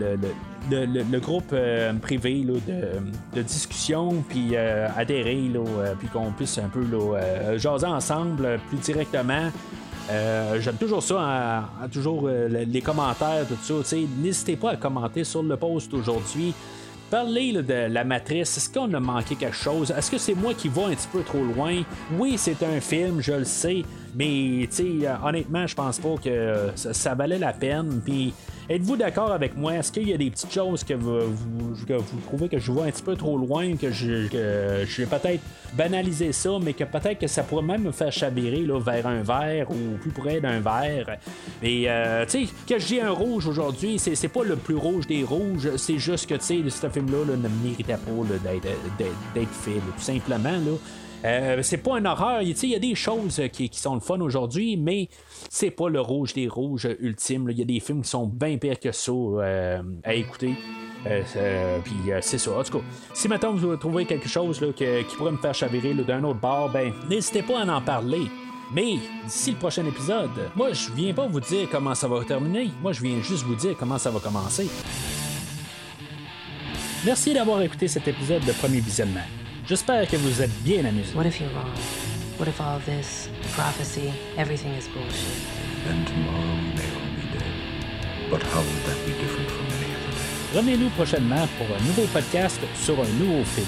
le, 0.00 0.86
le, 0.86 1.02
le- 1.10 1.20
groupe 1.20 1.50
euh, 1.52 1.92
privé 1.94 2.42
là, 2.42 2.54
de, 3.34 3.42
discussion, 3.42 4.24
puis 4.28 4.56
adhérer, 4.56 5.50
puis 5.98 6.08
qu'on 6.08 6.32
puisse 6.32 6.58
un 6.58 6.68
peu 6.68 6.82
jaser 7.58 7.86
ensemble 7.86 8.58
plus 8.68 8.78
directement. 8.78 9.50
J'aime 10.08 10.76
toujours 10.76 11.02
ça, 11.02 11.20
hein, 11.20 11.88
toujours 11.92 12.28
le- 12.28 12.64
les 12.64 12.80
commentaires, 12.80 13.44
tout 13.46 13.82
ça. 13.82 13.96
N'hésitez 14.22 14.56
pas 14.56 14.70
à 14.72 14.76
commenter 14.76 15.24
sur 15.24 15.42
le 15.42 15.56
post 15.56 15.92
aujourd'hui. 15.92 16.54
Parlez 17.10 17.52
là, 17.52 17.60
de 17.62 17.92
la 17.92 18.04
matrice. 18.04 18.56
Est-ce 18.56 18.70
qu'on 18.70 18.92
a 18.94 19.00
manqué 19.00 19.34
quelque 19.34 19.54
chose? 19.56 19.92
Est-ce 19.96 20.10
que 20.10 20.16
c'est 20.16 20.34
moi 20.34 20.54
qui 20.54 20.68
vais 20.70 20.84
un 20.84 20.94
petit 20.94 21.08
peu 21.12 21.22
trop 21.22 21.42
loin? 21.44 21.82
Oui, 22.18 22.34
c'est 22.38 22.62
un 22.62 22.80
film, 22.80 23.20
je 23.20 23.32
le 23.32 23.44
sais, 23.44 23.82
mais 24.14 24.68
tu 24.68 24.76
sais, 24.76 25.06
euh, 25.06 25.14
honnêtement, 25.24 25.66
je 25.66 25.74
pense 25.74 25.98
pas 25.98 26.14
que 26.22 26.28
euh, 26.28 26.76
ça, 26.76 27.14
valait 27.14 27.38
la 27.38 27.52
peine. 27.52 28.00
Puis, 28.04 28.34
êtes-vous 28.68 28.96
d'accord 28.96 29.32
avec 29.32 29.56
moi? 29.56 29.74
Est-ce 29.74 29.90
qu'il 29.90 30.08
y 30.08 30.12
a 30.12 30.18
des 30.18 30.30
petites 30.30 30.52
choses 30.52 30.84
que 30.84 30.94
vous, 30.94 31.20
que 31.86 31.94
vous 31.94 32.20
trouvez 32.26 32.48
que 32.48 32.58
je 32.58 32.72
vais 32.72 32.82
un 32.82 32.90
petit 32.90 33.02
peu 33.02 33.16
trop 33.16 33.38
loin, 33.38 33.76
que 33.76 33.90
je, 33.90 34.26
je 34.86 35.02
vais 35.02 35.06
peut-être 35.06 35.42
banaliser 35.74 36.32
ça, 36.32 36.50
mais 36.60 36.74
que 36.74 36.84
peut-être 36.84 37.18
que 37.18 37.26
ça 37.26 37.42
pourrait 37.42 37.62
même 37.62 37.82
me 37.82 37.92
faire 37.92 38.12
chavirer 38.12 38.62
là, 38.66 38.78
vers 38.78 39.06
un 39.06 39.22
vert 39.22 39.70
ou 39.70 39.96
plus 40.00 40.10
près 40.10 40.40
d'un 40.40 40.60
vert? 40.60 41.16
Et 41.62 41.84
euh, 41.88 42.24
tu 42.26 42.46
sais, 42.46 42.52
que 42.68 42.78
j'ai 42.78 43.00
un 43.00 43.10
rouge 43.10 43.46
aujourd'hui, 43.46 43.98
c'est, 43.98 44.14
c'est 44.14 44.28
pas 44.28 44.44
le 44.44 44.56
plus 44.56 44.76
rouge 44.76 45.06
des 45.06 45.24
rouges, 45.24 45.76
c'est 45.76 45.98
juste 45.98 46.28
que 46.28 46.34
tu 46.34 46.44
sais, 46.44 46.70
ce 46.70 46.88
film-là 46.88 47.24
là, 47.26 47.36
ne 47.36 47.48
méritait 47.64 47.94
pas 47.94 48.38
d'être, 48.44 48.62
d'être, 48.98 49.10
d'être 49.34 49.54
fait, 49.54 49.80
tout 49.96 50.02
simplement. 50.02 50.50
Là. 50.50 50.76
Euh, 51.24 51.62
c'est 51.62 51.78
pas 51.78 51.98
un 51.98 52.04
horreur, 52.04 52.42
il 52.42 52.68
y 52.68 52.74
a 52.74 52.78
des 52.78 52.94
choses 52.94 53.40
qui, 53.52 53.68
qui 53.68 53.78
sont 53.78 53.94
le 53.94 54.00
fun 54.00 54.20
aujourd'hui, 54.20 54.76
mais 54.76 55.08
c'est 55.48 55.70
pas 55.70 55.88
le 55.88 56.00
rouge 56.00 56.34
des 56.34 56.48
rouges 56.48 56.88
ultime. 57.00 57.48
Il 57.50 57.58
y 57.58 57.62
a 57.62 57.64
des 57.64 57.80
films 57.80 58.02
qui 58.02 58.10
sont 58.10 58.26
bien 58.26 58.58
pires 58.58 58.80
que 58.80 58.90
ça 58.90 59.12
euh, 59.12 59.82
à 60.02 60.14
écouter. 60.14 60.54
Euh, 61.06 61.22
euh, 61.36 61.78
puis 61.82 62.12
euh, 62.12 62.18
c'est 62.22 62.38
ça. 62.38 62.52
En 62.52 62.62
tout 62.62 62.78
cas, 62.78 62.84
si 63.12 63.28
maintenant 63.28 63.52
vous 63.52 63.76
trouvez 63.76 64.04
quelque 64.04 64.28
chose 64.28 64.60
là, 64.60 64.68
qui 64.72 65.16
pourrait 65.16 65.32
me 65.32 65.38
faire 65.38 65.54
chavirer 65.54 65.94
d'un 65.94 66.22
autre 66.24 66.40
bord, 66.40 66.70
ben 66.70 66.92
n'hésitez 67.08 67.42
pas 67.42 67.60
à 67.60 67.76
en 67.76 67.80
parler. 67.80 68.22
Mais 68.72 68.98
d'ici 69.24 69.50
le 69.50 69.56
prochain 69.58 69.84
épisode, 69.84 70.30
moi 70.54 70.72
je 70.72 70.90
viens 70.92 71.12
pas 71.12 71.26
vous 71.26 71.40
dire 71.40 71.68
comment 71.70 71.94
ça 71.94 72.08
va 72.08 72.24
terminer, 72.24 72.70
moi 72.80 72.92
je 72.92 73.02
viens 73.02 73.20
juste 73.20 73.42
vous 73.44 73.56
dire 73.56 73.76
comment 73.78 73.98
ça 73.98 74.10
va 74.10 74.20
commencer. 74.20 74.68
Merci 77.04 77.34
d'avoir 77.34 77.60
écouté 77.62 77.88
cet 77.88 78.06
épisode 78.08 78.44
de 78.44 78.52
Premier 78.52 78.80
Visionnement. 78.80 79.41
J'espère 79.72 80.06
que 80.06 80.18
vous 80.18 80.42
êtes 80.42 80.52
bien 80.64 80.84
amusés. 80.84 81.14
What 81.14 81.24
if 81.24 81.40
you're 81.40 81.48
wrong? 81.54 81.72
What 82.38 82.46
if 82.46 82.60
all 82.60 82.78
this 82.84 83.30
prophecy, 83.54 84.12
everything 84.36 84.74
is 84.74 84.86
bullshit? 84.86 85.40
Then 85.86 86.04
tomorrow 86.04 86.56
we 86.60 86.76
may 86.76 86.90
all 86.92 87.08
be 87.16 87.24
dead. 87.32 88.28
But 88.30 88.42
how 88.52 88.60
will 88.60 88.82
that 88.84 89.00
be 89.06 89.14
different 89.14 89.48
from 89.48 89.64
any 89.72 89.88
other 89.96 90.12
day? 90.12 90.58
Revenez-nous 90.58 90.90
prochainement 90.90 91.48
pour 91.56 91.74
un 91.74 91.80
nouveau 91.86 92.04
podcast 92.12 92.60
sur 92.84 93.00
un 93.00 93.08
nouveau 93.18 93.42
film. 93.44 93.66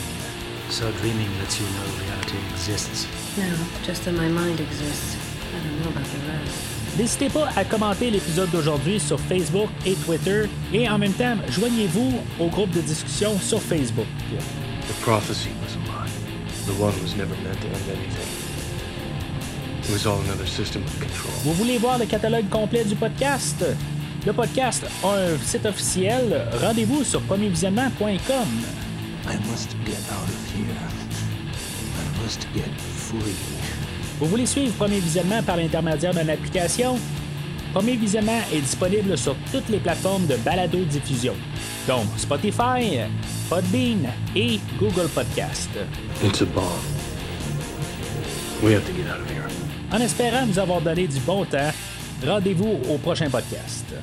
So 0.69 0.85
dreaming 1.01 1.31
lets 1.41 1.59
you 1.59 1.65
know 1.73 1.89
reality 2.05 2.37
exists. 2.53 3.07
No, 3.39 3.49
just 3.83 4.05
that 4.05 4.13
my 4.13 4.29
mind 4.29 4.61
exists. 4.61 5.17
I 5.57 5.67
don't 5.67 5.81
know 5.81 5.89
about 5.89 6.05
the 6.05 6.21
rest. 6.29 6.99
N'hésitez 6.99 7.31
pas 7.31 7.49
à 7.57 7.65
commenter 7.65 8.11
l'épisode 8.11 8.51
d'aujourd'hui 8.51 9.01
sur 9.01 9.19
Facebook 9.19 9.71
et 9.87 9.95
Twitter 9.95 10.51
et 10.75 10.87
en 10.87 10.99
même 10.99 11.15
temps, 11.15 11.37
joignez-vous 11.49 12.13
au 12.39 12.49
groupe 12.49 12.73
de 12.73 12.83
discussion 12.83 13.39
sur 13.41 13.63
Facebook. 13.63 14.07
The 14.87 14.93
prophecy 15.01 15.49
was 15.63 15.75
Vous 21.45 21.53
voulez 21.53 21.79
voir 21.79 21.99
le 21.99 22.07
catalogue 22.07 22.49
complet 22.49 22.85
du 22.85 22.95
podcast? 22.95 23.65
Le 24.27 24.33
podcast 24.33 24.87
a 25.03 25.09
un 25.09 25.39
site 25.45 25.67
officiel. 25.67 26.47
Rendez-vous 26.61 27.05
sur 27.05 27.21
premiervisionnement.com. 27.23 28.49
I 29.27 29.37
must 29.51 29.73
get 29.85 29.99
out 30.11 30.29
of 30.29 30.55
here. 30.55 30.65
I 31.99 32.23
must 32.23 32.47
get 32.55 32.71
free. 32.97 33.35
Vous 34.19 34.27
voulez 34.27 34.47
suivre 34.47 34.73
Premier 34.75 35.01
Visionnement 35.01 35.43
par 35.43 35.57
l'intermédiaire 35.59 36.15
d'une 36.15 36.31
application? 36.31 36.99
Premier 37.75 37.97
Visionnement 37.97 38.41
est 38.53 38.61
disponible 38.61 39.19
sur 39.19 39.37
toutes 39.53 39.69
les 39.69 39.79
plateformes 39.79 40.27
de 40.27 40.37
balado-diffusion, 40.37 41.35
donc 41.89 42.05
Spotify, 42.17 43.01
Podbean 43.55 44.11
et 44.35 44.59
Google 44.81 45.07
Podcast. 45.15 45.71
It's 46.25 46.41
a 46.41 46.47
bomb. 46.47 46.65
We 48.61 48.73
have 48.73 48.85
to 48.85 48.93
get 48.93 49.07
out 49.07 49.21
of 49.21 49.31
here. 49.31 49.47
En 49.93 50.01
espérant 50.01 50.45
nous 50.45 50.59
avoir 50.59 50.81
donné 50.81 51.07
du 51.07 51.21
bon 51.21 51.45
temps, 51.45 51.71
rendez-vous 52.27 52.81
au 52.91 52.99
prochain 52.99 53.31
podcast. 53.31 53.95